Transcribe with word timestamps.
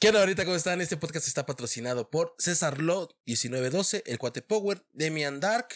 ¿Qué 0.00 0.06
onda 0.06 0.20
ahorita? 0.20 0.44
¿Cómo 0.44 0.56
están? 0.56 0.80
Este 0.80 0.96
podcast 0.96 1.26
está 1.26 1.44
patrocinado 1.44 2.08
por 2.08 2.36
César 2.38 2.80
Lot 2.80 3.16
1912, 3.26 4.04
El 4.06 4.18
Cuate 4.18 4.42
Power, 4.42 4.86
Demian 4.92 5.40
Dark, 5.40 5.70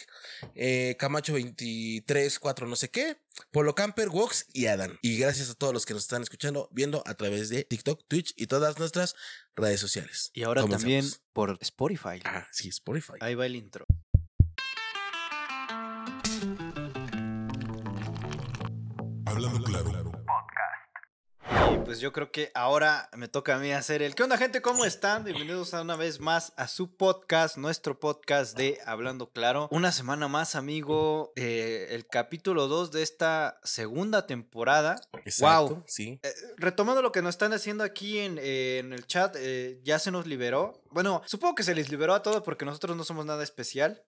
eh, 0.55 0.95
Camacho 0.97 1.33
234 1.33 2.67
no 2.67 2.77
sé 2.77 2.89
qué, 2.89 3.17
Polo 3.51 3.75
Camper, 3.75 4.07
Wox 4.07 4.45
y 4.53 4.67
Adam. 4.67 4.97
Y 5.01 5.17
gracias 5.17 5.49
a 5.49 5.55
todos 5.55 5.73
los 5.73 5.85
que 5.85 5.93
nos 5.93 6.03
están 6.03 6.21
escuchando, 6.21 6.69
viendo 6.71 7.03
a 7.05 7.15
través 7.15 7.49
de 7.49 7.65
TikTok, 7.65 8.07
Twitch 8.07 8.33
y 8.37 8.47
todas 8.47 8.79
nuestras 8.79 9.13
redes 9.57 9.81
sociales. 9.81 10.31
Y 10.33 10.43
ahora 10.43 10.65
también 10.65 11.05
por 11.33 11.57
Spotify. 11.59 12.21
Ah, 12.23 12.47
sí, 12.49 12.69
Spotify. 12.69 13.15
Ahí 13.19 13.35
va 13.35 13.45
el 13.45 13.57
intro. 13.57 13.85
Hablando 19.25 19.61
claro. 19.65 20.02
Pues 21.85 21.99
yo 21.99 22.13
creo 22.13 22.31
que 22.31 22.49
ahora 22.55 23.09
me 23.15 23.27
toca 23.27 23.55
a 23.55 23.59
mí 23.59 23.71
hacer 23.73 24.01
el... 24.01 24.15
¿Qué 24.15 24.23
onda 24.23 24.37
gente? 24.37 24.61
¿Cómo 24.61 24.85
están? 24.85 25.25
Bienvenidos 25.25 25.73
a 25.73 25.81
una 25.81 25.97
vez 25.97 26.19
más 26.21 26.53
a 26.55 26.67
su 26.69 26.95
podcast, 26.95 27.57
nuestro 27.57 27.99
podcast 27.99 28.57
de 28.57 28.79
Hablando 28.85 29.29
Claro. 29.31 29.67
Una 29.69 29.91
semana 29.91 30.27
más, 30.29 30.55
amigo. 30.55 31.33
eh, 31.35 31.87
el 31.91 32.07
capítulo 32.07 32.67
2 32.67 32.91
de 32.91 33.03
esta 33.03 33.59
segunda 33.63 34.25
temporada. 34.25 34.95
Exacto, 35.25 35.75
Wow. 35.75 35.83
sí. 35.85 36.19
Eh, 36.23 36.33
retomando 36.57 37.01
lo 37.01 37.11
que 37.11 37.21
nos 37.21 37.35
están 37.35 37.51
haciendo 37.53 37.83
aquí 37.83 38.19
en, 38.19 38.37
eh, 38.41 38.77
en 38.79 38.93
el 38.93 39.05
chat, 39.05 39.35
eh, 39.37 39.79
ya 39.83 39.99
se 39.99 40.09
nos 40.09 40.25
liberó. 40.25 40.81
Bueno, 40.93 41.23
supongo 41.25 41.55
que 41.55 41.63
se 41.63 41.73
les 41.73 41.89
liberó 41.89 42.13
a 42.13 42.21
todos 42.21 42.43
porque 42.43 42.65
nosotros 42.65 42.95
no 42.95 43.03
somos 43.03 43.25
nada 43.25 43.43
especial. 43.43 44.03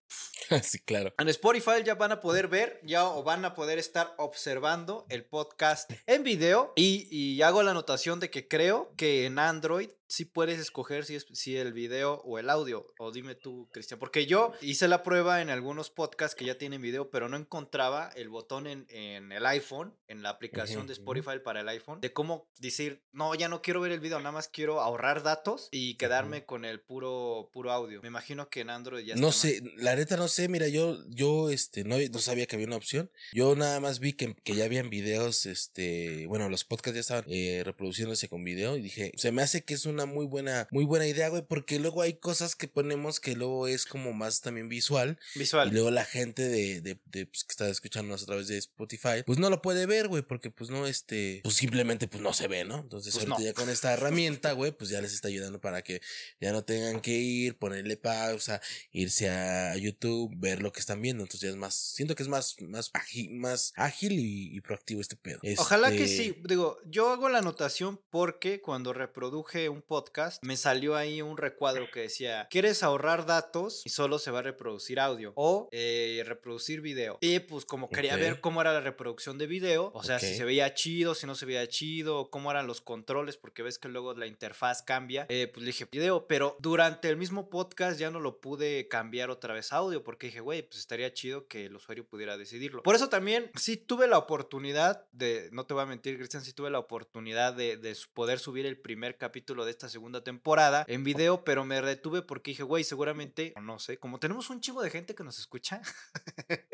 sí, 0.63 0.77
claro. 0.79 1.13
En 1.17 1.27
Spotify 1.29 1.83
ya 1.83 1.95
van 1.95 2.11
a 2.11 2.19
poder 2.19 2.47
ver, 2.47 2.79
ya 2.83 3.05
o 3.05 3.23
van 3.23 3.43
a 3.43 3.55
poder 3.55 3.79
estar 3.79 4.13
observando 4.17 5.07
el 5.09 5.25
podcast 5.25 5.91
en 6.05 6.23
video. 6.23 6.73
Y, 6.75 7.07
y 7.09 7.41
hago 7.41 7.63
la 7.63 7.71
anotación 7.71 8.19
de 8.19 8.29
que 8.29 8.47
creo 8.47 8.93
que 8.97 9.25
en 9.25 9.39
Android 9.39 9.89
sí 10.07 10.25
puedes 10.25 10.59
escoger 10.59 11.05
si 11.05 11.15
es 11.15 11.25
si 11.33 11.55
el 11.57 11.73
video 11.73 12.21
o 12.25 12.39
el 12.39 12.49
audio. 12.49 12.93
O 12.99 13.11
dime 13.11 13.35
tú, 13.35 13.69
Cristian. 13.71 13.99
Porque 13.99 14.25
yo 14.25 14.53
hice 14.61 14.87
la 14.87 15.03
prueba 15.03 15.41
en 15.41 15.49
algunos 15.49 15.89
podcasts 15.89 16.35
que 16.35 16.45
ya 16.45 16.57
tienen 16.57 16.81
video, 16.81 17.09
pero 17.09 17.29
no 17.29 17.37
encontraba 17.37 18.11
el 18.15 18.29
botón 18.29 18.67
en, 18.67 18.85
en 18.89 19.31
el 19.31 19.45
iPhone, 19.45 19.95
en 20.07 20.23
la 20.23 20.29
aplicación 20.29 20.87
de. 20.87 20.95
Spotify 21.05 21.39
para 21.43 21.61
el 21.61 21.69
iPhone, 21.69 22.01
de 22.01 22.13
cómo 22.13 22.49
decir, 22.59 23.03
no, 23.11 23.35
ya 23.35 23.47
no 23.47 23.61
quiero 23.61 23.81
ver 23.81 23.91
el 23.91 23.99
video, 23.99 24.17
nada 24.19 24.31
más 24.31 24.47
quiero 24.47 24.81
ahorrar 24.81 25.23
datos 25.23 25.69
y 25.71 25.95
quedarme 25.95 26.45
con 26.45 26.65
el 26.65 26.79
puro, 26.79 27.49
puro 27.53 27.71
audio. 27.71 28.01
Me 28.01 28.07
imagino 28.07 28.49
que 28.49 28.61
en 28.61 28.69
Android 28.69 29.05
ya 29.05 29.15
No 29.15 29.29
está 29.29 29.41
sé, 29.41 29.61
la 29.77 29.95
neta 29.95 30.17
no 30.17 30.27
sé, 30.27 30.47
mira, 30.47 30.67
yo, 30.67 30.97
yo, 31.09 31.49
este, 31.49 31.83
no, 31.83 31.97
no 31.97 32.19
sabía 32.19 32.45
que 32.45 32.55
había 32.55 32.67
una 32.67 32.77
opción. 32.77 33.11
Yo 33.33 33.55
nada 33.55 33.79
más 33.79 33.99
vi 33.99 34.13
que, 34.13 34.35
que 34.35 34.55
ya 34.55 34.65
habían 34.65 34.89
videos, 34.89 35.45
este, 35.45 36.25
bueno, 36.27 36.49
los 36.49 36.63
podcasts 36.63 36.95
ya 36.95 37.01
estaban 37.01 37.25
eh, 37.27 37.61
reproduciéndose 37.63 38.27
con 38.27 38.43
video 38.43 38.77
y 38.77 38.81
dije, 38.81 39.11
se 39.15 39.31
me 39.31 39.41
hace 39.41 39.63
que 39.63 39.73
es 39.73 39.85
una 39.95 40.05
muy 40.05 40.25
buena, 40.25 40.67
muy 40.71 40.85
buena 40.85 41.07
idea, 41.07 41.29
güey, 41.29 41.41
porque 41.47 41.79
luego 41.79 42.01
hay 42.01 42.13
cosas 42.13 42.55
que 42.55 42.67
ponemos 42.67 43.19
que 43.19 43.35
luego 43.35 43.67
es 43.67 43.85
como 43.85 44.13
más 44.13 44.41
también 44.41 44.69
visual 44.69 45.17
visual. 45.35 45.69
y 45.69 45.71
luego 45.71 45.91
la 45.91 46.05
gente 46.05 46.43
de, 46.47 46.81
de, 46.81 46.99
de, 47.05 47.25
pues, 47.25 47.43
que 47.43 47.51
está 47.51 47.69
escuchándonos 47.69 48.23
a 48.23 48.25
través 48.25 48.47
de 48.47 48.57
Spotify, 48.57 49.23
pues 49.25 49.39
no 49.39 49.49
lo 49.49 49.61
puede 49.61 49.85
ver, 49.85 50.07
güey, 50.07 50.21
porque 50.21 50.51
pues 50.51 50.69
no, 50.69 50.85
este, 50.87 51.39
pues 51.43 51.55
simplemente 51.55 52.07
pues 52.07 52.21
no 52.21 52.33
se 52.33 52.47
ve, 52.47 52.63
¿no? 52.65 52.79
Entonces 52.79 53.13
Pues 53.13 53.25
ahorita 53.25 53.39
no. 53.39 53.45
ya 53.45 53.53
con 53.53 53.69
esta 53.69 53.93
herramienta, 53.93 54.51
güey, 54.51 54.71
pues 54.71 54.89
ya 54.89 55.01
les 55.01 55.13
está 55.13 55.27
ayudando 55.27 55.59
para 55.59 55.81
que 55.81 56.01
ya 56.39 56.51
no 56.51 56.63
tengan 56.63 57.01
que 57.01 57.11
ir, 57.13 57.57
ponerle 57.57 57.97
pausa, 57.97 58.61
irse 58.91 59.29
a 59.29 59.75
YouTube, 59.77 60.31
ver 60.37 60.61
lo 60.61 60.71
que 60.71 60.79
están 60.79 61.01
viendo. 61.01 61.23
Entonces 61.23 61.41
ya 61.41 61.49
es 61.49 61.55
más, 61.55 61.73
siento 61.75 62.15
que 62.15 62.23
es 62.23 62.29
más, 62.29 62.55
más 62.61 62.89
ágil, 62.93 63.31
más 63.35 63.73
ágil 63.75 64.13
y, 64.19 64.55
y 64.55 64.61
proactivo 64.61 65.01
este 65.01 65.15
pedo. 65.15 65.39
Ojalá 65.57 65.89
que 65.91 66.03
Este, 66.03 66.17
sí. 66.17 66.41
Digo, 66.43 66.77
yo 66.85 67.09
hago 67.09 67.29
la 67.29 67.39
anotación 67.39 68.01
porque 68.09 68.61
cuando 68.61 68.93
reproduje 68.93 69.69
un 69.69 69.81
podcast 69.85 70.43
me 70.43 70.57
salió 70.57 70.95
ahí 70.95 71.21
un 71.21 71.37
recuadro 71.37 71.87
que 71.91 72.01
decía, 72.01 72.47
¿quieres 72.49 72.83
ahorrar 72.83 73.25
datos 73.25 73.81
y 73.85 73.89
solo 73.89 74.19
se 74.19 74.31
va 74.31 74.39
a 74.39 74.43
reproducir 74.43 74.99
audio? 74.99 75.33
O 75.35 75.69
eh, 75.71 76.23
reproducir 76.25 76.81
video. 76.81 77.17
Y 77.21 77.39
pues 77.39 77.65
como 77.65 77.89
quería 77.89 78.15
Ok. 78.15 78.19
ver 78.19 78.41
cómo 78.41 78.61
era 78.61 78.73
la 78.73 78.81
reproducción 78.81 79.37
de 79.37 79.47
video, 79.47 79.91
o 79.93 80.03
sea, 80.03 80.19
si 80.19 80.35
se 80.35 80.45
veía 80.45 80.73
chido, 80.73 81.15
si 81.15 81.27
no 81.27 81.35
se 81.35 81.45
veía 81.45 81.67
chido, 81.67 82.29
cómo 82.29 82.51
eran 82.51 82.67
los 82.67 82.81
controles, 82.81 83.37
porque 83.37 83.63
ves 83.63 83.77
que 83.79 83.87
luego 83.89 84.13
la 84.13 84.27
interfaz 84.27 84.81
cambia, 84.83 85.25
eh, 85.29 85.47
pues 85.53 85.61
le 85.63 85.67
dije 85.67 85.87
video, 85.91 86.27
pero 86.27 86.55
durante 86.59 87.09
el 87.09 87.17
mismo 87.17 87.49
podcast 87.49 87.99
ya 87.99 88.09
no 88.11 88.19
lo 88.19 88.39
pude 88.41 88.87
cambiar 88.87 89.29
otra 89.29 89.53
vez 89.53 89.71
audio 89.73 90.03
porque 90.03 90.27
dije, 90.27 90.39
güey, 90.39 90.63
pues 90.63 90.79
estaría 90.79 91.13
chido 91.13 91.47
que 91.47 91.65
el 91.65 91.75
usuario 91.75 92.05
pudiera 92.07 92.37
decidirlo. 92.37 92.83
Por 92.83 92.95
eso 92.95 93.09
también 93.09 93.51
sí 93.55 93.77
tuve 93.77 94.07
la 94.07 94.17
oportunidad 94.17 95.05
de, 95.11 95.49
no 95.51 95.65
te 95.65 95.73
voy 95.73 95.83
a 95.83 95.85
mentir, 95.85 96.17
Cristian, 96.17 96.43
sí 96.43 96.53
tuve 96.53 96.69
la 96.69 96.79
oportunidad 96.79 97.53
de, 97.53 97.77
de 97.77 97.95
poder 98.13 98.39
subir 98.39 98.65
el 98.65 98.77
primer 98.79 99.17
capítulo 99.17 99.65
de 99.65 99.74
esta 99.75 99.89
segunda 99.89 100.23
temporada 100.23 100.85
en 100.87 101.03
video, 101.03 101.43
pero 101.43 101.65
me 101.65 101.81
retuve 101.81 102.21
porque 102.21 102.51
dije, 102.51 102.63
güey, 102.63 102.83
seguramente, 102.83 103.53
no 103.61 103.77
sé, 103.77 103.97
como 103.97 104.19
tenemos 104.19 104.49
un 104.49 104.61
chingo 104.61 104.81
de 104.81 104.89
gente 104.89 105.13
que 105.15 105.23
nos 105.23 105.37
escucha. 105.37 105.81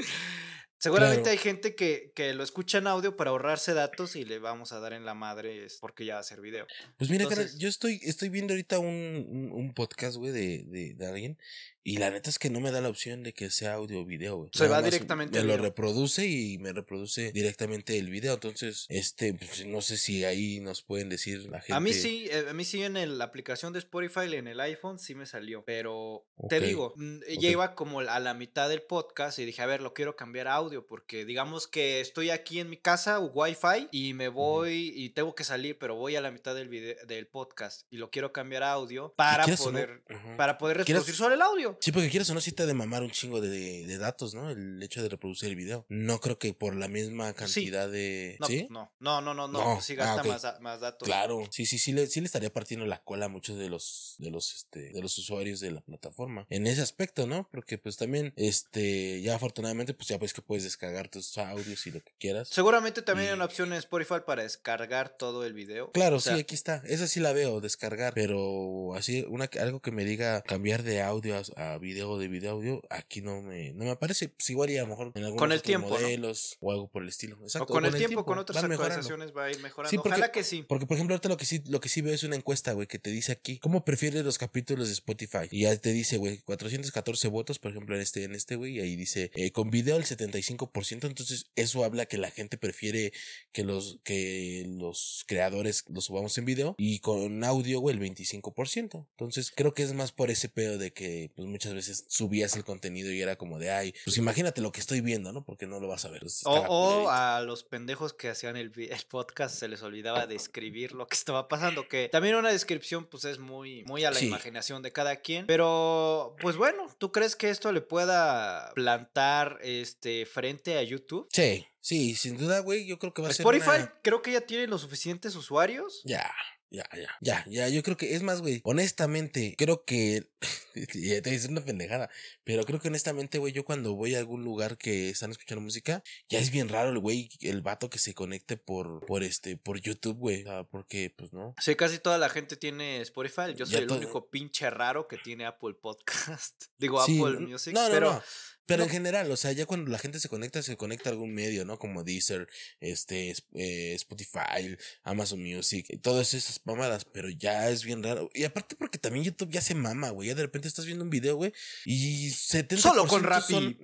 Seguramente 0.77 1.21
Claro. 1.21 1.31
hay 1.33 1.37
gente 1.37 1.75
que, 1.75 2.11
que 2.15 2.33
lo 2.33 2.43
escucha 2.43 2.79
en 2.79 2.87
audio 2.87 3.15
para 3.15 3.29
ahorrarse 3.29 3.75
datos 3.75 4.15
y 4.15 4.25
le 4.25 4.39
vamos 4.39 4.71
a 4.71 4.79
dar 4.79 4.93
en 4.93 5.05
la 5.05 5.13
madre 5.13 5.67
porque 5.79 6.05
ya 6.05 6.15
va 6.15 6.21
a 6.21 6.23
ser 6.23 6.41
video. 6.41 6.65
Pues 6.97 7.11
mira, 7.11 7.27
yo 7.57 7.69
estoy, 7.69 7.99
estoy 8.01 8.29
viendo 8.29 8.53
ahorita 8.53 8.79
un, 8.79 8.87
un, 9.29 9.51
un 9.51 9.73
podcast, 9.75 10.17
güey, 10.17 10.31
de, 10.31 10.63
de, 10.65 10.95
de 10.95 11.05
alguien. 11.05 11.37
Y 11.83 11.97
la 11.97 12.11
neta 12.11 12.29
es 12.29 12.37
que 12.37 12.49
no 12.51 12.59
me 12.59 12.69
da 12.71 12.79
la 12.79 12.89
opción 12.89 13.23
de 13.23 13.33
que 13.33 13.49
sea 13.49 13.73
audio 13.73 14.01
o 14.01 14.05
video, 14.05 14.35
güey. 14.37 14.49
Se 14.53 14.65
Nada 14.65 14.77
va 14.77 14.81
directamente 14.83 15.39
Me 15.39 15.45
lo 15.45 15.53
video. 15.53 15.63
reproduce 15.65 16.27
y 16.27 16.57
me 16.59 16.73
reproduce 16.73 17.31
directamente 17.31 17.97
el 17.97 18.09
video. 18.11 18.35
Entonces, 18.35 18.85
este, 18.89 19.33
pues, 19.33 19.65
no 19.65 19.81
sé 19.81 19.97
si 19.97 20.23
ahí 20.23 20.59
nos 20.59 20.83
pueden 20.83 21.09
decir 21.09 21.49
la 21.49 21.59
gente. 21.59 21.73
A 21.73 21.79
mí 21.79 21.93
sí, 21.93 22.27
eh, 22.31 22.45
a 22.49 22.53
mí 22.53 22.65
sí 22.65 22.83
en 22.83 22.97
el- 22.97 23.17
la 23.17 23.25
aplicación 23.25 23.73
de 23.73 23.79
Spotify 23.79 24.31
en 24.33 24.47
el 24.47 24.59
iPhone 24.59 24.99
sí 24.99 25.15
me 25.15 25.25
salió, 25.25 25.63
pero 25.65 26.25
te 26.49 26.59
digo, 26.59 26.93
mm, 26.97 27.17
ok. 27.17 27.39
ya 27.39 27.49
iba 27.49 27.73
como 27.73 28.01
a 28.01 28.19
la 28.19 28.33
mitad 28.35 28.69
del 28.69 28.83
podcast 28.83 29.39
y 29.39 29.45
dije, 29.45 29.61
a 29.61 29.65
ver, 29.65 29.81
lo 29.81 29.93
quiero 29.95 30.15
cambiar 30.15 30.47
a 30.49 30.53
audio 30.53 30.85
porque 30.85 31.25
digamos 31.25 31.67
que 31.67 31.99
estoy 31.99 32.29
aquí 32.29 32.59
en 32.59 32.69
mi 32.69 32.77
casa, 32.77 33.19
Wi-Fi, 33.19 33.87
y 33.91 34.13
me 34.13 34.27
voy 34.27 34.93
y 34.95 35.09
tengo 35.09 35.33
que 35.35 35.43
salir, 35.43 35.77
pero 35.79 35.95
voy 35.95 36.15
a 36.15 36.21
la 36.21 36.29
mitad 36.31 36.53
del 36.53 36.69
video, 36.69 36.95
del 37.07 37.25
podcast 37.27 37.87
y 37.89 37.97
lo 37.97 38.11
quiero 38.11 38.31
cambiar 38.31 38.61
a 38.63 38.71
audio 38.73 39.13
para 39.17 39.47
no, 39.47 39.55
poder, 39.57 40.03
para 40.37 40.57
poder 40.59 40.77
reproducir 40.77 41.15
solo 41.15 41.33
el 41.33 41.41
audio. 41.41 41.70
Sí, 41.79 41.91
porque 41.91 42.09
quieras 42.09 42.29
o 42.29 42.33
no, 42.33 42.41
sí 42.41 42.51
te 42.51 42.65
de 42.65 42.73
mamar 42.73 43.03
un 43.03 43.11
chingo 43.11 43.41
de, 43.41 43.85
de 43.85 43.97
datos, 43.97 44.33
¿no? 44.33 44.49
El 44.49 44.81
hecho 44.83 45.01
de 45.01 45.09
reproducir 45.09 45.49
el 45.49 45.55
video. 45.55 45.85
No 45.89 46.19
creo 46.19 46.37
que 46.37 46.53
por 46.53 46.75
la 46.75 46.87
misma 46.87 47.33
cantidad 47.33 47.89
de. 47.89 48.37
No, 48.39 48.47
¿Sí? 48.47 48.67
no, 48.69 48.91
no, 48.99 49.21
no, 49.21 49.33
no, 49.33 49.47
no, 49.47 49.59
No, 49.59 49.73
pues 49.75 49.85
sí 49.85 49.93
ah, 49.93 50.05
gasta 50.05 50.21
ok. 50.21 50.27
más, 50.27 50.61
más 50.61 50.79
datos. 50.81 51.07
Claro, 51.07 51.47
sí, 51.51 51.65
sí, 51.65 51.77
sí 51.77 51.91
le, 51.91 52.07
sí 52.07 52.19
le 52.19 52.25
estaría 52.25 52.51
partiendo 52.51 52.85
la 52.85 53.03
cola 53.03 53.25
a 53.25 53.29
muchos 53.29 53.57
de 53.57 53.69
los, 53.69 54.15
de 54.19 54.31
los, 54.31 54.53
este, 54.53 54.91
de 54.91 55.01
los 55.01 55.17
usuarios 55.17 55.59
de 55.59 55.71
la 55.71 55.81
plataforma. 55.81 56.45
En 56.49 56.67
ese 56.67 56.81
aspecto, 56.81 57.27
¿no? 57.27 57.47
Porque 57.51 57.77
pues 57.77 57.97
también, 57.97 58.33
este, 58.35 59.21
ya 59.21 59.35
afortunadamente, 59.35 59.93
pues 59.93 60.07
ya 60.07 60.17
ves 60.17 60.33
que 60.33 60.41
puedes 60.41 60.63
descargar 60.63 61.09
tus 61.09 61.37
audios 61.37 61.85
y 61.87 61.91
lo 61.91 62.01
que 62.01 62.13
quieras. 62.19 62.49
Seguramente 62.49 63.01
también 63.01 63.29
hay 63.29 63.35
una 63.35 63.45
opción 63.45 63.71
en 63.73 63.79
Spotify 63.79 64.21
para 64.25 64.43
descargar 64.43 65.17
todo 65.17 65.45
el 65.45 65.53
video. 65.53 65.91
Claro, 65.91 66.17
O 66.17 66.19
sea, 66.19 66.35
sí, 66.35 66.41
aquí 66.41 66.55
está. 66.55 66.81
Esa 66.85 67.07
sí 67.07 67.19
la 67.19 67.33
veo, 67.33 67.61
descargar. 67.61 68.13
Pero 68.13 68.93
así, 68.95 69.25
una, 69.29 69.49
algo 69.59 69.81
que 69.81 69.91
me 69.91 70.05
diga 70.05 70.41
cambiar 70.41 70.83
de 70.83 71.01
audio 71.01 71.35
a, 71.35 71.41
a 71.61 71.77
video, 71.77 72.17
de 72.17 72.27
video 72.27 72.51
audio, 72.51 72.81
aquí 72.89 73.21
no 73.21 73.41
me, 73.41 73.73
no 73.73 73.85
me 73.85 73.91
aparece. 73.91 74.29
Pues 74.29 74.49
igual 74.49 74.69
y 74.69 74.77
a 74.77 74.81
lo 74.81 74.87
mejor 74.87 75.11
en 75.15 75.35
Con 75.35 75.51
el 75.51 75.61
tiempo, 75.61 75.89
¿no? 75.89 75.95
modelos 75.95 76.57
o 76.59 76.71
algo 76.71 76.87
por 76.89 77.03
el 77.03 77.09
estilo. 77.09 77.37
Exacto. 77.41 77.65
O 77.71 77.75
con 77.75 77.85
el 77.85 77.93
tiempo, 77.95 78.25
con 78.25 78.37
otras 78.37 78.63
actualizaciones 78.63 79.31
va 79.35 79.45
a 79.45 79.51
ir 79.51 79.59
mejorando. 79.61 79.89
Sí, 79.89 79.97
porque- 79.97 80.09
Ojalá 80.09 80.31
que 80.31 80.43
sí. 80.43 80.63
Porque, 80.67 80.85
por 80.85 80.95
ejemplo, 80.95 81.13
ahorita 81.15 81.29
lo 81.29 81.37
que 81.37 81.45
sí, 81.45 81.61
lo 81.67 81.79
que 81.79 81.89
sí 81.89 82.01
veo 82.01 82.13
es 82.13 82.23
una 82.23 82.35
encuesta, 82.35 82.73
güey, 82.73 82.87
que 82.87 82.99
te 82.99 83.09
dice 83.09 83.31
aquí, 83.31 83.57
¿cómo 83.59 83.85
prefieres 83.85 84.23
los 84.25 84.37
capítulos 84.37 84.87
de 84.87 84.93
Spotify? 84.93 85.47
Y 85.51 85.61
ya 85.61 85.75
te 85.77 85.91
dice, 85.91 86.17
güey, 86.17 86.39
414 86.39 87.27
votos, 87.27 87.59
por 87.59 87.71
ejemplo, 87.71 87.95
en 87.95 88.01
este, 88.01 88.23
en 88.23 88.33
este, 88.35 88.55
güey, 88.55 88.77
y 88.77 88.79
ahí 88.81 88.95
dice, 88.95 89.31
eh, 89.35 89.51
con 89.51 89.69
video 89.69 89.97
el 89.97 90.05
75%, 90.05 91.07
entonces 91.07 91.45
eso 91.55 91.83
habla 91.83 92.05
que 92.05 92.17
la 92.17 92.31
gente 92.31 92.57
prefiere 92.57 93.13
que 93.51 93.63
los, 93.63 93.99
que 94.03 94.65
los 94.67 95.23
creadores 95.27 95.85
los 95.89 96.05
subamos 96.05 96.37
en 96.37 96.45
video, 96.45 96.75
y 96.77 96.99
con 96.99 97.43
audio, 97.43 97.79
güey, 97.79 97.95
el 97.95 98.01
25%. 98.01 99.07
Entonces, 99.11 99.51
creo 99.55 99.73
que 99.73 99.83
es 99.83 99.93
más 99.93 100.11
por 100.11 100.31
ese 100.31 100.49
pedo 100.49 100.77
de 100.77 100.91
que, 100.93 101.31
pues, 101.35 101.47
muchas 101.51 101.73
veces 101.73 102.05
subías 102.07 102.55
el 102.55 102.63
contenido 102.63 103.11
y 103.11 103.21
era 103.21 103.35
como 103.35 103.59
de, 103.59 103.71
ay, 103.71 103.93
pues 104.03 104.17
imagínate 104.17 104.61
lo 104.61 104.71
que 104.71 104.79
estoy 104.79 105.01
viendo, 105.01 105.31
¿no? 105.31 105.43
Porque 105.43 105.67
no 105.67 105.79
lo 105.79 105.87
vas 105.87 106.05
a 106.05 106.09
ver. 106.09 106.23
Entonces, 106.23 106.43
O, 106.45 106.53
o 106.53 107.09
a 107.09 107.41
los 107.41 107.63
pendejos 107.63 108.13
que 108.13 108.29
hacían 108.29 108.57
el, 108.57 108.71
el 108.75 109.05
podcast 109.09 109.55
se 109.59 109.67
les 109.67 109.81
olvidaba 109.83 110.25
describir 110.27 110.93
lo 110.93 111.07
que 111.07 111.15
estaba 111.15 111.47
pasando, 111.47 111.87
que 111.87 112.09
también 112.09 112.35
una 112.35 112.51
descripción 112.51 113.05
pues 113.05 113.25
es 113.25 113.37
muy, 113.39 113.83
muy 113.85 114.03
a 114.05 114.11
la 114.11 114.19
Sí. 114.19 114.27
imaginación 114.27 114.81
de 114.81 114.91
cada 114.91 115.17
quien, 115.17 115.45
pero 115.47 116.35
pues 116.41 116.55
bueno, 116.55 116.87
¿tú 116.97 117.11
crees 117.11 117.35
que 117.35 117.49
esto 117.49 117.71
le 117.71 117.81
pueda 117.81 118.71
plantar 118.73 119.59
este 119.61 120.25
frente 120.25 120.77
a 120.77 120.83
YouTube? 120.83 121.27
Sí, 121.31 121.65
sí, 121.79 122.15
sin 122.15 122.37
duda, 122.37 122.59
güey, 122.59 122.85
yo 122.85 122.97
creo 122.99 123.13
que 123.13 123.21
va 123.21 123.29
a 123.29 123.33
ser 123.33 123.45
Spotify 123.45 123.81
una- 123.81 123.99
creo 124.01 124.21
que 124.21 124.31
ya 124.31 124.41
tiene 124.41 124.67
los 124.67 124.81
suficientes 124.81 125.35
usuarios. 125.35 126.01
Ya, 126.05 126.31
ya, 126.71 126.89
ya, 126.93 127.09
ya, 127.21 127.45
ya, 127.47 127.69
yo 127.69 127.83
creo 127.83 127.97
que 127.97 128.15
es 128.15 128.23
más, 128.23 128.41
güey, 128.41 128.61
honestamente, 128.63 129.55
creo 129.57 129.85
que 129.85 130.31
Y 130.75 131.21
te 131.21 131.29
dice 131.29 131.47
una 131.47 131.63
pendejada. 131.63 132.09
Pero 132.43 132.63
creo 132.63 132.79
que 132.79 132.87
honestamente, 132.87 133.37
güey, 133.37 133.53
yo 133.53 133.65
cuando 133.65 133.95
voy 133.95 134.15
a 134.15 134.19
algún 134.19 134.43
lugar 134.43 134.77
que 134.77 135.09
están 135.09 135.31
escuchando 135.31 135.61
música, 135.61 136.03
ya 136.29 136.39
es 136.39 136.51
bien 136.51 136.69
raro 136.69 136.89
el 136.89 136.99
güey, 136.99 137.29
el 137.41 137.61
vato 137.61 137.89
que 137.89 137.99
se 137.99 138.13
conecte 138.13 138.57
por, 138.57 139.05
por 139.05 139.23
este, 139.23 139.57
por 139.57 139.79
YouTube, 139.79 140.17
güey. 140.17 140.43
O 140.43 140.45
sea, 140.45 140.63
porque, 140.63 141.13
pues 141.15 141.33
no. 141.33 141.55
Sí, 141.59 141.75
casi 141.75 141.99
toda 141.99 142.17
la 142.17 142.29
gente 142.29 142.55
tiene 142.57 143.01
Spotify. 143.01 143.53
Yo 143.55 143.65
Ya 143.65 143.77
soy 143.77 143.83
el 143.83 143.91
único 143.91 144.29
pinche 144.29 144.69
raro 144.69 145.07
que 145.07 145.17
tiene 145.17 145.45
Apple 145.45 145.75
Podcast. 145.81 146.65
Digo, 146.77 147.03
Sí, 147.05 147.19
Apple 147.19 147.39
Music. 147.39 147.73
no, 147.73 147.83
no, 147.83 147.93
pero 147.93 148.13
no. 148.13 148.23
Pero 148.65 148.83
en 148.83 148.89
general, 148.89 149.29
o 149.31 149.35
sea, 149.37 149.51
ya 149.51 149.65
cuando 149.65 149.91
la 149.91 149.97
gente 149.97 150.19
se 150.19 150.29
conecta, 150.29 150.61
se 150.61 150.77
conecta 150.77 151.09
a 151.09 151.11
algún 151.13 151.33
medio, 151.33 151.65
¿no? 151.65 151.77
Como 151.77 152.03
Deezer, 152.03 152.47
este, 152.79 153.31
es- 153.31 153.43
eh, 153.55 153.93
Spotify, 153.95 154.77
Amazon 155.03 155.41
Music, 155.43 155.87
todas 156.01 156.33
esas 156.33 156.61
mamadas, 156.65 157.03
pero 157.05 157.29
ya 157.29 157.69
es 157.69 157.83
bien 157.83 158.01
raro. 158.03 158.29
Y 158.33 158.43
aparte 158.45 158.75
porque 158.75 158.97
también 158.97 159.25
YouTube 159.25 159.51
ya 159.51 159.61
se 159.61 159.75
mama, 159.75 160.09
güey. 160.11 160.29
Ya 160.29 160.35
de 160.35 160.43
repente 160.43 160.67
estás 160.67 160.85
viendo 160.85 161.03
un 161.03 161.09
video, 161.09 161.35
güey, 161.35 161.53
y 161.85 162.29
70% 162.31 162.77
Solo 162.81 163.07
con 163.07 163.23
Rappi. 163.23 163.53
son- 163.53 163.77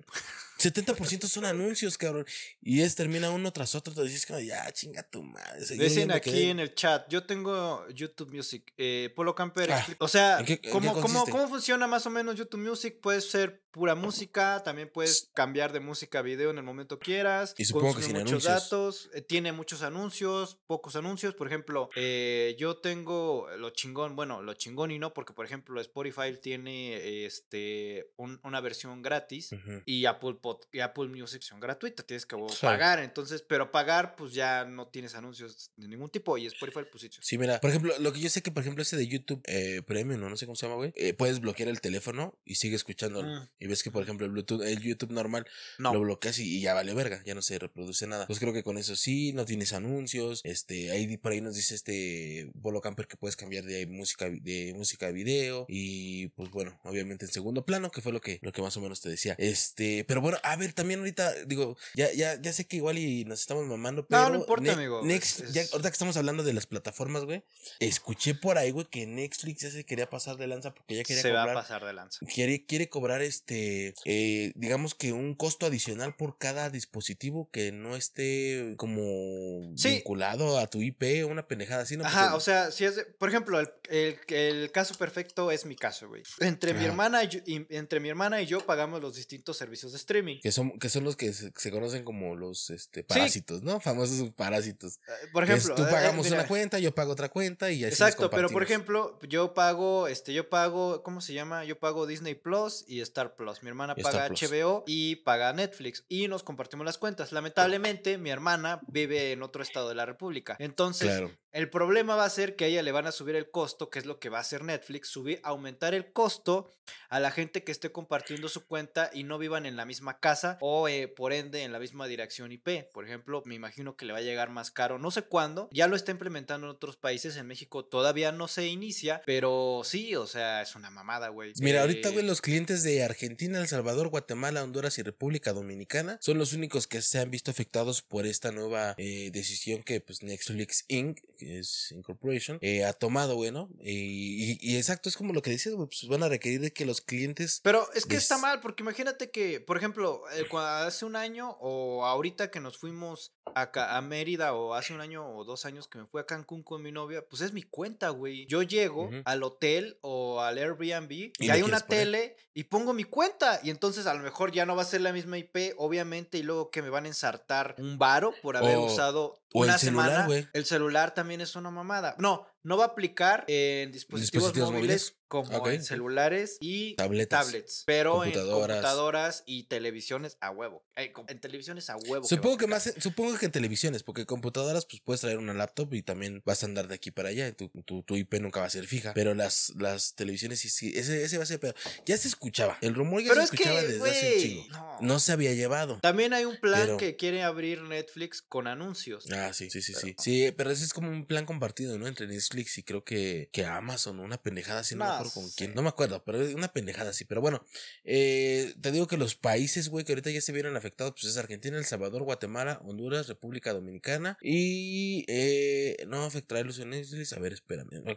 70% 0.57 1.27
son 1.27 1.45
anuncios, 1.45 1.97
cabrón. 1.97 2.25
Y 2.61 2.81
es 2.81 2.95
termina 2.95 3.29
uno 3.29 3.51
tras 3.53 3.75
otro, 3.75 3.93
te 3.93 4.03
dices 4.03 4.25
como, 4.25 4.39
ya, 4.39 4.71
chinga 4.71 5.03
tu 5.03 5.23
madre. 5.23 5.65
Dicen 5.77 6.11
aquí 6.11 6.31
quedé- 6.31 6.49
en 6.49 6.59
el 6.59 6.73
chat, 6.75 7.07
yo 7.09 7.23
tengo 7.25 7.87
YouTube 7.89 8.33
Music. 8.33 8.73
Eh, 8.77 9.11
Polo 9.15 9.35
Camper, 9.35 9.71
Ah, 9.71 9.85
o 9.99 10.07
sea, 10.07 10.39
¿en 10.39 10.45
qué- 10.45 10.61
¿cómo, 10.71 10.93
cómo? 11.01 11.25
¿cómo 11.25 11.47
funciona 11.47 11.87
más 11.87 12.05
o 12.05 12.09
menos 12.09 12.35
YouTube 12.35 12.61
Music? 12.61 12.99
Puede 13.01 13.21
ser 13.21 13.61
pura 13.71 13.93
música, 13.93 14.63
también 14.65 14.89
puedes 14.91 15.29
cambiar 15.35 15.71
de 15.71 15.79
música 15.79 16.17
a 16.19 16.21
video 16.23 16.49
en 16.49 16.57
el 16.57 16.63
momento 16.63 16.97
quieras. 16.97 17.53
Y 17.59 17.65
supongo 17.65 17.95
que 17.95 18.01
sin 18.01 18.13
muchos 18.13 18.29
anuncios. 18.47 18.63
datos, 18.63 19.09
eh, 19.13 19.21
tiene 19.21 19.51
muchos 19.51 19.83
anuncios, 19.83 20.57
pocos 20.65 20.95
anuncios. 20.95 21.35
Por 21.35 21.45
ejemplo, 21.45 21.89
eh, 21.95 22.55
yo 22.57 22.77
tengo 22.77 23.47
lo 23.57 23.69
chingón, 23.69 24.15
bueno, 24.15 24.41
lo 24.41 24.55
chingón 24.55 24.89
y 24.89 24.97
no, 24.97 25.13
porque 25.13 25.33
por 25.33 25.45
ejemplo 25.45 25.79
Spotify 25.79 26.35
tiene 26.41 27.25
este 27.27 28.11
un- 28.17 28.39
una 28.43 28.61
versión 28.61 29.03
gratis 29.03 29.49
y 29.85 30.05
Apple, 30.05 30.37
y 30.71 30.79
Apple 30.79 31.07
Music 31.07 31.41
son 31.41 31.59
gratuitas, 31.59 32.05
tienes 32.05 32.25
que 32.25 32.35
Sí. 32.49 32.57
pagar, 32.61 32.99
entonces, 32.99 33.41
pero 33.47 33.71
pagar 33.71 34.15
pues 34.15 34.33
ya 34.33 34.65
no 34.65 34.87
tienes 34.87 35.15
anuncios 35.15 35.71
de 35.75 35.87
ningún 35.87 36.09
tipo 36.09 36.37
y 36.37 36.45
Spotify 36.47 36.81
pues 36.91 37.01
sí. 37.01 37.09
Sí, 37.21 37.37
mira, 37.37 37.59
por 37.59 37.69
ejemplo, 37.69 37.93
lo 37.99 38.13
que 38.13 38.19
yo 38.19 38.29
sé 38.29 38.41
que, 38.41 38.51
por 38.51 38.61
ejemplo, 38.61 38.81
ese 38.81 38.97
de 38.97 39.07
YouTube 39.07 39.41
eh, 39.45 39.81
Premium, 39.85 40.19
¿no? 40.21 40.35
sé 40.37 40.45
cómo 40.45 40.55
se 40.55 40.65
llama, 40.65 40.75
güey, 40.75 40.93
eh, 40.95 41.13
puedes 41.13 41.39
bloquear 41.39 41.69
el 41.69 41.81
teléfono 41.81 42.37
y 42.45 42.55
sigue 42.55 42.75
escuchándolo. 42.75 43.27
Mm. 43.27 43.49
Y 43.59 43.67
ves 43.67 43.83
que, 43.83 43.91
por 43.91 44.03
ejemplo, 44.03 44.25
el 44.25 44.31
Bluetooth, 44.31 44.61
el 44.63 44.79
YouTube 44.81 45.11
normal, 45.11 45.45
No. 45.79 45.93
lo 45.93 46.01
bloqueas 46.01 46.39
y, 46.39 46.57
y 46.57 46.61
ya 46.61 46.73
vale 46.73 46.93
verga, 46.93 47.21
ya 47.25 47.33
no 47.35 47.41
se 47.41 47.57
reproduce 47.59 48.07
nada. 48.07 48.27
Pues 48.27 48.39
creo 48.39 48.53
que 48.53 48.63
con 48.63 48.77
eso 48.77 48.95
sí, 48.95 49.33
no 49.33 49.45
tienes 49.45 49.73
anuncios, 49.73 50.41
este, 50.43 50.91
ahí 50.91 51.17
por 51.17 51.31
ahí 51.31 51.41
nos 51.41 51.55
dice 51.55 51.75
este 51.75 52.49
Bolo 52.53 52.81
Camper 52.81 53.07
que 53.07 53.17
puedes 53.17 53.35
cambiar 53.35 53.63
de 53.63 53.87
música, 53.87 54.29
de 54.29 54.73
música 54.75 55.07
a 55.07 55.11
video 55.11 55.65
y 55.69 56.27
pues 56.29 56.49
bueno, 56.51 56.79
obviamente 56.83 57.25
en 57.25 57.31
segundo 57.31 57.65
plano, 57.65 57.91
que 57.91 58.01
fue 58.01 58.11
lo 58.11 58.21
que, 58.21 58.39
lo 58.41 58.51
que 58.51 58.61
más 58.61 58.75
o 58.77 58.81
menos 58.81 59.01
te 59.01 59.09
decía. 59.09 59.35
Este, 59.37 60.03
pero 60.07 60.21
bueno, 60.21 60.36
a 60.43 60.55
ver, 60.55 60.73
también 60.73 60.99
ahorita, 60.99 61.45
digo, 61.45 61.77
ya, 61.95 62.11
ya, 62.13 62.39
ya 62.41 62.53
sé 62.53 62.65
que 62.65 62.77
igual 62.77 62.97
y 62.97 63.25
nos 63.25 63.39
estamos 63.41 63.65
mamando, 63.65 64.05
pero 64.07 64.21
No, 64.23 64.29
no 64.29 64.35
importa, 64.39 64.73
amigo, 64.73 65.01
Next, 65.03 65.41
es- 65.41 65.53
ya, 65.53 65.61
ahorita 65.71 65.89
que 65.89 65.93
estamos 65.93 66.17
hablando 66.17 66.43
de 66.43 66.53
las 66.53 66.65
plataformas, 66.67 67.25
güey, 67.25 67.43
escuché 67.79 68.35
por 68.35 68.57
ahí, 68.57 68.71
güey, 68.71 68.85
que 68.87 69.05
Netflix 69.05 69.61
ya 69.61 69.71
se 69.71 69.85
quería 69.85 70.09
pasar 70.09 70.37
de 70.37 70.47
lanza 70.47 70.73
porque 70.73 70.95
ya 70.95 71.03
quería 71.03 71.21
Se 71.21 71.31
va 71.31 71.41
cobrar 71.41 71.57
a 71.57 71.61
pasar 71.61 71.85
de 71.85 71.93
lanza. 71.93 72.19
quiere, 72.33 72.65
quiere 72.65 72.89
cobrar 72.89 73.21
este, 73.21 73.93
eh, 74.05 74.51
digamos 74.55 74.95
que 74.95 75.11
un 75.13 75.35
costo 75.35 75.65
adicional 75.65 76.15
por 76.15 76.37
cada 76.37 76.69
dispositivo 76.69 77.49
que 77.51 77.71
no 77.71 77.95
esté 77.95 78.75
como 78.77 79.71
Sí. 79.75 79.89
vinculado 79.95 80.57
a 80.59 80.67
tu 80.67 80.81
IP 80.81 81.23
o 81.23 81.27
una 81.27 81.47
pendejada 81.47 81.83
así, 81.83 81.97
¿no? 81.97 82.05
Ajá, 82.05 82.23
Porque- 82.23 82.37
o 82.37 82.39
sea, 82.39 82.71
si 82.71 82.85
es, 82.85 82.95
de- 82.95 83.05
por 83.05 83.29
ejemplo, 83.29 83.59
el, 83.59 83.69
el, 83.89 84.17
el 84.29 84.71
caso 84.71 84.95
perfecto 84.95 85.51
es 85.51 85.65
mi 85.65 85.75
caso, 85.75 86.07
güey. 86.07 86.23
Entre 86.39 86.73
mi 86.73 86.85
hermana 86.85 87.23
y- 87.23 87.65
entre 87.69 87.99
mi 87.99 88.09
hermana 88.09 88.41
y 88.41 88.45
yo 88.45 88.65
pagamos 88.65 89.01
los 89.01 89.15
distintos 89.15 89.57
servicios 89.57 89.91
de 89.93 89.97
streaming. 89.97 90.26
Que 90.41 90.51
son, 90.51 90.77
que 90.79 90.89
son 90.89 91.03
los 91.03 91.15
que 91.15 91.33
se, 91.33 91.51
se 91.55 91.71
conocen 91.71 92.03
como 92.03 92.35
los 92.35 92.69
este, 92.69 93.03
parásitos, 93.03 93.63
¿no? 93.63 93.79
Famosos 93.79 94.29
parásitos. 94.31 94.99
Eh, 95.07 95.27
Por 95.31 95.43
es, 95.43 95.49
ejemplo, 95.49 95.75
tú 95.75 95.83
eh, 95.83 95.87
eh, 95.87 95.91
pagamos 95.91 96.29
una 96.29 96.47
cuenta, 96.47 96.79
yo 96.79 96.93
pago 96.93 97.11
otra 97.11 97.29
cuenta 97.29 97.71
y 97.71 97.83
así 97.83 97.91
nos 97.91 98.09
Exacto, 98.09 98.29
pero 98.29 98.49
por 98.49 98.63
ejemplo, 98.63 99.19
yo 99.27 99.53
pago, 99.53 100.07
este, 100.07 100.33
yo 100.33 100.49
pago, 100.49 101.03
¿cómo 101.03 101.21
se 101.21 101.33
llama? 101.33 101.65
Yo 101.65 101.79
pago 101.79 102.05
Disney 102.05 102.35
Plus 102.35 102.83
y 102.87 103.01
Star 103.01 103.35
Plus. 103.35 103.63
Mi 103.63 103.69
hermana 103.69 103.95
paga. 103.95 104.29
HBO 104.29 104.83
y 104.85 105.17
paga 105.17 105.53
Netflix 105.53 106.03
y 106.07 106.27
nos 106.27 106.43
compartimos 106.43 106.85
las 106.85 106.97
cuentas. 106.97 107.31
Lamentablemente, 107.31 108.17
mi 108.17 108.29
hermana 108.29 108.81
vive 108.87 109.31
en 109.31 109.43
otro 109.43 109.63
estado 109.63 109.89
de 109.89 109.95
la 109.95 110.05
República. 110.05 110.55
Entonces, 110.59 111.07
Claro. 111.07 111.31
el 111.51 111.69
problema 111.69 112.15
va 112.15 112.25
a 112.25 112.29
ser 112.29 112.55
que 112.55 112.65
a 112.65 112.67
ella 112.67 112.83
le 112.83 112.91
van 112.91 113.07
a 113.07 113.11
subir 113.11 113.35
el 113.35 113.49
costo, 113.49 113.89
que 113.89 113.99
es 113.99 114.05
lo 114.05 114.19
que 114.19 114.29
va 114.29 114.39
a 114.39 114.41
hacer 114.41 114.63
Netflix, 114.63 115.09
subir, 115.09 115.39
aumentar 115.43 115.93
el 115.93 116.11
costo 116.11 116.71
a 117.09 117.19
la 117.19 117.31
gente 117.31 117.63
que 117.63 117.71
esté 117.71 117.91
compartiendo 117.91 118.49
su 118.49 118.65
cuenta 118.65 119.09
y 119.13 119.23
no 119.23 119.37
vivan 119.37 119.65
en 119.65 119.75
la 119.75 119.85
misma 119.85 120.16
casa 120.19 120.57
o 120.61 120.87
eh, 120.87 121.07
por 121.07 121.33
ende 121.33 121.63
en 121.63 121.71
la 121.71 121.79
misma 121.79 122.07
dirección 122.07 122.51
IP. 122.51 122.91
Por 122.93 123.05
ejemplo, 123.05 123.43
me 123.45 123.55
imagino 123.55 123.95
que 123.95 124.05
le 124.05 124.13
va 124.13 124.19
a 124.19 124.23
llegar 124.23 124.49
más 124.49 124.71
caro, 124.71 124.99
no 124.99 125.11
sé 125.11 125.23
cuándo, 125.23 125.69
ya 125.71 125.87
lo 125.87 125.95
está 125.95 126.11
implementando 126.11 126.67
en 126.67 126.71
otros 126.71 126.97
países, 126.97 127.37
en 127.37 127.47
México 127.47 127.85
todavía 127.85 128.31
no 128.31 128.47
se 128.47 128.67
inicia, 128.67 129.21
pero 129.25 129.81
sí, 129.83 130.15
o 130.15 130.27
sea, 130.27 130.61
es 130.61 130.75
una 130.75 130.89
mamada, 130.89 131.29
güey. 131.29 131.53
Mira, 131.59 131.81
ahorita, 131.81 132.09
Eh, 132.09 132.11
güey, 132.13 132.25
los 132.25 132.41
clientes 132.41 132.83
de 132.83 133.03
Argentina, 133.03 133.59
El 133.59 133.67
Salvador, 133.67 134.09
Guatemala, 134.09 134.63
Honduras 134.63 134.97
y 134.97 135.03
República 135.03 135.53
Dominicana 135.53 136.17
son 136.21 136.37
los 136.37 136.53
únicos 136.53 136.87
que 136.87 137.01
se 137.01 137.19
han 137.19 137.31
visto 137.31 137.51
afectados 137.51 138.01
por 138.01 138.25
esta 138.25 138.51
nueva 138.51 138.95
eh, 138.97 139.29
decisión 139.31 139.83
que, 139.83 140.01
pues, 140.01 140.23
Netflix 140.23 140.85
Inc., 140.87 141.19
que 141.37 141.59
es 141.59 141.91
Incorporation, 141.91 142.59
ha 142.85 142.93
tomado, 142.93 143.35
güey, 143.35 143.51
¿no? 143.51 143.69
Y, 143.81 144.75
exacto, 144.75 145.09
es 145.09 145.17
como 145.17 145.33
lo 145.33 145.41
que 145.41 145.51
decías, 145.51 145.75
güey, 145.75 145.87
pues 145.87 146.07
van 146.07 146.23
a 146.23 146.29
requerir 146.29 146.61
de 146.61 146.71
que 146.71 146.85
los 146.85 147.01
clientes... 147.01 147.59
Pero 147.63 147.87
es 147.93 148.05
que 148.05 148.15
está 148.15 148.37
mal, 148.37 148.59
porque 148.59 148.83
imagínate 148.83 149.29
que, 149.29 149.59
por 149.59 149.77
ejemplo, 149.77 149.96
eh, 150.31 150.47
cua- 150.49 150.85
hace 150.85 151.05
un 151.05 151.15
año 151.15 151.57
o 151.59 152.05
ahorita 152.05 152.49
que 152.51 152.59
nos 152.59 152.77
fuimos 152.77 153.33
acá 153.55 153.97
a 153.97 154.01
Mérida 154.01 154.53
o 154.53 154.73
hace 154.73 154.93
un 154.93 155.01
año 155.01 155.27
o 155.35 155.43
dos 155.43 155.65
años 155.65 155.87
que 155.87 155.97
me 155.99 156.05
fui 156.05 156.21
a 156.21 156.25
Cancún 156.25 156.63
con 156.63 156.81
mi 156.81 156.91
novia, 156.91 157.25
pues 157.27 157.41
es 157.41 157.53
mi 157.53 157.63
cuenta, 157.63 158.09
güey. 158.09 158.45
Yo 158.47 158.61
llego 158.63 159.09
al 159.25 159.43
hotel 159.43 159.97
o 160.01 160.41
al 160.41 160.57
Airbnb 160.57 161.11
y, 161.11 161.49
hay 161.49 161.61
una 161.61 161.79
poner. 161.79 162.05
tele 162.05 162.35
y 162.53 162.65
pongo 162.65 162.93
mi 162.93 163.03
cuenta 163.03 163.59
y 163.63 163.69
entonces 163.69 164.07
a 164.07 164.13
lo 164.13 164.21
mejor 164.21 164.51
ya 164.51 164.65
no 164.65 164.75
va 164.75 164.81
a 164.81 164.85
ser 164.85 165.01
la 165.01 165.13
misma 165.13 165.37
IP, 165.37 165.73
obviamente, 165.77 166.37
y 166.37 166.43
luego 166.43 166.69
que 166.71 166.81
me 166.81 166.89
van 166.89 167.05
a 167.05 167.07
ensartar 167.07 167.75
un 167.77 167.97
varo 167.97 168.33
por 168.41 168.57
haber 168.57 168.77
usado 168.77 169.41
o 169.53 169.63
el 169.63 169.69
una 169.69 169.77
celular, 169.77 170.23
semana. 170.27 170.49
El 170.53 170.65
celular 170.65 171.13
también 171.13 171.41
es 171.41 171.55
una 171.55 171.71
mamada. 171.71 172.15
No, 172.19 172.45
no 172.63 172.77
va 172.77 172.85
a 172.85 172.87
aplicar 172.87 173.45
en 173.47 173.91
dispositivos, 173.91 174.47
dispositivos 174.53 174.71
móviles? 174.71 175.01
móviles 175.03 175.17
como 175.27 175.67
en 175.67 175.83
celulares 175.83 176.57
y 176.59 176.95
Tabletas. 176.95 177.45
tablets, 177.45 177.83
pero 177.85 178.23
en 178.23 178.31
Computadoras. 178.33 179.43
y 179.45 179.63
televisiones 179.63 180.37
a 180.41 180.51
huevo. 180.51 180.85
Eh, 180.95 181.13
en 181.27 181.39
televisiones 181.39 181.89
a 181.89 181.97
huevo. 181.97 182.25
Supongo 182.25 182.57
que 182.57 182.65
a 182.65 182.67
más, 182.67 182.87
en- 182.87 183.01
que 183.39 183.45
en 183.47 183.51
televisiones, 183.51 184.03
porque 184.03 184.25
computadoras, 184.25 184.85
pues 184.85 185.01
puedes 185.01 185.21
traer 185.21 185.37
una 185.37 185.53
laptop 185.53 185.93
y 185.93 186.01
también 186.03 186.41
vas 186.45 186.63
a 186.63 186.65
andar 186.65 186.87
de 186.87 186.95
aquí 186.95 187.11
para 187.11 187.29
allá, 187.29 187.47
y 187.47 187.53
tu, 187.53 187.69
tu, 187.69 188.03
tu 188.03 188.15
IP 188.15 188.35
nunca 188.41 188.59
va 188.59 188.65
a 188.67 188.69
ser 188.69 188.85
fija, 188.87 189.13
pero 189.13 189.33
las, 189.33 189.73
las 189.77 190.15
televisiones 190.15 190.59
sí, 190.59 190.69
sí, 190.69 190.93
ese, 190.95 191.23
ese 191.23 191.37
va 191.37 191.43
a 191.43 191.47
ser, 191.47 191.59
pero 191.59 191.73
ya 192.05 192.17
se 192.17 192.27
escuchaba, 192.27 192.77
el 192.81 192.93
rumor 192.95 193.21
ya 193.21 193.29
Pero 193.29 193.41
se 193.41 193.45
es 193.45 193.51
que, 193.51 193.55
escuchaba 193.63 193.81
desde 193.83 194.09
hace 194.09 194.33
un 194.35 194.41
chingo, 194.41 194.67
no. 194.69 194.97
no 195.01 195.19
se 195.19 195.31
había 195.31 195.53
llevado. 195.53 195.99
También 196.01 196.33
hay 196.33 196.45
un 196.45 196.57
plan 196.59 196.81
Pero- 196.81 196.97
que 196.97 197.15
quiere 197.15 197.43
abrir 197.43 197.81
Netflix 197.83 198.41
con 198.41 198.67
anuncios. 198.67 199.25
Ah, 199.31 199.53
sí, 199.53 199.69
sí, 199.69 199.81
sí, 199.81 199.93
Pero- 199.93 200.07
sí. 200.07 200.15
Sí, 200.19 200.51
pero 200.57 200.71
ese 200.71 200.83
es 200.83 200.93
como 200.93 201.09
un 201.09 201.25
plan 201.25 201.45
compartido, 201.45 201.97
¿no? 201.97 202.07
Entre 202.07 202.27
Netflix 202.27 202.77
y 202.77 202.83
creo 202.83 203.03
que, 203.03 203.49
que 203.51 203.65
Amazon, 203.65 204.19
una 204.19 204.41
pendejada 204.41 204.81
así, 204.81 204.95
no, 204.95 205.05
me 205.05 205.11
acuerdo 205.11 205.31
con 205.33 205.49
quién. 205.51 205.73
No 205.75 205.81
me 205.81 205.89
acuerdo, 205.89 206.23
pero 206.25 206.39
una 206.55 206.67
pendejada 206.73 207.11
así. 207.11 207.25
Pero 207.25 207.41
bueno, 207.41 207.63
eh, 208.03 208.73
te 208.81 208.91
digo 208.91 209.07
que 209.07 209.17
los 209.17 209.35
países, 209.35 209.89
güey, 209.89 210.05
que 210.05 210.11
ahorita 210.13 210.29
ya 210.31 210.41
se 210.41 210.51
vieron 210.51 210.75
afectados, 210.77 211.13
pues 211.13 211.25
es 211.25 211.37
Argentina, 211.37 211.77
El 211.77 211.85
Salvador, 211.85 212.23
Guatemala, 212.23 212.79
Honduras, 212.83 213.26
República 213.27 213.73
Dominicana. 213.73 214.37
Y 214.41 215.25
eh, 215.27 216.05
no 216.07 216.23
afectará 216.23 216.61
el 216.61 216.67
uso 216.67 216.81
de 216.81 216.87
Netflix. 216.87 217.33
A 217.33 217.39
ver, 217.39 217.53
espérame. 217.53 218.03
La, 218.03 218.15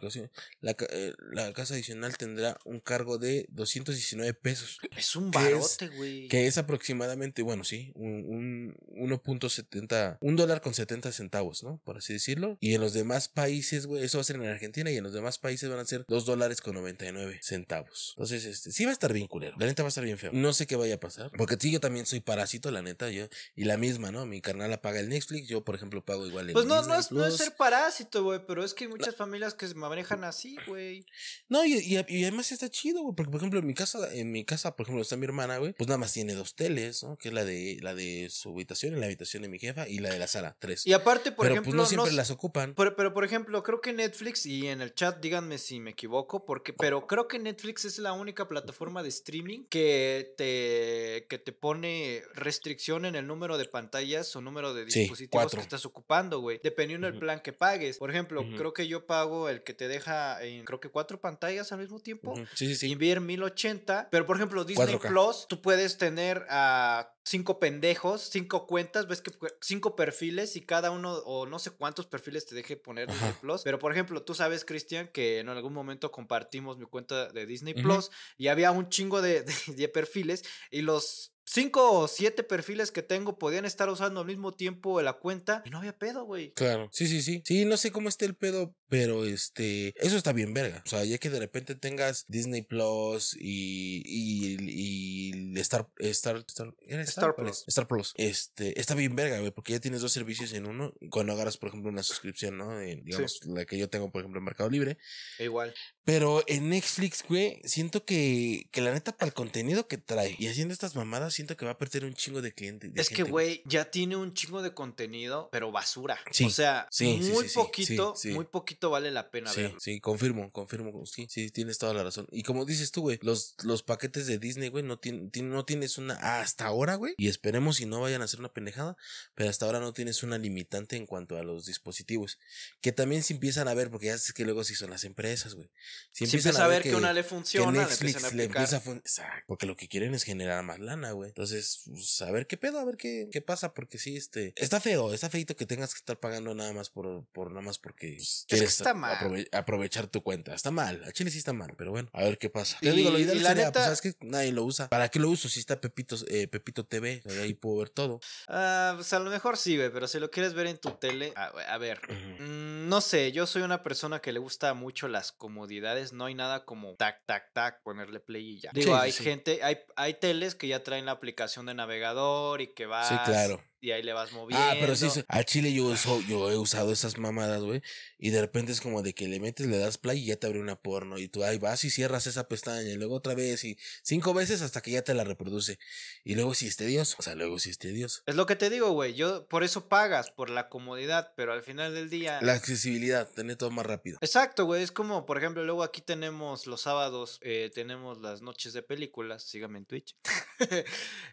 la, 0.61 0.75
eh, 0.89 1.13
la 1.31 1.53
casa 1.53 1.73
adicional 1.73 2.17
tendrá 2.17 2.57
un 2.65 2.79
cargo 2.79 3.17
de 3.17 3.45
219 3.49 4.33
pesos. 4.33 4.79
Es 4.95 5.15
un 5.15 5.31
barote, 5.31 5.87
güey. 5.89 6.27
Que 6.27 6.47
es 6.47 6.57
aproximadamente, 6.57 7.41
bueno, 7.41 7.63
sí, 7.63 7.91
un, 7.95 8.75
un 8.95 9.09
1.70, 9.09 10.17
un 10.21 10.35
dólar 10.35 10.61
con 10.61 10.73
70 10.73 11.11
centavos, 11.11 11.63
¿no? 11.63 11.81
Por 11.83 11.97
así 11.97 12.13
decirlo. 12.13 12.57
Y 12.59 12.73
en 12.73 12.81
los 12.81 12.93
demás 12.93 13.27
países, 13.27 13.85
güey, 13.85 14.03
eso 14.03 14.17
va 14.17 14.21
a 14.21 14.25
ser 14.25 14.35
en 14.37 14.45
Argentina 14.45 14.91
y 14.91 14.97
en 14.97 15.03
los 15.03 15.13
demás 15.13 15.37
países 15.37 15.69
van 15.69 15.79
a 15.79 15.85
ser 15.85 16.05
2 16.07 16.25
dólares 16.25 16.61
con 16.61 16.75
99 16.75 17.39
centavos. 17.41 18.13
Entonces, 18.15 18.45
este, 18.45 18.71
sí 18.71 18.85
va 18.85 18.91
a 18.91 18.93
estar 18.93 19.13
bien 19.13 19.27
culero. 19.27 19.55
La 19.59 19.65
neta 19.65 19.83
va 19.83 19.87
a 19.87 19.89
estar 19.89 20.03
bien 20.03 20.17
feo. 20.17 20.31
No 20.33 20.53
sé 20.53 20.67
qué 20.67 20.75
vaya 20.75 20.95
a 20.95 20.99
pasar. 20.99 21.31
Porque 21.37 21.57
sí, 21.59 21.71
yo 21.71 21.79
también 21.79 22.05
soy 22.05 22.19
parásito, 22.19 22.71
la 22.71 22.81
neta, 22.81 23.09
yo. 23.09 23.27
Y 23.55 23.65
la 23.65 23.77
misma, 23.77 24.11
¿no? 24.11 24.25
Mi 24.25 24.41
carnal 24.41 24.71
paga 24.79 25.00
el 25.01 25.09
Netflix, 25.09 25.47
yo, 25.47 25.63
por 25.63 25.75
ejemplo, 25.75 26.03
pago 26.03 26.25
igual 26.25 26.47
el 26.47 26.53
Pues 26.53 26.65
no, 26.65 26.81
no 26.83 26.95
es, 26.97 27.11
no 27.11 27.25
es 27.25 27.37
ser 27.37 27.55
parásito, 27.55 28.23
güey, 28.23 28.39
pero 28.47 28.63
es 28.63 28.73
que 28.73 28.85
hay 28.85 28.89
muchas 28.89 29.15
familias 29.15 29.53
que 29.53 29.67
se 29.67 29.75
manejan 29.75 30.23
así, 30.23 30.55
güey. 30.67 31.05
No, 31.49 31.65
y, 31.65 31.73
y- 31.73 32.05
y 32.07 32.21
además 32.23 32.51
está 32.51 32.69
chido, 32.69 33.01
güey, 33.03 33.15
porque 33.15 33.31
por 33.31 33.39
ejemplo 33.39 33.59
en 33.59 33.67
mi 33.67 33.73
casa, 33.73 34.13
en 34.13 34.31
mi 34.31 34.45
casa, 34.45 34.75
por 34.75 34.85
ejemplo, 34.85 35.01
está 35.01 35.17
mi 35.17 35.25
hermana, 35.25 35.57
güey, 35.57 35.73
pues 35.73 35.87
nada 35.87 35.97
más 35.97 36.13
tiene 36.13 36.33
dos 36.33 36.55
teles, 36.55 37.03
¿no? 37.03 37.17
Que 37.17 37.27
es 37.29 37.33
la 37.33 37.43
de 37.45 37.77
la 37.81 37.93
de 37.93 38.29
su 38.29 38.49
habitación 38.51 38.95
y 38.95 38.99
la 38.99 39.07
habitación 39.07 39.43
de 39.43 39.49
mi 39.49 39.59
jefa 39.59 39.87
y 39.87 39.99
la 39.99 40.09
de 40.09 40.19
la 40.19 40.27
sala, 40.27 40.55
tres. 40.59 40.85
Y 40.87 40.93
aparte, 40.93 41.31
por 41.31 41.43
Pero 41.45 41.55
ejemplo, 41.55 41.71
pues 41.71 41.77
no 41.77 41.85
siempre 41.87 42.13
las 42.13 42.31
ocupan. 42.31 42.73
Pero, 42.75 42.95
pero, 42.95 43.13
por 43.13 43.25
ejemplo, 43.25 43.61
creo 43.63 43.81
que 43.81 43.93
Netflix 43.93 44.45
y 44.45 44.67
en 44.67 44.81
el 44.81 44.93
chat 44.93 45.19
díganme 45.21 45.57
si 45.57 45.79
me 45.79 45.91
equivoco, 45.91 46.45
porque, 46.45 46.73
pero 46.73 47.07
creo 47.07 47.27
que 47.27 47.39
Netflix 47.39 47.85
es 47.85 47.97
la 47.99 48.13
única 48.13 48.47
plataforma 48.47 49.03
de 49.03 49.09
streaming 49.09 49.65
que 49.69 50.33
te, 50.37 51.25
que 51.29 51.37
te 51.37 51.51
pone 51.51 52.23
restricción 52.33 53.05
en 53.05 53.15
el 53.15 53.27
número 53.27 53.57
de 53.57 53.65
pantallas 53.65 54.35
o 54.35 54.41
número 54.41 54.73
de 54.73 54.85
Sí, 54.91 54.99
dispositivos 55.01 55.31
cuatro. 55.31 55.57
que 55.57 55.63
estás 55.63 55.85
ocupando, 55.85 56.39
güey. 56.39 56.59
Dependiendo 56.63 57.07
del 57.07 57.15
Ujú. 57.15 57.21
plan 57.21 57.39
que 57.41 57.53
pagues. 57.53 57.97
Por 57.97 58.09
ejemplo, 58.09 58.45
creo 58.57 58.73
que 58.73 58.87
yo 58.87 59.05
pago 59.05 59.49
el 59.49 59.63
que 59.63 59.73
te 59.73 59.87
deja 59.87 60.43
en, 60.43 60.65
creo 60.65 60.79
que 60.79 60.89
cuatro 60.89 61.19
pantallas 61.19 61.71
al 61.71 61.79
mismo 61.79 61.99
tiempo. 61.99 62.31
Ujú. 62.33 62.45
Sí, 62.55 62.67
sí, 62.67 62.75
sí. 62.75 62.91
Y 62.91 62.95
ver 62.95 63.21
1080. 63.21 64.09
Pero 64.11 64.25
por 64.25 64.35
ejemplo, 64.35 64.63
Disney 64.63 64.87
4K. 64.95 65.07
Plus, 65.07 65.45
tú 65.47 65.61
puedes 65.61 65.97
tener 65.97 66.45
a 66.49 67.13
cinco 67.23 67.59
pendejos, 67.59 68.29
cinco 68.31 68.65
cuentas, 68.65 69.07
ves 69.07 69.21
que 69.21 69.31
cinco 69.61 69.95
perfiles 69.95 70.55
y 70.55 70.61
cada 70.61 70.89
uno, 70.91 71.13
o 71.19 71.45
no 71.45 71.59
sé 71.59 71.69
cuántos 71.71 72.07
perfiles 72.07 72.45
te 72.47 72.55
deje 72.55 72.75
poner 72.77 73.07
Disney 73.09 73.29
Ajá. 73.29 73.39
Plus. 73.41 73.61
Pero 73.63 73.77
por 73.79 73.91
ejemplo, 73.91 74.23
tú 74.23 74.33
sabes, 74.33 74.65
Cristian, 74.65 75.07
que 75.13 75.39
en 75.39 75.49
algún 75.49 75.73
momento 75.73 76.11
compartimos 76.11 76.77
mi 76.77 76.85
cuenta 76.85 77.31
de 77.31 77.45
Disney 77.45 77.73
Ujú. 77.73 77.83
Plus 77.83 78.11
y 78.37 78.47
había 78.47 78.71
un 78.71 78.89
chingo 78.89 79.21
de, 79.21 79.43
de- 79.67 79.73
de 79.75 79.87
perfiles 79.87 80.43
y 80.71 80.81
los. 80.81 81.33
Cinco 81.53 81.99
o 81.99 82.07
siete 82.07 82.43
perfiles 82.43 82.93
que 82.93 83.03
tengo 83.03 83.37
podían 83.37 83.65
estar 83.65 83.89
usando 83.89 84.21
al 84.21 84.25
mismo 84.25 84.53
tiempo 84.53 85.01
la 85.01 85.19
cuenta 85.19 85.61
y 85.65 85.69
no 85.69 85.79
había 85.79 85.97
pedo, 85.97 86.23
güey. 86.23 86.53
Claro, 86.53 86.87
sí, 86.93 87.07
sí, 87.07 87.21
sí. 87.21 87.41
Sí, 87.43 87.65
no 87.65 87.75
sé 87.75 87.91
cómo 87.91 88.07
esté 88.07 88.23
el 88.23 88.37
pedo, 88.37 88.73
pero 88.91 89.23
este, 89.23 89.93
eso 90.05 90.17
está 90.17 90.33
bien 90.33 90.53
verga. 90.53 90.83
O 90.85 90.89
sea, 90.89 91.05
ya 91.05 91.17
que 91.17 91.29
de 91.29 91.39
repente 91.39 91.75
tengas 91.75 92.25
Disney 92.27 92.61
Plus 92.61 93.37
y, 93.39 94.03
y, 94.05 94.57
y 94.59 95.59
Star, 95.61 95.87
Star, 95.99 96.43
Star, 96.45 96.75
¿era 96.85 97.01
Star 97.03 97.33
¿Cuál 97.33 97.47
Plus. 97.47 97.63
Star 97.67 97.87
Plus. 97.87 98.13
Este, 98.17 98.77
está 98.77 98.93
bien 98.93 99.15
verga, 99.15 99.39
güey, 99.39 99.51
porque 99.51 99.71
ya 99.71 99.79
tienes 99.79 100.01
dos 100.01 100.11
servicios 100.11 100.51
en 100.51 100.65
uno. 100.65 100.93
Cuando 101.09 101.31
agarras, 101.31 101.55
por 101.55 101.69
ejemplo, 101.69 101.89
una 101.89 102.03
suscripción, 102.03 102.57
¿no? 102.57 102.81
En, 102.81 103.05
digamos, 103.05 103.39
la 103.45 103.63
que 103.63 103.77
yo 103.77 103.89
tengo, 103.89 104.11
por 104.11 104.23
ejemplo, 104.23 104.39
en 104.39 104.43
Mercado 104.43 104.69
Libre. 104.69 104.97
E 105.39 105.45
igual. 105.45 105.73
Pero 106.03 106.43
en 106.47 106.69
Netflix, 106.69 107.23
güey, 107.25 107.61
siento 107.63 108.03
que, 108.03 108.67
que 108.71 108.81
la 108.81 108.91
neta, 108.91 109.15
para 109.15 109.27
el 109.27 109.33
contenido 109.33 109.87
que 109.87 109.99
trae 109.99 110.35
y 110.37 110.47
haciendo 110.47 110.73
estas 110.73 110.97
mamadas, 110.97 111.33
siento 111.33 111.55
que 111.55 111.63
va 111.63 111.71
a 111.71 111.77
perder 111.77 112.03
un 112.03 112.13
chingo 112.13 112.41
de 112.41 112.53
clientes. 112.53 112.91
Es 112.95 113.09
que, 113.09 113.23
güey, 113.23 113.61
ya 113.65 113.85
tiene 113.89 114.17
un 114.17 114.33
chingo 114.33 114.61
de 114.61 114.73
contenido, 114.73 115.47
pero 115.49 115.71
basura. 115.71 116.19
Sí, 116.31 116.43
o 116.43 116.49
sea, 116.49 116.89
sí, 116.91 117.21
muy 117.31 117.47
poquito, 117.47 118.15
muy 118.33 118.45
poquito 118.45 118.80
vale 118.89 119.11
la 119.11 119.29
pena 119.31 119.51
Sí, 119.51 119.61
verlo. 119.61 119.79
sí, 119.79 119.99
confirmo, 119.99 120.51
confirmo, 120.51 121.05
sí, 121.05 121.27
sí, 121.29 121.51
tienes 121.51 121.77
toda 121.77 121.93
la 121.93 122.03
razón. 122.03 122.27
Y 122.31 122.43
como 122.43 122.65
dices 122.65 122.91
tú, 122.91 123.01
güey, 123.01 123.19
los, 123.21 123.55
los 123.63 123.83
paquetes 123.83 124.25
de 124.27 124.39
Disney, 124.39 124.69
güey, 124.69 124.83
no, 124.83 124.99
tien- 124.99 125.29
no 125.43 125.65
tienes 125.65 125.97
una, 125.97 126.15
hasta 126.41 126.65
ahora, 126.65 126.95
güey, 126.95 127.13
y 127.17 127.27
esperemos 127.27 127.77
si 127.77 127.85
no 127.85 128.01
vayan 128.01 128.21
a 128.21 128.25
hacer 128.25 128.39
una 128.39 128.51
pendejada, 128.53 128.97
pero 129.35 129.49
hasta 129.49 129.65
ahora 129.65 129.79
no 129.79 129.93
tienes 129.93 130.23
una 130.23 130.37
limitante 130.37 130.95
en 130.95 131.05
cuanto 131.05 131.37
a 131.37 131.43
los 131.43 131.65
dispositivos, 131.65 132.39
que 132.81 132.91
también 132.91 133.23
se 133.23 133.33
empiezan 133.33 133.67
a 133.67 133.73
ver, 133.73 133.89
porque 133.91 134.07
ya 134.07 134.13
es 134.15 134.33
que 134.33 134.45
luego 134.45 134.63
sí 134.63 134.75
son 134.75 134.89
las 134.89 135.03
empresas, 135.03 135.53
güey. 135.53 135.69
Si 136.11 136.25
Si 136.25 136.37
empieza 136.37 136.63
a 136.63 136.67
ver 136.67 136.83
que, 136.83 136.95
una 136.95 137.13
le 137.13 137.21
que 137.23 137.29
funciona, 137.29 137.71
le 137.71 137.77
Netflix 137.79 138.01
empiezan 138.15 138.39
a 138.39 138.43
empieza 138.43 138.77
a 138.77 139.43
porque 139.47 139.65
lo 139.65 139.75
que 139.75 139.87
quieren 139.87 140.13
es 140.13 140.23
generar 140.23 140.63
más 140.63 140.79
lana, 140.79 141.11
güey. 141.11 141.29
Entonces, 141.29 141.81
pues, 141.85 142.21
a 142.21 142.31
ver 142.31 142.47
qué 142.47 142.57
pedo, 142.57 142.79
a 142.79 142.85
ver 142.85 142.97
qué, 142.97 143.27
qué 143.31 143.41
pasa, 143.41 143.73
porque 143.73 143.97
sí, 143.97 144.15
este, 144.17 144.53
está 144.55 144.79
feo, 144.79 145.13
está 145.13 145.29
feito 145.29 145.55
que 145.55 145.65
tengas 145.65 145.93
que 145.93 145.99
estar 145.99 146.19
pagando 146.19 146.53
nada 146.55 146.73
más 146.73 146.89
por, 146.89 147.25
por 147.31 147.49
nada 147.51 147.61
más 147.61 147.79
porque 147.79 148.13
pues, 148.17 148.45
que 148.47 148.55
quieres 148.55 148.70
está 148.77 148.93
mal. 148.93 149.17
aprove- 149.17 149.47
aprovechar 149.51 150.07
tu 150.07 150.21
cuenta. 150.23 150.53
Está 150.53 150.71
mal, 150.71 151.03
a 151.03 151.11
Chile 151.11 151.31
sí 151.31 151.37
está 151.37 151.53
mal, 151.53 151.73
pero 151.77 151.91
bueno, 151.91 152.09
a 152.13 152.23
ver 152.23 152.37
qué 152.37 152.49
pasa. 152.49 152.77
Te 152.81 152.91
digo, 152.91 153.09
lo 153.11 153.19
ideal 153.19 153.41
la 153.43 153.49
sería, 153.49 153.65
neta- 153.65 153.71
pues, 153.73 153.83
sabes 153.85 154.01
que 154.01 154.15
nadie 154.21 154.51
lo 154.51 154.63
usa. 154.63 154.89
¿Para 154.89 155.09
qué 155.09 155.19
lo 155.19 155.29
uso? 155.29 155.49
Si 155.49 155.59
está 155.59 155.79
Pepito, 155.79 156.15
eh, 156.27 156.47
Pepito 156.47 156.85
TV, 156.85 157.21
ahí 157.41 157.53
puedo 157.53 157.77
ver 157.77 157.89
todo. 157.89 158.19
Ah, 158.47 158.93
pues 158.95 159.11
a 159.13 159.19
lo 159.19 159.29
mejor 159.29 159.57
sí, 159.57 159.77
güey, 159.77 159.91
pero 159.91 160.07
si 160.07 160.19
lo 160.19 160.29
quieres 160.31 160.53
ver 160.53 160.67
en 160.67 160.77
tu 160.77 160.91
tele, 160.91 161.33
a, 161.35 161.45
a 161.47 161.77
ver. 161.77 161.99
Mm, 162.39 162.89
no 162.89 163.01
sé, 163.01 163.31
yo 163.31 163.47
soy 163.47 163.61
una 163.61 163.83
persona 163.83 164.19
que 164.19 164.31
le 164.31 164.39
gusta 164.39 164.73
mucho 164.73 165.07
las 165.07 165.31
comodidades. 165.31 166.13
No 166.13 166.25
hay 166.25 166.35
nada 166.35 166.65
como 166.65 166.95
tac, 166.95 167.25
tac, 167.25 167.51
tac, 167.53 167.81
ponerle 167.83 168.19
play 168.19 168.55
y 168.57 168.59
ya. 168.59 168.71
Digo, 168.73 168.93
sí, 168.95 168.99
hay 169.01 169.11
sí. 169.11 169.23
gente, 169.23 169.63
hay, 169.63 169.79
hay 169.95 170.15
teles 170.15 170.55
que 170.55 170.67
ya 170.67 170.83
traen 170.83 171.05
la 171.05 171.11
aplicación 171.13 171.65
de 171.65 171.73
navegador 171.73 172.61
y 172.61 172.73
que 172.73 172.85
vas. 172.85 173.07
Sí, 173.07 173.15
claro. 173.25 173.63
Y 173.83 173.89
ahí 173.91 174.03
le 174.03 174.13
vas 174.13 174.31
moviendo. 174.31 174.63
Ah, 174.63 174.75
pero 174.79 174.95
sí, 174.95 175.07
a 175.27 175.43
Chile 175.43 175.73
yo, 175.73 175.85
uso- 175.85 176.21
yo 176.29 176.51
he 176.51 176.57
usado 176.57 176.91
esas 176.93 177.17
mamadas, 177.17 177.63
güey. 177.63 177.81
Y 178.19 178.29
de 178.29 178.39
repente 178.39 178.71
es 178.71 178.79
como 178.79 179.01
de 179.01 179.13
que 179.15 179.27
le 179.27 179.39
metes, 179.39 179.65
le 179.65 179.77
das 179.79 179.97
play 179.97 180.19
y 180.19 180.25
ya 180.27 180.35
te 180.35 180.45
abre 180.45 180.59
una 180.59 180.79
porno. 180.79 181.17
Y 181.17 181.27
tú 181.27 181.43
ahí 181.43 181.57
vas 181.57 181.83
y 181.83 181.89
cierras 181.89 182.27
esa 182.27 182.47
pestaña. 182.47 182.87
Y 182.89 182.95
luego 182.95 183.15
otra 183.15 183.33
vez 183.33 183.63
y 183.63 183.77
cinco 184.03 184.35
veces 184.35 184.61
hasta 184.61 184.81
que 184.81 184.91
ya 184.91 185.01
te 185.01 185.15
la 185.15 185.23
reproduce. 185.23 185.79
Y 186.23 186.35
luego 186.35 186.53
si 186.53 186.67
es 186.67 186.77
tedioso. 186.77 187.15
O 187.19 187.23
sea, 187.23 187.35
luego 187.35 187.57
si 187.59 187.69
es 187.69 187.77
tedioso. 187.77 188.21
Es 188.25 188.35
lo 188.35 188.45
que 188.45 188.55
te 188.55 188.69
digo, 188.69 188.91
güey. 188.91 189.13
Yo 189.13 189.47
por 189.47 189.63
eso 189.63 189.87
pagas, 189.87 190.31
por 190.31 190.49
la 190.49 190.69
comodidad, 190.69 191.33
pero 191.35 191.53
al 191.53 191.63
final 191.63 191.93
del 191.93 192.09
día. 192.09 192.39
La 192.41 192.53
accesibilidad, 192.53 193.27
tener 193.29 193.55
todo 193.55 193.71
más 193.71 193.85
rápido. 193.85 194.19
Exacto, 194.21 194.65
güey. 194.65 194.83
Es 194.83 194.91
como, 194.91 195.25
por 195.25 195.37
ejemplo, 195.37 195.63
luego 195.63 195.83
aquí 195.83 196.01
tenemos 196.01 196.67
los 196.67 196.81
sábados, 196.81 197.39
eh, 197.41 197.71
tenemos 197.73 198.19
las 198.19 198.41
noches 198.41 198.73
de 198.73 198.83
películas. 198.83 199.43
Sígame 199.43 199.79
en 199.79 199.85
Twitch. 199.85 200.15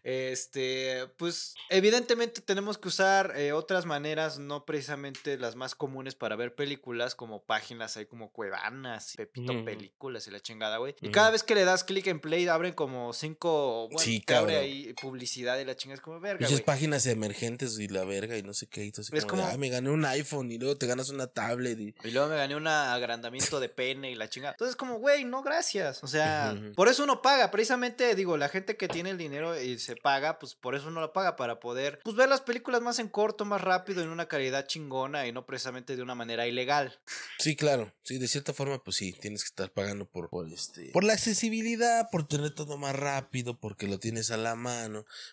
este, 0.04 1.06
pues, 1.18 1.54
evidentemente 1.68 2.40
tenemos 2.40 2.78
que 2.78 2.88
usar 2.88 3.34
eh, 3.36 3.52
otras 3.52 3.84
maneras, 3.84 4.38
no 4.38 4.64
precisamente 4.64 5.36
las 5.36 5.54
más 5.54 5.74
comunes 5.74 6.14
para 6.14 6.36
ver 6.36 6.54
películas, 6.54 7.14
como 7.14 7.44
páginas 7.44 7.96
ahí 7.96 8.06
como 8.06 8.32
Cuevanas, 8.32 9.14
Pepito. 9.16 9.64
Películas 9.64 10.26
y 10.26 10.30
la 10.30 10.40
chingada, 10.40 10.78
güey. 10.78 10.94
Y 11.02 11.10
cada 11.10 11.30
vez 11.30 11.42
que 11.42 11.54
le 11.54 11.64
das 11.64 11.84
clic 11.84 12.06
en 12.06 12.20
play, 12.20 12.46
abren 12.48 12.72
como 12.72 13.12
cinco. 13.12 13.88
Bueno, 13.90 13.98
Sí, 13.98 14.20
te 14.20 14.34
abre 14.34 14.54
cabrón. 14.54 14.77
Publicidad 15.00 15.58
y 15.58 15.64
la 15.64 15.76
chingada 15.76 15.96
es 15.96 16.00
como 16.00 16.20
verga, 16.20 16.46
Muchas 16.46 16.62
páginas 16.62 17.06
emergentes 17.06 17.78
y 17.78 17.88
la 17.88 18.04
verga 18.04 18.36
y 18.36 18.42
no 18.42 18.54
sé 18.54 18.66
qué. 18.66 18.84
Y 18.84 18.92
tú 18.92 19.00
así 19.02 19.10
Es 19.16 19.24
como, 19.24 19.42
de, 19.42 19.42
como- 19.48 19.54
"Ah, 19.54 19.58
me 19.58 19.68
gané 19.68 19.90
un 19.90 20.04
iPhone 20.04 20.50
y 20.50 20.58
luego 20.58 20.76
te 20.76 20.86
ganas 20.86 21.10
una 21.10 21.26
tablet. 21.26 21.78
Y... 21.78 21.94
Y 22.04 22.10
luego 22.10 22.28
me 22.28 22.36
gané 22.36 22.56
un 22.56 22.66
agrandamiento 22.66 23.60
de 23.60 23.68
pene 23.68 24.10
y 24.10 24.14
la 24.14 24.28
chingada. 24.28 24.52
Entonces, 24.52 24.76
como, 24.76 24.98
güey, 24.98 25.24
no, 25.24 25.42
gracias. 25.42 26.02
O 26.02 26.06
sea, 26.06 26.56
por 26.74 26.88
eso 26.88 27.04
uno 27.04 27.22
paga. 27.22 27.50
Precisamente, 27.50 28.14
digo, 28.14 28.36
la 28.36 28.48
gente 28.48 28.76
que 28.76 28.88
tiene 28.88 29.10
el 29.10 29.18
dinero 29.18 29.60
y 29.60 29.78
se 29.78 29.96
paga, 29.96 30.38
pues 30.38 30.54
por 30.54 30.74
eso 30.74 30.88
uno 30.88 31.00
lo 31.00 31.12
paga, 31.12 31.36
para 31.36 31.60
poder, 31.60 32.00
pues, 32.04 32.16
ver 32.16 32.28
las 32.28 32.40
películas 32.40 32.80
más 32.82 32.98
en 32.98 33.08
corto, 33.08 33.44
más 33.44 33.60
rápido, 33.60 34.02
en 34.02 34.08
una 34.08 34.26
calidad 34.26 34.66
chingona 34.66 35.26
y 35.26 35.32
no 35.32 35.46
precisamente 35.46 35.96
de 35.96 36.02
una 36.02 36.14
manera 36.14 36.46
ilegal. 36.46 36.98
Sí, 37.38 37.56
claro. 37.56 37.92
Sí, 38.02 38.18
de 38.18 38.28
cierta 38.28 38.52
forma, 38.52 38.82
pues 38.82 38.96
sí, 38.96 39.12
tienes 39.12 39.42
que 39.42 39.48
estar 39.48 39.70
pagando 39.70 40.06
por, 40.06 40.28
por 40.30 40.46
este. 40.52 40.90
Por 40.92 41.04
la 41.04 41.12
accesibilidad, 41.14 42.08
por 42.10 42.26
tener 42.26 42.54
todo 42.54 42.76
más 42.78 42.94
rápido, 42.96 43.58
porque 43.58 43.86
lo 43.86 43.98
tienes 43.98 44.30
a 44.30 44.36
la 44.36 44.54
mano, 44.54 44.67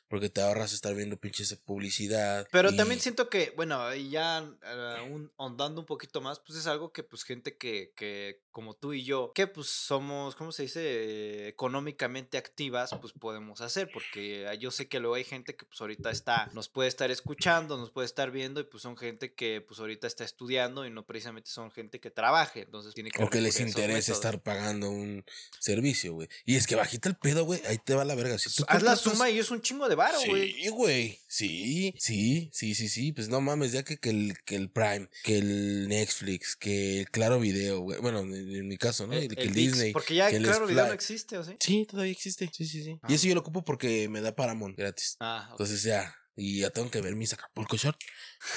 porque 0.08 0.30
te 0.30 0.42
ahorras 0.42 0.74
estar 0.74 0.94
viendo 0.96 1.18
pinches 1.18 1.56
publicidad. 1.58 2.48
Pero 2.52 2.72
y- 2.72 2.78
también 2.78 3.00
siento 3.00 3.30
que, 3.30 3.54
bueno, 3.56 3.94
y 3.94 4.10
ya 4.10 4.40
eh, 4.64 5.08
un- 5.10 5.32
ahondando 5.38 5.82
un 5.82 5.86
poquito 5.88 6.22
más, 6.22 6.40
pues 6.40 6.60
es 6.60 6.68
algo 6.68 6.92
que, 6.92 7.04
pues, 7.04 7.24
gente 7.24 7.58
que, 7.58 7.94
que 7.96 8.42
como 8.56 8.74
tú 8.74 8.94
y 8.94 9.04
yo, 9.04 9.34
que 9.36 9.48
pues 9.48 9.68
somos, 9.68 10.34
¿cómo 10.38 10.54
se 10.54 10.64
dice? 10.64 11.50
Económicamente 11.50 12.38
activas, 12.38 12.96
pues 13.02 13.12
podemos 13.12 13.60
hacer, 13.60 13.90
porque 13.92 14.48
yo 14.62 14.72
sé 14.72 14.88
que 14.88 15.02
luego 15.02 15.16
hay 15.16 15.26
gente 15.26 15.58
que 15.58 15.66
pues 15.66 15.82
ahorita 15.82 16.10
está, 16.10 16.50
nos 16.54 16.70
puede 16.70 16.88
estar 16.88 17.12
escuchando, 17.12 17.76
nos 17.76 17.92
puede 17.92 18.06
estar 18.06 18.32
viendo, 18.32 18.62
y 18.62 18.64
pues 18.64 18.82
son 18.82 18.96
gente 18.96 19.34
que 19.34 19.60
pues 19.60 19.82
ahorita 19.82 20.08
está 20.08 20.24
estudiando 20.24 20.86
y 20.86 20.90
no 20.90 21.06
precisamente 21.06 21.50
son 21.50 21.70
gente 21.70 22.00
que 22.00 22.12
trabaje, 22.12 22.62
entonces 22.62 22.94
tiene 22.94 23.12
que... 23.12 23.22
O 23.22 23.30
que 23.30 23.42
les 23.42 23.60
interesa 23.60 23.98
métodos. 23.98 24.10
estar 24.10 24.42
pagando 24.42 24.90
un 24.90 25.26
servicio, 25.60 26.14
güey. 26.14 26.30
Y 26.46 26.56
es 26.56 26.66
que 26.66 26.76
bajita 26.76 27.10
el 27.10 27.18
pedo, 27.18 27.44
güey. 27.44 27.62
Ahí 27.68 27.78
te 27.78 27.94
va 27.94 28.06
la 28.06 28.16
verga. 28.16 28.38
Si 28.38 28.56
tú 28.56 28.64
Haz 28.70 28.84
la 28.84 28.96
suma 28.96 29.30
y 29.30 29.38
es 29.38 29.52
un 29.52 29.62
chingo 29.62 29.90
de 29.90 29.96
varo, 29.96 30.18
güey. 30.30 30.54
Sí, 30.54 30.70
güey. 30.70 31.20
Sí, 31.28 31.94
sí, 31.98 32.50
sí, 32.54 32.74
sí, 32.74 32.88
sí. 32.88 33.12
Pues 33.12 33.28
no 33.28 33.42
mames, 33.42 33.74
ya 33.74 33.84
que, 33.84 33.98
que, 33.98 34.12
el, 34.12 34.38
que 34.46 34.56
el 34.56 34.70
Prime, 34.70 35.10
que 35.24 35.40
el 35.40 35.90
Netflix, 35.90 36.56
que 36.56 37.02
el 37.02 37.10
Claro 37.10 37.42
Video, 37.42 37.82
güey. 37.82 38.00
Bueno, 38.00 38.24
en, 38.54 38.68
mi 38.68 38.78
caso, 38.78 39.08
¿no? 39.08 39.14
El- 39.14 39.30
Disney. 39.54 39.92
Porque 39.92 40.16
ya, 40.16 40.30
que 40.30 40.38
el 40.38 40.44
claro, 40.44 40.68
video 40.68 40.88
no 40.88 40.94
existe, 40.94 41.38
¿o 41.38 41.44
sí? 41.44 41.56
Sí, 41.60 41.86
todavía 41.86 42.12
existe. 42.12 42.50
Sí, 42.54 42.66
sí, 42.66 42.84
sí. 42.84 43.00
Ah. 43.02 43.08
Y 43.10 43.16
eso 43.16 43.28
yo 43.28 43.36
lo 43.36 43.42
ocupo 43.42 43.64
porque 43.64 44.10
me 44.10 44.22
da 44.22 44.36
Paramount 44.36 44.78
gratis. 44.78 45.18
Ah. 45.20 45.48
Entonces 45.52 45.84
ya. 45.84 46.16
Y 46.38 46.60
ya 46.60 46.70
tengo 46.70 46.92
que 46.92 47.02
ver 47.02 47.16
mis 47.16 47.34
Acapulco 47.34 47.78
Short. 47.78 47.98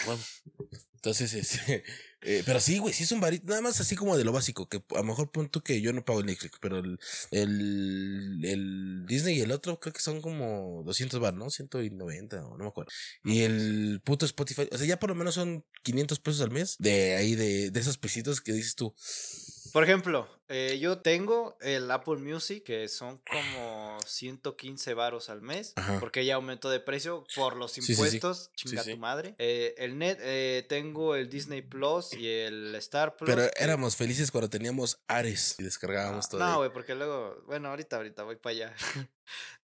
Bueno. 0.07 0.21
Entonces, 0.99 1.33
este. 1.33 1.85
eh, 2.23 2.43
pero 2.45 2.59
sí, 2.59 2.79
güey, 2.79 2.93
sí 2.93 3.05
es 3.05 3.13
un 3.13 3.21
varito. 3.21 3.47
Nada 3.47 3.61
más 3.61 3.81
así 3.81 3.95
como 3.95 4.17
de 4.17 4.25
lo 4.25 4.33
básico. 4.33 4.69
Que 4.69 4.79
a 4.79 4.99
lo 4.99 5.05
mejor 5.05 5.31
punto 5.31 5.63
que 5.63 5.81
yo 5.81 5.93
no 5.93 6.05
pago 6.05 6.21
el 6.21 6.27
Netflix. 6.27 6.59
Pero 6.61 6.79
el, 6.79 6.99
el, 7.31 8.41
el 8.45 9.07
Disney 9.07 9.39
y 9.39 9.41
el 9.43 9.53
otro 9.53 9.79
creo 9.79 9.93
que 9.93 10.01
son 10.01 10.21
como 10.21 10.83
200 10.85 11.21
bar, 11.21 11.35
¿no? 11.35 11.51
190 11.51 12.45
o 12.45 12.59
no 12.59 12.65
me 12.65 12.69
acuerdo. 12.69 12.91
Y 13.25 13.43
el 13.43 14.01
puto 14.05 14.27
Spotify. 14.27 14.69
O 14.73 14.79
sea, 14.79 14.87
ya 14.87 14.99
por 14.99 15.11
lo 15.11 15.15
menos 15.15 15.35
son 15.35 15.65
500 15.85 16.19
pesos 16.19 16.41
al 16.41 16.51
mes. 16.51 16.77
De 16.81 17.15
ahí, 17.15 17.37
de, 17.37 17.71
de 17.71 17.81
esos 17.81 17.97
pesitos 17.97 18.41
que 18.41 18.53
dices 18.53 18.75
tú. 18.75 18.93
Por 19.73 19.85
ejemplo, 19.85 20.29
eh, 20.49 20.79
yo 20.81 20.99
tengo 20.99 21.57
el 21.61 21.91
Apple 21.91 22.17
Music, 22.17 22.63
que 22.65 22.89
son 22.89 23.21
como 23.31 23.99
115 24.07 24.95
varos 24.95 25.29
al 25.31 25.43
mes, 25.43 25.73
Ajá. 25.77 25.99
porque 26.01 26.25
ya 26.25 26.37
aumentó 26.37 26.71
de 26.71 26.81
precio 26.81 27.25
por 27.35 27.57
los 27.57 27.73
sí, 27.73 27.83
sí. 27.83 27.93
impuestos, 27.93 28.51
Sí, 28.55 28.69
chinga 28.69 28.85
tu 28.85 28.97
madre. 28.97 29.35
Eh, 29.39 29.75
el 29.79 29.99
Net, 29.99 30.19
eh, 30.23 30.65
tengo 30.69 31.15
el 31.15 31.29
Disney 31.29 31.63
Plus 31.63 32.13
y 32.15 32.29
el 32.29 32.75
Star 32.77 33.17
Plus. 33.17 33.29
Pero 33.35 33.51
éramos 33.57 33.97
felices 33.97 34.31
cuando 34.31 34.49
teníamos 34.51 34.99
Ares 35.09 35.57
y 35.59 35.63
descargábamos 35.63 36.27
Ah, 36.27 36.29
todo. 36.31 36.41
No, 36.41 36.57
güey, 36.59 36.73
porque 36.73 36.95
luego, 36.95 37.43
bueno, 37.47 37.69
ahorita, 37.69 37.97
ahorita 37.97 38.23
voy 38.25 38.37
para 38.37 38.53
allá. 38.53 38.75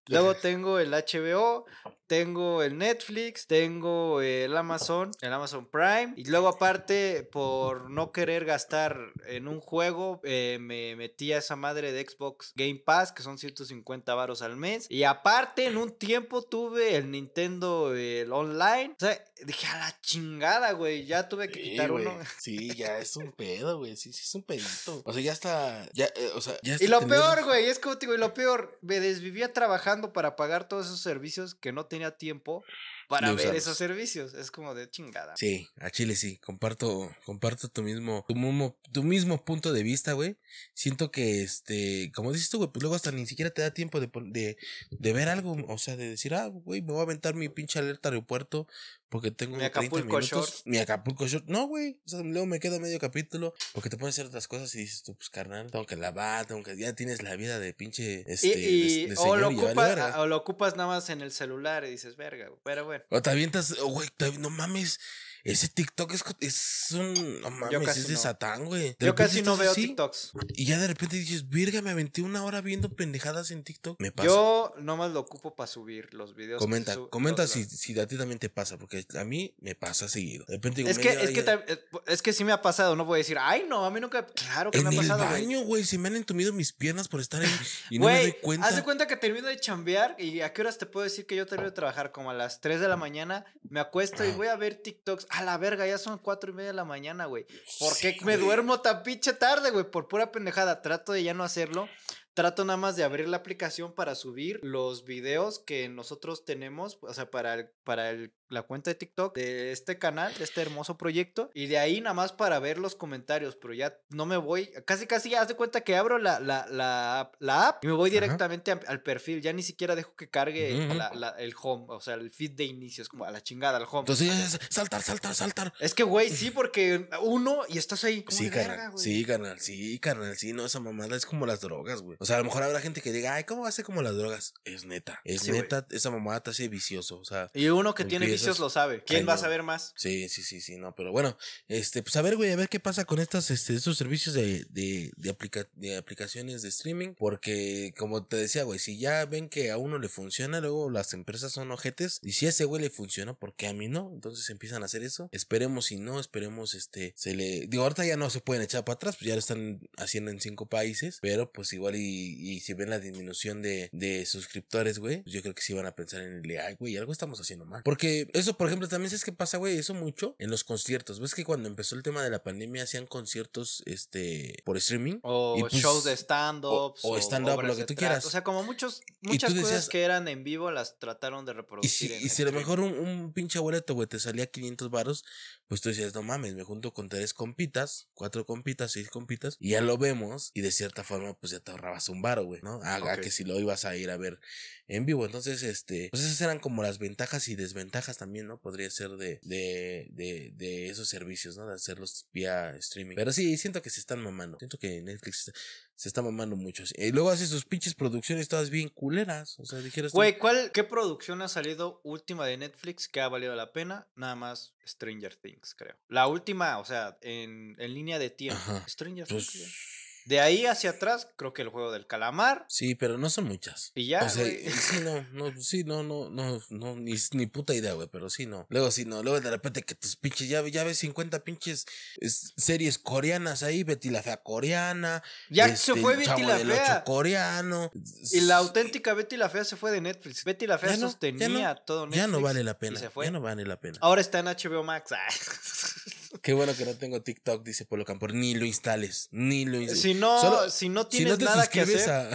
Luego 0.07 0.35
tengo 0.35 0.77
el 0.77 0.91
HBO, 0.93 1.65
tengo 2.05 2.61
el 2.61 2.77
Netflix, 2.77 3.47
tengo 3.47 4.21
el 4.21 4.55
Amazon, 4.55 5.09
el 5.21 5.33
Amazon 5.33 5.65
Prime. 5.67 6.13
Y 6.15 6.25
luego 6.25 6.47
aparte, 6.47 7.27
por 7.31 7.89
no 7.89 8.11
querer 8.11 8.45
gastar 8.45 8.99
en 9.25 9.47
un 9.47 9.59
juego, 9.59 10.21
eh, 10.23 10.59
me 10.61 10.74
metí 10.97 11.33
a 11.33 11.39
esa 11.39 11.55
madre 11.55 11.91
de 11.91 12.05
Xbox 12.05 12.53
Game 12.55 12.81
Pass, 12.85 13.11
que 13.11 13.23
son 13.23 13.37
150 13.37 14.13
varos 14.13 14.41
al 14.41 14.55
mes. 14.55 14.87
Y 14.89 15.03
aparte, 15.03 15.65
en 15.65 15.77
un 15.77 15.91
tiempo 15.97 16.41
tuve 16.43 16.95
el 16.95 17.11
Nintendo 17.11 17.93
el 17.95 18.31
Online. 18.31 18.93
O 18.93 18.99
sea, 18.99 19.23
dije, 19.43 19.67
a 19.67 19.77
la 19.77 20.01
chingada, 20.01 20.71
güey. 20.73 21.05
Ya 21.05 21.29
tuve 21.29 21.49
que 21.49 21.63
Sí, 21.63 21.69
quitar 21.71 21.91
uno. 21.91 22.17
Sí, 22.39 22.75
ya 22.75 22.99
es 22.99 23.15
un 23.15 23.31
pedo, 23.31 23.77
güey. 23.77 23.95
Sí, 23.95 24.13
sí, 24.13 24.21
es 24.23 24.35
un 24.35 24.43
pedito. 24.43 25.01
O 25.05 25.13
sea, 25.13 25.21
ya 25.21 25.33
está. 25.33 25.89
Ya, 25.93 26.05
eh, 26.05 26.31
o 26.35 26.41
sea, 26.41 26.57
ya 26.63 26.77
Y 26.79 26.87
lo 26.87 27.01
peor, 27.07 27.43
güey, 27.43 27.65
es 27.65 27.79
como 27.79 27.97
te 27.97 28.05
digo, 28.05 28.15
y 28.15 28.19
lo 28.19 28.33
peor, 28.33 28.77
me 28.81 28.99
desvivía 28.99 29.53
trabajando 29.53 30.13
para 30.13 30.35
pagar 30.35 30.67
todos 30.67 30.87
esos 30.87 31.01
servicios 31.01 31.55
que 31.55 31.71
no 31.71 31.85
tenía 31.85 32.17
tiempo 32.17 32.63
para 33.07 33.33
ver 33.33 33.55
esos 33.55 33.77
servicios. 33.77 34.33
Es 34.33 34.51
como 34.51 34.73
de 34.73 34.89
chingada. 34.89 35.35
Sí, 35.37 35.67
a 35.77 35.89
Chile 35.89 36.15
sí, 36.15 36.37
comparto, 36.37 37.11
comparto 37.25 37.67
tu 37.69 37.83
mismo, 37.83 38.25
tu 38.27 38.35
mismo, 38.35 38.77
tu 38.91 39.03
mismo 39.03 39.43
punto 39.43 39.73
de 39.73 39.83
vista, 39.83 40.13
güey. 40.13 40.37
Siento 40.73 41.11
que, 41.11 41.43
este, 41.43 42.11
como 42.13 42.31
dices 42.31 42.49
tú, 42.49 42.57
güey, 42.57 42.71
pues 42.71 42.81
luego 42.81 42.95
hasta 42.95 43.11
ni 43.11 43.25
siquiera 43.25 43.51
te 43.51 43.61
da 43.61 43.71
tiempo 43.71 43.99
de, 43.99 44.09
de, 44.25 44.57
de 44.91 45.13
ver 45.13 45.29
algo, 45.29 45.57
o 45.67 45.77
sea, 45.77 45.95
de 45.95 46.09
decir, 46.09 46.33
ah, 46.35 46.47
güey, 46.47 46.81
me 46.81 46.93
voy 46.93 46.99
a 46.99 47.03
aventar 47.03 47.35
mi 47.35 47.49
pinche 47.49 47.79
alerta 47.79 48.09
aeropuerto 48.09 48.67
porque 49.15 49.31
tengo 49.31 49.53
Mi 49.55 49.59
30 49.59 49.79
Acapulco 49.79 50.05
minutos. 50.17 50.29
Short. 50.29 50.65
Mi 50.65 50.77
Acapulco 50.77 51.25
Short. 51.25 51.45
No, 51.47 51.67
güey, 51.67 52.01
o 52.05 52.09
sea, 52.09 52.19
luego 52.19 52.45
me 52.45 52.59
quedo 52.59 52.81
medio 52.81 52.99
capítulo 52.99 53.53
porque 53.73 53.89
te 53.89 53.95
pones 53.95 54.13
a 54.13 54.15
hacer 54.15 54.25
otras 54.25 54.49
cosas 54.49 54.75
y 54.75 54.79
dices 54.79 55.03
tú, 55.03 55.15
pues 55.15 55.29
carnal, 55.29 55.71
tengo 55.71 55.85
que 55.85 55.95
lavar, 55.95 56.45
tengo 56.47 56.61
que, 56.63 56.75
ya 56.75 56.91
tienes 56.91 57.23
la 57.23 57.33
vida 57.37 57.57
de 57.57 57.73
pinche, 57.73 58.25
este, 58.27 58.59
y- 58.59 59.05
de, 59.07 59.13
de 59.13 59.15
o, 59.17 59.37
lo 59.37 59.51
vale 59.51 59.67
ocupas, 59.67 60.15
o 60.17 60.27
lo 60.27 60.35
ocupas 60.35 60.75
nada 60.75 60.89
más 60.89 61.09
en 61.09 61.21
el 61.21 61.31
celular 61.31 61.85
y 61.85 61.91
dices, 61.91 62.17
verga, 62.17 62.49
güey", 62.49 62.59
pero 62.65 62.83
bueno. 62.83 63.05
O 63.09 63.21
te 63.21 63.29
avientas, 63.29 63.73
oh, 63.79 63.87
güey, 63.87 64.09
no 64.37 64.49
mames. 64.49 64.99
Ese 65.45 65.67
TikTok 65.69 66.11
es, 66.11 66.23
es 66.39 66.87
un. 66.93 67.39
No 67.41 67.51
mames, 67.51 67.79
casi 67.85 67.99
es 68.01 68.07
de 68.07 68.13
no. 68.15 68.19
Satán, 68.19 68.65
güey. 68.65 68.95
De 68.99 69.05
Yo 69.05 69.13
casi 69.15 69.41
no 69.43 69.55
veo 69.55 69.71
así, 69.71 69.87
TikToks. 69.87 70.31
Y 70.55 70.65
ya 70.65 70.79
de 70.79 70.87
repente 70.87 71.15
dices, 71.17 71.47
virga, 71.49 71.81
me 71.83 71.91
aventé 71.91 72.23
una 72.23 72.43
hora 72.43 72.61
viendo 72.61 72.89
pendejadas 72.95 73.51
en 73.51 73.63
TikTok. 73.63 73.99
Me 74.01 74.11
pasa. 74.11 74.27
Yo 74.27 74.73
nomás 74.79 75.11
lo 75.11 75.19
ocupo 75.19 75.55
para 75.55 75.67
subir 75.67 76.13
los 76.15 76.35
videos. 76.35 76.59
comenta, 76.59 76.97
comenta 77.11 77.43
los- 77.43 77.51
si, 77.51 77.63
los- 77.63 77.71
si 77.71 77.97
a 77.99 78.07
ti 78.07 78.17
también 78.17 78.39
te 78.39 78.49
pasa, 78.49 78.77
porque 78.79 79.05
a 79.17 79.23
mí 79.23 79.53
me 79.59 79.75
pasa 79.75 80.09
seguido. 80.09 80.45
De 80.47 80.55
repente 80.55 80.77
digo, 80.77 80.89
Es 80.89 80.97
que, 80.97 81.09
es, 81.09 81.29
que, 81.29 81.39
eh, 81.41 81.79
es 82.07 82.21
que 82.23 82.33
sí 82.33 82.43
me 82.43 82.51
ha 82.51 82.61
pasado, 82.63 82.95
no 82.95 83.05
voy 83.05 83.17
a 83.17 83.19
decir, 83.19 83.37
ay, 83.39 83.65
no, 83.69 83.85
a 83.85 83.91
mí 83.91 83.99
nunca. 84.01 84.25
Claro 84.25 84.71
que 84.71 84.79
En 84.79 84.83
me 84.85 84.89
ha 84.89 84.93
el 84.93 84.97
pasado, 84.97 85.29
güey. 85.29 85.43
baño, 85.43 85.61
güey, 85.61 85.83
se 85.83 85.99
me 85.99 86.07
han 86.07 86.15
entumido 86.15 86.53
mis 86.53 86.73
piernas 86.73 87.07
por 87.07 87.21
estar 87.21 87.41
ahí 87.43 87.47
y 87.91 87.99
no 87.99 88.07
me 88.07 88.19
doy 88.19 88.31
cuenta. 88.41 88.65
haz 88.67 88.75
de 88.77 88.83
cuenta 88.83 89.05
que 89.07 89.15
termino 89.15 89.47
de 89.47 89.59
chambear 89.59 90.15
y 90.19 90.41
a 90.41 90.51
qué 90.53 90.61
horas 90.61 90.79
te 90.79 90.87
puedo 90.87 91.03
decir 91.03 91.27
que 91.27 91.35
yo 91.35 91.45
termino 91.45 91.69
de 91.69 91.75
trabajar 91.75 92.11
como 92.11 92.31
a 92.31 92.33
las 92.33 92.61
3 92.61 92.79
de 92.81 92.87
la 92.87 92.97
mañana, 92.97 93.45
me 93.69 93.79
acuesto 93.79 94.25
y 94.25 94.31
voy 94.31 94.47
a 94.47 94.55
ver 94.55 94.75
TikToks. 94.75 95.27
A 95.37 95.43
la 95.43 95.57
verga, 95.57 95.85
ya 95.87 95.97
son 95.97 96.17
4 96.19 96.51
y 96.51 96.53
media 96.53 96.69
de 96.71 96.75
la 96.75 96.85
mañana, 96.85 97.25
güey. 97.25 97.45
¿Por 97.79 97.95
qué 97.97 98.13
Sí, 98.13 98.25
me 98.25 98.35
güey. 98.37 98.45
duermo 98.47 98.81
tan 98.81 99.03
pinche 99.03 99.33
tarde, 99.33 99.71
güey? 99.71 99.89
Por 99.89 100.07
pura 100.07 100.31
pendejada. 100.31 100.81
Trato 100.81 101.11
de 101.13 101.23
ya 101.23 101.33
no 101.33 101.43
hacerlo. 101.43 101.87
Trato 102.33 102.65
nada 102.65 102.75
más 102.77 102.95
de 102.97 103.03
abrir 103.05 103.29
la 103.29 103.37
aplicación 103.37 103.93
para 103.93 104.13
subir 104.13 104.59
los 104.61 105.05
videos 105.05 105.59
que 105.59 105.87
nosotros 105.87 106.43
tenemos, 106.43 106.97
o 107.01 107.13
sea, 107.13 107.29
para, 107.31 107.53
el- 107.53 107.69
para 107.85 108.09
el- 108.09 108.33
la 108.49 108.61
cuenta 108.63 108.91
de 108.91 108.95
TikTok 108.95 109.35
de 109.35 109.71
este 109.71 109.97
canal, 109.97 110.33
de 110.37 110.43
este 110.43 110.61
hermoso 110.61 110.97
proyecto, 110.97 111.49
y 111.53 111.67
de 111.67 111.77
ahí 111.79 112.01
nada 112.01 112.13
más 112.13 112.31
para 112.31 112.59
ver 112.59 112.77
los 112.77 112.95
comentarios, 112.95 113.55
pero 113.55 113.73
ya 113.73 113.97
no 114.09 114.25
me 114.25 114.37
voy, 114.37 114.69
casi 114.85 115.07
casi 115.07 115.29
ya 115.31 115.41
haz 115.41 115.47
de 115.47 115.55
cuenta 115.55 115.81
que 115.81 115.95
abro 115.95 116.17
la, 116.17 116.39
la, 116.39 116.65
la, 116.69 117.19
app- 117.21 117.35
la 117.39 117.67
app 117.69 117.83
y 117.83 117.87
me 117.87 117.93
voy 117.93 118.09
directamente 118.09 118.71
a- 118.71 118.79
al 118.87 119.01
perfil, 119.01 119.41
ya 119.41 119.53
ni 119.53 119.63
siquiera 119.63 119.95
dejo 119.95 120.15
que 120.15 120.29
cargue 120.29 120.87
la- 120.95 121.13
la- 121.13 121.29
el 121.39 121.53
home, 121.61 121.85
o 121.89 121.99
sea, 121.99 122.15
el 122.15 122.31
feed 122.31 122.51
de 122.51 122.65
inicio, 122.65 123.01
es 123.01 123.09
como 123.09 123.25
a 123.25 123.31
la 123.31 123.41
chingada, 123.41 123.77
al 123.77 123.83
home. 123.89 124.01
Entonces 124.01 124.59
saltar, 124.69 125.01
saltar, 125.01 125.33
saltar. 125.35 125.73
es 125.79 125.93
que, 125.93 126.03
güey, 126.03 126.29
sí, 126.29 126.51
porque 126.51 127.09
uno 127.21 127.61
y 127.69 127.77
estás 127.77 128.03
ahí 128.03 128.23
como 128.23 128.37
Sí, 128.37 128.49
verga, 128.49 128.75
carnal. 128.77 128.99
Sí, 128.99 129.25
carnal. 129.25 129.59
Sí, 129.59 129.99
carnal. 129.99 130.37
Sí, 130.37 130.53
no, 130.53 130.65
esa 130.65 130.79
mamada 130.79 131.15
es 131.15 131.25
como 131.25 131.45
las 131.45 131.61
drogas, 131.61 132.01
güey. 132.01 132.17
O 132.19 132.25
sea, 132.25 132.35
a 132.37 132.39
lo 132.39 132.45
mejor 132.45 132.63
habrá 132.63 132.79
gente 132.81 133.01
que 133.01 133.11
diga, 133.11 133.33
ay, 133.35 133.43
¿cómo 133.43 133.63
va 133.63 133.69
a 133.69 133.71
ser 133.71 133.85
como 133.85 134.01
las 134.01 134.15
drogas? 134.15 134.53
Es 134.63 134.85
neta. 134.85 135.21
Es 135.23 135.41
Sí, 135.41 135.51
neta. 135.51 135.85
Esa 135.91 136.09
mamada 136.11 136.41
te 136.41 136.49
hace 136.51 136.67
vicioso. 136.67 137.17
O 137.19 137.25
sea, 137.25 137.49
Y 137.53 137.67
uno 137.69 137.93
que 137.95 138.05
tiene 138.05 138.25
vicios 138.51 138.59
lo 138.59 138.69
sabe. 138.69 139.03
¿Quién 139.05 139.27
va 139.27 139.33
a 139.33 139.37
saber 139.37 139.63
más? 139.63 139.93
sí, 139.95 140.29
sí, 140.29 140.43
sí, 140.43 140.61
sí, 140.61 140.77
no. 140.77 140.95
Pero 140.95 141.11
bueno, 141.11 141.37
este, 141.67 142.01
pues 142.03 142.15
a 142.15 142.21
ver, 142.21 142.35
güey, 142.35 142.51
a 142.51 142.55
ver 142.55 142.69
qué 142.69 142.79
pasa 142.79 143.05
con 143.05 143.19
estas, 143.19 143.51
este, 143.51 143.73
estos 143.75 143.97
servicios 143.97 144.35
de, 144.35 144.65
de, 144.69 145.11
de, 145.15 145.29
aplica- 145.29 145.67
de 145.75 145.97
aplicaciones 145.97 146.61
de 146.61 146.69
streaming. 146.69 147.13
Porque, 147.15 147.93
como 147.97 148.25
te 148.25 148.37
decía, 148.37 148.63
güey, 148.63 148.79
si 148.79 148.97
ya 148.97 149.25
ven 149.25 149.49
que 149.49 149.71
a 149.71 149.77
uno 149.77 149.99
le 149.99 150.09
funciona, 150.09 150.59
luego 150.61 150.89
las 150.89 151.13
empresas 151.13 151.51
son 151.51 151.71
ojetes. 151.71 152.19
Y 152.23 152.33
si 152.33 152.45
a 152.45 152.49
ese 152.49 152.65
güey 152.65 152.81
le 152.81 152.89
funciona, 152.89 153.33
¿por 153.33 153.55
qué 153.55 153.67
a 153.67 153.73
mí 153.73 153.87
no? 153.87 154.11
Entonces 154.13 154.49
empiezan 154.49 154.81
a 154.83 154.85
hacer 154.85 155.03
eso. 155.03 155.29
Esperemos 155.31 155.85
si 155.85 155.97
no, 155.97 156.19
esperemos, 156.19 156.73
este, 156.73 157.13
se 157.15 157.33
le. 157.35 157.67
Digo, 157.67 157.83
ahorita 157.83 158.05
ya 158.05 158.17
no 158.17 158.29
se 158.29 158.39
pueden 158.41 158.63
echar 158.63 158.85
para 158.85 158.95
atrás, 158.95 159.15
pues 159.17 159.27
ya 159.27 159.33
lo 159.35 159.39
están 159.39 159.81
haciendo 159.97 160.31
en 160.31 160.39
cinco 160.39 160.67
países. 160.67 161.19
Pero 161.21 161.51
pues 161.51 161.73
igual 161.73 161.95
y, 161.95 162.01
y 162.01 162.59
si 162.59 162.73
ven 162.73 162.89
la 162.89 162.99
disminución 162.99 163.61
de, 163.61 163.89
de 163.91 164.25
suscriptores, 164.25 164.99
güey, 164.99 165.21
pues 165.23 165.33
yo 165.33 165.41
creo 165.41 165.55
que 165.55 165.61
sí 165.61 165.73
van 165.73 165.85
a 165.85 165.95
pensar 165.95 166.21
en 166.21 166.43
el, 166.45 166.59
ay, 166.59 166.75
güey, 166.79 166.97
algo 166.97 167.11
estamos 167.11 167.39
haciendo 167.39 167.65
mal. 167.65 167.81
Porque 167.83 168.24
eso, 168.33 168.57
por 168.57 168.67
ejemplo, 168.67 168.87
también 168.87 169.09
sabes 169.09 169.23
qué 169.25 169.31
pasa, 169.31 169.57
güey, 169.57 169.77
eso 169.77 169.93
mucho 169.93 170.35
en 170.39 170.49
los 170.49 170.63
conciertos. 170.63 171.19
¿Ves 171.19 171.33
que 171.35 171.43
cuando 171.45 171.67
empezó 171.67 171.95
el 171.95 172.03
tema 172.03 172.23
de 172.23 172.29
la 172.29 172.43
pandemia 172.43 172.83
hacían 172.83 173.05
conciertos, 173.07 173.83
este, 173.85 174.61
por 174.65 174.77
streaming? 174.77 175.19
O 175.23 175.55
Y, 175.57 175.61
pues, 175.61 175.73
shows 175.73 176.03
de 176.03 176.13
stand-ups. 176.15 177.01
o- 177.03 177.09
o 177.11 177.17
stand-up, 177.17 177.55
obras 177.55 177.71
lo 177.71 177.75
que 177.77 177.85
tú 177.85 177.95
quieras. 177.95 178.25
O 178.25 178.29
sea, 178.29 178.43
como 178.43 178.63
muchos, 178.63 179.01
Y 179.21 179.27
muchas 179.29 179.53
cosas 179.53 179.89
que 179.89 180.03
eran 180.03 180.27
en 180.27 180.43
vivo 180.43 180.71
las 180.71 180.99
trataron 180.99 181.45
de 181.45 181.51
Y 181.51 181.55
reproducir. 181.55 182.09
si, 182.09 182.13
en 182.15 182.25
y 182.25 182.29
si 182.29 182.41
a 182.41 182.45
lo 182.45 182.51
mejor 182.51 182.79
un, 182.79 182.93
un 182.97 183.33
pinche 183.33 183.59
boleto, 183.59 183.93
güey, 183.93 184.07
te 184.07 184.19
salía 184.19 184.47
500 184.47 184.89
varos, 184.89 185.23
pues 185.67 185.81
tú 185.81 185.89
decías, 185.89 186.13
no 186.13 186.21
mames, 186.23 186.53
me 186.55 186.63
junto 186.63 186.93
con 186.93 187.09
tres 187.09 187.33
compitas, 187.33 188.07
cuatro 188.13 188.45
compitas, 188.45 188.91
seis 188.91 189.09
compitas, 189.09 189.57
y 189.59 189.69
ya 189.71 189.81
lo 189.81 189.97
vemos, 189.97 190.51
y 190.53 190.61
de 190.61 190.71
cierta 190.71 191.03
forma, 191.03 191.33
pues 191.39 191.51
ya 191.51 191.59
te 191.59 191.71
ahorrabas 191.71 192.07
un 192.09 192.21
varo, 192.21 192.45
güey, 192.45 192.61
¿no? 192.61 192.81
A, 192.83 192.95
a 192.95 192.99
Ok. 193.15 193.21
que 193.21 193.31
si 193.31 193.43
lo 193.43 193.59
ibas 193.59 193.85
a 193.85 193.95
ir 193.95 194.09
a 194.11 194.17
ver 194.17 194.39
en 194.87 195.05
vivo. 195.05 195.25
Entonces, 195.25 195.63
este, 195.63 196.09
pues 196.11 196.23
esas 196.23 196.39
eran 196.41 196.59
como 196.59 196.83
las 196.83 196.99
ventajas 196.99 197.47
y 197.47 197.55
desventajas 197.55 198.14
también, 198.17 198.47
¿no? 198.47 198.59
Podría 198.59 198.89
ser 198.89 199.11
de, 199.11 199.39
de, 199.43 200.07
de, 200.11 200.51
de 200.55 200.89
esos 200.89 201.07
servicios, 201.07 201.57
¿no? 201.57 201.67
De 201.67 201.75
hacerlos 201.75 202.27
vía 202.31 202.71
streaming. 202.77 203.15
Pero 203.15 203.31
sí, 203.31 203.57
siento 203.57 203.81
que 203.81 203.89
se 203.89 203.99
están 203.99 204.21
mamando. 204.21 204.57
Siento 204.57 204.77
que 204.77 205.01
Netflix 205.01 205.51
se 205.95 206.09
está 206.09 206.21
mamando 206.21 206.55
mucho. 206.55 206.83
Y 206.95 207.11
luego 207.11 207.29
hace 207.29 207.47
sus 207.47 207.65
pinches 207.65 207.95
producciones 207.95 208.47
todas 208.47 208.69
bien 208.69 208.89
culeras. 208.89 209.59
O 209.59 209.65
sea, 209.65 209.79
dijeras 209.79 210.11
Güey, 210.11 210.37
¿cuál, 210.37 210.71
¿qué 210.73 210.83
producción 210.83 211.41
ha 211.41 211.47
salido 211.47 212.01
última 212.03 212.45
de 212.45 212.57
Netflix 212.57 213.07
que 213.07 213.21
ha 213.21 213.29
valido 213.29 213.55
la 213.55 213.71
pena? 213.71 214.07
Nada 214.15 214.35
más 214.35 214.73
Stranger 214.85 215.35
Things, 215.35 215.73
creo. 215.75 215.95
La 216.09 216.27
última, 216.27 216.79
o 216.79 216.85
sea, 216.85 217.17
en, 217.21 217.75
en 217.79 217.93
línea 217.93 218.19
de 218.19 218.29
tiempo. 218.29 218.59
Ajá. 218.59 218.85
Stranger 218.87 219.27
pues, 219.27 219.51
Things. 219.51 219.94
De 220.25 220.39
ahí 220.41 220.65
hacia 220.65 220.91
atrás, 220.91 221.27
creo 221.37 221.53
que 221.53 221.61
el 221.61 221.69
juego 221.69 221.91
del 221.91 222.07
calamar. 222.07 222.65
Sí, 222.67 222.95
pero 222.95 223.17
no 223.17 223.29
son 223.29 223.45
muchas. 223.45 223.91
Y 223.95 224.07
ya, 224.07 224.23
O 224.23 224.29
sea, 224.29 224.43
güey. 224.43 224.69
sí, 224.71 224.99
no, 225.03 225.21
no, 225.33 225.61
sí, 225.61 225.83
no, 225.83 226.03
no, 226.03 226.29
no, 226.29 226.61
no, 226.69 226.95
ni, 226.95 227.13
ni 227.33 227.45
puta 227.45 227.73
idea, 227.73 227.93
güey, 227.93 228.07
pero 228.11 228.29
sí, 228.29 228.45
no. 228.45 228.65
Luego 228.69 228.89
sí, 228.91 229.05
no, 229.05 229.21
luego 229.21 229.39
de 229.39 229.49
repente 229.51 229.83
que 229.83 229.95
tus 229.95 230.15
pinches, 230.15 230.49
ya, 230.49 230.67
ya 230.67 230.83
ves 230.83 230.97
50 230.99 231.43
pinches 231.43 231.85
es- 232.17 232.53
series 232.57 232.97
coreanas 232.97 233.61
ahí, 233.63 233.83
Betty 233.83 234.09
la 234.09 234.23
Fea 234.23 234.37
coreana. 234.37 235.21
Ya 235.49 235.65
este, 235.65 235.93
se 235.93 236.01
fue 236.01 236.13
el 236.13 236.19
Betty 236.19 236.41
la 236.43 236.57
Fea. 236.57 237.03
coreano. 237.03 237.91
Y 238.31 238.41
la 238.41 238.57
auténtica 238.57 239.13
Betty 239.13 239.37
la 239.37 239.49
Fea 239.49 239.63
se 239.63 239.75
fue 239.75 239.91
de 239.91 240.01
Netflix. 240.01 240.43
Betty 240.43 240.65
la 240.67 240.77
Fea 240.77 240.89
Ya 240.91 240.95
no, 240.97 241.01
ya 241.03 241.07
sostenía 241.11 241.73
no, 241.75 241.81
todo 241.85 242.05
Netflix. 242.07 242.17
Ya 242.21 242.27
no 242.27 242.41
vale 242.41 242.63
la 242.63 242.77
pena, 242.79 242.99
se 242.99 243.09
fue. 243.09 243.25
ya 243.25 243.31
no 243.31 243.41
vale 243.41 243.63
la 243.65 243.79
pena. 243.79 243.97
Ahora 244.01 244.21
está 244.21 244.39
en 244.39 244.45
HBO 244.47 244.83
Max. 244.83 245.11
Qué 246.41 246.53
bueno 246.53 246.75
que 246.75 246.85
no 246.85 246.93
tengo 246.95 247.21
TikTok, 247.21 247.63
dice 247.63 247.85
Polo 247.85 248.05
Campor, 248.05 248.33
ni 248.33 248.53
lo 248.55 248.65
instales, 248.65 249.27
ni 249.31 249.65
lo 249.65 249.77
instales. 249.77 250.01
si 250.01 250.13
no, 250.13 250.39
Solo- 250.41 250.69
si 250.69 250.89
no 250.89 251.03
Si 251.03 251.09
tienes 251.09 251.39
no 251.39 251.45
nada 251.45 251.67
que 251.67 251.81
hacer. 251.81 252.09
a... 252.09 252.29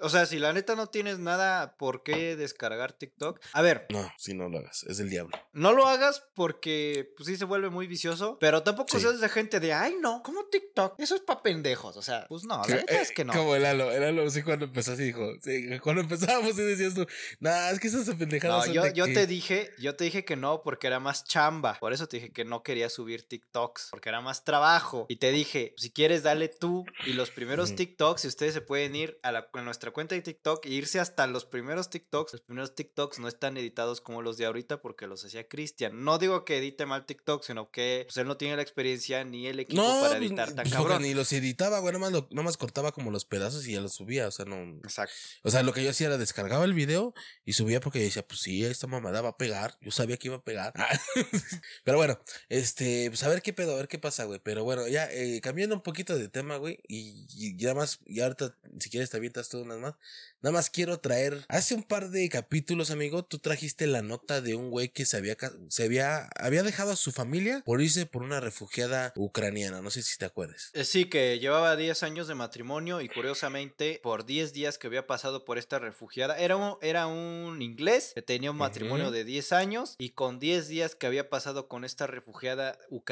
O 0.00 0.08
sea, 0.08 0.26
si 0.26 0.38
la 0.38 0.52
neta 0.52 0.74
no 0.76 0.88
tienes 0.88 1.18
nada 1.18 1.76
por 1.76 2.02
qué 2.02 2.36
descargar 2.36 2.92
TikTok. 2.92 3.40
A 3.52 3.62
ver, 3.62 3.86
No, 3.90 4.10
si 4.18 4.34
no 4.34 4.48
lo 4.48 4.58
hagas, 4.58 4.84
es 4.84 5.00
el 5.00 5.10
diablo. 5.10 5.36
no 5.52 5.72
lo 5.72 5.86
hagas 5.86 6.22
porque 6.34 7.12
pues 7.16 7.26
sí 7.28 7.36
se 7.36 7.44
vuelve 7.44 7.70
muy 7.70 7.86
vicioso, 7.86 8.36
pero 8.40 8.62
tampoco 8.62 8.96
Sí. 8.96 9.00
seas 9.00 9.20
de 9.20 9.28
gente 9.28 9.60
de, 9.60 9.72
ay 9.72 9.94
no, 10.00 10.22
¿cómo 10.22 10.44
TikTok? 10.46 10.98
Eso 11.00 11.14
es 11.14 11.20
pa' 11.22 11.42
pendejos. 11.42 11.96
O 11.96 12.02
sea, 12.02 12.26
pues 12.28 12.44
no, 12.44 12.62
la 12.68 12.76
neta 12.76 13.00
es 13.00 13.10
que 13.12 13.24
no. 13.24 13.32
Como 13.32 13.54
el 13.54 13.62
Lalo, 13.62 13.90
el 13.92 14.00
Lalo, 14.00 14.28
sí, 14.30 14.42
cuando 14.42 14.64
empezó 14.66 14.92
así 14.92 15.04
dijo, 15.04 15.26
sí, 15.42 15.68
cuando 15.82 16.02
empezábamos 16.02 16.58
y 16.58 16.62
decías 16.62 16.94
tú, 16.94 17.06
nah, 17.40 17.70
es 17.70 17.80
que 17.80 17.88
esas 17.88 18.08
pendejadas 18.14 18.68
No, 18.68 18.72
yo, 18.92 19.04
que-". 19.06 19.14
te 19.14 19.26
dije, 19.26 19.70
yo 19.78 19.96
te 19.96 20.04
dije 20.04 20.24
que 20.24 20.36
no 20.36 20.62
porque 20.62 20.86
era 20.86 21.00
más 21.00 21.24
chamba. 21.24 21.76
Por 21.80 21.92
eso 21.92 22.06
te 22.08 22.16
dije 22.18 22.32
que 22.32 22.44
no 22.44 22.62
quería 22.62 22.88
subir 22.90 23.26
TikToks, 23.36 23.88
porque 23.90 24.10
era 24.10 24.20
más 24.20 24.44
trabajo. 24.44 25.06
Y 25.08 25.16
te 25.16 25.32
dije, 25.32 25.72
si 25.78 25.90
quieres, 25.90 26.22
dale 26.22 26.48
tú. 26.48 26.84
Y 27.06 27.14
los 27.14 27.30
primeros. 27.30 27.74
TikToks, 27.74 28.24
y 28.26 28.28
ustedes 28.28 28.52
se 28.52 28.60
pueden 28.60 28.94
ir 28.94 29.18
a, 29.22 29.32
la, 29.32 29.48
a 29.52 29.62
nuestra 29.62 29.90
cuenta 29.90 30.14
de 30.14 30.20
TikTok 30.20 30.66
e 30.66 30.70
irse 30.70 31.00
hasta 31.00 31.26
los 31.26 31.46
primeros 31.46 31.88
TikToks. 31.88 32.32
Los 32.34 32.42
primeros 32.42 32.74
TikToks 32.74 33.18
no 33.20 33.28
están 33.28 33.56
editados 33.56 34.00
como 34.02 34.20
los 34.20 34.36
de 34.36 34.44
ahorita 34.44 34.82
porque 34.82 35.06
los 35.06 35.24
hacía 35.24 35.48
Cristian. 35.48 36.04
No 36.04 36.18
digo 36.18 36.44
que 36.44 36.58
edite 36.58 36.84
mal 36.84 37.06
TikTok, 37.06 37.42
sino 37.42 37.70
que 37.70 38.02
pues, 38.06 38.16
él 38.18 38.26
no 38.26 38.36
tiene 38.36 38.56
la 38.56 38.62
experiencia 38.62 39.24
ni 39.24 39.46
el 39.46 39.60
equipo 39.60 39.80
No, 39.82 39.88
para 40.02 40.18
pues, 40.18 40.20
editar 40.30 40.48
tan 40.52 40.64
pues, 40.64 40.74
cabrón. 40.74 41.02
ni 41.02 41.14
los 41.14 41.32
editaba, 41.32 41.78
güey, 41.78 41.94
nomás, 41.94 42.12
lo- 42.12 42.28
nomás 42.30 42.56
cortaba 42.58 42.92
como 42.92 43.10
los 43.10 43.24
pedazos 43.24 43.66
y 43.66 43.72
ya 43.72 43.80
los 43.80 43.94
subía, 43.94 44.28
o 44.28 44.30
sea, 44.30 44.44
no... 44.44 44.56
Exacto. 44.84 45.14
O 45.44 45.50
sea, 45.50 45.62
lo 45.62 45.72
que 45.72 45.82
yo 45.82 45.90
hacía 45.90 46.08
era 46.08 46.18
descargaba 46.18 46.64
el 46.66 46.74
video 46.74 47.14
y 47.46 47.54
subía 47.54 47.80
porque 47.80 48.00
decía, 48.00 48.26
pues 48.26 48.40
sí, 48.40 48.62
esta 48.64 48.86
mamada 48.86 49.22
va 49.22 49.30
a 49.30 49.36
pegar. 49.38 49.78
Yo 49.80 49.90
sabía 49.90 50.16
que 50.18 50.28
iba 50.28 50.36
a 50.36 50.42
pegar. 50.44 50.72
Pero 51.84 51.96
bueno, 51.96 52.18
este, 52.48 53.08
pues 53.10 53.21
a 53.22 53.28
ver 53.28 53.42
qué 53.42 53.52
pedo, 53.52 53.72
a 53.72 53.76
ver 53.76 53.88
qué 53.88 53.98
pasa, 53.98 54.24
güey. 54.24 54.40
Pero 54.42 54.64
bueno, 54.64 54.86
ya 54.88 55.10
eh, 55.10 55.40
cambiando 55.40 55.74
un 55.74 55.82
poquito 55.82 56.16
de 56.18 56.28
tema, 56.28 56.56
güey. 56.56 56.78
Y, 56.88 57.26
y 57.36 57.56
ya 57.56 57.74
más, 57.74 58.00
y 58.06 58.20
ahorita, 58.20 58.56
si 58.80 58.90
quieres, 58.90 59.10
te 59.10 59.16
avientas 59.16 59.48
tú 59.48 59.60
unas 59.60 59.78
más. 59.78 59.94
Nada 60.40 60.54
más 60.54 60.70
quiero 60.70 60.98
traer, 60.98 61.44
hace 61.48 61.74
un 61.76 61.84
par 61.84 62.10
de 62.10 62.28
capítulos, 62.28 62.90
amigo, 62.90 63.24
tú 63.24 63.38
trajiste 63.38 63.86
la 63.86 64.02
nota 64.02 64.40
de 64.40 64.56
un 64.56 64.70
güey 64.70 64.88
que 64.88 65.04
se 65.06 65.16
había, 65.16 65.36
se 65.68 65.84
había, 65.84 66.24
había 66.34 66.64
dejado 66.64 66.90
a 66.90 66.96
su 66.96 67.12
familia 67.12 67.62
por 67.64 67.80
irse 67.80 68.06
por 68.06 68.22
una 68.24 68.40
refugiada 68.40 69.12
ucraniana. 69.14 69.80
No 69.82 69.90
sé 69.90 70.02
si 70.02 70.18
te 70.18 70.24
acuerdas. 70.24 70.70
Eh, 70.74 70.84
Sí, 70.84 71.04
que 71.08 71.38
llevaba 71.38 71.76
10 71.76 72.02
años 72.02 72.26
de 72.26 72.34
matrimonio 72.34 73.00
y 73.00 73.08
curiosamente 73.08 74.00
por 74.02 74.26
10 74.26 74.52
días 74.52 74.78
que 74.78 74.88
había 74.88 75.06
pasado 75.06 75.44
por 75.44 75.58
esta 75.58 75.78
refugiada, 75.78 76.36
era 76.36 76.56
un, 76.56 76.76
era 76.82 77.06
un 77.06 77.62
inglés 77.62 78.12
que 78.14 78.22
tenía 78.22 78.50
un 78.50 78.56
matrimonio 78.56 79.06
Ujú. 79.06 79.14
de 79.14 79.24
10 79.24 79.52
años 79.52 79.94
y 79.98 80.10
con 80.10 80.38
10 80.40 80.66
días 80.68 80.94
que 80.96 81.06
había 81.06 81.30
pasado 81.30 81.68
con 81.68 81.84
esta 81.84 82.06
refugiada 82.08 82.78
ucraniana, 82.90 83.11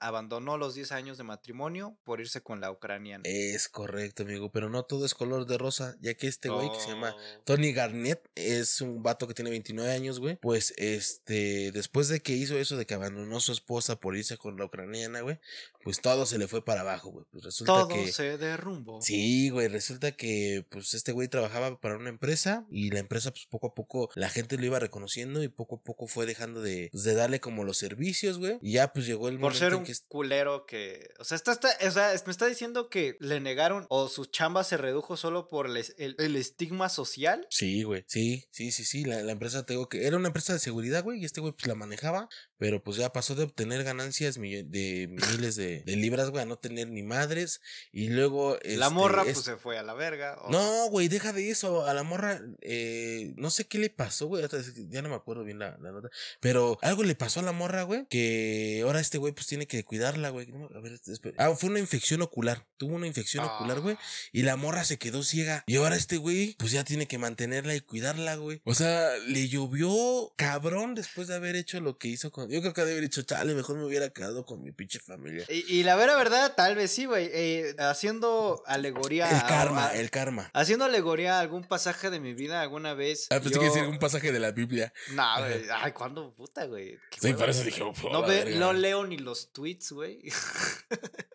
abandonó 0.00 0.56
los 0.56 0.74
10 0.74 0.92
años 0.92 1.18
de 1.18 1.24
matrimonio 1.24 1.96
por 2.04 2.20
irse 2.20 2.42
con 2.42 2.60
la 2.60 2.70
ucraniana. 2.70 3.22
Es 3.26 3.68
correcto, 3.68 4.22
amigo, 4.22 4.50
pero 4.50 4.70
no 4.70 4.84
todo 4.84 5.04
es 5.04 5.14
color 5.14 5.46
de 5.46 5.58
rosa, 5.58 5.96
ya 6.00 6.14
que 6.14 6.26
este 6.26 6.48
güey 6.48 6.70
que 6.70 6.80
se 6.80 6.88
llama 6.88 7.10
Oh. 7.10 7.42
Tony 7.44 7.72
Garnett 7.72 8.28
es 8.34 8.80
un 8.80 9.02
vato 9.02 9.26
que 9.26 9.34
tiene 9.34 9.50
29 9.50 9.92
años, 9.92 10.20
güey. 10.20 10.36
Pues 10.36 10.74
este, 10.76 11.72
después 11.72 12.08
de 12.08 12.20
que 12.20 12.32
hizo 12.32 12.58
eso 12.58 12.76
de 12.76 12.86
que 12.86 12.94
abandonó 12.94 13.38
a 13.38 13.40
su 13.40 13.52
esposa 13.52 13.96
por 13.96 14.16
irse 14.16 14.36
con 14.36 14.56
la 14.56 14.64
ucraniana, 14.64 15.20
güey, 15.20 15.38
pues 15.82 16.00
todo 16.00 16.26
se 16.26 16.38
le 16.38 16.48
fue 16.48 16.64
para 16.64 16.82
abajo, 16.82 17.10
güey. 17.10 17.24
Pues 17.30 17.44
resulta 17.44 17.72
Todo 17.72 17.88
que 17.88 18.12
se 18.12 18.38
derrumbó. 18.38 19.00
Sí, 19.00 19.50
güey, 19.50 19.68
resulta 19.68 20.12
que 20.12 20.66
pues 20.70 20.94
este 20.94 21.12
güey 21.12 21.28
trabajaba 21.28 21.80
para 21.80 21.96
una 21.96 22.10
empresa 22.10 22.66
y 22.70 22.90
la 22.90 23.00
empresa 23.00 23.30
pues 23.30 23.46
poco 23.46 23.68
a 23.68 23.74
poco 23.74 24.10
la 24.14 24.28
gente 24.28 24.56
lo 24.56 24.66
iba 24.66 24.78
reconociendo 24.78 25.42
y 25.42 25.48
poco 25.48 25.76
a 25.76 25.82
poco 25.82 26.06
fue 26.06 26.26
dejando 26.26 26.60
de, 26.60 26.88
pues, 26.92 27.04
de 27.04 27.14
darle 27.14 27.40
como 27.40 27.64
los 27.64 27.78
servicios, 27.78 28.38
güey. 28.38 28.58
Y 28.62 28.72
ya 28.72 28.92
pues 28.92 29.06
llegó 29.06 29.19
el 29.28 29.34
Por 29.34 29.40
momento 29.52 29.58
ser 29.58 29.72
en 29.72 29.78
un 29.80 29.84
que 29.84 29.92
es- 29.92 30.04
culero 30.08 30.66
que. 30.66 31.10
O 31.18 31.24
sea, 31.24 31.36
está, 31.36 31.52
está- 31.52 31.76
o 31.86 31.90
sea, 31.90 32.14
es- 32.14 32.26
me 32.26 32.32
está 32.32 32.46
diciendo 32.46 32.88
que 32.88 33.16
le 33.20 33.40
negaron 33.40 33.86
o 33.88 34.08
su 34.08 34.24
chamba 34.26 34.64
se 34.64 34.76
redujo 34.76 35.16
solo 35.16 35.48
por 35.48 35.66
el, 35.66 35.76
es- 35.76 35.94
el- 35.98 36.16
el 36.18 36.36
estigma 36.36 36.88
social. 36.88 37.46
Sí, 37.50 37.82
güey. 37.82 38.04
Sí, 38.06 38.46
sí, 38.50 38.70
sí, 38.72 38.84
sí. 38.84 39.04
La, 39.04 39.22
la 39.22 39.32
empresa, 39.32 39.64
te 39.66 39.72
digo 39.74 39.88
que 39.88 40.06
era 40.06 40.16
una 40.16 40.28
empresa 40.28 40.52
de 40.52 40.58
seguridad, 40.58 41.02
güey, 41.04 41.20
y 41.20 41.24
este 41.24 41.40
güey 41.40 41.52
pues 41.52 41.66
la 41.66 41.74
manejaba, 41.74 42.28
pero 42.58 42.82
pues 42.82 42.96
ya 42.96 43.12
pasó 43.12 43.34
de 43.34 43.44
obtener 43.44 43.84
ganancias 43.84 44.36
de 44.36 45.08
miles 45.08 45.56
de, 45.56 45.82
de 45.84 45.96
libras, 45.96 46.30
güey, 46.30 46.42
a 46.42 46.46
no 46.46 46.58
tener 46.58 46.88
ni 46.88 47.02
madres. 47.02 47.60
Y 47.92 48.08
luego. 48.08 48.58
la 48.64 48.86
este, 48.86 48.94
morra, 48.94 49.22
es- 49.26 49.34
pues 49.34 49.44
se 49.44 49.56
fue 49.56 49.78
a 49.78 49.82
la 49.82 49.94
verga. 49.94 50.38
o- 50.42 50.50
No, 50.50 50.88
güey, 50.90 51.08
deja 51.08 51.32
de 51.32 51.50
eso. 51.50 51.84
A 51.86 51.94
la 51.94 52.02
morra, 52.02 52.40
eh, 52.60 53.32
no 53.36 53.50
sé 53.50 53.66
qué 53.66 53.78
le 53.78 53.90
pasó, 53.90 54.26
güey. 54.26 54.44
es 54.44 54.88
Ya 54.88 55.02
no 55.02 55.08
me 55.08 55.14
acuerdo 55.14 55.44
bien 55.44 55.58
la, 55.58 55.76
la 55.80 55.90
nota. 55.92 56.08
Pero 56.40 56.78
algo 56.82 57.02
le 57.02 57.14
pasó 57.14 57.40
a 57.40 57.42
la 57.42 57.52
morra, 57.52 57.82
güey. 57.82 58.06
Que 58.08 58.82
ahora 58.84 59.00
este 59.10 59.18
güey, 59.18 59.32
pues 59.32 59.48
tiene 59.48 59.66
que 59.66 59.84
cuidarla, 59.84 60.28
güey. 60.30 60.46
No, 60.46 60.68
A 60.72 60.80
ver, 60.80 60.92
espera. 61.04 61.34
Ah, 61.38 61.52
fue 61.56 61.68
una 61.68 61.80
infección 61.80 62.22
ocular. 62.22 62.64
Tuvo 62.76 62.94
una 62.94 63.08
infección 63.08 63.44
ocular, 63.44 63.80
güey. 63.80 63.96
Ah. 63.98 64.04
Y 64.32 64.42
la 64.42 64.54
morra 64.54 64.84
se 64.84 64.98
quedó 64.98 65.24
ciega. 65.24 65.64
Y 65.66 65.76
ahora 65.76 65.96
este 65.96 66.16
güey, 66.16 66.54
pues 66.60 66.70
ya 66.70 66.84
tiene 66.84 67.06
que 67.08 67.18
mantenerla 67.18 67.74
y 67.74 67.80
cuidarla, 67.80 68.36
güey. 68.36 68.60
O 68.64 68.72
sea, 68.74 69.10
le 69.26 69.48
llovió 69.48 70.32
cabrón 70.36 70.94
después 70.94 71.26
de 71.26 71.34
haber 71.34 71.56
hecho 71.56 71.80
lo 71.80 71.98
que 71.98 72.06
hizo 72.06 72.30
con. 72.30 72.48
Yo 72.50 72.60
creo 72.60 72.72
que 72.72 72.84
de 72.84 72.92
haber 72.92 73.02
dicho, 73.02 73.22
chale, 73.22 73.52
mejor 73.54 73.76
me 73.78 73.84
hubiera 73.84 74.10
quedado 74.10 74.46
con 74.46 74.62
mi 74.62 74.70
pinche 74.70 75.00
familia. 75.00 75.44
Y, 75.48 75.64
y 75.78 75.82
la 75.82 75.96
vera 75.96 76.14
verdad, 76.16 76.54
tal 76.56 76.76
vez 76.76 76.92
sí, 76.92 77.06
güey. 77.06 77.28
eh, 77.32 77.74
haciendo 77.80 78.62
alegoría. 78.66 79.28
El 79.28 79.42
karma, 79.48 79.88
a- 79.88 79.96
el 79.96 80.10
karma. 80.10 80.50
Haciendo 80.54 80.84
alegoría 80.84 81.38
a 81.38 81.40
algún 81.40 81.64
pasaje 81.64 82.10
de 82.10 82.20
mi 82.20 82.32
vida 82.34 82.60
alguna 82.62 82.94
vez. 82.94 83.26
Ah, 83.30 83.40
pensé 83.40 83.54
yo... 83.56 83.60
que 83.60 83.66
decir 83.66 83.82
un 83.84 83.98
pasaje 83.98 84.30
de 84.30 84.38
la 84.38 84.52
Biblia. 84.52 84.92
No, 85.14 85.24
güey. 85.40 85.64
Ay, 85.74 85.90
¿cuándo 85.92 86.32
puta, 86.34 86.64
güey? 86.66 86.96
Sí, 87.20 87.32
por 87.34 87.50
eso 87.50 87.64
dije, 87.64 87.82
"Oh, 87.82 87.92
No, 88.12 88.22
ve- 88.22 88.44
verga". 88.44 88.58
no 88.60 88.72
leo 88.72 88.99
ni 89.04 89.16
los 89.18 89.52
tweets, 89.52 89.92
güey. 89.92 90.22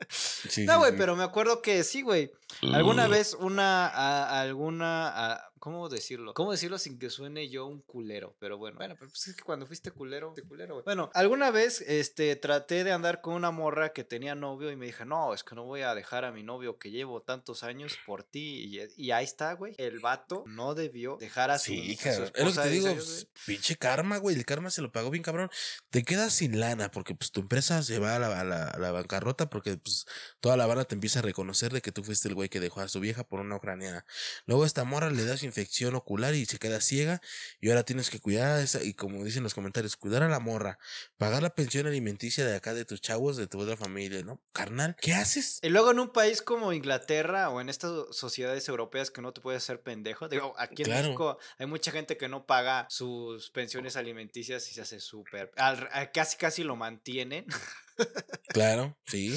Sí, 0.08 0.66
No, 0.66 0.78
güey, 0.80 0.92
sí. 0.92 0.98
pero 0.98 1.16
me 1.16 1.24
acuerdo 1.24 1.62
que 1.62 1.84
sí, 1.84 2.02
güey. 2.02 2.32
Alguna 2.62 3.08
vez 3.08 3.34
una, 3.40 3.88
a- 3.88 4.40
alguna, 4.42 5.08
a- 5.10 5.52
¿cómo 5.66 5.90
decirlo? 5.90 6.36
¿Cómo 6.36 6.52
decirlo 6.52 6.78
sin 6.78 7.00
que 7.00 7.10
suene 7.10 7.50
yo 7.50 7.66
un 7.66 7.82
culero? 7.82 8.36
Pero 8.40 8.60
bueno, 8.60 8.78
bueno, 8.78 8.94
pero 9.00 9.10
pues 9.10 9.26
es 9.30 9.36
que 9.36 9.42
cuando 9.42 9.66
fuiste 9.66 9.90
culero, 9.90 10.32
fuiste 10.32 10.48
culero, 10.48 10.76
güey. 10.76 10.84
Bueno, 10.86 11.10
alguna 11.16 11.50
vez, 11.50 11.82
este, 11.82 12.36
traté 12.36 12.84
de 12.84 12.92
andar 12.92 13.22
con 13.22 13.34
una 13.34 13.50
morra 13.50 13.92
que 13.92 14.04
tenía 14.04 14.36
novio 14.36 14.70
y 14.72 14.76
me 14.76 14.86
dije, 14.86 15.06
no, 15.06 15.34
es 15.34 15.44
que 15.44 15.56
no 15.56 15.64
voy 15.64 15.82
a 15.82 15.96
dejar 15.96 16.24
a 16.24 16.32
mi 16.32 16.44
novio 16.44 16.78
que 16.78 16.92
llevo 16.92 17.24
tantos 17.24 17.64
años 17.64 17.98
por 18.06 18.22
ti. 18.24 18.78
Y, 18.96 19.06
y 19.08 19.10
ahí 19.10 19.24
está, 19.26 19.54
güey. 19.54 19.74
El 19.80 20.00
vato 20.02 20.44
no 20.46 20.76
debió 20.76 21.18
dejar 21.20 21.50
a 21.50 21.58
su, 21.58 21.72
Sí, 21.72 21.94
a 21.94 21.98
su 21.98 22.04
cabrón. 22.04 22.32
Es 22.36 22.44
lo 22.46 22.52
que 22.52 22.56
te 22.60 22.68
de 22.68 22.70
digo, 22.70 22.88
años, 22.90 23.28
pues, 23.34 23.46
pinche 23.48 23.76
karma, 23.76 24.18
güey. 24.18 24.36
El 24.36 24.46
karma 24.46 24.70
se 24.70 24.84
lo 24.84 24.92
pagó 24.92 25.10
bien 25.10 25.24
cabrón. 25.24 25.50
Te 25.90 26.04
quedas 26.04 26.32
sin 26.34 26.60
lana 26.60 26.92
porque 26.92 27.16
pues 27.16 27.32
tu 27.32 27.40
empresa 27.42 27.82
se 27.82 27.98
va 27.98 28.18
a 28.18 28.20
la, 28.20 28.40
a 28.40 28.44
la- 28.44 28.68
a 28.68 28.78
la 28.78 28.92
bancarrota 28.92 29.50
porque 29.50 29.78
pues 29.78 30.06
toda 30.42 30.58
la 30.58 30.68
banda 30.68 30.86
te 30.86 30.94
empieza 30.94 31.20
a 31.20 31.22
reconocer 31.24 31.74
de 31.74 31.82
que 31.82 31.92
tú 31.92 32.04
fuiste 32.04 32.28
el 32.28 32.36
güey 32.36 32.50
que 32.50 32.60
dejó 32.60 32.82
a 32.82 32.88
su 32.88 33.00
vieja 33.00 33.24
por 33.24 33.40
una 33.40 33.56
ucraniana. 33.56 34.06
Luego 34.46 34.64
esta 34.66 34.84
morra 34.84 35.10
le 35.10 35.26
da 35.26 35.38
su 35.38 35.46
infección 35.56 35.96
ocular 35.96 36.36
y 36.36 36.46
se 36.46 36.60
queda 36.60 36.82
ciega 36.82 37.22
y 37.62 37.70
ahora 37.70 37.84
tienes 37.84 38.10
que 38.10 38.20
cuidar 38.20 38.58
a 38.58 38.62
esa 38.62 38.84
y 38.84 38.94
como 38.94 39.24
dicen 39.24 39.42
los 39.44 39.54
comentarios, 39.54 39.96
cuidar 39.96 40.22
a 40.24 40.28
la 40.28 40.40
morra, 40.42 40.78
pagar 41.18 41.42
la 41.42 41.50
pensión 41.56 41.88
alimenticia 41.88 42.46
de 42.46 42.56
acá 42.58 42.74
de 42.74 42.84
tus 42.84 43.00
chavos, 43.00 43.38
de 43.38 43.48
tu 43.48 43.60
otra 43.62 43.78
familia, 43.78 44.22
¿no? 44.24 44.42
Carnal, 44.52 44.98
¿qué 45.02 45.14
haces? 45.14 45.60
Y 45.62 45.70
luego 45.70 45.92
en 45.92 46.00
un 46.00 46.12
país 46.12 46.42
como 46.42 46.74
Inglaterra 46.74 47.50
o 47.50 47.62
en 47.62 47.70
estas 47.70 47.92
sociedades 48.12 48.68
europeas 48.68 49.12
que 49.12 49.22
no 49.22 49.32
te 49.32 49.40
puedes 49.40 49.64
hacer 49.64 49.82
pendejo, 49.82 50.28
digo, 50.28 50.54
aquí 50.58 50.82
en 50.82 50.88
Claro. 50.88 51.04
México 51.08 51.38
hay 51.58 51.68
mucha 51.68 51.92
gente 51.92 52.18
que 52.18 52.28
no 52.28 52.46
paga 52.46 52.86
sus 52.90 53.50
pensiones 53.52 53.96
alimenticias 53.96 54.70
y 54.70 54.74
se 54.74 54.82
hace 54.82 55.00
súper, 55.00 55.52
al- 55.56 55.90
a- 55.94 56.12
casi 56.12 56.36
casi 56.38 56.64
lo 56.64 56.76
mantienen. 56.76 57.46
Claro, 58.50 58.98
sí. 59.08 59.30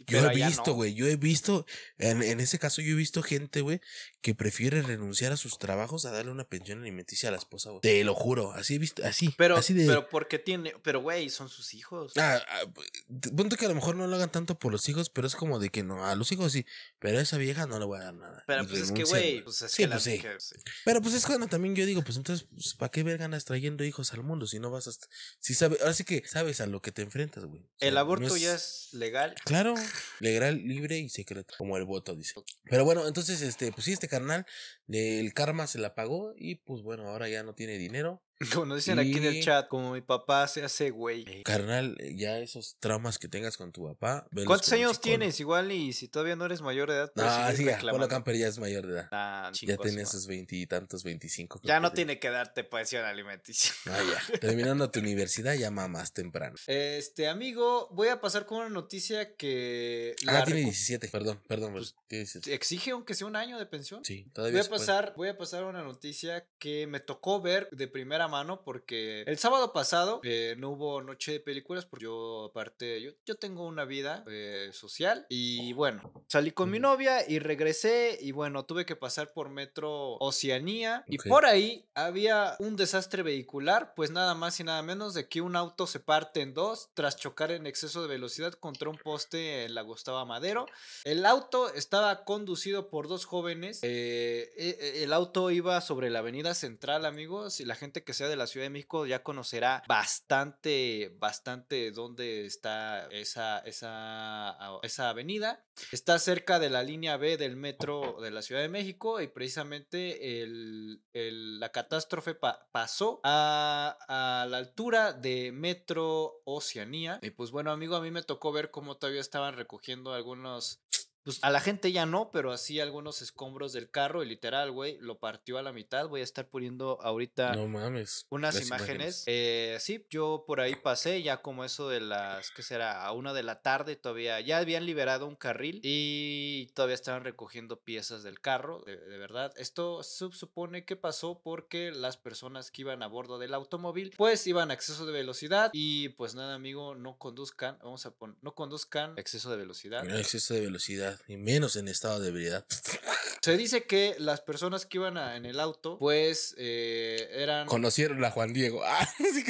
Yo 0.00 0.20
pero 0.20 0.30
he 0.30 0.34
visto, 0.34 0.62
no. 0.66 0.74
güey, 0.74 0.94
yo 0.94 1.06
he 1.06 1.14
visto, 1.16 1.66
en, 1.98 2.22
en 2.22 2.40
ese 2.40 2.58
caso 2.58 2.82
yo 2.82 2.92
he 2.92 2.96
visto 2.96 3.22
gente, 3.22 3.60
güey, 3.60 3.80
que 4.22 4.34
prefiere 4.36 4.82
renunciar 4.82 5.32
a 5.32 5.36
sus 5.36 5.58
trabajos 5.58 6.04
a 6.06 6.12
darle 6.12 6.30
una 6.30 6.44
pensión 6.44 6.80
alimenticia 6.80 7.28
a 7.28 7.32
la 7.32 7.38
esposa, 7.38 7.70
güey. 7.70 7.80
Te 7.80 8.02
lo 8.04 8.14
juro, 8.14 8.52
así 8.52 8.76
he 8.76 8.78
visto, 8.78 9.04
así. 9.04 9.34
Pero, 9.36 9.56
así 9.56 9.74
de... 9.74 9.84
pero 9.86 10.08
porque 10.08 10.38
tiene, 10.38 10.74
pero 10.82 11.00
güey, 11.00 11.28
son 11.28 11.48
sus 11.48 11.74
hijos. 11.74 12.12
Ah, 12.16 12.40
ah, 12.48 12.60
p- 12.72 13.30
punto 13.30 13.56
que 13.56 13.66
a 13.66 13.68
lo 13.68 13.74
mejor 13.74 13.96
no 13.96 14.06
lo 14.06 14.14
hagan 14.16 14.30
tanto 14.30 14.58
por 14.58 14.70
los 14.70 14.88
hijos, 14.88 15.10
pero 15.10 15.26
es 15.26 15.34
como 15.34 15.58
de 15.58 15.70
que 15.70 15.82
no, 15.82 16.06
a 16.06 16.14
los 16.14 16.30
hijos 16.32 16.52
sí, 16.52 16.64
pero 17.00 17.18
a 17.18 17.22
esa 17.22 17.36
vieja 17.36 17.66
no 17.66 17.78
le 17.80 17.84
voy 17.84 17.98
a 17.98 18.04
dar 18.04 18.14
nada. 18.14 18.44
Pero 18.46 18.62
Y 18.62 18.66
pues 18.68 18.80
es 18.82 18.92
que, 18.92 19.02
güey, 19.04 19.42
pues 19.42 19.60
es 19.62 19.72
Sí, 19.72 19.82
que 19.82 19.88
pues 19.88 20.06
las 20.06 20.44
sí. 20.44 20.56
Pero 20.84 21.02
pues 21.02 21.14
es 21.14 21.26
cuando 21.26 21.48
también 21.48 21.74
yo 21.74 21.84
digo, 21.84 22.02
pues 22.02 22.16
entonces, 22.16 22.46
pues, 22.54 22.74
¿para 22.74 22.90
qué 22.92 23.02
verga 23.02 23.24
andas 23.24 23.44
trayendo 23.44 23.82
hijos 23.84 24.12
al 24.12 24.22
mundo 24.22 24.46
si 24.46 24.60
no 24.60 24.70
vas 24.70 24.86
a... 24.86 24.92
Si 25.40 25.54
sabes, 25.54 25.80
ahora 25.80 25.94
sí 25.94 26.04
que 26.04 26.22
sabes 26.28 26.60
a 26.60 26.66
lo 26.66 26.80
que 26.80 26.92
te 26.92 27.02
enfrentas, 27.02 27.44
güey. 27.44 27.62
O 27.62 27.66
sea, 27.78 27.88
El 27.88 27.94
no 27.94 28.00
aborto 28.00 28.36
ya 28.36 28.54
es 28.54 28.88
legal. 28.92 29.34
Claro, 29.44 29.74
legal, 30.20 30.56
libre 30.64 30.98
y 30.98 31.08
secreto, 31.08 31.54
como 31.58 31.76
el 31.76 31.84
voto, 31.84 32.14
dice. 32.14 32.34
Pero 32.70 32.84
bueno, 32.84 33.08
entonces, 33.08 33.42
este, 33.42 33.72
pues 33.72 33.84
sí, 33.86 33.92
este 33.92 34.11
carnal, 34.12 34.44
el 34.88 35.32
karma 35.32 35.66
se 35.66 35.78
la 35.78 35.94
pagó 35.94 36.34
y 36.36 36.56
pues 36.56 36.82
bueno, 36.82 37.08
ahora 37.08 37.28
ya 37.30 37.42
no 37.42 37.54
tiene 37.54 37.78
dinero. 37.78 38.22
Como 38.52 38.66
nos 38.66 38.76
dicen 38.78 38.98
aquí 38.98 39.16
en 39.18 39.24
el 39.24 39.42
chat, 39.42 39.68
como 39.68 39.92
mi 39.92 40.00
papá 40.00 40.46
se 40.48 40.62
hace 40.64 40.90
güey. 40.90 41.42
Carnal, 41.44 41.96
eh, 42.00 42.14
ya 42.16 42.38
esos 42.38 42.76
traumas 42.80 43.18
que 43.18 43.28
tengas 43.28 43.56
con 43.56 43.72
tu 43.72 43.86
papá. 43.86 44.26
¿Cuántos 44.46 44.72
años 44.72 45.00
tienes? 45.00 45.38
Igual 45.40 45.70
y 45.72 45.92
si 45.92 46.08
todavía 46.08 46.36
no 46.36 46.44
eres 46.46 46.60
mayor 46.62 46.90
de 46.90 46.96
edad, 46.96 47.12
No, 47.14 47.48
seguir 47.50 47.56
sí, 47.56 47.64
ya. 47.64 47.90
Polo 47.90 48.08
Camper 48.08 48.36
ya 48.36 48.48
es 48.48 48.58
mayor 48.58 48.86
de 48.86 48.92
edad. 48.94 49.08
Ah, 49.12 49.44
Ya 49.46 49.52
chingo 49.52 49.72
a 49.74 49.76
su 49.76 49.82
tiene 49.82 50.02
madre. 50.02 50.06
sus 50.10 50.26
veintitantos, 50.26 51.04
veinticinco. 51.04 51.60
Ya 51.62 51.80
no 51.80 51.92
tiene 51.92 52.18
que 52.18 52.30
darte 52.30 52.64
pensión 52.64 53.04
alimenticia. 53.04 53.72
Ah, 53.86 53.98
ya. 54.32 54.38
Terminando 54.40 54.90
tu 54.90 55.00
universidad 55.00 55.54
ya 55.54 55.70
más 55.70 56.12
temprano. 56.12 56.56
Este, 56.66 57.28
amigo, 57.28 57.88
voy 57.92 58.08
a 58.08 58.20
pasar 58.20 58.46
con 58.46 58.58
una 58.58 58.68
noticia 58.68 59.36
que 59.36 60.14
Ah, 60.26 60.42
tiene 60.44 60.60
recu- 60.60 60.64
17, 60.64 61.08
perdón, 61.08 61.40
perdón. 61.48 61.72
Pues, 61.72 61.94
17. 62.08 62.54
exige 62.54 62.90
aunque 62.92 63.14
sea 63.14 63.26
un 63.26 63.36
año 63.36 63.58
de 63.58 63.66
pensión. 63.66 64.04
Sí, 64.04 64.22
Voy 64.24 64.32
todavía 64.32 64.60
a 64.60 64.62
se 64.64 64.68
puede. 64.68 64.80
pasar, 64.80 65.14
voy 65.16 65.28
a 65.28 65.36
pasar 65.38 65.62
a 65.64 65.66
una 65.66 65.82
noticia 65.82 66.46
que 66.58 66.86
me 66.86 67.00
tocó 67.00 67.40
ver 67.40 67.68
de 67.72 67.88
primera 67.88 68.28
mano 68.32 68.62
porque 68.64 69.22
el 69.26 69.38
sábado 69.38 69.72
pasado 69.72 70.20
eh, 70.24 70.54
no 70.58 70.70
hubo 70.70 71.02
noche 71.02 71.32
de 71.32 71.40
películas 71.40 71.84
porque 71.86 72.04
yo 72.04 72.46
aparte, 72.50 73.00
yo, 73.02 73.12
yo 73.26 73.36
tengo 73.36 73.66
una 73.66 73.84
vida 73.84 74.24
eh, 74.28 74.70
social 74.72 75.26
y 75.28 75.72
bueno, 75.74 76.10
salí 76.28 76.50
con 76.50 76.70
mi 76.70 76.78
novia 76.80 77.28
y 77.28 77.38
regresé 77.38 78.18
y 78.20 78.32
bueno, 78.32 78.64
tuve 78.64 78.86
que 78.86 78.96
pasar 78.96 79.32
por 79.32 79.50
Metro 79.50 80.14
Oceanía 80.18 81.04
y 81.06 81.18
por 81.18 81.44
ahí 81.44 81.84
había 81.94 82.56
un 82.58 82.76
desastre 82.76 83.22
vehicular, 83.22 83.92
pues 83.94 84.10
nada 84.10 84.34
más 84.34 84.58
y 84.60 84.64
nada 84.64 84.82
menos 84.82 85.12
de 85.14 85.28
que 85.28 85.40
un 85.42 85.54
auto 85.54 85.86
se 85.86 86.00
parte 86.00 86.40
en 86.40 86.54
dos 86.54 86.88
tras 86.94 87.16
chocar 87.16 87.52
en 87.52 87.66
exceso 87.66 88.00
de 88.02 88.08
velocidad 88.08 88.54
contra 88.54 88.88
un 88.88 88.96
poste 88.96 89.64
en 89.64 89.74
la 89.74 89.82
Gustavo 89.82 90.24
Madero. 90.24 90.66
El 91.04 91.26
auto 91.26 91.72
estaba 91.74 92.24
conducido 92.24 92.88
por 92.88 93.08
dos 93.08 93.26
jóvenes. 93.26 93.80
eh, 93.82 94.50
e- 94.56 94.78
e- 94.80 95.04
el 95.04 95.12
auto 95.12 95.50
iba 95.50 95.80
sobre 95.82 96.08
la 96.08 96.20
avenida 96.20 96.54
central, 96.54 97.04
amigos. 97.04 97.60
Y 97.60 97.64
la 97.64 97.74
gente 97.74 98.02
que 98.04 98.14
de 98.28 98.36
la 98.36 98.46
Ciudad 98.46 98.66
de 98.66 98.70
México 98.70 99.06
ya 99.06 99.22
conocerá 99.22 99.82
bastante, 99.88 101.14
bastante 101.18 101.90
dónde 101.90 102.46
está 102.46 103.06
esa, 103.10 103.58
esa, 103.60 104.56
esa 104.82 105.08
avenida. 105.08 105.64
Está 105.90 106.18
cerca 106.18 106.58
de 106.58 106.70
la 106.70 106.82
línea 106.82 107.16
B 107.16 107.36
del 107.36 107.56
metro 107.56 108.18
de 108.20 108.30
la 108.30 108.42
Ciudad 108.42 108.60
de 108.62 108.68
México. 108.68 109.20
Y 109.20 109.28
precisamente 109.28 110.42
el- 110.42 111.02
el- 111.12 111.60
la 111.60 111.70
catástrofe 111.70 112.34
pa- 112.34 112.68
pasó 112.72 113.20
a, 113.24 113.96
a 114.08 114.46
la 114.46 114.58
altura 114.58 115.12
de 115.12 115.52
Metro 115.52 116.40
Oceanía. 116.44 117.18
Y 117.22 117.30
pues 117.30 117.50
bueno, 117.50 117.70
amigo, 117.72 117.96
a 117.96 118.00
mí 118.00 118.10
me 118.10 118.22
tocó 118.22 118.52
ver 118.52 118.70
cómo 118.70 118.96
todavía 118.96 119.20
estaban 119.20 119.56
recogiendo 119.56 120.12
algunos 120.12 120.80
pues 121.24 121.38
a 121.42 121.50
la 121.50 121.60
gente 121.60 121.92
ya 121.92 122.06
no, 122.06 122.30
pero 122.32 122.52
así 122.52 122.80
algunos 122.80 123.22
escombros 123.22 123.72
del 123.72 123.90
carro 123.90 124.22
y 124.22 124.28
literal, 124.28 124.70
güey, 124.72 124.98
lo 125.00 125.18
partió 125.18 125.58
a 125.58 125.62
la 125.62 125.72
mitad. 125.72 126.08
Voy 126.08 126.20
a 126.20 126.24
estar 126.24 126.48
poniendo 126.48 127.00
ahorita 127.02 127.54
No 127.54 127.68
mames. 127.68 128.26
unas 128.30 128.60
imágenes. 128.60 129.24
Eh, 129.26 129.76
sí, 129.80 130.06
yo 130.10 130.44
por 130.46 130.60
ahí 130.60 130.74
pasé 130.74 131.22
ya 131.22 131.42
como 131.42 131.64
eso 131.64 131.88
de 131.88 132.00
las, 132.00 132.50
¿qué 132.50 132.62
será? 132.62 133.04
A 133.04 133.12
una 133.12 133.32
de 133.32 133.42
la 133.42 133.62
tarde 133.62 133.96
todavía, 133.96 134.40
ya 134.40 134.58
habían 134.58 134.86
liberado 134.86 135.26
un 135.26 135.36
carril 135.36 135.80
y 135.82 136.66
todavía 136.74 136.94
estaban 136.94 137.24
recogiendo 137.24 137.80
piezas 137.80 138.22
del 138.22 138.40
carro, 138.40 138.82
de, 138.86 138.96
de 138.96 139.18
verdad. 139.18 139.52
Esto 139.56 140.02
se 140.02 140.30
supone 140.32 140.84
que 140.84 140.96
pasó 140.96 141.40
porque 141.42 141.92
las 141.92 142.16
personas 142.16 142.70
que 142.70 142.82
iban 142.82 143.02
a 143.02 143.06
bordo 143.06 143.38
del 143.38 143.54
automóvil 143.54 144.12
pues 144.16 144.46
iban 144.46 144.70
a 144.70 144.74
exceso 144.74 145.06
de 145.06 145.12
velocidad 145.12 145.70
y 145.72 146.10
pues 146.10 146.34
nada 146.34 146.54
amigo, 146.54 146.94
no 146.94 147.16
conduzcan, 147.18 147.78
vamos 147.82 148.06
a 148.06 148.10
poner, 148.10 148.36
no 148.42 148.54
conduzcan 148.54 149.14
exceso 149.16 149.50
de 149.50 149.56
velocidad. 149.56 150.04
No 150.04 150.16
exceso 150.16 150.54
de 150.54 150.60
velocidad 150.62 151.11
y 151.28 151.36
menos 151.36 151.76
en 151.76 151.88
estado 151.88 152.20
de 152.20 152.28
ebriedad. 152.28 152.64
Se 153.42 153.56
dice 153.56 153.84
que 153.84 154.14
las 154.20 154.40
personas 154.40 154.86
que 154.86 154.98
iban 154.98 155.16
a- 155.16 155.36
en 155.36 155.46
el 155.46 155.58
auto 155.58 155.98
pues 155.98 156.54
eh, 156.58 157.28
eran... 157.32 157.66
Conocieron 157.66 158.24
a 158.24 158.30
Juan 158.30 158.52
Diego. 158.52 158.80
Ah, 158.94 159.08
sí. 159.18 159.44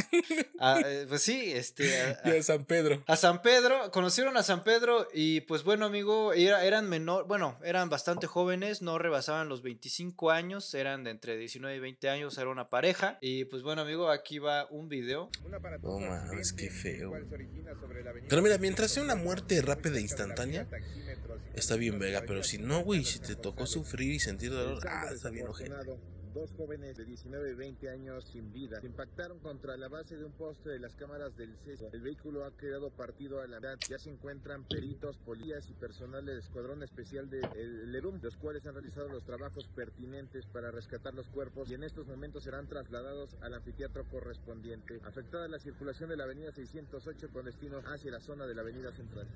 ah, 0.60 0.80
eh, 0.86 1.04
pues 1.08 1.22
sí, 1.22 1.52
este... 1.52 2.00
a- 2.00 2.20
y 2.24 2.38
a 2.38 2.42
San 2.42 2.64
Pedro. 2.64 3.02
A 3.06 3.16
San 3.16 3.42
Pedro, 3.42 3.90
conocieron 3.90 4.36
a 4.38 4.42
San 4.42 4.64
Pedro 4.64 5.08
y 5.12 5.42
pues 5.42 5.62
bueno 5.62 5.84
amigo, 5.86 6.32
era- 6.32 6.64
eran 6.64 6.88
menor, 6.88 7.26
bueno, 7.26 7.58
eran 7.64 7.90
bastante 7.90 8.26
jóvenes, 8.26 8.80
no 8.80 8.98
rebasaban 8.98 9.48
los 9.50 9.60
25 9.62 10.30
años, 10.30 10.72
eran 10.74 11.04
de 11.04 11.10
entre 11.10 11.36
19 11.36 11.76
y 11.76 11.80
20 11.80 12.08
años, 12.08 12.38
era 12.38 12.48
una 12.48 12.70
pareja 12.70 13.18
y 13.20 13.44
pues 13.44 13.62
bueno 13.62 13.82
amigo, 13.82 14.10
aquí 14.10 14.38
va 14.38 14.66
un 14.70 14.88
video. 14.88 15.28
No 15.82 15.98
mames, 15.98 16.52
qué 16.54 16.70
feo. 16.70 17.12
Pero 18.28 18.40
mira, 18.42 18.56
mientras 18.58 18.90
sea 18.90 19.02
una 19.02 19.16
muerte 19.16 19.60
rápida 19.60 19.98
e 19.98 20.00
instantánea, 20.00 20.66
está 21.54 21.76
bien 21.76 21.98
vega, 21.98 22.22
pero 22.26 22.42
si 22.42 22.58
no, 22.58 22.82
güey, 22.82 23.04
si 23.04 23.18
te 23.18 23.36
tocó 23.36 23.66
sufrir 23.66 24.12
y 24.12 24.18
sentir 24.18 24.50
dolor, 24.50 24.82
ah, 24.88 25.10
está 25.12 25.30
bien 25.30 25.48
ojete. 25.48 25.72
Dos 26.34 26.50
jóvenes 26.56 26.96
de 26.96 27.04
19 27.04 27.50
y 27.50 27.54
20 27.54 27.90
años 27.90 28.24
sin 28.32 28.54
vida 28.54 28.80
se 28.80 28.86
impactaron 28.86 29.38
contra 29.40 29.76
la 29.76 29.88
base 29.88 30.16
de 30.16 30.24
un 30.24 30.32
poste 30.32 30.70
de 30.70 30.78
las 30.78 30.94
cámaras 30.94 31.36
del 31.36 31.54
CESO. 31.58 31.90
El 31.92 32.00
vehículo 32.00 32.46
ha 32.46 32.56
quedado 32.56 32.90
partido 32.90 33.42
a 33.42 33.46
la 33.46 33.58
mitad. 33.58 33.76
Ya 33.86 33.98
se 33.98 34.08
encuentran 34.08 34.64
peritos, 34.64 35.18
policías 35.18 35.68
y 35.68 35.74
personal 35.74 36.24
del 36.24 36.38
Escuadrón 36.38 36.82
Especial 36.82 37.28
de 37.28 37.40
el 37.54 37.92
LERUM, 37.92 38.18
los 38.22 38.38
cuales 38.38 38.64
han 38.64 38.72
realizado 38.72 39.08
los 39.08 39.26
trabajos 39.26 39.68
pertinentes 39.76 40.46
para 40.46 40.70
rescatar 40.70 41.12
los 41.12 41.28
cuerpos 41.28 41.70
y 41.70 41.74
en 41.74 41.84
estos 41.84 42.06
momentos 42.06 42.44
serán 42.44 42.66
trasladados 42.66 43.36
al 43.42 43.52
anfiteatro 43.52 44.08
correspondiente. 44.08 45.00
Afectada 45.04 45.48
la 45.48 45.58
circulación 45.58 46.08
de 46.08 46.16
la 46.16 46.24
avenida 46.24 46.50
608 46.50 47.28
con 47.30 47.44
destino 47.44 47.82
hacia 47.84 48.10
la 48.10 48.20
zona 48.20 48.46
de 48.46 48.54
la 48.54 48.62
avenida 48.62 48.90
central. 48.92 49.26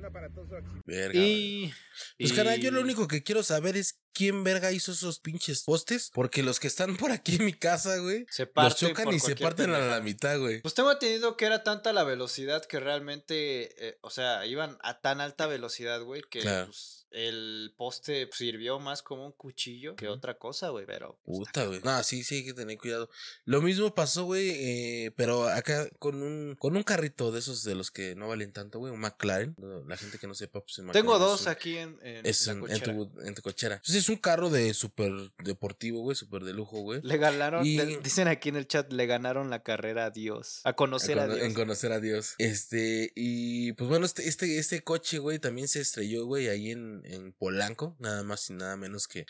Un 0.00 0.06
aparatoso 0.06 0.56
accidente. 0.56 0.82
Verga. 0.86 1.18
Y... 1.20 1.72
Pues 2.18 2.32
y- 2.32 2.34
carnal, 2.34 2.58
yo 2.60 2.70
lo 2.70 2.80
único 2.80 3.06
que 3.06 3.22
quiero 3.22 3.42
saber 3.42 3.76
es 3.76 3.98
quién 4.12 4.42
verga 4.44 4.72
hizo 4.72 4.92
esos 4.92 5.20
pinches 5.20 5.62
postes, 5.62 6.10
porque 6.14 6.42
los 6.42 6.58
que 6.58 6.66
están 6.66 6.96
por 6.96 7.12
aquí 7.12 7.36
en 7.36 7.44
mi 7.44 7.52
casa, 7.52 7.96
güey, 7.98 8.26
Se 8.30 8.44
los 8.44 8.52
parten 8.52 8.88
chocan 8.88 9.12
y 9.14 9.20
se 9.20 9.36
parten 9.36 9.70
a 9.72 9.78
la 9.78 10.00
mitad, 10.00 10.38
güey. 10.38 10.60
Pues 10.62 10.74
tengo 10.74 10.90
entendido 10.92 11.36
que 11.36 11.44
era 11.46 11.62
tanta 11.62 11.92
la 11.92 12.04
velocidad 12.04 12.64
que 12.64 12.80
realmente, 12.80 13.88
eh, 13.88 13.98
o 14.02 14.10
sea, 14.10 14.44
iban 14.46 14.78
a 14.82 15.00
tan 15.00 15.20
alta 15.20 15.46
velocidad, 15.46 16.02
güey, 16.02 16.22
que 16.28 16.40
Claro. 16.40 16.66
pues, 16.66 16.99
el 17.12 17.74
poste 17.76 18.28
sirvió 18.32 18.78
más 18.78 19.02
como 19.02 19.26
un 19.26 19.32
cuchillo 19.32 19.96
que 19.96 20.08
otra 20.08 20.38
cosa, 20.38 20.68
güey, 20.70 20.86
pero... 20.86 21.18
pues, 21.24 21.38
Puta, 21.38 21.66
güey. 21.66 21.80
No, 21.82 22.02
sí, 22.02 22.22
sí 22.24 22.36
hay 22.36 22.44
que 22.44 22.54
tener 22.54 22.78
cuidado. 22.78 23.10
Lo 23.44 23.60
mismo 23.62 23.94
pasó, 23.94 24.24
güey, 24.24 24.50
eh, 24.50 25.12
pero 25.16 25.48
acá 25.48 25.88
con 25.98 26.22
un 26.22 26.56
con 26.58 26.76
un 26.76 26.82
carrito 26.82 27.32
de 27.32 27.38
esos 27.40 27.64
de 27.64 27.74
los 27.74 27.90
que 27.90 28.14
no 28.14 28.28
valen 28.28 28.52
tanto, 28.52 28.78
güey, 28.78 28.92
un 28.92 29.00
McLaren. 29.00 29.54
La 29.88 29.96
gente 29.96 30.18
que 30.18 30.26
no 30.26 30.34
sepa, 30.34 30.60
pues 30.60 30.78
el 30.78 30.86
Tengo 30.92 31.12
McLaren 31.12 31.20
dos 31.28 31.42
un- 31.42 31.48
aquí 31.48 31.76
en, 31.78 31.98
en 32.02 32.26
Es 32.26 32.46
en, 32.46 32.60
cochera. 32.60 32.84
tu, 32.94 33.20
en 33.22 33.34
tu 33.34 33.42
cochera. 33.42 33.74
Entonces 33.76 33.96
es 34.04 34.08
un 34.08 34.16
carro 34.16 34.50
de 34.50 34.72
súper 34.74 35.12
deportivo, 35.44 36.00
güey, 36.02 36.14
súper 36.16 36.44
de 36.44 36.52
lujo, 36.52 36.80
güey. 36.80 37.00
Le 37.02 37.16
ganaron, 37.18 37.66
Y- 37.66 37.78
dicen 38.02 38.28
aquí 38.28 38.48
en 38.50 38.56
el 38.56 38.66
chat, 38.66 38.92
le 38.92 39.06
ganaron 39.06 39.50
la 39.50 39.62
carrera 39.62 40.06
a 40.06 40.10
Dios. 40.10 40.60
A 40.64 40.74
conocer 40.74 41.18
a, 41.18 41.26
Dios. 41.26 41.40
En 41.40 41.54
conocer 41.54 41.92
a 41.92 42.00
Dios. 42.00 42.34
Este, 42.38 43.12
y 43.14 43.72
pues 43.72 43.88
bueno, 43.88 44.06
este, 44.06 44.28
este, 44.28 44.58
este 44.58 44.82
coche, 44.82 45.18
güey, 45.18 45.38
también 45.38 45.68
se 45.68 45.80
estrelló, 45.80 46.26
güey, 46.26 46.48
ahí 46.48 46.70
en, 46.70 46.99
en 47.04 47.32
Polanco, 47.32 47.96
nada 47.98 48.22
más 48.22 48.48
y 48.50 48.54
nada 48.54 48.76
menos 48.76 49.08
que 49.08 49.26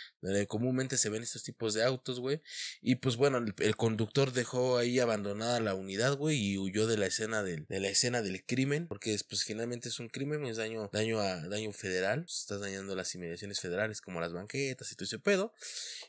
comúnmente 0.49 0.97
se 0.97 1.09
ven 1.09 1.23
estos 1.23 1.43
tipos 1.43 1.75
de 1.75 1.85
autos, 1.85 2.21
güey. 2.21 2.41
Y 2.83 2.97
pues 2.97 3.17
bueno, 3.17 3.39
el, 3.39 3.77
conductor 3.77 4.33
dejó 4.33 4.79
ahí 4.79 4.99
abandonada 4.99 5.61
la 5.61 5.75
unidad, 5.75 6.17
güey, 6.17 6.37
y 6.39 6.59
huyó 6.59 6.87
de 6.87 6.97
la 6.97 7.07
escena 7.07 7.43
del, 7.43 7.67
de 7.67 7.81
la 7.81 7.89
escena 7.89 8.23
del 8.23 8.45
crimen, 8.45 8.87
porque 8.87 9.15
es, 9.15 9.25
pues 9.25 9.45
finalmente 9.45 9.89
es 9.89 9.99
un 10.01 10.09
crimen, 10.09 10.45
es 10.47 10.57
daño, 10.57 10.89
daño 10.93 11.21
a, 11.21 11.49
daño 11.49 11.73
federal, 11.73 12.23
pues, 12.23 12.41
estás 12.41 12.61
dañando 12.61 12.95
las 12.95 13.15
inmediaciones 13.15 13.61
federales 13.61 14.01
como 14.01 14.21
las 14.21 14.33
banquetas 14.33 14.91
y 14.93 14.95
todo 14.95 15.05
ese 15.05 15.19
pedo. 15.19 15.53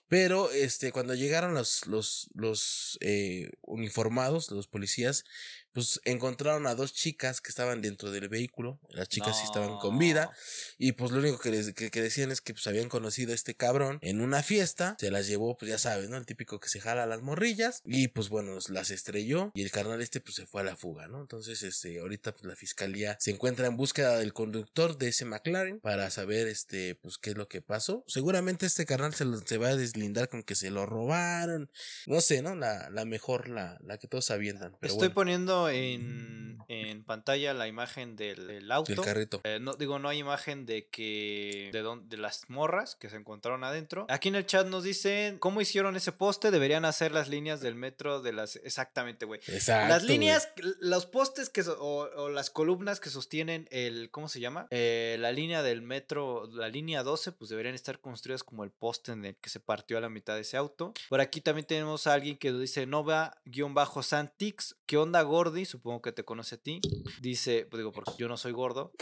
Pero 0.08 0.52
este, 0.52 0.92
cuando 0.92 1.16
llegaron 1.16 1.54
los, 1.54 1.88
los, 1.88 2.30
los 2.34 2.98
eh, 3.02 3.52
uniformados, 3.62 4.52
los 4.52 4.68
policías, 4.68 5.26
pues 5.74 6.02
encontraron 6.06 6.68
a 6.68 6.76
dos 6.76 6.94
chicas 6.94 7.42
que 7.42 7.50
estaban 7.50 7.82
dentro 7.82 8.12
del 8.12 8.30
vehículo. 8.30 8.80
Las 8.90 9.08
chicas 9.10 9.38
sí 9.38 9.44
estaban 9.46 9.78
con 9.80 9.98
vida. 9.98 10.32
Y 10.78 10.92
pues 10.94 11.12
lo 11.12 11.20
único 11.20 11.40
que, 11.40 11.52
les- 11.52 11.74
que, 11.74 11.90
que 11.92 12.02
decían 12.02 12.32
es 12.32 12.42
que 12.42 12.54
pues 12.54 12.68
habían 12.68 12.90
conocido 12.90 13.32
a 13.32 13.36
este 13.36 13.56
cabrón 13.56 14.00
en 14.02 14.22
una 14.22 14.44
fiesta. 14.44 14.96
Se 15.00 15.12
las 15.12 15.28
llevó, 15.28 15.58
pues 15.58 15.70
ya 15.70 15.78
sabes, 15.78 16.10
¿no? 16.10 16.18
El 16.18 16.26
típico 16.26 16.60
que 16.60 16.70
se 16.70 16.80
jala 16.82 17.06
las 17.06 17.22
morrillas. 17.22 17.82
Y 17.86 18.10
pues 18.10 18.30
bueno, 18.30 18.58
las 18.70 18.92
estrelló. 18.92 19.52
Y 19.54 19.64
el 19.64 19.72
carnal 19.72 20.02
este 20.02 20.20
pues 20.22 20.36
se 20.36 20.46
fue 20.46 20.62
a 20.62 20.64
la 20.66 20.76
fuga, 20.76 21.08
¿no? 21.08 21.22
Entonces, 21.22 21.64
este, 21.64 22.00
ahorita 22.00 22.34
pues 22.34 22.46
la 22.46 22.56
fiscalía 22.56 23.18
se 23.20 23.32
encuentra 23.32 23.68
en 23.68 23.78
búsqueda 23.78 24.18
del 24.18 24.34
conductor 24.34 24.98
de 24.98 25.08
ese 25.10 25.26
McLaren 25.26 25.80
para 25.80 26.10
saber, 26.10 26.48
este, 26.48 26.96
pues 26.96 27.18
qué 27.18 27.32
es 27.32 27.38
lo 27.38 27.48
que 27.48 27.62
pasó. 27.62 28.04
Seguramente 28.08 28.66
este 28.66 28.86
carnal 28.86 29.14
se, 29.14 29.26
lo- 29.26 29.40
se 29.40 29.58
va 29.58 29.70
a 29.70 29.76
deslindar 29.76 30.30
con 30.30 30.44
que 30.44 30.56
se 30.56 30.70
lo 30.72 30.86
robaron. 30.86 31.70
No 32.08 32.22
sé, 32.22 32.42
¿no? 32.42 32.56
La, 32.56 32.90
la 32.90 33.06
mejor, 33.06 33.48
la, 33.50 33.78
la 33.84 33.98
que 33.98 34.08
todos 34.08 34.32
avientan. 34.32 34.76
Pero 34.80 34.94
Estoy 34.94 35.08
bueno, 35.10 35.16
poniendo 35.16 35.61
en, 35.70 36.58
en 36.68 37.04
pantalla 37.04 37.54
la 37.54 37.68
imagen 37.68 38.16
del, 38.16 38.48
del 38.48 38.72
auto. 38.72 38.94
del 38.94 39.02
carrito. 39.04 39.42
Eh, 39.44 39.60
no, 39.62 39.74
digo, 39.74 40.00
no 40.00 40.10
hay 40.10 40.20
imagen 40.20 40.66
de 40.66 40.88
que. 40.88 41.70
De, 41.74 41.84
de 42.06 42.18
las 42.18 42.50
morras 42.50 42.96
que 42.96 43.10
se 43.10 43.18
encontraron 43.18 43.64
adentro. 43.64 44.06
Aquí 44.10 44.30
en 44.30 44.36
el 44.36 44.46
chat 44.46 44.68
nos 44.68 44.84
dicen 44.84 45.38
cómo 45.40 45.60
hicieron 45.62 45.96
ese 45.96 46.12
poste. 46.12 46.52
Deberían 46.52 46.86
hacer 46.86 47.12
las 47.12 47.28
líneas 47.30 47.62
del 47.62 47.76
metro 47.76 48.22
de 48.22 48.34
las. 48.34 48.56
Exactamente, 48.58 49.26
güey. 49.26 49.40
Exacto. 49.48 49.90
Las 49.90 50.04
líneas, 50.04 50.50
los 50.80 51.06
postes 51.06 51.50
que 51.50 51.64
so- 51.64 51.78
o, 51.80 52.10
o 52.24 52.30
las 52.30 52.50
columnas 52.50 53.00
que 53.00 53.10
sostienen 53.10 53.68
el, 53.72 54.10
¿cómo 54.12 54.30
se 54.30 54.40
llama? 54.40 54.68
Eh, 54.72 55.18
la 55.20 55.32
línea 55.32 55.64
del 55.64 55.82
metro, 55.82 56.48
la 56.54 56.70
línea 56.70 57.04
12, 57.04 57.32
pues 57.34 57.50
deberían 57.50 57.76
estar 57.76 58.00
construidas 58.00 58.44
como 58.44 58.64
el 58.64 58.72
poste 58.72 59.12
en 59.12 59.26
el 59.26 59.36
que 59.36 59.50
se 59.50 59.60
partió 59.60 59.98
a 59.98 60.02
la 60.02 60.10
mitad 60.10 60.36
de 60.36 60.42
ese 60.42 60.58
auto. 60.58 60.94
Por 61.10 61.20
aquí 61.22 61.42
también 61.42 61.66
tenemos 61.68 62.08
a 62.08 62.14
alguien 62.14 62.38
que 62.38 62.52
dice 62.54 62.86
Nova-Santix, 62.86 64.76
¿qué 64.86 64.98
onda 64.98 65.22
Supongo 65.66 66.02
que 66.02 66.12
te 66.12 66.24
conoce 66.24 66.56
a 66.56 66.58
ti. 66.58 66.82
Dice, 67.22 67.68
pues 67.70 67.80
digo, 67.80 67.92
porque 67.92 68.14
yo 68.18 68.28
no 68.28 68.38
soy 68.38 68.52
gordo. 68.52 68.94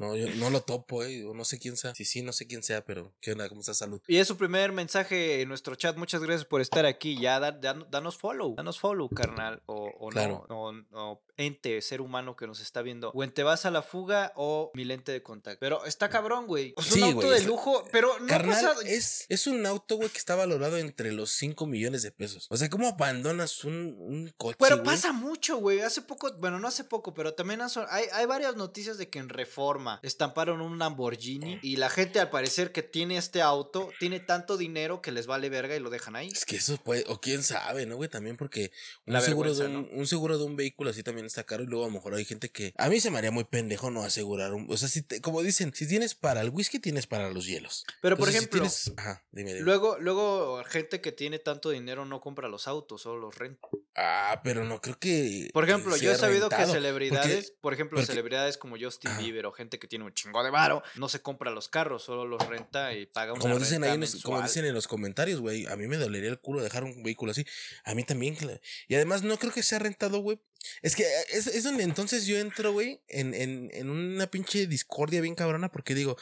No, 0.00 0.16
yo 0.16 0.26
no 0.36 0.50
lo 0.50 0.62
topo, 0.62 1.04
eh. 1.04 1.24
o 1.24 1.34
No 1.34 1.44
sé 1.44 1.58
quién 1.58 1.76
sea. 1.76 1.94
Sí, 1.94 2.04
sí, 2.04 2.22
no 2.22 2.32
sé 2.32 2.46
quién 2.46 2.62
sea, 2.62 2.84
pero 2.84 3.12
¿qué 3.20 3.32
onda? 3.32 3.48
¿Cómo 3.48 3.60
está 3.60 3.74
salud? 3.74 4.00
Y 4.08 4.16
es 4.16 4.26
su 4.26 4.36
primer 4.36 4.72
mensaje 4.72 5.42
en 5.42 5.48
nuestro 5.48 5.74
chat. 5.76 5.96
Muchas 5.96 6.22
gracias 6.22 6.44
por 6.46 6.60
estar 6.60 6.86
aquí. 6.86 7.18
Ya 7.20 7.38
da- 7.38 7.52
da- 7.52 7.86
danos 7.90 8.16
follow. 8.16 8.54
Danos 8.56 8.80
follow, 8.80 9.08
carnal. 9.10 9.62
O, 9.66 9.90
o 9.98 10.08
Claro. 10.08 10.46
no. 10.48 10.56
O, 10.62 10.74
o 10.92 11.22
ente, 11.36 11.80
ser 11.82 12.00
humano 12.00 12.34
que 12.36 12.46
nos 12.46 12.60
está 12.60 12.82
viendo. 12.82 13.10
O 13.14 13.22
en 13.24 13.30
Te 13.32 13.42
vas 13.42 13.64
a 13.64 13.70
la 13.70 13.82
fuga 13.82 14.32
o 14.36 14.70
mi 14.74 14.84
lente 14.84 15.12
de 15.12 15.22
contacto. 15.22 15.58
Pero 15.60 15.84
está 15.84 16.08
cabrón, 16.08 16.46
güey. 16.46 16.74
Es 16.76 16.86
Sí, 16.86 17.00
un 17.02 17.14
auto 17.14 17.26
güey, 17.28 17.40
de 17.40 17.46
lujo. 17.46 17.84
Pero 17.92 18.18
no 18.18 18.24
ha 18.24 18.28
Carnal, 18.28 18.54
pasado- 18.54 18.80
es, 18.82 19.26
es 19.28 19.46
un 19.46 19.64
auto, 19.66 19.96
güey, 19.96 20.08
que 20.08 20.18
está 20.18 20.34
valorado 20.34 20.76
entre 20.78 21.12
los 21.12 21.30
5 21.32 21.66
millones 21.66 22.02
de 22.02 22.10
pesos. 22.10 22.46
O 22.50 22.56
sea, 22.56 22.68
¿cómo 22.70 22.88
abandonas 22.88 23.64
un, 23.64 23.96
un 23.98 24.32
coche? 24.36 24.56
Pero 24.58 24.76
güey? 24.76 24.86
pasa 24.86 25.12
mucho, 25.12 25.56
güey. 25.58 25.80
Hace 25.80 26.02
poco, 26.02 26.32
bueno, 26.38 26.58
no 26.58 26.68
hace 26.68 26.84
poco, 26.84 27.12
pero 27.14 27.34
también 27.34 27.60
hay, 27.60 28.04
hay 28.12 28.26
varias 28.26 28.56
noticias 28.56 28.98
de 28.98 29.08
que 29.08 29.18
en 29.18 29.28
Reforma 29.28 29.89
estamparon 30.02 30.60
un 30.60 30.78
Lamborghini 30.78 31.58
y 31.62 31.76
la 31.76 31.90
gente 31.90 32.20
al 32.20 32.30
parecer 32.30 32.72
que 32.72 32.82
tiene 32.82 33.16
este 33.16 33.42
auto 33.42 33.90
tiene 33.98 34.20
tanto 34.20 34.56
dinero 34.56 35.00
que 35.02 35.12
les 35.12 35.26
vale 35.26 35.48
verga 35.48 35.74
y 35.74 35.80
lo 35.80 35.90
dejan 35.90 36.16
ahí. 36.16 36.28
Es 36.28 36.44
que 36.44 36.56
eso 36.56 36.76
puede, 36.76 37.04
o 37.08 37.20
quién 37.20 37.42
sabe, 37.42 37.86
¿no, 37.86 37.96
güey? 37.96 38.08
También 38.08 38.36
porque 38.36 38.70
un 39.06 39.14
La 39.14 39.20
seguro, 39.20 39.54
de 39.54 39.66
un, 39.66 40.06
seguro 40.06 40.38
de 40.38 40.44
un 40.44 40.56
vehículo 40.56 40.90
así 40.90 41.02
también 41.02 41.26
está 41.26 41.44
caro 41.44 41.62
y 41.64 41.66
luego 41.66 41.84
a 41.84 41.88
lo 41.88 41.94
mejor 41.94 42.14
hay 42.14 42.24
gente 42.24 42.50
que... 42.50 42.72
A 42.76 42.88
mí 42.88 43.00
se 43.00 43.10
me 43.10 43.18
haría 43.18 43.30
muy 43.30 43.44
pendejo 43.44 43.90
no 43.90 44.02
asegurar 44.02 44.52
un... 44.52 44.66
O 44.70 44.76
sea, 44.76 44.88
si 44.88 45.02
te- 45.02 45.20
como 45.20 45.42
dicen, 45.42 45.72
si 45.74 45.88
tienes 45.88 46.14
para 46.14 46.40
el 46.42 46.50
whisky, 46.50 46.78
tienes 46.78 47.06
para 47.06 47.30
los 47.30 47.46
hielos. 47.46 47.84
Pero 48.02 48.16
por 48.16 48.28
si 48.30 48.36
ejemplo, 48.36 48.60
tienes- 48.60 48.92
Ajá, 48.96 49.24
dime, 49.32 49.50
dime. 49.54 49.64
luego, 49.64 49.98
luego 49.98 50.62
gente 50.64 51.00
que 51.00 51.12
tiene 51.12 51.38
tanto 51.38 51.70
dinero 51.70 52.04
no 52.04 52.20
compra 52.20 52.48
los 52.48 52.68
autos, 52.68 53.02
solo 53.02 53.18
los 53.20 53.34
renta. 53.36 53.66
Ah, 53.96 54.40
pero 54.44 54.64
no 54.64 54.80
creo 54.80 54.98
que... 54.98 55.50
Por 55.52 55.64
ejemplo, 55.64 55.96
yo 55.96 56.12
he 56.12 56.16
sabido 56.16 56.48
que 56.48 56.64
celebridades, 56.66 57.52
por 57.60 57.74
ejemplo, 57.74 57.96
porque- 57.96 58.06
celebridades 58.06 58.56
como 58.56 58.76
Justin 58.80 59.10
Ajá. 59.10 59.20
Bieber 59.20 59.46
o 59.46 59.52
gente 59.52 59.78
que 59.80 59.88
tiene 59.88 60.04
un 60.04 60.14
chingo 60.14 60.44
de 60.44 60.50
varo, 60.50 60.82
no 60.94 61.08
se 61.08 61.20
compra 61.22 61.50
los 61.50 61.68
carros, 61.68 62.04
solo 62.04 62.24
los 62.26 62.46
renta 62.46 62.94
y 62.94 63.06
paga 63.06 63.32
una 63.32 63.40
Como 63.42 63.58
dicen 63.58 63.82
ahí, 63.82 63.90
renta 63.90 64.06
en 64.06 64.12
los- 64.12 64.22
como 64.22 64.40
dicen 64.42 64.64
en 64.66 64.74
los 64.74 64.86
comentarios, 64.86 65.40
güey, 65.40 65.66
a 65.66 65.74
mí 65.74 65.88
me 65.88 65.96
dolería 65.96 66.30
el 66.30 66.38
culo 66.38 66.62
dejar 66.62 66.84
un 66.84 67.02
vehículo 67.02 67.32
así. 67.32 67.44
A 67.84 67.94
mí 67.94 68.04
también. 68.04 68.36
Y 68.86 68.94
además 68.94 69.22
no 69.24 69.36
creo 69.38 69.52
que 69.52 69.62
sea 69.64 69.80
rentado, 69.80 70.20
güey. 70.20 70.38
Es 70.82 70.96
que 70.96 71.04
eh, 71.04 71.24
es, 71.32 71.46
es 71.46 71.64
donde 71.64 71.84
entonces 71.84 72.26
yo 72.26 72.38
entro, 72.38 72.72
güey, 72.72 73.00
en, 73.08 73.34
en, 73.34 73.70
en 73.72 73.90
una 73.90 74.30
pinche 74.30 74.66
discordia 74.66 75.20
bien 75.20 75.34
cabrona 75.34 75.70
porque 75.70 75.94
digo, 75.94 76.16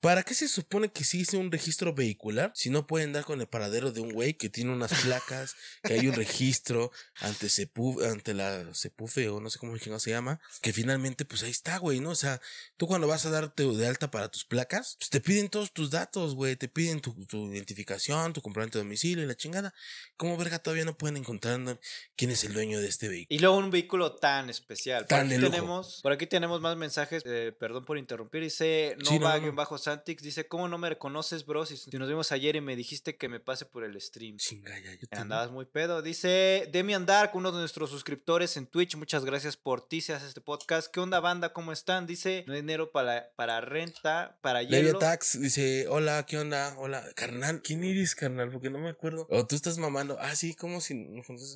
¿para 0.00 0.22
qué 0.22 0.34
se 0.34 0.48
supone 0.48 0.90
que 0.90 1.04
sí 1.04 1.20
hice 1.20 1.36
un 1.36 1.50
registro 1.50 1.94
vehicular 1.94 2.52
si 2.54 2.68
no 2.68 2.86
pueden 2.86 3.12
dar 3.12 3.24
con 3.24 3.40
el 3.40 3.46
paradero 3.46 3.90
de 3.90 4.00
un 4.00 4.12
güey 4.12 4.34
que 4.34 4.50
tiene 4.50 4.72
unas 4.72 4.92
placas, 5.02 5.54
que 5.82 5.94
hay 5.94 6.08
un 6.08 6.14
registro 6.14 6.90
ante 7.20 7.48
Sepu, 7.48 8.02
ante 8.02 8.34
la 8.34 8.74
Sepufe 8.74 9.28
o 9.28 9.40
no 9.40 9.48
sé 9.48 9.58
cómo 9.58 9.78
se 9.78 10.10
llama, 10.10 10.40
que 10.60 10.72
finalmente 10.72 11.24
pues 11.24 11.42
ahí 11.42 11.50
está, 11.50 11.78
güey, 11.78 12.00
¿no? 12.00 12.10
O 12.10 12.14
sea, 12.14 12.40
tú 12.76 12.86
cuando 12.86 13.06
vas 13.06 13.24
a 13.24 13.30
darte 13.30 13.64
de 13.64 13.86
alta 13.86 14.10
para 14.10 14.28
tus 14.28 14.44
placas, 14.44 14.96
pues 14.98 15.08
te 15.08 15.20
piden 15.20 15.48
todos 15.48 15.72
tus 15.72 15.90
datos, 15.90 16.34
güey, 16.34 16.56
te 16.56 16.68
piden 16.68 17.00
tu, 17.00 17.14
tu 17.26 17.52
identificación, 17.52 18.32
tu 18.32 18.42
comprobante 18.42 18.78
de 18.78 18.84
domicilio 18.84 19.24
y 19.24 19.26
la 19.26 19.36
chingada. 19.36 19.72
¿Cómo 20.16 20.36
verga 20.36 20.58
todavía 20.58 20.84
no 20.84 20.98
pueden 20.98 21.16
encontrar 21.16 21.80
quién 22.16 22.30
es 22.30 22.44
el 22.44 22.52
dueño 22.52 22.80
de 22.80 22.88
este 22.88 23.08
vehículo? 23.08 23.36
Y 23.36 23.38
luego 23.38 23.56
un 23.56 23.70
vehículo 23.84 24.12
tan 24.12 24.48
especial. 24.50 25.06
Por, 25.06 25.18
aquí 25.18 25.28
de 25.28 25.38
lujo. 25.38 25.50
tenemos, 25.50 26.00
por 26.02 26.12
aquí 26.12 26.26
tenemos 26.26 26.60
más 26.60 26.76
mensajes. 26.76 27.22
eh, 27.26 27.52
perdón 27.58 27.84
por 27.84 27.98
interrumpir. 27.98 28.42
Dice 28.42 28.96
Sí, 29.00 29.14
no, 29.18 29.20
Nova 29.20 29.38
no. 29.38 29.52
bajo 29.52 29.78
Santix. 29.78 30.22
Dice: 30.22 30.46
¿Cómo 30.48 30.68
no 30.68 30.78
me 30.78 30.88
reconoces, 30.88 31.44
bro? 31.44 31.66
Si, 31.66 31.76
si 31.76 31.96
nos 31.98 32.08
vimos 32.08 32.32
ayer 32.32 32.56
y 32.56 32.60
me 32.60 32.76
dijiste 32.76 33.16
que 33.16 33.28
me 33.28 33.40
pase 33.40 33.66
por 33.66 33.84
el 33.84 34.00
stream. 34.00 34.36
Chinga, 34.38 34.78
ya, 34.78 34.92
yo 34.94 35.06
Andabas 35.10 35.50
muy 35.50 35.66
pedo. 35.66 36.02
Dice 36.02 36.68
Demian 36.72 37.06
Dark, 37.06 37.32
uno 37.34 37.52
de 37.52 37.58
nuestros 37.58 37.90
suscriptores 37.90 38.56
en 38.56 38.66
Twitch. 38.66 38.96
Muchas 38.96 39.24
gracias 39.24 39.56
por 39.56 39.86
ti, 39.86 40.00
se 40.00 40.12
hace 40.14 40.26
este 40.26 40.40
podcast. 40.40 40.90
¿Qué 40.92 41.00
onda, 41.00 41.20
banda? 41.20 41.52
¿Cómo 41.52 41.72
están? 41.72 42.06
Dice: 42.06 42.44
No 42.46 42.54
hay 42.54 42.60
dinero 42.60 42.90
para, 42.90 43.30
para 43.36 43.60
renta, 43.60 44.38
para 44.40 44.62
hielo. 44.62 44.98
Tax 44.98 45.40
dice, 45.40 45.86
hola, 45.88 46.24
¿qué 46.26 46.38
onda? 46.38 46.74
Hola, 46.78 47.04
carnal, 47.14 47.62
¿quién 47.62 47.84
eres, 47.84 48.14
carnal? 48.14 48.50
Porque 48.50 48.70
no 48.70 48.78
me 48.78 48.90
acuerdo. 48.90 49.26
O 49.30 49.46
tú 49.46 49.56
estás 49.56 49.78
mamando. 49.78 50.16
Ah, 50.20 50.34
sí, 50.36 50.54
¿cómo 50.54 50.80
si? 50.80 50.94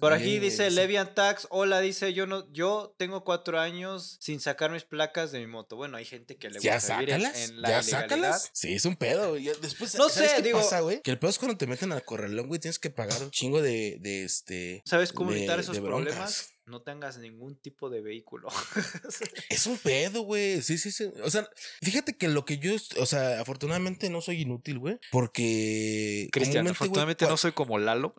Por 0.00 0.12
aquí 0.12 0.38
dice 0.38 0.70
Levian 0.70 1.14
Tax, 1.14 1.46
hola, 1.50 1.80
dice 1.80 2.12
yo 2.18 2.26
no, 2.26 2.50
yo 2.52 2.94
tengo 2.98 3.24
cuatro 3.24 3.58
años 3.60 4.16
sin 4.20 4.40
sacar 4.40 4.70
mis 4.70 4.84
placas 4.84 5.30
de 5.32 5.38
mi 5.38 5.46
moto. 5.46 5.76
Bueno, 5.76 5.96
hay 5.96 6.04
gente 6.04 6.36
que 6.36 6.50
le 6.50 6.60
¿Ya 6.60 6.74
gusta 6.74 6.98
vivir 6.98 7.14
en, 7.14 7.20
en 7.20 7.22
la 7.22 7.32
¿Ya 7.32 7.80
ilegalidad. 7.80 7.82
sácalas? 7.82 8.50
Sí, 8.52 8.74
es 8.74 8.84
un 8.84 8.96
pedo. 8.96 9.30
güey. 9.30 9.44
Después, 9.62 9.94
No 9.94 10.08
¿sabes 10.08 10.30
sé, 10.30 10.36
qué 10.38 10.42
digo- 10.42 10.58
pasa, 10.58 10.80
güey? 10.80 11.00
Que 11.02 11.12
el 11.12 11.18
pedo 11.18 11.30
es 11.30 11.38
cuando 11.38 11.56
te 11.56 11.66
meten 11.66 11.92
al 11.92 12.04
corralón, 12.04 12.48
güey, 12.48 12.60
tienes 12.60 12.78
que 12.78 12.90
pagar 12.90 13.22
un 13.22 13.30
chingo 13.30 13.62
de, 13.62 13.98
de 14.00 14.24
este... 14.24 14.82
¿Sabes 14.84 15.12
cómo 15.12 15.30
evitar 15.32 15.58
esos 15.60 15.78
problemas? 15.78 16.50
No 16.68 16.82
tengas 16.82 17.18
ningún 17.18 17.56
tipo 17.56 17.88
de 17.90 18.00
vehículo. 18.00 18.48
Es 19.48 19.66
un 19.66 19.78
pedo, 19.78 20.22
güey. 20.22 20.62
Sí, 20.62 20.78
sí, 20.78 20.92
sí. 20.92 21.10
O 21.24 21.30
sea, 21.30 21.48
fíjate 21.82 22.16
que 22.16 22.28
lo 22.28 22.44
que 22.44 22.58
yo, 22.58 22.74
o 22.98 23.06
sea, 23.06 23.40
afortunadamente 23.40 24.10
no 24.10 24.20
soy 24.20 24.42
inútil, 24.42 24.78
güey. 24.78 24.98
Porque. 25.10 26.28
comúnmente, 26.32 26.86
güey, 26.86 26.90
cua- 26.90 27.36
soy 27.36 27.52
como 27.52 27.78
Lalo. 27.78 28.14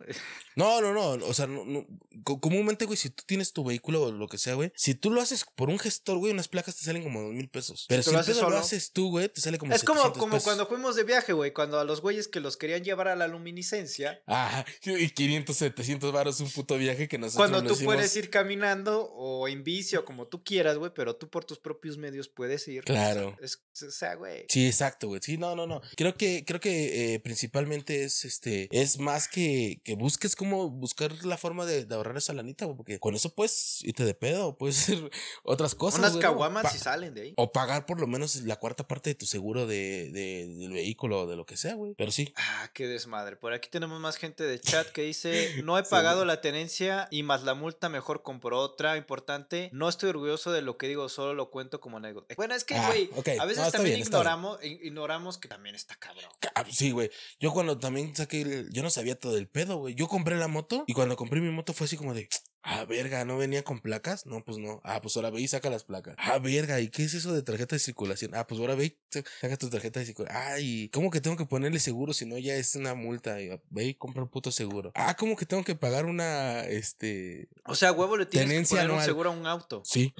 No, 0.56 0.80
no, 0.80 0.92
no. 0.92 1.24
O 1.26 1.34
sea, 1.34 1.46
no, 1.46 1.64
no, 1.64 1.86
co- 2.24 2.40
comúnmente, 2.40 2.84
güey, 2.84 2.96
si 2.96 3.10
tú 3.10 3.22
tienes 3.26 3.52
tu 3.52 3.64
vehículo 3.64 4.02
o 4.04 4.12
lo 4.12 4.28
que 4.28 4.38
sea, 4.38 4.54
güey, 4.54 4.72
si 4.76 4.94
tú 4.94 5.10
lo 5.10 5.20
haces 5.20 5.44
por 5.54 5.70
un 5.70 5.78
gestor, 5.78 6.18
güey, 6.18 6.32
unas 6.32 6.48
placas 6.48 6.76
te 6.76 6.84
salen 6.84 7.02
como 7.02 7.22
dos 7.22 7.32
mil 7.34 7.48
pesos. 7.48 7.86
Pero 7.88 8.02
si 8.02 8.10
lo 8.12 8.18
haces 8.18 8.36
lo 8.40 8.48
haces 8.56 8.92
tú, 8.92 9.10
güey, 9.10 9.28
te 9.28 9.40
sale 9.40 9.58
como 9.58 9.72
Es 9.74 9.84
como, 9.84 10.00
700 10.00 10.18
como 10.18 10.32
pesos. 10.34 10.44
cuando 10.44 10.66
fuimos 10.66 10.96
de 10.96 11.04
viaje, 11.04 11.32
güey, 11.32 11.52
cuando 11.52 11.78
a 11.78 11.84
los 11.84 12.00
güeyes 12.00 12.28
que 12.28 12.40
los 12.40 12.56
querían 12.56 12.82
llevar 12.82 13.08
a 13.08 13.16
la 13.16 13.28
luminiscencia, 13.28 14.22
Ah, 14.26 14.64
y 14.84 15.10
500, 15.10 15.56
700 15.56 16.12
baros 16.12 16.40
un 16.40 16.50
puto 16.50 16.76
viaje 16.76 17.08
que 17.08 17.18
nosotros 17.18 17.36
cuando 17.36 17.62
tú 17.66 17.74
hicimos. 17.74 17.94
puedes 17.94 18.16
ir 18.16 18.30
caminando 18.40 19.04
o 19.12 19.48
en 19.48 19.62
bici 19.62 19.96
o 19.96 20.04
como 20.04 20.26
tú 20.26 20.42
quieras, 20.42 20.78
güey, 20.78 20.92
pero 20.94 21.16
tú 21.16 21.28
por 21.28 21.44
tus 21.44 21.58
propios 21.58 21.96
medios 21.98 22.28
puedes 22.28 22.66
ir. 22.68 22.84
Claro. 22.84 23.36
Es, 23.40 23.62
o 23.82 23.90
sea, 23.90 24.14
güey. 24.14 24.46
Sí, 24.48 24.66
exacto, 24.66 25.08
güey. 25.08 25.20
Sí, 25.22 25.36
no, 25.36 25.54
no, 25.54 25.66
no. 25.66 25.80
Creo 25.96 26.14
que, 26.16 26.44
creo 26.46 26.60
que 26.60 27.14
eh, 27.14 27.20
principalmente 27.20 28.04
es 28.04 28.24
este, 28.24 28.68
es 28.72 28.98
más 28.98 29.28
que, 29.28 29.80
que 29.84 29.94
busques 29.94 30.36
cómo 30.36 30.70
buscar 30.70 31.12
la 31.24 31.36
forma 31.36 31.66
de, 31.66 31.84
de 31.84 31.94
ahorrar 31.94 32.16
esa 32.16 32.32
lanita, 32.32 32.64
güey, 32.64 32.76
porque 32.76 32.98
con 32.98 33.14
eso 33.14 33.34
puedes 33.34 33.82
irte 33.84 34.04
de 34.04 34.14
pedo, 34.14 34.56
puedes 34.56 34.78
hacer 34.82 35.10
otras 35.44 35.74
cosas. 35.74 36.00
Unas 36.00 36.12
güey, 36.12 36.22
caguamas 36.22 36.62
Pa- 36.64 36.70
si 36.70 36.78
salen 36.78 37.14
de 37.14 37.22
ahí. 37.22 37.34
O 37.36 37.52
pagar 37.52 37.84
por 37.86 38.00
lo 38.00 38.06
menos 38.06 38.36
la 38.42 38.56
cuarta 38.56 38.86
parte 38.88 39.10
de 39.10 39.14
tu 39.14 39.26
seguro 39.26 39.66
de, 39.66 40.10
de- 40.12 40.46
del 40.56 40.72
vehículo 40.72 41.22
o 41.22 41.26
de 41.26 41.36
lo 41.36 41.44
que 41.46 41.56
sea, 41.56 41.74
güey. 41.74 41.94
Pero 41.96 42.10
sí. 42.10 42.32
Ah, 42.36 42.70
qué 42.74 42.86
desmadre. 42.86 43.36
Por 43.36 43.52
aquí 43.52 43.68
tenemos 43.70 44.00
más 44.00 44.16
gente 44.16 44.44
de 44.44 44.58
chat 44.60 44.86
que 44.88 45.02
dice, 45.02 45.30
no 45.64 45.78
he 45.78 45.82
pagado 45.82 46.24
la 46.24 46.40
tenencia 46.40 47.08
y 47.10 47.22
más 47.22 47.42
la 47.42 47.54
multa, 47.54 47.88
mejor 47.88 48.22
compro 48.30 48.58
otra. 48.58 48.96
Importante, 48.96 49.70
no 49.72 49.88
estoy 49.88 50.10
orgulloso 50.10 50.52
de 50.52 50.62
lo 50.62 50.76
que 50.78 50.86
digo, 50.88 51.08
solo 51.08 51.34
lo 51.34 51.50
cuento 51.50 51.80
como 51.80 51.96
anécdota. 51.96 52.34
Bueno, 52.36 52.54
es 52.54 52.64
que, 52.64 52.76
Ah, 52.76 52.86
güey, 52.86 53.10
a 53.38 53.44
veces 53.44 53.64
No, 53.64 53.70
también 53.72 53.96
bien, 53.96 54.06
ignoramos, 54.06 54.58
ignoramos 54.62 55.38
que 55.38 55.48
también 55.48 55.74
está 55.74 55.96
cabrón. 55.96 56.30
Ah, 56.54 56.64
Sí, 56.70 56.92
güey. 56.92 57.10
Yo 57.40 57.52
cuando 57.52 57.78
también 57.78 58.14
saqué, 58.14 58.42
el- 58.42 58.70
yo 58.72 58.82
no 58.82 58.90
sabía 58.90 59.18
todo 59.18 59.36
el 59.36 59.48
pedo, 59.48 59.78
güey. 59.78 59.94
Yo 59.94 60.06
compré 60.08 60.36
la 60.36 60.46
moto 60.48 60.84
y 60.86 60.92
cuando 60.92 61.16
compré 61.16 61.40
mi 61.40 61.50
moto 61.50 61.72
fue 61.72 61.86
así 61.86 61.96
como 61.96 62.14
de, 62.14 62.28
ah, 62.62 62.84
verga, 62.84 63.24
¿no 63.24 63.36
venía 63.38 63.62
con 63.64 63.80
placas? 63.80 64.26
No, 64.26 64.44
pues 64.44 64.58
no. 64.58 64.80
Ah, 64.84 65.00
pues 65.00 65.16
ahora 65.16 65.30
ve 65.30 65.40
y 65.40 65.48
saca 65.48 65.70
las 65.70 65.84
placas. 65.84 66.14
Ah, 66.18 66.38
verga, 66.38 66.80
¿y 66.80 66.88
qué 66.88 67.04
es 67.04 67.14
eso 67.14 67.32
de 67.32 67.42
tarjeta 67.42 67.76
de 67.76 67.80
circulación? 67.80 68.34
Ah, 68.34 68.46
pues 68.46 68.60
ahora 68.60 68.74
ve 68.74 68.86
y 68.86 68.98
sa- 69.10 69.22
saca 69.40 69.56
tu 69.56 69.68
tarjeta 69.70 70.00
de 70.00 70.06
circulación. 70.06 70.42
Ay, 70.42 70.88
¿cómo 70.90 71.10
que 71.10 71.20
tengo 71.20 71.36
que 71.36 71.46
ponerle 71.46 71.78
seguro 71.80 72.12
si 72.12 72.26
no 72.26 72.38
ya 72.38 72.54
es 72.56 72.74
una 72.76 72.94
multa? 72.94 73.40
Y, 73.40 73.50
ah, 73.50 73.60
Ve 73.70 73.84
y 73.86 73.94
compra 73.94 74.22
un 74.22 74.28
puto 74.28 74.50
seguro. 74.52 74.92
Ah, 74.94 75.16
¿cómo 75.16 75.36
que 75.36 75.46
tengo 75.46 75.64
que 75.64 75.74
pagar 75.74 76.06
una, 76.06 76.60
este... 76.64 77.48
O 77.66 77.74
sea, 77.74 77.92
huevo 77.92 78.16
le 78.16 78.26
tienes 78.26 78.68
que 78.68 78.74
poner 78.74 78.84
un 78.86 78.90
anual. 78.92 79.06
seguro 79.06 79.30
a 79.30 79.32
un 79.32 79.46
auto. 79.46 79.82
Sí, 79.84 80.12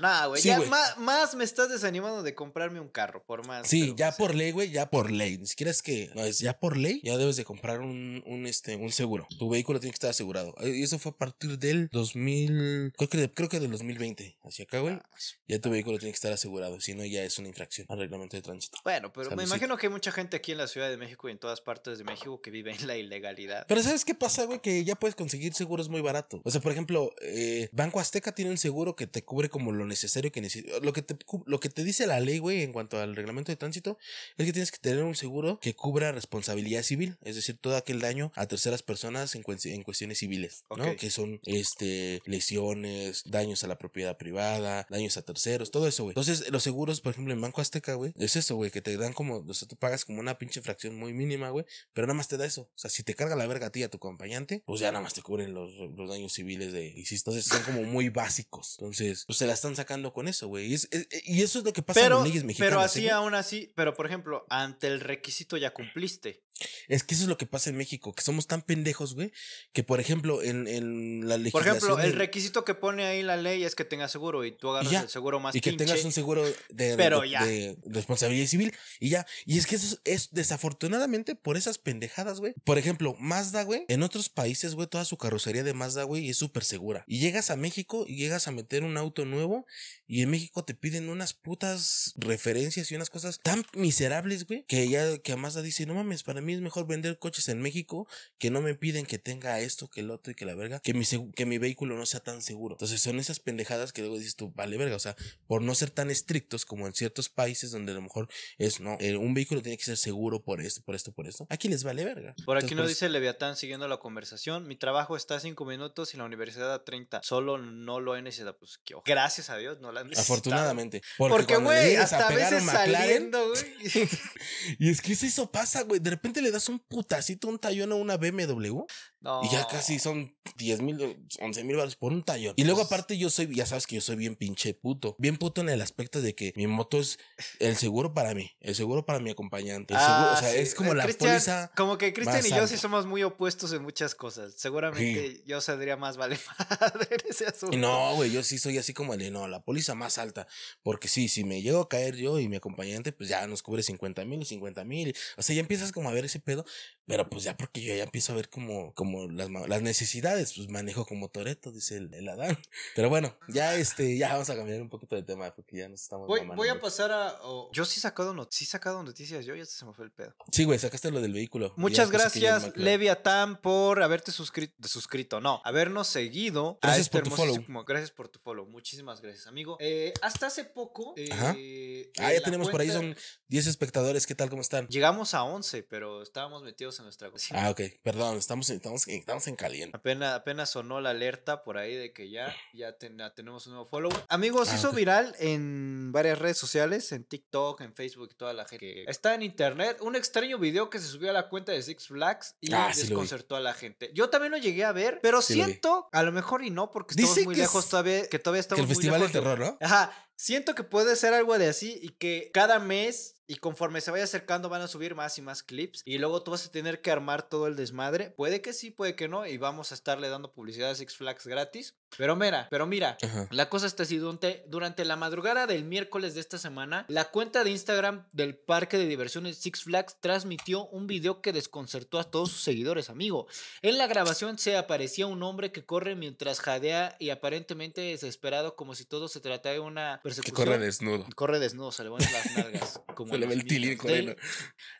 Nah, 0.00 0.26
güey, 0.26 0.42
Sí, 0.42 0.48
ya 0.48 0.58
güey. 0.58 0.68
más, 0.68 0.98
más 0.98 1.34
me 1.34 1.44
estás 1.44 1.70
desanimando 1.70 2.22
de 2.22 2.34
comprarme 2.34 2.80
un 2.80 2.88
carro, 2.88 3.24
por 3.24 3.46
más. 3.46 3.66
Sí, 3.68 3.94
ya 3.96 4.10
sea, 4.12 4.18
por 4.18 4.34
ley, 4.34 4.50
güey, 4.50 4.70
ya 4.70 4.90
por 4.90 5.10
ley. 5.10 5.38
Ni 5.38 5.46
siquiera 5.46 5.70
es 5.70 5.82
que, 5.82 6.10
no, 6.14 6.24
es 6.24 6.38
ya 6.40 6.58
por 6.58 6.76
ley, 6.76 7.00
ya 7.04 7.16
debes 7.16 7.36
de 7.36 7.44
comprar 7.44 7.80
un, 7.80 8.22
un, 8.26 8.46
este, 8.46 8.76
un 8.76 8.92
seguro. 8.92 9.26
Tu 9.38 9.48
vehículo 9.48 9.80
tiene 9.80 9.92
que 9.92 9.96
estar 9.96 10.10
asegurado. 10.10 10.54
Eh, 10.60 10.70
Y 10.76 10.82
eso 10.82 10.98
fue 10.98 11.12
a 11.12 11.16
partir 11.16 11.58
del 11.58 11.77
2000, 11.92 12.92
creo 12.96 13.08
que, 13.08 13.32
creo 13.32 13.48
que 13.48 13.60
del 13.60 13.70
2020. 13.70 14.38
Hacia 14.42 14.64
acá, 14.64 14.80
güey, 14.80 14.94
ah, 14.94 15.08
ya 15.46 15.60
tu 15.60 15.70
vehículo 15.70 15.98
tiene 15.98 16.12
que 16.12 16.16
estar 16.16 16.32
asegurado. 16.32 16.80
Si 16.80 16.94
no, 16.94 17.04
ya 17.04 17.22
es 17.22 17.38
una 17.38 17.48
infracción 17.48 17.86
al 17.90 17.98
reglamento 17.98 18.36
de 18.36 18.42
tránsito. 18.42 18.78
Bueno, 18.84 19.12
pero 19.12 19.30
me 19.36 19.44
imagino 19.44 19.76
que 19.76 19.86
hay 19.86 19.92
mucha 19.92 20.12
gente 20.12 20.36
aquí 20.36 20.52
en 20.52 20.58
la 20.58 20.66
Ciudad 20.68 20.88
de 20.90 20.96
México 20.96 21.28
y 21.28 21.32
en 21.32 21.38
todas 21.38 21.60
partes 21.60 21.98
de 21.98 22.04
México 22.04 22.40
que 22.40 22.50
vive 22.50 22.72
en 22.72 22.86
la 22.86 22.96
ilegalidad. 22.96 23.66
Pero 23.68 23.82
¿sabes 23.82 24.04
qué 24.04 24.14
pasa, 24.14 24.44
güey? 24.44 24.60
Que 24.60 24.84
ya 24.84 24.94
puedes 24.96 25.14
conseguir 25.14 25.54
seguros 25.54 25.88
muy 25.88 26.00
baratos. 26.00 26.40
O 26.44 26.50
sea, 26.50 26.60
por 26.60 26.72
ejemplo, 26.72 27.12
eh, 27.22 27.68
Banco 27.72 28.00
Azteca 28.00 28.32
tiene 28.34 28.50
un 28.50 28.58
seguro 28.58 28.96
que 28.96 29.06
te 29.06 29.22
cubre 29.24 29.48
como 29.48 29.72
lo 29.72 29.86
necesario 29.86 30.32
que 30.32 30.40
necesitas. 30.40 30.82
Lo 30.82 30.92
que 30.92 31.02
te, 31.02 31.16
cu- 31.24 31.44
lo 31.46 31.60
que 31.60 31.68
te 31.68 31.84
dice 31.84 32.06
la 32.06 32.20
ley, 32.20 32.38
güey, 32.38 32.62
en 32.62 32.72
cuanto 32.72 32.98
al 33.00 33.14
reglamento 33.16 33.52
de 33.52 33.56
tránsito, 33.56 33.98
es 34.36 34.46
que 34.46 34.52
tienes 34.52 34.72
que 34.72 34.78
tener 34.78 35.02
un 35.04 35.14
seguro 35.14 35.58
que 35.60 35.74
cubra 35.74 36.12
responsabilidad 36.12 36.82
civil. 36.82 37.16
Es 37.22 37.36
decir, 37.36 37.58
todo 37.60 37.76
aquel 37.76 38.00
daño 38.00 38.32
a 38.34 38.46
terceras 38.46 38.82
personas 38.82 39.34
en, 39.34 39.42
cues- 39.42 39.66
en 39.66 39.82
cuestiones 39.82 40.18
civiles, 40.18 40.64
¿no? 40.76 40.96
Que 40.96 41.10
son, 41.10 41.38
Como 41.38 41.56
este, 41.68 42.20
lesiones, 42.24 43.22
daños 43.26 43.62
a 43.64 43.66
la 43.66 43.78
propiedad 43.78 44.16
privada, 44.16 44.86
daños 44.90 45.16
a 45.16 45.22
terceros, 45.22 45.70
todo 45.70 45.86
eso, 45.86 46.04
güey. 46.04 46.12
Entonces, 46.12 46.50
los 46.50 46.62
seguros, 46.62 47.00
por 47.00 47.12
ejemplo, 47.12 47.32
en 47.34 47.40
Banco 47.40 47.60
Azteca, 47.60 47.94
güey, 47.94 48.12
es 48.16 48.36
eso, 48.36 48.56
güey, 48.56 48.70
que 48.70 48.80
te 48.82 48.96
dan 48.96 49.12
como, 49.12 49.38
o 49.46 49.54
sea, 49.54 49.68
tú 49.68 49.76
pagas 49.76 50.04
como 50.04 50.20
una 50.20 50.38
pinche 50.38 50.60
fracción 50.62 50.96
muy 50.96 51.12
mínima, 51.12 51.50
güey, 51.50 51.64
pero 51.92 52.06
nada 52.06 52.16
más 52.16 52.28
te 52.28 52.36
da 52.36 52.46
eso. 52.46 52.62
O 52.62 52.78
sea, 52.78 52.90
si 52.90 53.02
te 53.02 53.14
carga 53.14 53.36
la 53.36 53.46
verga 53.46 53.66
a 53.66 53.70
ti 53.70 53.80
y 53.80 53.82
a 53.82 53.90
tu 53.90 53.98
acompañante, 53.98 54.62
pues 54.66 54.80
ya 54.80 54.90
nada 54.92 55.02
más 55.02 55.14
te 55.14 55.22
cubren 55.22 55.54
los, 55.54 55.72
los 55.96 56.08
daños 56.08 56.32
civiles 56.32 56.72
de, 56.72 56.94
entonces 57.10 57.44
son 57.46 57.62
como 57.62 57.82
muy 57.82 58.08
básicos. 58.08 58.76
Entonces, 58.78 59.24
pues 59.26 59.38
se 59.38 59.46
la 59.46 59.52
están 59.54 59.76
sacando 59.76 60.12
con 60.12 60.28
eso, 60.28 60.48
güey. 60.48 60.66
Y, 60.66 60.74
es- 60.74 60.88
es- 60.90 61.08
y 61.24 61.42
eso 61.42 61.58
es 61.58 61.64
lo 61.64 61.72
que 61.72 61.82
pasa 61.82 62.00
en 62.00 62.06
Pero, 62.06 62.18
las 62.20 62.28
leyes 62.28 62.44
mexicanas. 62.44 62.70
pero 62.70 62.80
¿eh, 62.80 62.84
así 62.84 63.08
aún 63.08 63.34
así, 63.34 63.72
pero 63.74 63.94
por 63.94 64.06
ejemplo, 64.06 64.46
ante 64.50 64.86
el 64.86 65.00
requisito 65.00 65.56
ya 65.56 65.72
cumpliste. 65.72 66.42
Es 66.88 67.04
que 67.04 67.14
eso 67.14 67.24
es 67.24 67.28
lo 67.28 67.38
que 67.38 67.46
pasa 67.46 67.70
en 67.70 67.76
México, 67.76 68.12
que 68.12 68.22
somos 68.22 68.46
tan 68.46 68.62
pendejos, 68.62 69.14
güey, 69.14 69.32
que 69.72 69.82
por 69.84 70.00
ejemplo, 70.00 70.42
en, 70.42 70.66
en 70.66 71.28
la 71.28 71.34
Por 71.36 71.40
legislación. 71.44 71.76
ejemplo, 71.76 71.98
el 72.00 72.12
de- 72.12 72.18
requisito 72.18 72.64
que 72.64 72.74
pone 72.74 73.04
ahí 73.04 73.22
la 73.22 73.36
ley 73.36 73.64
es 73.64 73.74
que 73.74 73.84
tengas 73.84 74.10
seguro 74.12 74.44
y 74.44 74.52
tú 74.52 74.70
agarras 74.70 74.90
ya, 74.92 75.00
el 75.02 75.08
seguro 75.08 75.40
más 75.40 75.54
y 75.54 75.60
que 75.60 75.70
pinche. 75.70 75.84
tengas 75.84 76.04
un 76.04 76.12
seguro 76.12 76.44
de, 76.70 76.96
Pero 76.96 77.20
de- 77.20 77.30
ya. 77.30 77.44
de 77.44 77.76
responsabilidad 77.86 78.46
civil 78.46 78.72
y 79.00 79.08
ya. 79.10 79.26
Y 79.46 79.58
es 79.58 79.66
que 79.66 79.76
eso 79.76 79.98
es, 80.04 80.22
es 80.24 80.30
desafortunadamente 80.32 81.34
por 81.34 81.56
esas 81.56 81.78
pendejadas, 81.78 82.40
güey. 82.40 82.54
Por 82.64 82.78
ejemplo, 82.78 83.14
Mazda, 83.18 83.62
güey, 83.62 83.84
en 83.88 84.02
otros 84.02 84.28
países, 84.28 84.74
güey, 84.74 84.88
toda 84.88 85.04
su 85.04 85.16
carrocería 85.16 85.62
de 85.62 85.74
Mazda, 85.74 86.02
güey, 86.04 86.28
es 86.28 86.36
súper 86.36 86.64
segura. 86.64 87.04
Y 87.06 87.18
llegas 87.20 87.50
a 87.50 87.56
México 87.56 88.04
y 88.06 88.16
llegas 88.16 88.48
a 88.48 88.50
meter 88.52 88.82
un 88.84 88.96
auto 88.96 89.24
nuevo 89.24 89.66
y 90.06 90.22
en 90.22 90.30
México 90.30 90.64
te 90.64 90.74
piden 90.74 91.08
unas 91.08 91.34
putas 91.34 92.14
referencias 92.16 92.90
y 92.90 92.94
unas 92.94 93.10
cosas 93.10 93.40
tan 93.42 93.64
miserables, 93.74 94.46
güey, 94.46 94.64
que 94.66 94.88
ya 94.88 95.18
que 95.18 95.32
a 95.32 95.36
Mazda 95.36 95.62
dice, 95.62 95.86
no 95.86 95.94
mames, 95.94 96.22
para 96.22 96.40
mí 96.40 96.47
es 96.54 96.60
mejor 96.60 96.86
vender 96.86 97.18
coches 97.18 97.48
en 97.48 97.60
México 97.60 98.06
que 98.38 98.50
no 98.50 98.60
me 98.60 98.74
piden 98.74 99.06
que 99.06 99.18
tenga 99.18 99.60
esto, 99.60 99.88
que 99.88 100.00
el 100.00 100.10
otro 100.10 100.32
y 100.32 100.34
que 100.34 100.44
la 100.44 100.54
verga, 100.54 100.80
que 100.80 100.94
mi, 100.94 101.04
que 101.34 101.46
mi 101.46 101.58
vehículo 101.58 101.96
no 101.96 102.06
sea 102.06 102.20
tan 102.20 102.42
seguro. 102.42 102.74
Entonces 102.74 103.00
son 103.00 103.18
esas 103.18 103.40
pendejadas 103.40 103.92
que 103.92 104.02
luego 104.02 104.18
dices 104.18 104.36
tú, 104.36 104.52
vale 104.54 104.76
verga, 104.76 104.96
o 104.96 105.00
sea, 105.00 105.16
por 105.46 105.62
no 105.62 105.74
ser 105.74 105.90
tan 105.90 106.10
estrictos 106.10 106.64
como 106.64 106.86
en 106.86 106.94
ciertos 106.94 107.28
países 107.28 107.70
donde 107.70 107.92
a 107.92 107.94
lo 107.94 108.02
mejor 108.02 108.28
es, 108.58 108.80
no, 108.80 108.96
eh, 109.00 109.16
un 109.16 109.34
vehículo 109.34 109.62
tiene 109.62 109.78
que 109.78 109.84
ser 109.84 109.96
seguro 109.96 110.42
por 110.42 110.60
esto, 110.60 110.82
por 110.82 110.94
esto, 110.94 111.12
por 111.12 111.26
esto. 111.26 111.46
Aquí 111.50 111.68
les 111.68 111.84
vale 111.84 112.04
verga. 112.04 112.34
Por 112.44 112.56
aquí 112.56 112.66
Entonces, 112.66 112.76
nos 112.76 112.84
por 112.84 112.88
dice 112.88 113.08
Leviatán 113.08 113.56
siguiendo 113.56 113.88
la 113.88 113.98
conversación. 113.98 114.66
Mi 114.66 114.76
trabajo 114.76 115.16
está 115.16 115.36
a 115.36 115.40
5 115.40 115.64
minutos 115.64 116.14
y 116.14 116.16
la 116.16 116.24
universidad 116.24 116.72
a 116.72 116.84
30. 116.84 117.22
Solo 117.22 117.58
no 117.58 118.00
lo 118.00 118.16
he 118.16 118.22
necesitado. 118.22 118.58
Pues 118.58 118.78
que 118.84 118.94
ojo. 118.94 119.04
gracias 119.06 119.50
a 119.50 119.56
Dios 119.56 119.80
no 119.80 119.92
la 119.92 120.00
han 120.00 120.08
necesitado. 120.08 120.34
Afortunadamente. 120.34 121.02
Porque, 121.16 121.56
güey, 121.56 121.96
hasta 121.96 122.28
a 122.28 122.30
veces 122.30 122.62
McLaren, 122.62 122.92
saliendo, 122.92 123.48
güey. 123.48 124.08
Y 124.78 124.90
es 124.90 125.00
que 125.00 125.12
eso 125.12 125.50
pasa, 125.50 125.82
güey. 125.82 126.00
De 126.00 126.10
repente 126.10 126.37
le 126.42 126.50
das 126.50 126.68
un 126.68 126.78
putacito, 126.78 127.48
un 127.48 127.58
tallón 127.58 127.92
a 127.92 127.94
una 127.96 128.16
BMW 128.16 128.84
No. 129.20 129.40
y 129.42 129.48
ya 129.50 129.66
casi 129.66 129.98
son 129.98 130.36
10 130.56 130.80
mil, 130.80 131.26
11 131.40 131.64
mil 131.64 131.76
baros 131.76 131.96
por 131.96 132.12
un 132.12 132.22
tallón. 132.22 132.54
Y 132.56 132.64
luego 132.64 132.82
aparte 132.82 133.18
yo 133.18 133.30
soy, 133.30 133.52
ya 133.54 133.66
sabes 133.66 133.86
que 133.86 133.96
yo 133.96 134.00
soy 134.00 134.16
bien 134.16 134.36
pinche 134.36 134.74
puto. 134.74 135.16
Bien 135.18 135.36
puto 135.36 135.60
en 135.60 135.68
el 135.68 135.80
aspecto 135.82 136.20
de 136.22 136.34
que 136.34 136.52
mi 136.56 136.66
moto 136.66 137.00
es 137.00 137.18
el 137.58 137.76
seguro 137.76 138.14
para 138.14 138.32
mí, 138.34 138.50
el 138.60 138.74
seguro 138.74 139.04
para 139.04 139.18
mi 139.18 139.30
acompañante. 139.30 139.94
El 139.94 140.00
seguro, 140.00 140.32
o 140.32 140.36
sea, 140.36 140.48
Ah, 140.48 140.52
sí. 140.52 140.58
es 140.58 140.74
como 140.74 140.94
la 140.94 141.04
Cristian- 141.04 141.30
póliza. 141.32 141.72
Como 141.76 141.98
que 141.98 142.12
Cristian 142.12 142.46
y 142.46 142.50
yo 142.50 142.66
sí 142.66 142.76
somos 142.76 143.06
muy 143.06 143.22
opuestos 143.24 143.72
en 143.72 143.82
muchas 143.82 144.14
cosas. 144.14 144.54
Seguramente 144.56 145.42
yo 145.46 145.60
saldría 145.60 145.96
más 145.96 146.16
vale 146.16 146.38
madre 146.80 147.16
ese 147.28 147.46
asunto. 147.46 147.76
No, 147.76 148.14
güey, 148.14 148.30
yo 148.30 148.42
sí 148.42 148.58
soy 148.58 148.78
así 148.78 148.94
como 148.94 149.14
el 149.14 149.20
de 149.20 149.30
no, 149.30 149.48
la 149.48 149.60
póliza 149.62 149.94
más 149.94 150.18
alta. 150.18 150.46
Porque 150.82 151.08
sí, 151.08 151.28
si 151.28 151.42
me 151.44 151.60
llego 151.62 151.80
a 151.80 151.88
caer 151.88 152.16
yo 152.16 152.38
y 152.38 152.48
mi 152.48 152.56
acompañante, 152.56 153.12
pues 153.12 153.28
ya 153.28 153.46
nos 153.46 153.62
cubre 153.62 153.82
50 153.82 154.24
mil 154.24 154.42
y 154.42 154.44
50 154.44 154.84
mil. 154.84 155.14
O 155.36 155.42
sea, 155.42 155.54
ya 155.54 155.60
empiezas 155.60 155.92
como 155.92 156.08
a 156.08 156.12
ver 156.12 156.27
ese 156.28 156.40
pedo. 156.40 156.64
Pero 157.08 157.28
pues 157.28 157.42
ya 157.42 157.56
porque 157.56 157.80
yo 157.80 157.94
ya 157.96 158.04
empiezo 158.04 158.32
a 158.32 158.36
ver 158.36 158.48
como, 158.50 158.92
como 158.94 159.26
las, 159.28 159.48
las 159.50 159.82
necesidades, 159.82 160.52
pues 160.54 160.68
manejo 160.68 161.06
como 161.06 161.28
Toreto, 161.30 161.72
dice 161.72 161.96
el, 161.96 162.12
el 162.14 162.28
Adán. 162.28 162.56
Pero 162.94 163.08
bueno, 163.08 163.36
ya 163.48 163.74
este, 163.76 164.16
ya 164.18 164.34
vamos 164.34 164.50
a 164.50 164.54
cambiar 164.56 164.80
un 164.82 164.90
poquito 164.90 165.16
de 165.16 165.22
tema 165.22 165.52
porque 165.54 165.78
ya 165.78 165.88
nos 165.88 166.02
estamos. 166.02 166.28
Voy, 166.28 166.42
voy 166.54 166.68
a 166.68 166.80
pasar 166.80 167.10
a. 167.10 167.38
Yo 167.72 167.84
sí 167.84 167.98
he 167.98 168.02
sacado, 168.02 168.34
not- 168.34 168.52
sí 168.52 168.64
sacado 168.66 169.02
noticias, 169.02 169.44
yo 169.46 169.56
ya 169.56 169.64
se 169.64 169.84
me 169.86 169.92
fue 169.94 170.04
el 170.04 170.12
pedo. 170.12 170.34
Sí, 170.52 170.64
güey, 170.64 170.78
sacaste 170.78 171.10
lo 171.10 171.20
del 171.20 171.32
vehículo. 171.32 171.72
Muchas 171.76 172.10
gracias. 172.10 172.76
Leviatán, 172.76 173.60
por 173.60 174.02
haberte 174.02 174.30
suscrito, 174.30 174.86
suscrito, 174.86 175.40
no, 175.40 175.62
habernos 175.64 176.08
seguido. 176.08 176.78
Gracias 176.82 177.06
este 177.06 177.18
por 177.20 177.28
tu 177.30 177.34
follow. 177.34 177.84
Gracias 177.86 178.10
por 178.10 178.28
tu 178.28 178.38
follow. 178.38 178.66
Muchísimas 178.66 179.22
gracias, 179.22 179.46
amigo. 179.46 179.78
Eh, 179.80 180.12
hasta 180.20 180.48
hace 180.48 180.64
poco. 180.64 181.14
Ajá. 181.32 181.54
eh, 181.56 182.10
Ah, 182.18 182.32
en 182.32 182.38
ya 182.38 182.44
tenemos 182.44 182.68
por 182.68 182.80
ahí, 182.80 182.90
son 182.90 183.16
10 183.48 183.66
espectadores. 183.66 184.26
¿Qué 184.26 184.34
tal? 184.34 184.50
¿Cómo 184.50 184.60
están? 184.62 184.86
Llegamos 184.88 185.32
a 185.34 185.42
11, 185.44 185.82
pero 185.84 186.22
estábamos 186.22 186.62
metidos 186.62 186.97
en 186.98 187.04
nuestra 187.04 187.30
cocina. 187.30 187.66
Ah, 187.66 187.70
ok, 187.70 187.80
perdón, 188.02 188.36
estamos, 188.38 188.68
estamos, 188.70 189.06
estamos 189.08 189.46
en 189.48 189.56
caliente. 189.56 189.96
Apenas, 189.96 190.34
apenas 190.34 190.70
sonó 190.70 191.00
la 191.00 191.10
alerta 191.10 191.62
por 191.62 191.78
ahí 191.78 191.94
de 191.94 192.12
que 192.12 192.30
ya, 192.30 192.54
ya, 192.74 192.92
ten- 192.98 193.18
ya 193.18 193.34
tenemos 193.34 193.66
un 193.66 193.74
nuevo 193.74 193.86
follow. 193.86 194.10
Amigos, 194.28 194.68
Ah, 194.70 194.76
hizo 194.76 194.92
viral 194.92 195.34
en 195.38 196.12
varias 196.12 196.38
redes 196.38 196.58
sociales, 196.58 197.10
en 197.12 197.24
TikTok, 197.24 197.80
en 197.80 197.94
Facebook, 197.94 198.34
toda 198.36 198.52
la 198.52 198.64
gente 198.64 198.78
que 198.78 199.04
está 199.08 199.34
en 199.34 199.42
internet, 199.42 199.98
un 200.00 200.16
extraño 200.16 200.58
video 200.58 200.90
que 200.90 200.98
se 200.98 201.06
subió 201.06 201.30
a 201.30 201.32
la 201.32 201.48
cuenta 201.48 201.72
de 201.72 201.82
Six 201.82 202.08
Flags 202.08 202.56
y 202.60 202.72
Ah, 202.72 202.90
sí 202.92 203.02
desconcertó 203.02 203.56
a 203.56 203.60
la 203.60 203.74
gente. 203.74 204.10
Yo 204.14 204.30
también 204.30 204.52
lo 204.52 204.58
llegué 204.58 204.84
a 204.84 204.92
ver, 204.92 205.20
pero 205.22 205.42
Sí 205.42 205.54
siento, 205.54 206.08
a 206.12 206.22
lo 206.22 206.32
mejor 206.32 206.64
y 206.64 206.70
no, 206.70 206.90
porque 206.90 207.14
estamos 207.16 207.44
muy 207.44 207.54
que 207.54 207.60
lejos 207.62 207.84
es- 207.84 207.90
todavía, 207.90 208.28
que 208.28 208.38
todavía 208.38 208.58
Que 208.58 208.62
estamos 208.62 208.80
el 208.82 208.86
muy 208.86 208.94
Festival 208.94 209.20
del 209.20 209.28
lejos 209.28 209.32
de- 209.32 209.40
Terror, 209.56 209.58
¿no? 209.58 209.78
Ajá, 209.80 210.27
siento 210.38 210.76
que 210.76 210.84
puede 210.84 211.16
ser 211.16 211.34
algo 211.34 211.58
de 211.58 211.68
así 211.68 211.98
y 212.00 212.10
que 212.10 212.50
cada 212.54 212.78
mes 212.78 213.34
y 213.48 213.56
conforme 213.56 214.00
se 214.00 214.12
vaya 214.12 214.24
acercando 214.24 214.68
van 214.68 214.82
a 214.82 214.88
subir 214.88 215.14
más 215.16 215.36
y 215.36 215.42
más 215.42 215.62
clips 215.62 216.02
y 216.04 216.18
luego 216.18 216.42
tú 216.42 216.52
vas 216.52 216.64
a 216.64 216.70
tener 216.70 217.02
que 217.02 217.10
armar 217.10 217.48
todo 217.48 217.66
el 217.66 217.76
desmadre. 217.76 218.30
Puede 218.30 218.62
que 218.62 218.72
sí, 218.72 218.90
puede 218.90 219.16
que 219.16 219.26
no 219.26 219.46
y 219.46 219.58
vamos 219.58 219.90
a 219.90 219.96
estarle 219.96 220.28
dando 220.28 220.52
publicidad 220.52 220.90
a 220.90 220.94
Six 220.94 221.16
Flags 221.16 221.46
gratis. 221.46 221.96
Pero 222.16 222.36
mira, 222.36 222.66
pero 222.70 222.86
mira, 222.86 223.16
Ajá. 223.22 223.46
la 223.50 223.68
cosa 223.68 223.86
está 223.86 224.02
así, 224.04 224.16
durante, 224.16 224.64
durante 224.68 225.04
la 225.04 225.16
madrugada 225.16 225.66
del 225.66 225.84
miércoles 225.84 226.34
de 226.34 226.40
esta 226.40 226.58
semana, 226.58 227.04
la 227.08 227.26
cuenta 227.26 227.64
de 227.64 227.70
Instagram 227.70 228.26
del 228.32 228.56
parque 228.56 228.96
de 228.98 229.06
diversiones 229.06 229.58
Six 229.58 229.84
Flags 229.84 230.16
transmitió 230.20 230.86
un 230.86 231.06
video 231.06 231.42
que 231.42 231.52
desconcertó 231.52 232.18
a 232.18 232.24
todos 232.24 232.50
sus 232.50 232.62
seguidores, 232.62 233.10
amigo. 233.10 233.46
En 233.82 233.98
la 233.98 234.06
grabación 234.06 234.58
se 234.58 234.76
aparecía 234.76 235.26
un 235.26 235.42
hombre 235.42 235.70
que 235.70 235.84
corre 235.84 236.16
mientras 236.16 236.60
jadea 236.60 237.16
y 237.18 237.30
aparentemente 237.30 238.00
desesperado 238.00 238.74
como 238.74 238.94
si 238.94 239.04
todo 239.04 239.28
se 239.28 239.40
tratara 239.40 239.74
de 239.74 239.80
una 239.80 240.16
Que 240.16 240.22
persecución. 240.28 240.54
corre 240.56 240.78
desnudo. 240.78 241.26
Corre 241.36 241.58
desnudo, 241.58 241.92
se 241.92 242.04
le 242.04 242.08
van 242.08 242.22
las 242.22 242.56
nalgas. 242.56 243.00
Como 243.14 243.32
Se 243.32 243.38
le 243.38 243.46
el 243.52 243.64
tilín 243.66 243.98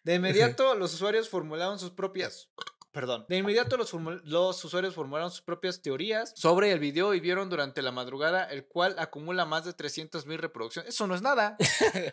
de 0.03 0.15
inmediato, 0.15 0.75
los 0.75 0.93
usuarios 0.95 1.29
formularon 1.29 1.79
sus 1.79 1.91
propias. 1.93 2.49
Perdón. 2.93 3.27
De 3.29 3.37
inmediato, 3.37 3.77
los, 3.77 3.93
los 4.25 4.65
usuarios 4.65 4.95
formularon 4.95 5.31
sus 5.31 5.43
propias 5.43 5.83
teorías 5.83 6.33
sobre 6.35 6.73
el 6.73 6.79
video 6.79 7.15
y 7.15 7.21
vieron 7.21 7.51
durante 7.51 7.83
la 7.83 7.93
madrugada, 7.93 8.45
el 8.45 8.65
cual 8.67 8.97
acumula 8.99 9.45
más 9.45 9.65
de 9.67 9.75
300 9.75 10.27
mil 10.27 10.39
reproducciones. 10.39 10.95
Eso 10.95 11.07
no 11.07 11.15
es 11.15 11.23
nada. 11.23 11.57
Eh, 11.95 12.13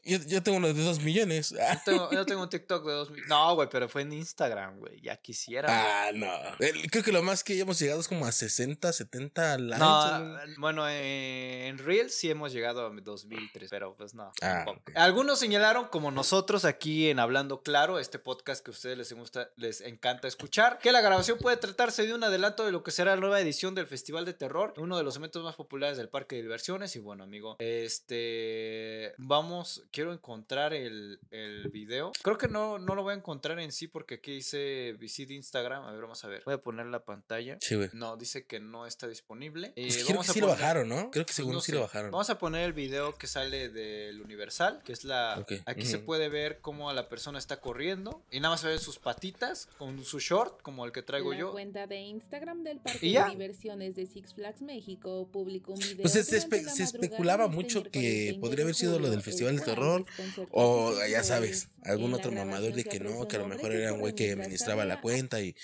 Yo, 0.04 0.18
yo 0.26 0.42
tengo 0.42 0.58
uno 0.58 0.72
de 0.72 0.82
2 0.82 1.00
millones. 1.00 1.50
Yo 1.50 1.58
tengo, 1.84 2.10
yo 2.12 2.24
tengo 2.26 2.42
un 2.42 2.48
TikTok 2.48 2.84
de 2.86 2.92
2000. 2.92 3.24
No, 3.26 3.54
güey, 3.56 3.68
pero 3.68 3.88
fue 3.88 4.02
en 4.02 4.12
Instagram, 4.12 4.78
güey. 4.78 5.00
Ya 5.00 5.16
quisiera. 5.16 5.68
Ah, 5.70 6.12
no. 6.14 6.30
El- 6.60 6.90
Creo 6.90 7.02
que 7.02 7.12
lo 7.12 7.22
más 7.22 7.42
que 7.42 7.58
hemos 7.58 7.78
llegado 7.78 8.00
es 8.00 8.08
como 8.08 8.24
a 8.26 8.32
60, 8.32 8.92
70 8.92 9.58
likes. 9.58 9.78
No, 9.84 10.18
¿no? 10.18 10.38
bueno, 10.58 10.88
eh, 10.88 11.66
en 11.68 11.78
Reels 11.78 12.14
sí 12.14 12.30
hemos 12.30 12.52
llegado 12.52 12.86
a 12.86 12.90
2003, 12.90 13.70
pero 13.70 13.96
pues 13.96 14.14
no. 14.14 14.30
Ah, 14.42 14.62
tampoco. 14.64 14.78
ok. 14.80 14.92
Algunos 14.96 15.38
señalaron, 15.40 15.88
como 15.88 16.10
nosotros 16.10 16.64
aquí 16.64 17.08
en 17.10 17.18
Hablando 17.18 17.62
Claro, 17.62 17.98
este 17.98 18.18
podcast 18.18 18.64
que 18.64 18.70
a 18.70 18.74
ustedes 18.74 18.96
les, 18.98 19.12
gusta, 19.12 19.50
les 19.56 19.80
encanta 19.80 20.11
escuchar, 20.22 20.78
que 20.78 20.92
la 20.92 21.00
grabación 21.00 21.38
puede 21.38 21.56
tratarse 21.56 22.06
de 22.06 22.14
un 22.14 22.22
adelanto 22.24 22.64
de 22.64 22.72
lo 22.72 22.82
que 22.82 22.90
será 22.90 23.14
la 23.14 23.20
nueva 23.20 23.40
edición 23.40 23.74
del 23.74 23.86
Festival 23.86 24.24
de 24.24 24.34
Terror, 24.34 24.74
uno 24.76 24.96
de 24.96 25.02
los 25.04 25.16
eventos 25.16 25.42
más 25.44 25.54
populares 25.56 25.96
del 25.96 26.08
parque 26.08 26.36
de 26.36 26.42
diversiones. 26.42 26.94
Y 26.96 26.98
bueno, 26.98 27.24
amigo, 27.24 27.56
este. 27.58 29.14
Vamos, 29.18 29.84
quiero 29.90 30.12
encontrar 30.12 30.74
el, 30.74 31.18
el 31.30 31.68
video. 31.70 32.12
Creo 32.22 32.38
que 32.38 32.48
no, 32.48 32.78
no 32.78 32.94
lo 32.94 33.02
voy 33.02 33.12
a 33.14 33.16
encontrar 33.16 33.58
en 33.58 33.72
sí 33.72 33.88
porque 33.88 34.16
aquí 34.16 34.32
dice 34.34 34.94
Visit 34.98 35.30
Instagram. 35.30 35.84
A 35.84 35.92
ver, 35.92 36.00
vamos 36.02 36.24
a 36.24 36.28
ver. 36.28 36.42
Voy 36.44 36.54
a 36.54 36.58
poner 36.58 36.86
la 36.86 37.04
pantalla. 37.04 37.58
Sí, 37.60 37.74
güey. 37.76 37.90
No, 37.92 38.16
dice 38.16 38.46
que 38.46 38.60
no 38.60 38.86
está 38.86 39.06
disponible. 39.08 39.72
Pues 39.74 39.96
Eh, 39.96 40.00
creo 40.04 40.08
vamos 40.16 40.26
que 40.26 40.30
a 40.30 40.34
sí 40.34 40.40
lo 40.40 40.48
bajaron, 40.48 40.88
¿no? 40.88 41.10
Creo 41.10 41.24
que 41.24 41.30
pues 41.30 41.36
según 41.36 41.54
no 41.54 41.60
sí 41.60 41.72
sé. 41.72 41.76
lo 41.76 41.82
bajaron. 41.82 42.10
Vamos 42.10 42.30
a 42.30 42.38
poner 42.38 42.62
el 42.64 42.72
video 42.72 43.14
que 43.16 43.26
sale 43.26 43.68
del 43.68 44.20
Universal, 44.20 44.82
que 44.84 44.92
es 44.92 45.04
la... 45.04 45.44
Aquí 45.66 45.84
se 45.86 45.98
puede 45.98 46.28
ver 46.28 46.60
cómo 46.60 46.92
la 46.92 47.08
persona 47.08 47.38
está 47.38 47.60
corriendo 47.60 48.22
y 48.30 48.40
nada 48.40 48.54
más 48.54 48.60
se 48.60 48.68
ven 48.68 48.78
sus 48.78 48.98
patitas 48.98 49.68
con 49.78 49.96
su 50.04 50.18
short, 50.20 50.60
como 50.62 50.84
el 50.84 50.92
que 50.92 51.02
traigo 51.02 51.32
la 51.32 51.38
yo. 51.38 51.52
cuenta 51.52 51.86
de 51.86 51.96
Instagram 52.00 52.62
del 52.64 52.80
Parque 52.80 53.06
¿Y 53.06 53.12
ya? 53.12 53.24
de 53.26 53.30
Diversiones 53.32 53.94
de 53.94 54.06
Six 54.06 54.34
Flags 54.34 54.62
México 54.62 55.28
publicó 55.32 55.72
un 55.72 55.78
video. 55.80 56.02
Pues 56.02 56.12
se, 56.12 56.20
espe- 56.38 56.62
la 56.62 56.72
especulaba 56.84 57.44
este 57.44 57.56
mucho 57.56 57.82
que 57.84 58.00
20 58.30 58.40
podría 58.40 58.64
haber 58.64 58.74
sido 58.74 58.98
lo 58.98 59.06
del 59.10 59.18
el 59.18 59.22
Festival 59.22 59.56
del 59.56 59.64
Terror. 59.64 60.04
O 60.50 60.94
ya 61.10 61.22
sabes, 61.24 61.68
algún 61.82 62.10
la 62.12 62.16
otro 62.18 62.32
mamador 62.32 62.72
de 62.74 62.84
que 62.84 63.00
no, 63.00 63.26
que 63.28 63.36
a 63.36 63.40
lo 63.40 63.48
mejor 63.48 63.72
era 63.72 63.92
un 63.92 64.00
güey 64.00 64.14
que 64.14 64.32
administraba 64.32 64.84
la 64.84 65.00
cuenta 65.00 65.40
y, 65.40 65.54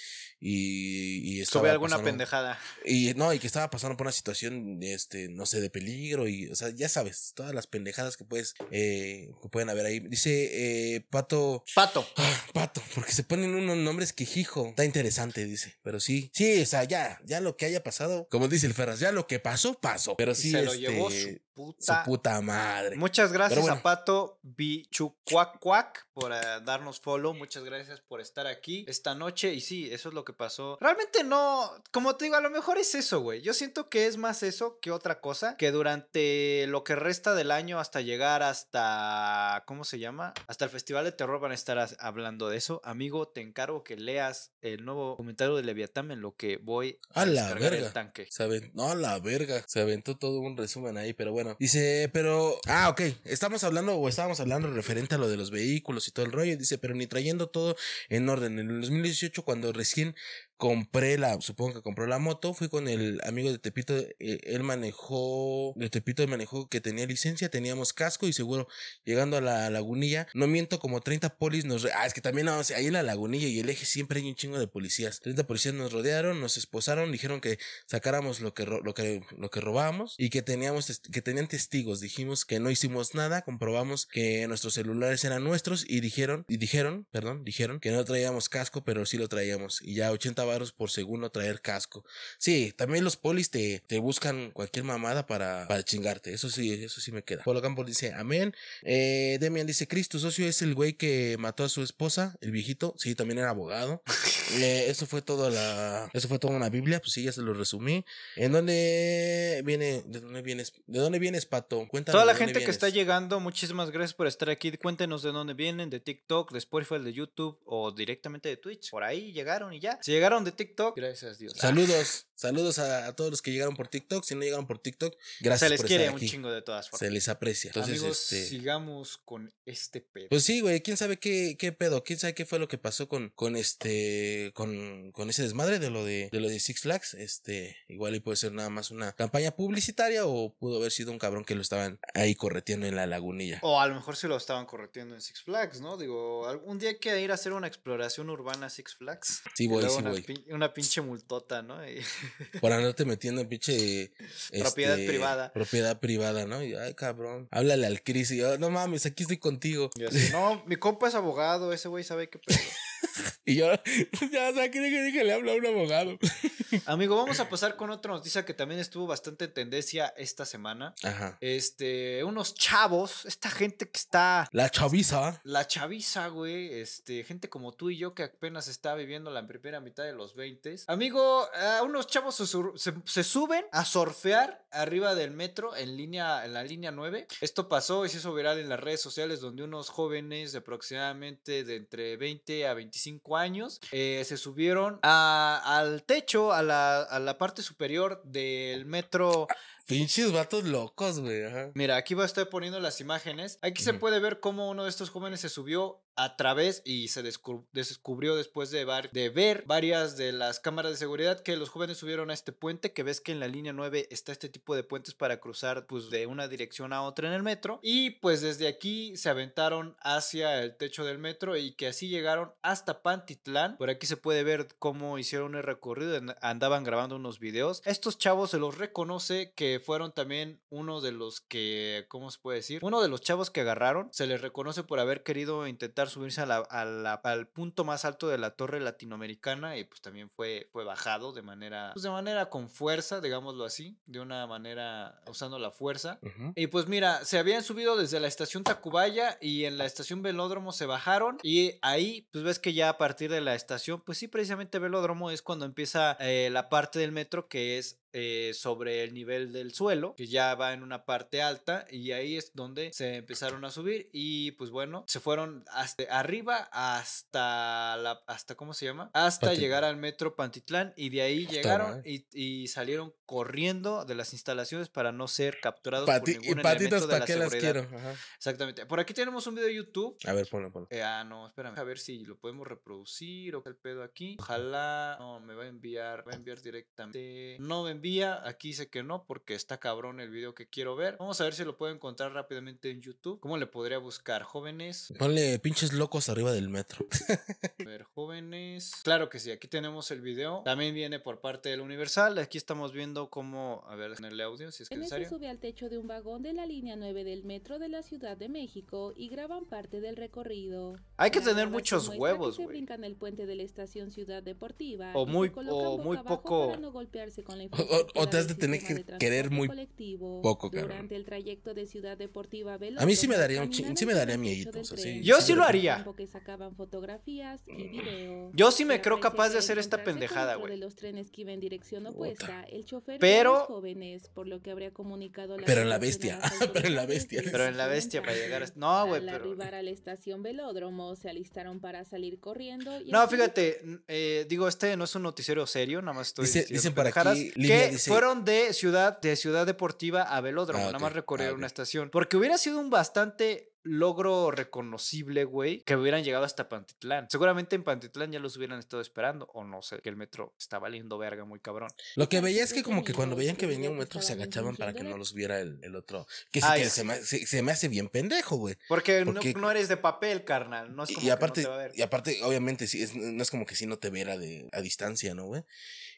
y, 0.40 1.40
estaba 1.40 1.70
alguna 1.70 1.96
pasando- 1.96 2.10
pendejada. 2.10 2.58
Y 2.84 3.14
no, 3.14 3.32
y 3.32 3.38
que 3.38 3.46
estaba 3.46 3.70
pasando 3.70 3.96
por 3.96 4.06
una 4.06 4.12
situación, 4.12 4.78
este, 4.82 5.28
no 5.28 5.46
sé, 5.46 5.60
de 5.60 5.70
peligro 5.70 6.28
y, 6.28 6.48
o 6.48 6.54
sea, 6.54 6.70
ya 6.70 6.88
sabes, 6.88 7.32
todas 7.34 7.54
las 7.54 7.66
pendejadas 7.66 8.16
que 8.16 8.24
puedes, 8.24 8.54
eh, 8.70 9.30
que 9.42 9.48
pueden 9.48 9.70
haber 9.70 9.86
ahí. 9.86 10.00
Dice, 10.00 10.94
eh, 10.96 11.00
Pato, 11.10 11.64
Pato. 11.74 12.06
ah, 12.16 12.46
Pato, 12.52 12.82
porque 12.94 13.12
se 13.12 13.24
ponen 13.24 13.54
unos 13.54 13.76
nombres 13.76 14.12
que 14.12 14.24
hijo, 14.36 14.68
está 14.68 14.84
interesante, 14.84 15.44
dice. 15.44 15.74
Pero 15.82 16.00
sí, 16.00 16.30
sí, 16.34 16.60
o 16.60 16.66
sea, 16.66 16.84
ya, 16.84 17.20
ya 17.24 17.40
lo 17.40 17.56
que 17.56 17.66
haya 17.66 17.82
pasado, 17.82 18.28
como 18.30 18.48
dice 18.48 18.66
el 18.66 18.74
Ferraz, 18.74 19.00
ya 19.00 19.12
lo 19.12 19.26
que 19.26 19.38
pasó, 19.38 19.80
pasó. 19.80 20.16
Pero 20.16 20.34
sí, 20.34 20.50
se 20.50 20.62
lo 20.62 20.72
este, 20.72 20.86
llevó 20.86 21.10
su 21.10 21.38
su 21.58 21.74
puta. 21.74 22.04
puta 22.04 22.40
madre. 22.40 22.96
Muchas 22.96 23.32
gracias 23.32 23.60
bueno. 23.60 23.76
a 23.78 23.82
Pato 23.82 24.38
Bichucuacuac 24.42 26.06
por 26.14 26.32
eh, 26.32 26.36
darnos 26.64 27.00
follow. 27.00 27.34
Muchas 27.34 27.64
gracias 27.64 28.00
por 28.00 28.20
estar 28.20 28.46
aquí 28.46 28.84
esta 28.88 29.14
noche. 29.14 29.52
Y 29.54 29.60
sí, 29.60 29.88
eso 29.92 30.08
es 30.08 30.14
lo 30.14 30.24
que 30.24 30.32
pasó. 30.32 30.78
Realmente 30.80 31.24
no, 31.24 31.70
como 31.92 32.16
te 32.16 32.26
digo, 32.26 32.36
a 32.36 32.40
lo 32.40 32.50
mejor 32.50 32.78
es 32.78 32.94
eso, 32.94 33.20
güey. 33.20 33.40
Yo 33.42 33.54
siento 33.54 33.88
que 33.88 34.06
es 34.06 34.16
más 34.16 34.42
eso 34.42 34.78
que 34.80 34.90
otra 34.90 35.20
cosa. 35.20 35.56
Que 35.56 35.70
durante 35.70 36.66
lo 36.68 36.84
que 36.84 36.96
resta 36.96 37.34
del 37.34 37.50
año 37.50 37.78
hasta 37.78 38.00
llegar 38.00 38.42
hasta, 38.42 39.62
¿cómo 39.66 39.84
se 39.84 39.98
llama? 39.98 40.34
Hasta 40.46 40.64
el 40.64 40.70
Festival 40.70 41.04
de 41.04 41.12
Terror 41.12 41.40
van 41.40 41.52
a 41.52 41.54
estar 41.54 41.88
hablando 41.98 42.48
de 42.48 42.56
eso. 42.56 42.80
Amigo, 42.84 43.28
te 43.28 43.40
encargo 43.40 43.84
que 43.84 43.96
leas 43.96 44.52
el 44.60 44.84
nuevo 44.84 45.16
comentario 45.16 45.56
de 45.56 45.62
Leviatán 45.62 46.10
en 46.10 46.20
lo 46.20 46.34
que 46.34 46.56
voy 46.58 46.98
a, 47.14 47.22
A 47.22 47.26
la 47.26 47.42
descargar 47.42 47.74
el 47.74 47.80
verga. 47.80 47.92
tanque. 47.92 48.26
Se 48.30 48.42
aventó, 48.42 48.70
no, 48.74 48.94
la 48.94 49.18
verga. 49.18 49.62
Se 49.66 49.80
aventó 49.80 50.16
todo 50.16 50.40
un 50.40 50.56
resumen 50.56 50.96
ahí, 50.98 51.12
pero 51.12 51.32
bueno. 51.32 51.47
Dice, 51.58 52.10
pero. 52.12 52.58
Ah, 52.66 52.88
ok. 52.88 53.00
Estamos 53.24 53.64
hablando 53.64 53.96
o 53.96 54.08
estábamos 54.08 54.40
hablando 54.40 54.70
referente 54.70 55.14
a 55.14 55.18
lo 55.18 55.28
de 55.28 55.36
los 55.36 55.50
vehículos 55.50 56.08
y 56.08 56.12
todo 56.12 56.26
el 56.26 56.32
rollo. 56.32 56.56
Dice, 56.56 56.78
pero 56.78 56.94
ni 56.94 57.06
trayendo 57.06 57.48
todo 57.48 57.76
en 58.08 58.28
orden. 58.28 58.58
En 58.58 58.70
el 58.70 58.80
2018, 58.80 59.44
cuando 59.44 59.72
recién 59.72 60.14
compré 60.58 61.18
la, 61.18 61.40
supongo 61.40 61.74
que 61.74 61.82
compró 61.82 62.06
la 62.06 62.18
moto, 62.18 62.52
fui 62.52 62.68
con 62.68 62.88
el 62.88 63.20
amigo 63.24 63.50
de 63.50 63.58
Tepito. 63.58 63.96
eh, 63.96 64.40
él 64.42 64.64
manejó, 64.64 65.72
de 65.76 65.88
Tepito 65.88 66.26
manejó 66.26 66.68
que 66.68 66.80
tenía 66.80 67.06
licencia, 67.06 67.48
teníamos 67.48 67.92
casco 67.92 68.26
y 68.26 68.32
seguro 68.32 68.66
llegando 69.04 69.36
a 69.36 69.40
la 69.40 69.70
lagunilla, 69.70 70.26
no 70.34 70.48
miento, 70.48 70.80
como 70.80 71.00
30 71.00 71.36
polis 71.36 71.64
nos. 71.64 71.84
Ah, 71.94 72.06
es 72.06 72.12
que 72.12 72.20
también 72.20 72.46
no, 72.46 72.58
o 72.58 72.64
sea, 72.64 72.78
ahí 72.78 72.86
en 72.86 72.94
la 72.94 73.04
lagunilla 73.04 73.46
y 73.46 73.60
el 73.60 73.70
eje 73.70 73.86
siempre 73.86 74.20
hay 74.20 74.28
un 74.28 74.34
chingo 74.34 74.58
de 74.58 74.66
policías. 74.66 75.20
30 75.20 75.46
policías 75.46 75.74
nos 75.74 75.92
rodearon, 75.92 76.40
nos 76.40 76.56
esposaron, 76.56 77.12
dijeron 77.12 77.40
que 77.40 77.58
sacáramos 77.86 78.40
lo 78.40 78.52
que, 78.52 78.66
lo 78.66 78.94
que, 78.94 79.22
lo 79.36 79.50
que 79.50 79.60
robábamos 79.60 80.16
y 80.18 80.28
que 80.30 80.42
teníamos, 80.42 81.00
que 81.12 81.22
tenían 81.22 81.46
testigos. 81.46 82.00
Dijimos 82.00 82.44
que 82.44 82.58
no 82.58 82.70
hicimos 82.70 83.14
nada, 83.14 83.42
comprobamos 83.42 84.06
que 84.06 84.48
nuestros 84.48 84.74
celulares 84.74 85.24
eran 85.24 85.44
nuestros 85.44 85.84
y 85.88 86.00
dijeron, 86.00 86.44
y 86.48 86.56
dijeron, 86.56 87.06
perdón, 87.12 87.44
dijeron 87.44 87.78
que 87.78 87.92
no 87.92 88.04
traíamos 88.04 88.48
casco, 88.48 88.82
pero 88.82 89.06
sí 89.06 89.18
lo 89.18 89.28
traíamos. 89.28 89.80
Y 89.82 89.94
ya 89.94 90.10
80 90.10 90.47
varos 90.48 90.72
por 90.72 90.90
segundo 90.90 91.30
traer 91.30 91.60
casco. 91.60 92.04
Sí, 92.38 92.72
también 92.76 93.04
los 93.04 93.16
polis 93.16 93.50
te, 93.50 93.80
te 93.86 93.98
buscan 93.98 94.50
cualquier 94.50 94.84
mamada 94.84 95.26
para, 95.26 95.66
para 95.68 95.82
chingarte. 95.82 96.32
Eso 96.32 96.50
sí, 96.50 96.72
eso 96.72 97.00
sí 97.00 97.12
me 97.12 97.22
queda. 97.22 97.42
Polo 97.44 97.62
Campos 97.62 97.86
dice, 97.86 98.12
amén. 98.14 98.54
Eh, 98.82 99.38
Demian 99.40 99.66
dice, 99.66 99.86
Chris, 99.86 100.08
tu 100.08 100.18
socio 100.18 100.46
es 100.46 100.62
el 100.62 100.74
güey 100.74 100.94
que 100.94 101.36
mató 101.38 101.64
a 101.64 101.68
su 101.68 101.82
esposa, 101.82 102.36
el 102.40 102.50
viejito. 102.50 102.94
Sí, 102.98 103.14
también 103.14 103.38
era 103.38 103.50
abogado. 103.50 104.02
Eh, 104.50 104.86
eso 104.88 105.04
fue 105.04 105.20
todo 105.20 105.50
la, 105.50 106.08
eso 106.14 106.26
fue 106.26 106.38
toda 106.38 106.56
una 106.56 106.70
Biblia, 106.70 107.00
pues 107.00 107.12
sí, 107.12 107.22
ya 107.22 107.32
se 107.32 107.42
lo 107.42 107.52
resumí. 107.52 108.06
¿En 108.34 108.52
dónde 108.52 109.60
viene, 109.62 110.02
de 110.06 110.20
dónde 110.20 110.40
vienes, 110.40 110.72
de 110.86 110.98
dónde 111.00 111.18
vienes, 111.18 111.44
Pato? 111.44 111.86
Cuéntanos. 111.86 112.18
Toda 112.18 112.32
la 112.32 112.34
gente 112.34 112.64
que 112.64 112.70
está 112.70 112.88
llegando, 112.88 113.40
muchísimas 113.40 113.90
gracias 113.90 114.14
por 114.14 114.26
estar 114.26 114.48
aquí. 114.48 114.72
Cuéntenos 114.78 115.22
de 115.22 115.32
dónde 115.32 115.52
vienen, 115.52 115.90
de 115.90 116.00
TikTok, 116.00 116.52
de 116.52 116.58
Spotify, 116.58 116.98
de 116.98 117.12
YouTube 117.12 117.58
o 117.66 117.92
directamente 117.92 118.48
de 118.48 118.56
Twitch. 118.56 118.90
Por 118.90 119.04
ahí 119.04 119.32
llegaron 119.32 119.72
y 119.74 119.80
ya. 119.80 119.98
Si 120.00 120.12
llegaron 120.12 120.37
de 120.44 120.52
TikTok, 120.52 120.96
gracias 120.96 121.36
a 121.36 121.38
Dios. 121.38 121.54
Saludos, 121.56 122.27
saludos 122.38 122.78
a, 122.78 123.06
a 123.08 123.16
todos 123.16 123.30
los 123.30 123.42
que 123.42 123.50
llegaron 123.52 123.74
por 123.76 123.88
TikTok. 123.88 124.24
Si 124.24 124.34
no 124.34 124.42
llegaron 124.42 124.66
por 124.66 124.78
TikTok, 124.78 125.14
gracias 125.40 125.68
se 125.68 125.70
les 125.70 125.80
por 125.80 125.86
quiere 125.88 126.04
estar 126.04 126.14
un 126.14 126.18
aquí. 126.18 126.30
chingo 126.30 126.50
de 126.50 126.62
todas 126.62 126.88
formas. 126.88 127.00
Se 127.00 127.10
les 127.10 127.28
aprecia. 127.28 127.68
Entonces, 127.70 127.98
Amigos, 127.98 128.32
este. 128.32 128.46
sigamos 128.46 129.18
con 129.24 129.52
este 129.66 130.00
pedo. 130.00 130.28
Pues 130.30 130.44
sí, 130.44 130.60
güey, 130.60 130.80
quién 130.82 130.96
sabe 130.96 131.18
qué, 131.18 131.56
qué 131.58 131.72
pedo, 131.72 132.04
quién 132.04 132.18
sabe 132.18 132.34
qué 132.34 132.46
fue 132.46 132.58
lo 132.58 132.68
que 132.68 132.78
pasó 132.78 133.08
con, 133.08 133.30
con 133.34 133.56
este, 133.56 134.52
con, 134.54 135.10
con 135.12 135.30
ese 135.30 135.42
desmadre 135.42 135.78
de 135.78 135.90
lo 135.90 136.04
de, 136.04 136.28
de 136.30 136.40
lo 136.40 136.48
de 136.48 136.60
Six 136.60 136.80
Flags, 136.82 137.14
este, 137.14 137.76
igual 137.88 138.14
y 138.14 138.20
puede 138.20 138.36
ser 138.36 138.52
nada 138.52 138.70
más 138.70 138.90
una 138.90 139.12
campaña 139.12 139.50
publicitaria 139.52 140.24
o 140.26 140.54
pudo 140.54 140.78
haber 140.78 140.92
sido 140.92 141.10
un 141.10 141.18
cabrón 141.18 141.44
que 141.44 141.54
lo 141.54 141.62
estaban 141.62 141.98
ahí 142.14 142.34
correteando 142.34 142.86
en 142.86 142.96
la 142.96 143.06
lagunilla. 143.06 143.58
O 143.62 143.80
a 143.80 143.86
lo 143.86 143.94
mejor 143.94 144.16
se 144.16 144.28
lo 144.28 144.36
estaban 144.36 144.66
correteando 144.66 145.14
en 145.14 145.20
Six 145.20 145.42
Flags, 145.42 145.80
¿no? 145.80 145.96
Digo, 145.96 146.46
algún 146.46 146.78
día 146.78 146.90
hay 146.90 146.98
que 146.98 147.20
ir 147.20 147.30
a 147.30 147.34
hacer 147.34 147.52
una 147.52 147.66
exploración 147.66 148.30
urbana 148.30 148.66
a 148.66 148.70
Six 148.70 148.94
Flags. 148.96 149.42
Sí, 149.54 149.66
voy, 149.66 149.82
sí, 149.88 149.96
una, 149.98 150.10
voy. 150.10 150.22
pin- 150.22 150.44
una 150.52 150.72
pinche 150.72 151.00
multota, 151.00 151.62
¿no? 151.62 151.86
Y- 151.88 152.00
Por 152.60 152.72
andarte 152.72 153.04
metiendo 153.04 153.40
en 153.40 153.48
pinche 153.48 154.12
Propiedad 154.58 154.98
este, 154.98 155.08
privada. 155.08 155.52
Propiedad 155.52 156.00
privada, 156.00 156.46
¿no? 156.46 156.62
Y, 156.62 156.74
ay, 156.74 156.94
cabrón. 156.94 157.48
Háblale 157.50 157.86
al 157.86 158.02
Cris 158.02 158.30
y 158.30 158.38
yo, 158.38 158.58
no 158.58 158.70
mames, 158.70 159.06
aquí 159.06 159.22
estoy 159.22 159.38
contigo. 159.38 159.90
así, 160.06 160.30
no, 160.32 160.62
mi 160.66 160.76
compa 160.76 161.08
es 161.08 161.14
abogado, 161.14 161.72
ese 161.72 161.88
güey 161.88 162.04
sabe 162.04 162.28
qué 162.28 162.38
pedo. 162.38 162.58
Y 163.44 163.56
yo, 163.56 163.72
ya, 164.30 164.52
sea, 164.52 164.70
que 164.70 164.80
le 165.24 165.32
habla 165.32 165.52
a 165.52 165.54
un 165.56 165.66
abogado. 165.66 166.18
Amigo, 166.86 167.16
vamos 167.16 167.40
a 167.40 167.48
pasar 167.48 167.76
con 167.76 167.88
otra 167.90 168.12
noticia 168.12 168.44
que 168.44 168.52
también 168.52 168.78
estuvo 168.78 169.06
bastante 169.06 169.46
en 169.46 169.54
tendencia 169.54 170.12
esta 170.18 170.44
semana. 170.44 170.94
Ajá. 171.02 171.38
Este, 171.40 172.22
unos 172.24 172.54
chavos, 172.54 173.24
esta 173.24 173.48
gente 173.50 173.88
que 173.88 173.98
está. 173.98 174.48
La 174.52 174.68
chaviza. 174.70 175.40
La 175.44 175.66
chaviza, 175.66 176.28
güey, 176.28 176.74
este, 176.74 177.24
gente 177.24 177.48
como 177.48 177.72
tú 177.72 177.88
y 177.88 177.96
yo 177.96 178.14
que 178.14 178.24
apenas 178.24 178.68
está 178.68 178.94
viviendo 178.94 179.30
la 179.30 179.46
primera 179.46 179.80
mitad 179.80 180.04
de 180.04 180.12
los 180.12 180.34
20. 180.34 180.76
Amigo, 180.86 181.48
a 181.54 181.82
unos 181.82 182.06
chavos 182.06 182.34
se, 182.36 182.46
sur- 182.46 182.78
se- 182.78 182.92
se 183.06 183.24
suben 183.24 183.64
a 183.72 183.86
surfear 183.86 184.62
arriba 184.70 185.14
del 185.14 185.30
metro 185.30 185.74
en 185.74 185.96
línea, 185.96 186.44
en 186.44 186.52
la 186.52 186.62
línea 186.64 186.90
9. 186.90 187.26
Esto 187.40 187.66
pasó 187.66 188.04
y 188.04 188.10
se 188.10 188.18
hizo 188.18 188.34
viral 188.34 188.58
en 188.58 188.68
las 188.68 188.78
redes 188.80 189.00
sociales 189.00 189.40
donde 189.40 189.62
unos 189.62 189.88
jóvenes 189.88 190.52
de 190.52 190.58
aproximadamente 190.58 191.64
de 191.64 191.76
entre 191.76 192.16
20 192.18 192.66
a 192.66 192.74
25 192.88 193.36
años 193.36 193.80
eh, 193.92 194.22
se 194.24 194.36
subieron 194.36 194.98
al 195.02 196.02
techo, 196.04 196.52
a 196.52 196.62
la, 196.62 197.02
a 197.02 197.18
la 197.18 197.36
parte 197.36 197.62
superior 197.62 198.22
del 198.24 198.86
metro 198.86 199.46
Pinches 199.88 200.32
vatos 200.32 200.64
locos, 200.64 201.18
güey. 201.18 201.44
Ajá. 201.46 201.70
Mira, 201.74 201.96
aquí 201.96 202.12
voy 202.12 202.24
a 202.24 202.26
estar 202.26 202.46
poniendo 202.50 202.78
las 202.78 203.00
imágenes. 203.00 203.58
Aquí 203.62 203.82
se 203.82 203.94
puede 203.94 204.20
ver 204.20 204.38
cómo 204.38 204.68
uno 204.68 204.84
de 204.84 204.90
estos 204.90 205.08
jóvenes 205.08 205.40
se 205.40 205.48
subió 205.48 206.02
a 206.14 206.36
través 206.36 206.82
y 206.84 207.08
se 207.08 207.22
descu- 207.24 207.64
descubrió 207.72 208.34
después 208.34 208.70
de, 208.72 208.84
ver 208.84 209.62
varias 209.66 210.16
de 210.16 210.32
las 210.32 210.58
cámaras 210.58 210.90
de 210.90 210.98
seguridad 210.98 211.40
que 211.40 211.56
los 211.56 211.68
jóvenes 211.70 211.96
subieron 211.96 212.30
a 212.30 212.34
este 212.34 212.50
puente, 212.52 212.92
que 212.92 213.04
ves 213.04 213.20
que 213.20 213.30
en 213.30 213.38
la 213.38 213.46
línea 213.46 213.72
9 213.72 214.08
está 214.10 214.32
este 214.32 214.48
tipo 214.48 214.74
de 214.74 214.82
puentes 214.82 215.14
para 215.14 215.38
cruzar 215.38 215.86
pues 215.86 216.10
de 216.10 216.26
una 216.26 216.48
dirección 216.48 216.92
a 216.92 217.02
otra 217.02 217.28
en 217.28 217.34
el 217.34 217.44
metro 217.44 217.78
y 217.84 218.10
pues 218.10 218.40
desde 218.40 218.66
aquí 218.66 219.16
se 219.16 219.28
aventaron 219.30 219.96
hacia 220.00 220.60
el 220.60 220.76
techo 220.76 221.04
del 221.04 221.18
metro 221.18 221.56
y 221.56 221.74
que 221.74 221.86
así 221.86 222.08
llegaron 222.08 222.52
hasta 222.62 223.00
Pantitlán. 223.00 223.76
Por 223.78 223.88
aquí 223.88 224.08
se 224.08 224.16
puede 224.16 224.42
ver 224.42 224.66
cómo 224.80 225.20
hicieron 225.20 225.54
el 225.54 225.62
recorrido, 225.62 226.16
and- 226.16 226.34
andaban 226.42 226.82
grabando 226.82 227.14
unos 227.14 227.38
videos. 227.38 227.80
Estos 227.84 228.18
chavos 228.18 228.50
se 228.50 228.58
los 228.58 228.76
reconoce 228.76 229.52
que 229.54 229.77
fueron 229.78 230.12
también 230.12 230.60
uno 230.70 231.00
de 231.00 231.12
los 231.12 231.40
que, 231.40 232.06
¿cómo 232.08 232.30
se 232.30 232.38
puede 232.40 232.58
decir? 232.58 232.80
Uno 232.82 233.00
de 233.02 233.08
los 233.08 233.20
chavos 233.20 233.50
que 233.50 233.60
agarraron, 233.62 234.08
se 234.12 234.26
les 234.26 234.40
reconoce 234.40 234.82
por 234.84 235.00
haber 235.00 235.22
querido 235.22 235.66
intentar 235.66 236.08
subirse 236.08 236.40
a 236.40 236.46
la- 236.46 236.58
a 236.70 236.84
la- 236.84 237.14
al 237.14 237.48
punto 237.48 237.84
más 237.84 238.04
alto 238.04 238.28
de 238.28 238.38
la 238.38 238.50
torre 238.56 238.80
latinoamericana 238.80 239.76
y 239.78 239.84
pues 239.84 240.00
también 240.00 240.30
fue, 240.30 240.68
fue 240.72 240.84
bajado 240.84 241.32
de 241.32 241.42
manera, 241.42 241.90
pues 241.94 242.02
de 242.02 242.10
manera 242.10 242.48
con 242.50 242.68
fuerza, 242.68 243.20
digámoslo 243.20 243.64
así, 243.64 243.96
de 244.06 244.20
una 244.20 244.46
manera 244.46 245.20
usando 245.26 245.58
la 245.58 245.70
fuerza. 245.70 246.18
Y 246.54 246.66
pues 246.68 246.86
mira, 246.88 247.24
se 247.24 247.38
habían 247.38 247.62
subido 247.62 247.96
desde 247.96 248.20
la 248.20 248.28
estación 248.28 248.64
Tacubaya 248.64 249.38
y 249.40 249.64
en 249.64 249.78
la 249.78 249.84
estación 249.86 250.22
Velódromo 250.22 250.72
se 250.72 250.86
bajaron 250.86 251.38
y 251.42 251.72
ahí 251.82 252.28
pues 252.32 252.44
ves 252.44 252.58
que 252.58 252.72
ya 252.72 252.88
a 252.90 252.98
partir 252.98 253.30
de 253.30 253.40
la 253.40 253.54
estación, 253.54 254.00
pues 254.02 254.18
sí, 254.18 254.28
precisamente 254.28 254.78
Velódromo 254.78 255.30
es 255.30 255.42
cuando 255.42 255.64
empieza 255.64 256.16
eh, 256.20 256.48
la 256.52 256.68
parte 256.68 256.98
del 256.98 257.12
metro 257.12 257.48
que 257.48 257.78
es 257.78 258.00
eh, 258.12 258.52
sobre 258.54 259.02
el 259.04 259.14
nivel 259.14 259.52
del 259.52 259.72
suelo, 259.74 260.14
que 260.16 260.26
ya 260.26 260.54
va 260.54 260.72
en 260.72 260.82
una 260.82 261.04
parte 261.04 261.42
alta 261.42 261.86
y 261.90 262.12
ahí 262.12 262.36
es 262.36 262.52
donde 262.54 262.92
se 262.92 263.16
empezaron 263.16 263.64
a 263.64 263.70
subir 263.70 264.08
y 264.12 264.52
pues 264.52 264.70
bueno, 264.70 265.04
se 265.08 265.20
fueron 265.20 265.64
hasta 265.72 266.04
arriba 266.10 266.68
hasta 266.72 267.96
la, 267.96 268.20
hasta, 268.26 268.54
¿cómo 268.54 268.74
se 268.74 268.86
llama? 268.86 269.10
Hasta 269.14 269.46
Pantitlán. 269.48 269.56
llegar 269.60 269.84
al 269.84 269.96
metro 269.96 270.36
Pantitlán 270.36 270.92
y 270.96 271.08
de 271.10 271.22
ahí 271.22 271.44
Puta 271.44 271.56
llegaron 271.56 272.02
y, 272.04 272.26
y 272.32 272.68
salieron 272.68 273.14
corriendo 273.26 274.04
de 274.04 274.14
las 274.14 274.32
instalaciones 274.32 274.88
para 274.88 275.12
no 275.12 275.28
ser 275.28 275.58
capturados 275.60 276.06
Pa' 276.06 276.18
por 276.18 276.24
ti- 276.24 276.32
y 276.32 276.38
ningún 276.38 276.62
patitas, 276.62 277.02
elemento 277.02 277.06
de 277.06 277.12
¿para 277.12 277.18
la 277.20 277.26
qué 277.26 277.36
las 277.36 277.54
quiero? 277.54 277.80
Ajá. 277.96 278.14
Exactamente. 278.36 278.86
Por 278.86 279.00
aquí 279.00 279.14
tenemos 279.14 279.46
un 279.46 279.54
video 279.54 279.68
de 279.68 279.74
YouTube. 279.74 280.16
A 280.24 280.32
ver, 280.32 280.48
ponlo, 280.48 280.72
ponlo. 280.72 280.88
Eh, 280.90 281.02
ah, 281.02 281.24
no, 281.24 281.46
espérame. 281.46 281.78
A 281.78 281.82
ver 281.84 281.98
si 281.98 282.24
lo 282.24 282.38
podemos 282.38 282.66
reproducir 282.66 283.54
o 283.56 283.62
qué 283.62 283.68
el 283.68 283.76
pedo 283.76 284.02
aquí. 284.02 284.36
Ojalá. 284.38 285.16
No, 285.18 285.40
me 285.40 285.54
va 285.54 285.64
a 285.64 285.68
enviar. 285.68 286.26
Va 286.26 286.32
a 286.32 286.36
enviar 286.36 286.60
directamente. 286.62 287.56
No 287.60 287.84
me 287.84 287.90
envía. 287.98 288.46
Aquí 288.48 288.68
dice 288.68 288.88
que 288.88 289.02
no, 289.02 289.24
porque 289.24 289.54
está 289.54 289.78
cabrón 289.78 290.20
el 290.20 290.30
video 290.30 290.54
que 290.54 290.68
quiero 290.68 290.94
ver. 290.96 291.16
Vamos 291.18 291.40
a 291.40 291.44
ver 291.44 291.54
si 291.54 291.64
lo 291.64 291.76
puedo 291.76 291.92
encontrar 291.92 292.32
rápidamente 292.32 292.90
en 292.90 293.00
YouTube. 293.02 293.40
¿Cómo 293.40 293.58
le 293.58 293.66
podría 293.66 293.98
buscar? 293.98 294.42
Jóvenes. 294.42 295.12
Ponle 295.18 295.58
pinches 295.58 295.92
locos 295.92 296.28
arriba 296.28 296.52
del 296.52 296.68
metro. 296.68 297.06
A 297.80 297.84
ver, 297.84 298.04
jóvenes. 298.04 298.92
Claro 299.02 299.28
que 299.28 299.38
sí, 299.40 299.50
aquí 299.50 299.66
tenemos 299.68 300.10
el 300.10 300.20
video. 300.20 300.62
También 300.64 300.94
viene 300.94 301.18
por 301.18 301.40
parte 301.40 301.68
del 301.70 301.80
Universal. 301.80 302.38
Aquí 302.38 302.58
estamos 302.58 302.92
viendo 302.92 303.30
cómo. 303.30 303.82
A 303.88 303.96
ver, 303.96 304.12
en 304.18 304.24
el 304.24 304.40
audio, 304.40 304.70
si 304.72 304.82
es 304.84 304.88
que 304.88 304.94
En 304.94 305.00
necesario. 305.00 305.28
sube 305.28 305.48
al 305.48 305.58
techo 305.58 305.88
de 305.88 305.98
un 305.98 306.06
vagón 306.06 306.42
de 306.42 306.52
la 306.52 306.66
línea 306.66 306.96
9 306.96 307.24
del 307.24 307.44
metro 307.44 307.78
de 307.78 307.88
la 307.88 308.02
Ciudad 308.02 308.36
de 308.36 308.48
México 308.48 309.12
y 309.16 309.28
graban 309.28 309.64
parte 309.66 310.00
del 310.00 310.16
recorrido. 310.16 310.96
Hay 311.16 311.30
que 311.30 311.40
La 311.40 311.46
tener 311.46 311.68
muchos 311.68 312.08
huevos, 312.08 312.56
güey. 312.56 312.68
brincan 312.68 313.04
el 313.04 313.16
puente 313.16 313.46
de 313.46 313.54
la 313.56 313.62
estación 313.62 314.10
Ciudad 314.10 314.42
Deportiva 314.42 315.12
O 315.14 315.26
muy- 315.26 315.50
o 315.70 315.98
muy 315.98 316.18
poco- 316.18 316.68
para 316.68 316.80
no 316.80 316.92
golpearse 316.92 317.42
con 317.42 317.58
la 317.58 317.64
o 317.90 317.96
infraestructura 317.96 318.30
te 318.30 318.36
has 318.38 318.48
de 318.48 318.54
tener 318.54 318.80
que 318.80 319.04
querer 319.18 319.50
muy 319.50 319.68
colectivo. 319.68 320.42
poco, 320.42 320.70
cabrón. 320.70 320.90
Durante 320.90 321.16
el 321.16 321.24
trayecto 321.24 321.74
de 321.74 321.86
Ciudad 321.86 322.16
Deportiva 322.16 322.74
a 322.74 322.76
A 323.02 323.06
mí 323.06 323.16
sí 323.16 323.28
me 323.28 323.36
daría 323.36 323.62
un 323.62 323.72
sí 323.72 324.06
me 324.06 324.14
daría 324.14 324.36
miedito, 324.38 324.80
o 324.80 324.84
sea, 324.84 324.96
sí- 324.98 325.22
Yo 325.22 325.40
sí 325.40 325.54
lo 325.54 325.64
haría. 325.64 325.96
que 326.04 327.86
video. 327.88 328.50
Yo 328.54 328.70
sí 328.70 328.84
me 328.84 329.00
creo 329.00 329.20
capaz 329.20 329.48
de 329.48 329.52
que 329.54 329.58
hacer 329.58 329.78
esta 329.78 330.02
pendejada, 330.04 330.54
güey. 330.56 330.72
de 330.72 330.76
los 330.78 330.94
trenes 330.96 331.30
que 331.30 331.42
iba 331.42 331.52
en 331.52 331.60
dirección 331.60 332.06
opuesta, 332.06 332.64
el 332.70 332.84
chofer 332.84 333.18
Pero- 333.18 333.60
jóvenes, 333.66 334.28
por 334.34 334.46
lo 334.46 334.60
que 334.62 334.70
habría 334.70 334.92
comunicado 334.92 335.56
la 335.56 335.64
Pero 335.66 335.82
en 335.82 335.88
la 335.88 335.98
bestia, 335.98 336.38
pero 336.72 336.86
en 336.88 336.94
la 336.94 337.06
bestia. 337.06 337.42
Pero 337.50 337.64
en 337.66 337.76
la 337.76 337.86
bestia 337.86 338.20
para 338.22 338.34
llegar 338.34 338.62
a... 338.62 338.66
No, 338.76 339.06
güey, 339.06 339.20
Al 339.20 339.26
pero... 339.26 339.36
arribar 339.44 339.74
a 339.74 339.82
la 339.82 339.90
estación 339.90 340.42
Velódromo, 340.42 341.14
se 341.16 341.28
alistaron 341.30 341.80
para 341.80 342.04
salir 342.04 342.38
corriendo. 342.40 343.00
y 343.00 343.10
No, 343.10 343.20
al 343.20 343.28
fíjate, 343.28 343.80
eh, 344.08 344.46
digo, 344.48 344.68
este 344.68 344.96
no 344.96 345.04
es 345.04 345.14
un 345.14 345.22
noticiero 345.22 345.66
serio, 345.66 346.00
nada 346.02 346.12
más 346.14 346.28
estoy 346.28 346.46
Dice- 346.46 346.60
diciendo 346.60 346.78
dicen 346.78 346.94
por 346.94 347.06
aquí, 347.06 347.14
pendejadas, 347.14 347.56
Dice- 347.90 348.10
fueron 348.10 348.44
de 348.44 348.72
ciudad, 348.72 349.20
de 349.20 349.36
ciudad 349.36 349.66
deportiva 349.66 350.22
a 350.22 350.40
velódromo, 350.40 350.84
Ah, 350.84 350.86
nada 350.92 350.98
más 350.98 351.12
recorrieron 351.12 351.54
ah, 351.54 351.58
una 351.58 351.66
estación. 351.66 352.10
Porque 352.10 352.36
hubiera 352.36 352.58
sido 352.58 352.78
un 352.80 352.90
bastante 352.90 353.72
logro 353.84 354.50
reconocible, 354.50 355.44
güey, 355.44 355.80
que 355.82 355.96
hubieran 355.96 356.22
llegado 356.22 356.44
hasta 356.44 356.68
Pantitlán. 356.68 357.26
Seguramente 357.30 357.74
en 357.74 357.84
Pantitlán 357.84 358.30
ya 358.32 358.38
los 358.38 358.54
hubieran 358.58 358.78
estado 358.78 359.00
esperando, 359.00 359.46
o 359.54 359.64
no 359.64 359.80
sé, 359.80 360.00
que 360.02 360.10
el 360.10 360.16
metro 360.16 360.52
está 360.58 360.78
valiendo 360.78 361.16
verga 361.16 361.44
muy 361.46 361.58
cabrón. 361.60 361.88
Lo 362.16 362.28
que 362.28 362.42
veía 362.42 362.64
es 362.64 362.74
que 362.74 362.82
como 362.82 363.02
que 363.02 363.14
cuando 363.14 363.34
veían 363.34 363.56
que 363.56 363.66
venía 363.66 363.88
un 363.88 363.96
metro 363.96 364.20
se 364.20 364.34
agachaban 364.34 364.76
para 364.76 364.92
que 364.92 365.04
no 365.04 365.16
los 365.16 365.32
viera 365.32 365.60
el, 365.60 365.78
el 365.82 365.96
otro. 365.96 366.26
Que 366.50 366.60
sí 366.60 366.66
Ay, 366.68 366.82
que 366.82 366.90
sí. 366.90 366.96
se 366.96 367.04
me, 367.04 367.16
se, 367.22 367.46
se 367.46 367.62
me 367.62 367.72
hace 367.72 367.88
bien 367.88 368.08
pendejo, 368.08 368.56
güey. 368.56 368.76
Porque, 368.88 369.24
no- 369.24 369.32
Porque- 369.34 369.54
No, 369.54 369.70
eres 369.70 369.88
de 369.88 369.96
papel, 369.96 370.44
carnal, 370.44 370.94
no 370.94 371.04
es 371.04 371.10
Y- 371.10 371.14
como 371.14 371.24
y 371.24 371.28
que 371.28 371.32
aparte, 371.32 371.60
no 371.62 371.66
te 371.68 371.70
va 371.70 371.74
a 371.76 371.82
ver. 371.84 371.92
y 371.94 372.02
aparte, 372.02 372.42
obviamente, 372.42 372.86
sí, 372.88 373.02
es, 373.02 373.14
no 373.14 373.42
es 373.42 373.50
como 373.50 373.64
que 373.64 373.74
si 373.74 373.86
no 373.86 373.96
te 373.98 374.10
viera 374.10 374.36
de, 374.36 374.68
a 374.72 374.80
distancia, 374.82 375.34
¿no, 375.34 375.46
güey? 375.46 375.62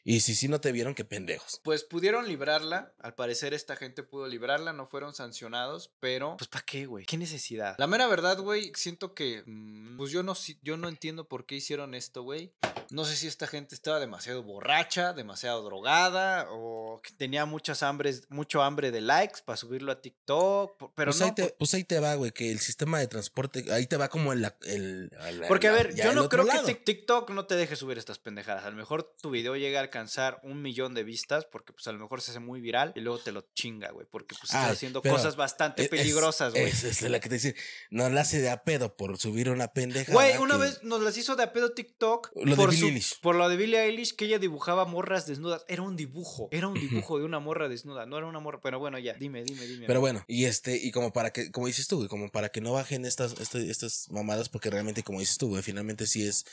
Y 0.03 0.21
si 0.21 0.33
sí 0.35 0.47
no 0.47 0.59
te 0.59 0.71
vieron, 0.71 0.95
qué 0.95 1.05
pendejos. 1.05 1.59
Pues 1.63 1.83
pudieron 1.83 2.27
librarla, 2.27 2.93
al 2.99 3.13
parecer 3.13 3.53
esta 3.53 3.75
gente 3.75 4.01
pudo 4.03 4.27
librarla, 4.27 4.73
no 4.73 4.85
fueron 4.87 5.13
sancionados, 5.13 5.91
pero 5.99 6.37
pues 6.37 6.47
¿para 6.47 6.65
qué, 6.65 6.85
güey? 6.87 7.05
¿Qué 7.05 7.17
necesidad? 7.17 7.75
La 7.77 7.87
mera 7.87 8.07
verdad, 8.07 8.39
güey, 8.39 8.71
siento 8.75 9.13
que 9.13 9.43
mm, 9.45 9.97
pues 9.97 10.11
yo 10.11 10.23
no 10.23 10.33
yo 10.63 10.77
no 10.77 10.89
entiendo 10.89 11.27
por 11.27 11.45
qué 11.45 11.55
hicieron 11.55 11.93
esto, 11.93 12.23
güey. 12.23 12.51
No 12.89 13.05
sé 13.05 13.15
si 13.15 13.27
esta 13.27 13.47
gente 13.47 13.73
estaba 13.73 13.99
demasiado 14.01 14.43
borracha, 14.43 15.13
demasiado 15.13 15.63
drogada 15.63 16.47
o 16.49 16.99
que 17.01 17.11
tenía 17.13 17.45
muchas 17.45 17.83
hambres, 17.83 18.23
mucho 18.29 18.61
hambre 18.63 18.91
de 18.91 18.99
likes 18.99 19.39
para 19.45 19.55
subirlo 19.55 19.91
a 19.93 20.01
TikTok, 20.01 20.91
pero 20.95 21.11
pues, 21.11 21.19
no 21.19 21.25
ahí 21.27 21.31
te, 21.33 21.43
por- 21.43 21.53
pues 21.57 21.73
ahí 21.73 21.83
te 21.85 21.99
va, 21.99 22.15
güey, 22.15 22.31
que 22.31 22.51
el 22.51 22.59
sistema 22.59 22.99
de 22.99 23.07
transporte, 23.07 23.71
ahí 23.71 23.85
te 23.87 23.95
va 23.97 24.09
como 24.09 24.33
el... 24.33 24.43
el, 24.63 25.09
el- 25.25 25.41
Porque 25.47 25.67
a 25.69 25.71
ver, 25.71 25.95
yo 25.95 26.13
no 26.13 26.27
creo 26.27 26.43
lado. 26.43 26.65
que 26.65 26.73
Tik- 26.75 26.83
TikTok 26.83 27.29
no 27.29 27.45
te 27.45 27.55
deje 27.55 27.75
subir 27.77 27.97
estas 27.97 28.19
pendejadas. 28.19 28.65
A 28.65 28.69
lo 28.71 28.75
mejor 28.75 29.15
tu 29.21 29.29
video 29.29 29.55
llega 29.55 29.79
a 29.81 29.89
alcanzar 29.91 30.39
un 30.43 30.61
millón 30.61 30.93
de 30.93 31.03
vistas 31.03 31.45
porque 31.45 31.73
pues 31.73 31.85
a 31.87 31.91
lo 31.91 31.99
mejor 31.99 32.21
se 32.21 32.31
hace 32.31 32.39
muy 32.39 32.61
viral 32.61 32.93
y 32.95 33.01
luego 33.01 33.19
te 33.19 33.31
lo 33.33 33.41
chinga, 33.53 33.91
güey, 33.91 34.07
porque 34.09 34.35
pues 34.35 34.45
estás 34.51 34.71
haciendo 34.71 35.01
cosas 35.01 35.35
bastante 35.35 35.83
Es- 35.83 35.89
peligrosas, 35.89 36.53
güey. 36.53 36.63
Es, 36.65 36.83
es 36.85 37.01
la 37.01 37.19
que 37.19 37.27
te 37.29 37.35
dice, 37.35 37.55
no 37.89 38.09
la 38.09 38.21
hace 38.21 38.39
de 38.39 38.49
a 38.49 38.63
pedo 38.63 38.95
por 38.95 39.17
subir 39.17 39.49
una 39.49 39.67
pendeja. 39.73 40.13
Güey, 40.13 40.37
una 40.37 40.55
vez 40.57 40.81
nos 40.83 41.01
las 41.01 41.17
hizo 41.17 41.35
de 41.35 41.43
a 41.43 41.51
pedo 41.53 41.73
TikTok 41.73 42.31
Lo 42.35 42.51
de 42.51 42.55
por, 42.55 42.71
Billie 42.71 42.87
Eilish. 42.87 43.19
por 43.21 43.35
lo 43.35 43.49
de 43.49 43.57
Billie 43.57 43.79
Eilish 43.83 44.15
que 44.15 44.25
ella 44.25 44.39
dibujaba 44.39 44.85
morras 44.85 45.25
desnudas. 45.27 45.65
Era 45.67 45.81
un 45.81 45.95
dibujo, 45.97 46.47
era 46.51 46.67
un 46.69 46.73
dibujo 46.79 47.19
de 47.19 47.25
una 47.25 47.39
morra 47.39 47.67
desnuda, 47.67 48.05
no 48.05 48.17
era 48.17 48.27
una 48.27 48.39
morra, 48.39 48.59
pero 48.63 48.79
bueno, 48.79 48.97
ya, 48.99 49.13
dime, 49.15 49.43
dime, 49.43 49.65
dime. 49.67 49.87
Pero 49.87 49.99
bueno, 49.99 50.23
y 50.27 50.45
este, 50.45 50.77
y 50.77 50.91
como 50.91 51.11
para 51.11 51.31
que, 51.31 51.51
como 51.51 51.67
dices 51.67 51.87
tú, 51.87 51.97
güey, 51.97 52.07
como 52.07 52.29
para 52.31 52.49
que 52.49 52.61
no 52.61 52.71
bajen 52.73 53.05
estas, 53.05 53.39
este- 53.39 53.69
estas 53.69 54.07
mamadas, 54.09 54.47
porque 54.49 54.69
realmente, 54.69 55.03
como 55.03 55.19
dices 55.19 55.37
tú, 55.37 55.49
güey, 55.49 55.61
finalmente 55.63 56.07
sí 56.07 56.25
es 56.27 56.45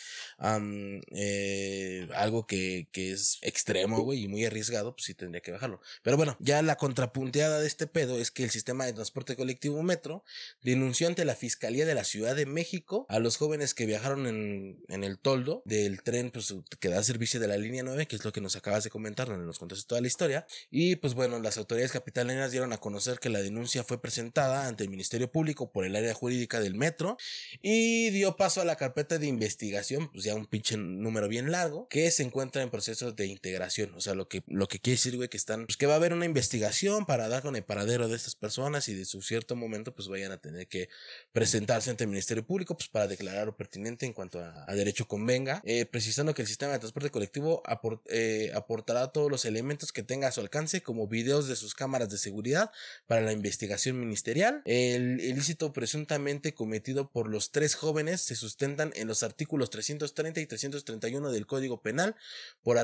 eh, 1.10 2.08
algo 2.14 2.46
que, 2.46 2.88
que 2.92 3.12
es 3.12 3.27
extremo, 3.42 4.00
güey, 4.00 4.24
y 4.24 4.28
muy 4.28 4.44
arriesgado, 4.44 4.94
pues 4.94 5.06
sí 5.06 5.14
tendría 5.14 5.40
que 5.40 5.52
bajarlo. 5.52 5.80
Pero 6.02 6.16
bueno, 6.16 6.36
ya 6.40 6.62
la 6.62 6.76
contrapunteada 6.76 7.60
de 7.60 7.66
este 7.66 7.86
pedo 7.86 8.18
es 8.18 8.30
que 8.30 8.44
el 8.44 8.50
sistema 8.50 8.86
de 8.86 8.92
transporte 8.92 9.36
colectivo 9.36 9.82
Metro 9.82 10.24
denunció 10.62 11.08
ante 11.08 11.24
la 11.24 11.34
Fiscalía 11.34 11.86
de 11.86 11.94
la 11.94 12.04
Ciudad 12.04 12.36
de 12.36 12.46
México 12.46 13.06
a 13.08 13.18
los 13.18 13.36
jóvenes 13.36 13.74
que 13.74 13.86
viajaron 13.86 14.26
en, 14.26 14.84
en 14.88 15.04
el 15.04 15.18
toldo 15.18 15.62
del 15.64 16.02
tren, 16.02 16.30
pues 16.30 16.54
que 16.80 16.88
da 16.88 17.02
servicio 17.02 17.40
de 17.40 17.48
la 17.48 17.56
línea 17.56 17.82
9, 17.82 18.06
que 18.06 18.16
es 18.16 18.24
lo 18.24 18.32
que 18.32 18.40
nos 18.40 18.56
acabas 18.56 18.84
de 18.84 18.90
comentar, 18.90 19.28
donde 19.28 19.46
nos 19.46 19.58
contaste 19.58 19.86
toda 19.86 20.00
la 20.00 20.06
historia. 20.06 20.46
Y 20.70 20.96
pues 20.96 21.14
bueno, 21.14 21.38
las 21.38 21.58
autoridades 21.58 21.92
capitalinas 21.92 22.50
dieron 22.50 22.72
a 22.72 22.78
conocer 22.78 23.18
que 23.18 23.28
la 23.28 23.40
denuncia 23.40 23.84
fue 23.84 24.00
presentada 24.00 24.66
ante 24.66 24.84
el 24.84 24.90
Ministerio 24.90 25.30
Público 25.30 25.70
por 25.72 25.84
el 25.84 25.96
área 25.96 26.14
jurídica 26.14 26.60
del 26.60 26.74
metro 26.74 27.16
y 27.62 28.10
dio 28.10 28.36
paso 28.36 28.60
a 28.60 28.64
la 28.64 28.76
carpeta 28.76 29.18
de 29.18 29.26
investigación, 29.26 30.10
pues 30.10 30.24
ya 30.24 30.34
un 30.34 30.46
pinche 30.46 30.76
número 30.76 31.28
bien 31.28 31.50
largo, 31.50 31.88
que 31.88 32.10
se 32.10 32.22
encuentra 32.22 32.62
en 32.62 32.70
proceso 32.70 33.12
de 33.22 33.28
integración. 33.28 33.94
O 33.94 34.00
sea, 34.00 34.14
lo 34.14 34.28
que, 34.28 34.42
lo 34.46 34.68
que 34.68 34.80
quiere 34.80 34.96
decir, 34.96 35.16
güey, 35.16 35.28
que 35.28 35.36
están, 35.36 35.66
pues 35.66 35.76
que 35.76 35.86
va 35.86 35.94
a 35.94 35.96
haber 35.96 36.12
una 36.12 36.24
investigación 36.24 37.06
para 37.06 37.28
dar 37.28 37.42
con 37.42 37.56
el 37.56 37.64
paradero 37.64 38.08
de 38.08 38.16
estas 38.16 38.34
personas 38.34 38.88
y 38.88 38.94
de 38.94 39.04
su 39.04 39.22
cierto 39.22 39.56
momento, 39.56 39.94
pues 39.94 40.08
vayan 40.08 40.32
a 40.32 40.38
tener 40.38 40.66
que 40.68 40.88
presentarse 41.32 41.90
ante 41.90 42.04
el 42.04 42.10
Ministerio 42.10 42.46
Público, 42.46 42.76
pues 42.76 42.88
para 42.88 43.06
declarar 43.06 43.46
lo 43.46 43.56
pertinente 43.56 44.06
en 44.06 44.12
cuanto 44.12 44.40
a, 44.40 44.66
derecho 44.74 45.08
convenga, 45.08 45.60
eh, 45.64 45.86
precisando 45.86 46.34
que 46.34 46.42
el 46.42 46.48
sistema 46.48 46.72
de 46.72 46.78
transporte 46.78 47.10
colectivo 47.10 47.62
eh, 48.10 48.52
aportará 48.54 49.08
todos 49.08 49.30
los 49.30 49.44
elementos 49.44 49.92
que 49.92 50.02
tenga 50.02 50.28
a 50.28 50.32
su 50.32 50.40
alcance, 50.40 50.82
como 50.82 51.08
videos 51.08 51.48
de 51.48 51.56
sus 51.56 51.74
cámaras 51.74 52.10
de 52.10 52.18
seguridad 52.18 52.70
para 53.06 53.22
la 53.22 53.32
investigación 53.32 53.98
ministerial. 53.98 54.62
El 54.64 55.20
ilícito 55.20 55.72
presuntamente 55.72 56.54
cometido 56.54 57.10
por 57.10 57.28
los 57.28 57.50
tres 57.50 57.74
jóvenes 57.74 58.20
se 58.20 58.36
sustentan 58.36 58.92
en 58.94 59.08
los 59.08 59.22
artículos 59.22 59.70
330 59.70 60.40
y 60.40 60.46
331 60.46 61.30
del 61.30 61.46
Código 61.46 61.82
Penal 61.82 62.16
por 62.62 62.78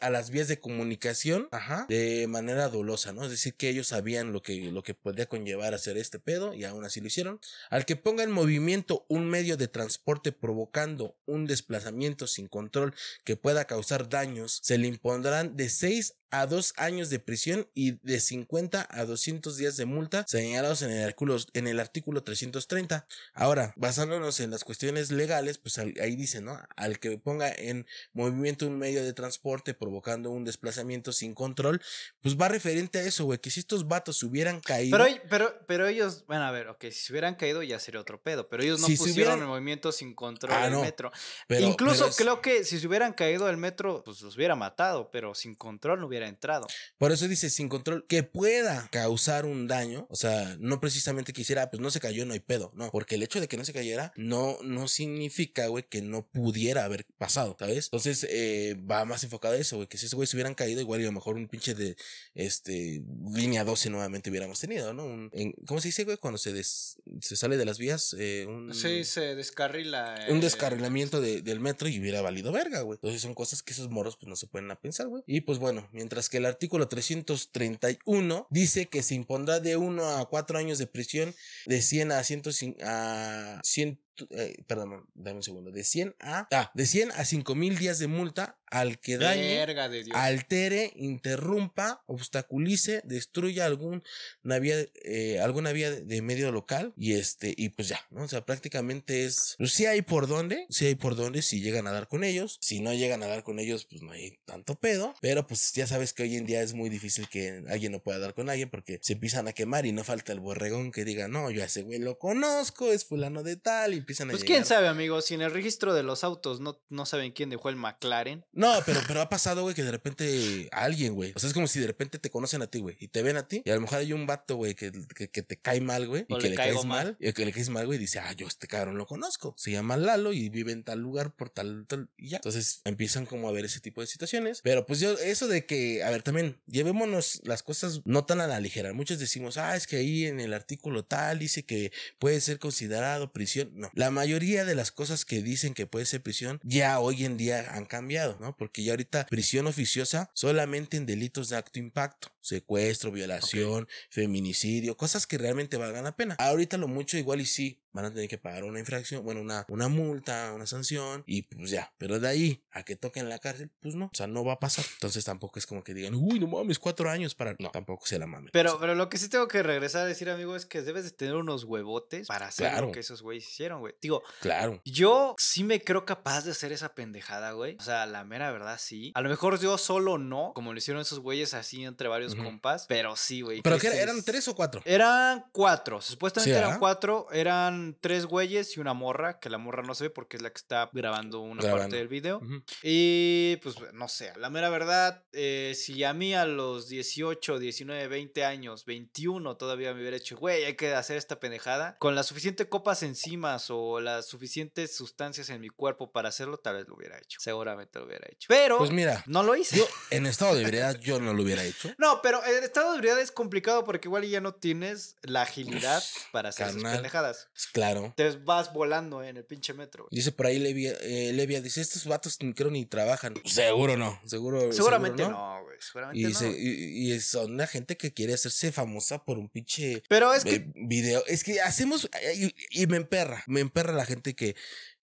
a 0.00 0.10
las 0.10 0.30
vías 0.30 0.48
de 0.48 0.58
comunicación 0.60 1.48
de 1.88 2.26
manera 2.28 2.68
dolosa, 2.68 3.12
¿no? 3.12 3.24
Es 3.24 3.30
decir, 3.30 3.54
que 3.54 3.68
ellos 3.68 3.88
sabían 3.88 4.32
lo 4.32 4.42
que, 4.42 4.72
lo 4.72 4.82
que 4.82 4.94
podía 4.94 5.26
conllevar 5.26 5.74
hacer 5.74 5.96
este 5.96 6.18
pedo 6.18 6.54
y 6.54 6.64
aún 6.64 6.84
así 6.84 7.00
lo 7.00 7.06
hicieron. 7.06 7.40
Al 7.70 7.84
que 7.84 7.96
ponga 7.96 8.24
en 8.24 8.30
movimiento 8.30 9.06
un 9.08 9.28
medio 9.28 9.56
de 9.56 9.68
transporte 9.68 10.32
provocando 10.32 11.16
un 11.26 11.46
desplazamiento 11.46 12.26
sin 12.26 12.48
control 12.48 12.94
que 13.24 13.36
pueda 13.36 13.66
causar 13.66 14.08
daños, 14.08 14.58
se 14.62 14.78
le 14.78 14.88
impondrán 14.88 15.56
de 15.56 15.68
6 15.68 16.17
a 16.30 16.46
2 16.46 16.74
años 16.76 17.10
de 17.10 17.18
prisión 17.18 17.68
y 17.74 17.92
de 18.06 18.20
50 18.20 18.86
a 18.90 19.04
200 19.04 19.56
días 19.56 19.76
de 19.76 19.84
multa 19.86 20.24
señalados 20.28 20.82
en 20.82 20.90
el 20.90 21.04
artículo, 21.04 21.36
en 21.54 21.66
el 21.66 21.80
artículo 21.80 22.22
330. 22.22 23.06
Ahora, 23.34 23.72
basándonos 23.76 24.40
en 24.40 24.50
las 24.50 24.64
cuestiones 24.64 25.10
legales, 25.10 25.58
pues 25.58 25.78
ahí 25.78 26.16
dice, 26.16 26.40
¿no? 26.40 26.58
Al 26.76 26.98
que 26.98 27.18
ponga 27.18 27.50
en 27.52 27.86
movimiento 28.12 28.66
un 28.66 28.78
medio 28.78 29.02
de 29.04 29.12
transporte 29.12 29.74
provocando 29.74 30.30
un 30.30 30.44
desplazamiento 30.44 31.12
sin 31.12 31.34
control, 31.34 31.80
pues 32.20 32.36
va 32.36 32.48
referente 32.48 32.98
a 32.98 33.02
eso, 33.02 33.24
güey, 33.24 33.38
que 33.38 33.50
si 33.50 33.60
estos 33.60 33.86
vatos 33.88 34.22
hubieran 34.22 34.60
caído... 34.60 34.98
Pero, 34.98 35.20
pero, 35.30 35.58
pero 35.66 35.86
ellos, 35.86 36.24
bueno, 36.26 36.44
a 36.44 36.50
ver, 36.50 36.68
ok, 36.68 36.82
si 36.84 36.92
se 36.92 37.12
hubieran 37.12 37.34
caído 37.36 37.62
ya 37.62 37.78
sería 37.78 38.00
otro 38.00 38.20
pedo, 38.22 38.48
pero 38.48 38.62
ellos 38.62 38.80
no 38.80 38.86
Si 38.86 38.96
pusieron 38.96 39.16
hubieran- 39.34 39.38
en 39.42 39.46
movimiento 39.48 39.92
sin 39.92 40.14
control 40.14 40.52
Ah, 40.52 40.66
el 40.66 40.72
no, 40.72 40.82
metro. 40.82 41.10
pero- 41.46 41.66
Incluso 41.66 41.98
pero 42.00 42.10
es- 42.10 42.16
creo 42.16 42.40
que 42.42 42.64
si 42.64 42.78
se 42.78 42.86
hubieran 42.86 43.12
caído 43.12 43.48
el 43.48 43.56
metro, 43.56 44.02
pues 44.04 44.20
los 44.22 44.36
hubiera 44.36 44.54
matado, 44.56 45.10
pero 45.10 45.34
sin 45.34 45.54
control 45.54 46.00
no 46.00 46.06
hubiera 46.06 46.17
entrado. 46.26 46.66
Por 46.98 47.12
eso 47.12 47.28
dice 47.28 47.50
sin 47.50 47.68
control 47.68 48.06
que 48.08 48.22
pueda 48.22 48.88
causar 48.90 49.44
un 49.46 49.68
daño, 49.68 50.06
o 50.10 50.16
sea, 50.16 50.56
no 50.58 50.80
precisamente 50.80 51.32
quisiera, 51.32 51.70
pues 51.70 51.80
no 51.80 51.90
se 51.90 52.00
cayó, 52.00 52.26
no 52.26 52.32
hay 52.32 52.40
pedo, 52.40 52.72
no, 52.74 52.90
porque 52.90 53.14
el 53.14 53.22
hecho 53.22 53.40
de 53.40 53.48
que 53.48 53.56
no 53.56 53.64
se 53.64 53.72
cayera 53.72 54.12
no, 54.16 54.58
no 54.62 54.88
significa, 54.88 55.66
güey, 55.68 55.84
que 55.88 56.02
no 56.02 56.26
pudiera 56.26 56.84
haber 56.84 57.06
pasado, 57.18 57.56
¿sabes? 57.58 57.86
Entonces 57.86 58.26
eh, 58.30 58.76
va 58.90 59.04
más 59.04 59.22
enfocado 59.24 59.54
a 59.54 59.58
eso, 59.58 59.76
güey, 59.76 59.88
que 59.88 59.98
si 59.98 60.06
esos 60.06 60.16
güeyes 60.16 60.32
hubieran 60.34 60.54
caído, 60.54 60.80
igual 60.80 61.00
y 61.00 61.04
a 61.04 61.06
lo 61.06 61.12
mejor 61.12 61.36
un 61.36 61.48
pinche 61.48 61.74
de, 61.74 61.96
este, 62.34 63.02
línea 63.34 63.64
12 63.64 63.90
nuevamente 63.90 64.30
hubiéramos 64.30 64.60
tenido, 64.60 64.92
¿no? 64.94 65.04
Un- 65.04 65.30
en- 65.32 65.52
¿Cómo 65.66 65.80
se 65.80 65.88
dice, 65.88 66.04
güey? 66.04 66.16
Cuando 66.16 66.38
se, 66.38 66.52
des- 66.52 66.96
se 67.20 67.36
sale 67.36 67.56
de 67.56 67.64
las 67.64 67.78
vías, 67.78 68.14
eh, 68.18 68.46
un... 68.48 68.72
Sí, 68.74 69.04
se 69.04 69.34
descarrila. 69.34 70.26
un 70.28 70.38
eh, 70.38 70.40
descarrilamiento 70.40 71.20
de- 71.20 71.42
del 71.42 71.60
metro 71.60 71.88
y 71.88 71.98
hubiera 72.00 72.20
valido 72.22 72.52
verga, 72.52 72.80
güey. 72.82 72.96
Entonces 72.96 73.20
son 73.20 73.34
cosas 73.34 73.62
que 73.62 73.72
esos 73.72 73.90
moros 73.90 74.16
pues 74.16 74.28
no 74.28 74.36
se 74.36 74.46
pueden 74.46 74.70
a 74.70 74.80
pensar, 74.80 75.08
güey. 75.08 75.22
Y 75.26 75.40
pues 75.42 75.58
bueno, 75.58 75.88
mientras 75.92 76.07
que 76.28 76.38
el 76.38 76.46
artículo 76.46 76.88
331 76.88 78.46
dice 78.50 78.86
que 78.86 79.02
se 79.02 79.14
impondrá 79.14 79.60
de 79.60 79.76
1 79.76 80.18
a 80.18 80.28
4 80.28 80.58
años 80.58 80.78
de 80.78 80.86
prisión, 80.86 81.34
de 81.66 81.82
100 81.82 82.12
a, 82.12 82.24
100, 82.24 82.42
a 82.82 83.60
100 83.62 84.00
eh, 84.30 84.56
perdón, 84.66 85.06
dame 85.14 85.36
un 85.36 85.42
segundo, 85.42 85.70
de 85.70 85.84
100 85.84 86.14
a, 86.20 86.48
ah, 86.50 86.70
de 86.74 86.86
100 86.86 87.12
a 87.12 87.24
5 87.24 87.54
mil 87.54 87.78
días 87.78 87.98
de 87.98 88.06
multa 88.06 88.58
al 88.70 88.98
que 89.00 89.16
dañe, 89.16 89.64
de 89.66 90.04
Dios. 90.04 90.16
altere, 90.16 90.92
interrumpa, 90.96 92.02
obstaculice, 92.06 93.00
destruya 93.04 93.64
algún 93.66 94.02
vía, 94.42 94.86
eh, 95.04 95.40
alguna 95.40 95.72
vía 95.72 95.90
de- 95.90 96.02
de 96.02 96.22
medio 96.22 96.52
local 96.52 96.92
y 96.96 97.14
este, 97.14 97.54
y 97.56 97.70
pues 97.70 97.88
ya, 97.88 98.00
¿no? 98.10 98.22
O 98.24 98.28
sea, 98.28 98.44
prácticamente 98.44 99.24
es, 99.24 99.54
pues 99.58 99.72
sí 99.72 99.86
hay 99.86 100.02
por 100.02 100.26
dónde, 100.26 100.66
sí 100.70 100.86
hay 100.86 100.94
por 100.94 101.16
dónde 101.16 101.42
si 101.42 101.60
llegan 101.60 101.86
a 101.86 101.92
dar 101.92 102.08
con 102.08 102.24
ellos, 102.24 102.58
si 102.60 102.80
no 102.80 102.92
llegan 102.94 103.22
a 103.22 103.26
dar 103.26 103.42
con 103.42 103.58
ellos, 103.58 103.86
pues 103.88 104.02
no 104.02 104.12
hay 104.12 104.38
tanto 104.44 104.74
pedo, 104.74 105.14
pero 105.20 105.46
pues 105.46 105.72
ya 105.72 105.86
sabes 105.86 106.12
que 106.12 106.24
hoy 106.24 106.36
en 106.36 106.46
día 106.46 106.62
es 106.62 106.74
muy 106.74 106.88
difícil 106.90 107.28
que 107.28 107.62
alguien 107.68 107.92
no 107.92 108.02
pueda 108.02 108.18
dar 108.18 108.34
con 108.34 108.50
alguien 108.50 108.70
porque 108.70 108.98
se 109.02 109.14
empiezan 109.14 109.48
a 109.48 109.52
quemar 109.52 109.86
y 109.86 109.92
no 109.92 110.04
falta 110.04 110.32
el 110.32 110.40
borregón 110.40 110.92
que 110.92 111.04
diga, 111.04 111.28
no, 111.28 111.50
yo 111.50 111.62
a 111.62 111.66
ese 111.66 111.82
güey 111.82 111.98
lo 111.98 112.18
conozco, 112.18 112.92
es 112.92 113.04
fulano 113.04 113.42
de 113.42 113.56
tal, 113.56 113.94
y 113.94 114.00
empiezan 114.08 114.30
a 114.30 114.32
Pues 114.32 114.42
llegar. 114.42 114.56
quién 114.56 114.64
sabe, 114.64 114.88
amigo, 114.88 115.20
si 115.20 115.34
en 115.34 115.42
el 115.42 115.50
registro 115.50 115.92
de 115.92 116.02
los 116.02 116.24
autos 116.24 116.60
no, 116.60 116.80
no 116.88 117.04
saben 117.04 117.32
quién 117.32 117.50
dejó 117.50 117.68
el 117.68 117.76
McLaren. 117.76 118.46
No, 118.52 118.72
pero, 118.86 119.00
pero 119.06 119.20
ha 119.20 119.28
pasado, 119.28 119.62
güey, 119.62 119.74
que 119.74 119.82
de 119.84 119.90
repente 119.90 120.68
a 120.72 120.84
alguien, 120.84 121.14
güey. 121.14 121.32
O 121.36 121.38
sea, 121.38 121.48
es 121.48 121.54
como 121.54 121.66
si 121.66 121.78
de 121.78 121.86
repente 121.86 122.18
te 122.18 122.30
conocen 122.30 122.62
a 122.62 122.68
ti, 122.68 122.78
güey, 122.80 122.96
y 123.00 123.08
te 123.08 123.22
ven 123.22 123.36
a 123.36 123.46
ti, 123.46 123.62
y 123.64 123.70
a 123.70 123.74
lo 123.74 123.82
mejor 123.82 123.98
hay 123.98 124.14
un 124.14 124.26
vato, 124.26 124.56
güey, 124.56 124.74
que, 124.74 124.90
que, 125.14 125.28
que 125.30 125.42
te 125.42 125.58
cae 125.58 125.80
mal, 125.82 126.06
güey, 126.08 126.24
y 126.26 126.38
que 126.38 126.48
le 126.50 126.56
caes 126.56 126.74
mal, 126.76 126.86
mal. 126.86 127.16
y 127.20 127.32
que 127.34 127.44
le 127.44 127.52
caes 127.52 127.68
mal, 127.68 127.84
güey, 127.84 127.98
y 127.98 128.00
dice, 128.00 128.18
ah, 128.18 128.32
yo 128.32 128.46
este 128.46 128.66
cabrón 128.66 128.96
lo 128.96 129.06
conozco. 129.06 129.54
Se 129.58 129.70
llama 129.70 129.96
Lalo 129.98 130.32
y 130.32 130.48
vive 130.48 130.72
en 130.72 130.84
tal 130.84 131.00
lugar 131.00 131.34
por 131.34 131.50
tal, 131.50 131.84
tal, 131.86 132.08
y 132.16 132.30
ya. 132.30 132.36
Entonces 132.38 132.80
empiezan 132.84 133.26
como 133.26 133.48
a 133.48 133.52
ver 133.52 133.66
ese 133.66 133.80
tipo 133.80 134.00
de 134.00 134.06
situaciones. 134.06 134.60
Pero 134.62 134.86
pues 134.86 135.00
yo, 135.00 135.12
eso 135.18 135.48
de 135.48 135.66
que, 135.66 136.02
a 136.02 136.10
ver, 136.10 136.22
también, 136.22 136.60
llevémonos 136.66 137.40
las 137.44 137.62
cosas 137.62 138.00
no 138.06 138.24
tan 138.24 138.40
a 138.40 138.46
la 138.46 138.60
ligera. 138.60 138.92
Muchos 138.94 139.18
decimos, 139.18 139.58
ah, 139.58 139.76
es 139.76 139.86
que 139.86 139.96
ahí 139.96 140.24
en 140.24 140.40
el 140.40 140.54
artículo 140.54 141.04
tal 141.04 141.38
dice 141.38 141.64
que 141.64 141.92
puede 142.18 142.40
ser 142.40 142.58
considerado 142.58 143.32
prisión. 143.32 143.70
No, 143.74 143.90
la 143.98 144.12
mayoría 144.12 144.64
de 144.64 144.76
las 144.76 144.92
cosas 144.92 145.24
que 145.24 145.42
dicen 145.42 145.74
que 145.74 145.88
puede 145.88 146.06
ser 146.06 146.22
prisión 146.22 146.60
ya 146.62 147.00
hoy 147.00 147.24
en 147.24 147.36
día 147.36 147.74
han 147.74 147.84
cambiado, 147.84 148.38
¿no? 148.40 148.56
Porque 148.56 148.84
ya 148.84 148.92
ahorita 148.92 149.26
prisión 149.26 149.66
oficiosa 149.66 150.30
solamente 150.34 150.96
en 150.96 151.04
delitos 151.04 151.48
de 151.48 151.56
acto 151.56 151.80
impacto, 151.80 152.28
secuestro, 152.40 153.10
violación, 153.10 153.88
feminicidio, 154.08 154.96
cosas 154.96 155.26
que 155.26 155.36
realmente 155.36 155.78
valgan 155.78 156.04
la 156.04 156.14
pena. 156.14 156.36
Ahorita 156.38 156.76
lo 156.76 156.86
mucho 156.86 157.18
igual 157.18 157.40
y 157.40 157.46
sí 157.46 157.82
van 157.98 158.06
a 158.06 158.14
tener 158.14 158.28
que 158.28 158.38
pagar 158.38 158.64
una 158.64 158.78
infracción, 158.78 159.24
bueno, 159.24 159.40
una, 159.40 159.64
una 159.68 159.88
multa, 159.88 160.52
una 160.54 160.66
sanción 160.66 161.22
y 161.26 161.42
pues 161.42 161.70
ya, 161.70 161.92
pero 161.98 162.20
de 162.20 162.28
ahí 162.28 162.64
a 162.70 162.82
que 162.84 162.96
toquen 162.96 163.28
la 163.28 163.38
cárcel, 163.38 163.70
pues 163.80 163.94
no, 163.94 164.06
o 164.06 164.10
sea, 164.14 164.26
no 164.26 164.44
va 164.44 164.54
a 164.54 164.60
pasar. 164.60 164.84
Entonces 164.94 165.24
tampoco 165.24 165.58
es 165.58 165.66
como 165.66 165.82
que 165.82 165.94
digan, 165.94 166.14
uy, 166.14 166.38
no 166.38 166.46
mames, 166.46 166.78
cuatro 166.78 167.10
años 167.10 167.34
para... 167.34 167.56
No, 167.58 167.70
tampoco 167.70 168.06
se 168.06 168.18
la 168.18 168.26
mamen. 168.26 168.50
Pero, 168.52 168.78
pero 168.78 168.94
lo 168.94 169.08
que 169.08 169.18
sí 169.18 169.28
tengo 169.28 169.48
que 169.48 169.62
regresar 169.62 170.02
a 170.02 170.06
decir, 170.06 170.30
amigo, 170.30 170.54
es 170.56 170.64
que 170.66 170.82
debes 170.82 171.04
de 171.04 171.10
tener 171.10 171.34
unos 171.34 171.64
huevotes 171.64 172.26
para 172.28 172.46
hacer 172.48 172.68
Claro. 172.70 172.86
lo 172.86 172.92
que 172.92 173.00
esos 173.00 173.22
güeyes 173.22 173.48
hicieron, 173.48 173.80
güey. 173.80 173.94
Digo, 174.00 174.22
Claro. 174.40 174.80
yo 174.84 175.34
sí 175.38 175.64
me 175.64 175.80
creo 175.82 176.04
capaz 176.04 176.44
de 176.44 176.52
hacer 176.52 176.70
esa 176.72 176.94
pendejada, 176.94 177.52
güey. 177.52 177.76
O 177.78 177.82
sea, 177.82 178.06
la 178.06 178.24
mera 178.24 178.52
verdad, 178.52 178.78
sí. 178.80 179.10
A 179.14 179.20
lo 179.22 179.28
mejor 179.28 179.58
yo 179.60 179.76
solo 179.78 180.18
no, 180.18 180.52
como 180.54 180.72
lo 180.72 180.78
hicieron 180.78 181.00
esos 181.02 181.18
güeyes 181.20 181.54
así 181.54 181.84
entre 181.84 182.08
varios 182.08 182.34
compas, 182.34 182.86
pero 182.88 183.16
sí, 183.16 183.40
güey. 183.40 183.62
¿Pero 183.62 183.78
que 183.78 183.88
eran 183.88 184.18
es- 184.18 184.24
tres 184.24 184.46
o 184.48 184.54
cuatro? 184.54 184.82
Eran 184.84 185.44
cuatro, 185.52 186.00
supuestamente 186.00 186.50
Sí, 186.52 186.56
eran 186.56 186.68
¿verdad? 186.70 186.80
cuatro, 186.80 187.26
eran 187.32 187.87
tres 187.94 188.26
güeyes 188.26 188.76
y 188.76 188.80
una 188.80 188.94
morra, 188.94 189.38
que 189.40 189.50
la 189.50 189.58
morra 189.58 189.82
no 189.82 189.94
se 189.94 190.04
ve 190.04 190.10
porque 190.10 190.36
es 190.36 190.42
la 190.42 190.50
que 190.50 190.58
está 190.58 190.90
grabando 190.92 191.40
una 191.40 191.62
parte 191.62 191.96
del 191.96 192.08
video. 192.08 192.40
Y 192.82 193.56
pues 193.62 193.76
no 193.92 194.08
sé, 194.08 194.32
la 194.36 194.50
mera 194.50 194.68
verdad, 194.70 195.22
eh, 195.32 195.74
si 195.76 196.04
a 196.04 196.12
mí 196.12 196.34
a 196.34 196.44
los 196.44 196.88
18, 196.88 197.58
19, 197.58 198.08
20 198.08 198.44
años, 198.44 198.84
21 198.84 199.56
todavía 199.56 199.94
me 199.94 200.00
hubiera 200.00 200.16
hecho, 200.16 200.36
güey, 200.36 200.64
hay 200.64 200.74
que 200.76 200.94
hacer 200.94 201.16
esta 201.16 201.40
pendejada, 201.40 201.96
con 201.98 202.14
las 202.14 202.26
suficientes 202.26 202.66
copas 202.66 203.02
enzimas 203.02 203.66
o 203.70 204.00
las 204.00 204.26
suficientes 204.26 204.94
sustancias 204.94 205.50
en 205.50 205.60
mi 205.60 205.68
cuerpo 205.68 206.10
para 206.12 206.28
hacerlo, 206.28 206.58
tal 206.58 206.76
vez 206.76 206.88
lo 206.88 206.94
hubiera 206.96 207.18
hecho. 207.18 207.38
Seguramente 207.40 207.98
lo 207.98 208.06
hubiera 208.06 208.26
hecho. 208.30 208.46
Pero 208.48 208.78
Pues 208.78 208.90
mira, 208.90 209.22
no 209.26 209.42
lo 209.42 209.56
hice. 209.56 209.78
yo 209.78 209.86
en 210.10 210.26
estado 210.26 210.54
de 210.54 210.62
ebriedad 210.62 210.98
yo 210.98 211.20
no 211.20 211.32
lo 211.32 211.42
hubiera 211.42 211.64
hecho. 211.64 211.92
No, 211.98 212.20
pero 212.22 212.42
el 212.44 212.64
estado 212.64 212.92
de 212.92 212.98
ebriedad 212.98 213.20
es 213.20 213.32
complicado 213.32 213.84
porque 213.84 214.08
igual 214.08 214.24
ya 214.24 214.40
no 214.40 214.54
tienes 214.54 215.16
la 215.22 215.42
agilidad 215.42 216.02
para 216.32 216.50
hacer 216.50 216.68
esas 216.68 216.82
pendejadas. 216.82 217.48
Claro. 217.72 218.12
Te 218.16 218.30
vas 218.38 218.72
volando 218.72 219.22
en 219.22 219.36
el 219.36 219.44
pinche 219.44 219.72
metro. 219.74 220.04
güey. 220.04 220.16
Dice 220.16 220.32
por 220.32 220.46
ahí 220.46 220.58
Levia, 220.58 220.94
eh, 221.00 221.32
Levia, 221.34 221.60
dice, 221.60 221.80
estos 221.80 222.04
vatos 222.06 222.38
ni 222.42 222.52
creo 222.54 222.70
ni 222.70 222.86
trabajan. 222.86 223.34
Seguro 223.44 223.96
no, 223.96 224.20
seguro. 224.24 224.72
Seguramente 224.72 225.22
seguro 225.24 225.38
no, 225.38 225.62
güey. 225.64 225.76
Seguramente 225.80 226.20
Y, 226.20 226.32
no. 226.32 226.38
se- 226.38 226.58
y, 226.60 227.12
y 227.12 227.20
son 227.20 227.52
una 227.52 227.66
gente 227.66 227.96
que 227.96 228.12
quiere 228.12 228.34
hacerse 228.34 228.72
famosa 228.72 229.24
por 229.24 229.38
un 229.38 229.48
pinche 229.48 230.02
Pero 230.08 230.32
es 230.34 230.44
que 230.44 230.54
eh, 230.56 230.72
video. 230.74 231.24
Es 231.26 231.44
que 231.44 231.60
hacemos, 231.60 232.08
y, 232.34 232.54
y 232.70 232.86
me 232.86 232.96
emperra, 232.96 233.42
me 233.46 233.60
emperra 233.60 233.92
la 233.92 234.04
gente 234.06 234.34
que, 234.34 234.56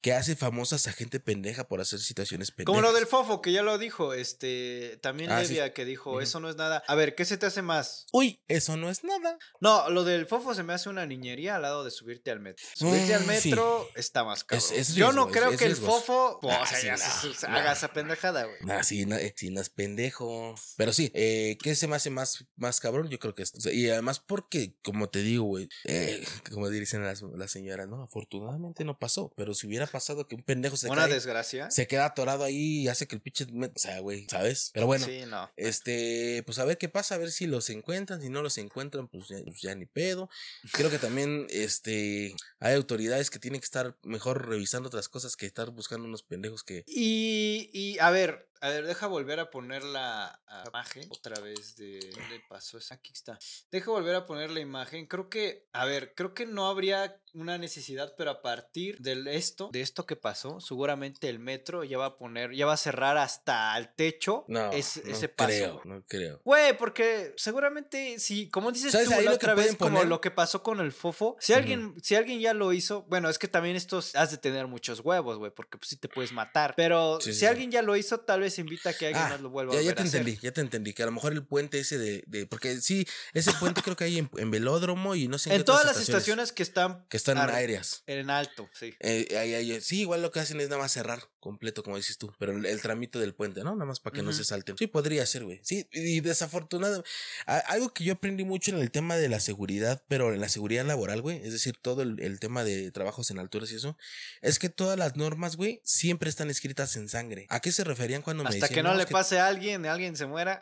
que 0.04 0.14
hace 0.14 0.36
famosas 0.36 0.86
a 0.88 0.92
gente 0.92 1.20
pendeja 1.22 1.68
por 1.68 1.80
hacer 1.80 2.00
situaciones 2.00 2.52
pendejas. 2.52 2.66
Como 2.68 2.82
lo 2.82 2.94
del 2.94 3.08
fofo, 3.08 3.42
que 3.42 3.54
ya 3.54 3.64
lo 3.64 3.78
dijo, 3.78 4.14
este, 4.14 5.00
también 5.02 5.32
Ah, 5.32 5.42
sí. 5.42 5.48
Levia 5.54 5.74
que 5.74 5.86
dijo, 5.86 6.20
eso 6.20 6.42
no 6.42 6.50
es 6.50 6.58
nada. 6.58 6.84
A 6.88 6.96
ver, 6.96 7.16
¿qué 7.16 7.24
se 7.24 7.38
te 7.38 7.46
hace 7.46 7.62
más? 7.62 8.06
Uy, 8.12 8.44
eso 8.50 8.76
no 8.76 8.90
es 8.90 9.06
nada. 9.06 9.38
No, 9.62 9.90
lo 9.90 10.04
del 10.04 10.26
fofo 10.28 10.54
se 10.54 10.64
me 10.64 10.74
hace 10.74 10.90
una 10.90 11.06
niñería 11.06 11.56
al 11.56 11.62
lado 11.62 11.86
de 11.86 11.90
subirte 11.92 12.32
al 12.32 12.42
metro. 12.42 12.66
Subirte 12.76 13.14
al 13.14 13.22
sí. 13.22 13.28
metro 13.28 13.90
está 13.96 14.26
más 14.26 14.46
es 14.52 14.94
Yo 14.96 15.14
no 15.14 15.30
creo 15.30 15.52
es 15.52 15.58
que 15.58 15.66
el 15.66 15.76
fofo 15.78 16.40
o 16.42 16.50
sea, 16.50 16.66
sí, 16.66 16.88
ya 16.88 16.98
no, 16.98 16.98
se- 16.98 17.34
se 17.34 17.48
no. 17.48 17.58
haga 17.58 17.72
esa 17.72 17.94
pendejada, 17.94 18.44
güey. 18.44 18.58
Ah, 18.70 18.84
sí, 18.84 19.06
no, 19.06 19.16
sí, 19.36 19.52
no 19.52 19.62
es 19.62 19.70
pendejo. 19.70 20.56
Pero 20.76 20.92
sí, 20.92 21.12
eh, 21.14 21.58
¿qué 21.62 21.76
se 21.76 21.88
me 21.88 21.96
hace 21.96 22.10
más, 22.10 22.46
más 22.58 22.82
cabrón? 22.82 23.10
Yo 23.10 23.20
creo 23.20 23.36
que 23.36 23.44
esto. 23.44 23.72
Y 23.72 23.90
además 23.90 24.20
porque, 24.20 24.76
como 24.84 25.10
te 25.10 25.20
digo, 25.20 25.46
güey, 25.46 25.70
eh, 25.86 26.26
como 26.52 26.70
dicen 26.70 27.04
las, 27.06 27.22
las 27.22 27.52
señoras, 27.52 27.88
no, 27.88 28.04
afortunadamente 28.04 28.84
no 28.84 29.00
pasó. 29.00 29.32
Pero 29.38 29.54
si 29.54 29.68
hubiera 29.68 29.88
pasado 29.94 30.28
que 30.28 30.36
un 30.36 30.44
pendejo 30.44 30.76
se, 30.76 30.90
Una 30.90 31.04
cae, 31.04 31.14
desgracia. 31.14 31.72
se 31.72 31.88
queda 31.88 32.06
atorado 32.08 32.44
ahí 32.44 32.82
y 32.82 32.88
hace 32.90 33.08
que 33.08 33.16
el 33.16 33.22
pinche... 33.22 33.46
O 33.46 33.80
sea, 33.80 34.00
güey, 34.00 34.28
¿sabes? 34.30 34.72
Pero 34.74 34.86
bueno. 34.88 35.06
Sí, 35.06 35.24
no. 35.28 35.50
Este, 35.56 36.44
pues 36.46 36.60
a 36.60 36.66
ver 36.66 36.78
qué 36.78 36.90
pasa, 36.90 37.16
a 37.16 37.18
ver 37.20 37.32
si 37.32 37.48
los 37.48 37.70
encuentran, 37.70 38.22
si 38.22 38.30
no 38.30 38.42
los 38.42 38.58
encuentran, 38.58 39.08
pues 39.08 39.30
ya, 39.30 39.38
pues 39.46 39.62
ya 39.62 39.74
ni 39.76 39.86
pedo. 39.86 40.30
Creo 40.74 40.90
que 40.90 41.00
también, 41.00 41.48
este, 41.50 42.36
hay 42.60 42.76
autoridades 42.76 43.30
que 43.30 43.40
tienen 43.40 43.62
que 43.62 43.66
estar 43.66 43.96
mejor 44.04 44.50
revisando 44.50 44.88
otras 44.88 45.08
cosas 45.08 45.38
que 45.38 45.46
estar 45.46 45.70
buscando 45.70 46.06
unos 46.08 46.24
pendejos 46.24 46.64
que, 46.64 46.84
Y, 46.88 47.70
y 47.72 48.00
a 48.00 48.10
ver, 48.10 48.50
a 48.64 48.70
ver, 48.70 48.88
deja 48.88 49.08
volver 49.08 49.40
a 49.42 49.52
poner 49.52 49.84
la 49.84 50.40
imagen 50.68 51.08
otra 51.10 51.40
vez 51.42 51.76
de 51.76 52.00
dónde 52.00 52.42
pasó 52.48 52.78
esa. 52.78 52.96
Aquí 52.96 53.12
está. 53.12 53.38
Deja 53.72 53.92
volver 53.92 54.16
a 54.16 54.26
poner 54.26 54.52
la 54.52 54.62
imagen. 54.62 55.06
Creo 55.06 55.30
que, 55.30 55.68
a 55.74 55.84
ver, 55.84 56.14
creo 56.16 56.34
que 56.34 56.46
no 56.46 56.68
habría 56.68 57.20
una 57.34 57.58
necesidad, 57.58 58.14
pero 58.18 58.30
a 58.32 58.42
partir 58.42 59.00
de 59.00 59.36
esto, 59.36 59.70
de 59.74 59.82
esto 59.82 60.06
que 60.06 60.16
pasó, 60.16 60.60
seguramente 60.60 61.28
el 61.30 61.40
metro 61.40 61.84
ya 61.84 61.98
va 61.98 62.06
a 62.06 62.18
poner, 62.18 62.54
ya 62.54 62.66
va 62.66 62.74
a 62.74 62.78
cerrar 62.78 63.18
hasta 63.18 63.76
el 63.78 63.94
techo 63.96 64.46
no, 64.48 64.72
ese, 64.72 65.04
no 65.04 65.12
ese 65.12 65.30
paso. 65.30 65.48
creo, 65.50 65.82
no 65.84 66.04
creo. 66.08 66.42
Güey, 66.46 66.78
porque 66.78 67.34
seguramente 67.36 68.20
si, 68.20 68.50
como 68.50 68.72
dices 68.72 68.92
¿Sabes 68.92 69.10
tú 69.10 69.16
ahí 69.16 69.26
la 69.26 69.34
otra 69.34 69.56
vez, 69.56 69.76
como 69.76 70.04
lo 70.04 70.22
que 70.22 70.30
pasó 70.32 70.62
con 70.62 70.80
el 70.80 70.92
fofo, 70.92 71.36
si 71.40 71.54
alguien, 71.54 71.96
si 72.04 72.16
alguien 72.16 72.40
ya 72.40 72.54
lo 72.54 72.72
hizo, 72.72 73.02
bueno, 73.10 73.30
es 73.30 73.40
que 73.40 73.48
también 73.48 73.76
estos 73.76 74.16
has 74.16 74.30
de 74.32 74.38
tener 74.38 74.68
muchos 74.68 75.00
huevos, 75.00 75.38
güey, 75.40 75.52
porque 75.52 75.78
pues 75.80 75.90
sí 75.90 75.98
te 75.98 76.08
puedes 76.08 76.32
matar. 76.32 76.76
Pero 76.78 77.20
Sí, 77.20 77.34
si 77.34 77.40
sí. 77.40 77.46
alguien 77.48 77.72
ya 77.72 77.82
lo 77.82 77.96
hizo, 77.96 78.20
tal 78.20 78.42
vez 78.42 78.53
invita 78.60 78.90
a 78.90 78.94
que 78.94 79.08
alguien 79.08 79.24
Ah, 79.26 79.30
más 79.30 79.42
lo 79.42 79.50
vuelva 79.50 79.74
ya, 79.74 79.80
a 79.80 79.82
ya 79.82 79.86
volver 79.92 79.96
te 79.96 80.02
a 80.02 80.06
hacer. 80.06 80.20
entendí, 80.22 80.40
ya 80.42 80.52
te 80.52 80.62
entendí. 80.62 80.94
Que 80.94 81.04
a 81.04 81.06
lo 81.06 81.12
mejor 81.12 81.34
el 81.34 81.46
puente 81.46 81.80
ese 81.80 81.98
de. 81.98 82.24
de- 82.28 82.46
porque 82.46 82.80
sí, 82.82 83.06
ese 83.34 83.52
puente 83.54 83.82
creo 83.82 83.96
que 83.96 84.04
hay 84.06 84.18
en, 84.20 84.30
en 84.38 84.52
velódromo 84.52 85.16
y 85.16 85.28
no 85.28 85.38
sé 85.38 85.50
En 85.50 85.58
qué 85.58 85.62
otras 85.62 85.82
todas 85.82 85.96
las 85.96 86.04
estaciones 86.08 86.52
que 86.52 86.64
están 86.64 87.06
que 87.10 87.18
están 87.18 87.38
aéreas. 87.38 88.04
en 88.08 88.30
alto, 88.30 88.70
sí. 88.74 88.94
Eh, 89.00 89.36
ahí- 89.38 89.54
ahí- 89.54 89.82
sí, 89.82 90.02
igual 90.02 90.22
lo 90.22 90.32
que 90.32 90.40
hacen 90.40 90.60
es 90.62 90.70
nada 90.70 90.82
más 90.82 90.92
cerrar 90.92 91.28
completo, 91.44 91.84
como 91.84 91.98
dices 91.98 92.18
tú. 92.18 92.34
Pero 92.40 92.54
el, 92.54 92.66
el 92.66 92.82
tramito 92.82 93.20
del 93.20 93.36
puente, 93.36 93.64
¿no? 93.64 93.74
Nada 93.76 93.86
más 93.86 94.00
para 94.00 94.16
que 94.16 94.24
no 94.24 94.32
se 94.32 94.44
salten. 94.46 94.78
Sí, 94.78 94.88
podría 94.88 95.26
ser, 95.26 95.44
güey. 95.44 95.60
Sí, 95.64 95.86
y 95.92 96.22
desafortunado. 96.22 97.04
a- 97.46 97.58
Algo 97.58 97.94
que 97.94 98.06
yo 98.06 98.14
aprendí 98.14 98.46
mucho 98.46 98.72
en 98.72 98.78
el 98.80 98.90
tema 98.92 99.18
de 99.18 99.28
la 99.28 99.40
seguridad, 99.42 100.02
pero 100.08 100.34
en 100.34 100.40
la 100.40 100.48
seguridad 100.50 100.86
laboral, 100.86 101.22
güey. 101.22 101.38
Es 101.46 101.52
decir, 101.52 101.76
todo 101.82 102.02
el, 102.02 102.20
el 102.22 102.40
tema 102.40 102.64
de 102.64 102.90
trabajos 102.92 103.30
en 103.30 103.40
alturas 103.40 103.72
y 103.72 103.76
eso. 103.76 103.98
Es 104.42 104.58
que 104.58 104.70
todas 104.70 104.98
las 104.98 105.16
normas, 105.18 105.58
güey, 105.58 105.82
siempre 105.84 106.30
están 106.30 106.50
escritas 106.50 106.96
en 106.96 107.10
sangre. 107.10 107.46
¿A 107.50 107.60
qué 107.60 107.72
se 107.72 107.84
referían 107.84 108.22
cuando 108.22 108.44
me 108.44 108.50
Hasta 108.50 108.70
que 108.70 108.82
no, 108.82 108.96
le 108.96 109.06
pase 109.06 109.38
a 109.40 109.48
alguien, 109.48 109.86
alguien 109.86 110.16
se 110.16 110.26
muera. 110.26 110.62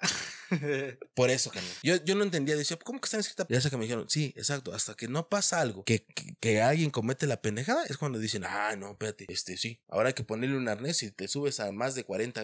Por 1.16 1.30
eso, 1.30 1.50
carnal. 1.52 1.72
Yo, 1.84 1.96
yo 2.04 2.16
no 2.16 2.24
entendía, 2.24 2.56
decía, 2.56 2.78
¿cómo 2.78 3.00
que 3.00 3.06
están 3.06 3.20
escritas? 3.20 3.46
Y 3.50 3.56
hasta 3.56 3.70
que 3.70 3.78
me 3.78 3.84
dijeron, 3.84 4.10
sí, 4.10 4.34
exacto, 4.36 4.74
hasta 4.74 4.96
que 4.96 5.08
no 5.08 5.30
pasa 5.30 5.62
algo, 5.62 5.84
que, 5.84 6.04
que, 6.06 6.36
que 6.40 6.62
alguien 6.62 6.90
comete 6.90 7.28
la 7.28 7.42
pendejada, 7.42 7.86
es 7.86 7.98
cuando 7.98 8.20
dicen, 8.20 8.44
ah, 8.46 8.76
no, 8.78 8.92
espérate, 8.92 9.26
este 9.30 9.58
sí, 9.58 9.80
ahora 9.88 10.10
hay 10.10 10.14
que 10.14 10.24
ponerle 10.24 10.58
una 10.58 10.71
arnés 10.72 11.04
y 11.04 11.12
te 11.12 11.28
subes 11.28 11.60
a 11.60 11.72
más 11.72 11.96
de 11.96 12.04
40 12.04 12.44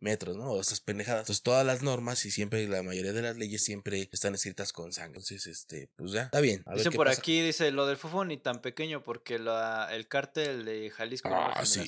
metros, 0.00 0.36
¿no? 0.36 0.52
O 0.52 0.60
esas 0.60 0.80
pendejadas. 0.80 1.22
Entonces, 1.22 1.42
todas 1.42 1.64
las 1.66 1.82
normas 1.82 2.24
y 2.24 2.30
siempre, 2.30 2.66
la 2.68 2.82
mayoría 2.82 3.12
de 3.12 3.22
las 3.22 3.36
leyes 3.36 3.64
siempre 3.64 4.08
están 4.12 4.34
escritas 4.34 4.72
con 4.72 4.92
sangre. 4.92 5.18
Entonces, 5.20 5.46
este, 5.46 5.88
pues 5.96 6.12
ya, 6.12 6.22
está 6.24 6.40
bien. 6.40 6.62
A 6.66 6.74
Dice 6.74 6.90
por 6.90 7.06
pasa. 7.06 7.20
aquí, 7.20 7.40
dice, 7.40 7.70
lo 7.70 7.86
del 7.86 7.96
fofo 7.96 8.24
ni 8.24 8.36
tan 8.36 8.60
pequeño 8.60 9.02
porque 9.02 9.38
la- 9.38 9.88
el 9.92 10.08
cártel 10.08 10.64
de 10.64 10.90
Jalisco 10.90 11.28
Ah, 11.32 11.64
sí. 11.64 11.80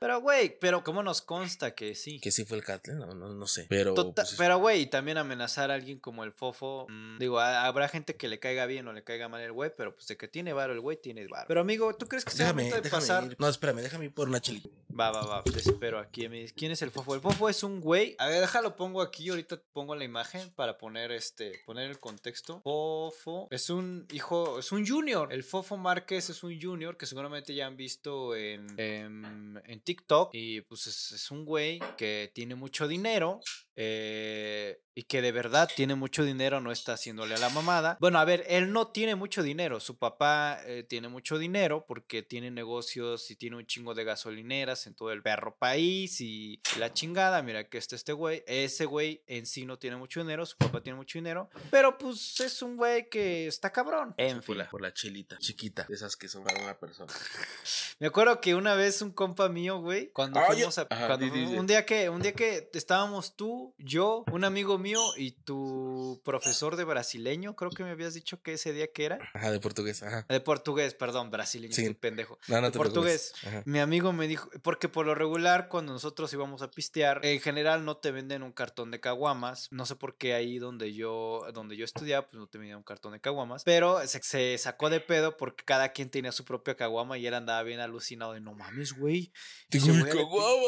Pero, 0.00 0.20
güey, 0.20 0.58
pero 0.58 0.82
¿cómo 0.84 1.02
nos 1.02 1.22
consta 1.22 1.74
que 1.74 1.94
sí? 1.94 2.20
Que 2.20 2.30
sí 2.30 2.44
fue 2.44 2.56
el 2.58 2.64
cártel, 2.64 2.98
no, 2.98 3.14
no, 3.14 3.34
no 3.34 3.46
sé. 3.46 3.66
Pero, 3.68 3.94
Tota- 3.94 4.22
pues, 4.22 4.34
pero, 4.38 4.58
güey, 4.58 4.82
y 4.82 4.86
también 4.86 5.18
amenazar 5.18 5.70
a 5.70 5.74
alguien 5.74 5.98
como 5.98 6.24
el 6.24 6.32
fofo. 6.32 6.86
mm, 6.88 7.18
digo, 7.18 7.40
ha- 7.40 7.64
habrá 7.66 7.88
gente 7.88 8.16
que 8.16 8.28
le 8.28 8.38
caiga 8.38 8.66
bien 8.66 8.86
o 8.88 8.92
le 8.92 9.02
caiga 9.04 9.28
mal 9.28 9.40
el 9.42 9.52
güey, 9.52 9.70
pero 9.76 9.94
pues 9.94 10.06
de 10.06 10.16
que 10.16 10.28
tiene 10.28 10.52
varo 10.52 10.72
el 10.72 10.80
güey, 10.80 10.96
tiene 11.00 11.26
varo. 11.26 11.46
Pero 11.48 11.60
amigo, 11.60 11.94
¿tú 11.96 12.06
crees 12.06 12.24
que 12.24 12.30
momento 12.44 12.76
de 12.76 12.82
déjame 12.82 13.00
pasar? 13.00 13.36
No, 13.38 13.48
espérame, 13.48 13.80
déjame 13.82 14.04
ir 14.06 14.14
por 14.14 14.28
una 14.28 14.40
chelita. 14.40 14.68
Va, 14.98 15.10
va, 15.10 15.22
va, 15.26 15.42
te 15.42 15.58
espero 15.58 15.98
aquí. 15.98 16.28
¿Quién 16.56 16.72
es 16.72 16.82
el 16.82 16.90
fofo? 16.90 17.14
El 17.14 17.20
fofo 17.20 17.48
es 17.48 17.62
un 17.62 17.80
güey. 17.80 18.14
A 18.18 18.28
ver, 18.28 18.40
déjalo, 18.40 18.76
pongo 18.76 19.00
aquí. 19.02 19.28
Ahorita 19.28 19.60
pongo 19.72 19.94
la 19.94 20.04
imagen 20.04 20.50
para 20.54 20.78
poner 20.78 21.12
este, 21.12 21.60
poner 21.66 21.90
el 21.90 21.98
contexto. 21.98 22.60
Fofo 22.62 23.48
es 23.50 23.70
un 23.70 24.06
hijo, 24.12 24.58
es 24.58 24.72
un 24.72 24.86
junior. 24.86 25.32
El 25.32 25.42
fofo 25.42 25.76
Márquez 25.76 26.30
es 26.30 26.42
un 26.42 26.60
junior 26.60 26.96
que 26.96 27.06
seguramente 27.06 27.54
ya 27.54 27.66
han 27.66 27.76
visto 27.76 28.34
en, 28.36 28.66
en, 28.78 29.60
en 29.64 29.80
TikTok. 29.80 30.30
Y 30.32 30.60
pues 30.62 30.86
es, 30.86 31.12
es 31.12 31.30
un 31.30 31.44
güey 31.44 31.80
que 31.96 32.30
tiene 32.34 32.54
mucho 32.54 32.86
dinero. 32.88 33.40
eh, 33.76 34.80
y 34.94 35.04
que 35.04 35.20
de 35.22 35.32
verdad 35.32 35.68
tiene 35.74 35.94
mucho 35.94 36.24
dinero, 36.24 36.60
no 36.60 36.70
está 36.72 36.92
haciéndole 36.94 37.34
a 37.34 37.38
la 37.38 37.48
mamada. 37.48 37.96
Bueno, 38.00 38.18
a 38.18 38.24
ver, 38.24 38.44
él 38.48 38.72
no 38.72 38.88
tiene 38.88 39.14
mucho 39.16 39.42
dinero. 39.42 39.80
Su 39.80 39.98
papá 39.98 40.60
eh, 40.66 40.84
tiene 40.88 41.08
mucho 41.08 41.36
dinero 41.38 41.84
porque 41.86 42.22
tiene 42.22 42.50
negocios 42.50 43.30
y 43.30 43.36
tiene 43.36 43.56
un 43.56 43.66
chingo 43.66 43.94
de 43.94 44.04
gasolineras 44.04 44.86
en 44.86 44.94
todo 44.94 45.10
el 45.10 45.22
perro 45.22 45.56
país 45.56 46.20
y 46.20 46.60
la 46.78 46.92
chingada. 46.92 47.42
Mira 47.42 47.68
que 47.68 47.78
está 47.78 47.96
este 47.96 48.12
güey. 48.12 48.44
Ese 48.46 48.84
güey 48.84 49.22
en 49.26 49.46
sí 49.46 49.64
no 49.66 49.78
tiene 49.78 49.96
mucho 49.96 50.20
dinero, 50.20 50.46
su 50.46 50.56
papá 50.56 50.80
tiene 50.82 50.96
mucho 50.96 51.18
dinero, 51.18 51.50
pero 51.70 51.98
pues 51.98 52.38
es 52.40 52.62
un 52.62 52.76
güey 52.76 53.08
que 53.08 53.46
está 53.48 53.70
cabrón. 53.72 54.14
En 54.16 54.36
por 54.36 54.44
fin. 54.44 54.58
la, 54.58 54.70
por 54.70 54.80
la 54.80 54.92
chelita 54.94 55.38
chiquita, 55.38 55.86
de 55.88 55.94
esas 55.94 56.14
que 56.16 56.28
son 56.28 56.44
para 56.44 56.62
una 56.62 56.78
persona. 56.78 57.12
Me 57.98 58.06
acuerdo 58.08 58.40
que 58.40 58.54
una 58.54 58.74
vez 58.74 59.02
un 59.02 59.10
compa 59.12 59.48
mío, 59.48 59.78
güey, 59.80 60.10
cuando 60.12 60.40
yo- 60.40 60.46
fuimos 60.46 60.78
a 60.78 60.86
Ajá, 60.90 61.06
cuando 61.06 61.24
di, 61.26 61.30
di, 61.30 61.38
fuimos- 61.38 61.52
di. 61.52 61.58
un 61.58 61.66
día 61.66 61.84
que 61.86 62.08
un 62.08 62.22
día 62.22 62.32
que 62.32 62.70
estábamos 62.74 63.34
tú, 63.36 63.74
yo, 63.78 64.24
un 64.32 64.44
amigo 64.44 64.78
mío 64.78 64.83
y 65.16 65.32
tu 65.32 66.20
profesor 66.24 66.76
de 66.76 66.84
brasileño, 66.84 67.56
creo 67.56 67.70
que 67.70 67.84
me 67.84 67.90
habías 67.90 68.14
dicho 68.14 68.42
que 68.42 68.52
ese 68.54 68.72
día 68.72 68.92
que 68.92 69.04
era 69.06 69.18
Ajá, 69.34 69.50
de 69.50 69.60
portugués, 69.60 70.02
ajá. 70.02 70.26
de 70.28 70.40
portugués, 70.40 70.94
perdón, 70.94 71.30
brasileño, 71.30 71.72
Sí. 71.74 71.82
estoy 71.82 71.94
pendejo. 71.94 72.38
No, 72.48 72.56
no 72.60 72.66
de 72.66 72.72
te 72.72 72.78
portugués. 72.78 73.32
Mi 73.64 73.78
amigo 73.78 74.12
me 74.12 74.28
dijo, 74.28 74.50
porque 74.62 74.88
por 74.88 75.06
lo 75.06 75.14
regular 75.14 75.68
cuando 75.68 75.92
nosotros 75.92 76.32
íbamos 76.32 76.62
a 76.62 76.70
pistear, 76.70 77.20
en 77.24 77.40
general 77.40 77.84
no 77.84 77.96
te 77.96 78.10
venden 78.10 78.42
un 78.42 78.52
cartón 78.52 78.90
de 78.90 79.00
caguamas. 79.00 79.68
No 79.70 79.86
sé 79.86 79.96
por 79.96 80.16
qué 80.16 80.34
ahí 80.34 80.58
donde 80.58 80.92
yo, 80.94 81.46
donde 81.54 81.76
yo 81.76 81.84
estudiaba, 81.84 82.26
pues 82.28 82.38
no 82.38 82.46
te 82.46 82.58
vendían 82.58 82.78
un 82.78 82.84
cartón 82.84 83.12
de 83.12 83.20
caguamas. 83.20 83.64
Pero 83.64 84.06
se, 84.06 84.22
se 84.22 84.58
sacó 84.58 84.90
de 84.90 85.00
pedo 85.00 85.36
porque 85.36 85.64
cada 85.64 85.90
quien 85.90 86.10
tenía 86.10 86.32
su 86.32 86.44
propia 86.44 86.76
caguama 86.76 87.18
y 87.18 87.26
él 87.26 87.34
andaba 87.34 87.62
bien 87.62 87.80
alucinado 87.80 88.32
de 88.34 88.40
no 88.40 88.54
mames, 88.54 88.92
güey. 88.92 89.32
Tengo 89.68 89.88
mi 89.88 90.04
caguama. 90.04 90.64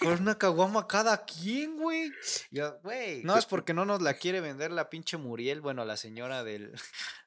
Con 0.00 0.12
una 0.22 0.36
caguama 0.38 0.86
cada 0.86 1.24
quien, 1.24 1.76
güey. 1.76 2.10
Yo, 2.50 2.78
güey. 2.82 3.22
No 3.22 3.36
es 3.36 3.46
porque 3.52 3.74
no 3.74 3.84
nos 3.84 4.00
la 4.00 4.14
quiere 4.14 4.40
vender 4.40 4.72
la 4.72 4.88
pinche 4.88 5.18
Muriel, 5.18 5.60
bueno, 5.60 5.84
la 5.84 5.98
señora 5.98 6.42
del, 6.42 6.72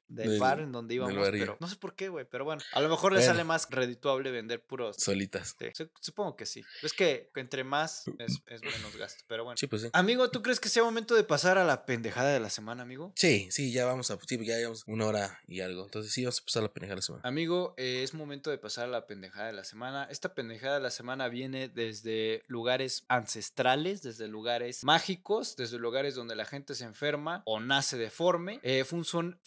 del, 0.07 0.29
Del- 0.31 0.39
bar 0.39 0.59
en 0.59 0.71
donde 0.71 0.95
íbamos, 0.95 1.29
pero 1.31 1.57
no 1.59 1.67
sé 1.67 1.75
por 1.77 1.95
qué, 1.95 2.09
güey. 2.09 2.25
Pero 2.29 2.45
bueno, 2.45 2.61
a 2.73 2.79
lo 2.81 2.89
mejor 2.89 3.11
le 3.13 3.19
Bueno. 3.19 3.31
sale 3.33 3.43
más 3.43 3.67
redituable 3.69 4.31
vender 4.31 4.63
puros. 4.63 4.97
Solitas. 4.97 5.55
Sí, 5.73 5.85
supongo 5.99 6.35
que 6.35 6.45
sí. 6.45 6.63
Es 6.83 6.93
que 6.93 7.31
entre 7.35 7.63
más 7.63 8.05
es, 8.19 8.41
es 8.47 8.61
menos 8.61 8.95
gasto, 8.97 9.23
pero 9.27 9.43
bueno. 9.43 9.57
Sí, 9.57 9.67
pues 9.67 9.81
sí. 9.83 9.89
Amigo, 9.93 10.29
¿tú 10.29 10.41
crees 10.41 10.59
que 10.59 10.69
sea 10.69 10.83
momento 10.83 11.15
de 11.15 11.23
pasar 11.23 11.57
a 11.57 11.63
la 11.63 11.85
pendejada 11.85 12.31
de 12.33 12.39
la 12.39 12.49
semana, 12.49 12.83
amigo? 12.83 13.11
Sí, 13.15 13.47
sí, 13.51 13.71
ya 13.71 13.85
vamos 13.85 14.11
a. 14.11 14.17
Sí, 14.27 14.37
ya 14.45 14.57
llevamos 14.57 14.83
una 14.87 15.05
hora 15.07 15.39
y 15.47 15.61
algo. 15.61 15.85
Entonces 15.85 16.11
sí, 16.11 16.23
vamos 16.23 16.39
a 16.41 16.45
pasar 16.45 16.63
la 16.63 16.73
pendeja 16.73 16.91
de 16.91 16.95
la 16.97 17.01
semana. 17.01 17.21
Amigo, 17.27 17.73
eh, 17.77 18.01
es 18.03 18.13
momento 18.13 18.49
de 18.51 18.57
pasar 18.57 18.85
a 18.85 18.91
la 18.91 19.07
pendejada 19.07 19.47
de 19.47 19.53
la 19.53 19.63
semana. 19.63 20.07
Esta 20.11 20.33
pendejada 20.33 20.75
de 20.75 20.81
la 20.81 20.91
semana 20.91 21.27
viene 21.29 21.67
desde 21.69 22.43
lugares 22.47 23.05
ancestrales, 23.07 24.01
desde 24.01 24.27
lugares 24.27 24.83
mágicos, 24.83 25.55
desde 25.55 25.77
lugares 25.79 26.15
donde 26.15 26.35
la 26.35 26.45
gente 26.45 26.75
se 26.75 26.83
enferma 26.85 27.41
o 27.45 27.59
nace 27.59 27.97
deforme. 27.97 28.59
Eh, 28.63 28.83
función- 28.85 29.39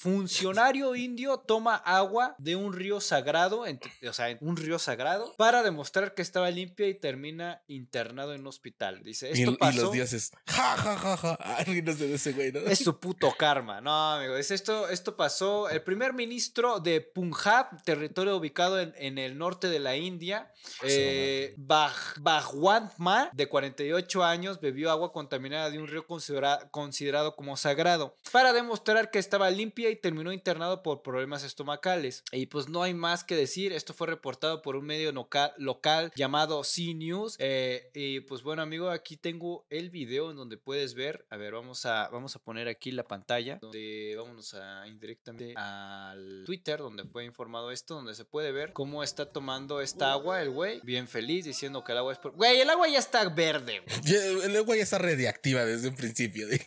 funcionario 0.48 0.94
indio 0.96 1.38
toma 1.38 1.76
agua 1.76 2.34
de 2.38 2.56
un 2.56 2.72
río 2.72 3.00
sagrado, 3.00 3.64
o 4.08 4.12
sea, 4.12 4.36
un 4.40 4.56
río 4.56 4.78
sagrado, 4.78 5.34
para 5.36 5.62
demostrar 5.62 6.14
que 6.14 6.22
estaba 6.22 6.50
limpia 6.50 6.88
y 6.88 6.94
termina 6.94 7.62
internado 7.68 8.34
en 8.34 8.40
un 8.40 8.46
hospital. 8.48 9.02
Dice, 9.02 9.28
Y, 9.34 9.40
esto 9.40 9.52
y 9.52 9.56
pasó... 9.56 9.82
los 9.82 9.92
dioses. 9.92 10.32
Ja, 10.46 10.76
ja, 10.76 10.96
ja, 10.96 11.16
ja. 11.16 11.38
Ay, 11.66 11.82
no 11.82 11.92
sé 11.92 12.06
de 12.08 12.14
ese 12.14 12.32
güey, 12.32 12.52
¿no? 12.52 12.60
Es 12.60 12.78
su 12.78 12.98
puto 12.98 13.32
karma. 13.36 13.80
No, 13.80 14.12
amigo. 14.14 14.36
Es 14.36 14.50
esto, 14.50 14.88
esto 14.88 15.16
pasó. 15.16 15.68
El 15.68 15.82
primer 15.82 16.12
ministro 16.14 16.80
de 16.80 17.00
Punjab, 17.00 17.82
territorio 17.84 18.36
ubicado 18.36 18.80
en, 18.80 18.94
en 18.96 19.18
el 19.18 19.36
norte 19.38 19.68
de 19.68 19.78
la 19.80 19.96
India, 19.96 20.50
eh, 20.82 21.54
Baj- 21.58 22.20
Bhagwant 22.20 22.92
de 23.32 23.48
48 23.48 24.24
años, 24.24 24.60
bebió 24.60 24.90
agua 24.90 25.12
contaminada 25.12 25.70
de 25.70 25.78
un 25.78 25.86
río 25.88 26.06
considera- 26.06 26.68
considerado 26.70 27.36
como 27.36 27.56
sagrado 27.56 28.16
para 28.32 28.52
demostrar 28.52 29.10
que 29.10 29.18
estaba 29.18 29.50
limpia 29.50 29.90
y 29.90 29.96
terminó 29.96 30.32
internado 30.38 30.82
por 30.82 31.02
problemas 31.02 31.44
estomacales. 31.44 32.24
Y 32.32 32.46
pues 32.46 32.68
no 32.68 32.82
hay 32.82 32.94
más 32.94 33.24
que 33.24 33.36
decir. 33.36 33.72
Esto 33.72 33.92
fue 33.92 34.06
reportado 34.06 34.62
por 34.62 34.76
un 34.76 34.86
medio 34.86 35.12
local, 35.12 35.52
local 35.58 36.12
llamado 36.14 36.64
C 36.64 36.94
News. 36.94 37.36
Eh, 37.38 37.90
y 37.94 38.20
pues 38.20 38.42
bueno, 38.42 38.62
amigo, 38.62 38.90
aquí 38.90 39.16
tengo 39.16 39.66
el 39.70 39.90
video 39.90 40.30
en 40.30 40.36
donde 40.36 40.56
puedes 40.56 40.94
ver. 40.94 41.26
A 41.30 41.36
ver, 41.36 41.52
vamos 41.52 41.84
a, 41.86 42.08
vamos 42.08 42.36
a 42.36 42.38
poner 42.38 42.68
aquí 42.68 42.90
la 42.90 43.04
pantalla. 43.04 43.58
Donde 43.60 44.14
vámonos 44.16 44.54
a 44.54 44.86
indirectamente 44.86 45.54
al 45.56 46.44
Twitter, 46.46 46.78
donde 46.78 47.04
fue 47.04 47.24
informado 47.24 47.70
esto, 47.70 47.94
donde 47.94 48.14
se 48.14 48.24
puede 48.24 48.52
ver 48.52 48.72
cómo 48.72 49.02
está 49.02 49.26
tomando 49.26 49.80
esta 49.80 50.12
agua 50.12 50.42
el 50.42 50.50
güey. 50.50 50.80
Bien 50.82 51.08
feliz, 51.08 51.44
diciendo 51.44 51.84
que 51.84 51.92
el 51.92 51.98
agua 51.98 52.12
es 52.12 52.18
por. 52.18 52.32
Güey, 52.32 52.60
el 52.60 52.70
agua 52.70 52.88
ya 52.88 52.98
está 52.98 53.28
verde, 53.28 53.82
El 54.44 54.56
agua 54.56 54.76
ya 54.76 54.82
está 54.82 54.98
radiactiva 54.98 55.64
desde 55.64 55.88
un 55.88 55.96
principio. 55.96 56.46
De. 56.48 56.60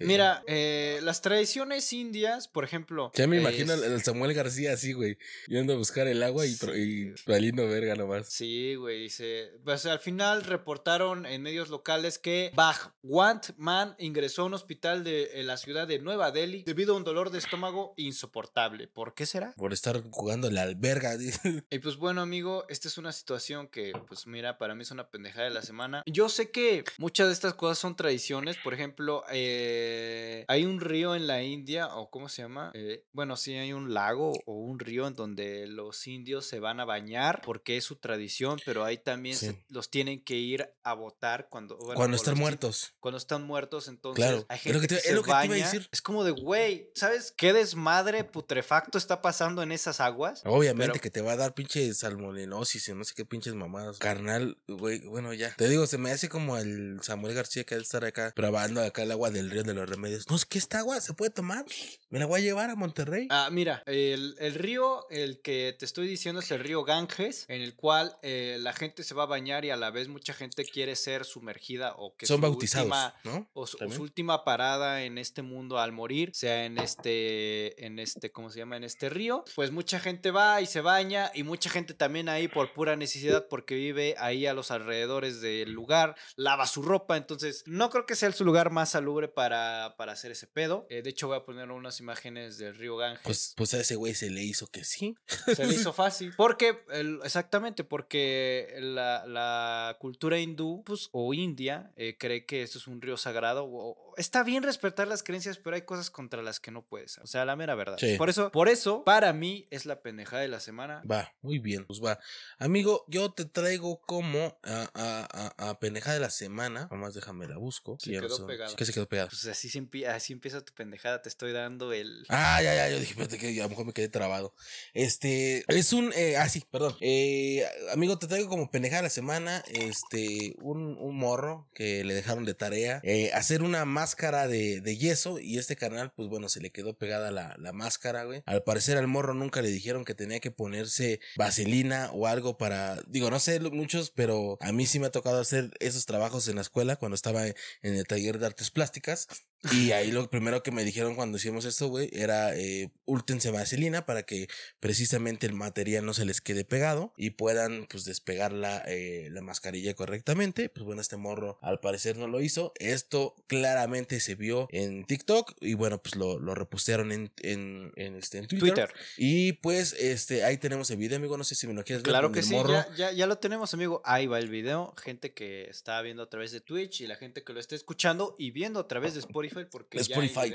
Mira, 0.00 0.42
eh, 0.46 1.00
las 1.02 1.20
tradiciones 1.22 1.92
indias, 1.92 2.21
por 2.52 2.64
ejemplo. 2.64 3.10
Ya 3.14 3.26
me 3.26 3.36
es- 3.36 3.42
imagino 3.42 3.72
al 3.72 3.82
al 3.84 4.02
Samuel 4.02 4.32
García 4.34 4.72
así, 4.74 4.92
güey. 4.92 5.18
Yendo 5.48 5.72
a 5.74 5.76
buscar 5.76 6.06
el 6.06 6.22
agua 6.22 6.46
y, 6.46 6.54
pro- 6.56 6.76
y 6.76 7.14
valiendo 7.26 7.66
verga 7.68 7.94
nomás. 7.94 8.28
Sí, 8.28 8.74
güey, 8.76 9.02
dice. 9.02 9.52
Pues 9.64 9.84
al 9.86 9.98
final 10.00 10.44
reportaron 10.44 11.26
en 11.26 11.42
medios 11.42 11.68
locales 11.68 12.18
que 12.18 12.50
Bhagwant 12.54 13.50
Man 13.56 13.94
ingresó 13.98 14.42
a 14.42 14.44
un 14.46 14.54
hospital 14.54 15.04
de 15.04 15.30
la 15.44 15.56
ciudad 15.56 15.86
de 15.86 15.98
Nueva 15.98 16.30
Delhi 16.30 16.62
debido 16.64 16.94
a 16.94 16.96
un 16.96 17.04
dolor 17.04 17.30
de 17.30 17.38
estómago 17.38 17.94
insoportable. 17.96 18.88
¿Por 18.88 19.14
qué 19.14 19.26
será? 19.26 19.52
Por 19.56 19.72
estar 19.72 20.00
jugando 20.10 20.50
la 20.50 20.62
alberga. 20.62 21.12
Y 21.70 21.78
pues 21.78 21.96
bueno, 21.96 22.20
amigo, 22.20 22.64
esta 22.68 22.88
es 22.88 22.98
una 22.98 23.12
situación 23.12 23.68
que, 23.68 23.92
pues 24.08 24.26
mira, 24.26 24.58
para 24.58 24.74
mí 24.74 24.82
es 24.82 24.90
una 24.90 25.08
pendejada 25.10 25.44
de 25.44 25.50
la 25.54 25.62
semana. 25.62 26.02
Yo 26.06 26.28
sé 26.28 26.50
que 26.50 26.84
muchas 26.98 27.26
de 27.28 27.32
estas 27.32 27.54
cosas 27.54 27.78
son 27.78 27.96
tradiciones. 27.96 28.56
Por 28.62 28.74
ejemplo, 28.74 29.24
eh, 29.30 30.44
hay 30.48 30.64
un 30.64 30.80
río 30.80 31.14
en 31.14 31.26
la 31.26 31.42
India, 31.42 31.88
o 31.96 32.10
¿cómo 32.12 32.28
se 32.28 32.42
llama? 32.42 32.70
Eh, 32.74 33.04
bueno, 33.12 33.36
sí, 33.36 33.54
hay 33.54 33.72
un 33.72 33.92
lago 33.94 34.32
o 34.46 34.52
un 34.54 34.78
río 34.78 35.06
en 35.08 35.14
donde 35.14 35.66
los 35.66 36.06
indios 36.06 36.44
se 36.46 36.60
van 36.60 36.78
a 36.78 36.84
bañar 36.84 37.40
porque 37.42 37.76
es 37.78 37.84
su 37.84 37.96
tradición, 37.96 38.60
pero 38.66 38.84
ahí 38.84 38.98
también 38.98 39.34
se- 39.34 39.64
los 39.70 39.90
tienen 39.90 40.22
que 40.22 40.34
ir 40.36 40.68
a 40.84 40.92
votar 40.92 41.48
cuando, 41.48 41.76
bueno, 41.78 41.94
Cuando 41.94 42.16
están 42.16 42.36
muertos. 42.38 42.92
Cuando 43.00 43.16
están 43.16 43.42
muertos, 43.42 43.88
entonces 43.88 44.22
Claro, 44.24 44.44
hay 44.48 44.56
es 44.58 44.62
gente 44.62 44.74
lo 44.74 44.80
que 44.82 44.86
que, 44.88 44.94
te- 44.94 45.00
es 45.00 45.06
se 45.06 45.14
lo 45.14 45.22
que 45.22 45.32
te 45.32 45.46
iba 45.46 45.54
a 45.54 45.58
decir. 45.58 45.88
Es 45.90 46.02
como 46.02 46.22
de, 46.22 46.32
güey, 46.32 46.90
¿sabes 46.94 47.32
qué 47.34 47.52
desmadre 47.54 48.24
putrefacto 48.24 48.98
está 48.98 49.22
pasando 49.22 49.62
en 49.62 49.72
esas 49.72 50.00
aguas? 50.00 50.42
Obviamente 50.44 50.92
Pero- 50.92 51.02
que 51.02 51.10
te 51.10 51.22
va 51.22 51.32
a 51.32 51.36
dar 51.36 51.54
pinche 51.54 51.92
salmoninosis 51.94 52.88
y 52.88 52.94
no 52.94 53.04
sé 53.04 53.14
qué 53.16 53.24
pinches 53.24 53.54
mamadas. 53.54 53.98
Carnal, 53.98 54.58
güey, 54.68 55.00
bueno, 55.06 55.32
ya. 55.32 55.54
Te 55.56 55.68
digo, 55.68 55.86
se 55.86 55.96
me 55.96 56.10
hace 56.10 56.28
como 56.28 56.58
el 56.58 56.98
Samuel 57.02 57.34
García 57.34 57.64
que 57.64 57.74
ha 57.74 57.78
de 57.78 57.82
estar 57.82 58.04
acá 58.04 58.32
probando 58.36 58.82
acá 58.82 59.02
el 59.02 59.12
agua 59.12 59.30
del 59.30 59.50
río 59.50 59.62
de 59.62 59.72
los 59.74 59.88
remedios. 59.88 60.28
No, 60.28 60.36
es 60.36 60.44
que 60.44 60.58
esta 60.58 60.80
agua 60.80 61.00
se 61.00 61.14
puede 61.14 61.30
tomar. 61.30 61.64
Me 62.12 62.18
la 62.18 62.26
voy 62.26 62.40
a 62.40 62.44
llevar 62.44 62.68
a 62.68 62.74
Monterrey. 62.76 63.26
Ah, 63.30 63.48
mira, 63.50 63.82
el, 63.86 64.36
el 64.38 64.52
río, 64.54 65.08
el 65.08 65.40
que 65.40 65.74
te 65.78 65.86
estoy 65.86 66.06
diciendo 66.06 66.40
es 66.42 66.50
el 66.50 66.60
río 66.60 66.84
Ganges, 66.84 67.46
en 67.48 67.62
el 67.62 67.74
cual 67.74 68.14
eh, 68.20 68.58
la 68.60 68.74
gente 68.74 69.02
se 69.02 69.14
va 69.14 69.22
a 69.22 69.26
bañar 69.26 69.64
y 69.64 69.70
a 69.70 69.76
la 69.76 69.90
vez 69.90 70.08
mucha 70.08 70.34
gente 70.34 70.66
quiere 70.66 70.94
ser 70.94 71.24
sumergida 71.24 71.94
o 71.96 72.14
que 72.14 72.26
Son 72.26 72.36
su 72.36 72.42
bautizados, 72.42 72.84
última- 72.84 73.14
¿no? 73.24 73.48
o 73.54 73.66
su 73.66 73.78
última 74.02 74.44
parada 74.44 75.04
en 75.04 75.16
este 75.16 75.40
mundo 75.40 75.78
al 75.78 75.92
morir 75.92 76.32
sea 76.34 76.66
en 76.66 76.76
este, 76.76 77.86
en 77.86 77.98
este, 77.98 78.30
¿cómo 78.30 78.50
se 78.50 78.58
llama? 78.58 78.76
En 78.76 78.84
este 78.84 79.08
río. 79.08 79.42
Pues 79.54 79.70
mucha 79.70 79.98
gente 79.98 80.30
va 80.30 80.60
y 80.60 80.66
se 80.66 80.82
baña 80.82 81.30
y 81.34 81.44
mucha 81.44 81.70
gente 81.70 81.94
también 81.94 82.28
ahí 82.28 82.46
por 82.46 82.74
pura 82.74 82.94
necesidad 82.94 83.48
porque 83.48 83.74
vive 83.74 84.16
ahí 84.18 84.44
a 84.44 84.52
los 84.52 84.70
alrededores 84.70 85.40
del 85.40 85.72
lugar, 85.72 86.14
lava 86.36 86.66
su 86.66 86.82
ropa. 86.82 87.16
Entonces, 87.16 87.62
no 87.64 87.88
creo 87.88 88.04
que 88.04 88.16
sea 88.16 88.30
su 88.32 88.44
lugar 88.44 88.70
más 88.70 88.90
salubre 88.90 89.28
para, 89.28 89.94
para 89.96 90.12
hacer 90.12 90.32
ese 90.32 90.46
pedo. 90.46 90.86
Eh, 90.90 91.00
de 91.00 91.08
hecho, 91.08 91.28
voy 91.28 91.38
a 91.38 91.44
poner 91.46 91.70
unas 91.70 92.01
imágenes 92.02 92.58
del 92.58 92.74
río 92.74 92.96
Ganges. 92.96 93.22
Pues, 93.24 93.54
pues 93.56 93.72
a 93.74 93.80
ese 93.80 93.94
güey 93.96 94.14
se 94.14 94.28
le 94.30 94.42
hizo 94.42 94.66
que 94.66 94.84
sí. 94.84 95.14
se 95.54 95.64
le 95.66 95.74
hizo 95.74 95.92
fácil. 96.02 96.34
Porque, 96.36 96.82
el- 96.92 97.20
exactamente, 97.24 97.84
porque 97.84 98.74
la, 98.80 99.24
la 99.26 99.96
cultura 100.00 100.38
hindú 100.38 100.82
pues, 100.84 101.08
o 101.12 101.32
india 101.32 101.92
eh, 101.96 102.16
cree 102.18 102.44
que 102.44 102.62
esto 102.62 102.78
es 102.78 102.86
un 102.86 103.00
río 103.00 103.16
sagrado. 103.16 103.64
o- 103.64 103.96
está 104.16 104.42
bien 104.42 104.62
respetar 104.62 105.06
las 105.08 105.22
creencias, 105.22 105.58
pero 105.58 105.76
hay 105.76 105.82
cosas 105.82 106.10
contra 106.10 106.42
las 106.42 106.60
que 106.60 106.70
no 106.70 106.84
puedes. 106.86 107.18
O 107.18 107.26
sea, 107.26 107.44
la 107.44 107.56
mera 107.56 107.74
verdad. 107.74 107.96
Sí. 107.98 108.16
Por 108.16 108.28
eso, 108.30 108.50
por 108.50 108.68
eso, 108.68 109.04
para 109.04 109.32
mí 109.32 109.66
es 109.70 109.86
la 109.86 110.02
pendejada 110.02 110.42
de 110.42 110.48
la 110.48 110.60
semana. 110.60 111.02
Va, 111.10 111.32
muy 111.42 111.58
bien, 111.58 111.84
pues 111.86 112.00
va. 112.02 112.18
Amigo, 112.58 113.04
yo 113.08 113.32
te 113.32 113.44
traigo 113.44 114.00
como 114.02 114.58
a, 114.62 114.90
a, 114.94 115.52
a, 115.58 115.70
a 115.70 115.78
pendejada 115.78 116.14
de 116.14 116.20
la 116.20 116.30
semana. 116.30 116.88
Nomás 116.90 117.14
déjame 117.14 117.46
la 117.48 117.56
busco. 117.58 117.96
Se 118.00 118.10
que 118.10 118.14
ya 118.16 118.20
no 118.20 118.26
quedó 118.28 118.36
sé- 118.38 118.44
pegada. 118.44 118.76
¿Qué 118.76 118.84
se 118.84 118.92
quedó 118.92 119.08
pegada? 119.08 119.28
Pues 119.28 119.46
así, 119.46 119.68
se 119.68 120.06
así 120.06 120.32
empieza 120.32 120.64
tu 120.64 120.72
pendejada. 120.74 121.22
Te 121.22 121.28
estoy 121.28 121.52
dando 121.52 121.92
el. 121.92 122.24
Ah, 122.28 122.60
ya, 122.62 122.74
ya, 122.74 122.88
yo 122.90 122.98
dije, 122.98 123.10
espérate 123.12 123.38
que 123.38 123.60
a 123.60 123.64
lo 123.64 123.68
mejor 123.70 123.86
me 123.86 123.92
quedé 123.92 124.08
trabado. 124.08 124.54
Este, 124.94 125.64
es 125.68 125.92
un, 125.92 126.12
eh, 126.14 126.36
ah, 126.36 126.48
sí, 126.48 126.62
perdón. 126.70 126.96
Eh, 127.00 127.66
amigo, 127.92 128.18
te 128.18 128.26
traigo 128.26 128.48
como 128.48 128.70
pendejada 128.70 129.02
de 129.02 129.06
la 129.06 129.10
semana, 129.10 129.64
este, 129.68 130.54
un, 130.60 130.96
un 130.98 131.16
morro 131.16 131.68
que 131.74 132.04
le 132.04 132.14
dejaron 132.14 132.44
de 132.44 132.54
tarea, 132.54 133.00
eh, 133.02 133.30
hacer 133.32 133.62
una 133.62 133.84
máscara 134.02 134.48
de, 134.48 134.80
de 134.80 134.96
yeso 134.96 135.38
y 135.38 135.58
este 135.58 135.76
canal, 135.76 136.12
pues 136.12 136.28
bueno, 136.28 136.48
se 136.48 136.60
le 136.60 136.72
quedó 136.72 136.98
pegada 136.98 137.30
la, 137.30 137.54
la 137.58 137.72
máscara, 137.72 138.24
güey. 138.24 138.42
Al 138.46 138.64
parecer 138.64 138.98
al 138.98 139.06
morro 139.06 139.32
nunca 139.32 139.62
le 139.62 139.68
dijeron 139.68 140.04
que 140.04 140.16
tenía 140.16 140.40
que 140.40 140.50
ponerse 140.50 141.20
vaselina 141.36 142.10
o 142.12 142.26
algo 142.26 142.58
para, 142.58 143.00
digo, 143.06 143.30
no 143.30 143.38
sé 143.38 143.60
muchos, 143.60 144.10
pero 144.10 144.58
a 144.60 144.72
mí 144.72 144.86
sí 144.86 144.98
me 144.98 145.06
ha 145.06 145.12
tocado 145.12 145.40
hacer 145.40 145.70
esos 145.78 146.04
trabajos 146.04 146.48
en 146.48 146.56
la 146.56 146.62
escuela 146.62 146.96
cuando 146.96 147.14
estaba 147.14 147.46
en 147.46 147.54
el 147.82 148.04
taller 148.04 148.40
de 148.40 148.46
artes 148.46 148.72
plásticas. 148.72 149.28
Y 149.70 149.92
ahí 149.92 150.10
lo 150.10 150.28
primero 150.28 150.64
que 150.64 150.72
me 150.72 150.82
dijeron 150.82 151.14
cuando 151.14 151.38
hicimos 151.38 151.64
esto, 151.64 151.86
güey, 151.86 152.10
era 152.12 152.56
eh, 152.56 152.90
últense 153.04 153.52
vaselina 153.52 154.06
para 154.06 154.24
que 154.24 154.48
precisamente 154.80 155.46
el 155.46 155.52
material 155.52 156.04
no 156.04 156.14
se 156.14 156.24
les 156.24 156.40
quede 156.40 156.64
pegado 156.64 157.14
y 157.16 157.30
puedan 157.30 157.86
pues 157.88 158.04
despegar 158.04 158.52
la, 158.52 158.82
eh, 158.88 159.28
la 159.30 159.40
mascarilla 159.40 159.94
correctamente. 159.94 160.68
Pues 160.68 160.84
bueno, 160.84 161.00
este 161.00 161.16
morro 161.16 161.58
al 161.62 161.78
parecer 161.78 162.16
no 162.16 162.26
lo 162.26 162.40
hizo. 162.40 162.72
Esto 162.80 163.36
claramente 163.46 163.91
se 164.20 164.34
vio 164.34 164.68
en 164.70 165.04
TikTok 165.04 165.54
y 165.60 165.74
bueno, 165.74 166.02
pues 166.02 166.16
lo, 166.16 166.38
lo 166.38 166.54
repostearon 166.54 167.12
en, 167.12 167.30
en, 167.42 167.92
en, 167.96 168.16
este, 168.16 168.38
en 168.38 168.46
Twitter. 168.46 168.74
Twitter. 168.74 168.94
Y 169.16 169.52
pues 169.54 169.92
este 169.94 170.44
ahí 170.44 170.58
tenemos 170.58 170.90
el 170.90 170.96
video, 170.96 171.18
amigo. 171.18 171.36
No 171.36 171.44
sé 171.44 171.54
si 171.54 171.66
me 171.66 171.74
lo 171.74 171.84
quieres 171.84 172.02
ver. 172.02 172.10
Claro 172.10 172.32
que 172.32 172.42
sí, 172.42 172.54
morro. 172.54 172.72
ya, 172.72 172.88
ya, 172.96 173.12
ya 173.12 173.26
lo 173.26 173.38
tenemos, 173.38 173.74
amigo. 173.74 174.02
Ahí 174.04 174.26
va 174.26 174.38
el 174.38 174.48
video. 174.48 174.94
Gente 175.02 175.32
que 175.32 175.64
está 175.64 176.00
viendo 176.02 176.22
a 176.22 176.30
través 176.30 176.52
de 176.52 176.60
Twitch 176.60 177.00
y 177.00 177.06
la 177.06 177.16
gente 177.16 177.42
que 177.42 177.52
lo 177.52 177.60
está 177.60 177.74
escuchando 177.74 178.36
y 178.38 178.50
viendo 178.50 178.80
a 178.80 178.88
través 178.88 179.14
de 179.14 179.20
Spotify. 179.20 179.64
Porque 179.70 179.98
Spotify. 179.98 180.54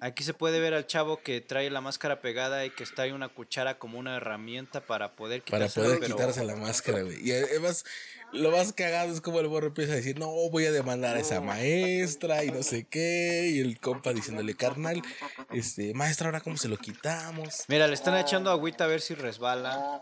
Aquí 0.00 0.22
se 0.24 0.34
puede 0.34 0.60
ver 0.60 0.74
al 0.74 0.86
chavo 0.86 1.22
que 1.22 1.40
trae 1.40 1.70
la 1.70 1.80
máscara 1.80 2.20
pegada 2.20 2.64
y 2.64 2.70
que 2.70 2.84
trae 2.86 3.12
una 3.12 3.28
cuchara 3.28 3.78
como 3.78 3.98
una 3.98 4.16
herramienta 4.16 4.84
para 4.84 5.16
poder 5.16 5.42
para 5.42 5.66
quitársela, 5.66 5.96
poder 5.96 6.10
quitarse 6.10 6.44
la 6.44 6.56
máscara, 6.56 7.02
güey. 7.02 7.26
Y 7.26 7.32
además, 7.32 7.84
lo 8.32 8.50
más 8.50 8.72
cagado 8.72 9.12
es 9.12 9.20
como 9.20 9.40
el 9.40 9.48
morro 9.48 9.68
empieza 9.68 9.92
a 9.92 9.96
decir, 9.96 10.18
no, 10.18 10.28
voy 10.50 10.66
a 10.66 10.72
demandar 10.72 11.16
a 11.16 11.20
esa 11.20 11.40
maestra 11.40 12.44
y 12.44 12.50
no 12.50 12.62
sé 12.62 12.84
qué. 12.84 13.50
Y 13.52 13.60
el 13.60 13.78
compa 13.78 14.12
diciéndole, 14.12 14.54
carnal, 14.54 15.02
este, 15.50 15.94
maestra, 15.94 16.28
ahora 16.28 16.40
cómo 16.40 16.56
se 16.56 16.68
lo 16.68 16.76
quitamos. 16.76 17.64
Mira, 17.68 17.86
le 17.86 17.94
están 17.94 18.16
echando 18.16 18.50
agüita 18.50 18.84
a 18.84 18.88
ver 18.88 19.00
si 19.00 19.14
resbala. 19.14 20.00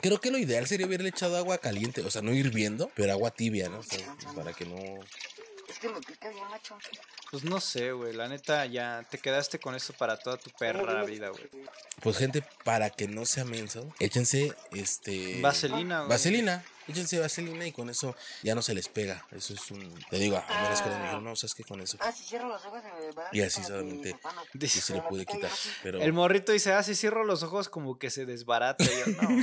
Creo 0.00 0.20
que 0.20 0.30
lo 0.30 0.38
ideal 0.38 0.66
sería 0.66 0.86
haberle 0.86 1.08
echado 1.08 1.36
agua 1.36 1.58
caliente, 1.58 2.02
o 2.02 2.10
sea, 2.10 2.22
no 2.22 2.32
hirviendo, 2.32 2.90
pero 2.94 3.12
agua 3.12 3.30
tibia, 3.30 3.68
¿no? 3.68 3.78
O 3.78 3.82
sea, 3.82 4.16
para 4.34 4.52
que 4.52 4.66
no. 4.66 4.76
Es 5.68 5.78
que 5.78 5.88
me 5.88 6.00
pica 6.00 6.28
bien, 6.28 6.44
macho. 6.50 6.76
Pues 7.32 7.44
no 7.44 7.60
sé, 7.62 7.92
güey. 7.92 8.12
La 8.12 8.28
neta, 8.28 8.66
ya 8.66 9.06
te 9.10 9.16
quedaste 9.16 9.58
con 9.58 9.74
eso 9.74 9.94
para 9.94 10.18
toda 10.18 10.36
tu 10.36 10.50
perra 10.50 11.02
vida, 11.04 11.30
güey. 11.30 11.48
Pues, 12.02 12.18
gente, 12.18 12.44
para 12.62 12.90
que 12.90 13.08
no 13.08 13.24
sea 13.24 13.46
menso, 13.46 13.90
échense 13.98 14.52
este. 14.72 15.40
Vaselina, 15.40 16.00
güey. 16.00 16.10
Vaselina. 16.10 16.62
Échense 16.88 17.18
vaselina 17.18 17.66
y 17.66 17.72
con 17.72 17.90
eso 17.90 18.14
ya 18.42 18.54
no 18.54 18.62
se 18.62 18.74
les 18.74 18.88
pega. 18.88 19.26
Eso 19.30 19.54
es 19.54 19.70
un. 19.70 19.94
Te 20.10 20.18
digo, 20.18 20.36
a 20.36 20.40
mí 20.40 20.46
en 20.56 20.64
la 20.64 20.72
escuela 20.74 20.96
me 20.98 21.02
dijeron, 21.04 21.24
no, 21.24 21.36
sabes 21.36 21.54
que 21.54 21.64
con 21.64 21.80
eso. 21.80 21.96
Ah, 22.00 22.12
si 22.12 22.24
cierro 22.24 22.48
los 22.48 22.64
ojos 22.64 22.80
se 22.82 22.88
me 23.06 23.12
va. 23.12 23.24
Y 23.32 23.40
así 23.42 23.60
para 23.60 23.66
que 23.66 23.72
solamente 23.72 24.16
se. 24.68 24.80
Sí 24.80 24.92
le 24.92 25.02
pude 25.02 25.24
quitar. 25.26 25.50
Pero. 25.82 26.00
El 26.00 26.12
morrito 26.12 26.52
dice, 26.52 26.72
ah, 26.72 26.82
si 26.82 26.94
cierro 26.94 27.24
los 27.24 27.42
ojos 27.42 27.68
como 27.68 27.98
que 27.98 28.10
se 28.10 28.26
desbarata. 28.26 28.84
Y 28.84 28.88
yo, 28.88 29.22
no. 29.22 29.40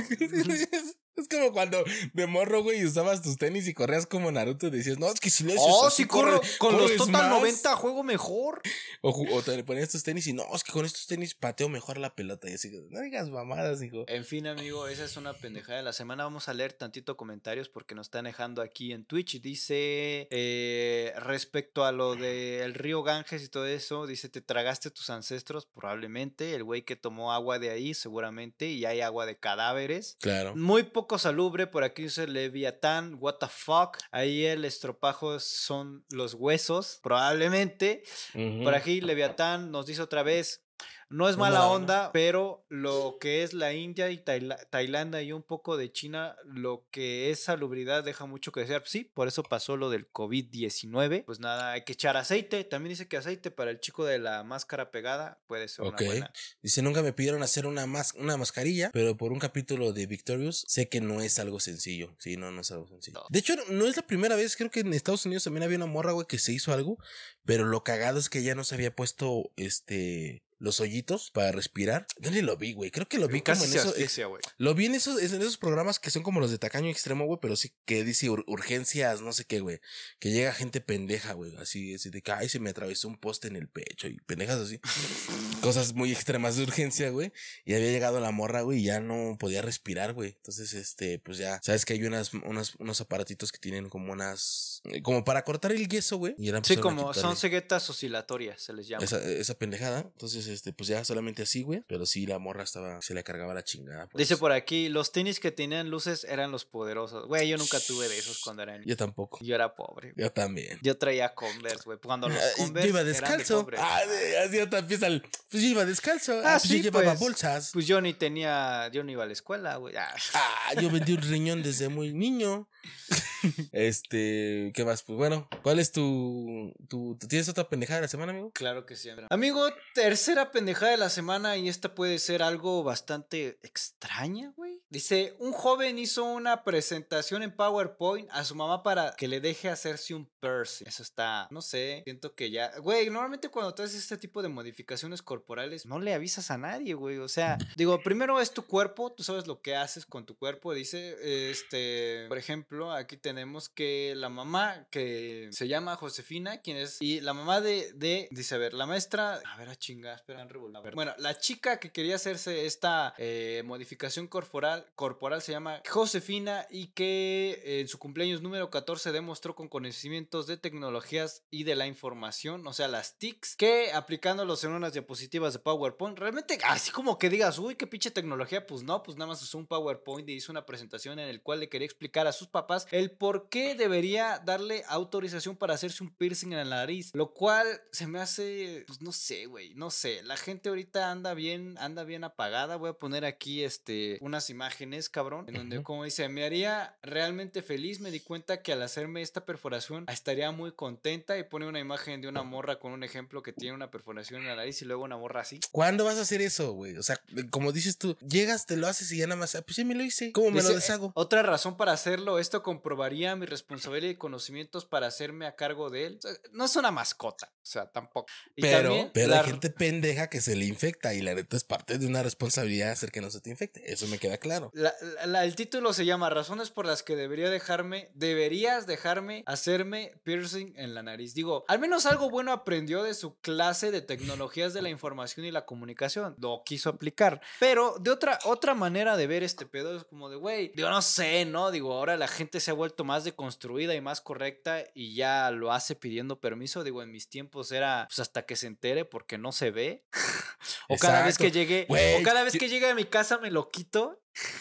es, 1.16 1.28
como 1.28 1.52
cuando 1.52 1.84
de 2.14 2.26
morro, 2.26 2.62
güey, 2.62 2.84
usabas 2.84 3.20
tus 3.22 3.36
tenis 3.36 3.68
y 3.68 3.74
corrías 3.74 4.06
como 4.06 4.30
Naruto 4.32 4.68
y 4.68 4.70
decías, 4.70 4.98
no, 4.98 5.06
es 5.12 5.20
que 5.20 5.28
si 5.30 5.44
le 5.44 5.52
haces 5.52 5.64
Oh, 5.68 5.86
así, 5.86 6.02
si 6.02 6.08
corro 6.08 6.40
corre- 6.40 6.58
con 6.58 6.76
los 6.78 6.96
Total 6.96 7.12
más". 7.12 7.30
90 7.30 7.76
juego 7.76 8.02
mejor. 8.02 8.62
O, 9.02 9.10
o 9.34 9.42
te 9.42 9.62
ponías 9.64 9.88
tus 9.90 10.02
tenis 10.02 10.26
y 10.26 10.32
no, 10.32 10.44
es 10.54 10.64
que 10.64 10.72
con 10.72 10.84
estos 10.86 11.06
tenis 11.06 11.34
pateo 11.34 11.68
mejor 11.68 11.98
la 11.98 12.14
pelota. 12.14 12.48
Y 12.50 12.54
así, 12.54 12.70
no 12.90 13.00
digas 13.00 13.28
mamadas, 13.28 13.82
hijo. 13.82 14.04
En 14.08 14.24
fin, 14.24 14.46
amigo, 14.46 14.88
esa 14.88 15.04
es 15.04 15.16
una 15.16 15.34
pendejada 15.34 15.78
de 15.78 15.84
la 15.84 15.92
semana. 15.92 16.24
Vamos 16.24 16.48
a 16.48 16.54
leer 16.54 16.72
tantito 16.72 17.16
comentarios 17.16 17.29
porque 17.68 17.94
nos 17.94 18.08
están 18.08 18.24
dejando 18.24 18.62
aquí 18.62 18.92
en 18.92 19.04
Twitch. 19.04 19.40
Dice, 19.40 20.28
eh, 20.30 21.12
respecto 21.16 21.84
a 21.84 21.92
lo 21.92 22.16
del 22.16 22.74
río 22.74 23.02
Ganges 23.02 23.42
y 23.44 23.48
todo 23.48 23.66
eso, 23.66 24.06
dice, 24.06 24.28
¿te 24.28 24.40
tragaste 24.40 24.90
tus 24.90 25.10
ancestros? 25.10 25.66
Probablemente. 25.66 26.54
El 26.54 26.64
güey 26.64 26.82
que 26.82 26.96
tomó 26.96 27.32
agua 27.32 27.58
de 27.58 27.70
ahí, 27.70 27.94
seguramente. 27.94 28.66
Y 28.66 28.84
hay 28.84 29.00
agua 29.00 29.26
de 29.26 29.38
cadáveres. 29.38 30.16
Claro. 30.20 30.56
Muy 30.56 30.84
poco 30.84 31.18
salubre, 31.18 31.66
por 31.66 31.84
aquí 31.84 32.02
dice 32.02 32.26
Leviatán, 32.26 33.16
what 33.18 33.36
the 33.36 33.46
fuck. 33.48 33.98
Ahí 34.10 34.44
el 34.44 34.64
estropajo 34.64 35.38
son 35.40 36.04
los 36.10 36.34
huesos, 36.34 37.00
probablemente. 37.02 38.02
Por 38.32 38.74
aquí 38.74 39.00
Leviatán 39.00 39.70
nos 39.70 39.86
dice 39.86 40.02
otra 40.02 40.22
vez, 40.22 40.62
no 41.10 41.28
es 41.28 41.36
mala 41.36 41.66
onda, 41.66 42.12
pero 42.12 42.64
lo 42.68 43.18
que 43.20 43.42
es 43.42 43.52
la 43.52 43.72
India 43.74 44.10
y 44.10 44.18
Taila- 44.18 44.64
Tailandia 44.70 45.20
y 45.22 45.32
un 45.32 45.42
poco 45.42 45.76
de 45.76 45.90
China, 45.92 46.36
lo 46.44 46.86
que 46.90 47.30
es 47.30 47.42
salubridad 47.42 48.04
deja 48.04 48.26
mucho 48.26 48.52
que 48.52 48.60
desear. 48.60 48.84
Sí, 48.86 49.04
por 49.04 49.26
eso 49.28 49.42
pasó 49.42 49.76
lo 49.76 49.90
del 49.90 50.10
COVID-19. 50.12 51.24
Pues 51.24 51.40
nada, 51.40 51.72
hay 51.72 51.82
que 51.82 51.92
echar 51.94 52.16
aceite. 52.16 52.64
También 52.64 52.90
dice 52.90 53.08
que 53.08 53.16
aceite 53.16 53.50
para 53.50 53.70
el 53.70 53.80
chico 53.80 54.04
de 54.04 54.18
la 54.18 54.42
máscara 54.44 54.90
pegada 54.90 55.40
puede 55.46 55.68
ser 55.68 55.84
Ok. 55.84 56.00
una 56.00 56.06
buena. 56.10 56.32
Dice, 56.62 56.80
nunca 56.82 57.02
me 57.02 57.12
pidieron 57.12 57.42
hacer 57.42 57.66
una, 57.66 57.86
mas- 57.86 58.14
una 58.16 58.36
mascarilla, 58.36 58.90
pero 58.92 59.16
por 59.16 59.32
un 59.32 59.38
capítulo 59.38 59.92
de 59.92 60.06
Victorious 60.06 60.64
sé 60.68 60.88
que 60.88 61.00
no 61.00 61.20
es 61.20 61.38
algo 61.38 61.60
sencillo. 61.60 62.14
Sí, 62.18 62.36
no, 62.36 62.50
no 62.50 62.60
es 62.60 62.70
algo 62.70 62.86
sencillo. 62.86 63.24
De 63.30 63.38
hecho, 63.40 63.54
no 63.70 63.86
es 63.86 63.96
la 63.96 64.06
primera 64.06 64.36
vez, 64.36 64.56
creo 64.56 64.70
que 64.70 64.80
en 64.80 64.92
Estados 64.94 65.26
Unidos 65.26 65.44
también 65.44 65.64
había 65.64 65.76
una 65.76 65.86
morra, 65.86 66.12
güey, 66.12 66.26
que 66.26 66.38
se 66.38 66.52
hizo 66.52 66.72
algo, 66.72 66.98
pero 67.44 67.64
lo 67.64 67.82
cagado 67.84 68.18
es 68.18 68.30
que 68.30 68.42
ya 68.42 68.54
no 68.54 68.64
se 68.64 68.74
había 68.76 68.94
puesto, 68.94 69.50
este, 69.56 70.42
los 70.60 70.78
hoyitos 70.78 71.30
para 71.32 71.50
respirar. 71.50 72.06
¿Dónde 72.18 72.42
lo 72.42 72.56
vi, 72.56 72.72
güey? 72.74 72.90
Creo 72.92 73.08
que 73.08 73.18
lo 73.18 73.26
vi 73.26 73.40
como 73.40 73.64
en 73.64 73.70
eso. 73.74 73.88
eh, 73.88 73.90
asfixia. 74.04 74.28
Lo 74.58 74.74
vi 74.74 74.86
en 74.86 74.94
esos, 74.94 75.20
en 75.20 75.40
esos 75.40 75.56
programas 75.56 75.98
que 75.98 76.10
son 76.10 76.22
como 76.22 76.38
los 76.38 76.50
de 76.52 76.58
tacaño 76.58 76.88
extremo, 76.90 77.24
güey, 77.24 77.38
pero 77.42 77.56
sí 77.56 77.72
que 77.86 78.04
dice 78.04 78.28
ur- 78.30 78.44
urgencias, 78.46 79.20
no 79.22 79.32
sé 79.32 79.44
qué, 79.46 79.60
güey. 79.60 79.80
Que 80.20 80.30
llega 80.30 80.52
gente 80.52 80.80
pendeja, 80.80 81.32
güey. 81.32 81.56
Así, 81.56 81.94
así 81.94 82.10
de 82.10 82.22
que, 82.22 82.30
ay, 82.30 82.48
se 82.48 82.60
me 82.60 82.70
atravesó 82.70 83.08
un 83.08 83.18
poste 83.18 83.48
en 83.48 83.56
el 83.56 83.68
pecho 83.68 84.06
y 84.06 84.20
pendejas 84.20 84.60
así. 84.60 84.78
Cosas 85.62 85.94
muy 85.94 86.12
extremas 86.12 86.56
de 86.56 86.62
urgencia, 86.62 87.10
güey. 87.10 87.32
Y 87.64 87.74
había 87.74 87.90
llegado 87.90 88.20
la 88.20 88.30
morra, 88.30 88.62
güey, 88.62 88.80
y 88.80 88.84
ya 88.84 89.00
no 89.00 89.36
podía 89.38 89.62
respirar, 89.62 90.12
güey. 90.14 90.30
Entonces, 90.36 90.72
este, 90.74 91.18
pues 91.18 91.38
ya, 91.38 91.60
sabes 91.62 91.84
que 91.84 91.94
hay 91.94 92.04
unas, 92.04 92.32
unas, 92.34 92.74
unos 92.76 93.00
aparatitos 93.00 93.52
que 93.52 93.58
tienen 93.58 93.88
como 93.88 94.12
unas, 94.12 94.82
eh, 94.84 95.02
como 95.02 95.24
para 95.24 95.44
cortar 95.44 95.72
el 95.72 95.88
yeso, 95.88 96.16
güey. 96.18 96.34
Y 96.38 96.48
eran 96.48 96.64
Sí, 96.64 96.76
como 96.76 97.12
son 97.14 97.36
ceguetas 97.36 97.88
oscilatorias, 97.90 98.62
se 98.62 98.72
les 98.72 98.88
llama. 98.88 99.04
esa, 99.04 99.22
esa 99.22 99.54
pendejada. 99.54 100.00
Entonces, 100.00 100.46
este, 100.50 100.72
pues 100.72 100.88
ya 100.88 101.04
solamente 101.04 101.42
así, 101.42 101.62
güey. 101.62 101.82
Pero 101.86 102.04
sí, 102.06 102.26
la 102.26 102.38
morra 102.38 102.64
estaba, 102.64 103.00
se 103.00 103.14
le 103.14 103.24
cargaba 103.24 103.54
la 103.54 103.64
chingada. 103.64 104.06
pues. 104.08 104.18
Dice 104.28 104.36
por 104.36 104.52
aquí, 104.52 104.88
los 104.88 105.12
tenis 105.12 105.40
que 105.40 105.50
tenían 105.50 105.88
luces 105.90 106.24
eran 106.24 106.50
los 106.50 106.64
poderosos. 106.64 107.26
Güey, 107.26 107.48
yo 107.48 107.56
nunca 107.56 107.78
tuve 107.80 108.08
de 108.08 108.18
esos 108.18 108.40
cuando 108.42 108.62
era 108.62 108.72
niño. 108.74 108.84
Yo 108.86 108.96
tampoco. 108.96 109.38
Yo 109.42 109.54
era 109.54 109.74
pobre. 109.74 110.12
Yo 110.16 110.30
también. 110.30 110.78
Yo 110.82 110.96
traía 110.98 111.34
Converse, 111.34 111.84
güey. 111.84 111.98
Cuando 111.98 112.28
los 112.28 112.36
Ah, 112.38 112.48
Converse 112.56 112.88
yo 112.88 112.94
iba 112.94 113.04
de 113.04 113.10
descalzo. 113.12 113.66
Ah, 113.78 114.00
de- 114.06 114.38
así 114.38 114.58
hasta 114.58 114.78
empieza 114.78 115.06
el. 115.06 115.22
Pues 115.50 115.62
yo 115.62 115.68
iba 115.70 115.84
descalzo. 115.84 116.40
Ah, 116.44 116.54
Ah, 116.54 116.58
pues 116.58 116.62
sí, 116.70 116.76
yo 116.78 116.82
llevaba 116.84 117.04
pues. 117.12 117.20
bolsas. 117.20 117.70
Pues 117.72 117.86
yo 117.86 118.00
ni 118.00 118.12
tenía, 118.14 118.88
yo 118.92 119.04
no 119.04 119.10
iba 119.12 119.22
a 119.22 119.26
la 119.26 119.32
escuela, 119.32 119.76
güey. 119.76 119.94
Ah. 119.96 120.14
Ah, 120.34 120.74
yo 120.80 120.90
vendí 120.90 121.12
un 121.12 121.22
riñón 121.22 121.62
desde 121.62 121.88
muy 121.88 122.12
niño. 122.12 122.68
este, 123.72 124.72
¿qué 124.74 124.84
más? 124.84 125.02
Pues 125.02 125.16
bueno, 125.16 125.48
¿cuál 125.62 125.78
es 125.78 125.92
tu, 125.92 126.72
tu, 126.88 127.16
¿Tienes 127.28 127.48
otra 127.48 127.68
pendejada 127.68 127.98
de 128.00 128.02
la 128.02 128.08
semana, 128.08 128.32
amigo? 128.32 128.50
Claro 128.52 128.86
que 128.86 128.96
sí. 128.96 129.10
Amigo, 129.30 129.68
tercera 129.94 130.50
pendejada 130.52 130.92
de 130.92 130.98
la 130.98 131.10
semana 131.10 131.56
y 131.56 131.68
esta 131.68 131.94
puede 131.94 132.18
ser 132.18 132.42
algo 132.42 132.82
bastante 132.82 133.58
extraña, 133.62 134.52
güey. 134.56 134.80
Dice, 134.88 135.36
un 135.38 135.52
joven 135.52 135.98
hizo 135.98 136.24
una 136.24 136.64
presentación 136.64 137.42
en 137.42 137.54
PowerPoint 137.54 138.28
a 138.32 138.44
su 138.44 138.54
mamá 138.54 138.82
para 138.82 139.14
que 139.16 139.28
le 139.28 139.40
deje 139.40 139.68
hacerse 139.68 140.14
un 140.14 140.26
piercing. 140.40 140.86
Eso 140.86 141.02
está, 141.02 141.48
no 141.50 141.62
sé, 141.62 142.02
siento 142.04 142.34
que 142.34 142.50
ya... 142.50 142.76
Güey, 142.78 143.08
normalmente 143.08 143.48
cuando 143.48 143.74
tú 143.74 143.82
haces 143.82 143.98
este 144.02 144.16
tipo 144.16 144.42
de 144.42 144.48
modificaciones 144.48 145.22
corporales, 145.22 145.86
no 145.86 145.98
le 145.98 146.14
avisas 146.14 146.50
a 146.50 146.58
nadie, 146.58 146.94
güey. 146.94 147.18
O 147.18 147.28
sea, 147.28 147.58
digo, 147.76 148.02
primero 148.02 148.40
es 148.40 148.52
tu 148.52 148.66
cuerpo, 148.66 149.12
tú 149.12 149.22
sabes 149.22 149.46
lo 149.46 149.60
que 149.60 149.76
haces 149.76 150.06
con 150.06 150.26
tu 150.26 150.36
cuerpo. 150.36 150.74
Dice, 150.74 151.50
este, 151.50 152.26
por 152.28 152.38
ejemplo, 152.38 152.69
aquí 152.92 153.16
tenemos 153.16 153.68
que 153.68 154.14
la 154.16 154.28
mamá 154.28 154.86
que 154.90 155.48
se 155.50 155.66
llama 155.66 155.96
Josefina, 155.96 156.60
quien 156.60 156.76
es... 156.76 156.98
Y 157.00 157.20
la 157.20 157.34
mamá 157.34 157.60
de, 157.60 157.92
de 157.94 158.28
dice, 158.30 158.54
a 158.54 158.58
ver, 158.58 158.74
la 158.74 158.86
maestra... 158.86 159.40
A 159.44 159.56
ver, 159.56 159.68
a 159.68 159.76
chingar, 159.76 160.14
espera, 160.14 160.42
a 160.42 160.80
ver. 160.80 160.94
Bueno, 160.94 161.12
la 161.18 161.36
chica 161.38 161.78
que 161.78 161.90
quería 161.90 162.14
hacerse 162.14 162.66
esta 162.66 163.14
eh, 163.18 163.62
modificación 163.64 164.28
corporal, 164.28 164.86
corporal 164.94 165.42
se 165.42 165.52
llama 165.52 165.82
Josefina 165.88 166.66
y 166.70 166.88
que 166.88 167.80
en 167.80 167.88
su 167.88 167.98
cumpleaños 167.98 168.40
número 168.40 168.70
14 168.70 169.10
demostró 169.10 169.56
con 169.56 169.68
conocimientos 169.68 170.46
de 170.46 170.56
tecnologías 170.56 171.42
y 171.50 171.64
de 171.64 171.74
la 171.74 171.88
información, 171.88 172.66
o 172.66 172.72
sea, 172.72 172.86
las 172.86 173.18
TICs, 173.18 173.56
que 173.56 173.92
aplicándolos 173.92 174.62
en 174.62 174.72
unas 174.72 174.92
diapositivas 174.92 175.52
de 175.54 175.58
PowerPoint, 175.58 176.18
realmente 176.18 176.58
así 176.64 176.92
como 176.92 177.18
que 177.18 177.30
digas, 177.30 177.58
uy, 177.58 177.74
qué 177.74 177.86
pinche 177.88 178.12
tecnología, 178.12 178.66
pues 178.66 178.84
no, 178.84 179.02
pues 179.02 179.16
nada 179.16 179.28
más 179.28 179.42
usó 179.42 179.58
un 179.58 179.66
PowerPoint 179.66 180.28
y 180.28 180.34
hizo 180.34 180.52
una 180.52 180.66
presentación 180.66 181.18
en 181.18 181.28
el 181.28 181.42
cual 181.42 181.60
le 181.60 181.68
quería 181.68 181.86
explicar 181.86 182.26
a 182.26 182.32
sus 182.32 182.46
papás 182.46 182.59
el 182.90 183.10
por 183.10 183.48
qué 183.48 183.74
debería 183.74 184.38
darle 184.44 184.84
autorización 184.88 185.56
para 185.56 185.74
hacerse 185.74 186.02
un 186.02 186.10
piercing 186.10 186.52
en 186.52 186.58
la 186.70 186.76
nariz, 186.76 187.10
lo 187.14 187.32
cual 187.32 187.66
se 187.92 188.06
me 188.06 188.20
hace, 188.20 188.84
pues 188.86 189.00
no 189.02 189.12
sé, 189.12 189.46
güey, 189.46 189.74
no 189.74 189.90
sé, 189.90 190.22
la 190.22 190.36
gente 190.36 190.68
ahorita 190.68 191.10
anda 191.10 191.34
bien, 191.34 191.76
anda 191.78 192.04
bien 192.04 192.24
apagada, 192.24 192.76
voy 192.76 192.90
a 192.90 192.94
poner 192.94 193.24
aquí 193.24 193.62
este, 193.64 194.18
unas 194.20 194.50
imágenes, 194.50 195.08
cabrón, 195.08 195.46
en 195.48 195.54
donde 195.54 195.82
como 195.82 196.04
dice, 196.04 196.28
me 196.28 196.44
haría 196.44 196.96
realmente 197.02 197.62
feliz, 197.62 198.00
me 198.00 198.10
di 198.10 198.20
cuenta 198.20 198.62
que 198.62 198.72
al 198.72 198.82
hacerme 198.82 199.22
esta 199.22 199.44
perforación 199.44 200.04
estaría 200.08 200.50
muy 200.50 200.72
contenta 200.72 201.38
y 201.38 201.44
pone 201.44 201.66
una 201.66 201.80
imagen 201.80 202.20
de 202.20 202.28
una 202.28 202.42
morra 202.42 202.78
con 202.78 202.92
un 202.92 203.02
ejemplo 203.04 203.42
que 203.42 203.52
tiene 203.52 203.74
una 203.74 203.90
perforación 203.90 204.42
en 204.42 204.48
la 204.48 204.56
nariz 204.56 204.80
y 204.82 204.84
luego 204.84 205.04
una 205.04 205.16
morra 205.16 205.40
así. 205.42 205.60
¿Cuándo 205.72 206.04
vas 206.04 206.16
a 206.18 206.22
hacer 206.22 206.40
eso, 206.42 206.72
güey? 206.72 206.96
O 206.96 207.02
sea, 207.02 207.20
como 207.50 207.72
dices 207.72 207.98
tú, 207.98 208.16
llegas, 208.26 208.66
te 208.66 208.76
lo 208.76 208.86
haces 208.86 209.10
y 209.12 209.18
ya 209.18 209.26
nada 209.26 209.38
más, 209.40 209.54
ah, 209.54 209.62
pues 209.62 209.76
sí 209.76 209.84
me 209.84 209.94
lo 209.94 210.02
hice. 210.02 210.32
¿Cómo 210.32 210.50
me 210.50 210.56
Dice, 210.56 210.68
lo 210.68 210.72
"Eh, 210.72 210.76
deshago? 210.76 211.12
Otra 211.14 211.42
razón 211.42 211.76
para 211.76 211.92
hacerlo, 211.92 212.38
esto 212.50 212.64
comprobaría 212.64 213.36
mi 213.36 213.46
responsabilidad 213.46 214.10
y 214.10 214.16
conocimientos 214.16 214.84
para 214.84 215.06
hacerme 215.06 215.46
a 215.46 215.54
cargo 215.54 215.88
de 215.88 216.06
él. 216.06 216.18
O 216.18 216.20
sea, 216.22 216.32
no 216.50 216.64
es 216.64 216.74
una 216.74 216.90
mascota, 216.90 217.52
o 217.54 217.64
sea, 217.64 217.86
tampoco. 217.92 218.26
Y 218.56 218.62
Pero, 218.62 218.88
también 218.88 219.10
pero 219.14 219.28
la- 219.28 219.40
hay 219.40 219.46
gente 219.46 219.70
pendeja 219.70 220.28
que 220.28 220.40
se 220.40 220.56
le 220.56 220.64
infecta 220.66 221.14
y 221.14 221.20
la 221.22 221.34
neta 221.34 221.56
es 221.56 221.62
parte 221.62 221.96
de 221.96 222.06
una 222.08 222.24
responsabilidad 222.24 222.90
hacer 222.90 223.12
que 223.12 223.20
no 223.20 223.30
se 223.30 223.40
te 223.40 223.50
infecte. 223.50 223.92
Eso 223.92 224.08
me 224.08 224.18
queda 224.18 224.36
claro. 224.38 224.72
La- 224.74 224.92
la- 225.00 225.26
la- 225.26 225.44
el 225.44 225.54
título 225.54 225.92
se 225.92 226.04
llama 226.04 226.28
Razones 226.28 226.70
por 226.70 226.86
las 226.86 227.04
que 227.04 227.14
debería 227.14 227.50
dejarme, 227.50 228.10
deberías 228.14 228.88
dejarme 228.88 229.44
hacerme 229.46 230.18
piercing 230.24 230.72
en 230.76 230.94
la 230.94 231.04
nariz. 231.04 231.34
Digo, 231.34 231.64
al 231.68 231.78
menos 231.78 232.04
algo 232.04 232.30
bueno 232.30 232.50
aprendió 232.52 233.04
de 233.04 233.14
su 233.14 233.38
clase 233.38 233.92
de 233.92 234.02
tecnologías 234.02 234.74
de 234.74 234.82
la 234.82 234.88
información 234.90 235.46
y 235.46 235.52
la 235.52 235.66
comunicación. 235.66 236.34
Lo 236.40 236.62
quiso 236.64 236.88
aplicar. 236.90 237.40
Pero 237.60 237.94
de 238.00 238.10
otra, 238.10 238.40
otra 238.44 238.74
manera 238.74 239.16
de 239.16 239.28
ver 239.28 239.44
este 239.44 239.66
pedo 239.66 239.96
es 239.96 240.02
como 240.04 240.28
de, 240.30 240.34
güey, 240.36 240.72
digo, 240.74 240.90
no 240.90 241.00
sé, 241.00 241.44
¿no? 241.44 241.70
Digo, 241.70 241.92
ahora 241.92 242.16
la 242.16 242.26
gente 242.40 242.58
se 242.60 242.70
ha 242.70 242.74
vuelto 242.74 243.04
más 243.04 243.24
deconstruida 243.24 243.94
y 243.94 244.00
más 244.00 244.20
correcta 244.20 244.84
y 244.94 245.14
ya 245.14 245.50
lo 245.50 245.72
hace 245.72 245.94
pidiendo 245.94 246.40
permiso. 246.40 246.82
Digo, 246.82 247.02
en 247.02 247.12
mis 247.12 247.28
tiempos 247.28 247.70
era 247.70 248.06
pues 248.08 248.18
hasta 248.18 248.46
que 248.46 248.56
se 248.56 248.66
entere 248.66 249.04
porque 249.04 249.38
no 249.38 249.52
se 249.52 249.70
ve. 249.70 250.04
o 250.88 250.96
cada 250.96 251.24
vez 251.24 251.38
que 251.38 251.50
llegue, 251.50 251.86
o 251.88 252.22
cada 252.22 252.42
vez 252.42 252.54
yo- 252.54 252.58
que 252.60 252.68
llegue 252.68 252.88
a 252.90 252.94
mi 252.94 253.04
casa 253.04 253.38
me 253.38 253.50
lo 253.50 253.70
quito 253.70 254.20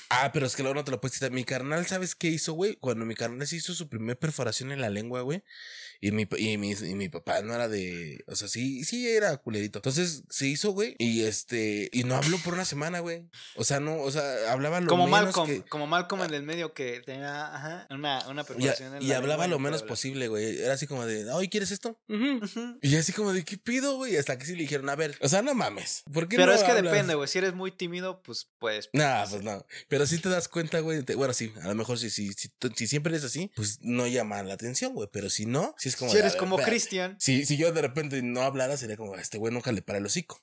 Ah, 0.09 0.31
pero 0.33 0.45
es 0.47 0.55
que 0.55 0.63
luego 0.63 0.75
no 0.75 0.83
te 0.83 0.91
lo 0.91 0.99
puedes 0.99 1.15
quitar. 1.17 1.31
Mi 1.31 1.43
carnal, 1.45 1.85
¿sabes 1.85 2.15
qué 2.15 2.27
hizo, 2.27 2.53
güey? 2.53 2.75
Cuando 2.77 3.05
mi 3.05 3.15
carnal 3.15 3.47
se 3.47 3.55
hizo 3.55 3.73
su 3.73 3.87
primer 3.87 4.17
perforación 4.17 4.71
en 4.71 4.81
la 4.81 4.89
lengua, 4.89 5.21
güey. 5.21 5.43
Y 6.01 6.11
mi, 6.11 6.27
y, 6.37 6.57
mi, 6.57 6.71
y 6.71 6.95
mi 6.95 7.09
papá 7.09 7.41
no 7.41 7.53
era 7.53 7.67
de. 7.67 8.23
O 8.27 8.35
sea, 8.35 8.47
sí, 8.47 8.83
sí 8.85 9.07
era 9.09 9.35
culerito. 9.37 9.79
Entonces 9.79 10.23
se 10.29 10.47
hizo, 10.47 10.71
güey. 10.71 10.95
Y 10.97 11.23
este. 11.23 11.89
Y 11.91 12.03
no 12.03 12.15
habló 12.15 12.37
por 12.39 12.53
una 12.53 12.65
semana, 12.65 12.99
güey. 12.99 13.27
O 13.55 13.63
sea, 13.63 13.79
no, 13.79 13.97
o 14.01 14.11
sea, 14.11 14.51
hablaba 14.51 14.79
lo 14.79 14.87
como 14.87 15.05
menos 15.05 15.21
Malcolm, 15.25 15.47
que- 15.49 15.61
como 15.63 15.87
Malcolm 15.87 16.23
en 16.23 16.33
el 16.33 16.43
medio 16.43 16.73
que 16.73 17.01
tenía 17.05 17.53
ajá, 17.55 17.87
una, 17.89 18.25
una 18.29 18.41
Y, 18.41 18.45
perforación 18.45 18.95
en 18.95 19.03
y 19.03 19.07
la 19.07 19.17
hablaba 19.17 19.47
y 19.47 19.49
lo 19.49 19.59
menos 19.59 19.81
hablar. 19.81 19.89
posible, 19.89 20.27
güey. 20.29 20.59
Era 20.61 20.73
así 20.73 20.87
como 20.87 21.05
de, 21.05 21.29
oye, 21.31 21.49
¿quieres 21.49 21.71
esto? 21.71 21.99
Y 22.81 22.95
así 22.95 23.11
como 23.13 23.33
de, 23.33 23.43
¿qué 23.43 23.57
pido, 23.57 23.95
güey? 23.97 24.15
Hasta 24.17 24.37
que 24.37 24.45
sí 24.45 24.53
le 24.53 24.59
dijeron, 24.61 24.89
a 24.89 24.95
ver, 24.95 25.17
o 25.21 25.27
sea, 25.29 25.41
no 25.41 25.53
mames. 25.53 26.03
¿Por 26.13 26.27
qué 26.27 26.37
Pero 26.37 26.51
no 26.51 26.57
es 26.57 26.63
que 26.63 26.71
hablas? 26.71 26.91
depende, 26.91 27.15
güey. 27.15 27.27
Si 27.27 27.37
eres 27.37 27.53
muy 27.53 27.71
tímido, 27.71 28.21
pues 28.23 28.47
pues. 28.59 28.89
Nah, 28.93 29.25
pues 29.29 29.43
no. 29.43 29.65
Pero 29.87 30.05
sí 30.05 30.19
te 30.19 30.29
das 30.29 30.47
cuenta, 30.47 30.79
güey. 30.79 31.01
Bueno, 31.15 31.33
sí, 31.33 31.51
a 31.61 31.67
lo 31.67 31.75
mejor 31.75 31.97
si, 31.99 32.09
si, 32.09 32.31
si, 32.33 32.49
si 32.75 32.87
siempre 32.87 33.11
eres 33.13 33.23
así, 33.25 33.51
pues 33.55 33.79
no 33.81 34.07
llama 34.07 34.41
la 34.43 34.53
atención, 34.53 34.93
güey. 34.93 35.09
Pero 35.11 35.29
si 35.29 35.45
no, 35.45 35.75
si 35.77 35.88
es 35.89 35.95
como. 35.95 36.09
Si 36.11 36.15
de, 36.17 36.21
eres 36.21 36.33
ver, 36.33 36.39
como. 36.39 36.57
Cristian. 36.57 37.15
Si, 37.19 37.45
si 37.45 37.57
yo 37.57 37.71
de 37.71 37.81
repente 37.81 38.21
no 38.21 38.41
hablara, 38.41 38.77
sería 38.77 38.97
como, 38.97 39.13
"A 39.15 39.21
este 39.21 39.37
güey 39.37 39.53
nunca 39.53 39.71
le 39.71 39.81
para 39.81 39.99
el 39.99 40.05
hocico. 40.05 40.41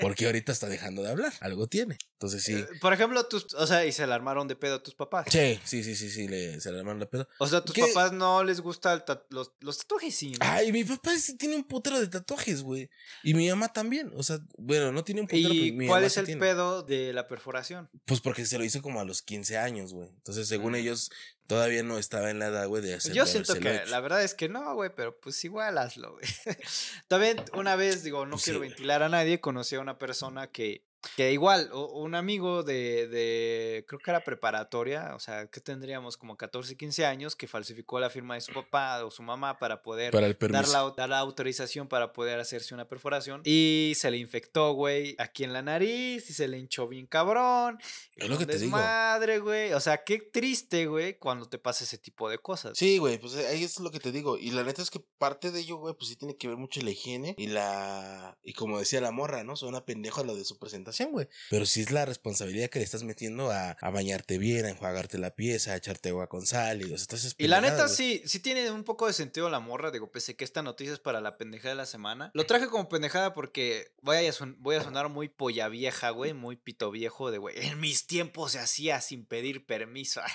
Porque 0.00 0.26
ahorita 0.26 0.52
está 0.52 0.68
dejando 0.68 1.02
de 1.02 1.10
hablar. 1.10 1.32
Algo 1.40 1.66
tiene. 1.66 1.96
Entonces 2.14 2.42
sí. 2.42 2.54
Eh, 2.54 2.66
Por 2.80 2.92
ejemplo, 2.92 3.24
tus. 3.26 3.54
O 3.54 3.66
sea, 3.66 3.84
y 3.86 3.92
se 3.92 4.06
la 4.06 4.14
armaron 4.14 4.48
de 4.48 4.56
pedo 4.56 4.76
a 4.76 4.82
tus 4.82 4.94
papás. 4.94 5.26
Sí, 5.30 5.58
sí, 5.64 5.82
sí, 5.84 5.94
sí, 5.96 6.10
sí, 6.10 6.28
le, 6.28 6.60
se 6.60 6.70
le 6.72 6.78
armaron 6.78 7.00
la 7.00 7.06
pedo. 7.08 7.28
O 7.38 7.46
sea, 7.46 7.58
a 7.60 7.64
tus 7.64 7.74
¿Qué? 7.74 7.82
papás 7.86 8.12
no 8.12 8.42
les 8.44 8.60
gusta 8.60 9.04
tat- 9.04 9.24
los, 9.30 9.52
los 9.60 9.78
tatuajes, 9.78 10.14
sí. 10.14 10.32
¿no? 10.32 10.38
Ay, 10.40 10.72
mi 10.72 10.84
papá 10.84 11.16
sí 11.18 11.36
tiene 11.36 11.56
un 11.56 11.64
putero 11.64 11.98
de 12.00 12.08
tatuajes, 12.08 12.62
güey. 12.62 12.90
Y 13.22 13.34
mi 13.34 13.48
mamá 13.48 13.72
también. 13.72 14.10
O 14.16 14.22
sea, 14.22 14.38
bueno, 14.58 14.92
no 14.92 15.04
tiene 15.04 15.20
un 15.22 15.26
putero. 15.26 15.52
¿Y 15.54 15.72
mi 15.72 15.86
cuál 15.86 16.00
mamá 16.00 16.06
es 16.06 16.16
el 16.16 16.26
tiene. 16.26 16.40
pedo 16.40 16.82
de 16.82 17.12
la 17.12 17.26
perforación? 17.28 17.88
Pues 18.04 18.20
porque 18.20 18.44
se 18.46 18.58
lo 18.58 18.64
hizo 18.64 18.82
como 18.82 19.00
a 19.00 19.04
los 19.04 19.22
15 19.22 19.56
años, 19.58 19.92
güey. 19.94 20.08
Entonces, 20.08 20.48
según 20.48 20.72
Mm. 20.72 20.76
ellos, 20.76 21.10
todavía 21.50 21.82
no 21.82 21.98
estaba 21.98 22.30
en 22.30 22.38
la 22.38 22.46
edad, 22.46 22.68
güey, 22.68 22.80
de 22.80 22.94
hacer 22.94 23.12
Yo 23.12 23.26
siento 23.26 23.54
que 23.54 23.74
hecho. 23.74 23.90
la 23.90 23.98
verdad 23.98 24.22
es 24.22 24.34
que 24.34 24.48
no, 24.48 24.72
güey, 24.76 24.90
pero 24.94 25.18
pues 25.18 25.44
igual 25.44 25.78
hazlo, 25.78 26.12
güey. 26.12 26.24
También 27.08 27.42
una 27.54 27.74
vez, 27.74 28.04
digo, 28.04 28.24
no 28.24 28.38
sí, 28.38 28.44
quiero 28.44 28.60
ventilar 28.60 29.02
a 29.02 29.08
nadie, 29.08 29.40
conocí 29.40 29.74
a 29.74 29.80
una 29.80 29.98
persona 29.98 30.46
que, 30.46 30.84
que 31.16 31.32
igual, 31.32 31.70
un 31.72 32.14
amigo 32.14 32.62
de, 32.62 33.08
de, 33.08 33.84
creo 33.88 33.98
que 33.98 34.10
era 34.10 34.22
preparatoria, 34.22 35.14
o 35.14 35.18
sea, 35.18 35.46
que 35.46 35.60
tendríamos 35.60 36.16
como 36.16 36.36
14, 36.36 36.76
15 36.76 37.06
años, 37.06 37.36
que 37.36 37.48
falsificó 37.48 37.98
la 38.00 38.10
firma 38.10 38.34
de 38.34 38.40
su 38.40 38.52
papá 38.52 39.04
o 39.04 39.10
su 39.10 39.22
mamá 39.22 39.58
para 39.58 39.82
poder 39.82 40.12
Para 40.12 40.28
dar 40.28 40.68
la, 40.68 40.92
dar 40.96 41.08
la 41.08 41.18
autorización 41.18 41.88
para 41.88 42.12
poder 42.12 42.38
hacerse 42.38 42.74
una 42.74 42.86
perforación. 42.86 43.42
Y 43.44 43.92
se 43.96 44.10
le 44.10 44.18
infectó, 44.18 44.72
güey, 44.72 45.14
aquí 45.18 45.44
en 45.44 45.52
la 45.52 45.62
nariz 45.62 46.28
y 46.28 46.32
se 46.32 46.48
le 46.48 46.58
hinchó 46.58 46.88
bien 46.88 47.06
cabrón. 47.06 47.78
Es 48.16 48.28
lo 48.28 48.38
que 48.38 48.46
te 48.46 48.58
digo. 48.58 48.72
Madre, 48.72 49.38
güey. 49.38 49.72
O 49.72 49.80
sea, 49.80 50.04
qué 50.04 50.18
triste, 50.18 50.86
güey, 50.86 51.18
cuando 51.18 51.48
te 51.48 51.58
pasa 51.58 51.84
ese 51.84 51.98
tipo 51.98 52.28
de 52.28 52.38
cosas. 52.38 52.76
Sí, 52.76 52.98
güey, 52.98 53.18
pues 53.18 53.34
ahí 53.36 53.64
es 53.64 53.80
lo 53.80 53.90
que 53.90 54.00
te 54.00 54.12
digo. 54.12 54.36
Y 54.38 54.50
la 54.50 54.62
neta 54.62 54.82
es 54.82 54.90
que 54.90 55.00
parte 55.00 55.50
de 55.50 55.60
ello, 55.60 55.76
güey, 55.76 55.94
pues 55.94 56.08
sí 56.08 56.16
tiene 56.16 56.36
que 56.36 56.48
ver 56.48 56.56
mucho 56.56 56.80
la 56.82 56.90
higiene 56.90 57.34
y 57.38 57.46
la. 57.46 58.38
Y 58.42 58.52
como 58.52 58.78
decía 58.78 59.00
la 59.00 59.10
morra, 59.10 59.44
¿no? 59.44 59.56
Suena 59.56 59.84
pendejo 59.84 60.24
lo 60.24 60.34
de 60.34 60.44
su 60.44 60.58
presentación, 60.58 60.89
güey. 61.12 61.28
Pero 61.50 61.66
sí 61.66 61.80
es 61.82 61.90
la 61.90 62.04
responsabilidad 62.04 62.68
que 62.70 62.78
le 62.78 62.84
estás 62.84 63.02
metiendo 63.02 63.50
a, 63.50 63.70
a 63.72 63.90
bañarte 63.90 64.38
bien, 64.38 64.64
a 64.66 64.70
enjuagarte 64.70 65.18
la 65.18 65.34
pieza, 65.34 65.72
a 65.72 65.76
echarte 65.76 66.10
agua 66.10 66.28
con 66.28 66.46
sal 66.46 66.82
y 66.82 66.92
o 66.92 66.98
sea, 66.98 67.16
esas 67.16 67.34
Y 67.38 67.46
la 67.48 67.60
neta 67.60 67.84
güey. 67.84 67.94
sí, 67.96 68.22
sí 68.26 68.40
tiene 68.40 68.70
un 68.70 68.84
poco 68.84 69.06
de 69.06 69.12
sentido 69.12 69.48
la 69.50 69.60
morra, 69.60 69.90
digo, 69.90 70.10
pese 70.10 70.36
que 70.36 70.44
esta 70.44 70.62
noticia 70.62 70.92
es 70.94 71.00
para 71.00 71.20
la 71.20 71.36
pendejada 71.36 71.70
de 71.70 71.76
la 71.76 71.86
semana. 71.86 72.30
Lo 72.34 72.44
traje 72.46 72.66
como 72.68 72.88
pendejada 72.88 73.34
porque 73.34 73.92
voy 74.02 74.16
a, 74.26 74.32
son- 74.32 74.56
voy 74.60 74.76
a 74.76 74.82
sonar 74.82 75.08
muy 75.08 75.28
polla 75.28 75.68
vieja, 75.68 76.10
güey, 76.10 76.32
muy 76.34 76.56
pito 76.56 76.90
viejo 76.90 77.30
de, 77.30 77.38
güey, 77.38 77.54
en 77.66 77.80
mis 77.80 78.06
tiempos 78.06 78.52
se 78.52 78.58
hacía 78.58 79.00
sin 79.00 79.24
pedir 79.26 79.66
permiso. 79.66 80.20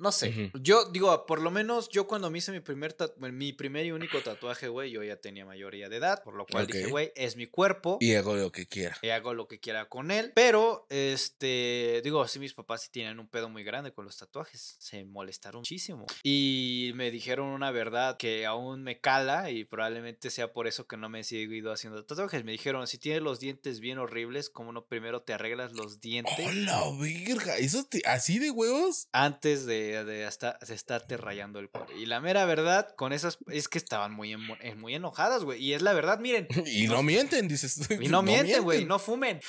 No 0.00 0.10
sé, 0.12 0.30
Ujú. 0.30 0.58
yo 0.62 0.86
digo, 0.90 1.26
por 1.26 1.40
lo 1.42 1.50
menos 1.50 1.88
yo 1.90 2.06
cuando 2.06 2.30
me 2.30 2.38
hice 2.38 2.52
mi 2.52 2.60
primer, 2.60 2.96
mi 3.18 3.52
primer 3.52 3.84
y 3.86 3.92
único 3.92 4.20
tatuaje, 4.22 4.66
güey, 4.68 4.90
yo 4.90 5.04
ya 5.04 5.16
tenía 5.16 5.44
mayoría 5.44 5.88
de 5.88 5.96
edad, 5.96 6.22
por 6.24 6.34
lo 6.34 6.46
cual 6.46 6.66
dije, 6.66 6.86
Ok. 6.86 6.90
güey, 6.90 7.12
es 7.14 7.36
mi 7.36 7.46
cuerpo. 7.46 7.98
Y 8.00 8.14
hago 8.14 8.34
lo 8.34 8.50
que 8.50 8.66
quiera. 8.66 8.96
y 9.02 9.10
hago 9.10 9.34
lo 9.34 9.46
que 9.50 9.58
quiera 9.58 9.88
con 9.88 10.10
él. 10.12 10.30
Pero, 10.34 10.86
este, 10.88 12.00
digo, 12.04 12.26
sí, 12.28 12.38
mis 12.38 12.54
papás 12.54 12.82
sí 12.82 12.88
tienen 12.90 13.18
un 13.18 13.28
pedo 13.28 13.48
muy 13.48 13.64
grande 13.64 13.92
con 13.92 14.04
los 14.04 14.16
tatuajes. 14.16 14.76
Se 14.78 15.04
molestaron 15.04 15.60
muchísimo. 15.60 16.06
Y 16.22 16.92
me 16.94 17.10
dijeron 17.10 17.48
una 17.48 17.70
verdad 17.72 18.16
que 18.16 18.46
aún 18.46 18.82
me 18.84 19.00
cala 19.00 19.50
y 19.50 19.64
probablemente 19.64 20.30
sea 20.30 20.52
por 20.52 20.68
eso 20.68 20.86
que 20.86 20.96
no 20.96 21.08
me 21.08 21.20
he 21.20 21.24
seguido 21.24 21.72
haciendo 21.72 22.04
tatuajes. 22.04 22.44
Me 22.44 22.52
dijeron, 22.52 22.86
si 22.86 22.98
tienes 22.98 23.22
los 23.22 23.40
dientes 23.40 23.80
bien 23.80 23.98
horribles, 23.98 24.50
¿cómo 24.50 24.72
no 24.72 24.86
primero 24.86 25.22
te 25.22 25.32
arreglas 25.32 25.72
los 25.72 26.00
dientes? 26.00 26.32
¡Hola, 26.38 26.82
verga! 27.00 27.56
¿Eso 27.58 27.84
te- 27.84 28.02
así 28.06 28.38
de 28.38 28.52
huevos? 28.52 29.08
Antes 29.12 29.66
de, 29.66 30.04
de, 30.04 30.24
hasta, 30.24 30.58
de 30.66 30.74
estarte 30.74 31.16
rayando 31.16 31.58
el 31.58 31.68
cuore. 31.70 31.98
Y 31.98 32.06
la 32.06 32.20
mera 32.20 32.44
verdad, 32.44 32.94
con 32.94 33.12
esas, 33.12 33.38
es 33.48 33.68
que 33.68 33.78
estaban 33.78 34.12
muy, 34.12 34.36
muy 34.36 34.94
enojadas, 34.94 35.42
güey. 35.42 35.60
Y 35.60 35.72
es 35.74 35.82
la 35.82 35.92
verdad, 35.92 36.20
miren. 36.20 36.46
Y 36.70 36.86
no 36.86 37.02
mienten, 37.02 37.48
dices. 37.48 37.90
Y 38.00 38.06
no 38.08 38.22
mienten, 38.22 38.62
güey, 38.62 38.84
no 38.84 38.98
fumen. 39.00 39.39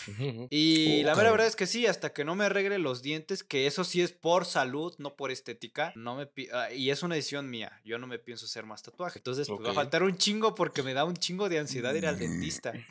Y 0.49 1.01
Oh, 1.01 1.05
la 1.07 1.15
mera 1.15 1.31
verdad 1.31 1.47
es 1.47 1.55
que 1.55 1.67
sí, 1.67 1.85
hasta 1.87 2.13
que 2.13 2.23
no 2.25 2.35
me 2.35 2.45
arregle 2.45 2.79
los 2.79 3.01
dientes, 3.01 3.43
que 3.43 3.67
eso 3.67 3.83
sí 3.83 4.01
es 4.01 4.11
por 4.11 4.45
salud, 4.45 4.93
no 4.97 5.15
por 5.15 5.31
estética, 5.31 5.93
no 5.95 6.15
me 6.15 6.29
ah, 6.53 6.71
y 6.73 6.89
es 6.89 7.03
una 7.03 7.15
decisión 7.15 7.49
mía, 7.49 7.79
yo 7.85 7.97
no 7.97 8.07
me 8.07 8.19
pienso 8.19 8.45
hacer 8.45 8.65
más 8.65 8.83
tatuaje. 8.83 9.19
Entonces, 9.19 9.47
pues, 9.47 9.59
va 9.67 9.71
a 9.71 9.75
faltar 9.75 10.03
un 10.03 10.17
chingo 10.17 10.55
porque 10.55 10.83
me 10.83 10.93
da 10.93 11.05
un 11.05 11.15
chingo 11.15 11.49
de 11.49 11.59
ansiedad 11.59 11.93
ir 11.95 12.05
al 12.05 12.15
Mm. 12.15 12.19
dentista. 12.19 12.73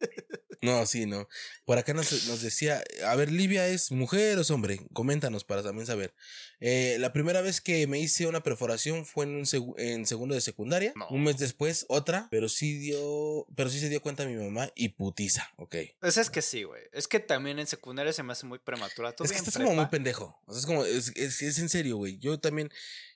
No, 0.60 0.84
sí, 0.86 1.06
no. 1.06 1.28
Por 1.64 1.78
acá 1.78 1.94
nos, 1.94 2.26
nos 2.26 2.42
decía, 2.42 2.82
a 3.04 3.14
ver, 3.14 3.30
Livia 3.30 3.68
es 3.68 3.92
mujer 3.92 4.38
o 4.38 4.40
es 4.40 4.50
hombre. 4.50 4.80
Coméntanos 4.92 5.44
para 5.44 5.62
también 5.62 5.86
saber. 5.86 6.12
Eh, 6.60 6.96
la 6.98 7.12
primera 7.12 7.40
vez 7.40 7.60
que 7.60 7.86
me 7.86 8.00
hice 8.00 8.26
una 8.26 8.42
perforación 8.42 9.06
fue 9.06 9.24
en, 9.26 9.36
un 9.36 9.44
segu- 9.44 9.74
en 9.78 10.06
segundo 10.06 10.34
de 10.34 10.40
secundaria. 10.40 10.92
No. 10.96 11.06
Un 11.10 11.22
mes 11.22 11.38
después, 11.38 11.86
otra. 11.88 12.26
Pero 12.30 12.48
sí 12.48 12.76
dio, 12.78 13.46
pero 13.54 13.70
sí 13.70 13.78
se 13.78 13.88
dio 13.88 14.02
cuenta 14.02 14.26
mi 14.26 14.34
mamá 14.34 14.70
y 14.74 14.88
putiza, 14.90 15.48
ok. 15.56 15.76
Pues 16.00 16.16
es 16.16 16.30
que 16.30 16.42
sí, 16.42 16.64
güey. 16.64 16.82
Es 16.92 17.06
que 17.06 17.20
también 17.20 17.58
en 17.58 17.66
secundaria 17.68 18.12
se 18.12 18.22
me 18.24 18.32
hace 18.32 18.46
muy 18.46 18.58
prematura. 18.58 19.14
Es 19.22 19.30
que 19.30 19.38
estás 19.38 19.56
como 19.56 19.74
muy 19.74 19.86
pendejo. 19.86 20.40
O 20.46 20.52
sea, 20.52 20.60
es 20.60 20.66
como, 20.66 20.84
es, 20.84 21.12
es, 21.14 21.42
es 21.42 21.58
en 21.60 21.68
serio, 21.68 21.96
güey. 21.98 22.18
Yo 22.18 22.40
también, 22.40 22.70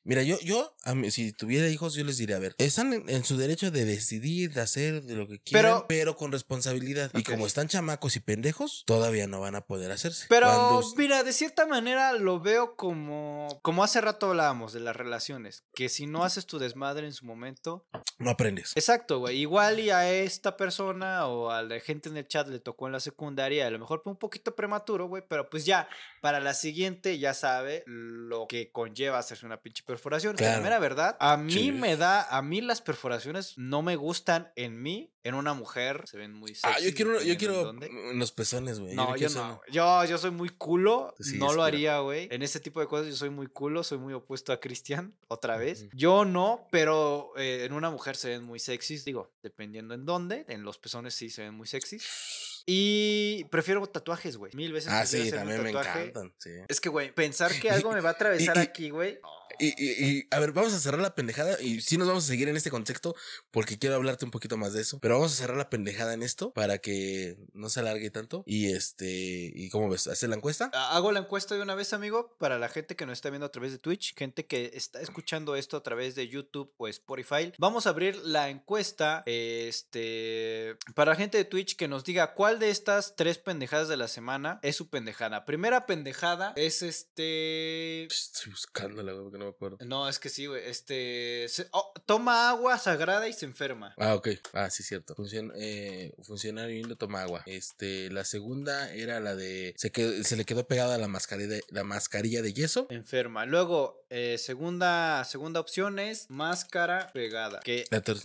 mira, 0.04 0.22
yo, 0.22 0.38
yo, 0.40 0.74
a 0.84 0.94
mí, 0.94 1.10
si 1.10 1.32
tuviera 1.32 1.68
hijos, 1.68 1.94
yo 1.94 2.04
les 2.04 2.16
diría, 2.18 2.36
a 2.36 2.40
ver, 2.40 2.54
están 2.58 2.92
en, 2.92 3.08
en 3.08 3.24
su 3.24 3.36
derecho 3.36 3.70
de 3.70 3.84
decidir, 3.84 4.52
de 4.52 4.60
hacer 4.60 5.02
de 5.02 5.14
lo 5.14 5.26
que 5.28 5.38
quieran, 5.40 5.62
pero, 5.62 5.86
Pero- 5.88 6.16
con 6.16 6.32
responsabilidad. 6.32 7.10
Y 7.14 7.22
como 7.22 7.46
están 7.46 7.68
chamacos 7.68 8.16
y 8.16 8.20
pendejos, 8.20 8.84
todavía 8.86 9.26
no 9.26 9.40
van 9.40 9.54
a 9.54 9.62
poder 9.66 9.90
hacerse. 9.92 10.26
Pero 10.28 10.46
Cuando- 10.46 10.82
mira, 10.96 11.22
de 11.22 11.32
cierta 11.32 11.66
manera 11.66 12.12
lo 12.14 12.40
veo 12.40 12.76
como 12.76 13.32
como 13.62 13.84
hace 13.84 14.00
rato 14.00 14.30
hablábamos 14.30 14.72
de 14.72 14.80
las 14.80 14.96
relaciones, 14.96 15.64
que 15.74 15.88
si 15.88 16.06
no 16.06 16.24
haces 16.24 16.46
tu 16.46 16.58
desmadre 16.58 17.06
en 17.06 17.12
su 17.12 17.24
momento, 17.26 17.86
no 18.18 18.30
aprendes. 18.30 18.72
exacto, 18.76 19.18
güey, 19.20 19.38
igual 19.38 19.80
y 19.80 19.90
a 19.90 20.10
esta 20.10 20.56
persona 20.56 21.26
o 21.26 21.50
a 21.50 21.62
la 21.62 21.78
gente 21.80 22.08
en 22.08 22.16
el 22.16 22.26
chat 22.26 22.48
le 22.48 22.60
tocó 22.60 22.86
en 22.86 22.92
la 22.92 23.00
secundaria, 23.00 23.66
a 23.66 23.70
lo 23.70 23.78
mejor 23.78 24.00
fue 24.02 24.12
un 24.12 24.18
poquito 24.18 24.54
prematuro, 24.54 25.06
güey, 25.06 25.22
pero 25.28 25.48
pues 25.48 25.64
ya 25.64 25.88
para 26.20 26.40
la 26.40 26.54
siguiente 26.54 27.18
ya 27.18 27.34
sabe 27.34 27.82
lo 27.86 28.46
que 28.48 28.70
conlleva 28.70 29.18
hacerse 29.18 29.46
una 29.46 29.60
pinche 29.60 29.82
perforación. 29.96 30.36
Que 30.36 30.44
la 30.44 30.50
Claro. 30.50 30.62
mera 30.64 30.78
verdad, 30.78 31.16
a 31.20 31.36
mí 31.36 31.52
Sí. 31.52 31.72
me 31.72 31.96
da, 31.96 32.22
a 32.22 32.40
mí 32.42 32.60
las 32.60 32.80
perforaciones 32.80 33.58
no 33.58 33.82
me 33.82 33.96
gustan 33.96 34.50
en 34.56 34.80
mí, 34.82 35.12
en 35.24 35.34
una 35.34 35.52
mujer 35.54 36.02
se 36.06 36.16
ven 36.16 36.32
muy 36.32 36.54
sexy. 36.54 36.66
Ah, 36.66 36.80
yo 36.80 36.94
quiero, 36.94 37.20
yo 37.22 37.32
en 37.32 37.38
quiero 37.38 37.70
en 37.70 38.18
los 38.18 38.32
pezones, 38.32 38.80
güey. 38.80 38.94
No, 38.94 39.04
no 39.10 39.16
yo 39.16 39.28
quiero 39.28 39.46
no. 39.46 39.60
Yo, 39.70 40.04
yo 40.06 40.18
soy 40.18 40.30
muy 40.30 40.48
culo. 40.48 41.14
Sí, 41.20 41.38
no 41.38 41.52
lo 41.52 41.62
haría, 41.62 41.98
güey. 42.00 42.28
En 42.32 42.42
este 42.42 42.58
tipo 42.58 42.80
de 42.80 42.86
cosas 42.86 43.06
yo 43.08 43.14
soy 43.16 43.30
muy 43.30 43.46
culo. 43.46 43.84
Soy 43.84 43.98
muy 43.98 44.14
opuesto 44.14 44.52
a 44.52 44.58
Cristian, 44.60 45.14
otra 45.28 45.56
vez. 45.56 45.86
Yo 45.92 46.24
no, 46.24 46.66
pero 46.72 47.32
eh, 47.36 47.64
en 47.64 47.72
una 47.72 47.90
mujer 47.90 48.16
se 48.16 48.30
ven 48.30 48.42
muy 48.44 48.58
sexys. 48.58 49.04
Digo, 49.04 49.30
dependiendo 49.42 49.94
en 49.94 50.04
dónde. 50.06 50.44
En 50.48 50.62
los 50.64 50.78
pezones 50.78 51.14
sí 51.14 51.30
se 51.30 51.42
ven 51.42 51.54
muy 51.54 51.66
sexys. 51.68 52.62
Y 52.66 53.44
prefiero 53.50 53.84
tatuajes, 53.86 54.36
güey. 54.36 54.52
Mil 54.54 54.72
veces 54.72 54.92
Ah, 54.92 55.04
sí, 55.04 55.30
también 55.30 55.62
me 55.62 55.70
encantan. 55.70 56.32
Sí. 56.38 56.50
Es 56.68 56.80
que, 56.80 56.88
güey, 56.88 57.12
pensar 57.12 57.50
que 57.60 57.70
algo 57.86 57.92
me 57.92 58.00
va 58.00 58.10
a 58.10 58.12
atravesar 58.12 58.56
y- 58.56 58.60
aquí, 58.60 58.90
güey. 58.90 59.18
Y, 59.62 59.68
y- 59.82 60.06
y, 60.18 60.26
a 60.30 60.40
ver, 60.40 60.52
vamos 60.52 60.72
a 60.72 60.78
cerrar 60.80 61.00
la 61.00 61.14
pendejada 61.14 61.60
y 61.60 61.80
sí 61.80 61.96
nos 61.96 62.08
vamos 62.08 62.24
a 62.24 62.26
seguir 62.26 62.48
en 62.48 62.56
este 62.56 62.70
contexto 62.70 63.14
porque 63.50 63.78
quiero 63.78 63.94
hablarte 63.96 64.24
un 64.24 64.30
poquito 64.32 64.56
más 64.56 64.72
de 64.72 64.82
eso. 64.82 64.98
Pero 64.98 65.14
vamos 65.14 65.32
a 65.32 65.36
cerrar 65.36 65.56
la 65.56 65.70
pendejada 65.70 66.14
en 66.14 66.22
esto 66.22 66.52
para 66.52 66.78
que 66.78 67.36
no 67.52 67.68
se 67.68 67.80
alargue 67.80 68.10
tanto. 68.10 68.42
Y 68.46 68.72
este, 68.72 69.06
¿y 69.54 69.68
cómo 69.70 69.88
ves? 69.88 70.06
¿Hacer 70.08 70.30
la 70.30 70.36
encuesta? 70.36 70.70
Hago 70.74 71.12
la 71.12 71.20
encuesta 71.20 71.54
de 71.54 71.62
una 71.62 71.74
vez, 71.74 71.92
amigo, 71.92 72.36
para 72.38 72.58
la 72.58 72.68
gente 72.68 72.96
que 72.96 73.06
nos 73.06 73.18
está 73.18 73.30
viendo 73.30 73.46
a 73.46 73.52
través 73.52 73.72
de 73.72 73.78
Twitch, 73.78 74.14
gente 74.16 74.46
que 74.46 74.72
está 74.74 75.00
escuchando 75.00 75.54
esto 75.56 75.76
a 75.76 75.82
través 75.82 76.14
de 76.14 76.26
YouTube 76.28 76.72
o 76.76 76.88
Spotify. 76.88 77.52
Vamos 77.58 77.86
a 77.86 77.90
abrir 77.90 78.16
la 78.24 78.48
encuesta, 78.50 79.22
este, 79.26 80.76
para 80.94 81.12
la 81.12 81.16
gente 81.16 81.38
de 81.38 81.44
Twitch 81.44 81.76
que 81.76 81.88
nos 81.88 82.04
diga 82.04 82.34
cuál 82.34 82.58
de 82.58 82.70
estas 82.70 83.14
tres 83.16 83.38
pendejadas 83.38 83.88
de 83.88 83.96
la 83.96 84.08
semana 84.08 84.58
es 84.62 84.76
su 84.76 84.88
pendejada. 84.88 85.44
Primera 85.44 85.86
pendejada 85.86 86.52
es 86.56 86.82
este... 86.82 88.04
Estoy 88.04 88.50
buscándola, 88.52 89.12
porque 89.14 89.38
no 89.38 89.46
me 89.46 89.51
acuerdo. 89.52 89.78
No, 89.86 90.08
es 90.08 90.18
que 90.18 90.28
sí, 90.28 90.46
güey. 90.46 90.62
Este... 90.68 91.46
se- 91.48 91.68
oh, 91.70 91.92
toma 92.06 92.50
agua 92.50 92.78
sagrada 92.78 93.28
y 93.28 93.32
se 93.32 93.46
enferma. 93.46 93.94
Ah, 93.96 94.14
ok. 94.14 94.28
Ah, 94.52 94.68
sí, 94.70 94.82
cierto. 94.82 95.14
Funcion, 95.14 95.52
eh, 95.56 96.12
funcionario 96.22 96.76
indio 96.76 96.96
toma 96.96 97.22
agua. 97.22 97.42
Este, 97.46 98.10
la 98.10 98.24
segunda 98.24 98.92
era 98.92 99.20
la 99.20 99.34
de. 99.34 99.74
Se, 99.76 99.90
se 100.24 100.36
le 100.36 100.44
quedó 100.44 100.66
pegada 100.66 100.98
la 100.98 101.08
mascarilla, 101.08 101.58
la 101.68 101.84
mascarilla 101.84 102.42
de 102.42 102.52
yeso. 102.52 102.86
Enferma. 102.90 103.46
Luego, 103.46 104.04
eh, 104.10 104.36
segunda, 104.38 105.24
segunda 105.24 105.60
opción 105.60 105.98
es 105.98 106.26
máscara 106.28 107.10
pegada. 107.12 107.60
Que 107.60 107.84
ter-. 107.90 108.16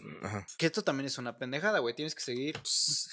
Que 0.57 0.65
esto 0.65 0.83
también 0.83 1.07
es 1.07 1.17
una 1.17 1.37
pendejada, 1.37 1.79
güey. 1.79 1.95
Tienes 1.95 2.15
que 2.15 2.21
seguir 2.21 2.55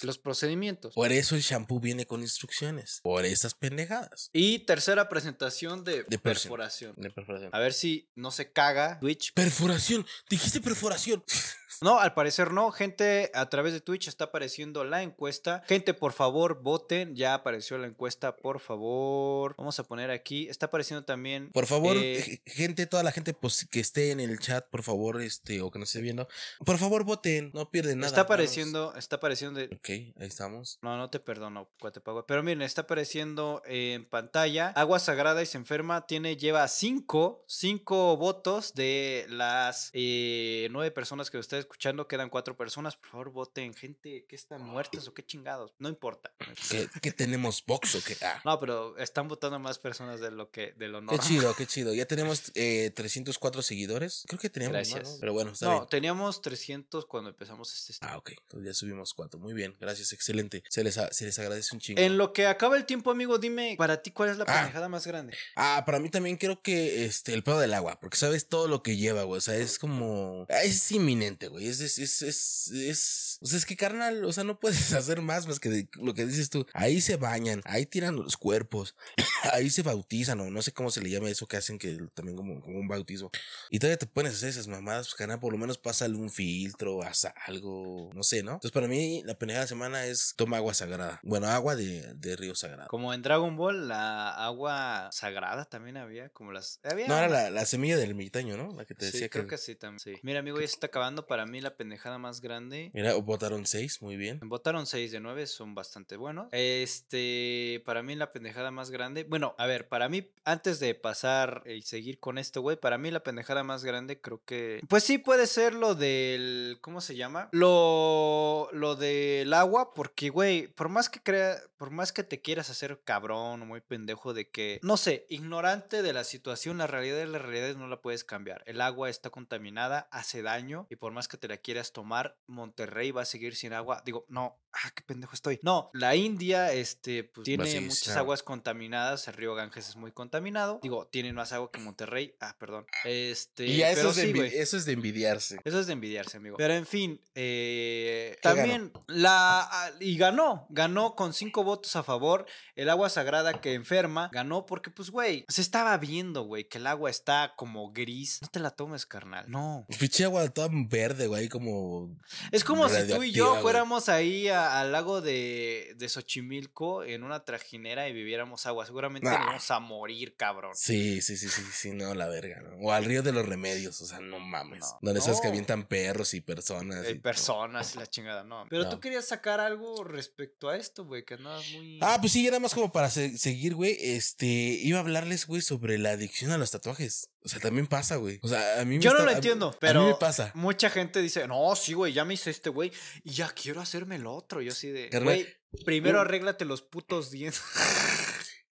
los 0.03 0.19
procedimientos. 0.19 0.95
Por 0.95 1.13
eso 1.13 1.37
el 1.37 1.43
shampoo 1.43 1.81
viene 1.81 2.07
con 2.07 2.23
instrucciones. 2.23 3.01
Por 3.03 3.25
esas 3.25 3.55
pendejadas. 3.55 4.31
Y 4.33 4.61
tercera 4.61 5.09
presentación 5.09 5.85
de, 5.85 6.05
De 6.05 6.19
perforación. 6.19 6.95
De 6.97 7.11
perforación. 7.11 7.51
A 7.53 7.59
ver 7.59 7.73
si 7.73 8.04
no 8.15 8.31
se 8.31 8.53
caga 8.53 8.99
Twitch. 9.01 9.33
Perforación. 9.35 10.07
Dijiste 10.29 10.61
perforación. 10.61 11.25
No, 11.81 11.99
al 11.99 12.15
parecer 12.15 12.53
no. 12.53 12.71
Gente 12.71 13.31
a 13.35 13.49
través 13.49 13.73
de 13.73 13.81
Twitch 13.81 14.09
está 14.09 14.25
apareciendo 14.25 14.85
la 14.85 15.03
encuesta. 15.03 15.63
Gente, 15.67 15.95
por 15.95 16.13
favor, 16.13 16.63
voten. 16.63 17.15
Ya 17.17 17.35
apareció 17.35 17.79
la 17.79 17.87
encuesta, 17.87 18.37
por 18.37 18.61
favor. 18.61 19.55
Vamos 19.59 19.79
a 19.79 19.85
poner 19.85 20.11
aquí. 20.11 20.49
Está 20.49 20.67
apareciendo 20.67 21.05
también. 21.05 21.51
Por 21.53 21.67
favor, 21.67 21.97
eh, 21.97 22.43
gente, 22.47 22.87
toda 22.87 23.03
la 23.03 23.13
gente 23.13 23.35
pues, 23.35 23.67
que 23.71 23.81
esté 23.81 24.13
en 24.13 24.21
el 24.21 24.39
chat, 24.39 24.67
por 24.71 24.83
favor, 24.83 25.21
este, 25.21 25.61
o 25.63 25.71
que 25.71 25.79
nos 25.79 25.89
esté 25.89 26.01
viendo, 26.01 26.29
por 26.65 26.79
favor, 26.79 27.05
voten, 27.05 27.51
no 27.55 27.71
pierden 27.71 27.99
nada. 27.99 28.09
está 28.09 28.23
apareciendo, 28.23 28.95
está 28.97 29.17
apareciendo 29.17 29.61
de, 29.61 29.67
Ok, 29.67 29.89
ahí 29.89 30.15
estamos. 30.21 30.79
No, 30.83 30.97
no 30.97 31.11
te 31.11 31.21
perdono, 31.21 31.69
Cuatepago. 31.81 32.27
Pero 32.27 32.43
miren, 32.43 32.63
está 32.63 32.83
apareciendo 32.83 33.63
en 33.67 34.09
pantalla. 34.09 34.69
Agua 34.69 34.99
Sagrada 34.99 35.43
y 35.43 35.47
se 35.47 35.59
enferma. 35.59 36.07
Tiene, 36.07 36.37
lleva 36.37 36.67
cinco, 36.69 37.45
cinco 37.85 38.17
votos 38.17 38.73
de 38.75 39.27
las 39.29 39.91
eh, 39.93 40.69
nueve 40.71 40.91
personas 40.91 41.31
que 41.31 41.37
lo 41.37 41.43
están 41.43 41.59
escuchando. 41.59 42.09
Quedan 42.09 42.31
cuatro 42.31 42.57
personas. 42.57 42.97
Por 42.97 43.11
favor, 43.11 43.31
voten. 43.31 43.75
Gente 43.75 44.25
que 44.27 44.37
están 44.37 44.63
muertas 44.63 45.07
o 45.07 45.13
qué 45.13 45.23
chingados. 45.25 45.75
No 45.79 45.91
importa. 45.91 46.33
¿Qué, 46.71 46.89
qué 47.03 47.13
tenemos? 47.13 47.63
¿Box 47.67 47.95
o 47.97 48.03
qué? 48.03 48.17
Ah, 48.23 48.41
No, 48.45 48.59
pero 48.59 48.97
están 48.97 49.29
votando 49.29 49.59
más 49.59 49.79
personas 49.79 50.21
de 50.21 50.31
lo 50.31 50.51
que, 50.51 50.73
de 50.79 50.89
lo 50.89 51.01
qué 51.01 51.05
normal. 51.07 51.27
chido, 51.27 51.55
qué 51.55 51.67
chido. 51.67 51.93
Ya 51.93 52.07
tenemos 52.07 52.53
eh, 52.55 52.91
304 52.97 53.61
seguidores. 53.61 54.25
Creo 54.29 54.41
que 54.41 54.49
teníamos 54.49 54.89
más. 54.91 55.03
¿no? 55.03 55.17
Pero 55.21 55.33
bueno, 55.35 55.51
está 55.53 55.67
No, 55.67 55.73
bien. 55.81 55.89
teníamos 55.91 56.41
300 56.41 57.05
cuando 57.05 57.29
empezamos 57.31 57.75
este. 57.91 57.95
Ah, 58.07 58.17
ok. 58.17 58.31
Entonces 58.31 58.67
ya 58.67 58.73
subimos 58.75 59.13
cuatro. 59.13 59.39
Muy 59.39 59.53
bien, 59.53 59.77
gracias, 59.79 60.15
excelente. 60.15 60.63
Se 60.71 60.83
les, 60.83 60.97
a- 60.97 61.13
se 61.13 61.27
les 61.27 61.39
agradece 61.39 61.75
un 61.75 61.81
chingo. 61.81 62.01
En 62.01 62.17
lo 62.17 62.33
que 62.33 62.47
acaba 62.47 62.79
el 62.79 62.87
tiempo, 62.87 63.11
amigo, 63.11 63.37
dime, 63.39 63.75
para 63.77 64.01
ti, 64.01 64.11
¿cuál 64.11 64.31
es 64.31 64.39
la 64.39 64.45
Ah. 64.49 64.55
pendejada 64.61 64.89
más 64.89 65.07
grande? 65.07 65.37
Ah, 65.57 65.83
para 65.85 65.99
mí 66.01 66.09
también 66.09 66.39
creo 66.39 66.63
que 66.63 67.05
este, 67.05 67.35
el 67.35 67.43
pedo 67.43 67.59
agua, 67.75 67.99
porque 68.01 68.17
sabes 68.17 68.49
todo 68.49 68.69
lo 68.69 68.83
que 68.83 68.97
lleva, 68.97 69.25
güey. 69.25 69.39
O 69.39 69.41
sea, 69.41 69.57
es 69.57 69.79
como. 69.79 70.47
Es 70.49 70.91
inminente, 70.93 71.49
güey. 71.49 71.67
Es, 71.69 71.81
es, 71.81 71.99
es, 71.99 72.23
es, 72.23 72.69
es- 72.71 73.39
O 73.43 73.47
sea, 73.47 73.59
es 73.59 73.67
que 73.67 73.77
carnal, 73.77 74.25
o 74.25 74.33
sea, 74.33 74.45
no 74.45 74.59
puedes 74.59 74.93
hacer 74.95 75.21
más 75.21 75.47
más 75.47 75.61
que 75.61 75.69
de- 75.69 75.89
lo 75.95 76.15
que 76.15 76.25
dices 76.27 76.51
tú. 76.51 76.67
Ahí 76.73 77.01
se 77.01 77.17
bañan, 77.17 77.61
ahí 77.65 77.85
tiran 77.87 78.17
los 78.17 78.37
cuerpos, 78.37 78.95
ahí 79.53 79.69
se 79.71 79.83
bautizan, 79.83 80.41
o 80.41 80.51
no 80.51 80.63
sé 80.63 80.73
cómo 80.73 80.91
se 80.91 81.01
le 81.03 81.11
llama 81.11 81.29
eso 81.29 81.47
que 81.47 81.57
hacen 81.57 81.79
que 81.79 81.99
también 82.15 82.37
como, 82.37 82.61
como 82.63 82.79
un 82.79 82.89
bautismo. 82.89 83.31
Y 83.71 83.79
todavía 83.79 83.99
te 83.99 84.07
pones 84.07 84.33
a 84.33 84.37
hacer 84.37 84.49
esas 84.51 84.69
mamadas, 84.69 85.07
pues 85.09 85.15
carnal, 85.17 85.41
por 85.41 85.53
lo 85.53 85.59
menos 85.59 85.79
pásale 85.79 86.17
un 86.17 86.31
filtro, 86.31 87.03
haz 87.03 87.27
algo, 87.47 88.11
no 88.15 88.23
sé, 88.23 88.43
¿no? 88.43 88.53
Entonces, 88.53 88.73
para 88.73 88.89
mí, 88.89 89.23
la 89.25 89.35
pendejada 89.39 89.65
de 89.65 89.69
semana 89.69 90.07
es 90.07 90.35
toma 90.37 90.59
agua 90.59 90.75
sagrada. 90.75 91.21
Bueno, 91.23 91.49
agua 91.49 91.77
de, 91.77 92.15
de 92.15 92.37
río 92.37 92.55
sagrado. 92.55 92.89
Como 92.89 93.13
en 93.13 93.23
Dragon 93.23 93.57
Ball, 93.57 93.89
la 93.89 94.31
agua 94.31 95.09
sagrada 95.13 95.65
también 95.65 95.97
había, 95.97 96.29
como 96.31 96.53
las... 96.53 96.81
Había 96.85 97.09
No, 97.09 97.17
era 97.19 97.29
una- 97.29 97.51
la, 97.51 97.64
la 97.65 97.69
semilla 97.69 97.97
del 97.97 98.11
ermitaño, 98.11 98.59
¿no? 98.59 98.75
La 98.77 98.85
que 98.85 98.95
te 98.95 99.07
Sí, 99.07 99.13
decía 99.13 99.31
creo 99.31 99.47
que 99.47 99.57
sí 99.57 99.75
también. 99.75 99.99
Sí. 99.99 100.13
Mira, 100.23 100.41
amigo, 100.41 100.61
ya 100.61 100.67
se 100.67 100.75
está 100.75 100.89
acabando 100.89 101.27
para 101.27 101.47
mí 101.47 101.63
la 101.63 101.77
pendejada 101.77 102.19
más 102.19 102.43
grande. 102.43 102.91
Mira, 102.93 103.15
votaron 103.15 103.65
seis, 103.65 104.03
muy 104.03 104.17
bien. 104.17 104.39
Votaron 104.43 104.87
6 104.87 105.13
de 105.13 105.21
9, 105.21 105.47
son 105.47 105.75
bastante 105.75 106.17
buenos. 106.17 106.49
Este, 106.53 107.83
para 107.87 108.03
mí 108.03 108.15
la 108.17 108.33
pendejada 108.33 108.71
más 108.71 108.91
grande. 108.91 109.25
Bueno, 109.25 109.55
a 109.59 109.67
ver, 109.67 109.89
para 109.89 110.09
mí, 110.09 110.31
antes 110.45 110.79
de 110.79 110.95
pasar 110.95 111.63
y 111.67 111.83
seguir 111.83 112.19
con 112.21 112.37
esto, 112.37 112.61
güey, 112.61 112.77
para 112.77 112.99
mí 112.99 113.11
la 113.11 113.23
pendejada 113.23 113.65
más 113.65 113.83
grande 113.83 114.21
creo 114.21 114.43
que. 114.45 114.81
Pues 114.89 115.05
sí, 115.05 115.17
puede 115.17 115.47
ser 115.47 115.75
lo 115.75 115.95
del. 115.95 116.79
¿Cómo 116.83 117.01
se 117.01 117.17
llama? 117.17 117.49
Lo. 117.53 118.69
Lo 118.73 118.95
del 118.97 119.53
agua, 119.55 119.95
porque, 119.95 120.29
güey, 120.29 120.69
por 120.69 120.89
más 120.91 121.09
que 121.09 121.21
crea. 121.21 121.57
Por 121.85 121.91
más 121.91 122.15
que 122.15 122.25
te 122.25 122.41
quieras 122.41 122.71
hacer 122.71 123.03
cabrón 123.05 123.61
o 123.61 123.67
muy 123.67 123.83
pendejo 123.83 124.33
de 124.33 124.49
que. 124.49 124.81
No 124.83 124.97
sé, 124.97 125.27
ignorante 125.29 126.01
de 126.01 126.15
la 126.15 126.25
situación, 126.25 126.79
la 126.79 126.87
realidad 126.87 127.19
de 127.19 127.27
la 127.27 127.37
realidad 127.37 127.77
no 127.77 127.89
la 127.89 128.01
puedes 128.01 128.25
cambiar. 128.25 128.63
El 128.65 128.81
agua 128.81 129.11
está 129.11 129.29
contaminada, 129.29 130.09
hace 130.11 130.41
daño, 130.41 130.87
y 130.89 130.97
por 130.97 131.13
más 131.13 131.29
que 131.29 131.37
te 131.37 131.47
la 131.47 131.59
quieras 131.59 131.93
tomar, 131.93 132.39
Monterrey 132.47 133.11
va 133.11 133.21
a 133.21 133.27
seguir 133.27 133.55
sin 133.55 133.75
agua. 133.75 134.01
Digo, 134.07 134.25
no, 134.31 134.64
ah, 134.75 134.91
qué 134.95 135.03
pendejo 135.03 135.33
estoy. 135.35 135.61
No, 135.63 135.91
la 135.95 136.15
India, 136.17 136.73
este, 136.73 137.25
pues 137.25 137.45
tiene 137.45 137.65
seguir 137.65 137.79
sin 137.79 137.89
muchas 137.89 138.09
agua. 138.11 138.21
aguas 138.21 138.43
contaminadas. 138.43 139.29
El 139.29 139.35
río 139.35 139.55
Ganges 139.55 139.89
es 139.89 139.97
muy 139.97 140.13
contaminado. 140.13 140.81
Digo, 140.83 141.07
tienen 141.07 141.35
más 141.35 141.53
agua 141.53 141.71
que 141.71 141.81
Monterrey. 141.81 142.35
Ah, 142.41 142.57
perdón. 142.59 142.87
Este, 143.05 143.67
Y 143.67 143.83
eso, 143.83 143.95
pero 143.97 144.11
es 144.11 144.17
de 144.17 144.23
sí, 144.27 144.33
güey. 144.33 144.51
eso 144.55 144.77
es 144.77 144.85
de 144.85 144.93
envidiarse. 144.93 145.59
Eso 145.65 145.81
es 145.81 145.87
de 145.87 145.93
envidiarse, 145.93 146.37
amigo. 146.39 146.57
Pero 146.57 146.75
en 146.75 146.87
fin, 146.87 147.21
eh, 147.35 148.33
¿Qué 148.37 148.41
también 148.43 148.93
la. 149.07 149.61
ah, 149.71 149.91
Y 150.01 150.17
ganó. 150.17 150.67
Ganó 150.71 151.15
con 151.15 151.33
cinco 151.33 151.65
votos 151.65 151.95
a 151.97 152.03
favor. 152.03 152.47
El 152.77 152.91
agua 152.91 153.09
sagrada 153.09 153.61
que 153.61 153.75
enferma 153.75 154.29
ganó 154.33 154.67
porque, 154.67 154.91
pues, 154.91 155.11
güey, 155.11 155.45
se 155.49 155.61
estaba 155.61 155.97
viendo, 155.99 156.43
güey, 156.43 156.65
que 156.69 156.79
el 156.79 156.87
agua 156.87 157.11
está 157.11 157.55
como 157.57 157.93
gris. 157.93 158.41
No 158.43 158.49
te 158.49 158.61
la 158.61 158.71
tomes, 158.71 159.07
carnal. 159.07 159.45
No. 159.49 159.87
Pinche 159.99 160.25
agua 160.25 160.49
toda 160.49 160.69
verde, 160.73 161.27
güey, 161.27 161.49
como. 161.49 162.17
Es 162.51 162.65
como 162.65 162.89
si 162.89 163.07
tú 163.09 163.23
y 163.23 163.33
yo 163.33 163.51
güey. 163.51 163.63
fuéramos 163.63 164.09
ahí 164.09 164.49
a, 164.49 164.64
a- 164.67 164.81
al 164.81 164.93
lago 164.93 165.21
de, 165.21 165.95
de 165.97 166.09
Xochimilco 166.09 167.05
en 167.05 167.23
una 167.25 167.45
trajinera 167.45 168.09
y 168.09 168.13
viviéramos 168.13 168.67
agua, 168.67 168.87
seguramente 168.87 169.29
Nah. 169.29 169.39
nos 169.39 169.47
vamos 169.47 169.71
a 169.71 169.81
morir, 169.81 170.37
cabrón. 170.37 170.73
Sí, 170.75 171.23
sí, 171.23 171.37
sí, 171.37 171.49
sí, 171.49 171.63
sí, 171.73 171.91
no, 171.93 172.15
la 172.15 172.27
verga, 172.27 172.61
¿no? 172.63 172.77
O 172.79 172.93
al 172.93 173.05
río 173.05 173.23
de 173.23 173.33
los 173.33 173.47
remedios, 173.47 174.01
o 174.01 174.07
sea, 174.07 174.21
no 174.21 174.39
mames. 174.41 174.81
No. 174.81 174.99
donde 175.03 175.21
sabes 175.21 175.41
que 175.41 175.49
avientan 175.49 175.87
perros 175.87 176.35
y 176.35 176.41
personas. 176.41 177.05
Hay 177.05 177.13
y 177.13 177.15
todo. 177.15 177.23
personas 177.23 177.95
y 177.95 177.99
la 177.99 178.07
chingada, 178.07 178.45
no. 178.45 178.67
Pero 178.71 178.85
No. 178.85 178.91
tú 178.91 179.01
querías 179.01 179.27
sacar 179.27 179.61
algo 179.61 180.05
respecto 180.05 180.69
a 180.69 180.77
esto, 180.77 181.05
güey, 181.05 181.25
que 181.25 181.35
andabas 181.35 181.65
muy. 181.73 181.99
Ah, 182.03 182.19
pues 182.21 182.33
sí, 182.33 182.47
era 182.47 182.59
más 182.61 182.75
como 182.75 182.91
para 182.93 183.11
se- 183.11 183.39
seguir, 183.39 183.75
güey. 183.75 183.97
Este, 184.01 184.47
iba 184.47 184.99
a 184.99 185.01
hablarles, 185.03 185.47
güey, 185.47 185.63
sobre 185.63 185.99
la 185.99 186.11
adicción 186.11 186.51
a 186.51 186.59
los 186.59 186.71
tatuajes. 186.71 187.31
O 187.45 187.49
sea, 187.49 187.61
también 187.61 187.87
pasa, 187.87 188.17
güey. 188.17 188.39
O 188.43 188.49
sea, 188.49 188.81
a 188.81 188.85
mí 188.87 188.97
me 188.97 189.03
Yo 189.03 189.13
no 189.13 189.23
lo 189.23 189.29
a 189.31 189.35
entiendo, 189.35 189.77
pero 189.79 190.01
A 190.01 190.03
mí 190.05 190.09
me 190.09 190.15
pasa. 190.17 190.51
mucha 190.55 190.89
gente 190.89 191.21
dice, 191.21 191.47
no, 191.47 191.77
sí, 191.77 191.93
güey, 191.93 192.13
ya 192.15 192.25
me 192.25 192.33
hice 192.35 192.51
este, 192.51 192.71
güey, 192.71 192.91
y 193.23 193.33
ya 193.33 193.49
quiero 193.51 193.81
hacerme 193.83 194.17
el 194.17 194.27
otro. 194.27 194.63
Yo 194.63 194.73
así 194.73 194.89
de, 194.89 195.11
Carnal, 195.11 195.35
güey, 195.35 195.47
primero 195.85 196.17
yo- 196.19 196.21
arréglate 196.23 196.65
los 196.65 196.81
putos 196.83 197.31
dientes. 197.31 197.61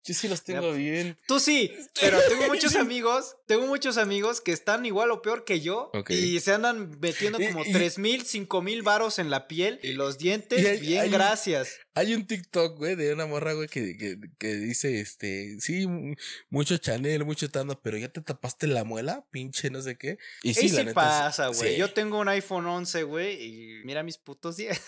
Yo 0.04 0.14
sí 0.14 0.26
los 0.26 0.42
tengo 0.42 0.62
pues, 0.62 0.78
bien. 0.78 1.16
Tú 1.28 1.38
sí, 1.38 1.72
pero 2.00 2.18
tengo 2.28 2.48
muchos 2.48 2.74
amigos, 2.74 3.36
tengo 3.46 3.66
muchos 3.68 3.98
amigos 3.98 4.40
que 4.40 4.50
están 4.52 4.84
igual 4.84 5.10
o 5.12 5.22
peor 5.22 5.44
que 5.44 5.60
yo 5.60 5.90
Ok. 5.94 6.10
y 6.10 6.40
se 6.40 6.52
andan 6.52 6.98
metiendo 7.00 7.40
Y- 7.40 7.46
como 7.46 7.64
y- 7.64 7.72
tres 7.72 7.98
mil, 7.98 8.24
cinco 8.26 8.62
mil 8.62 8.82
varos 8.82 9.18
en 9.20 9.30
la 9.30 9.46
piel 9.46 9.78
y 9.82 9.92
los 9.92 10.18
dientes, 10.18 10.60
Y 10.60 10.66
hay- 10.66 10.80
bien, 10.80 11.00
hay- 11.02 11.10
gracias. 11.10 11.78
Hay 11.94 12.14
un 12.14 12.26
TikTok, 12.26 12.78
güey, 12.78 12.96
de 12.96 13.12
una 13.12 13.26
morra, 13.26 13.52
güey, 13.52 13.68
que, 13.68 13.96
que, 13.98 14.16
que 14.38 14.54
dice, 14.54 14.98
este, 15.00 15.60
sí, 15.60 15.86
mu- 15.86 16.14
mucho 16.48 16.78
Chanel, 16.78 17.24
mucho 17.24 17.50
Tando, 17.50 17.80
pero 17.80 17.96
ya 17.98 18.08
te 18.08 18.22
tapaste 18.22 18.66
la 18.66 18.82
muela, 18.82 19.24
pinche 19.30 19.68
no 19.70 19.82
sé 19.82 19.96
qué. 19.98 20.16
Y 20.42 20.50
Y 20.50 20.54
sí, 20.54 20.68
sí, 20.70 20.76
la 20.76 20.84
neta, 20.84 20.94
pasa, 20.94 21.48
güey. 21.48 21.74
sí. 21.74 21.76
Yo 21.78 21.92
tengo 21.92 22.18
un 22.18 22.28
iPhone 22.28 22.66
11, 22.66 23.02
güey, 23.04 23.40
y 23.44 23.84
mira 23.84 24.02
mis 24.02 24.16
putos 24.18 24.56
dientes. 24.56 24.82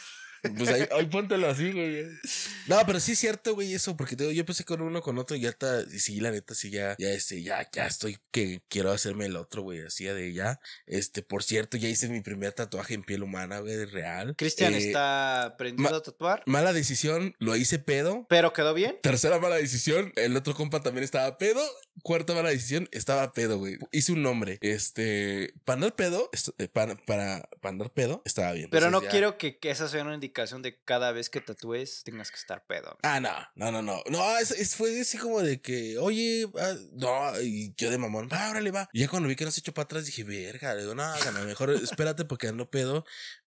Pues 0.57 0.69
ahí, 0.69 0.87
ahí 0.93 1.07
póntelo 1.07 1.49
así, 1.49 1.73
güey. 1.73 2.07
No, 2.67 2.79
pero 2.87 3.01
sí 3.01 3.13
es 3.13 3.19
cierto, 3.19 3.55
güey, 3.55 3.75
eso, 3.75 3.97
porque 3.97 4.17
te 4.17 4.25
digo, 4.25 4.33
yo 4.33 4.41
empecé 4.41 4.65
con 4.65 4.81
uno, 4.81 5.01
con 5.01 5.19
otro, 5.19 5.37
y 5.37 5.41
ya 5.41 5.49
está, 5.49 5.83
y 5.83 5.99
sí, 5.99 6.21
la 6.21 6.31
neta, 6.31 6.55
sí, 6.55 6.71
ya, 6.71 6.97
ya, 6.99 7.11
este, 7.11 7.43
ya, 7.43 7.69
ya 7.73 7.87
estoy 7.87 8.19
que 8.31 8.63
quiero 8.69 8.93
hacerme 8.93 9.27
el 9.27 9.37
otro, 9.37 9.63
güey, 9.63 9.81
así 9.81 10.05
de 10.05 10.33
ya. 10.33 10.61
Este, 10.87 11.23
por 11.23 11.43
cierto, 11.43 11.77
ya 11.77 11.89
hice 11.89 12.09
mi 12.09 12.21
primer 12.21 12.53
tatuaje 12.53 12.95
en 12.95 13.03
piel 13.03 13.23
humana, 13.23 13.61
güey, 13.61 13.85
real. 13.87 14.35
Cristian 14.37 14.75
Eh, 14.75 14.79
está 14.79 15.45
aprendiendo 15.45 15.97
a 15.97 16.03
tatuar, 16.03 16.43
Mala 16.47 16.73
decisión, 16.73 17.35
lo 17.39 17.57
hice 17.57 17.79
pedo. 17.79 18.27
pero 18.29 18.53
quedó 18.53 18.75
bien. 18.75 18.99
Tercera 19.03 19.39
mala 19.39 19.57
decisión, 19.57 20.13
el 20.17 20.37
otro 20.37 20.55
compa 20.55 20.83
también 20.83 21.05
estaba 21.05 21.39
pedo. 21.39 21.61
Cuarta 22.03 22.35
mala 22.35 22.51
decisión, 22.51 22.89
estaba 22.93 23.33
pedo, 23.33 23.59
güey. 23.59 23.79
Hice 23.93 24.13
un 24.13 24.23
nombre. 24.23 24.59
Este, 24.61 25.55
para 25.65 25.75
andar 25.77 25.95
pedo, 25.97 26.29
eh, 26.59 26.69
para, 26.69 26.97
para, 26.97 27.49
para 27.61 27.71
andar 27.73 27.91
pedo, 27.93 28.21
estaba 28.25 28.53
bien. 28.53 28.69
Pero 28.71 28.91
no 28.91 29.01
ya- 29.03 29.09
quiero 29.09 29.39
que, 29.39 29.59
que 29.59 29.71
esa 29.71 29.89
sea 29.89 30.03
una 30.03 30.15
indicación 30.15 30.61
de 30.61 30.79
cada 30.85 31.13
vez 31.13 31.31
que 31.31 31.41
tatúes 31.41 32.03
tengas 32.05 32.31
que 32.31 32.37
estar 32.37 32.67
pedo. 32.67 32.99
Ah, 33.03 33.21
no, 33.21 33.33
no, 33.55 33.71
no, 33.73 33.81
no. 33.83 34.03
No, 34.11 34.39
es, 34.39 34.51
es- 34.51 34.75
fue 34.77 35.01
así 35.01 35.19
como 35.19 35.41
de 35.41 35.61
que, 35.61 35.97
oye, 35.99 36.47
ah, 36.59 36.75
no, 36.93 37.41
y 37.41 37.73
yo 37.77 37.91
de 37.91 37.99
mamón, 37.99 38.29
va, 38.31 38.51
órale, 38.51 38.71
va. 38.71 38.89
Y 38.93 39.01
ya 39.01 39.09
cuando 39.09 39.29
vi 39.29 39.37
que 39.37 39.45
no 39.45 39.51
se 39.51 39.61
echó 39.61 39.73
para 39.73 39.85
atrás, 39.85 40.05
dije, 40.07 40.25
verga, 40.25 40.75
le 40.75 40.83
digo, 40.83 40.95
no, 40.95 41.05
gana, 41.25 41.41
mejor 41.45 41.71
espérate 41.99 42.25
porque 42.25 42.49
ando 42.49 42.69
pedo, 42.71 43.05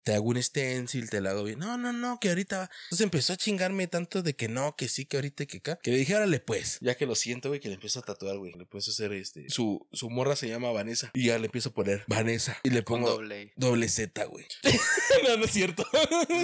te 0.07 0.13
hago 0.15 0.29
un 0.29 0.41
stencil, 0.41 1.09
te 1.09 1.19
lo 1.19 1.29
hago 1.29 1.43
bien. 1.43 1.59
No, 1.59 1.77
no, 1.77 1.91
no, 1.91 2.17
que 2.17 2.29
ahorita 2.29 2.59
va. 2.59 2.69
Entonces 2.85 3.03
empezó 3.03 3.33
a 3.33 3.35
chingarme 3.35 3.87
tanto 3.87 4.23
de 4.23 4.37
que 4.37 4.47
no, 4.47 4.73
que 4.77 4.87
sí, 4.87 5.03
que 5.03 5.17
ahorita 5.17 5.45
que 5.45 5.57
acá, 5.57 5.77
que 5.83 5.91
le 5.91 5.97
dije, 5.97 6.15
órale, 6.15 6.39
pues, 6.39 6.77
ya 6.79 6.95
que 6.95 7.05
lo 7.05 7.13
siento, 7.13 7.49
güey, 7.49 7.59
que 7.59 7.67
le 7.67 7.73
empiezo 7.73 7.99
a 7.99 8.03
tatuar, 8.03 8.37
güey. 8.37 8.53
Le 8.53 8.61
empiezo 8.61 8.89
a 8.89 8.93
hacer 8.93 9.11
este, 9.11 9.49
su, 9.49 9.85
su 9.91 10.09
morra 10.09 10.37
se 10.37 10.47
llama 10.47 10.71
Vanessa. 10.71 11.11
Y 11.13 11.25
ya 11.25 11.37
le 11.39 11.47
empiezo 11.47 11.69
a 11.69 11.73
poner 11.73 12.05
Vanessa. 12.07 12.57
Y 12.63 12.69
le 12.69 12.85
Con 12.85 13.01
pongo 13.01 13.15
doble. 13.17 13.51
doble 13.57 13.89
Z, 13.89 14.23
güey. 14.27 14.45
no, 15.27 15.35
no 15.35 15.43
es 15.43 15.51
cierto. 15.51 15.85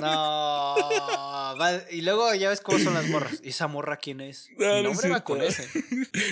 No. 0.01 1.55
va- 1.57 1.83
y 1.89 2.01
luego 2.01 2.33
ya 2.35 2.49
ves 2.49 2.59
cómo 2.61 2.79
son 2.79 2.93
las 2.95 3.07
morras. 3.07 3.39
¿Y 3.43 3.49
esa 3.49 3.67
morra 3.67 3.97
quién 3.97 4.19
es? 4.21 4.49
No, 4.57 4.75
Mi 4.75 4.83
no 4.83 4.89
nombre 4.89 5.09
va 5.09 5.15
cierto. 5.17 5.23
con 5.23 5.41
ese. 5.41 5.67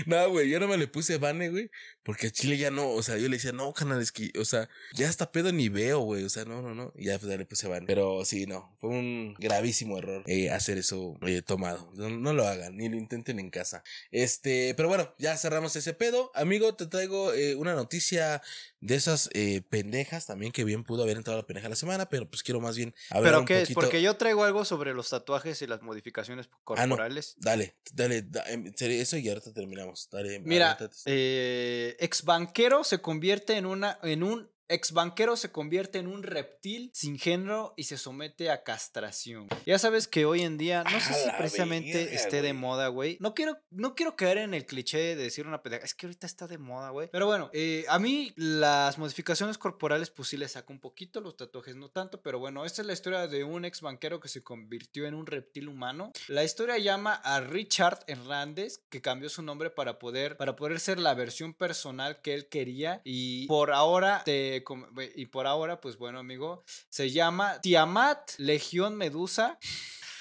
No, 0.05 0.29
güey, 0.29 0.49
yo 0.49 0.59
no 0.59 0.67
me 0.67 0.77
le 0.77 0.87
puse 0.87 1.17
Vane, 1.17 1.49
güey, 1.49 1.69
porque 2.03 2.27
a 2.27 2.31
Chile 2.31 2.57
ya 2.57 2.71
no, 2.71 2.89
o 2.89 3.03
sea, 3.03 3.17
yo 3.17 3.27
le 3.29 3.37
decía, 3.37 3.51
no, 3.51 3.71
canal, 3.73 4.01
es 4.01 4.11
que, 4.11 4.31
o 4.39 4.45
sea, 4.45 4.69
ya 4.93 5.09
hasta 5.09 5.31
pedo 5.31 5.51
ni 5.51 5.69
veo, 5.69 5.99
güey, 5.99 6.23
o 6.23 6.29
sea, 6.29 6.45
no, 6.45 6.61
no, 6.61 6.73
no, 6.73 6.91
ya, 6.95 7.19
pues, 7.21 7.31
ya 7.31 7.37
le 7.37 7.45
puse 7.45 7.67
Vane. 7.67 7.85
Pero 7.87 8.25
sí, 8.25 8.45
no, 8.45 8.75
fue 8.79 8.89
un 8.89 9.33
gravísimo 9.39 9.97
error 9.97 10.23
eh, 10.27 10.49
hacer 10.49 10.77
eso 10.77 11.17
eh, 11.25 11.41
tomado. 11.41 11.91
No, 11.95 12.09
no 12.09 12.33
lo 12.33 12.47
hagan, 12.47 12.75
ni 12.77 12.89
lo 12.89 12.97
intenten 12.97 13.39
en 13.39 13.49
casa. 13.49 13.83
Este, 14.11 14.73
pero 14.75 14.89
bueno, 14.89 15.13
ya 15.17 15.37
cerramos 15.37 15.75
ese 15.75 15.93
pedo. 15.93 16.31
Amigo, 16.35 16.75
te 16.75 16.87
traigo 16.87 17.33
eh, 17.33 17.55
una 17.55 17.73
noticia 17.75 18.41
de 18.79 18.95
esas 18.95 19.29
pendejas 19.69 20.25
también 20.25 20.51
que 20.51 20.63
bien 20.63 20.83
pudo 20.83 21.03
haber 21.03 21.15
entrado 21.17 21.39
la 21.39 21.45
pendeja 21.45 21.69
la 21.69 21.75
semana, 21.75 22.09
pero 22.09 22.27
pues 22.27 22.41
quiero 22.41 22.59
más 22.59 22.75
bien 22.75 22.95
hablar 23.11 23.23
¿Pero 23.31 23.39
un 23.41 23.45
qué 23.45 23.61
es? 23.61 23.71
Porque 23.73 24.01
yo 24.01 24.17
traigo 24.17 24.43
algo 24.43 24.65
sobre 24.65 24.93
los 24.95 25.09
tatuajes 25.09 25.61
y 25.61 25.67
las 25.67 25.83
modificaciones 25.83 26.47
Ah, 26.49 26.87
no. 26.87 26.95
corporales. 26.95 27.35
Dale, 27.37 27.75
dale, 27.93 28.23
da- 28.23 28.43
em, 28.49 28.73
eso 28.79 29.17
y 29.17 29.29
ahorita 29.29 29.53
terminamos. 29.53 30.09
Dale, 30.11 30.39
Mira, 30.39 30.77
ex 31.05 32.23
banquero 32.23 32.83
se 32.83 32.99
convierte 33.01 33.55
en 33.57 33.65
una 33.65 33.99
en 34.03 34.23
un 34.23 34.50
ex 34.67 34.91
banquero 34.91 35.35
se 35.35 35.51
convierte 35.51 35.99
en 35.99 36.07
un 36.07 36.23
reptil 36.23 36.91
sin 36.93 37.17
género 37.17 37.73
y 37.77 37.83
se 37.83 37.97
somete 37.97 38.49
a 38.49 38.63
castración. 38.63 39.47
Ya 39.65 39.79
sabes 39.79 40.07
que 40.07 40.25
hoy 40.25 40.41
en 40.41 40.57
día 40.57 40.83
no 40.83 40.99
sé 40.99 41.13
si 41.13 41.29
precisamente 41.37 42.15
esté 42.15 42.41
de 42.41 42.53
moda, 42.53 42.87
güey. 42.87 43.17
No 43.19 43.33
quiero 43.33 43.57
no 43.69 43.95
quiero 43.95 44.15
caer 44.15 44.39
en 44.39 44.53
el 44.53 44.65
cliché 44.65 44.97
de 44.97 45.15
decir 45.15 45.47
una 45.47 45.61
pendeja, 45.61 45.85
es 45.85 45.93
que 45.93 46.05
ahorita 46.05 46.27
está 46.27 46.47
de 46.47 46.57
moda, 46.57 46.89
güey. 46.89 47.09
Pero 47.11 47.25
bueno, 47.25 47.49
eh, 47.53 47.85
a 47.89 47.99
mí 47.99 48.33
las 48.35 48.97
modificaciones 48.97 49.57
corporales 49.57 50.09
pues 50.09 50.29
sí 50.29 50.37
le 50.37 50.47
saco 50.47 50.73
un 50.73 50.79
poquito, 50.79 51.21
los 51.21 51.37
tatuajes 51.37 51.75
no 51.75 51.89
tanto, 51.89 52.21
pero 52.21 52.39
bueno, 52.39 52.65
esta 52.65 52.81
es 52.81 52.87
la 52.87 52.93
historia 52.93 53.27
de 53.27 53.43
un 53.43 53.65
ex 53.65 53.81
banquero 53.81 54.19
que 54.19 54.27
se 54.27 54.43
convirtió 54.43 55.05
en 55.05 55.13
un 55.13 55.25
reptil 55.25 55.67
humano. 55.67 56.11
La 56.27 56.43
historia 56.43 56.77
llama 56.77 57.13
a 57.15 57.41
Richard 57.41 58.03
Hernández, 58.07 58.79
que 58.89 59.01
cambió 59.01 59.29
su 59.29 59.41
nombre 59.41 59.69
para 59.69 59.99
poder, 59.99 60.37
para 60.37 60.55
poder 60.55 60.79
ser 60.79 60.99
la 60.99 61.13
versión 61.13 61.53
personal 61.53 62.21
que 62.21 62.33
él 62.33 62.47
quería. 62.47 63.01
Y 63.03 63.47
por 63.47 63.71
ahora, 63.71 64.23
te, 64.25 64.60
com- 64.63 64.87
y 65.15 65.25
por 65.27 65.47
ahora, 65.47 65.81
pues 65.81 65.97
bueno, 65.97 66.19
amigo, 66.19 66.63
se 66.89 67.09
llama 67.11 67.59
Tiamat 67.61 68.31
Legión 68.37 68.95
Medusa. 68.95 69.57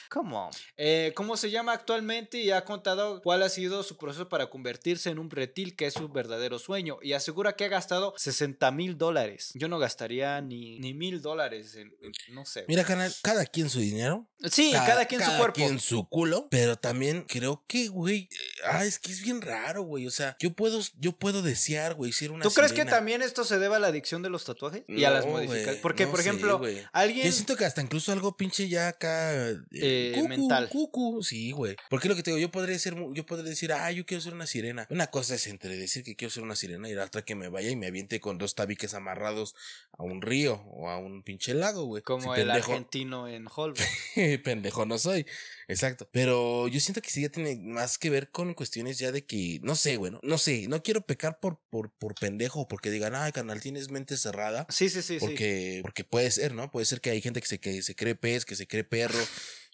¿Cómo? 0.08 0.50
Eh, 0.76 1.12
¿Cómo 1.14 1.36
se 1.36 1.52
llama 1.52 1.72
actualmente? 1.72 2.38
Y 2.38 2.50
ha 2.50 2.64
contado 2.64 3.22
cuál 3.22 3.44
ha 3.44 3.48
sido 3.48 3.84
su 3.84 3.96
proceso 3.96 4.28
para 4.28 4.50
convertirse 4.50 5.08
en 5.08 5.20
un 5.20 5.30
reptil, 5.30 5.76
que 5.76 5.86
es 5.86 5.94
su 5.94 6.08
verdadero 6.08 6.58
sueño. 6.58 6.98
Y 7.00 7.12
asegura 7.12 7.52
que 7.54 7.66
ha 7.66 7.68
gastado 7.68 8.12
60 8.16 8.72
mil 8.72 8.98
dólares. 8.98 9.52
Yo 9.54 9.68
no 9.68 9.78
gastaría 9.78 10.40
ni 10.40 10.80
ni 10.80 10.94
mil 10.94 11.22
dólares 11.22 11.76
en, 11.76 11.94
en- 12.02 12.34
no 12.34 12.44
sé. 12.44 12.64
Mira, 12.66 12.82
canal, 12.82 13.14
cada 13.22 13.46
quien 13.46 13.70
su 13.70 13.78
dinero. 13.78 14.26
Sí, 14.50 14.72
cada, 14.72 15.04
quien 15.06 15.20
su 15.20 15.26
cada 15.28 15.38
cuerpo. 15.38 15.54
quien 15.54 15.78
su 15.78 16.08
culo. 16.08 16.48
Pero 16.50 16.74
también 16.76 17.24
creo 17.28 17.62
que, 17.68 17.86
güey. 17.86 18.28
Eh, 18.62 18.66
Ah, 18.70 18.84
es 18.84 18.98
que 18.98 19.10
es 19.12 19.22
bien 19.22 19.40
raro, 19.42 19.82
güey. 19.82 20.06
O 20.06 20.10
sea, 20.10 20.36
yo 20.40 20.52
puedo, 20.52 20.80
yo 20.98 21.12
puedo 21.12 21.42
desear, 21.42 21.94
güey, 21.94 22.12
ser 22.12 22.30
una. 22.30 22.42
¿Tú 22.42 22.50
crees 22.52 22.72
que 22.72 22.84
también 22.84 23.22
esto 23.22 23.44
se 23.44 23.58
debe 23.58 23.76
a 23.76 23.78
la 23.78 23.88
adicción 23.88 24.22
de 24.22 24.30
los 24.30 24.44
tatuajes? 24.44 24.82
y 24.88 25.04
a 25.04 25.10
las 25.10 25.26
modificaciones. 25.26 25.80
Porque, 25.80 26.04
no 26.04 26.10
por 26.10 26.20
ejemplo, 26.20 26.60
alguien. 26.92 27.26
Yo 27.26 27.32
siento 27.32 27.56
que 27.56 27.64
hasta 27.64 27.80
incluso 27.82 28.12
algo 28.12 28.36
pinche 28.36 28.68
ya 28.68 28.88
acá. 28.88 29.32
Eh, 29.72 30.12
cucu, 30.14 30.28
mental. 30.28 30.68
Cucu, 30.68 31.22
sí, 31.22 31.52
güey. 31.52 31.76
Porque 31.88 32.08
lo 32.08 32.16
que 32.16 32.22
te 32.22 32.30
digo, 32.30 32.38
yo 32.40 32.50
podría 32.50 32.78
ser, 32.78 32.94
yo 33.12 33.26
podría 33.26 33.50
decir, 33.50 33.72
ah, 33.72 33.90
yo 33.92 34.04
quiero 34.06 34.20
ser 34.20 34.34
una 34.34 34.46
sirena. 34.46 34.86
Una 34.90 35.06
cosa 35.08 35.34
es 35.34 35.46
entre 35.46 35.76
decir 35.76 36.04
que 36.04 36.16
quiero 36.16 36.30
ser 36.30 36.42
una 36.42 36.56
sirena 36.56 36.88
y 36.88 36.94
la 36.94 37.04
otra 37.04 37.22
que 37.22 37.34
me 37.34 37.48
vaya 37.48 37.70
y 37.70 37.76
me 37.76 37.86
aviente 37.86 38.20
con 38.20 38.38
dos 38.38 38.54
tabiques 38.54 38.94
amarrados 38.94 39.54
a 39.96 40.02
un 40.04 40.22
río 40.22 40.62
o 40.72 40.88
a 40.90 40.98
un 40.98 41.22
pinche 41.22 41.54
lago, 41.54 41.84
güey. 41.84 42.02
como 42.02 42.34
Si 42.34 42.40
el 42.40 42.48
pendejo- 42.48 42.72
argentino 42.72 43.28
en 43.28 43.46
Hollywood. 43.54 43.80
pendejo 44.44 44.86
no 44.86 44.98
soy. 44.98 45.26
Exacto. 45.70 46.08
Pero 46.12 46.68
yo 46.68 46.80
siento 46.80 47.00
que 47.00 47.10
sí 47.10 47.22
ya 47.22 47.28
tiene 47.28 47.56
más 47.56 47.98
que 47.98 48.10
ver 48.10 48.30
con 48.30 48.54
cuestiones 48.54 48.98
ya 48.98 49.12
de 49.12 49.24
que, 49.24 49.60
no 49.62 49.76
sé, 49.76 49.96
bueno, 49.96 50.20
no 50.22 50.38
sé, 50.38 50.66
no 50.68 50.82
quiero 50.82 51.02
pecar 51.02 51.38
por, 51.40 51.60
por, 51.70 51.92
por 51.92 52.14
pendejo, 52.14 52.66
porque 52.68 52.90
digan, 52.90 53.14
ay, 53.14 53.32
canal, 53.32 53.60
tienes 53.60 53.90
mente 53.90 54.16
cerrada. 54.16 54.66
Sí, 54.68 54.88
sí, 54.88 55.02
sí, 55.02 55.14
sí. 55.14 55.20
Porque, 55.20 55.80
porque 55.82 56.04
puede 56.04 56.30
ser, 56.30 56.54
¿no? 56.54 56.70
Puede 56.70 56.86
ser 56.86 57.00
que 57.00 57.10
hay 57.10 57.20
gente 57.20 57.40
que 57.40 57.46
se, 57.46 57.60
que 57.60 57.82
se 57.82 57.94
cree 57.94 58.14
pez, 58.14 58.44
que 58.44 58.56
se 58.56 58.66
cree 58.66 58.84
perro, 58.84 59.18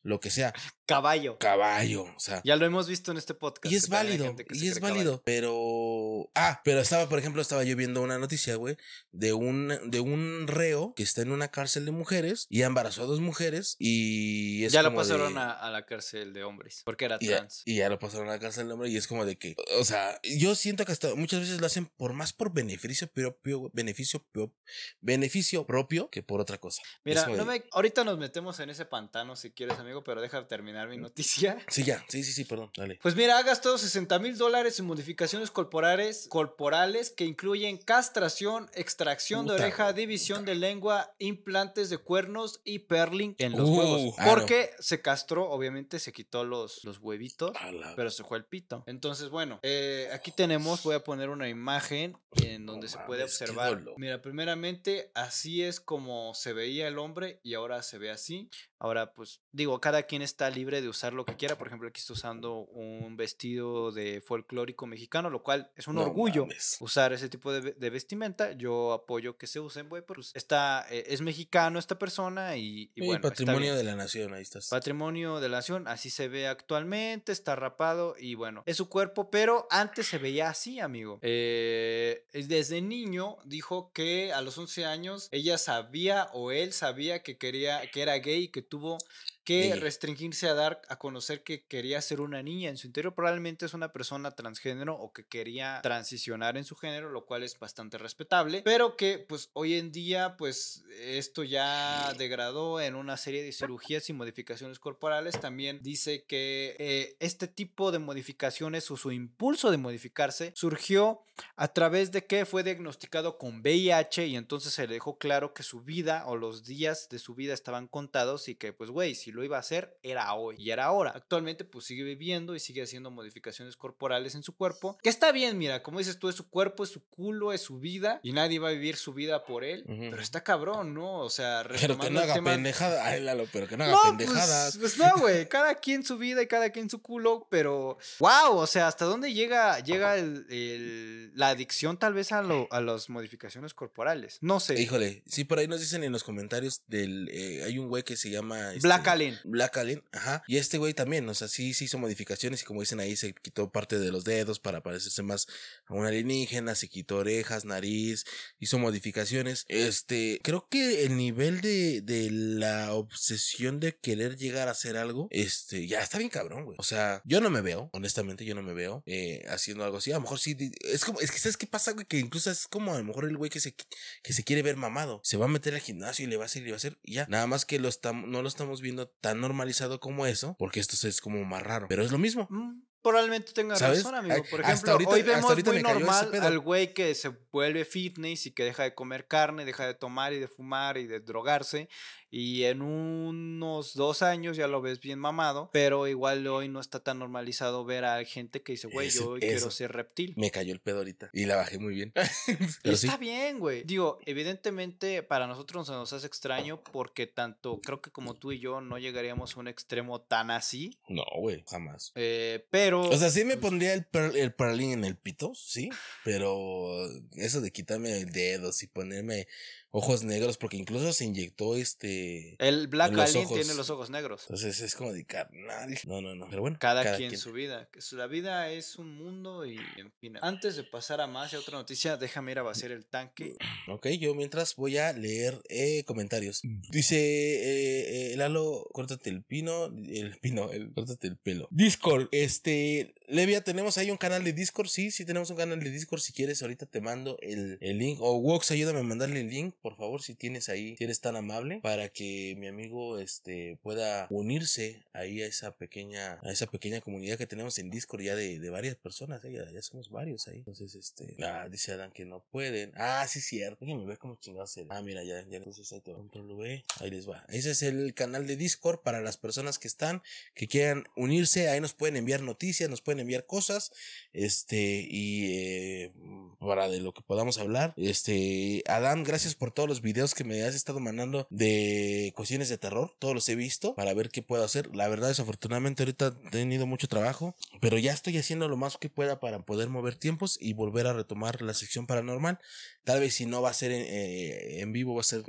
lo 0.02 0.20
que 0.20 0.30
sea. 0.30 0.52
Caballo. 0.86 1.36
Caballo, 1.38 2.04
o 2.04 2.20
sea. 2.20 2.40
Ya 2.44 2.54
lo 2.56 2.64
hemos 2.64 2.86
visto 2.88 3.10
en 3.10 3.18
este 3.18 3.34
podcast. 3.34 3.72
Y 3.72 3.76
es 3.76 3.88
válido, 3.88 4.34
y 4.50 4.68
es 4.68 4.74
caballo. 4.78 4.94
válido, 4.94 5.22
pero... 5.24 6.30
Ah, 6.34 6.60
pero 6.64 6.80
estaba, 6.80 7.08
por 7.08 7.18
ejemplo, 7.18 7.42
estaba 7.42 7.64
yo 7.64 7.74
viendo 7.76 8.02
una 8.02 8.18
noticia, 8.18 8.54
güey, 8.56 8.76
de 9.10 9.32
un, 9.32 9.72
de 9.90 10.00
un 10.00 10.46
reo 10.46 10.94
que 10.94 11.02
está 11.02 11.22
en 11.22 11.32
una 11.32 11.48
cárcel 11.50 11.84
de 11.86 11.90
mujeres 11.90 12.46
y 12.48 12.62
embarazó 12.62 13.02
a 13.02 13.06
dos 13.06 13.20
mujeres 13.20 13.76
y 13.78 14.64
es 14.64 14.72
Ya 14.72 14.82
lo 14.82 14.90
de- 14.90 14.96
pasaron 14.96 15.38
a, 15.38 15.50
a 15.50 15.70
la 15.70 15.86
cárcel 15.86 16.32
de 16.32 16.44
hombres. 16.44 16.82
Porque 16.84 17.06
era 17.06 17.18
y 17.20 17.28
ya, 17.28 17.38
trans. 17.38 17.62
y 17.64 17.76
ya 17.76 17.88
lo 17.88 17.98
pasaron 17.98 18.28
a 18.28 18.32
la 18.32 18.38
cárcel 18.38 18.64
del 18.64 18.72
hombre 18.72 18.88
y 18.90 18.96
es 18.96 19.06
como 19.08 19.24
de 19.24 19.36
que, 19.38 19.56
o 19.80 19.84
sea, 19.84 20.20
yo 20.22 20.54
siento 20.54 20.84
que 20.84 20.92
hasta 20.92 21.14
muchas 21.16 21.40
veces 21.40 21.60
lo 21.60 21.66
hacen 21.66 21.86
por 21.96 22.12
más 22.12 22.32
por 22.32 22.52
beneficio 22.52 23.08
propio, 23.08 23.70
beneficio, 23.72 24.24
propio- 24.32 24.54
beneficio 25.00 25.66
propio 25.66 26.10
que 26.10 26.22
por 26.22 26.40
otra 26.40 26.58
cosa. 26.58 26.82
Mira, 27.04 27.26
no 27.26 27.36
de- 27.36 27.44
me- 27.44 27.64
ahorita 27.72 28.04
nos 28.04 28.18
metemos 28.18 28.60
en 28.60 28.70
ese 28.70 28.84
pantano 28.84 29.36
si 29.36 29.50
quieres, 29.52 29.78
amigo, 29.78 30.04
pero 30.04 30.20
deja 30.20 30.46
terminar 30.46 30.75
terminar 30.76 30.88
mi 30.88 30.96
noticia. 31.02 31.58
Sí, 31.68 31.84
ya. 31.84 32.04
Sí, 32.08 32.22
sí, 32.22 32.32
sí, 32.32 32.44
perdón. 32.44 32.70
Dale. 32.76 32.98
Pues 33.02 33.16
mira, 33.16 33.38
ha 33.38 33.42
gastado 33.42 33.78
60 33.78 34.18
mil 34.18 34.36
dólares 34.36 34.78
en 34.78 34.86
modificaciones 34.86 35.50
corporales, 35.50 36.26
corporales 36.28 37.10
que 37.10 37.24
incluyen 37.24 37.78
castración, 37.78 38.68
extracción 38.74 39.46
de 39.46 39.54
oreja, 39.54 39.92
división 39.92 40.40
puta. 40.40 40.50
de 40.52 40.56
lengua, 40.56 41.14
implantes 41.18 41.90
de 41.90 41.98
cuernos 41.98 42.60
y 42.64 42.80
perling 42.80 43.34
en 43.38 43.52
los 43.52 43.68
Uh, 43.68 43.78
huevos. 43.78 44.14
claro. 44.16 44.30
Porque 44.32 44.70
se 44.78 45.00
castró, 45.02 45.48
obviamente 45.50 45.98
se 45.98 46.12
quitó 46.12 46.44
los, 46.44 46.84
los 46.84 46.98
huevitos. 46.98 47.52
Pero 47.96 48.10
se 48.10 48.24
fue 48.24 48.38
el 48.38 48.44
pito. 48.44 48.84
Entonces, 48.86 49.28
bueno, 49.30 49.60
eh, 49.62 50.08
aquí 50.12 50.30
tenemos, 50.30 50.82
voy 50.82 50.94
a 50.94 51.00
poner 51.02 51.30
una 51.30 51.48
imagen 51.48 52.16
en 52.42 52.66
donde 52.66 52.88
se 52.88 52.98
puede 53.06 53.24
observar. 53.24 53.82
Mira, 53.96 54.20
primeramente, 54.20 55.10
así 55.14 55.62
es 55.62 55.80
como 55.80 56.34
se 56.34 56.52
veía 56.52 56.86
el 56.88 56.98
hombre 56.98 57.40
y 57.42 57.54
ahora 57.54 57.82
se 57.82 57.98
ve 57.98 58.10
así. 58.10 58.48
Ahora, 58.78 59.12
pues 59.12 59.40
digo, 59.52 59.80
cada 59.80 60.02
quien 60.02 60.22
está 60.22 60.50
libre 60.50 60.82
de 60.82 60.88
usar 60.88 61.12
lo 61.12 61.24
que 61.24 61.36
quiera. 61.36 61.56
Por 61.56 61.66
ejemplo, 61.66 61.88
aquí 61.88 62.00
está 62.00 62.12
usando 62.12 62.58
un 62.58 63.16
vestido 63.16 63.90
de 63.92 64.20
folclórico 64.20 64.86
mexicano, 64.86 65.30
lo 65.30 65.42
cual 65.42 65.70
es 65.76 65.86
un 65.88 65.94
No 65.96 66.02
orgullo 66.02 66.42
mames. 66.42 66.76
usar 66.80 67.12
ese 67.12 67.28
tipo 67.28 67.52
de, 67.52 67.72
de 67.72 67.90
vestimenta. 67.90 68.52
Yo 68.52 68.92
apoyo 68.92 69.36
que 69.38 69.46
se 69.46 69.60
usen, 69.60 69.88
güey, 69.88 70.02
pues 70.02 70.32
está, 70.34 70.86
eh, 70.90 71.04
es 71.08 71.20
mexicano 71.22 71.78
esta 71.78 71.98
persona 71.98 72.56
y, 72.56 72.90
y 72.94 73.00
bueno, 73.06 73.14
está 73.16 73.28
patrimonio 73.30 73.74
de 73.76 73.84
la 73.84 73.96
nación, 73.96 74.34
ahí 74.34 74.42
estás. 74.42 74.68
Patrimonio 74.68 75.40
de 75.40 75.48
la 75.48 75.58
nación, 75.58 75.88
así 75.88 76.10
se 76.10 76.28
ve 76.28 76.46
actualmente, 76.46 77.32
está 77.32 77.56
rapado 77.56 78.14
y 78.18 78.34
bueno, 78.34 78.62
es 78.66 78.76
su 78.76 78.88
cuerpo, 78.88 79.30
pero 79.30 79.66
antes 79.70 80.06
se 80.06 80.18
veía 80.18 80.48
así, 80.50 80.80
amigo. 80.80 81.18
Eh, 81.22 82.24
desde 82.32 82.82
niño 82.82 83.38
dijo 83.44 83.90
que 83.92 84.32
a 84.32 84.40
los 84.42 84.58
11 84.58 84.84
años 84.84 85.28
ella 85.30 85.58
sabía 85.58 86.28
o 86.32 86.50
él 86.50 86.72
sabía 86.72 87.22
que 87.22 87.38
quería, 87.38 87.80
que 87.90 88.02
era 88.02 88.18
gay 88.18 88.44
y 88.44 88.48
que 88.48 88.65
tuvo 88.68 88.98
que 89.46 89.72
Sí. 89.72 89.80
restringirse 89.80 90.48
a 90.48 90.54
dar 90.54 90.82
a 90.88 90.98
conocer 90.98 91.42
que 91.42 91.64
quería 91.64 92.02
ser 92.02 92.20
una 92.20 92.42
niña 92.42 92.68
en 92.68 92.76
su 92.76 92.86
interior. 92.88 93.14
Probablemente 93.14 93.64
es 93.64 93.72
una 93.72 93.92
persona 93.92 94.32
transgénero 94.32 94.94
o 94.96 95.12
que 95.12 95.24
quería 95.24 95.80
transicionar 95.82 96.58
en 96.58 96.64
su 96.64 96.76
género, 96.76 97.10
lo 97.10 97.24
cual 97.24 97.42
es 97.44 97.58
bastante 97.58 97.96
respetable, 97.96 98.62
pero 98.64 98.96
que 98.96 99.18
pues 99.18 99.48
hoy 99.54 99.74
en 99.74 99.92
día 99.92 100.36
pues 100.36 100.84
esto 101.00 101.44
ya 101.44 102.12
degradó 102.18 102.80
en 102.80 102.94
una 102.96 103.16
serie 103.16 103.42
de 103.42 103.52
cirugías 103.52 104.10
y 104.10 104.12
modificaciones 104.12 104.78
corporales. 104.80 105.40
También 105.40 105.80
dice 105.82 106.24
que 106.24 106.74
eh, 106.78 107.16
este 107.20 107.46
tipo 107.46 107.92
de 107.92 108.00
modificaciones 108.00 108.90
o 108.90 108.96
su 108.96 109.12
impulso 109.12 109.70
de 109.70 109.76
modificarse 109.78 110.52
surgió 110.56 111.22
a 111.54 111.68
través 111.68 112.10
de 112.12 112.24
que 112.24 112.46
fue 112.46 112.62
diagnosticado 112.64 113.38
con 113.38 113.60
VIH 113.60 114.26
y 114.26 114.36
entonces 114.36 114.72
se 114.72 114.86
le 114.88 114.94
dejó 114.94 115.18
claro 115.18 115.54
que 115.54 115.62
su 115.62 115.82
vida 115.82 116.24
o 116.26 116.34
los 116.34 116.64
días 116.64 117.08
de 117.10 117.18
su 117.20 117.34
vida 117.34 117.54
estaban 117.54 117.86
contados 117.88 118.48
y 118.48 118.56
que 118.56 118.72
pues 118.72 118.90
güey, 118.90 119.14
si 119.14 119.30
lo 119.36 119.44
iba 119.44 119.56
a 119.56 119.60
hacer 119.60 119.98
era 120.02 120.32
hoy 120.34 120.56
y 120.58 120.70
era 120.70 120.86
ahora. 120.86 121.12
Actualmente 121.14 121.64
pues 121.64 121.84
sigue 121.84 122.02
viviendo 122.02 122.54
y 122.56 122.60
sigue 122.60 122.82
haciendo 122.82 123.10
modificaciones 123.10 123.76
corporales 123.76 124.34
en 124.34 124.42
su 124.42 124.56
cuerpo, 124.56 124.98
que 125.02 125.08
está 125.10 125.30
bien, 125.30 125.58
mira, 125.58 125.82
como 125.82 125.98
dices 125.98 126.18
tú, 126.18 126.28
es 126.28 126.34
su 126.34 126.48
cuerpo, 126.50 126.82
es 126.84 126.90
su 126.90 127.04
culo, 127.06 127.52
es 127.52 127.60
su 127.60 127.78
vida 127.78 128.18
y 128.22 128.32
nadie 128.32 128.58
va 128.58 128.70
a 128.70 128.72
vivir 128.72 128.96
su 128.96 129.12
vida 129.12 129.44
por 129.44 129.62
él, 129.62 129.84
pero 129.86 130.20
está 130.22 130.42
cabrón, 130.42 130.94
¿no? 130.94 131.18
O 131.20 131.30
sea, 131.30 131.62
Pero 131.80 131.98
que 131.98 132.10
no 132.10 132.20
haga 132.20 132.34
tema- 132.34 132.52
pendejadas. 132.52 133.00
Ay, 133.04 133.20
Lalo, 133.22 133.46
pero 133.52 133.68
que 133.68 133.76
no 133.76 133.84
haga 133.84 133.92
no, 133.92 134.02
pendejadas. 134.16 134.78
Pues, 134.78 134.96
pues 134.96 134.98
no, 134.98 135.20
güey. 135.20 135.48
Cada 135.48 135.74
quien 135.76 136.02
su 136.04 136.16
vida 136.18 136.42
y 136.42 136.46
cada 136.46 136.70
quien 136.70 136.88
su 136.88 137.02
culo, 137.02 137.46
pero 137.50 137.98
wow, 138.18 138.56
o 138.56 138.66
sea, 138.66 138.88
¿hasta 138.88 139.04
dónde 139.04 139.32
llega, 139.34 139.78
llega 139.80 140.16
el- 140.16 140.46
el- 140.50 141.32
la 141.34 141.48
adicción 141.50 141.98
tal 141.98 142.14
vez 142.14 142.32
a, 142.32 142.42
lo, 142.42 142.68
a 142.70 142.80
las 142.80 143.10
modificaciones 143.10 143.74
corporales? 143.74 144.38
No 144.40 144.60
sé. 144.60 144.80
Híjole, 144.80 145.22
sí, 145.26 145.44
por 145.44 145.58
ahí 145.58 145.68
nos 145.68 145.80
dicen 145.80 146.04
en 146.04 146.12
los 146.12 146.24
comentarios 146.24 146.82
del. 146.86 147.28
eh, 147.30 147.64
hay 147.64 147.78
un 147.78 147.88
güey 147.88 148.02
que 148.02 148.16
se 148.16 148.30
llama. 148.30 148.72
este, 148.72 148.86
Black 148.86 149.06
Black 149.44 149.76
Allen, 149.76 150.04
ajá. 150.12 150.42
Y 150.46 150.56
este 150.56 150.78
güey 150.78 150.94
también, 150.94 151.28
o 151.28 151.34
sea, 151.34 151.48
sí, 151.48 151.74
sí 151.74 151.86
hizo 151.86 151.98
modificaciones 151.98 152.62
y 152.62 152.64
como 152.64 152.80
dicen 152.80 153.00
ahí, 153.00 153.16
se 153.16 153.34
quitó 153.34 153.70
parte 153.70 153.98
de 153.98 154.10
los 154.10 154.24
dedos 154.24 154.60
para 154.60 154.82
parecerse 154.82 155.22
más 155.22 155.46
a 155.86 155.94
un 155.94 156.06
alienígena, 156.06 156.74
se 156.74 156.88
quitó 156.88 157.18
orejas, 157.18 157.64
nariz, 157.64 158.24
hizo 158.58 158.78
modificaciones. 158.78 159.64
Este, 159.68 160.40
creo 160.42 160.68
que 160.68 161.04
el 161.04 161.16
nivel 161.16 161.60
de, 161.60 162.00
de 162.02 162.30
la 162.30 162.92
obsesión 162.94 163.80
de 163.80 163.96
querer 163.96 164.36
llegar 164.36 164.68
a 164.68 164.72
hacer 164.72 164.96
algo, 164.96 165.28
este, 165.30 165.86
ya 165.86 166.00
está 166.00 166.18
bien 166.18 166.30
cabrón, 166.30 166.64
güey. 166.64 166.76
O 166.78 166.82
sea, 166.82 167.22
yo 167.24 167.40
no 167.40 167.50
me 167.50 167.60
veo, 167.60 167.90
honestamente, 167.92 168.44
yo 168.44 168.54
no 168.54 168.62
me 168.62 168.74
veo 168.74 169.02
eh, 169.06 169.44
haciendo 169.48 169.84
algo 169.84 169.98
así. 169.98 170.12
A 170.12 170.16
lo 170.16 170.22
mejor 170.22 170.38
sí, 170.38 170.56
es 170.80 171.04
como, 171.04 171.20
es 171.20 171.30
que 171.30 171.38
¿sabes 171.38 171.56
qué 171.56 171.66
pasa, 171.66 171.92
güey? 171.92 172.06
Que 172.06 172.18
incluso 172.18 172.50
es 172.50 172.66
como 172.66 172.94
a 172.94 172.98
lo 172.98 173.04
mejor 173.04 173.24
el 173.24 173.36
güey 173.36 173.50
que 173.50 173.60
se, 173.60 173.74
que 174.22 174.32
se 174.32 174.44
quiere 174.44 174.62
ver 174.62 174.76
mamado. 174.76 175.20
Se 175.24 175.36
va 175.36 175.46
a 175.46 175.48
meter 175.48 175.74
al 175.74 175.80
gimnasio 175.80 176.24
y 176.24 176.28
le 176.28 176.36
va 176.36 176.44
a 176.44 176.46
hacer 176.46 176.62
y 176.62 176.66
le 176.66 176.72
va 176.72 176.76
a 176.76 176.78
hacer 176.78 176.98
y 177.02 177.14
ya. 177.14 177.26
Nada 177.28 177.46
más 177.46 177.64
que 177.64 177.78
lo 177.78 177.88
estamos, 177.88 178.28
no 178.28 178.42
lo 178.42 178.48
estamos 178.48 178.80
viendo 178.80 179.10
tan 179.20 179.40
normalizado 179.40 180.00
como 180.00 180.26
eso, 180.26 180.56
porque 180.58 180.80
esto 180.80 181.06
es 181.06 181.20
como 181.20 181.44
más 181.44 181.62
raro. 181.62 181.86
Pero 181.88 182.02
es 182.02 182.12
lo 182.12 182.18
mismo. 182.18 182.46
Mm, 182.50 182.82
Probablemente 183.02 183.52
tenga 183.52 183.76
¿Sabes? 183.76 183.98
razón, 183.98 184.16
amigo. 184.16 184.42
Por 184.50 184.62
hasta 184.62 184.72
ejemplo, 184.72 184.92
ahorita- 184.94 185.10
hoy 185.12 185.20
hasta 185.20 185.32
vemos 185.36 185.50
ahorita 185.50 185.72
muy 185.72 185.82
normal 185.82 186.30
al 186.42 186.58
güey 186.58 186.92
que 186.92 187.14
se 187.14 187.28
vuelve 187.52 187.84
fitness 187.84 188.46
y 188.46 188.50
que 188.52 188.64
deja 188.64 188.82
de 188.82 188.94
comer 188.96 189.28
carne, 189.28 189.64
deja 189.64 189.86
de 189.86 189.94
tomar 189.94 190.32
y 190.32 190.40
de 190.40 190.48
fumar 190.48 190.98
y 190.98 191.06
de 191.06 191.20
drogarse. 191.20 191.88
Y 192.30 192.64
en 192.64 192.82
unos 192.82 193.94
dos 193.94 194.22
años 194.22 194.56
ya 194.56 194.66
lo 194.66 194.80
ves 194.82 195.00
bien 195.00 195.18
mamado, 195.18 195.70
pero 195.72 196.06
igual 196.08 196.46
hoy 196.48 196.68
no 196.68 196.80
está 196.80 197.00
tan 197.00 197.18
normalizado 197.18 197.84
ver 197.84 198.04
a 198.04 198.22
gente 198.24 198.62
que 198.62 198.72
dice, 198.72 198.88
güey, 198.88 199.10
yo 199.10 199.30
hoy 199.30 199.40
quiero 199.40 199.56
eso. 199.56 199.70
ser 199.70 199.92
reptil. 199.92 200.34
Me 200.36 200.50
cayó 200.50 200.72
el 200.72 200.80
pedo 200.80 200.98
ahorita 200.98 201.30
y 201.32 201.44
la 201.46 201.56
bajé 201.56 201.78
muy 201.78 201.94
bien. 201.94 202.12
Pero 202.82 202.96
sí. 202.96 203.06
está 203.06 203.16
bien, 203.18 203.58
güey. 203.58 203.84
Digo, 203.84 204.18
evidentemente 204.26 205.22
para 205.22 205.46
nosotros 205.46 205.86
se 205.86 205.92
nos 205.92 206.12
hace 206.12 206.26
extraño 206.26 206.82
porque 206.82 207.26
tanto 207.26 207.80
creo 207.80 208.00
que 208.00 208.10
como 208.10 208.34
tú 208.34 208.52
y 208.52 208.58
yo 208.60 208.80
no 208.80 208.98
llegaríamos 208.98 209.56
a 209.56 209.60
un 209.60 209.68
extremo 209.68 210.20
tan 210.20 210.50
así. 210.50 210.98
No, 211.08 211.24
güey, 211.38 211.64
jamás. 211.68 212.12
eh, 212.16 212.66
pero. 212.70 213.02
O 213.02 213.16
sea, 213.16 213.30
sí 213.30 213.44
me 213.44 213.56
pues, 213.56 213.70
pondría 213.70 213.94
el, 213.94 214.04
per- 214.04 214.36
el 214.36 214.52
perling 214.52 214.92
en 214.92 215.04
el 215.04 215.16
pito, 215.16 215.52
sí, 215.54 215.90
pero 216.24 217.06
eso 217.36 217.60
de 217.60 217.70
quitarme 217.72 218.24
dedos 218.26 218.82
y 218.82 218.86
ponerme 218.88 219.46
ojos 219.90 220.24
negros, 220.24 220.58
porque 220.58 220.76
incluso 220.76 221.12
se 221.12 221.24
inyectó 221.24 221.76
este. 221.76 222.56
El 222.58 222.88
Black 222.88 223.16
Alien 223.16 223.44
ojos. 223.44 223.58
tiene 223.58 223.74
los 223.74 223.90
ojos 223.90 224.10
negros. 224.10 224.42
Entonces 224.42 224.80
es 224.80 224.94
como 224.94 225.12
de 225.12 225.24
carnal. 225.24 225.98
No, 226.06 226.20
no, 226.20 226.34
no. 226.34 226.48
Pero 226.48 226.62
bueno, 226.62 226.76
Cada, 226.80 227.16
quien, 227.16 227.36
su 227.36 227.52
vida. 227.52 227.88
La 228.12 228.26
vida 228.26 228.70
es 228.70 228.96
un 228.96 229.16
mundo 229.16 229.66
y 229.66 229.78
en 229.96 230.12
fin. 230.20 230.38
Antes 230.42 230.76
de 230.76 230.84
pasar 230.84 231.20
a 231.20 231.26
más 231.26 231.52
y 231.52 231.56
a 231.56 231.58
otra 231.58 231.78
noticia, 231.78 232.16
déjame 232.16 232.52
ir 232.52 232.58
a 232.58 232.62
vaciar 232.62 232.92
el 232.92 233.06
tanque. 233.06 233.56
Ok, 233.88 234.08
yo 234.18 234.34
mientras 234.34 234.74
voy 234.74 234.98
a 234.98 235.12
leer 235.12 235.62
eh, 235.68 236.02
comentarios. 236.04 236.60
Dice 236.90 237.16
eh, 237.16 238.32
eh, 238.32 238.36
Lalo, 238.36 238.88
córtate 238.92 239.30
el 239.30 239.42
pino, 239.44 239.86
el 239.86 240.36
pino, 240.40 240.72
el, 240.72 240.92
córtate 240.92 241.28
el 241.28 241.36
pelo. 241.36 241.68
Discord, 241.70 242.28
este, 242.32 243.14
Levia, 243.28 243.62
tenemos 243.62 243.98
ahí 243.98 244.10
un 244.10 244.16
canal 244.16 244.44
de 244.44 244.52
Discord, 244.52 244.88
sí, 244.88 245.10
sí 245.10 245.24
tenemos 245.24 245.50
un 245.50 245.56
canal 245.56 245.80
de 245.80 245.90
Discord, 245.90 246.20
si 246.20 246.32
quieres 246.32 246.62
ahorita 246.62 246.86
te 246.86 247.00
mando 247.00 247.38
el, 247.40 247.78
el 247.80 247.98
link, 247.98 248.18
o 248.20 248.36
Wox, 248.36 248.70
ayúdame 248.70 249.00
a 249.00 249.02
mandarle 249.02 249.40
el 249.40 249.48
link, 249.48 249.74
por 249.86 249.96
favor, 249.96 250.20
si 250.20 250.34
tienes 250.34 250.68
ahí, 250.68 250.96
si 250.96 251.04
eres 251.04 251.20
tan 251.20 251.36
amable, 251.36 251.78
para 251.80 252.08
que 252.08 252.56
mi 252.58 252.66
amigo, 252.66 253.20
este, 253.20 253.78
pueda 253.84 254.26
unirse 254.30 255.04
ahí 255.12 255.42
a 255.42 255.46
esa 255.46 255.76
pequeña, 255.76 256.40
a 256.42 256.50
esa 256.50 256.66
pequeña 256.66 257.00
comunidad 257.00 257.38
que 257.38 257.46
tenemos 257.46 257.78
en 257.78 257.88
Discord 257.88 258.22
ya 258.22 258.34
de, 258.34 258.58
de 258.58 258.70
varias 258.70 258.96
personas, 258.96 259.44
eh, 259.44 259.52
ya, 259.52 259.82
somos 259.82 260.10
varios 260.10 260.48
ahí, 260.48 260.56
entonces, 260.56 260.96
este, 260.96 261.36
ah, 261.44 261.68
dice 261.70 261.92
Adán 261.92 262.10
que 262.10 262.24
no 262.24 262.42
pueden, 262.50 262.94
ah, 262.96 263.24
sí, 263.28 263.40
cierto, 263.40 263.84
déjenme 263.84 264.06
ver 264.06 264.18
cómo 264.18 264.34
chingados 264.40 264.76
ah, 264.88 265.02
mira, 265.02 265.22
ya, 265.22 265.46
ya, 265.48 265.58
entonces 265.58 265.92
ahí 265.92 266.00
te 266.00 266.12
control 266.12 266.50
V, 266.50 266.84
ahí 266.98 267.10
les 267.12 267.28
va, 267.28 267.46
ese 267.48 267.70
es 267.70 267.82
el 267.82 268.12
canal 268.12 268.48
de 268.48 268.56
Discord 268.56 269.02
para 269.02 269.20
las 269.20 269.36
personas 269.36 269.78
que 269.78 269.86
están, 269.86 270.20
que 270.56 270.66
quieran 270.66 271.04
unirse, 271.14 271.68
ahí 271.68 271.80
nos 271.80 271.94
pueden 271.94 272.16
enviar 272.16 272.42
noticias, 272.42 272.90
nos 272.90 273.02
pueden 273.02 273.20
enviar 273.20 273.46
cosas, 273.46 273.92
este, 274.32 275.06
y 275.08 275.52
eh, 275.52 276.12
para 276.58 276.88
de 276.88 276.98
lo 276.98 277.14
que 277.14 277.22
podamos 277.22 277.58
hablar, 277.58 277.94
este, 277.96 278.82
Adán, 278.88 279.22
gracias 279.22 279.54
por 279.54 279.65
todos 279.70 279.88
los 279.88 280.02
videos 280.02 280.34
que 280.34 280.44
me 280.44 280.62
has 280.62 280.74
estado 280.74 281.00
mandando 281.00 281.46
de 281.50 282.32
cuestiones 282.36 282.68
de 282.68 282.78
terror, 282.78 283.14
todos 283.18 283.34
los 283.34 283.48
he 283.48 283.54
visto 283.54 283.94
para 283.94 284.14
ver 284.14 284.30
qué 284.30 284.42
puedo 284.42 284.64
hacer, 284.64 284.94
la 284.94 285.08
verdad 285.08 285.28
desafortunadamente 285.28 286.02
ahorita 286.02 286.36
he 286.46 286.50
tenido 286.50 286.86
mucho 286.86 287.08
trabajo, 287.08 287.56
pero 287.80 287.98
ya 287.98 288.12
estoy 288.12 288.36
haciendo 288.36 288.68
lo 288.68 288.76
más 288.76 288.98
que 288.98 289.08
pueda 289.08 289.40
para 289.40 289.60
poder 289.60 289.88
mover 289.88 290.16
tiempos 290.16 290.58
y 290.60 290.72
volver 290.74 291.06
a 291.06 291.12
retomar 291.12 291.62
la 291.62 291.74
sección 291.74 292.06
paranormal, 292.06 292.58
tal 293.04 293.20
vez 293.20 293.34
si 293.34 293.46
no 293.46 293.62
va 293.62 293.70
a 293.70 293.74
ser 293.74 293.92
en, 293.92 294.04
eh, 294.06 294.84
vivo, 294.88 295.14
va 295.14 295.20
a 295.20 295.24
ser 295.24 295.42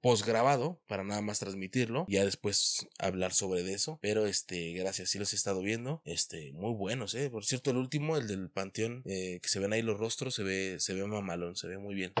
post 0.00 0.26
grabado 0.26 0.80
para 0.86 1.04
nada 1.04 1.20
más 1.20 1.38
transmitirlo, 1.38 2.06
ya 2.08 2.24
después 2.24 2.88
hablar 2.98 3.32
sobre 3.32 3.60
eso, 3.72 3.98
pero 4.00 4.26
este, 4.26 4.72
gracias, 4.72 5.10
sí 5.10 5.18
los 5.18 5.32
he 5.32 5.36
estado 5.36 5.60
viendo, 5.60 6.02
este, 6.04 6.52
muy 6.52 6.72
buenos, 6.72 7.14
eh, 7.14 7.30
por 7.30 7.44
cierto 7.44 7.70
el 7.70 7.76
último, 7.76 8.16
el 8.16 8.26
del 8.26 8.50
panteón, 8.50 9.02
eh, 9.04 9.40
que 9.42 9.48
se 9.48 9.60
ven 9.60 9.72
ahí 9.72 9.82
los 9.82 9.98
rostros, 9.98 10.34
se 10.34 10.42
ve, 10.42 10.76
se 10.78 10.94
ve 10.94 11.06
mamalón, 11.06 11.56
se 11.56 11.66
ve 11.66 11.78
muy 11.78 11.94
bien. 11.94 12.12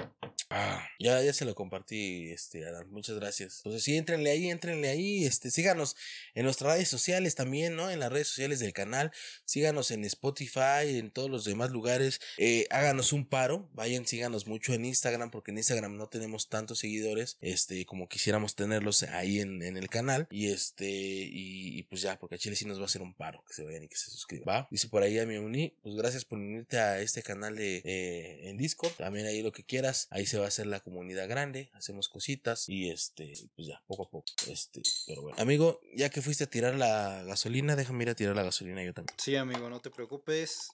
Ah, 0.52 0.84
ya, 0.98 1.22
ya 1.22 1.32
se 1.32 1.44
lo 1.44 1.54
compartí, 1.54 2.32
este, 2.32 2.66
Adán. 2.66 2.90
Muchas 2.90 3.14
gracias. 3.14 3.58
Entonces, 3.58 3.84
sí, 3.84 3.96
entrenle 3.96 4.32
ahí, 4.32 4.50
entrenle 4.50 4.88
ahí. 4.88 5.24
Este, 5.24 5.48
síganos 5.52 5.94
en 6.34 6.42
nuestras 6.42 6.74
redes 6.74 6.88
sociales 6.88 7.36
también, 7.36 7.76
¿no? 7.76 7.88
En 7.88 8.00
las 8.00 8.10
redes 8.10 8.26
sociales 8.26 8.58
del 8.58 8.72
canal. 8.72 9.12
Síganos 9.44 9.92
en 9.92 10.04
Spotify, 10.04 10.98
en 10.98 11.12
todos 11.12 11.30
los 11.30 11.44
demás 11.44 11.70
lugares. 11.70 12.20
Eh, 12.36 12.66
háganos 12.70 13.12
un 13.12 13.28
paro. 13.28 13.70
Vayan, 13.74 14.08
síganos 14.08 14.48
mucho 14.48 14.74
en 14.74 14.86
Instagram, 14.86 15.30
porque 15.30 15.52
en 15.52 15.58
Instagram 15.58 15.96
no 15.96 16.08
tenemos 16.08 16.48
tantos 16.48 16.80
seguidores, 16.80 17.38
este, 17.40 17.86
como 17.86 18.08
quisiéramos 18.08 18.56
tenerlos 18.56 19.04
ahí 19.04 19.38
en, 19.38 19.62
en 19.62 19.76
el 19.76 19.88
canal. 19.88 20.26
Y 20.32 20.50
este, 20.50 20.88
y, 20.90 21.84
pues 21.84 22.02
ya, 22.02 22.18
porque 22.18 22.34
a 22.34 22.38
Chile 22.38 22.56
sí 22.56 22.64
nos 22.64 22.78
va 22.78 22.82
a 22.82 22.86
hacer 22.86 23.02
un 23.02 23.14
paro. 23.14 23.44
Que 23.46 23.54
se 23.54 23.62
vayan 23.62 23.84
y 23.84 23.88
que 23.88 23.96
se 23.96 24.10
suscriban. 24.10 24.48
¿Va? 24.48 24.68
Dice 24.72 24.88
por 24.88 25.04
ahí 25.04 25.16
a 25.20 25.26
mi 25.26 25.36
uní. 25.36 25.76
Pues 25.80 25.94
gracias 25.94 26.24
por 26.24 26.38
unirte 26.38 26.76
a 26.80 27.00
este 27.00 27.22
canal 27.22 27.54
de, 27.54 27.82
eh, 27.84 28.48
en 28.48 28.56
Discord. 28.56 28.94
También 28.94 29.26
ahí 29.26 29.42
lo 29.42 29.52
que 29.52 29.62
quieras. 29.62 30.08
Ahí 30.10 30.26
se 30.26 30.39
va 30.40 30.46
a 30.46 30.48
hacer 30.48 30.66
la 30.66 30.80
comunidad 30.80 31.28
grande. 31.28 31.70
Hacemos 31.74 32.08
cositas. 32.08 32.68
Y 32.68 32.90
este, 32.90 33.32
pues 33.54 33.68
ya, 33.68 33.82
poco 33.86 34.04
a 34.04 34.10
poco. 34.10 34.26
Este, 34.48 34.82
pero 35.06 35.22
bueno. 35.22 35.36
Amigo, 35.40 35.80
ya 35.94 36.10
que 36.10 36.22
fuiste 36.22 36.44
a 36.44 36.46
tirar 36.48 36.74
la 36.74 37.22
gasolina, 37.24 37.76
déjame 37.76 38.04
ir 38.04 38.10
a 38.10 38.14
tirar 38.14 38.36
la 38.36 38.42
gasolina 38.42 38.82
yo 38.82 38.92
también. 38.92 39.16
Sí, 39.18 39.36
amigo, 39.36 39.70
no 39.70 39.80
te 39.80 39.90
preocupes. 39.90 40.70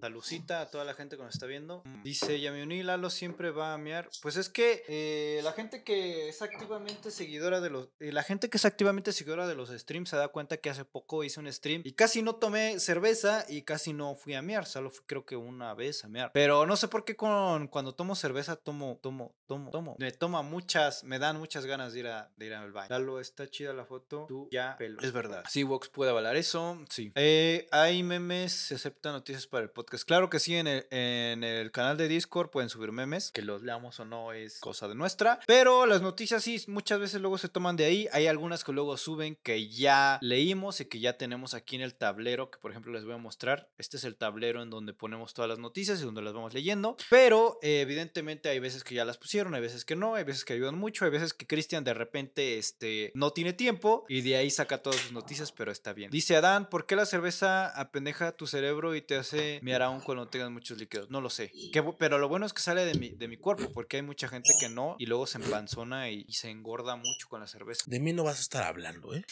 Salucita 0.00 0.60
a 0.60 0.70
toda 0.70 0.84
la 0.84 0.94
gente 0.94 1.16
que 1.16 1.22
nos 1.22 1.34
está 1.34 1.46
viendo. 1.46 1.82
Dice 2.02 2.40
Yamiuni, 2.40 2.82
Lalo 2.82 3.10
siempre 3.10 3.50
va 3.50 3.72
a 3.74 3.78
mear. 3.78 4.08
Pues 4.22 4.36
es 4.36 4.48
que 4.48 4.82
eh, 4.88 5.40
la 5.42 5.52
gente 5.52 5.82
que 5.82 6.28
es 6.28 6.42
activamente 6.42 7.10
seguidora 7.10 7.60
de 7.60 7.70
los. 7.70 7.88
eh, 8.00 8.12
la 8.12 8.22
gente 8.22 8.50
que 8.50 8.58
es 8.58 8.64
activamente 8.64 9.12
seguidora 9.12 9.46
de 9.46 9.54
los 9.54 9.70
streams 9.70 10.10
se 10.10 10.16
da 10.16 10.28
cuenta 10.28 10.58
que 10.58 10.70
hace 10.70 10.84
poco 10.84 11.24
hice 11.24 11.40
un 11.40 11.50
stream 11.52 11.82
y 11.84 11.92
casi 11.92 12.22
no 12.22 12.36
tomé 12.36 12.80
cerveza 12.80 13.44
y 13.48 13.62
casi 13.62 13.92
no 13.92 14.14
fui 14.14 14.34
a 14.34 14.42
mear. 14.42 14.66
Solo 14.66 14.90
fui 14.90 15.04
creo 15.06 15.24
que 15.24 15.36
una 15.36 15.74
vez 15.74 16.04
a 16.04 16.08
mear. 16.08 16.30
Pero 16.32 16.66
no 16.66 16.76
sé 16.76 16.88
por 16.88 17.04
qué 17.04 17.16
con, 17.16 17.68
cuando 17.68 17.94
tomo 17.94 18.14
cerveza 18.14 18.56
tomo, 18.56 18.98
tomo, 19.02 19.34
tomo, 19.46 19.70
tomo. 19.70 19.96
Me 19.98 20.12
toma 20.12 20.42
muchas, 20.42 21.04
me 21.04 21.18
dan 21.18 21.38
muchas 21.38 21.64
ganas 21.66 21.92
de 21.92 22.00
ir, 22.00 22.06
a, 22.08 22.30
de 22.36 22.46
ir 22.46 22.54
al 22.54 22.72
baño. 22.72 22.88
Lalo, 22.90 23.20
está 23.20 23.48
chida 23.48 23.72
la 23.72 23.84
foto. 23.84 24.26
Tú 24.28 24.48
ya 24.50 24.76
pelo. 24.76 25.00
Es 25.00 25.12
verdad. 25.12 25.44
Sí, 25.48 25.62
Vox 25.62 25.88
puede 25.88 26.10
avalar 26.10 26.36
eso. 26.36 26.78
Sí. 26.90 27.12
Eh, 27.14 27.66
hay 27.70 28.02
memes, 28.02 28.52
se 28.52 28.74
aceptan 28.74 29.12
noticias 29.12 29.46
para 29.54 29.62
el 29.62 29.70
podcast. 29.70 30.04
Claro 30.04 30.28
que 30.30 30.40
sí, 30.40 30.56
en 30.56 30.66
el, 30.66 30.84
en 30.90 31.44
el 31.44 31.70
canal 31.70 31.96
de 31.96 32.08
Discord 32.08 32.50
pueden 32.50 32.68
subir 32.68 32.90
memes. 32.90 33.30
Que 33.30 33.40
los 33.40 33.62
leamos 33.62 34.00
o 34.00 34.04
no 34.04 34.32
es 34.32 34.58
cosa 34.58 34.88
de 34.88 34.96
nuestra. 34.96 35.38
Pero 35.46 35.86
las 35.86 36.02
noticias 36.02 36.42
sí, 36.42 36.60
muchas 36.66 36.98
veces 36.98 37.20
luego 37.20 37.38
se 37.38 37.48
toman 37.48 37.76
de 37.76 37.84
ahí. 37.84 38.08
Hay 38.10 38.26
algunas 38.26 38.64
que 38.64 38.72
luego 38.72 38.96
suben 38.96 39.36
que 39.44 39.68
ya 39.68 40.18
leímos 40.22 40.80
y 40.80 40.86
que 40.86 40.98
ya 40.98 41.18
tenemos 41.18 41.54
aquí 41.54 41.76
en 41.76 41.82
el 41.82 41.94
tablero. 41.94 42.50
Que 42.50 42.58
por 42.58 42.72
ejemplo 42.72 42.92
les 42.92 43.04
voy 43.04 43.14
a 43.14 43.18
mostrar. 43.18 43.70
Este 43.78 43.96
es 43.96 44.02
el 44.02 44.16
tablero 44.16 44.60
en 44.60 44.70
donde 44.70 44.92
ponemos 44.92 45.34
todas 45.34 45.48
las 45.48 45.60
noticias 45.60 46.00
y 46.00 46.04
donde 46.04 46.22
las 46.22 46.32
vamos 46.32 46.52
leyendo. 46.52 46.96
Pero 47.08 47.60
eh, 47.62 47.80
evidentemente 47.80 48.48
hay 48.48 48.58
veces 48.58 48.82
que 48.82 48.96
ya 48.96 49.04
las 49.04 49.18
pusieron, 49.18 49.54
hay 49.54 49.60
veces 49.60 49.84
que 49.84 49.94
no, 49.94 50.16
hay 50.16 50.24
veces 50.24 50.44
que 50.44 50.54
ayudan 50.54 50.76
mucho, 50.76 51.04
hay 51.04 51.12
veces 51.12 51.32
que 51.32 51.46
Cristian 51.46 51.84
de 51.84 51.94
repente 51.94 52.58
este, 52.58 53.12
no 53.14 53.30
tiene 53.30 53.52
tiempo 53.52 54.04
y 54.08 54.22
de 54.22 54.34
ahí 54.34 54.50
saca 54.50 54.82
todas 54.82 54.98
sus 54.98 55.12
noticias, 55.12 55.52
pero 55.52 55.70
está 55.70 55.92
bien. 55.92 56.10
Dice 56.10 56.34
Adán, 56.34 56.68
¿por 56.68 56.86
qué 56.86 56.96
la 56.96 57.06
cerveza 57.06 57.68
apendeja 57.68 58.32
tu 58.32 58.48
cerebro 58.48 58.96
y 58.96 59.00
te 59.00 59.14
hace 59.14 59.43
miar 59.62 59.82
aún 59.82 60.00
cuando 60.00 60.28
tengas 60.28 60.50
muchos 60.50 60.78
líquidos? 60.78 61.10
No 61.10 61.20
lo 61.20 61.30
sé. 61.30 61.50
Pero 61.98 62.18
lo 62.18 62.28
bueno 62.28 62.46
es 62.46 62.52
que 62.52 62.60
sale 62.62 62.84
de 62.84 62.94
mi, 62.94 63.10
de 63.10 63.28
mi 63.28 63.36
cuerpo, 63.36 63.70
porque 63.72 63.96
hay 63.96 64.02
mucha 64.02 64.28
gente 64.28 64.50
que 64.60 64.68
no 64.68 64.96
y 64.98 65.06
luego 65.06 65.26
se 65.26 65.38
empanzona 65.38 66.10
y, 66.10 66.24
y 66.28 66.32
se 66.34 66.50
engorda 66.50 66.96
mucho 66.96 67.28
con 67.28 67.40
la 67.40 67.46
cerveza. 67.46 67.84
De 67.86 68.00
mí 68.00 68.12
no 68.12 68.24
vas 68.24 68.38
a 68.38 68.42
estar 68.42 68.62
hablando, 68.64 69.14
¿eh? 69.14 69.24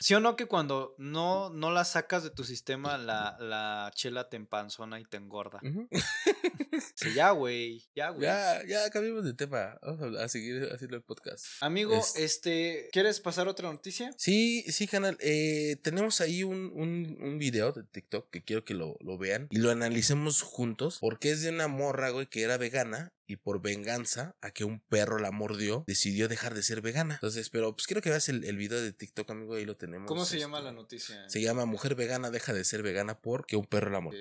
¿Sí 0.00 0.14
o 0.14 0.20
no 0.20 0.36
que 0.36 0.46
cuando 0.46 0.94
no, 0.98 1.50
no 1.50 1.70
la 1.70 1.84
sacas 1.84 2.22
de 2.22 2.30
tu 2.30 2.44
sistema, 2.44 2.98
la, 2.98 3.36
la 3.40 3.90
chela 3.94 4.28
te 4.28 4.36
empanzona 4.36 5.00
y 5.00 5.04
te 5.04 5.16
engorda? 5.16 5.60
Ujú. 5.62 5.88
Sí, 6.94 7.12
ya, 7.14 7.30
güey, 7.30 7.82
ya, 7.94 8.10
güey. 8.10 8.22
Ya, 8.22 8.62
ya 8.66 8.90
cambiemos 8.90 9.24
de 9.24 9.34
tema. 9.34 9.78
Vamos 9.82 10.16
a, 10.18 10.28
seguir 10.28 10.68
haciendo 10.72 10.96
el 10.96 11.02
podcast. 11.02 11.44
Amigo, 11.60 11.94
Es- 11.94 12.16
este, 12.16 12.88
¿quieres 12.92 13.20
pasar 13.20 13.48
otra 13.48 13.70
noticia? 13.70 14.12
Sí, 14.16 14.62
sí, 14.70 14.86
canal. 14.86 15.16
Eh, 15.20 15.76
tenemos 15.82 16.20
ahí 16.20 16.42
un, 16.42 16.70
un, 16.74 17.18
un 17.20 17.38
video 17.38 17.72
de 17.72 17.82
TikTok 17.82 18.30
que 18.30 18.42
quiero 18.42 18.64
que 18.64 18.74
lo, 18.74 18.96
lo 19.00 19.18
vean 19.18 19.48
y 19.50 19.56
lo 19.60 19.70
analicemos 19.70 20.42
juntos 20.42 20.98
porque 21.00 21.30
es 21.30 21.42
de 21.42 21.50
una 21.50 21.68
morra, 21.68 22.10
güey, 22.10 22.26
que 22.26 22.42
era 22.42 22.56
vegana 22.56 23.12
y 23.30 23.36
por 23.36 23.62
venganza 23.62 24.34
a 24.40 24.50
que 24.50 24.64
un 24.64 24.80
perro 24.80 25.18
la 25.18 25.30
mordió, 25.30 25.84
decidió 25.86 26.26
dejar 26.26 26.52
de 26.52 26.64
ser 26.64 26.80
vegana. 26.80 27.14
Entonces, 27.14 27.48
pero 27.48 27.72
pues 27.76 27.86
quiero 27.86 28.02
que 28.02 28.10
veas 28.10 28.28
el, 28.28 28.42
el 28.44 28.56
video 28.56 28.82
de 28.82 28.92
TikTok, 28.92 29.30
amigo, 29.30 29.54
ahí 29.54 29.64
lo 29.64 29.76
tenemos. 29.76 30.08
¿Cómo 30.08 30.24
se 30.24 30.34
este, 30.34 30.40
llama 30.40 30.60
la 30.60 30.72
noticia? 30.72 31.30
Se 31.30 31.40
llama 31.40 31.64
Mujer 31.64 31.94
vegana 31.94 32.30
deja 32.30 32.52
de 32.52 32.64
ser 32.64 32.82
vegana 32.82 33.20
porque 33.20 33.54
un 33.54 33.66
perro 33.66 33.90
la 33.90 34.00
mordió. 34.00 34.20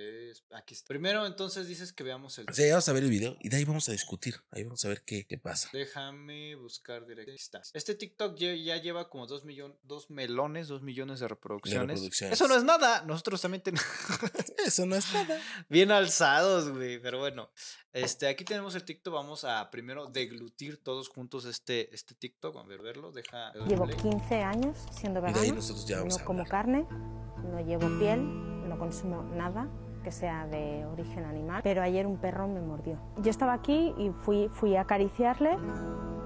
Aquí 0.51 0.75
está. 0.75 0.87
Primero, 0.87 1.25
entonces 1.25 1.67
dices 1.67 1.91
que 1.91 2.03
veamos 2.03 2.37
el. 2.37 2.47
O 2.47 2.53
sea, 2.53 2.67
ya 2.67 2.73
vamos 2.73 2.87
a 2.87 2.93
ver 2.93 3.03
el 3.03 3.09
video 3.09 3.35
y 3.41 3.49
de 3.49 3.57
ahí 3.57 3.65
vamos 3.65 3.89
a 3.89 3.93
discutir. 3.93 4.35
Ahí 4.51 4.63
vamos 4.63 4.85
a 4.85 4.89
ver 4.89 5.01
qué, 5.03 5.25
qué 5.25 5.39
pasa. 5.39 5.69
Déjame 5.73 6.53
buscar 6.55 7.07
directo. 7.07 7.59
Este 7.73 7.95
TikTok 7.95 8.37
ya, 8.37 8.53
ya 8.53 8.77
lleva 8.77 9.09
como 9.09 9.25
dos 9.25 9.43
millones, 9.43 9.77
dos 9.83 10.11
melones, 10.11 10.67
dos 10.67 10.83
millones 10.83 11.19
de 11.19 11.27
reproducciones. 11.27 11.87
reproducciones. 11.87 12.35
Eso 12.35 12.47
no 12.47 12.55
es 12.55 12.63
nada. 12.63 13.03
Nosotros 13.07 13.41
también 13.41 13.63
tenemos 13.63 13.85
Eso 14.65 14.85
no 14.85 14.95
es 14.95 15.11
nada. 15.13 15.41
bien 15.67 15.91
alzados, 15.91 16.69
güey. 16.69 16.99
Pero 16.99 17.17
bueno, 17.17 17.49
este, 17.93 18.27
aquí 18.27 18.43
tenemos 18.45 18.75
el 18.75 18.83
TikTok. 18.83 19.13
Vamos 19.13 19.43
a 19.43 19.69
primero 19.71 20.07
deglutir 20.07 20.81
todos 20.83 21.09
juntos 21.09 21.45
este, 21.45 21.93
este 21.93 22.15
TikTok. 22.15 22.55
Vamos 22.55 22.67
a 22.67 22.69
ver, 22.69 22.81
verlo. 22.81 23.11
Deja. 23.11 23.51
Llevo 23.67 23.85
play. 23.85 23.97
15 23.97 24.43
años 24.43 24.77
siendo 24.91 25.19
Y 25.19 25.23
de 25.23 25.27
ahí 25.29 25.33
vegana. 25.35 25.55
nosotros 25.55 25.87
ya 25.87 25.97
vamos 25.99 26.17
No 26.17 26.21
a 26.21 26.25
como 26.25 26.45
carne, 26.45 26.87
no 27.43 27.59
llevo 27.61 27.87
piel, 27.99 28.67
no 28.69 28.77
consumo 28.77 29.23
nada 29.23 29.67
que 30.03 30.11
sea 30.11 30.47
de 30.47 30.85
origen 30.85 31.25
animal, 31.25 31.61
pero 31.61 31.81
ayer 31.81 32.07
un 32.07 32.17
perro 32.17 32.47
me 32.47 32.61
mordió. 32.61 32.97
Yo 33.17 33.29
estaba 33.29 33.53
aquí 33.53 33.93
y 33.97 34.11
fui, 34.11 34.49
fui 34.49 34.75
a 34.77 34.81
acariciarle 34.81 35.57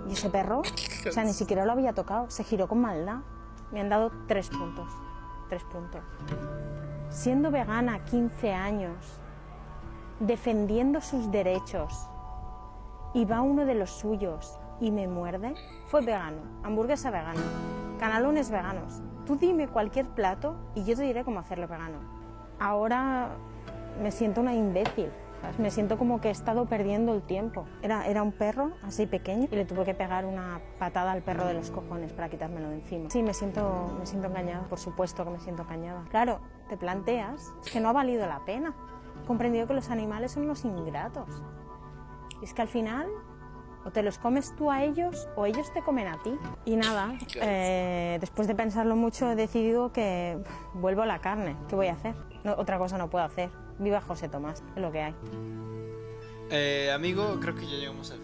y 0.07 0.13
ese 0.13 0.29
perro, 0.29 0.61
o 1.07 1.11
sea, 1.11 1.23
ni 1.23 1.33
siquiera 1.33 1.65
lo 1.65 1.71
había 1.71 1.93
tocado, 1.93 2.29
se 2.29 2.43
giró 2.43 2.67
con 2.67 2.81
maldad. 2.81 3.21
Me 3.71 3.79
han 3.81 3.89
dado 3.89 4.11
tres 4.27 4.49
puntos, 4.49 4.87
tres 5.49 5.63
puntos. 5.63 6.01
Siendo 7.09 7.49
vegana 7.49 8.03
15 8.05 8.51
años, 8.51 8.95
defendiendo 10.25 11.01
sus 11.01 11.31
derechos, 11.31 12.09
y 13.13 13.25
va 13.25 13.41
uno 13.41 13.65
de 13.65 13.75
los 13.75 13.91
suyos 13.91 14.57
y 14.79 14.91
me 14.91 15.07
muerde, 15.07 15.53
fue 15.85 16.01
vegano, 16.03 16.41
hamburguesa 16.63 17.11
vegana, 17.11 17.41
canalones 17.99 18.49
veganos. 18.49 19.01
Tú 19.25 19.35
dime 19.35 19.67
cualquier 19.67 20.07
plato 20.07 20.55
y 20.75 20.83
yo 20.83 20.95
te 20.95 21.03
diré 21.03 21.23
cómo 21.23 21.39
hacerlo 21.39 21.67
vegano. 21.67 21.99
Ahora 22.59 23.29
me 24.01 24.11
siento 24.11 24.41
una 24.41 24.53
imbécil. 24.53 25.09
Me 25.57 25.71
siento 25.71 25.97
como 25.97 26.21
que 26.21 26.29
he 26.29 26.31
estado 26.31 26.65
perdiendo 26.67 27.13
el 27.13 27.21
tiempo. 27.21 27.65
Era, 27.81 28.07
era 28.07 28.23
un 28.23 28.31
perro 28.31 28.71
así 28.81 29.05
pequeño 29.05 29.49
y 29.51 29.55
le 29.57 29.65
tuve 29.65 29.83
que 29.83 29.93
pegar 29.93 30.25
una 30.25 30.61
patada 30.79 31.11
al 31.11 31.21
perro 31.21 31.45
de 31.45 31.53
los 31.53 31.69
cojones 31.69 32.13
para 32.13 32.29
quitármelo 32.29 32.69
de 32.69 32.75
encima. 32.75 33.09
Sí, 33.09 33.21
me 33.21 33.33
siento, 33.33 33.93
me 33.99 34.05
siento 34.05 34.29
engañada, 34.29 34.63
por 34.69 34.79
supuesto 34.79 35.25
que 35.25 35.31
me 35.31 35.39
siento 35.41 35.63
engañada. 35.63 36.05
Claro, 36.09 36.39
te 36.69 36.77
planteas 36.77 37.53
que 37.71 37.81
no 37.81 37.89
ha 37.89 37.91
valido 37.91 38.25
la 38.25 38.39
pena. 38.45 38.73
Comprendido 39.27 39.67
que 39.67 39.73
los 39.73 39.89
animales 39.89 40.31
son 40.33 40.43
unos 40.43 40.65
ingratos. 40.65 41.29
Y 42.41 42.45
es 42.45 42.53
que 42.53 42.61
al 42.61 42.67
final 42.67 43.07
o 43.85 43.91
te 43.91 44.01
los 44.01 44.17
comes 44.17 44.55
tú 44.55 44.71
a 44.71 44.83
ellos 44.83 45.27
o 45.35 45.45
ellos 45.45 45.71
te 45.73 45.81
comen 45.81 46.07
a 46.07 46.21
ti. 46.21 46.37
Y 46.65 46.75
nada, 46.75 47.17
eh, 47.41 48.17
después 48.19 48.47
de 48.47 48.55
pensarlo 48.55 48.95
mucho 48.95 49.31
he 49.31 49.35
decidido 49.35 49.91
que 49.91 50.37
vuelvo 50.73 51.01
a 51.01 51.05
la 51.05 51.19
carne. 51.19 51.55
¿Qué 51.67 51.75
voy 51.75 51.87
a 51.87 51.93
hacer? 51.93 52.15
No, 52.43 52.53
otra 52.53 52.77
cosa 52.77 52.97
no 52.97 53.09
puedo 53.09 53.25
hacer. 53.25 53.49
Viva 53.79 54.01
José 54.01 54.29
Tomás, 54.29 54.63
es 54.75 54.81
lo 54.81 54.91
que 54.91 55.01
hay. 55.01 55.15
Eh, 56.49 56.91
amigo, 56.93 57.39
creo 57.41 57.55
que 57.55 57.65
ya 57.65 57.77
llegamos 57.77 58.11
al 58.11 58.22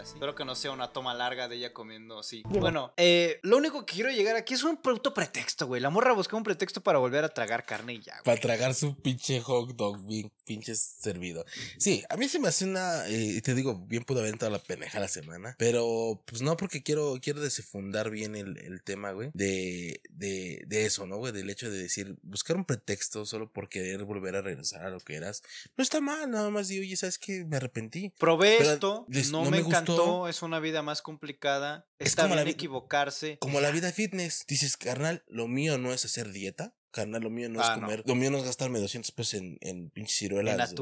casi. 0.00 0.14
Espero 0.14 0.34
que 0.34 0.44
no 0.44 0.54
sea 0.54 0.72
una 0.72 0.92
toma 0.92 1.14
larga 1.14 1.48
de 1.48 1.56
ella 1.56 1.72
comiendo 1.72 2.18
así. 2.20 2.42
Bueno, 2.44 2.92
eh, 2.96 3.38
lo 3.42 3.56
único 3.56 3.84
que 3.86 3.94
quiero 3.94 4.10
llegar 4.10 4.36
aquí 4.36 4.54
es 4.54 4.62
un 4.64 4.76
producto 4.76 5.14
pretexto, 5.14 5.66
güey. 5.66 5.80
La 5.80 5.90
morra 5.90 6.12
buscó 6.12 6.36
un 6.36 6.42
pretexto 6.42 6.80
para 6.82 6.98
volver 6.98 7.24
a 7.24 7.28
tragar 7.28 7.64
carne 7.64 7.94
y 7.94 8.00
ya, 8.00 8.12
güey. 8.14 8.24
Para 8.24 8.40
tragar 8.40 8.74
su 8.74 8.96
pinche 9.00 9.40
hot 9.40 9.74
dog 9.76 10.04
bien 10.06 10.30
pinche 10.44 10.74
servido. 10.74 11.44
Sí, 11.78 12.02
a 12.08 12.16
mí 12.16 12.28
se 12.28 12.40
me 12.40 12.48
hace 12.48 12.64
una, 12.64 13.06
eh, 13.08 13.40
te 13.40 13.54
digo, 13.54 13.86
bien 13.86 14.02
pudo 14.02 14.18
haber 14.18 14.32
entrado 14.32 14.52
la 14.52 14.58
peneja 14.60 14.98
la 14.98 15.06
semana, 15.06 15.54
pero 15.58 16.22
pues 16.26 16.42
no, 16.42 16.56
porque 16.56 16.82
quiero, 16.82 17.18
quiero 17.22 17.40
desfundar 17.40 18.10
bien 18.10 18.34
el, 18.34 18.58
el 18.58 18.82
tema, 18.82 19.12
güey, 19.12 19.30
de, 19.32 20.00
de, 20.10 20.64
de 20.66 20.86
eso, 20.86 21.06
¿no, 21.06 21.18
güey? 21.18 21.32
Del 21.32 21.48
hecho 21.50 21.70
de 21.70 21.78
decir, 21.80 22.16
buscar 22.22 22.56
un 22.56 22.64
pretexto 22.64 23.24
solo 23.26 23.52
por 23.52 23.68
querer 23.68 24.02
volver 24.02 24.34
a 24.34 24.42
regresar 24.42 24.82
a 24.82 24.90
lo 24.90 24.98
que 24.98 25.14
eras. 25.14 25.42
No 25.76 25.82
está 25.82 26.00
mal, 26.00 26.28
nada 26.28 26.50
más 26.50 26.66
digo, 26.66 26.82
oye, 26.82 26.96
¿sabes 26.96 27.18
qué? 27.18 27.44
Me 27.44 27.56
arrepentí. 27.58 28.12
Probé 28.18 28.56
Pero 28.58 28.72
esto, 28.72 29.06
les- 29.08 29.30
no, 29.30 29.44
no 29.44 29.50
me, 29.50 29.58
me 29.58 29.62
gustó. 29.62 29.89
Es 30.28 30.42
una 30.42 30.60
vida 30.60 30.82
más 30.82 31.02
complicada. 31.02 31.88
Es 31.98 32.08
Está 32.08 32.22
como 32.22 32.34
bien 32.36 32.48
equivocarse. 32.48 33.38
Como 33.38 33.60
la 33.60 33.70
vida 33.70 33.92
fitness. 33.92 34.44
Dices, 34.46 34.76
carnal, 34.76 35.24
lo 35.28 35.48
mío 35.48 35.78
no 35.78 35.92
es 35.92 36.04
hacer 36.04 36.30
dieta. 36.32 36.74
Carnal, 36.90 37.22
lo 37.22 37.30
mío 37.30 37.48
no 37.48 37.60
Ah, 37.60 37.74
es 37.74 37.80
no. 37.80 37.86
comer. 37.86 38.02
Lo 38.06 38.14
mío 38.14 38.30
no 38.30 38.38
es 38.38 38.44
gastarme 38.44 38.78
200 38.80 39.10
pesos 39.12 39.34
en, 39.34 39.58
en 39.60 39.90
pinches 39.90 40.16
ciruelas 40.16 40.72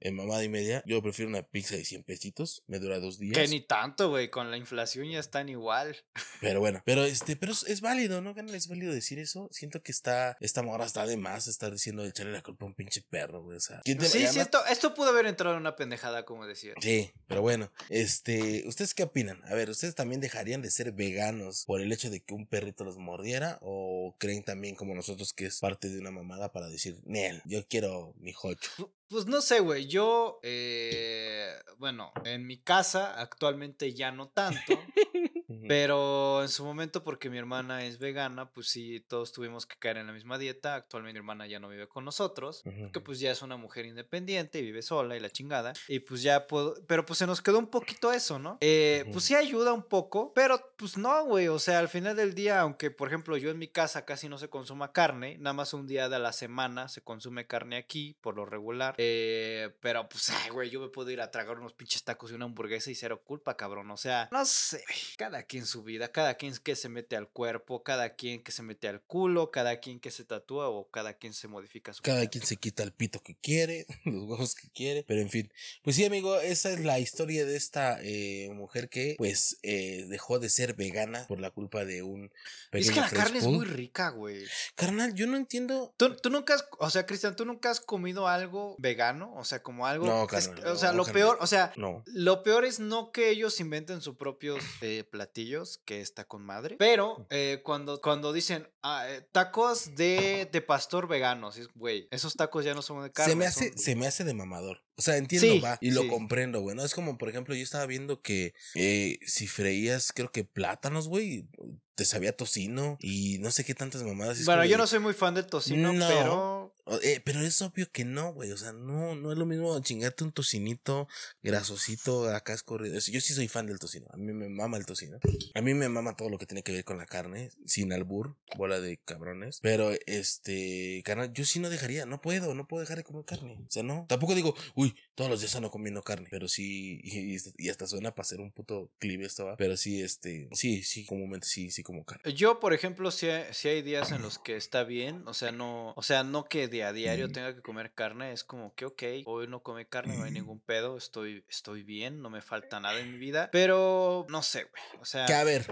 En 0.00 0.14
o 0.18 0.22
mamada 0.22 0.44
y 0.44 0.48
media. 0.48 0.82
Yo 0.86 1.02
prefiero 1.02 1.28
una 1.28 1.42
pizza 1.42 1.76
de 1.76 1.84
100 1.84 2.02
pesitos. 2.04 2.62
Me 2.66 2.78
dura 2.78 2.98
dos 3.00 3.18
días. 3.18 3.36
Que 3.38 3.48
ni 3.48 3.60
tanto, 3.60 4.10
güey. 4.10 4.28
Con 4.28 4.50
la 4.50 4.56
inflación 4.56 5.08
ya 5.10 5.18
están 5.18 5.48
igual. 5.48 5.96
Pero 6.40 6.60
bueno, 6.60 6.82
pero 6.84 7.04
este, 7.04 7.36
pero 7.36 7.52
es, 7.52 7.62
es 7.64 7.80
válido, 7.80 8.20
¿no? 8.20 8.34
Carnal, 8.34 8.54
es 8.54 8.68
válido 8.68 8.92
decir 8.92 9.18
eso. 9.18 9.48
Siento 9.50 9.82
que 9.82 9.92
está, 9.92 10.36
esta 10.40 10.62
morra 10.62 10.84
está 10.84 11.06
de 11.06 11.16
más 11.16 11.46
estar 11.46 11.72
diciendo 11.72 12.04
echarle 12.04 12.32
la 12.32 12.42
culpa 12.42 12.64
a 12.66 12.68
un 12.68 12.74
pinche 12.74 13.00
perro, 13.02 13.42
güey. 13.42 13.56
O 13.56 13.60
sea, 13.60 13.80
¿quién 13.84 13.96
te- 13.98 14.04
Sí, 14.06 14.18
además- 14.18 14.34
siento. 14.34 14.66
Esto 14.66 14.92
pudo 14.94 15.08
haber 15.10 15.26
entrado 15.26 15.54
en 15.54 15.60
una 15.62 15.74
pendejada, 15.76 16.24
como 16.24 16.46
decía. 16.46 16.74
Sí, 16.80 17.10
pero 17.26 17.40
bueno, 17.40 17.70
este, 17.88 18.64
¿ustedes 18.66 18.92
qué 18.94 19.04
opinan? 19.04 19.40
A 19.46 19.54
ver, 19.54 19.70
¿ustedes 19.70 19.94
también 19.94 20.20
dejarían 20.20 20.60
de 20.62 20.70
ser 20.70 20.92
veganos 20.92 21.64
por 21.64 21.80
el 21.80 21.92
hecho 21.92 22.10
de 22.10 22.20
que 22.22 22.34
un 22.34 22.46
perrito 22.46 22.84
los 22.84 22.98
mordiera? 22.98 23.58
¿O 23.62 24.14
creen 24.18 24.42
también 24.42 24.74
como 24.74 24.94
nosotros 24.94 25.32
que 25.32 25.46
es 25.46 25.53
parte 25.60 25.88
de 25.88 25.98
una 25.98 26.10
mamada 26.10 26.52
para 26.52 26.68
decir, 26.68 27.00
Nel, 27.04 27.42
yo 27.44 27.66
quiero 27.68 28.14
mi 28.18 28.32
jocho? 28.32 28.70
Pu- 28.78 28.90
Pues 29.08 29.26
no 29.26 29.40
sé, 29.40 29.60
güey. 29.60 29.86
Yo, 29.86 30.40
eh, 30.42 31.52
bueno, 31.78 32.12
en 32.24 32.46
mi 32.46 32.58
casa 32.58 33.20
actualmente 33.20 33.92
ya 33.94 34.10
no 34.12 34.28
tanto. 34.28 34.72
Pero 35.68 36.42
en 36.42 36.48
su 36.48 36.64
momento, 36.64 37.02
porque 37.04 37.30
mi 37.30 37.38
hermana 37.38 37.84
es 37.84 37.98
vegana, 37.98 38.50
pues 38.50 38.68
sí, 38.68 39.00
todos 39.00 39.32
tuvimos 39.32 39.66
que 39.66 39.76
caer 39.78 39.98
en 39.98 40.06
la 40.06 40.12
misma 40.12 40.38
dieta. 40.38 40.74
Actualmente 40.74 41.14
mi 41.14 41.18
hermana 41.18 41.46
ya 41.46 41.60
no 41.60 41.68
vive 41.68 41.88
con 41.88 42.04
nosotros, 42.04 42.62
Ujú. 42.64 42.90
que 42.92 43.00
pues 43.00 43.20
ya 43.20 43.30
es 43.30 43.42
una 43.42 43.56
mujer 43.56 43.86
independiente 43.86 44.58
y 44.58 44.62
vive 44.62 44.82
sola 44.82 45.16
y 45.16 45.20
la 45.20 45.30
chingada. 45.30 45.72
Y 45.88 46.00
pues 46.00 46.22
ya 46.22 46.46
puedo, 46.46 46.74
pero 46.86 47.04
pues 47.06 47.18
se 47.18 47.26
nos 47.26 47.42
quedó 47.42 47.58
un 47.58 47.68
poquito 47.68 48.12
eso, 48.12 48.38
¿no? 48.38 48.58
Eh. 48.60 49.04
Pues 49.12 49.24
sí 49.24 49.34
ayuda 49.34 49.72
un 49.72 49.82
poco, 49.84 50.32
pero 50.34 50.74
pues 50.76 50.96
no, 50.96 51.24
güey. 51.24 51.48
O 51.48 51.58
sea, 51.58 51.78
al 51.78 51.88
final 51.88 52.16
del 52.16 52.34
día, 52.34 52.60
aunque 52.60 52.90
por 52.90 53.08
ejemplo 53.08 53.36
yo 53.36 53.50
en 53.50 53.58
mi 53.58 53.68
casa 53.68 54.04
casi 54.04 54.28
no 54.28 54.38
se 54.38 54.48
consuma 54.48 54.92
carne, 54.92 55.36
nada 55.38 55.54
más 55.54 55.74
un 55.74 55.86
día 55.86 56.08
de 56.08 56.18
la 56.18 56.32
semana 56.32 56.88
se 56.88 57.02
consume 57.02 57.46
carne 57.46 57.76
aquí, 57.76 58.16
por 58.20 58.34
lo 58.36 58.46
regular. 58.46 58.94
Eh, 58.98 59.74
pero 59.80 60.08
pues, 60.08 60.30
ay, 60.30 60.50
güey, 60.50 60.70
yo 60.70 60.80
me 60.80 60.88
puedo 60.88 61.10
ir 61.10 61.20
a 61.20 61.30
tragar 61.30 61.58
unos 61.58 61.72
pinches 61.74 62.04
tacos 62.04 62.30
y 62.30 62.34
una 62.34 62.44
hamburguesa 62.46 62.90
y 62.90 62.94
cero 62.94 63.22
culpa, 63.24 63.56
cabrón. 63.56 63.90
O 63.90 63.96
sea, 63.96 64.28
no 64.32 64.44
sé, 64.44 64.82
güey, 64.86 64.98
cada 65.44 65.46
quien 65.46 65.66
su 65.66 65.82
vida, 65.82 66.08
cada 66.10 66.34
quien 66.34 66.56
que 66.56 66.74
se 66.74 66.88
mete 66.88 67.16
al 67.16 67.28
cuerpo, 67.28 67.82
cada 67.82 68.14
quien 68.14 68.42
que 68.42 68.50
se 68.50 68.62
mete 68.62 68.88
al 68.88 69.02
culo, 69.02 69.50
cada 69.50 69.78
quien 69.78 70.00
que 70.00 70.10
se 70.10 70.24
tatúa 70.24 70.68
o 70.70 70.90
cada 70.90 71.14
quien 71.14 71.34
se 71.34 71.48
modifica 71.48 71.92
su 71.92 72.02
Cada 72.02 72.26
quien 72.28 72.44
se 72.44 72.56
quita 72.56 72.82
el 72.82 72.92
pito 72.92 73.22
que 73.22 73.36
quiere, 73.36 73.86
los 74.04 74.24
huevos 74.24 74.54
que 74.54 74.70
quiere, 74.70 75.04
pero 75.06 75.20
en 75.20 75.28
fin. 75.28 75.52
Pues 75.82 75.96
sí, 75.96 76.04
amigo, 76.04 76.40
esa 76.40 76.72
es 76.72 76.80
la 76.80 76.98
historia 76.98 77.44
de 77.44 77.56
esta 77.56 77.98
eh, 78.02 78.48
mujer 78.54 78.88
que, 78.88 79.16
pues, 79.18 79.58
eh, 79.62 80.06
dejó 80.08 80.38
de 80.38 80.48
ser 80.48 80.74
vegana 80.74 81.26
por 81.26 81.40
la 81.40 81.50
culpa 81.50 81.84
de 81.84 82.02
un 82.02 82.32
Es 82.72 82.90
que 82.90 83.00
la 83.00 83.10
carne 83.10 83.38
es 83.38 83.46
muy 83.46 83.66
rica, 83.66 84.08
güey. 84.10 84.44
Carnal, 84.74 85.14
yo 85.14 85.26
no 85.26 85.36
entiendo. 85.36 85.92
¿Tú, 85.98 86.16
tú 86.16 86.30
nunca 86.30 86.54
has, 86.54 86.64
o 86.78 86.88
sea, 86.88 87.04
Cristian, 87.04 87.36
¿tú 87.36 87.44
nunca 87.44 87.70
has 87.70 87.80
comido 87.80 88.28
algo 88.28 88.76
vegano? 88.78 89.34
O 89.36 89.44
sea, 89.44 89.62
como 89.62 89.86
algo... 89.86 90.06
No, 90.06 90.24
es- 90.24 90.48
carnal, 90.48 90.72
o 90.72 90.76
sea, 90.76 90.92
no, 90.92 90.96
lo 90.98 91.04
carnal. 91.04 91.20
peor, 91.22 91.38
o 91.40 91.46
sea, 91.46 91.72
No. 91.76 92.02
Lo 92.06 92.42
peor 92.42 92.64
es 92.64 92.80
no 92.80 93.12
que 93.12 93.28
ellos 93.28 93.60
inventen 93.60 94.00
sus 94.00 94.16
propios 94.16 94.62
eh, 94.80 95.04
platillos, 95.38 95.80
que 95.84 96.00
está 96.00 96.24
con 96.24 96.42
madre, 96.44 96.76
pero 96.78 97.26
eh, 97.30 97.60
cuando, 97.64 98.00
cuando 98.00 98.32
dicen 98.32 98.68
ah, 98.82 99.04
eh, 99.08 99.20
tacos 99.32 99.94
de, 99.96 100.48
de 100.50 100.62
pastor 100.62 101.08
veganos, 101.08 101.56
es, 101.58 101.68
güey, 101.74 102.06
esos 102.12 102.34
tacos 102.34 102.64
ya 102.64 102.72
no 102.74 102.82
son 102.82 103.02
de 103.02 103.10
carne. 103.10 103.32
se 103.32 103.36
me 103.36 103.46
hace, 103.46 103.68
son- 103.70 103.78
se 103.78 103.96
me 103.96 104.06
hace 104.06 104.22
de 104.24 104.32
mamador. 104.34 104.83
O 104.96 105.02
sea, 105.02 105.16
entiendo, 105.16 105.48
Sí, 105.52 105.58
va, 105.60 105.78
y 105.80 105.90
lo 105.90 106.02
sí. 106.02 106.08
comprendo, 106.08 106.60
güey. 106.60 106.76
¿no? 106.76 106.84
Es 106.84 106.94
como, 106.94 107.18
por 107.18 107.28
ejemplo, 107.28 107.54
yo 107.54 107.62
estaba 107.62 107.86
viendo 107.86 108.22
que 108.22 108.54
eh, 108.74 109.18
si 109.26 109.46
freías, 109.46 110.12
creo 110.12 110.30
que 110.30 110.44
plátanos, 110.44 111.08
güey, 111.08 111.48
te 111.96 112.04
sabía 112.04 112.36
tocino 112.36 112.96
y 113.00 113.38
no 113.38 113.50
sé 113.52 113.64
qué 113.64 113.74
tantas 113.74 114.02
mamadas. 114.02 114.44
Bueno, 114.44 114.62
como 114.62 114.70
yo 114.70 114.78
no 114.78 114.86
soy 114.86 114.98
muy 114.98 115.14
fan 115.14 115.34
del 115.34 115.46
tocino, 115.46 115.92
No. 115.92 116.08
pero... 116.08 117.00
eh, 117.04 117.20
pero 117.24 117.40
es 117.40 117.62
obvio 117.62 117.90
que 117.92 118.04
no, 118.04 118.32
güey. 118.32 118.50
O 118.50 118.56
sea, 118.56 118.72
no, 118.72 119.14
no 119.14 119.30
es 119.32 119.38
lo 119.38 119.46
mismo 119.46 119.80
chingarte 119.80 120.24
un 120.24 120.32
tocinito 120.32 121.06
grasosito 121.40 122.28
acá 122.34 122.52
escorrido. 122.52 122.94
Yo 122.98 123.20
sí 123.20 123.32
soy 123.32 123.46
fan 123.48 123.66
del 123.66 123.78
tocino. 123.78 124.06
A 124.10 124.16
mí 124.16 124.32
me 124.32 124.48
mama 124.48 124.76
el 124.76 124.86
tocino. 124.86 125.18
A 125.54 125.60
mí 125.60 125.72
me 125.74 125.88
mama 125.88 126.16
todo 126.16 126.28
lo 126.30 126.38
que 126.38 126.46
tiene 126.46 126.62
que 126.64 126.72
ver 126.72 126.84
con 126.84 126.98
la 126.98 127.06
carne, 127.06 127.50
sin 127.64 127.92
albur, 127.92 128.36
bola 128.56 128.80
de 128.80 128.98
cabrones. 129.04 129.60
Pero, 129.62 129.92
este, 130.06 131.00
carnal, 131.04 131.32
yo 131.32 131.44
sí 131.44 131.60
no 131.60 131.70
dejaría, 131.70 132.06
no 132.06 132.20
puedo, 132.20 132.54
no 132.54 132.66
puedo 132.66 132.80
dejar 132.80 132.96
de 132.96 133.04
comer 133.04 133.24
carne. 133.24 133.56
O 133.60 133.70
sea, 133.70 133.84
no. 133.84 134.06
Tampoco 134.08 134.34
digo, 134.34 134.54
uy, 134.74 134.83
todos 135.14 135.30
los 135.30 135.40
días 135.40 135.54
ando 135.56 135.70
comiendo 135.70 136.02
carne. 136.02 136.26
Pero 136.30 136.48
sí, 136.48 137.00
y, 137.02 137.36
y 137.56 137.68
hasta 137.68 137.86
suena 137.86 138.14
para 138.14 138.24
ser 138.24 138.40
un 138.40 138.50
puto 138.52 138.90
clive 138.98 139.24
esto, 139.26 139.44
¿va? 139.46 139.56
Pero 139.56 139.76
sí, 139.76 140.02
este, 140.02 140.48
sí, 140.52 140.82
sí, 140.82 141.04
comúnmente 141.06 141.46
sí, 141.46 141.70
sí 141.70 141.82
como 141.82 142.04
carne. 142.04 142.32
Yo, 142.34 142.60
por 142.60 142.74
ejemplo, 142.74 143.10
sí, 143.10 143.28
hay- 143.28 143.52
sí 143.52 143.68
hay 143.68 143.82
días 143.82 144.10
en 144.12 144.22
los 144.22 144.38
que 144.38 144.56
está 144.56 144.84
bien, 144.84 145.26
o 145.26 145.34
sea, 145.34 145.52
no, 145.52 145.92
o 145.96 146.02
sea, 146.02 146.24
no 146.24 146.44
que 146.44 146.68
de 146.68 146.84
a 146.84 146.92
diario 146.92 147.28
Mm. 147.28 147.32
tenga 147.32 147.54
que 147.54 147.62
comer 147.62 147.92
carne, 147.94 148.32
es 148.32 148.44
como 148.44 148.74
que, 148.74 148.84
ok, 148.86 149.02
hoy 149.26 149.46
no 149.48 149.62
come 149.62 149.86
carne, 149.88 150.16
no 150.16 150.24
hay 150.24 150.30
ningún 150.32 150.60
pedo, 150.60 150.96
estoy, 150.96 151.44
estoy 151.48 151.82
bien, 151.82 152.20
no 152.22 152.30
me 152.30 152.42
falta 152.42 152.80
nada 152.80 152.98
en 153.00 153.12
mi 153.12 153.18
vida, 153.18 153.48
pero 153.52 154.26
no 154.28 154.42
sé, 154.42 154.64
güey, 154.64 154.82
o 155.00 155.04
sea... 155.04 155.26
Que 155.26 155.34
a 155.34 155.44
ver, 155.44 155.66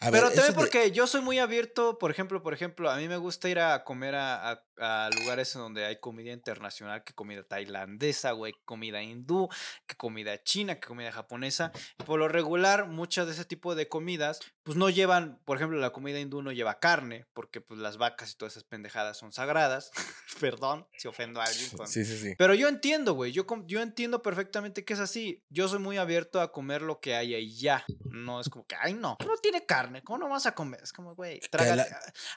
a 0.00 0.10
ver. 0.10 0.22
Pero 0.22 0.26
también 0.28 0.46
de- 0.48 0.52
porque 0.54 0.90
yo 0.90 1.06
soy 1.06 1.20
muy 1.20 1.38
abierto, 1.38 1.98
por 1.98 2.10
ejemplo, 2.10 2.42
por 2.42 2.54
ejemplo, 2.54 2.90
a 2.90 2.96
mí 2.96 3.08
me 3.08 3.16
gusta 3.16 3.48
ir 3.48 3.58
a 3.58 3.84
comer 3.84 4.14
a, 4.14 4.50
a- 4.50 4.65
a 4.78 5.10
lugares 5.18 5.54
en 5.54 5.62
donde 5.62 5.86
hay 5.86 5.96
comida 5.96 6.32
internacional, 6.32 7.04
que 7.04 7.14
comida 7.14 7.42
tailandesa, 7.42 8.32
güey, 8.32 8.54
comida 8.64 9.02
hindú, 9.02 9.48
que 9.86 9.96
comida 9.96 10.42
china, 10.42 10.78
que 10.78 10.86
comida 10.86 11.12
japonesa. 11.12 11.72
Por 12.04 12.18
lo 12.18 12.28
regular, 12.28 12.86
muchas 12.86 13.26
de 13.26 13.32
ese 13.32 13.44
tipo 13.44 13.74
de 13.74 13.88
comidas, 13.88 14.40
pues 14.66 14.76
no 14.76 14.90
llevan, 14.90 15.38
por 15.44 15.56
ejemplo, 15.56 15.78
la 15.78 15.90
comida 15.90 16.18
hindú 16.18 16.42
no 16.42 16.50
lleva 16.50 16.80
carne, 16.80 17.24
porque 17.34 17.60
pues 17.60 17.78
las 17.78 17.98
vacas 17.98 18.32
y 18.32 18.36
todas 18.36 18.54
esas 18.54 18.64
pendejadas 18.64 19.16
son 19.16 19.32
sagradas. 19.32 19.92
Perdón 20.40 20.86
si 20.98 21.06
ofendo 21.08 21.40
a 21.40 21.44
alguien 21.44 21.70
con, 21.70 21.86
Sí, 21.86 22.04
sí, 22.04 22.18
sí. 22.18 22.34
pero 22.36 22.52
yo 22.52 22.66
entiendo, 22.68 23.14
güey. 23.14 23.30
Yo, 23.30 23.46
com- 23.46 23.64
yo 23.68 23.80
entiendo 23.80 24.22
perfectamente 24.22 24.84
que 24.84 24.92
es 24.94 24.98
así. 25.00 25.44
Yo 25.50 25.68
soy 25.68 25.78
muy 25.78 25.96
abierto 25.98 26.40
a 26.40 26.50
comer 26.50 26.82
lo 26.82 26.98
que 27.00 27.14
haya 27.14 27.38
y 27.38 27.54
ya. 27.56 27.84
No 28.10 28.40
es 28.40 28.48
como 28.48 28.66
que, 28.66 28.74
ay, 28.80 28.92
no, 28.94 29.16
no 29.24 29.36
tiene 29.40 29.64
carne. 29.64 30.02
¿Cómo 30.02 30.18
no 30.18 30.28
vas 30.28 30.46
a 30.46 30.54
comer? 30.54 30.80
Es 30.82 30.92
como, 30.92 31.14
güey, 31.14 31.40
la- 31.52 31.86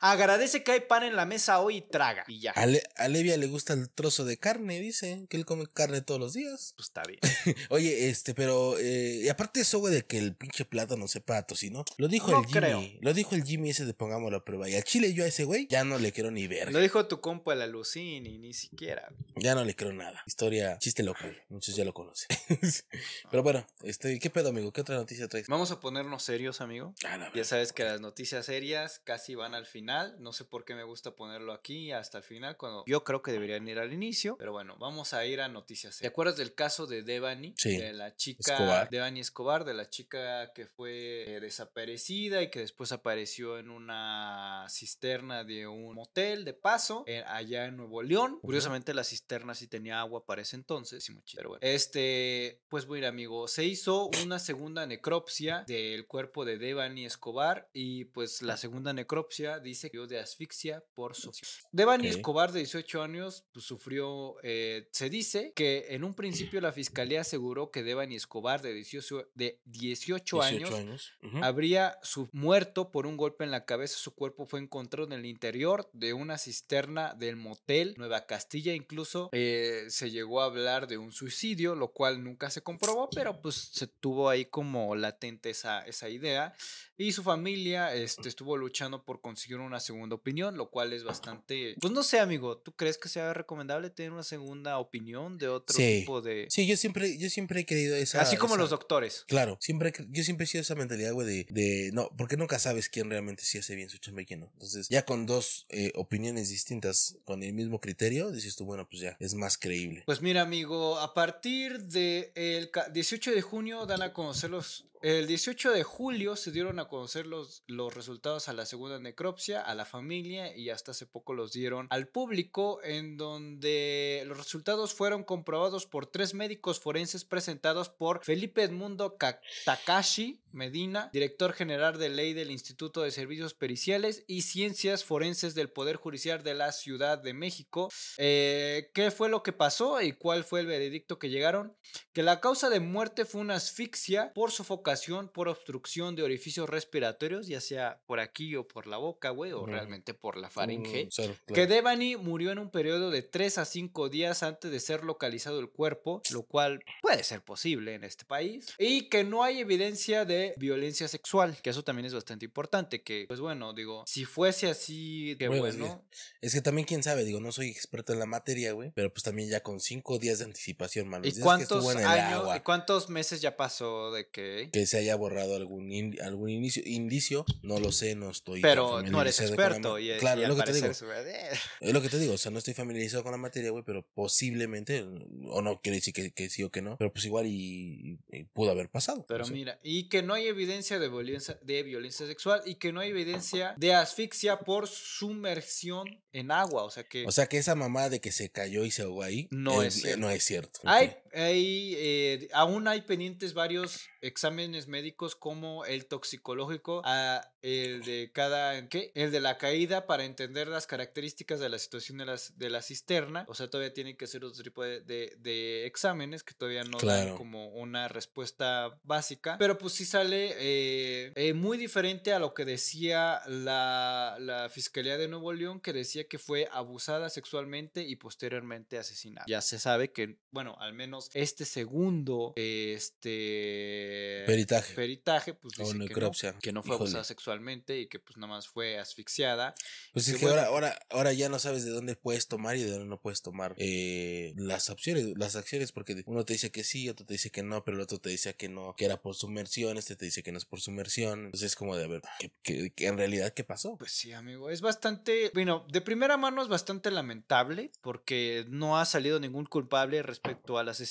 Agradece 0.01 0.63
que 0.63 0.71
hay 0.73 0.79
pan 0.81 1.03
en 1.03 1.15
la 1.15 1.25
mesa 1.25 1.59
hoy 1.59 1.77
y 1.77 1.81
traga. 1.81 2.23
Y 2.27 2.39
ya. 2.41 2.51
A, 2.51 2.65
Le- 2.67 2.83
a 2.95 3.07
Levia 3.07 3.37
le 3.37 3.47
gusta 3.47 3.73
el 3.73 3.89
trozo 3.89 4.23
de 4.23 4.37
carne, 4.37 4.79
dice, 4.79 5.25
que 5.29 5.37
él 5.37 5.45
come 5.45 5.65
carne 5.67 6.01
todos 6.01 6.19
los 6.19 6.33
días. 6.33 6.73
Pues 6.77 6.87
está 6.89 7.01
bien. 7.03 7.19
Oye, 7.69 8.09
este, 8.09 8.33
pero, 8.35 8.77
eh, 8.77 9.21
y 9.23 9.29
aparte 9.29 9.61
eso, 9.61 9.79
güey, 9.79 9.93
de 9.93 10.05
que 10.05 10.19
el 10.19 10.35
pinche 10.35 10.63
plátano 10.65 11.07
sepa 11.07 11.37
a 11.37 11.43
tocino, 11.47 11.83
lo 11.97 12.07
dijo 12.19 12.31
No 12.31 12.39
el 12.39 12.45
Jimmy, 12.45 12.59
creo. 12.59 12.83
lo 13.01 13.13
dijo 13.13 13.35
el 13.35 13.43
Jimmy 13.43 13.69
ese 13.69 13.85
de 13.85 13.93
pongamos 13.93 14.31
la 14.31 14.43
prueba, 14.43 14.69
y 14.69 14.75
al 14.75 14.83
chile 14.83 15.13
yo 15.13 15.23
a 15.23 15.27
ese 15.27 15.43
güey 15.45 15.67
ya 15.69 15.83
no 15.83 15.97
le 15.97 16.11
quiero 16.11 16.31
ni 16.31 16.47
ver, 16.47 16.71
Lo 16.71 16.79
dijo 16.79 17.05
tu 17.07 17.19
compa 17.21 17.55
la 17.55 17.67
Lucini, 17.67 18.37
ni 18.37 18.53
siquiera. 18.53 19.09
ya 19.35 19.55
no 19.55 19.63
le 19.65 19.75
creo 19.75 19.93
nada, 19.93 20.21
historia, 20.27 20.77
chiste 20.79 21.03
local, 21.03 21.41
muchos 21.49 21.75
ya 21.75 21.85
lo 21.85 21.93
conocen. 21.93 22.27
pero 23.31 23.43
bueno, 23.43 23.65
este, 23.83 24.19
¿qué 24.19 24.29
pedo, 24.29 24.49
amigo? 24.49 24.71
¿Qué 24.71 24.81
otra 24.81 24.95
noticia 24.95 25.27
traes? 25.27 25.47
Vamos 25.47 25.71
a 25.71 25.79
ponernos 25.79 26.23
serios, 26.23 26.61
amigo. 26.61 26.93
Ah, 27.05 27.31
Ya 27.33 27.43
sabes 27.43 27.73
que 27.73 27.83
las 27.83 28.01
noticias 28.01 28.45
serias 28.45 28.99
casi 29.03 29.35
van 29.35 29.53
al 29.55 29.65
final. 29.65 30.15
No 30.19 30.33
sé 30.33 30.45
por 30.45 30.65
qué 30.65 30.75
me 30.75 30.83
gusta 30.83 31.15
ponerlo 31.15 31.53
aquí 31.53 31.91
hasta 31.91 32.17
el 32.19 32.23
final, 32.23 32.57
cuando 32.57 32.83
yo 32.87 33.03
creo 33.03 33.21
que 33.21 33.31
deberían 33.31 33.67
ir 33.67 33.79
al 33.79 33.93
inicio. 33.93 34.35
Pero 34.37 34.51
bueno, 34.51 34.75
vamos 34.79 35.13
a 35.13 35.25
ir 35.25 35.41
a 35.41 35.47
noticias 35.47 35.95
serias. 35.95 36.01
¿Te 36.01 36.07
acuerdas 36.07 36.37
del 36.37 36.53
caso 36.53 36.87
de 36.87 37.03
Devani? 37.03 37.53
Sí. 37.57 37.77
De 37.77 37.93
la 37.93 38.15
chica 38.15 38.53
Escobar. 38.53 38.89
Devani 38.89 39.19
Escobar, 39.19 39.65
de 39.65 39.73
la 39.73 39.89
chica 39.89 40.51
que 40.53 40.65
fue 40.65 41.35
eh, 41.35 41.39
desaparecida 41.39 42.08
y 42.09 42.49
que 42.49 42.59
después 42.59 42.91
apareció 42.91 43.59
en 43.59 43.69
una 43.69 44.65
cisterna 44.69 45.43
de 45.43 45.67
un 45.67 45.93
motel 45.93 46.43
de 46.43 46.53
paso 46.53 47.03
eh, 47.05 47.23
allá 47.27 47.65
en 47.65 47.77
Nuevo 47.77 48.01
León. 48.01 48.39
Curiosamente, 48.41 48.93
la 48.93 49.03
cisterna 49.03 49.53
sí 49.53 49.67
tenía 49.67 49.99
agua 49.99 50.25
para 50.25 50.41
ese 50.41 50.55
entonces. 50.55 51.03
sí, 51.03 51.13
Pero 51.35 51.49
bueno, 51.49 51.59
este, 51.61 52.61
pues 52.67 52.87
bueno, 52.87 53.07
amigo, 53.07 53.47
se 53.47 53.65
hizo 53.65 54.09
una 54.23 54.39
segunda 54.39 54.87
necropsia 54.87 55.63
del 55.67 56.07
cuerpo 56.07 56.45
de 56.45 56.57
Devani 56.57 57.05
Escobar 57.05 57.69
y 57.73 58.05
pues 58.05 58.41
la 58.41 58.57
segunda 58.57 58.91
necropsia 58.91 59.59
dice 59.59 59.91
que 59.91 59.99
murió 59.99 60.07
de 60.07 60.19
asfixia 60.19 60.83
por 60.93 61.15
suicidio. 61.15 61.67
Devani 61.71 62.09
Ok. 62.09 62.15
Escobar, 62.15 62.51
de 62.51 62.59
18 62.59 63.03
años, 63.03 63.45
pues 63.51 63.65
sufrió, 63.65 64.35
eh, 64.43 64.87
se 64.91 65.09
dice 65.09 65.53
que 65.55 65.87
en 65.89 66.03
un 66.03 66.13
principio 66.13 66.61
la 66.61 66.71
fiscalía 66.71 67.21
aseguró 67.21 67.71
que 67.71 67.83
Devani 67.83 68.15
Escobar, 68.15 68.61
de 68.61 68.73
18, 68.73 69.31
de 69.33 69.59
18 69.65 70.41
años, 70.41 70.69
18 70.69 70.77
años. 70.77 71.13
ujú. 71.23 71.43
habría 71.43 71.98
su 72.03 72.29
muerto 72.31 72.91
por 72.91 73.05
un 73.07 73.17
golpe 73.17 73.43
en 73.43 73.51
la 73.51 73.65
cabeza. 73.65 73.97
Su 73.97 74.13
cuerpo 74.15 74.45
fue 74.45 74.59
encontrado 74.59 75.05
en 75.07 75.13
el 75.13 75.25
interior 75.25 75.89
de 75.93 76.13
una 76.13 76.37
cisterna 76.37 77.13
del 77.13 77.35
motel 77.35 77.93
Nueva 77.97 78.25
Castilla. 78.25 78.73
Incluso 78.73 79.29
eh, 79.31 79.85
se 79.89 80.11
llegó 80.11 80.41
a 80.41 80.45
hablar 80.45 80.87
de 80.87 80.97
un 80.97 81.11
suicidio, 81.11 81.75
lo 81.75 81.91
cual 81.91 82.23
nunca 82.23 82.49
se 82.49 82.61
comprobó, 82.61 83.09
pero 83.09 83.41
pues 83.41 83.55
se 83.73 83.87
tuvo 83.87 84.29
ahí 84.29 84.45
como 84.45 84.95
latente 84.95 85.49
esa, 85.49 85.81
esa 85.81 86.09
idea. 86.09 86.53
Y 86.97 87.13
su 87.13 87.23
familia 87.23 87.93
este, 87.95 88.27
estuvo 88.27 88.57
luchando 88.57 89.05
por 89.05 89.21
conseguir 89.21 89.57
una 89.59 89.79
segunda 89.79 90.15
opinión, 90.15 90.57
lo 90.57 90.69
cual 90.69 90.91
es 90.91 91.03
bastante, 91.05 91.75
pues 91.79 91.93
no 91.93 92.03
sé, 92.03 92.19
amigo, 92.19 92.57
¿tú 92.57 92.73
crees 92.73 92.97
que 92.97 93.07
sea 93.07 93.33
recomendable 93.33 93.89
tener 93.89 94.11
una 94.11 94.23
segunda 94.23 94.77
opinión 94.79 95.37
de 95.37 95.47
otro 95.47 95.75
Sí. 95.77 95.99
tipo 96.01 96.21
de... 96.21 96.47
Sí, 96.49 96.67
yo 96.67 96.75
siempre, 96.75 97.17
yo 97.17 97.29
siempre 97.29 97.61
he 97.61 97.65
creído 97.65 97.95
esa. 97.95 98.19
Así 98.21 98.35
como 98.35 98.55
esa- 98.55 98.61
los 98.63 98.69
doctores. 98.71 99.23
Claro, 99.29 99.57
siempre, 99.61 99.93
yo 100.09 100.23
siempre 100.23 100.43
he 100.43 100.47
sido 100.47 100.61
esa 100.61 100.75
mentalidad, 100.75 101.13
güey, 101.13 101.25
de, 101.27 101.47
de, 101.49 101.88
no, 101.91 102.09
porque 102.17 102.37
nunca 102.37 102.59
sabes 102.59 102.89
quién 102.89 103.09
realmente 103.09 103.43
sí 103.43 103.57
hace 103.57 103.75
bien 103.75 103.89
su 103.89 103.97
chamba 103.97 104.21
y 104.21 104.25
quién 104.25 104.41
no. 104.41 104.49
Entonces, 104.53 104.87
ya 104.89 105.05
con 105.05 105.25
dos 105.25 105.65
eh, 105.69 105.91
opiniones 105.95 106.49
distintas, 106.49 107.17
con 107.25 107.43
el 107.43 107.53
mismo 107.53 107.79
criterio, 107.79 108.31
dices 108.31 108.55
tú, 108.55 108.65
bueno, 108.65 108.87
pues 108.89 109.01
ya, 109.01 109.17
es 109.19 109.33
más 109.33 109.57
creíble. 109.57 110.03
Pues 110.05 110.21
mira, 110.21 110.41
amigo, 110.41 110.99
a 110.99 111.13
partir 111.13 111.83
del 111.85 112.31
el 112.35 112.71
ca- 112.71 112.89
18 112.89 113.31
de 113.31 113.41
junio 113.41 113.85
dan 113.85 114.01
a 114.01 114.13
conocer 114.13 114.49
los... 114.49 114.85
El 115.01 115.27
18 115.27 115.71
de 115.71 115.83
julio 115.83 116.35
se 116.35 116.51
dieron 116.51 116.77
a 116.79 116.89
conocer 116.89 117.25
los, 117.25 117.63
los 117.67 117.93
resultados 117.93 118.49
a 118.49 118.53
la 118.53 118.65
segunda 118.65 118.99
necropsia, 118.99 119.61
a 119.61 119.73
la 119.73 119.85
familia 119.85 120.55
y 120.57 120.69
hasta 120.71 120.91
hace 120.91 121.05
poco 121.05 121.33
los 121.33 121.53
dieron 121.53 121.87
al 121.89 122.09
público, 122.09 122.81
en 122.83 123.15
donde 123.15 124.23
los 124.27 124.37
resultados 124.37 124.93
fueron 124.93 125.23
comprobados 125.23 125.85
por 125.85 126.05
tres 126.07 126.33
médicos 126.33 126.81
forenses 126.81 127.23
presentados 127.23 127.87
por 127.89 128.25
Felipe 128.25 128.61
Edmundo 128.63 129.15
Ka- 129.17 129.39
Takashi 129.63 130.41
Medina, 130.51 131.09
director 131.13 131.53
general 131.53 131.97
de 131.97 132.09
ley 132.09 132.33
del 132.33 132.51
Instituto 132.51 133.01
de 133.03 133.11
Servicios 133.11 133.53
Periciales 133.53 134.23
y 134.27 134.41
Ciencias 134.41 135.05
Forenses 135.05 135.55
del 135.55 135.69
Poder 135.69 135.95
Judicial 135.95 136.43
de 136.43 136.55
la 136.55 136.71
Ciudad 136.71 137.19
de 137.19 137.33
México, 137.33 137.89
eh, 138.17 138.89
¿Qué 138.93 139.11
fue 139.11 139.29
lo 139.29 139.43
que 139.43 139.53
pasó 139.53 140.01
y 140.01 140.11
cuál 140.13 140.43
fue 140.43 140.59
el 140.61 140.65
veredicto 140.65 141.19
que 141.19 141.29
llegaron? 141.29 141.77
Que 142.11 142.23
la 142.23 142.41
causa 142.41 142.69
de 142.69 142.79
muerte 142.79 143.23
fue 143.25 143.41
una 143.41 143.55
asfixia 143.55 144.33
por 144.33 144.51
sofocación, 144.51 144.88
por 145.31 145.47
obstrucción 145.47 146.15
de 146.15 146.23
orificios 146.23 146.69
respiratorios, 146.69 147.47
ya 147.47 147.61
sea 147.61 148.01
por 148.05 148.19
aquí 148.19 148.55
o 148.55 148.67
por 148.67 148.87
la 148.87 148.97
boca, 148.97 149.29
güey, 149.29 149.51
o 149.51 149.65
realmente 149.65 150.13
por 150.13 150.37
la 150.37 150.49
faringe. 150.49 151.05
Mm, 151.05 151.09
claro, 151.09 151.35
Que. 151.53 151.67
Devani 151.67 152.15
murió 152.15 152.51
en 152.51 152.59
un 152.59 152.71
periodo 152.71 153.11
de 153.11 153.21
3 153.21 153.59
a 153.59 153.65
5 153.65 154.09
días 154.09 154.43
antes 154.43 154.71
de 154.71 154.79
ser 154.79 155.03
localizado 155.03 155.59
el 155.59 155.69
cuerpo, 155.69 156.21
lo 156.31 156.43
cual 156.43 156.83
puede 157.01 157.23
ser 157.23 157.41
posible 157.43 157.93
en 157.93 158.03
este 158.03 158.25
país. 158.25 158.73
Y 158.77 159.09
que 159.09 159.23
no 159.23 159.43
hay 159.43 159.59
evidencia 159.59 160.25
de 160.25 160.53
violencia 160.57 161.07
sexual, 161.07 161.57
que 161.61 161.69
eso 161.69 161.83
también 161.83 162.05
es 162.05 162.13
bastante 162.13 162.45
importante. 162.45 163.03
Que, 163.03 163.25
pues 163.27 163.39
bueno, 163.39 163.73
digo, 163.73 164.03
si 164.07 164.25
fuese 164.25 164.67
así, 164.67 165.35
qué 165.37 165.47
Bueno. 165.47 166.03
Es 166.41 166.53
que 166.53 166.61
también, 166.61 166.87
quién 166.87 167.03
sabe, 167.03 167.23
digo, 167.23 167.39
no 167.39 167.51
soy 167.51 167.69
experto 167.69 168.13
en 168.13 168.19
la 168.19 168.25
materia, 168.25 168.73
güey, 168.73 168.91
pero 168.95 169.11
pues 169.11 169.23
también 169.23 169.49
ya 169.49 169.61
con 169.61 169.79
cinco 169.79 170.17
días 170.17 170.39
de 170.39 170.45
anticipación, 170.45 171.07
mano. 171.07 171.27
¿Y 171.27 171.33
que 171.33 171.41
cuántos 171.41 171.87
años, 171.95 172.55
y 172.55 172.59
cuántos 172.61 173.09
meses 173.09 173.41
ya 173.41 173.55
pasó 173.55 174.11
de 174.11 174.29
que... 174.29 174.69
que 174.71 174.78
se 174.85 174.97
haya 174.97 175.15
borrado 175.15 175.55
algún 175.55 175.91
in- 175.91 176.21
algún 176.21 176.49
inicio, 176.49 176.81
indicio, 176.85 177.45
no 177.63 177.79
lo 177.79 177.91
sé, 177.91 178.15
no 178.15 178.29
estoy. 178.29 178.61
Pero 178.61 179.01
no 179.03 179.21
eres 179.21 179.39
la 179.39 179.45
experto 179.47 179.99
y, 179.99 180.11
claro, 180.17 180.41
y 180.41 180.43
es 180.43 180.49
lo 180.49 180.55
que 180.55 180.63
te 180.63 180.73
digo. 180.73 180.87
Es 181.81 181.93
lo 181.93 182.01
que 182.01 182.09
te 182.09 182.19
digo, 182.19 182.33
o 182.33 182.37
sea, 182.37 182.51
no 182.51 182.59
estoy 182.59 182.73
familiarizado 182.73 183.23
con 183.23 183.31
la 183.31 183.37
materia, 183.37 183.71
güey, 183.71 183.83
pero 183.85 184.05
posiblemente, 184.13 185.03
o 185.47 185.61
no 185.61 185.81
quiere 185.81 185.97
decir 185.97 186.13
que, 186.13 186.31
que 186.31 186.49
sí 186.49 186.63
o 186.63 186.71
que 186.71 186.81
no, 186.81 186.97
pero 186.97 187.11
pues 187.11 187.25
igual 187.25 187.47
y, 187.47 188.19
y 188.31 188.43
pudo 188.45 188.71
haber 188.71 188.89
pasado. 188.89 189.25
Pero 189.27 189.45
mira, 189.47 189.79
y 189.83 190.09
que 190.09 190.21
no 190.23 190.33
hay 190.33 190.47
evidencia 190.47 190.99
de 190.99 191.09
violencia, 191.09 191.57
de 191.61 191.83
violencia 191.83 192.25
sexual 192.27 192.61
y 192.65 192.75
que 192.75 192.91
no 192.91 192.99
hay 193.01 193.09
evidencia 193.09 193.73
de 193.77 193.93
asfixia 193.93 194.59
por 194.59 194.87
sumersión 194.87 196.21
en 196.31 196.51
agua. 196.51 196.83
O 196.83 196.89
sea 196.91 197.03
que 197.03 197.25
O 197.25 197.31
sea 197.31 197.47
que 197.47 197.57
esa 197.57 197.75
mamá 197.75 198.09
de 198.09 198.19
que 198.21 198.31
se 198.31 198.49
cayó 198.51 198.85
y 198.85 198.91
se 198.91 199.03
ahogó 199.03 199.23
ahí, 199.23 199.47
No 199.51 199.83
es 199.83 199.95
cierto. 199.95 200.19
no 200.19 200.29
es 200.29 200.43
cierto. 200.43 200.79
hay. 200.83 201.15
Hay, 201.33 201.93
eh, 201.97 202.47
aún 202.53 202.87
hay 202.87 203.01
pendientes 203.01 203.53
varios 203.53 204.07
exámenes 204.21 204.87
médicos 204.87 205.35
como 205.35 205.85
el 205.85 206.05
toxicológico, 206.05 207.01
a 207.05 207.51
el 207.61 208.03
de 208.03 208.31
cada, 208.33 208.87
¿qué? 208.89 209.11
El 209.15 209.31
de 209.31 209.41
la 209.41 209.57
caída 209.57 210.07
para 210.07 210.23
entender 210.25 210.67
las 210.67 210.87
características 210.87 211.59
de 211.59 211.69
la 211.69 211.77
situación 211.79 212.17
de, 212.17 212.25
las, 212.25 212.57
de 212.57 212.69
la 212.69 212.81
cisterna. 212.81 213.45
O 213.47 213.53
sea, 213.53 213.69
todavía 213.69 213.93
tienen 213.93 214.15
que 214.15 214.25
hacer 214.25 214.43
otro 214.45 214.63
tipo 214.63 214.83
de, 214.83 215.01
de- 215.01 215.35
de 215.39 215.85
exámenes 215.85 216.43
que 216.43 216.53
todavía 216.53 216.83
no 216.83 216.91
dan 216.99 216.99
Claro. 216.99 217.35
como 217.35 217.67
una 217.69 218.07
respuesta 218.07 218.99
básica. 219.03 219.57
Pero 219.57 219.77
pues 219.77 219.93
sí 219.93 220.05
sale 220.05 220.53
eh, 220.57 221.31
eh, 221.35 221.53
muy 221.53 221.77
diferente 221.77 222.31
a 222.33 222.39
lo 222.39 222.53
que 222.53 222.63
decía 222.65 223.41
la, 223.47 224.37
la 224.39 224.69
Fiscalía 224.69 225.17
de 225.17 225.27
Nuevo 225.27 225.51
León, 225.53 225.79
que 225.81 225.91
decía 225.93 226.27
que 226.27 226.37
fue 226.39 226.67
abusada 226.71 227.29
sexualmente 227.29 228.03
y 228.03 228.15
posteriormente 228.15 228.97
asesinada. 228.97 229.45
Ya 229.49 229.61
se 229.61 229.79
sabe 229.79 230.11
que, 230.11 230.37
bueno, 230.51 230.75
al 230.79 230.93
menos 230.93 231.18
este 231.33 231.65
segundo 231.65 232.53
este 232.55 234.43
Peritaje. 234.45 234.93
peritaje, 234.93 235.53
pues 235.53 235.75
dice 235.77 235.91
que 235.91 235.97
no, 235.97 236.03
necropsia. 236.05 236.53
que 236.61 236.71
no 236.71 236.81
fue 236.81 236.95
Híjole. 236.95 237.05
abusada 237.07 237.23
sexualmente 237.23 237.99
y 237.99 238.07
que 238.07 238.19
pues 238.19 238.37
nada 238.37 238.53
más 238.53 238.67
fue 238.67 238.97
asfixiada. 238.99 239.73
Pues 240.13 240.27
es 240.27 240.33
que 240.35 240.39
que 240.39 240.45
bueno, 240.45 240.61
ahora, 240.61 240.69
ahora, 240.89 240.99
ahora 241.09 241.33
ya 241.33 241.49
no 241.49 241.59
sabes 241.59 241.83
de 241.85 241.91
dónde 241.91 242.15
puedes 242.15 242.47
tomar 242.47 242.75
y 242.77 242.81
de 242.83 242.91
dónde 242.91 243.05
no 243.05 243.19
puedes 243.21 243.41
tomar 243.41 243.75
eh, 243.77 244.53
las 244.55 244.89
opciones, 244.89 245.25
las 245.37 245.55
acciones, 245.55 245.91
porque 245.91 246.23
uno 246.25 246.45
te 246.45 246.53
dice 246.53 246.71
que 246.71 246.83
sí, 246.83 247.09
otro 247.09 247.25
te 247.25 247.33
dice 247.33 247.51
que 247.51 247.63
no, 247.63 247.83
pero 247.83 247.97
el 247.97 248.01
otro 248.03 248.19
te 248.19 248.29
dice 248.29 248.55
que 248.55 248.69
no, 248.69 248.95
que 248.97 249.05
era 249.05 249.21
por 249.21 249.35
sumersión, 249.35 249.97
este 249.97 250.15
te 250.15 250.25
dice 250.25 250.43
que 250.43 250.51
no 250.51 250.57
es 250.57 250.65
por 250.65 250.81
sumersión. 250.81 251.45
Entonces 251.45 251.71
es 251.71 251.75
como 251.75 251.95
de 251.95 252.05
a 252.05 252.07
ver, 252.07 252.21
¿qué, 252.39 252.51
qué- 252.63 252.91
qué 252.95 253.07
en 253.07 253.17
realidad 253.17 253.53
qué 253.53 253.63
pasó? 253.63 253.97
Pues 253.97 254.11
sí, 254.11 254.31
amigo, 254.31 254.69
es 254.69 254.81
bastante, 254.81 255.51
bueno, 255.53 255.85
de 255.91 256.01
primera 256.01 256.37
mano 256.37 256.61
es 256.61 256.67
bastante 256.67 257.11
lamentable 257.11 257.91
porque 258.01 258.65
no 258.69 258.97
ha 258.99 259.05
salido 259.05 259.39
ningún 259.39 259.65
culpable 259.65 260.21
respecto 260.23 260.77
al 260.77 260.87
asesinato 260.89 261.08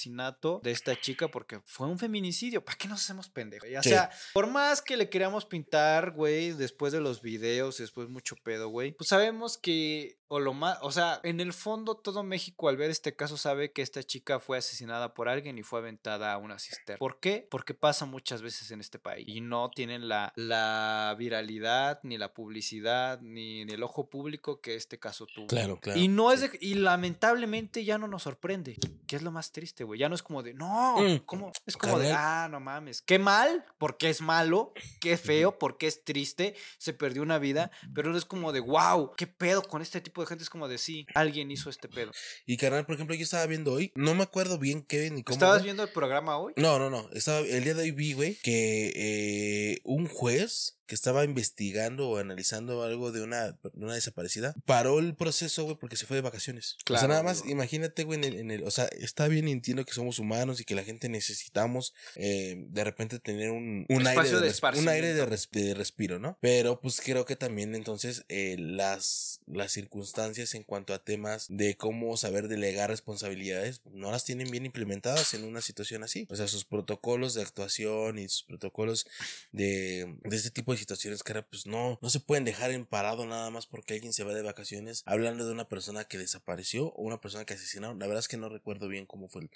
de 0.62 0.70
esta 0.70 0.98
chica 1.00 1.28
porque 1.28 1.60
fue 1.64 1.86
un 1.88 1.98
feminicidio. 1.98 2.64
¿Para 2.64 2.78
qué 2.78 2.88
nos 2.88 3.00
hacemos 3.02 3.28
pendejos? 3.28 3.68
O 3.78 3.82
Sí. 3.82 3.88
sea, 3.90 4.10
por 4.32 4.46
más 4.46 4.80
que 4.82 4.96
le 4.96 5.08
queríamos 5.08 5.44
pintar, 5.46 6.12
güey, 6.12 6.52
después 6.52 6.92
de 6.92 7.00
los 7.00 7.22
videos 7.22 7.78
y 7.80 7.82
después 7.82 8.08
mucho 8.08 8.36
pedo, 8.36 8.68
güey, 8.68 8.92
pues 8.92 9.08
sabemos 9.08 9.58
que, 9.58 10.17
o 10.28 10.40
lo 10.40 10.52
más, 10.54 10.78
o 10.82 10.90
sea, 10.92 11.20
en 11.22 11.40
el 11.40 11.52
fondo 11.52 11.94
todo 11.96 12.22
México 12.22 12.68
al 12.68 12.76
ver 12.76 12.90
este 12.90 13.16
caso 13.16 13.36
sabe 13.36 13.72
que 13.72 13.82
esta 13.82 14.02
chica 14.02 14.38
fue 14.40 14.58
asesinada 14.58 15.14
por 15.14 15.28
alguien 15.28 15.58
y 15.58 15.62
fue 15.62 15.78
aventada 15.80 16.32
a 16.32 16.38
una 16.38 16.58
cisterna. 16.58 16.98
¿Por 16.98 17.18
qué? 17.20 17.46
Porque 17.50 17.74
pasa 17.74 18.04
muchas 18.06 18.42
veces 18.42 18.70
en 18.70 18.80
este 18.80 18.98
país 18.98 19.26
y 19.28 19.40
no 19.40 19.70
tienen 19.70 20.08
la, 20.08 20.32
la 20.36 21.14
viralidad, 21.18 22.00
ni 22.02 22.18
la 22.18 22.32
publicidad, 22.34 23.20
ni, 23.20 23.64
ni 23.64 23.72
el 23.72 23.82
ojo 23.82 24.08
público 24.08 24.60
que 24.60 24.74
este 24.74 24.98
caso 24.98 25.26
tuvo. 25.26 25.46
Claro, 25.46 25.78
claro. 25.80 25.98
Y 25.98 26.08
no 26.08 26.32
es 26.32 26.40
de- 26.42 26.58
y 26.60 26.74
lamentablemente 26.74 27.84
ya 27.84 27.98
no 27.98 28.06
nos 28.08 28.22
sorprende. 28.24 28.76
Que 29.06 29.16
es 29.16 29.22
lo 29.22 29.30
más 29.30 29.52
triste, 29.52 29.84
güey. 29.84 29.98
Ya 29.98 30.08
no 30.08 30.14
es 30.14 30.22
como 30.22 30.42
de, 30.42 30.52
no, 30.54 30.96
Mm, 30.98 31.18
¿cómo? 31.24 31.52
Es 31.66 31.76
como 31.76 31.98
de, 31.98 32.12
ah, 32.12 32.48
no 32.50 32.60
mames. 32.60 33.00
Qué 33.02 33.18
mal, 33.18 33.64
porque 33.78 34.10
es 34.10 34.20
malo. 34.20 34.72
Qué 35.00 35.16
feo, 35.16 35.58
porque 35.58 35.86
es 35.86 36.04
triste. 36.04 36.54
Se 36.76 36.92
perdió 36.92 37.22
una 37.22 37.38
vida. 37.38 37.70
Pero 37.94 38.10
no 38.10 38.18
es 38.18 38.24
como 38.26 38.52
de, 38.52 38.60
wow, 38.60 39.12
qué 39.16 39.26
pedo 39.26 39.62
con 39.62 39.80
este 39.82 40.00
tipo 40.00 40.17
de 40.22 40.28
gente. 40.28 40.44
Es 40.44 40.50
como 40.50 40.68
de, 40.68 40.78
sí, 40.78 41.06
alguien 41.14 41.50
hizo 41.50 41.70
este 41.70 41.88
pedo. 41.88 42.12
Y 42.46 42.56
carnal, 42.56 42.86
por 42.86 42.94
ejemplo, 42.94 43.14
yo 43.14 43.22
estaba 43.22 43.46
viendo 43.46 43.72
hoy, 43.72 43.92
no 43.94 44.14
me 44.14 44.22
acuerdo 44.22 44.58
bien 44.58 44.82
qué 44.82 45.10
ni 45.10 45.22
cómo. 45.22 45.34
¿Estabas 45.34 45.62
viendo 45.62 45.82
el 45.82 45.90
programa 45.90 46.38
hoy? 46.38 46.52
No, 46.56 46.78
no, 46.78 46.90
no. 46.90 47.08
Estaba, 47.12 47.40
el 47.40 47.64
día 47.64 47.74
de 47.74 47.82
hoy 47.82 47.90
vi, 47.90 48.12
güey, 48.12 48.36
que 48.36 48.92
eh, 48.94 49.80
un 49.84 50.06
juez 50.06 50.77
que 50.88 50.96
estaba 50.96 51.22
investigando 51.24 52.08
o 52.08 52.16
analizando 52.18 52.82
algo 52.82 53.12
de 53.12 53.22
una, 53.22 53.52
de 53.52 53.58
una 53.74 53.94
desaparecida, 53.94 54.54
paró 54.64 54.98
el 54.98 55.14
proceso, 55.14 55.62
güey, 55.64 55.76
porque 55.76 55.96
se 55.96 56.06
fue 56.06 56.16
de 56.16 56.22
vacaciones. 56.22 56.74
o 56.80 56.84
Claro, 56.84 57.00
sea, 57.02 57.08
nada 57.08 57.22
más, 57.22 57.44
imagínate, 57.46 58.02
güey, 58.02 58.18
en 58.18 58.24
el, 58.24 58.34
en 58.40 58.50
el- 58.50 58.64
o 58.64 58.70
sea, 58.72 58.86
está 58.86 59.28
bien, 59.28 59.46
entiendo 59.46 59.84
que 59.84 59.92
somos 59.92 60.18
humanos 60.18 60.60
y 60.60 60.64
que 60.64 60.74
la 60.74 60.82
gente 60.82 61.08
necesitamos 61.08 61.94
eh, 62.16 62.64
de 62.70 62.82
repente 62.84 63.20
tener 63.20 63.50
un, 63.50 63.86
un 63.88 64.06
aire, 64.06 64.22
de, 64.30 64.40
de 64.40 64.78
un 64.78 64.88
aire 64.88 65.14
de, 65.14 65.22
esparcimiento. 65.22 65.26
res- 65.26 65.48
de 65.52 65.74
respiro, 65.74 66.18
¿no? 66.18 66.38
Pero 66.40 66.80
pues 66.80 67.00
creo 67.00 67.24
que 67.24 67.36
también 67.36 67.74
entonces 67.74 68.24
eh, 68.28 68.56
las, 68.58 69.40
las 69.46 69.70
circunstancias 69.72 70.54
en 70.54 70.62
cuanto 70.64 70.94
a 70.94 71.04
temas 71.04 71.46
de 71.48 71.76
cómo 71.76 72.16
saber 72.16 72.48
delegar 72.48 72.88
responsabilidades 72.90 73.82
no 73.92 74.10
las 74.10 74.24
tienen 74.24 74.50
bien 74.50 74.64
implementadas 74.66 75.34
en 75.34 75.44
una 75.44 75.60
situación 75.60 76.02
así. 76.02 76.26
O 76.30 76.36
sea, 76.36 76.48
sus 76.48 76.64
protocolos 76.64 77.34
de 77.34 77.42
actuación 77.42 78.18
y 78.18 78.28
sus 78.28 78.44
protocolos 78.44 79.06
de, 79.52 80.16
de 80.24 80.36
este 80.36 80.50
tipo 80.50 80.72
de 80.72 80.77
situaciones 80.78 81.22
ahora 81.28 81.46
pues 81.46 81.66
no, 81.66 81.98
no 82.00 82.10
se 82.10 82.20
pueden 82.20 82.44
dejar 82.44 82.70
en 82.70 82.86
parado 82.86 83.26
nada 83.26 83.50
más 83.50 83.66
porque 83.66 83.94
alguien 83.94 84.12
se 84.12 84.24
va 84.24 84.32
de 84.32 84.42
vacaciones 84.42 85.02
hablando 85.06 85.46
de 85.46 85.52
una 85.52 85.68
persona 85.68 86.04
que 86.04 86.18
desapareció 86.18 86.88
o 86.88 87.02
una 87.02 87.20
persona 87.20 87.44
que 87.44 87.54
asesinaron. 87.54 87.98
La 87.98 88.06
verdad 88.06 88.20
es 88.20 88.28
que 88.28 88.36
no 88.36 88.48
recuerdo 88.48 88.88
bien 88.88 89.06
cómo 89.06 89.28
fue 89.28 89.42
el, 89.42 89.50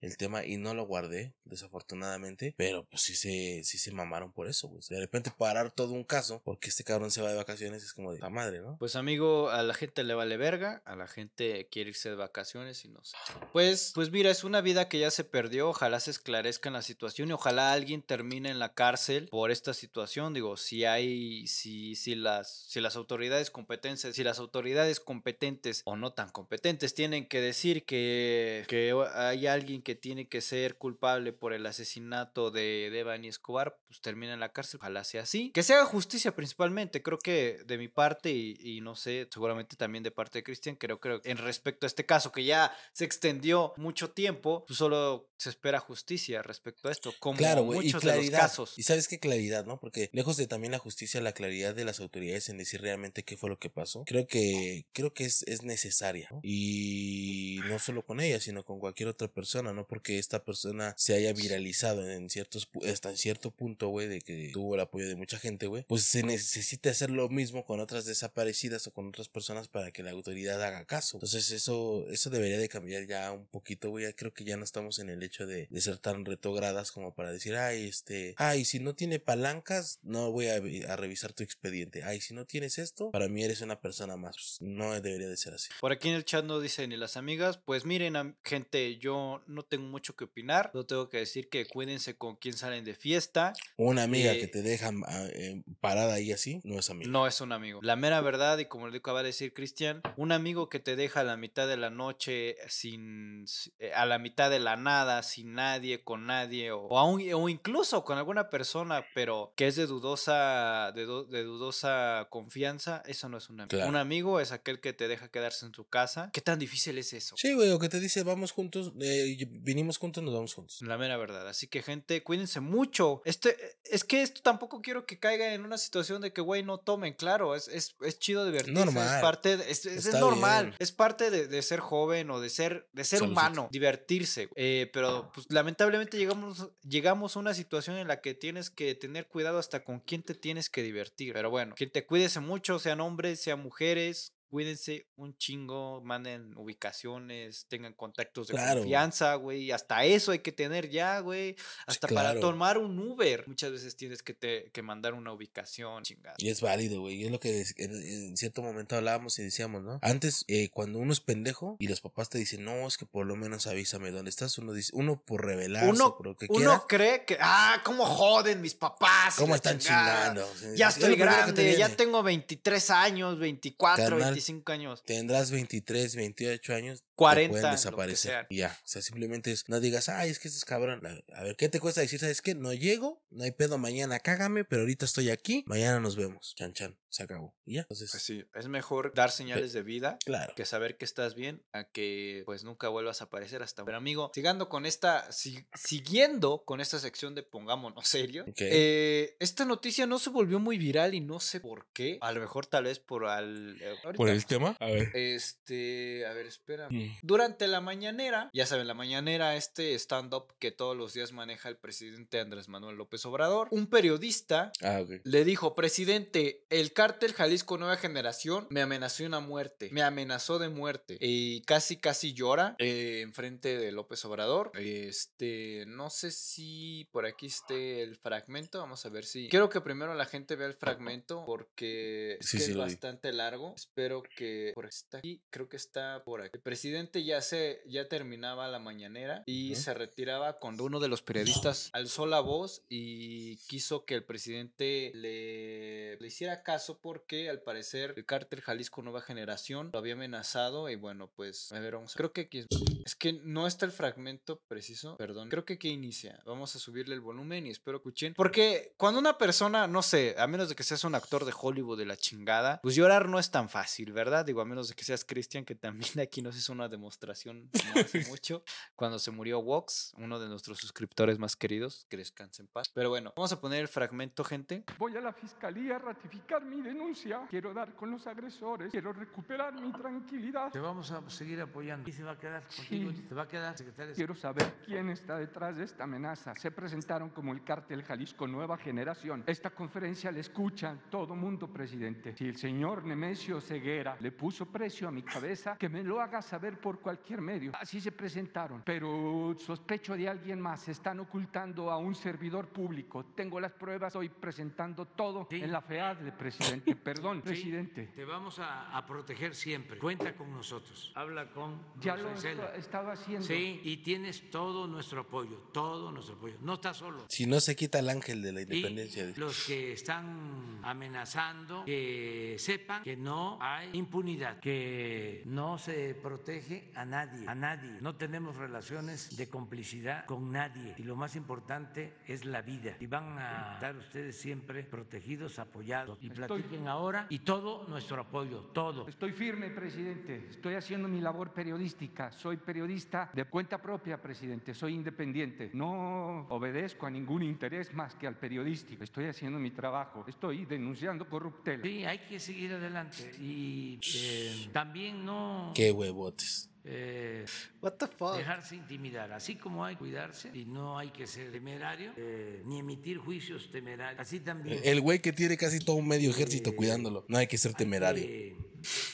el 0.00 0.16
tema 0.16 0.44
y 0.44 0.56
no 0.56 0.74
lo 0.74 0.86
guardé, 0.86 1.34
desafortunadamente, 1.44 2.54
pero 2.56 2.86
pues 2.86 3.02
sí 3.02 3.16
se, 3.16 3.62
sí 3.64 3.78
se 3.78 3.92
mamaron 3.92 4.32
por 4.32 4.48
eso, 4.48 4.70
pues. 4.70 4.88
De 4.88 5.00
repente 5.00 5.32
parar 5.36 5.70
todo 5.72 5.92
un 5.92 6.04
caso 6.04 6.42
porque 6.44 6.68
este 6.68 6.84
cabrón 6.84 7.10
se 7.10 7.22
va 7.22 7.30
de 7.30 7.36
vacaciones 7.36 7.82
es 7.82 7.92
como 7.92 8.12
de 8.12 8.20
la 8.20 8.30
madre, 8.30 8.60
¿no? 8.60 8.76
Pues 8.78 8.96
amigo, 8.96 9.50
a 9.50 9.62
la 9.62 9.74
gente 9.74 10.04
le 10.04 10.14
vale 10.14 10.36
verga, 10.36 10.82
a 10.84 10.96
la 10.96 11.06
gente 11.06 11.68
quiere 11.70 11.90
irse 11.90 12.08
de 12.08 12.16
vacaciones 12.16 12.84
y 12.84 12.88
no 12.88 13.04
sé. 13.04 13.16
Pues, 13.52 13.92
pues 13.94 14.10
mira, 14.10 14.30
es 14.30 14.44
una 14.44 14.60
vida 14.60 14.88
que 14.88 14.98
ya 14.98 15.10
se 15.10 15.24
perdió, 15.24 15.70
ojalá 15.70 16.00
se 16.00 16.10
esclarezca 16.10 16.70
la 16.70 16.82
situación 16.82 17.30
y 17.30 17.32
ojalá 17.32 17.72
alguien 17.72 18.02
termine 18.02 18.50
en 18.50 18.58
la 18.58 18.74
cárcel 18.74 19.28
por 19.30 19.50
esta 19.50 19.74
situación. 19.74 20.34
Digo, 20.34 20.56
si 20.66 20.84
hay, 20.84 21.46
si, 21.46 21.94
si 21.94 22.16
las, 22.16 22.66
si 22.68 22.80
las 22.80 22.96
autoridades 22.96 23.52
competentes, 23.52 24.16
si 24.16 24.24
las 24.24 24.40
autoridades 24.40 24.98
competentes 24.98 25.82
o 25.84 25.94
no 25.94 26.12
tan 26.12 26.30
competentes 26.30 26.92
tienen 26.92 27.28
que 27.28 27.40
decir 27.40 27.84
que, 27.84 28.64
que 28.66 28.92
hay 29.14 29.46
alguien 29.46 29.80
que 29.80 29.94
tiene 29.94 30.28
que 30.28 30.40
ser 30.40 30.76
culpable 30.76 31.32
por 31.32 31.52
el 31.52 31.64
asesinato 31.66 32.50
de 32.50 32.90
Devani 32.90 33.28
Escobar, 33.28 33.78
pues 33.86 34.00
termina 34.00 34.34
en 34.34 34.40
la 34.40 34.52
cárcel. 34.52 34.80
Ojalá 34.80 35.04
sea 35.04 35.22
así. 35.22 35.52
Que 35.52 35.62
se 35.62 35.74
haga 35.74 35.84
justicia 35.84 36.34
principalmente. 36.34 37.00
Creo 37.00 37.18
que 37.18 37.58
de 37.64 37.78
mi 37.78 37.86
parte, 37.86 38.30
y, 38.32 38.56
y 38.60 38.80
no 38.80 38.96
sé, 38.96 39.28
seguramente 39.32 39.76
también 39.76 40.02
de 40.02 40.10
parte 40.10 40.40
de 40.40 40.42
Cristian, 40.42 40.74
creo 40.74 40.98
que 41.00 41.20
en 41.22 41.38
respecto 41.38 41.86
a 41.86 41.88
este 41.88 42.04
caso 42.04 42.32
que 42.32 42.44
ya 42.44 42.76
se 42.92 43.04
extendió 43.04 43.72
mucho 43.76 44.10
tiempo, 44.10 44.64
pues 44.66 44.78
solo 44.78 45.30
se 45.36 45.50
espera 45.50 45.78
justicia 45.78 46.42
respecto 46.42 46.88
a 46.88 46.92
esto, 46.92 47.14
como 47.20 47.38
Claro, 47.38 47.62
güey, 47.62 47.80
y 47.80 47.84
muchos 47.84 48.02
de 48.02 48.08
los 48.08 48.14
claridad. 48.16 48.40
casos. 48.40 48.78
Y 48.78 48.82
sabes 48.82 49.06
qué 49.06 49.20
claridad, 49.20 49.64
¿no? 49.64 49.78
Porque 49.78 50.10
lejos 50.12 50.36
de 50.36 50.46
también 50.56 50.72
la 50.72 50.78
justicia, 50.78 51.20
la 51.20 51.34
claridad 51.34 51.74
de 51.74 51.84
las 51.84 52.00
autoridades 52.00 52.48
en 52.48 52.56
decir 52.56 52.80
realmente 52.80 53.24
qué 53.24 53.36
fue 53.36 53.50
lo 53.50 53.58
que 53.58 53.68
pasó, 53.68 54.04
creo 54.06 54.26
que, 54.26 54.86
creo 54.94 55.12
que 55.12 55.26
es, 55.26 55.42
es 55.42 55.64
necesaria. 55.64 56.30
Y 56.42 57.60
no 57.68 57.78
solo 57.78 58.06
con 58.06 58.20
ella, 58.20 58.40
sino 58.40 58.64
con 58.64 58.78
cualquier 58.78 59.10
otra 59.10 59.28
persona, 59.28 59.74
¿no? 59.74 59.86
Porque 59.86 60.18
esta 60.18 60.44
persona 60.44 60.94
se 60.96 61.12
haya 61.12 61.34
viralizado 61.34 62.10
en 62.10 62.30
ciertos, 62.30 62.70
hasta 62.90 63.10
en 63.10 63.18
cierto 63.18 63.50
punto, 63.50 63.88
güey, 63.88 64.08
de 64.08 64.22
que 64.22 64.48
tuvo 64.50 64.76
el 64.76 64.80
apoyo 64.80 65.06
de 65.06 65.14
mucha 65.14 65.38
gente, 65.38 65.66
güey, 65.66 65.84
pues 65.88 66.04
se 66.04 66.22
necesita 66.22 66.88
hacer 66.88 67.10
lo 67.10 67.28
mismo 67.28 67.66
con 67.66 67.80
otras 67.80 68.06
desaparecidas 68.06 68.86
o 68.86 68.92
con 68.94 69.08
otras 69.08 69.28
personas 69.28 69.68
para 69.68 69.90
que 69.90 70.02
la 70.02 70.12
autoridad 70.12 70.62
haga 70.62 70.86
caso. 70.86 71.18
Entonces 71.18 71.50
eso, 71.50 72.08
eso 72.08 72.30
debería 72.30 72.56
de 72.56 72.70
cambiar 72.70 73.06
ya 73.06 73.30
un 73.30 73.44
poquito, 73.44 73.90
güey. 73.90 74.10
Creo 74.14 74.32
que 74.32 74.44
ya 74.44 74.56
no 74.56 74.64
estamos 74.64 75.00
en 75.00 75.10
el 75.10 75.22
hecho 75.22 75.46
de, 75.46 75.66
de 75.68 75.80
ser 75.82 75.98
tan 75.98 76.24
retrogradas 76.24 76.92
como 76.92 77.14
para 77.14 77.30
decir, 77.30 77.56
ay, 77.56 77.86
este, 77.86 78.34
ay, 78.38 78.64
si 78.64 78.80
no 78.80 78.94
tiene 78.94 79.18
palancas, 79.18 79.98
no 80.02 80.32
voy 80.32 80.45
a, 80.52 80.60
vi- 80.60 80.82
a 80.84 80.96
revisar 80.96 81.32
tu 81.32 81.42
expediente. 81.42 82.02
Ay, 82.04 82.20
si 82.20 82.34
no 82.34 82.44
tienes 82.44 82.78
esto, 82.78 83.10
para 83.10 83.28
mí 83.28 83.42
eres 83.44 83.60
una 83.60 83.80
persona 83.80 84.16
más. 84.16 84.36
Pues, 84.36 84.56
no 84.60 84.92
debería 85.00 85.28
de 85.28 85.36
ser 85.36 85.54
así. 85.54 85.70
Por 85.80 85.92
aquí 85.92 86.08
en 86.08 86.14
el 86.14 86.24
chat 86.24 86.44
no 86.44 86.60
dicen 86.60 86.90
ni 86.90 86.96
las 86.96 87.16
amigas, 87.16 87.58
pues 87.58 87.84
miren, 87.84 88.36
gente, 88.44 88.96
yo 88.98 89.42
no 89.46 89.64
tengo 89.64 89.86
mucho 89.86 90.16
que 90.16 90.24
opinar, 90.24 90.70
no 90.74 90.84
tengo 90.86 91.08
que 91.08 91.18
decir 91.18 91.48
que 91.48 91.66
cuídense 91.66 92.16
con 92.16 92.36
quién 92.36 92.54
salen 92.56 92.84
de 92.84 92.94
fiesta, 92.94 93.52
Una 93.76 94.02
amiga 94.04 94.32
Eh, 94.32 94.40
que 94.40 94.46
te 94.48 94.62
deja 94.62 94.90
eh, 95.32 95.62
parada 95.80 96.14
ahí 96.14 96.32
así, 96.32 96.60
no 96.64 96.78
es 96.78 96.90
amiga. 96.90 97.10
no 97.10 97.26
es 97.26 97.40
un 97.40 97.52
amigo. 97.52 97.80
La 97.82 97.96
mera 97.96 98.20
verdad, 98.20 98.58
y 98.58 98.66
como 98.66 98.88
le 98.88 98.98
acaba 98.98 99.22
de 99.22 99.28
decir 99.28 99.52
Cristian, 99.52 100.02
un 100.16 100.32
amigo 100.32 100.68
que 100.68 100.80
te 100.80 100.96
deja 100.96 101.20
a 101.20 101.24
la 101.24 101.36
mitad 101.36 101.66
de 101.68 101.76
la 101.76 101.90
noche 101.90 102.56
sin, 102.68 103.44
eh, 103.78 103.92
a 103.94 104.06
la 104.06 104.18
mitad 104.18 104.50
de 104.50 104.58
la 104.60 104.76
nada, 104.76 105.22
sin 105.22 105.54
nadie, 105.54 106.02
con 106.04 106.26
nadie, 106.26 106.70
o, 106.72 106.82
o 106.82 106.98
aún- 106.98 107.22
o 107.34 107.48
incluso 107.48 108.04
con 108.04 108.18
alguna 108.18 108.48
persona, 108.50 109.04
pero 109.14 109.52
que 109.56 109.66
es 109.66 109.76
de 109.76 109.86
dudosa, 109.86 110.25
de, 110.32 111.04
du- 111.06 111.26
de 111.28 111.42
dudosa 111.44 112.26
confianza, 112.30 113.02
eso 113.06 113.28
no 113.28 113.38
es 113.38 113.48
un 113.50 113.60
amigo. 113.60 113.70
Claro. 113.70 113.88
Un 113.88 113.96
amigo 113.96 114.40
es 114.40 114.52
aquel 114.52 114.80
que 114.80 114.92
te 114.92 115.08
deja 115.08 115.28
quedarse 115.30 115.66
en 115.66 115.72
tu 115.72 115.86
casa. 115.88 116.30
¿Qué 116.32 116.40
tan 116.40 116.58
difícil 116.58 116.98
es 116.98 117.12
eso? 117.12 117.36
Sí, 117.36 117.54
güey, 117.54 117.70
o 117.70 117.78
que 117.78 117.88
te 117.88 118.00
dice, 118.00 118.22
vamos 118.22 118.52
juntos, 118.52 118.92
eh, 119.00 119.36
vinimos 119.50 119.98
juntos, 119.98 120.22
nos 120.22 120.34
vamos 120.34 120.54
juntos. 120.54 120.82
La 120.82 120.98
mera 120.98 121.16
verdad. 121.16 121.48
Así 121.48 121.66
que, 121.68 121.82
gente, 121.82 122.22
cuídense 122.22 122.60
mucho. 122.60 123.22
Este, 123.24 123.56
es 123.84 124.04
que 124.04 124.22
esto 124.22 124.40
tampoco 124.42 124.82
quiero 124.82 125.06
que 125.06 125.18
caiga 125.18 125.54
en 125.54 125.64
una 125.64 125.78
situación 125.78 126.20
de 126.22 126.32
que, 126.32 126.40
güey, 126.40 126.62
no 126.62 126.78
tomen. 126.78 127.14
Claro, 127.14 127.54
es, 127.54 127.68
es, 127.68 127.94
es 128.00 128.18
chido 128.18 128.44
divertirse. 128.44 128.78
Normal. 128.84 129.16
Es 129.16 129.22
parte, 129.22 129.56
de- 129.56 129.70
es, 129.70 129.86
es- 129.86 130.14
normal. 130.14 130.64
bien. 130.66 130.76
Es 130.78 130.92
parte 130.92 131.30
de, 131.30 131.46
de 131.48 131.62
ser 131.62 131.80
joven 131.80 132.30
o 132.30 132.40
de 132.40 132.50
ser, 132.50 132.88
de 132.92 133.04
ser 133.04 133.22
humano. 133.22 133.68
Divertirse. 133.70 134.48
Eh, 134.56 134.90
pero, 134.92 135.30
pues, 135.34 135.46
lamentablemente 135.50 136.16
llegamos, 136.18 136.68
llegamos 136.82 137.36
a 137.36 137.38
una 137.40 137.54
situación 137.54 137.96
en 137.96 138.08
la 138.08 138.20
que 138.20 138.34
tienes 138.34 138.70
que 138.70 138.94
tener 138.94 139.26
cuidado 139.28 139.58
hasta 139.58 139.84
con 139.84 140.00
quién 140.00 140.15
te 140.22 140.34
tienes 140.34 140.70
que 140.70 140.82
divertir. 140.82 141.32
Pero 141.32 141.50
bueno, 141.50 141.74
gente, 141.76 142.06
cuídese 142.06 142.40
mucho, 142.40 142.78
sean 142.78 143.00
hombres, 143.00 143.40
sean 143.40 143.60
mujeres. 143.62 144.35
Cuídense 144.48 145.06
un 145.16 145.36
chingo, 145.36 146.00
manden 146.02 146.56
ubicaciones, 146.56 147.66
tengan 147.68 147.92
contactos 147.94 148.48
de 148.48 148.54
Claro. 148.54 148.80
confianza, 148.80 149.34
güey. 149.34 149.70
Hasta 149.72 150.04
eso 150.04 150.32
hay 150.32 150.38
que 150.40 150.52
tener 150.52 150.88
ya, 150.88 151.18
güey. 151.20 151.56
Hasta 151.86 152.08
para 152.08 152.30
claro. 152.32 152.40
tomar 152.40 152.78
un 152.78 152.98
Uber, 152.98 153.44
muchas 153.46 153.72
veces 153.72 153.96
tienes 153.96 154.22
que, 154.22 154.34
te, 154.34 154.70
que 154.72 154.82
mandar 154.82 155.14
una 155.14 155.32
ubicación, 155.32 156.02
chingada. 156.04 156.36
Y 156.38 156.48
es 156.50 156.60
válido, 156.60 157.00
güey. 157.00 157.16
Y 157.16 157.24
es 157.26 157.30
lo 157.30 157.40
que 157.40 157.64
en, 157.76 157.92
en 157.94 158.36
cierto 158.36 158.62
momento 158.62 158.96
hablábamos 158.96 159.38
y 159.38 159.42
decíamos, 159.42 159.82
¿no? 159.82 159.98
Antes, 160.02 160.44
eh, 160.48 160.68
cuando 160.70 160.98
uno 160.98 161.12
es 161.12 161.20
pendejo 161.20 161.76
y 161.78 161.88
los 161.88 162.00
papás 162.00 162.28
te 162.28 162.38
dicen, 162.38 162.64
no, 162.64 162.86
es 162.86 162.96
que 162.98 163.06
por 163.06 163.26
lo 163.26 163.36
menos 163.36 163.66
avísame 163.66 164.10
dónde 164.10 164.30
estás, 164.30 164.56
uno 164.58 164.72
dice, 164.72 164.92
uno 164.94 165.20
por 165.22 165.44
revelarse, 165.44 165.90
Uno, 165.90 166.16
por 166.16 166.26
lo 166.26 166.36
que 166.36 166.46
uno 166.50 166.86
cree 166.88 167.24
que, 167.24 167.36
ah, 167.40 167.80
cómo 167.84 168.04
joden 168.06 168.60
mis 168.60 168.74
papás. 168.74 169.34
¿Cómo 169.36 169.54
están 169.54 169.78
chingada. 169.78 170.28
chingando? 170.34 170.76
Ya 170.76 170.88
Es 170.88 170.96
estoy 170.96 171.16
grande, 171.16 171.76
ya 171.76 171.88
tengo 171.96 172.22
23 172.22 172.90
años, 172.90 173.38
24, 173.38 174.04
Carnal, 174.04 174.35
25 174.36 174.72
años. 174.72 175.02
Tendrás 175.04 175.50
23, 175.50 176.14
28 176.16 176.74
años. 176.74 177.04
Te 177.16 177.20
40, 177.24 177.50
pueden 177.50 177.62
lo 177.64 177.70
que 177.70 177.76
desaparecer. 177.76 178.30
sean. 178.32 178.46
Y 178.50 178.56
ya. 178.58 178.78
O 178.84 178.88
sea, 178.88 179.00
simplemente 179.02 179.50
es, 179.52 179.68
no 179.68 179.80
digas, 179.80 180.08
ay, 180.08 180.30
es 180.30 180.38
que 180.38 180.48
este 180.48 180.58
es 180.58 180.64
cabrón. 180.64 181.00
A, 181.34 181.42
ver, 181.42 181.56
¿qué 181.56 181.68
te 181.68 181.80
cuesta 181.80 182.00
decir? 182.02 182.20
¿Sabes 182.20 182.42
qué? 182.42 182.54
No 182.54 182.72
llego, 182.74 183.22
no 183.30 183.44
hay 183.44 183.52
pedo 183.52 183.78
mañana, 183.78 184.20
cágame, 184.20 184.64
pero 184.64 184.82
ahorita 184.82 185.04
estoy 185.06 185.30
aquí, 185.30 185.64
mañana 185.66 185.98
nos 186.00 186.16
vemos. 186.16 186.54
Chan, 186.54 186.72
chan. 186.74 186.98
Se 187.08 187.22
acabó. 187.22 187.56
Y 187.64 187.76
ya. 187.76 187.80
Entonces, 187.82 188.10
Pues 188.10 188.22
sí, 188.24 188.44
es 188.54 188.68
mejor 188.68 189.14
dar 189.14 189.30
señales 189.30 189.72
de 189.72 189.82
vida 189.82 190.18
claro. 190.26 190.52
que 190.54 190.66
saber 190.66 190.98
que 190.98 191.06
estás 191.06 191.34
bien 191.34 191.64
a 191.72 191.84
que 191.84 192.42
pues 192.44 192.62
nunca 192.62 192.88
vuelvas 192.88 193.22
a 193.22 193.24
aparecer 193.24 193.62
hasta 193.62 193.86
pero 193.86 193.96
amigo 193.96 194.30
sigando 194.34 194.68
con 194.68 194.84
esta 194.84 195.32
si- 195.32 195.66
siguiendo 195.74 196.62
con 196.66 196.82
esta 196.82 196.98
sección 196.98 197.34
de 197.34 197.42
pongámonos 197.42 198.06
serio 198.06 198.42
Ok. 198.46 198.56
eh, 198.58 199.34
esta 199.40 199.64
noticia 199.64 200.06
no 200.06 200.18
se 200.18 200.28
volvió 200.28 200.58
muy 200.58 200.76
viral 200.76 201.14
y 201.14 201.20
no 201.20 201.40
sé 201.40 201.60
por 201.60 201.86
qué 201.94 202.18
a 202.20 202.32
lo 202.32 202.40
mejor 202.40 202.66
tal 202.66 202.84
vez 202.84 202.98
por 202.98 203.24
al 203.24 203.80
eh, 203.80 203.94
ahorita. 204.04 204.46
tema? 204.46 204.76
A 204.78 204.86
ver. 204.86 205.10
este 205.16 206.26
a 206.26 206.34
ver 206.34 206.46
espera 206.46 206.88
Mm. 206.90 207.05
Durante 207.22 207.66
la 207.68 207.80
mañanera 207.80 208.50
ya 208.52 208.66
saben 208.66 208.86
la 208.86 208.94
mañanera 208.94 209.56
este 209.56 209.94
stand 209.94 210.32
up 210.34 210.54
que 210.58 210.70
todos 210.70 210.96
los 210.96 211.14
días 211.14 211.32
maneja 211.32 211.68
el 211.68 211.76
presidente 211.76 212.40
Andrés 212.40 212.68
Manuel 212.68 212.96
López 212.96 213.24
Obrador 213.26 213.68
un 213.70 213.86
periodista 213.88 214.72
Ah, 214.82 215.02
le 215.24 215.44
dijo, 215.44 215.74
presidente, 215.74 216.64
el 216.70 216.92
cártel 216.92 217.32
Jalisco 217.32 217.78
Nueva 217.78 217.96
Generación 217.96 218.66
me 218.70 218.82
amenazó 218.82 219.24
una 219.24 219.40
muerte, 219.40 219.88
me 219.92 220.02
amenazó 220.02 220.58
de 220.58 220.68
muerte. 220.68 221.16
Y 221.20 221.62
casi, 221.62 221.96
casi 221.98 222.32
llora 222.34 222.74
eh, 222.78 223.20
enfrente 223.22 223.78
de 223.78 223.92
López 223.92 224.24
Obrador. 224.24 224.72
Este, 224.74 225.84
no 225.86 226.10
sé 226.10 226.30
si 226.30 227.08
por 227.12 227.26
aquí 227.26 227.46
esté 227.46 228.02
el 228.02 228.16
fragmento, 228.16 228.78
vamos 228.80 229.04
a 229.06 229.08
ver 229.08 229.24
si... 229.24 229.48
Quiero 229.48 229.68
que 229.68 229.80
primero 229.80 230.14
la 230.14 230.26
gente 230.26 230.56
vea 230.56 230.66
el 230.66 230.74
fragmento 230.74 231.44
porque 231.46 232.36
es, 232.40 232.46
Sí, 232.46 232.58
que 232.58 232.64
sí, 232.64 232.70
es 232.72 232.76
lo 232.76 232.84
vi. 232.84 232.90
bastante 232.92 233.32
largo. 233.32 233.74
Espero 233.76 234.22
que 234.22 234.72
por 234.74 234.88
aquí, 235.14 235.42
creo 235.50 235.68
que 235.68 235.76
está 235.76 236.22
por 236.24 236.42
aquí. 236.42 236.50
El 236.54 236.60
presidente 236.62 236.95
ya 237.24 237.40
se, 237.40 237.82
ya 237.86 238.08
terminaba 238.08 238.68
la 238.68 238.78
mañanera 238.78 239.42
y 239.46 239.74
se 239.74 239.94
retiraba 239.94 240.54
cuando 240.54 240.84
uno 240.84 241.00
de 241.00 241.08
los 241.08 241.22
periodistas 241.22 241.90
alzó 241.92 242.26
la 242.26 242.40
voz 242.40 242.82
y 242.88 243.56
quiso 243.68 244.04
que 244.04 244.14
el 244.14 244.24
presidente 244.24 245.12
le, 245.14 246.16
le 246.18 246.26
hiciera 246.26 246.62
caso 246.62 246.98
porque 247.00 247.50
al 247.50 247.60
parecer 247.60 248.14
el 248.16 248.24
cártel 248.24 248.60
Jalisco 248.60 249.02
Nueva 249.02 249.20
Generación 249.20 249.90
lo 249.92 249.98
había 249.98 250.14
amenazado 250.14 250.88
y 250.88 250.96
bueno, 250.96 251.30
pues 251.34 251.72
a 251.72 251.80
ver, 251.80 251.94
vamos 251.94 252.14
a... 252.14 252.16
Creo 252.16 252.32
que 252.32 252.42
aquí 252.42 252.58
es... 252.58 252.66
Es 253.04 253.14
que 253.14 253.34
no 253.34 253.68
está 253.68 253.86
el 253.86 253.92
fragmento 253.92 254.60
preciso, 254.66 255.16
perdón. 255.16 255.48
Creo 255.48 255.64
que 255.64 255.74
aquí 255.74 255.90
inicia. 255.90 256.40
Vamos 256.44 256.74
a 256.74 256.80
subirle 256.80 257.14
el 257.14 257.20
volumen 257.20 257.64
y 257.66 257.70
espero 257.70 257.98
escuchen. 257.98 258.34
Porque 258.34 258.94
cuando 258.96 259.20
una 259.20 259.38
persona, 259.38 259.86
no 259.86 260.02
sé, 260.02 260.34
a 260.38 260.46
menos 260.46 260.68
de 260.68 260.74
que 260.74 260.82
seas 260.82 261.04
un 261.04 261.14
actor 261.14 261.44
de 261.44 261.52
Hollywood 261.56 261.98
de 261.98 262.06
la 262.06 262.16
chingada, 262.16 262.80
pues 262.82 262.96
llorar 262.96 263.28
no 263.28 263.38
es 263.38 263.50
tan 263.50 263.68
fácil, 263.68 264.12
¿verdad? 264.12 264.44
Digo, 264.44 264.60
a 264.60 264.64
menos 264.64 264.88
de 264.88 264.94
que 264.94 265.04
seas 265.04 265.24
Christian, 265.24 265.64
que 265.64 265.74
también 265.76 266.18
aquí 266.20 266.42
nos 266.42 266.56
hizo 266.56 266.72
una 266.72 266.85
demostración 266.88 267.70
no 267.72 268.00
hace 268.00 268.24
mucho, 268.28 268.62
cuando 268.94 269.18
se 269.18 269.30
murió 269.30 269.62
Vox, 269.62 270.14
uno 270.18 270.38
de 270.38 270.48
nuestros 270.48 270.78
suscriptores 270.78 271.38
más 271.38 271.56
queridos, 271.56 272.06
que 272.08 272.16
descanse 272.16 272.62
en 272.62 272.68
paz. 272.68 272.88
Pero 272.92 273.10
bueno, 273.10 273.32
vamos 273.36 273.52
a 273.52 273.60
poner 273.60 273.80
el 273.80 273.88
fragmento, 273.88 274.44
gente. 274.44 274.84
Voy 274.98 275.16
a 275.16 275.20
la 275.20 275.32
fiscalía 275.32 275.96
a 275.96 275.98
ratificar 275.98 276.64
mi 276.64 276.80
denuncia. 276.82 277.46
Quiero 277.50 277.72
dar 277.74 277.94
con 277.94 278.10
los 278.10 278.26
agresores. 278.26 278.90
Quiero 278.90 279.12
recuperar 279.12 279.80
mi 279.80 279.92
tranquilidad. 279.92 280.70
Te 280.70 280.80
vamos 280.80 281.10
a 281.10 281.28
seguir 281.30 281.60
apoyando. 281.60 282.08
¿Y 282.08 282.12
se 282.12 282.22
va 282.22 282.32
a 282.32 282.38
quedar 282.38 282.62
contigo? 282.66 283.10
Sí. 283.10 283.24
¿Se 283.28 283.34
va 283.34 283.42
a 283.42 283.48
quedar 283.48 283.76
secretario? 283.76 284.14
Quiero 284.14 284.34
saber 284.34 284.74
quién 284.84 285.10
está 285.10 285.38
detrás 285.38 285.76
de 285.76 285.84
esta 285.84 286.04
amenaza. 286.04 286.54
Se 286.56 286.70
presentaron 286.70 287.30
como 287.30 287.52
el 287.52 287.62
cártel 287.64 288.02
Jalisco 288.02 288.46
Nueva 288.46 288.76
Generación. 288.78 289.44
Esta 289.46 289.70
conferencia 289.70 290.30
la 290.32 290.40
escuchan 290.40 291.02
todo 291.10 291.34
mundo, 291.34 291.72
presidente. 291.72 292.34
Si 292.36 292.48
el 292.48 292.56
señor 292.56 293.04
Nemesio 293.04 293.60
Ceguera 293.60 294.16
le 294.20 294.32
puso 294.32 294.66
precio 294.66 295.08
a 295.08 295.10
mi 295.10 295.22
cabeza, 295.22 295.76
que 295.76 295.88
me 295.88 296.02
lo 296.02 296.20
haga 296.20 296.42
saber 296.42 296.75
por 296.76 297.00
cualquier 297.00 297.40
medio. 297.40 297.72
Así 297.78 298.00
se 298.00 298.12
presentaron. 298.12 298.82
Pero 298.84 299.54
sospecho 299.58 300.14
de 300.16 300.28
alguien 300.28 300.60
más. 300.60 300.88
Están 300.88 301.20
ocultando 301.20 301.90
a 301.90 301.98
un 301.98 302.14
servidor 302.14 302.68
público. 302.68 303.24
Tengo 303.34 303.60
las 303.60 303.72
pruebas. 303.72 304.12
Estoy 304.12 304.28
presentando 304.28 305.04
todo 305.06 305.46
Sí. 305.50 305.62
en 305.62 305.72
la 305.72 305.80
FEAD 305.80 306.18
de 306.18 306.32
presidente. 306.32 306.96
Perdón, 306.96 307.38
Sí, 307.44 307.48
presidente. 307.48 308.06
Te 308.14 308.24
vamos 308.24 308.58
a, 308.58 308.96
a 308.96 309.06
proteger 309.06 309.54
siempre. 309.54 309.98
Cuenta 309.98 310.34
con 310.34 310.50
nosotros. 310.52 311.12
Habla 311.14 311.50
con 311.50 311.80
Ya 312.00 312.16
lo 312.16 312.30
estado 312.74 313.10
haciendo. 313.10 313.46
Sí, 313.46 313.80
y 313.84 313.98
tienes 313.98 314.50
todo 314.50 314.86
nuestro 314.86 315.22
apoyo, 315.22 315.56
todo 315.72 316.10
nuestro 316.12 316.36
apoyo. 316.36 316.56
No 316.60 316.74
estás 316.74 316.96
solo. 316.98 317.24
Si 317.28 317.46
no 317.46 317.60
se 317.60 317.74
quita 317.76 317.98
el 317.98 318.08
ángel 318.08 318.42
de 318.42 318.52
la 318.52 318.62
independencia. 318.62 319.32
los 319.36 319.66
que 319.66 319.92
están 319.92 320.80
amenazando, 320.82 321.84
que 321.84 322.56
sepan 322.58 323.02
que 323.02 323.16
no 323.16 323.58
hay 323.60 323.90
impunidad, 323.92 324.60
que 324.60 325.42
no 325.46 325.78
se 325.78 326.14
protege 326.14 326.65
a 326.94 327.04
nadie, 327.04 327.46
a 327.48 327.54
nadie. 327.54 327.98
No 328.00 328.14
tenemos 328.16 328.56
relaciones 328.56 329.36
de 329.36 329.48
complicidad 329.48 330.24
con 330.26 330.50
nadie. 330.52 330.94
Y 330.98 331.02
lo 331.02 331.16
más 331.16 331.36
importante 331.36 332.14
es 332.26 332.44
la 332.44 332.62
vida. 332.62 332.96
Y 333.00 333.06
van 333.06 333.38
a 333.38 333.74
estar 333.74 333.96
ustedes 333.96 334.36
siempre 334.36 334.82
protegidos, 334.82 335.58
apoyados. 335.58 336.18
Y 336.22 336.28
Estoy- 336.28 336.46
platiquen 336.46 336.88
ahora 336.88 337.26
y 337.30 337.40
todo 337.40 337.86
nuestro 337.88 338.20
apoyo, 338.20 338.60
todo. 338.72 339.08
Estoy 339.08 339.32
firme, 339.32 339.70
presidente. 339.70 340.46
Estoy 340.50 340.74
haciendo 340.74 341.08
mi 341.08 341.20
labor 341.20 341.52
periodística. 341.52 342.32
Soy 342.32 342.56
periodista 342.56 343.30
de 343.32 343.44
cuenta 343.44 343.78
propia, 343.80 344.20
presidente. 344.20 344.74
Soy 344.74 344.94
independiente. 344.94 345.70
No 345.74 346.46
obedezco 346.48 347.06
a 347.06 347.10
ningún 347.10 347.42
interés 347.42 347.92
más 347.94 348.14
que 348.14 348.26
al 348.26 348.36
periodístico. 348.36 349.04
Estoy 349.04 349.26
haciendo 349.26 349.58
mi 349.58 349.70
trabajo. 349.70 350.24
Estoy 350.26 350.64
denunciando 350.64 351.28
corruptela. 351.28 351.82
Sí, 351.82 352.04
hay 352.04 352.18
que 352.20 352.38
seguir 352.40 352.72
adelante. 352.72 353.30
Y 353.40 353.98
eh, 354.14 354.70
también 354.72 355.24
no... 355.24 355.72
Qué 355.74 355.90
huevotes. 355.92 356.55
Eh, 356.88 357.44
What 357.82 357.92
the 357.94 358.06
fuck? 358.06 358.36
dejarse 358.36 358.76
intimidar, 358.76 359.32
así 359.32 359.56
como 359.56 359.84
hay 359.84 359.94
que 359.96 359.98
cuidarse 360.00 360.50
y 360.54 360.64
no 360.64 360.98
hay 360.98 361.10
que 361.10 361.26
ser 361.26 361.50
temerario 361.52 362.12
eh, 362.16 362.62
ni 362.64 362.78
emitir 362.78 363.18
juicios 363.18 363.70
temerarios, 363.70 364.20
así 364.20 364.40
también 364.40 364.80
El 364.84 365.00
güey 365.00 365.20
que 365.20 365.32
tiene 365.32 365.56
casi 365.56 365.80
todo 365.80 365.96
un 365.96 366.06
medio 366.08 366.30
ejército 366.30 366.70
Eh, 366.70 366.76
cuidándolo. 366.76 367.24
No 367.28 367.38
hay 367.38 367.46
que 367.46 367.58
ser 367.58 367.74
temerario. 367.74 368.22
que 368.24 368.56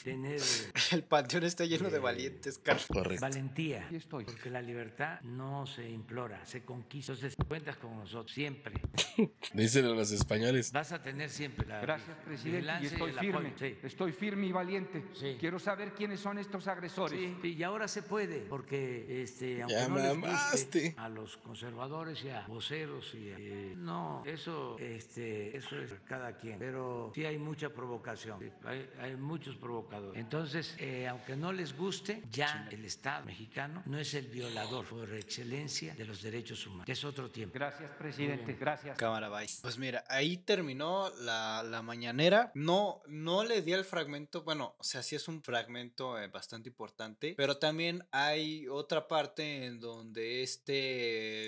tener 0.03 0.39
El 0.91 1.03
panteón 1.03 1.43
está 1.45 1.65
lleno 1.65 1.89
de 1.89 1.97
valientes, 1.99 2.59
Carlos. 2.59 2.85
Correcto. 2.87 3.21
valentía, 3.21 3.85
Aquí 3.87 3.95
estoy. 3.95 4.25
porque 4.25 4.49
la 4.51 4.61
libertad 4.61 5.19
no 5.21 5.65
se 5.65 5.89
implora, 5.89 6.45
se 6.45 6.63
conquista. 6.63 7.13
Entonces 7.13 7.35
cuentas 7.47 7.77
con 7.77 7.95
nosotros 7.97 8.31
siempre. 8.31 8.75
Dicen 9.53 9.95
los 9.95 10.11
españoles. 10.11 10.71
Vas 10.71 10.91
a 10.91 11.01
tener 11.01 11.29
siempre 11.29 11.65
la 11.67 11.81
Gracias, 11.81 12.15
presidente. 12.25 12.71
Y 12.81 12.85
estoy 12.85 13.11
apoyo. 13.11 13.19
firme. 13.19 13.53
Sí. 13.59 13.77
Estoy 13.83 14.11
firme 14.11 14.47
y 14.47 14.51
valiente. 14.51 15.03
Sí. 15.13 15.37
Quiero 15.39 15.57
saber 15.57 15.93
quiénes 15.93 16.19
son 16.19 16.37
estos 16.37 16.67
agresores. 16.67 17.19
Sí, 17.19 17.35
y 17.63 17.65
ahora 17.65 17.87
se 17.87 18.03
puede, 18.03 18.39
porque 18.41 19.23
este, 19.23 19.61
aunque 19.61 19.73
Ya 19.73 19.87
no 19.87 19.95
les 19.95 20.51
guste 20.51 20.93
a 20.97 21.07
los 21.07 21.37
conservadores 21.37 22.21
y 22.25 22.29
a 22.29 22.41
voceros 22.45 23.15
y 23.15 23.29
a- 23.31 23.37
eh, 23.39 23.73
no, 23.77 24.21
eso, 24.25 24.77
este, 24.79 25.55
eso 25.55 25.77
es 25.79 25.93
cada 26.05 26.35
quien. 26.35 26.59
Pero 26.59 27.13
sí 27.15 27.23
hay 27.25 27.37
mucha 27.37 27.69
provocación, 27.69 28.37
sí, 28.41 28.51
hay, 28.65 28.89
hay 28.99 29.15
muchos 29.15 29.55
provocadores. 29.55 30.19
Entonces, 30.19 30.75
eh, 30.77 31.07
aunque 31.07 31.37
no 31.37 31.53
les 31.53 31.73
guste, 31.77 32.21
ya 32.29 32.67
el 32.69 32.83
Estado 32.83 33.23
mexicano 33.27 33.81
no 33.85 33.97
es 33.97 34.13
el 34.13 34.27
violador 34.27 34.85
por 34.85 35.13
excelencia 35.13 35.95
de 35.95 36.03
los 36.03 36.21
derechos 36.21 36.67
humanos. 36.67 36.89
Es 36.89 37.05
otro 37.05 37.31
tiempo. 37.31 37.53
Gracias, 37.53 37.89
presidente. 37.97 38.57
Gracias. 38.59 38.97
Cámara, 38.97 39.29
bye. 39.29 39.47
Pues 39.61 39.77
mira, 39.77 40.03
ahí 40.09 40.35
terminó 40.35 41.09
la, 41.21 41.63
la 41.63 41.81
mañanera. 41.81 42.51
No, 42.55 43.01
no 43.07 43.45
le 43.45 43.61
di 43.61 43.71
el 43.71 43.85
fragmento. 43.85 44.43
Bueno, 44.43 44.75
o 44.77 44.83
sea, 44.83 45.01
sí 45.01 45.15
es 45.15 45.29
un 45.29 45.41
fragmento 45.41 46.19
eh, 46.19 46.27
bastante 46.27 46.67
importante. 46.67 47.35
Pero 47.37 47.52
también 47.57 48.05
hay 48.11 48.67
otra 48.67 49.07
parte 49.07 49.65
en 49.65 49.79
donde 49.79 50.43
este. 50.43 51.47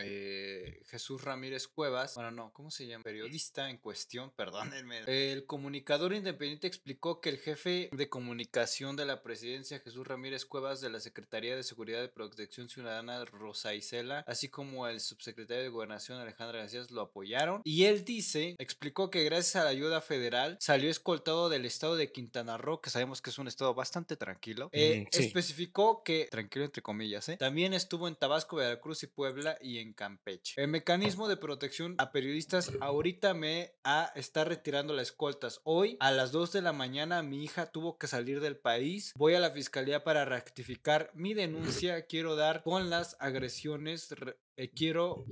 Eh, 0.00 0.82
Jesús 0.86 1.22
Ramírez 1.22 1.68
Cuevas, 1.68 2.14
bueno, 2.14 2.30
no, 2.30 2.52
¿cómo 2.52 2.70
se 2.70 2.86
llama? 2.86 3.04
Periodista 3.04 3.70
en 3.70 3.78
cuestión, 3.78 4.30
perdónenme. 4.36 5.02
El 5.06 5.46
comunicador 5.46 6.14
independiente 6.14 6.66
explicó 6.66 7.20
que 7.20 7.30
el 7.30 7.38
jefe 7.38 7.88
de 7.92 8.08
comunicación 8.08 8.96
de 8.96 9.04
la 9.04 9.22
presidencia, 9.22 9.80
Jesús 9.80 10.06
Ramírez 10.06 10.44
Cuevas, 10.46 10.80
de 10.80 10.90
la 10.90 11.00
Secretaría 11.00 11.56
de 11.56 11.62
Seguridad 11.62 12.02
y 12.02 12.08
Protección 12.08 12.68
Ciudadana, 12.68 13.24
Rosa 13.24 13.74
Isela, 13.74 14.24
así 14.26 14.48
como 14.48 14.88
el 14.88 15.00
subsecretario 15.00 15.62
de 15.62 15.68
Gobernación, 15.68 16.18
Alejandra 16.20 16.60
García, 16.60 16.78
lo 16.90 17.02
apoyaron. 17.02 17.62
Y 17.64 17.84
él 17.84 18.04
dice, 18.04 18.56
explicó 18.58 19.10
que 19.10 19.24
gracias 19.24 19.56
a 19.56 19.64
la 19.64 19.70
ayuda 19.70 20.00
federal 20.00 20.56
salió 20.60 20.90
escoltado 20.90 21.48
del 21.48 21.64
estado 21.64 21.96
de 21.96 22.12
Quintana 22.12 22.56
Roo, 22.56 22.80
que 22.80 22.90
sabemos 22.90 23.20
que 23.22 23.30
es 23.30 23.38
un 23.38 23.48
estado 23.48 23.74
bastante 23.74 24.16
tranquilo. 24.16 24.68
Eh, 24.72 25.06
sí. 25.10 25.24
Especificó 25.24 26.02
que, 26.02 26.28
tranquilo 26.30 26.64
entre 26.64 26.82
comillas, 26.82 27.28
¿eh? 27.28 27.36
también 27.36 27.74
estuvo 27.74 28.08
en 28.08 28.16
Tabasco, 28.16 28.56
Veracruz 28.56 29.02
y 29.02 29.06
Puebla 29.06 29.58
y 29.60 29.78
en 29.78 29.87
Campeche. 29.92 30.60
El 30.60 30.68
mecanismo 30.68 31.28
de 31.28 31.36
protección 31.36 31.94
a 31.98 32.12
periodistas 32.12 32.72
ahorita 32.80 33.34
me 33.34 33.72
a, 33.84 34.12
está 34.14 34.44
retirando 34.44 34.94
las 34.94 35.08
escoltas. 35.08 35.60
Hoy 35.64 35.96
a 36.00 36.10
las 36.10 36.32
2 36.32 36.52
de 36.52 36.62
la 36.62 36.72
mañana 36.72 37.22
mi 37.22 37.44
hija 37.44 37.70
tuvo 37.70 37.98
que 37.98 38.06
salir 38.06 38.40
del 38.40 38.56
país. 38.56 39.12
Voy 39.16 39.34
a 39.34 39.40
la 39.40 39.50
fiscalía 39.50 40.04
para 40.04 40.24
rectificar 40.24 41.10
mi 41.14 41.34
denuncia. 41.34 42.06
Quiero 42.06 42.36
dar 42.36 42.62
con 42.62 42.90
las 42.90 43.16
agresiones. 43.20 44.14
Eh, 44.58 44.70
quiero 44.70 45.24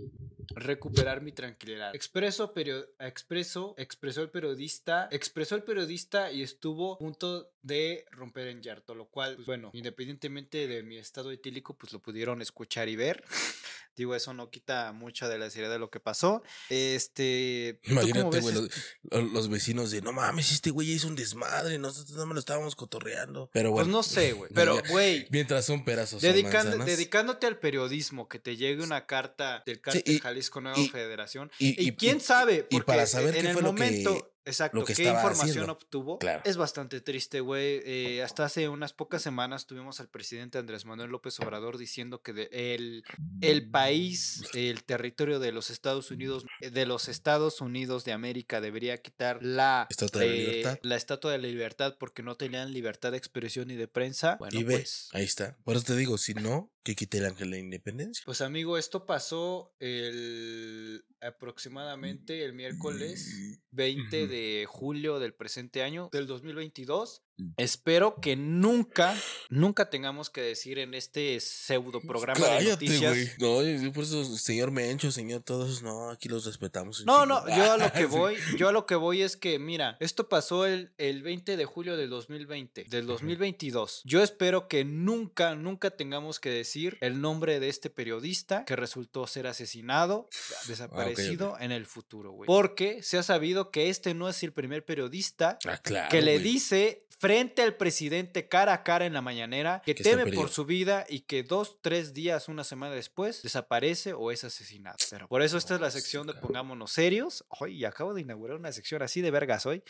recuperar 0.55 1.21
mi 1.21 1.33
tranquilidad. 1.33 1.95
Expreso, 1.95 2.55
perio- 2.55 2.89
expreso, 2.99 3.75
expresó 3.77 4.23
el 4.23 4.31
periodista, 4.31 5.09
expresó 5.11 5.57
el 5.57 5.65
periodista 5.65 6.33
y 6.33 6.43
estuvo 6.43 6.95
a 6.95 6.99
punto 6.99 7.51
de 7.63 8.05
romper 8.13 8.47
en 8.49 8.63
llanto, 8.63 8.95
lo 8.95 9.07
cual, 9.09 9.35
pues, 9.35 9.47
bueno, 9.47 9.71
independientemente 9.75 10.69
de 10.69 10.83
mi 10.83 10.97
estado 10.97 11.33
etílico, 11.33 11.77
pues 11.77 11.93
lo 11.93 12.01
pudieron 12.01 12.41
escuchar 12.41 12.89
y 12.89 12.97
ver. 12.97 13.23
Digo, 13.97 14.15
eso 14.15 14.35
no 14.35 14.51
quita 14.51 14.93
mucha 14.93 15.27
de 15.27 15.39
la 15.39 15.49
seriedad 15.49 15.73
de 15.73 15.79
lo 15.79 15.89
que 15.91 16.01
pasó. 16.01 16.43
Este, 16.69 17.81
¿tú 17.83 17.89
cómo 17.95 18.03
Imagínate, 18.03 18.41
güey, 18.41 18.55
los, 18.55 19.33
los- 19.33 19.49
vecinos 19.49 19.91
de 19.91 20.03
no 20.03 20.13
mames, 20.13 20.53
este 20.53 20.71
güey 20.71 20.91
hizo 20.91 21.09
un 21.09 21.17
desmadre, 21.17 21.79
nosotros 21.79 22.15
no 22.17 22.27
me 22.27 22.35
lo 22.35 22.41
estábamos 22.41 22.77
cotorreando. 22.77 23.49
Pero 23.55 23.71
Pues 23.73 23.87
bueno. 23.87 23.99
no 23.99 24.03
sé, 24.03 24.33
güey. 24.35 24.51
Pero, 24.55 24.83
güey, 24.91 25.27
Mientras 25.31 25.65
son 25.65 25.83
pedazos. 25.85 26.21
dedicando- 26.21 26.77
dedicándote 26.85 27.47
al 27.47 27.59
periodismo, 27.59 28.29
que 28.29 28.39
te 28.39 28.57
llegue 28.59 28.83
una 28.83 29.07
carta 29.17 29.63
del 29.65 29.81
cártel 29.81 30.03
y- 30.15 30.19
Jalisco 30.19 30.61
Nueva 30.61 30.79
y- 30.79 30.89
Federación. 30.89 31.51
y- 31.59 31.69
Y, 31.85 31.89
y- 31.89 31.93
quién 31.97 32.19
y- 32.19 32.21
sabe, 32.21 32.67
y 32.71 32.75
porque 32.77 32.87
para 32.87 33.07
saber 33.07 33.35
en 33.37 33.43
qué 33.43 33.49
el 33.49 33.53
fue 33.55 33.63
lo 33.63 33.75
que- 33.75 33.83
momento, 33.85 34.33
exacto, 34.47 34.79
lo 34.79 34.85
que 34.87 34.95
qué 34.95 35.05
información 35.05 35.49
haciendo. 35.51 35.73
obtuvo, 35.73 36.19
Claro. 36.19 36.41
es 36.45 36.57
bastante 36.57 37.01
triste, 37.03 37.41
güey. 37.41 37.83
Eh, 37.85 38.23
hasta 38.23 38.45
hace 38.47 38.69
unas 38.71 38.93
pocas 38.95 39.21
semanas 39.21 39.67
tuvimos 39.67 40.01
al 40.01 40.09
presidente 40.09 40.57
Andrés 40.59 40.87
Manuel 40.87 41.11
López 41.11 41.39
Obrador 41.41 41.77
diciendo 41.77 42.23
que 42.23 42.33
de- 42.33 42.49
el, 42.53 43.05
el 43.43 43.69
país, 43.71 44.45
el 44.55 44.85
territorio 44.85 45.39
de 45.41 45.53
los 45.53 45.69
Estados 45.71 46.11
Unidos, 46.11 46.47
de 46.61 46.87
los 46.87 47.09
Estados 47.09 47.61
Unidos 47.61 48.05
de 48.05 48.13
América 48.13 48.61
debería 48.61 48.97
quitar 49.03 49.39
la 49.43 49.87
Estatua 49.91 50.21
de 50.23 50.27
la 50.29 50.33
eh, 50.35 50.39
libertad. 50.47 50.79
la 50.83 50.97
estatua 50.97 51.33
de 51.33 51.39
la 51.39 51.49
libertad 51.49 51.97
porque 51.99 52.23
no 52.23 52.37
tenían 52.37 52.73
libertad 52.73 53.13
de 53.13 53.19
expresión 53.19 53.71
y 53.71 53.75
de 53.77 53.89
prensa. 53.89 54.37
Bueno, 54.39 54.59
y 54.59 54.65
ve, 54.65 54.77
pues. 54.77 55.09
ahí 55.13 55.25
está. 55.25 55.57
Por 55.65 55.77
eso 55.77 55.85
te 55.85 55.97
digo, 55.97 56.17
si 56.19 56.35
no, 56.35 56.73
que 56.85 56.95
quite 56.95 57.19
el 57.19 57.27
ángel 57.27 57.51
de 57.51 57.57
la 57.57 57.63
independencia. 57.63 58.23
Pues 58.25 58.41
amigo, 58.41 58.79
esto 58.79 59.07
pasó 59.07 59.75
el 59.81 61.05
aproximadamente 61.27 62.45
el 62.45 62.53
miércoles 62.53 63.61
20 63.71 64.27
de 64.27 64.67
julio 64.69 65.19
del 65.19 65.35
presente 65.35 65.83
año, 65.83 66.09
del 66.13 66.27
2022. 66.27 67.26
Espero 67.57 68.17
que 68.21 68.37
nunca, 68.37 69.15
nunca 69.51 69.91
tengamos 69.91 70.31
que 70.31 70.41
decir 70.41 70.79
en 70.79 70.95
este 70.95 71.39
pseudo 71.41 72.01
programa 72.01 72.41
de 72.41 72.47
Cállate, 72.47 72.71
noticias. 72.71 73.39
güey. 73.39 73.77
No, 73.77 73.83
yo 73.85 73.93
por 73.93 74.05
eso, 74.05 74.25
señor 74.25 74.71
Mencho, 74.71 75.11
señor, 75.11 75.43
todos, 75.43 75.83
no, 75.83 76.11
aquí 76.11 76.29
los 76.29 76.47
respetamos. 76.47 77.05
No, 77.05 77.27
no, 77.27 77.47
yo 77.49 77.73
a 77.73 77.77
lo 77.77 77.93
que 77.93 78.07
voy, 78.07 78.37
yo 78.57 78.69
a 78.69 78.73
lo 78.73 78.87
que 78.87 78.95
voy 78.95 79.23
es 79.23 79.37
que, 79.37 79.59
mira, 79.59 79.97
esto 80.01 80.29
pasó 80.29 80.67
el, 80.67 80.93
el 80.99 81.23
20 81.23 81.57
de 81.57 81.65
julio 81.65 81.97
del 81.97 82.09
2020, 82.11 82.85
del 82.85 83.07
2022. 83.07 84.03
Yo 84.05 84.23
espero 84.23 84.69
que 84.69 84.85
nunca, 84.85 85.55
nunca 85.55 85.91
tengamos 85.91 86.41
que 86.41 86.51
decir 86.51 86.97
el 87.01 87.21
nombre 87.21 87.61
de 87.61 87.69
este 87.69 87.91
periodista 87.91 88.65
que 88.65 88.77
resultó 88.77 89.27
ser 89.27 89.47
asesinado, 89.47 90.29
desaparecido 90.69 91.57
en 91.61 91.73
el 91.73 91.87
futuro, 91.87 92.33
güey. 92.33 92.47
Porque 92.47 93.03
se 93.03 93.19
ha 93.19 93.23
sabido 93.23 93.71
que 93.71 93.89
este 93.91 94.15
no 94.15 94.29
es 94.29 94.43
el 94.43 94.53
primer 94.53 94.85
periodista 94.85 95.59
Ah, 95.67 95.79
claro, 95.83 96.09
que 96.11 96.23
le 96.23 96.39
dice 96.39 97.07
frente 97.27 97.63
al 97.63 97.75
presidente 97.75 98.47
cara 98.49 98.73
a 98.73 98.83
cara 98.85 99.05
en 99.05 99.13
la 99.13 99.21
mañanera 99.21 99.83
que 99.85 99.95
teme 99.95 100.31
por 100.33 100.49
su 100.49 100.65
vida 100.65 101.05
y 101.09 101.21
que 101.21 101.43
dos, 101.43 101.79
tres 101.81 102.15
días, 102.15 102.49
una 102.49 102.63
semana 102.63 102.95
después 102.95 103.43
desaparece 103.43 104.13
o 104.13 104.31
es 104.31 104.45
asesinado. 104.45 104.97
Pero 105.11 105.27
por 105.27 105.43
eso 105.43 105.59
esta 105.59 105.75
es 105.75 105.81
la 105.81 105.91
sí, 105.91 106.01
sección 106.01 106.27
de. 106.29 106.35
Pongámonos 106.35 106.93
Serios. 106.93 107.45
Hoy 107.49 107.85
acabo 107.85 108.15
de 108.15 108.21
inaugurar 108.21 108.57
una 108.57 108.71
sección 108.71 109.03
así 109.03 109.23
de 109.23 109.31
vergas 109.33 109.67
hoy. 109.67 109.83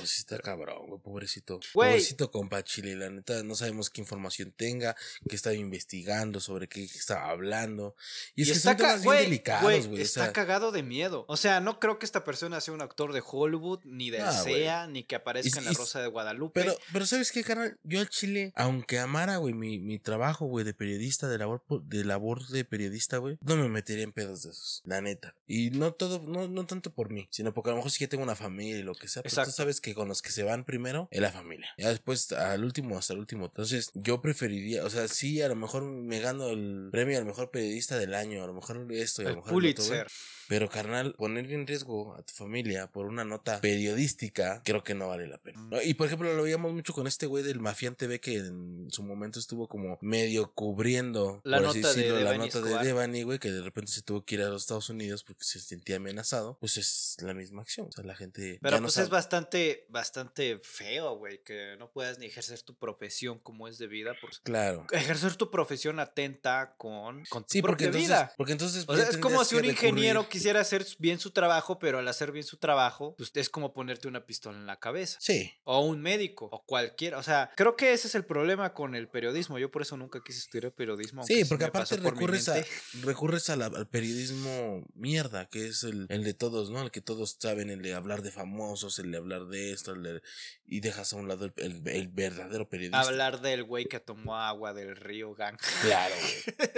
Oh, 0.00 0.06
sí 0.06 0.20
está 0.20 0.38
cabrón, 0.38 0.86
güey, 0.88 1.00
pobrecito. 1.00 1.60
Güey. 1.74 1.90
Pobrecito 1.90 2.30
compa 2.30 2.62
Chile, 2.64 2.96
la 2.96 3.10
neta, 3.10 3.42
no 3.42 3.54
sabemos 3.54 3.90
qué 3.90 4.00
información 4.00 4.52
tenga, 4.56 4.96
qué 5.28 5.36
estaba 5.36 5.54
investigando, 5.54 6.40
sobre 6.40 6.68
qué 6.68 6.84
estaba 6.84 7.30
hablando. 7.30 7.94
Y 8.34 8.42
es 8.42 8.48
que 8.52 8.58
son 8.58 8.76
temas 8.76 8.94
bien 8.96 9.04
güey, 9.04 9.24
delicados, 9.24 9.62
güey, 9.88 10.00
o 10.00 10.02
Está 10.02 10.24
sea, 10.24 10.32
cagado 10.32 10.72
de 10.72 10.82
miedo. 10.82 11.24
O 11.28 11.36
sea, 11.36 11.60
no 11.60 11.80
creo 11.80 11.98
que 11.98 12.06
esta 12.06 12.24
persona 12.24 12.60
sea 12.60 12.74
un 12.74 12.82
actor 12.82 13.12
de 13.12 13.22
Hollywood, 13.24 13.80
ni 13.84 14.10
del 14.10 14.22
Ah, 14.22 14.42
güey. 14.42 14.54
SEA, 14.62 14.86
ni 14.86 15.04
que 15.04 15.16
aparezca 15.16 15.58
Y- 15.60 15.64
en 15.64 15.64
La 15.66 15.72
Rosa 15.72 16.00
de 16.00 16.08
Guadalupe. 16.08 16.60
Pero, 16.60 16.76
pero 16.92 17.06
¿sabes 17.06 17.32
qué, 17.32 17.42
carnal? 17.44 17.78
Yo 17.82 18.00
al 18.00 18.08
Chile, 18.08 18.52
aunque 18.56 18.98
amara, 18.98 19.36
güey, 19.38 19.54
mi, 19.54 19.78
mi 19.78 19.98
trabajo, 19.98 20.46
güey, 20.46 20.64
de 20.64 20.74
periodista, 20.74 21.28
de 21.28 21.38
labor, 21.38 21.62
de 21.84 22.04
labor 22.04 22.46
de 22.48 22.64
periodista, 22.64 23.18
güey, 23.18 23.38
no 23.40 23.56
me 23.56 23.68
metería 23.68 24.04
en 24.04 24.12
pedos 24.12 24.42
de 24.42 24.50
esos, 24.50 24.82
la 24.84 25.00
neta. 25.00 25.34
Y 25.46 25.70
no 25.70 25.92
todo, 25.92 26.22
no, 26.26 26.48
no 26.48 26.66
tanto 26.66 26.92
por 26.92 27.10
mí, 27.10 27.28
sino 27.30 27.52
porque 27.52 27.70
a 27.70 27.72
lo 27.72 27.76
mejor 27.78 27.90
sí 27.90 27.98
que 27.98 28.08
tengo 28.08 28.22
una 28.24 28.36
familia 28.36 28.78
y 28.78 28.82
lo 28.82 28.94
que 28.94 29.08
sea, 29.08 29.22
pero 29.22 29.30
Exacto. 29.32 29.50
tú 29.50 29.56
sabes 29.56 29.73
que 29.80 29.94
con 29.94 30.08
los 30.08 30.22
que 30.22 30.30
se 30.30 30.42
van 30.42 30.64
primero 30.64 31.08
es 31.10 31.20
la 31.20 31.30
familia. 31.30 31.68
Ya 31.78 31.88
después, 31.88 32.32
al 32.32 32.64
último, 32.64 32.98
hasta 32.98 33.12
el 33.12 33.18
último. 33.18 33.46
Entonces, 33.46 33.90
yo 33.94 34.20
preferiría, 34.20 34.84
o 34.84 34.90
sea, 34.90 35.08
sí, 35.08 35.42
a 35.42 35.48
lo 35.48 35.56
mejor 35.56 35.84
me 35.84 36.20
gano 36.20 36.48
el 36.48 36.88
premio 36.90 37.18
al 37.18 37.24
mejor 37.24 37.50
periodista 37.50 37.98
del 37.98 38.14
año, 38.14 38.42
a 38.42 38.46
lo 38.46 38.54
mejor 38.54 38.86
esto 38.92 39.22
y 39.22 39.26
a 39.26 39.30
lo 39.30 39.36
mejor. 39.36 39.52
Pulitzer. 39.52 40.06
Pero, 40.46 40.68
carnal, 40.68 41.14
poner 41.14 41.50
en 41.52 41.66
riesgo 41.66 42.14
a 42.14 42.22
tu 42.22 42.34
familia 42.34 42.86
por 42.86 43.06
una 43.06 43.24
nota 43.24 43.60
periodística, 43.60 44.62
creo 44.64 44.84
que 44.84 44.94
no 44.94 45.08
vale 45.08 45.26
la 45.26 45.38
pena. 45.38 45.66
¿no? 45.70 45.80
Y, 45.82 45.94
por 45.94 46.06
ejemplo, 46.06 46.34
lo 46.34 46.42
veíamos 46.42 46.72
mucho 46.72 46.92
con 46.92 47.06
este 47.06 47.26
güey 47.26 47.42
del 47.42 47.60
Mafián 47.60 47.94
TV 47.94 48.20
que 48.20 48.36
en 48.36 48.90
su 48.90 49.02
momento 49.02 49.38
estuvo 49.38 49.68
como 49.68 49.98
medio 50.02 50.52
cubriendo 50.52 51.40
La 51.44 51.58
por 51.58 51.68
así 51.68 51.80
nota 51.80 51.88
de 51.88 51.94
decirlo, 51.94 52.20
la 52.20 52.30
Devani 52.30 52.44
nota 52.46 52.58
de 52.58 52.64
Escobar. 52.64 52.84
Devani, 52.84 53.22
güey, 53.22 53.38
que 53.38 53.50
de 53.50 53.62
repente 53.62 53.92
se 53.92 54.02
tuvo 54.02 54.24
que 54.24 54.34
ir 54.34 54.42
a 54.42 54.48
los 54.48 54.62
Estados 54.62 54.90
Unidos 54.90 55.24
porque 55.24 55.44
se 55.44 55.60
sentía 55.60 55.96
amenazado. 55.96 56.58
Pues 56.60 56.76
es 56.76 57.16
la 57.20 57.34
misma 57.34 57.62
acción. 57.62 57.88
O 57.88 57.92
sea, 57.92 58.04
la 58.04 58.14
gente. 58.14 58.58
Pero 58.60 58.76
ya 58.76 58.80
no 58.80 58.86
pues 58.86 58.94
sabe. 58.94 59.04
es 59.04 59.10
bastante, 59.10 59.63
bastante 59.88 60.58
feo, 60.62 61.16
güey, 61.16 61.42
que 61.42 61.76
no 61.78 61.90
puedas 61.90 62.18
ni 62.18 62.26
ejercer 62.26 62.62
tu 62.62 62.74
profesión 62.76 63.38
como 63.38 63.68
es 63.68 63.78
debida. 63.78 64.12
Porque 64.20 64.36
Claro. 64.42 64.86
ejercer 64.92 65.36
tu 65.36 65.50
profesión 65.50 66.00
atenta 66.00 66.74
con, 66.76 67.24
con 67.26 67.42
tu 67.44 67.48
Sí, 67.50 67.60
porque 67.62 67.86
propia 67.86 67.86
entonces, 67.86 68.08
vida. 68.08 68.32
porque 68.36 68.52
entonces 68.52 68.84
O 68.88 68.94
ya 68.96 69.02
sea, 69.02 69.10
es 69.10 69.18
como 69.18 69.44
si 69.44 69.56
un 69.56 69.64
ingeniero 69.64 70.22
recurrir- 70.22 70.28
quisiera 70.28 70.60
hacer 70.60 70.86
bien 70.98 71.18
su 71.18 71.30
trabajo, 71.30 71.78
pero 71.78 71.98
al 71.98 72.08
hacer 72.08 72.32
bien 72.32 72.44
su 72.44 72.56
trabajo, 72.56 73.14
pues 73.16 73.30
es 73.34 73.48
como 73.48 73.72
ponerte 73.72 74.08
una 74.08 74.26
pistola 74.26 74.58
en 74.58 74.66
la 74.66 74.78
cabeza. 74.80 75.18
Sí. 75.20 75.52
O 75.64 75.80
un 75.80 76.00
médico, 76.00 76.48
o 76.52 76.64
cualquiera. 76.64 77.18
O 77.18 77.22
sea, 77.22 77.50
creo 77.56 77.76
que 77.76 77.92
ese 77.92 78.08
es 78.08 78.14
el 78.14 78.24
problema 78.24 78.74
con 78.74 78.94
el 78.94 79.08
periodismo. 79.08 79.58
Yo 79.58 79.70
por 79.70 79.82
eso 79.82 79.96
nunca 79.96 80.20
quise 80.24 80.38
estudiar 80.38 80.72
periodismo. 80.72 81.22
Sí, 81.24 81.44
porque 81.44 81.64
aparte 81.64 81.96
recurres 81.96 82.48
a, 82.48 82.62
recurres 83.02 83.50
a 83.50 83.56
la- 83.56 83.66
al 83.66 83.88
periodismo 83.88 84.84
mierda, 84.94 85.46
que 85.48 85.66
es 85.68 85.82
el, 85.84 86.06
el 86.08 86.24
de 86.24 86.34
todos, 86.34 86.70
¿no? 86.70 86.82
El 86.82 86.90
que 86.90 87.00
todos 87.00 87.36
saben, 87.38 87.70
el 87.70 87.82
de 87.82 87.94
hablar 87.94 88.22
de 88.22 88.30
famosos, 88.30 88.98
el 88.98 89.10
de 89.10 89.18
hablar 89.18 89.46
de 89.46 89.53
esto, 89.54 89.94
de- 89.94 90.20
y 90.66 90.80
dejas 90.80 91.12
a 91.12 91.16
un 91.16 91.28
lado 91.28 91.44
el, 91.46 91.52
el- 91.56 91.88
el 91.88 92.08
verdadero 92.08 92.68
periodista. 92.68 93.00
Hablar 93.00 93.40
del 93.40 93.64
güey 93.64 93.86
que 93.86 94.00
tomó 94.00 94.36
agua 94.36 94.72
del 94.72 94.96
río 94.96 95.34
Gang. 95.34 95.56
Claro, 95.82 96.14
güey. 96.20 96.34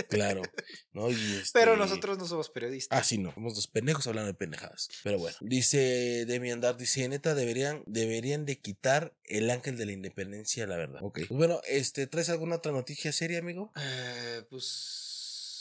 Claro. 0.09 0.43
¿no? 0.93 1.11
Y 1.11 1.15
Pero 1.53 1.73
este- 1.73 1.77
nosotros 1.85 2.19
no 2.19 2.27
somos 2.27 2.51
periodistas. 2.51 2.99
Ah, 2.99 3.05
sí, 3.05 3.19
no. 3.19 3.33
Somos 3.35 3.55
dos 3.55 3.67
pendejos 3.69 4.07
hablando 4.07 4.29
de 4.29 4.35
pendejadas. 4.39 4.89
Pero 5.03 5.19
bueno. 5.19 5.37
Dice 5.41 6.25
Demi 6.27 6.51
Andar, 6.51 6.77
dice, 6.77 7.09
neta, 7.09 7.35
deberían, 7.35 7.83
deberían 7.87 8.45
de 8.47 8.59
quitar 8.61 9.15
el 9.25 9.51
ángel 9.51 9.77
de 9.77 9.87
la 9.87 9.93
independencia, 9.93 10.67
la 10.67 10.77
verdad. 10.77 11.01
Ok. 11.03 11.21
Pues 11.29 11.39
bueno, 11.39 11.61
este, 11.69 12.07
¿traes 12.07 12.29
alguna 12.31 12.57
otra 12.57 12.73
noticia 12.73 13.13
seria, 13.13 13.39
amigo? 13.39 13.73
Eh, 13.77 14.43
pues. 14.51 15.03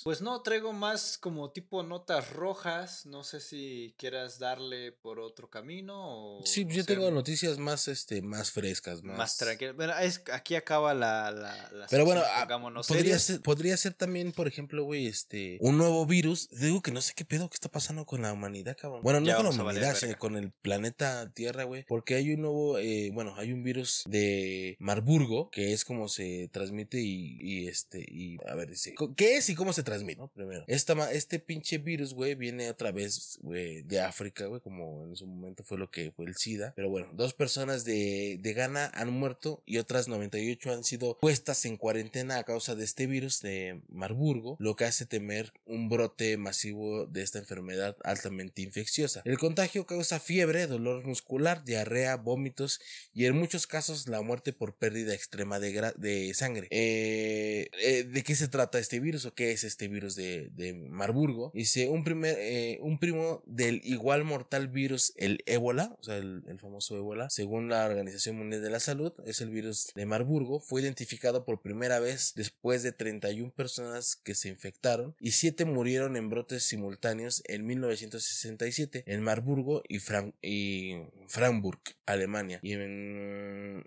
Pues 0.06 0.22
no, 0.22 0.40
traigo 0.44 0.72
más 0.72 1.18
como 1.18 1.50
tipo 1.50 1.82
notas 1.82 2.30
rojas. 2.30 3.08
No 3.08 3.24
sé 3.24 3.40
si 3.40 3.96
quieras 3.98 4.38
darle 4.38 4.92
por 4.92 5.20
otro 5.20 5.50
camino 5.50 5.96
o. 5.98 6.46
Sí, 6.46 6.64
yo 6.70 6.86
tengo 6.86 7.10
noticias 7.10 7.58
más, 7.58 7.88
este, 7.88 8.22
más 8.22 8.52
frescas, 8.52 9.02
más, 9.02 9.18
Más 9.18 9.38
tranquilo. 9.38 9.74
Bueno, 9.74 9.98
es, 9.98 10.22
aquí 10.32 10.54
acaba 10.54 10.94
la. 10.94 11.32
la, 11.32 11.72
la 11.72 11.88
Pero 11.88 12.06
bueno, 12.06 12.22
ah, 12.24 12.48
podría 12.88 13.18
ser, 13.18 13.42
podría 13.42 13.76
ser 13.78 13.96
también, 13.96 14.32
por 14.32 14.48
ejemplo, 14.48 14.84
güey, 14.84 15.08
este, 15.08 15.58
un 15.60 15.80
nuevo 15.80 16.06
virus. 16.06 16.50
Digo 16.52 16.84
que 16.84 16.92
no 16.92 17.02
sé 17.02 17.14
qué 17.16 17.26
pedo 17.26 17.50
que 17.50 17.56
está 17.56 17.70
pasando 17.70 18.06
con 18.06 18.22
la 18.22 18.32
humanidad, 18.32 18.78
cabrón. 18.80 19.02
Bueno, 19.02 19.22
no 19.22 19.26
Ya 19.26 19.38
con 19.38 19.46
la 19.46 19.60
humanidad, 19.60 19.96
sino 19.96 20.16
con 20.20 20.36
el 20.36 20.52
planeta 20.52 21.32
Tierra, 21.32 21.64
güey. 21.64 21.84
Porque 21.88 22.14
hay 22.14 22.32
un 22.32 22.42
nuevo, 22.42 22.78
eh, 22.78 23.10
bueno, 23.12 23.34
hay 23.38 23.52
un 23.54 23.64
virus 23.64 24.04
de 24.06 24.76
Marburgo, 24.78 25.50
que 25.50 25.74
es 25.74 25.84
como 25.84 26.10
se 26.10 26.48
transmite 26.50 27.02
y, 27.02 27.40
y 27.42 27.68
este, 27.70 28.06
y 28.08 28.38
a 28.48 28.54
ver, 28.54 28.70
dice, 28.70 28.94
¿qué 29.18 29.38
es 29.38 29.50
y 29.50 29.56
cómo 29.56 29.74
se 29.74 29.82
transmite? 29.82 29.95
¿No? 30.04 30.28
Primero, 30.30 30.64
esta, 30.68 31.12
este 31.12 31.40
pinche 31.40 31.78
virus, 31.78 32.14
güey, 32.14 32.36
viene 32.36 32.70
otra 32.70 32.92
vez, 32.92 33.40
güey, 33.42 33.82
de 33.84 34.00
África, 34.02 34.46
güey, 34.46 34.62
como 34.62 35.06
en 35.06 35.16
su 35.16 35.28
momento 35.28 35.64
fue 35.64 35.78
lo 35.78 35.90
que 35.90 36.12
fue 36.12 36.26
el 36.26 36.36
SIDA. 36.36 36.74
Pero 36.76 36.90
bueno, 36.90 37.10
dos 37.14 37.34
personas 37.34 37.86
de, 37.86 38.38
de 38.42 38.54
Ghana 38.54 38.92
han 38.94 39.12
muerto 39.12 39.64
y 39.66 39.78
otras 39.78 40.08
98 40.08 40.72
han 40.72 40.84
sido 40.84 41.18
puestas 41.20 41.66
en 41.66 41.78
cuarentena 41.78 42.38
a 42.38 42.44
causa 42.44 42.76
de 42.76 42.84
este 42.84 43.08
virus 43.08 43.42
de 43.42 43.82
Marburgo, 43.90 44.58
lo 44.60 44.76
que 44.76 44.86
hace 44.86 45.06
temer 45.06 45.54
un 45.66 45.90
brote 45.90 46.38
masivo 46.38 47.06
de 47.06 47.22
esta 47.22 47.40
enfermedad 47.40 47.98
altamente 48.04 48.62
infecciosa. 48.62 49.22
El 49.26 49.38
contagio 49.38 49.86
causa 49.86 50.20
fiebre, 50.20 50.68
dolor 50.68 51.06
muscular, 51.06 51.64
diarrea, 51.64 52.16
vómitos 52.18 52.80
y 53.14 53.26
en 53.26 53.36
muchos 53.36 53.68
casos 53.68 54.08
la 54.08 54.22
muerte 54.22 54.54
por 54.54 54.76
pérdida 54.76 55.14
extrema 55.14 55.60
de 55.60 56.34
sangre. 56.34 56.68
Eh, 56.72 57.70
eh, 57.80 58.04
¿De 58.04 58.24
qué 58.24 58.36
se 58.36 58.48
trata 58.48 58.80
este 58.80 59.00
virus 59.00 59.26
o 59.26 59.34
qué 59.34 59.52
es 59.52 59.64
este 59.64 59.85
virus 59.88 60.16
de, 60.16 60.50
de 60.56 60.74
Marburgo? 60.74 61.52
Dice 61.54 61.88
un, 61.90 62.04
primer, 62.04 62.36
eh, 62.40 62.78
un 62.82 63.00
primo 63.00 63.44
del 63.46 63.82
igual 63.84 64.24
mortal 64.24 64.68
virus, 64.68 65.14
el 65.18 65.44
ébola, 65.46 65.96
o 66.00 66.04
sea, 66.04 66.18
el, 66.18 66.44
el 66.48 66.60
famoso 66.60 66.96
ébola, 66.98 67.30
según 67.30 67.70
la 67.70 67.86
Organización 67.86 68.38
Mundial 68.38 68.62
de 68.62 68.70
la 68.70 68.80
Salud, 68.80 69.14
es 69.26 69.42
el 69.42 69.50
virus 69.50 69.92
de 69.96 70.06
Marburgo, 70.06 70.60
fue 70.60 70.82
identificado 70.82 71.46
por 71.46 71.62
primera 71.62 72.00
vez 72.00 72.34
después 72.36 72.84
de 72.84 72.92
31 72.92 73.52
personas 73.52 74.16
que 74.16 74.36
se 74.36 74.50
infectaron 74.50 75.16
y 75.20 75.32
7 75.32 75.66
murieron 75.66 76.16
en 76.18 76.30
brotes 76.30 76.64
simultáneos 76.64 77.42
en 77.48 77.66
1967 77.66 79.04
en 79.08 79.22
Marburgo 79.22 79.84
y, 79.88 80.00
Fran- 80.00 80.34
y 80.42 80.96
Frankfurt, 81.28 81.90
Alemania. 82.06 82.60
Y 82.62 82.74
en- 82.74 83.84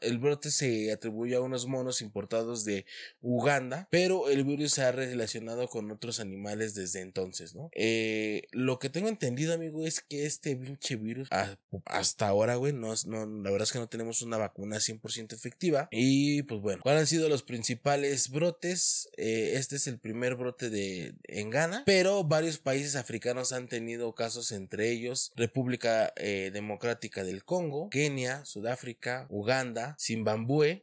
el 0.00 0.18
brote 0.18 0.50
se 0.50 0.92
atribuye 0.92 1.34
a 1.36 1.40
unos 1.40 1.66
monos 1.66 2.02
importados 2.02 2.64
de 2.64 2.84
Uganda, 3.20 3.88
pero 3.90 4.28
el 4.28 4.44
virus 4.44 4.72
se 4.72 4.82
ha 4.82 4.92
relacionado 4.92 5.23
con 5.68 5.90
otros 5.90 6.20
animales 6.20 6.74
desde 6.74 7.00
entonces, 7.00 7.54
¿no? 7.54 7.70
Eh, 7.74 8.42
lo 8.52 8.78
que 8.78 8.90
tengo 8.90 9.08
entendido, 9.08 9.54
amigo, 9.54 9.86
es 9.86 10.00
que 10.00 10.26
este 10.26 10.56
pinche 10.56 10.96
virus, 10.96 11.28
a- 11.32 11.56
hasta 11.86 12.28
ahora, 12.28 12.56
güey, 12.56 12.72
no, 12.72 12.92
no, 13.06 13.26
la 13.26 13.50
verdad 13.50 13.62
es 13.64 13.72
que 13.72 13.78
no 13.78 13.88
tenemos 13.88 14.22
una 14.22 14.36
vacuna 14.36 14.76
100% 14.80 15.34
efectiva. 15.34 15.88
Y 15.90 16.42
pues 16.42 16.60
bueno, 16.60 16.82
¿cuáles 16.82 17.00
han 17.02 17.06
sido 17.06 17.28
los 17.28 17.42
principales 17.42 18.28
brotes? 18.30 19.08
Eh, 19.16 19.52
este 19.54 19.76
es 19.76 19.86
el 19.86 19.98
primer 19.98 20.34
brote 20.36 20.70
de 20.70 21.14
en 21.24 21.50
Ghana, 21.50 21.82
pero 21.86 22.24
varios 22.24 22.58
países 22.58 22.96
africanos 22.96 23.52
han 23.52 23.68
tenido 23.68 24.14
casos, 24.14 24.52
entre 24.52 24.90
ellos 24.90 25.32
República 25.36 26.12
eh, 26.16 26.50
Democrática 26.52 27.24
del 27.24 27.44
Congo, 27.44 27.88
Kenia, 27.90 28.44
Sudáfrica, 28.44 29.26
Uganda, 29.30 29.96
Zimbabue, 29.98 30.82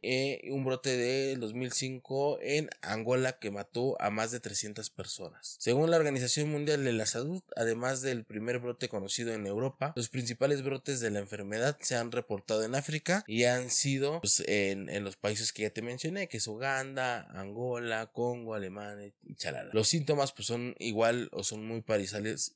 un 0.50 0.64
brote 0.64 0.96
de 0.96 1.36
2005 1.36 2.38
en 2.42 2.68
Angola 2.82 3.38
que 3.38 3.50
mató 3.50 4.00
a 4.00 4.10
más 4.10 4.31
de 4.32 4.40
300 4.40 4.90
personas. 4.90 5.56
Según 5.60 5.90
la 5.90 5.96
Organización 5.96 6.50
Mundial 6.50 6.84
de 6.84 6.92
la 6.92 7.06
Salud, 7.06 7.42
además 7.54 8.02
del 8.02 8.24
primer 8.24 8.58
brote 8.58 8.88
conocido 8.88 9.32
en 9.32 9.46
Europa, 9.46 9.92
los 9.94 10.08
principales 10.08 10.62
brotes 10.62 11.00
de 11.00 11.10
la 11.10 11.20
enfermedad 11.20 11.78
se 11.80 11.96
han 11.96 12.10
reportado 12.10 12.64
en 12.64 12.74
África 12.74 13.24
y 13.26 13.44
han 13.44 13.70
sido 13.70 14.20
pues, 14.20 14.42
en, 14.46 14.88
en 14.88 15.04
los 15.04 15.16
países 15.16 15.52
que 15.52 15.62
ya 15.62 15.70
te 15.70 15.82
mencioné, 15.82 16.28
que 16.28 16.38
es 16.38 16.46
Uganda, 16.46 17.28
Angola, 17.32 18.10
Congo, 18.12 18.54
Alemania 18.54 19.12
y 19.24 19.34
chalala. 19.36 19.70
Los 19.72 19.88
síntomas 19.88 20.32
pues 20.32 20.46
son 20.46 20.74
igual 20.78 21.28
o 21.32 21.44
son 21.44 21.66
muy 21.66 21.82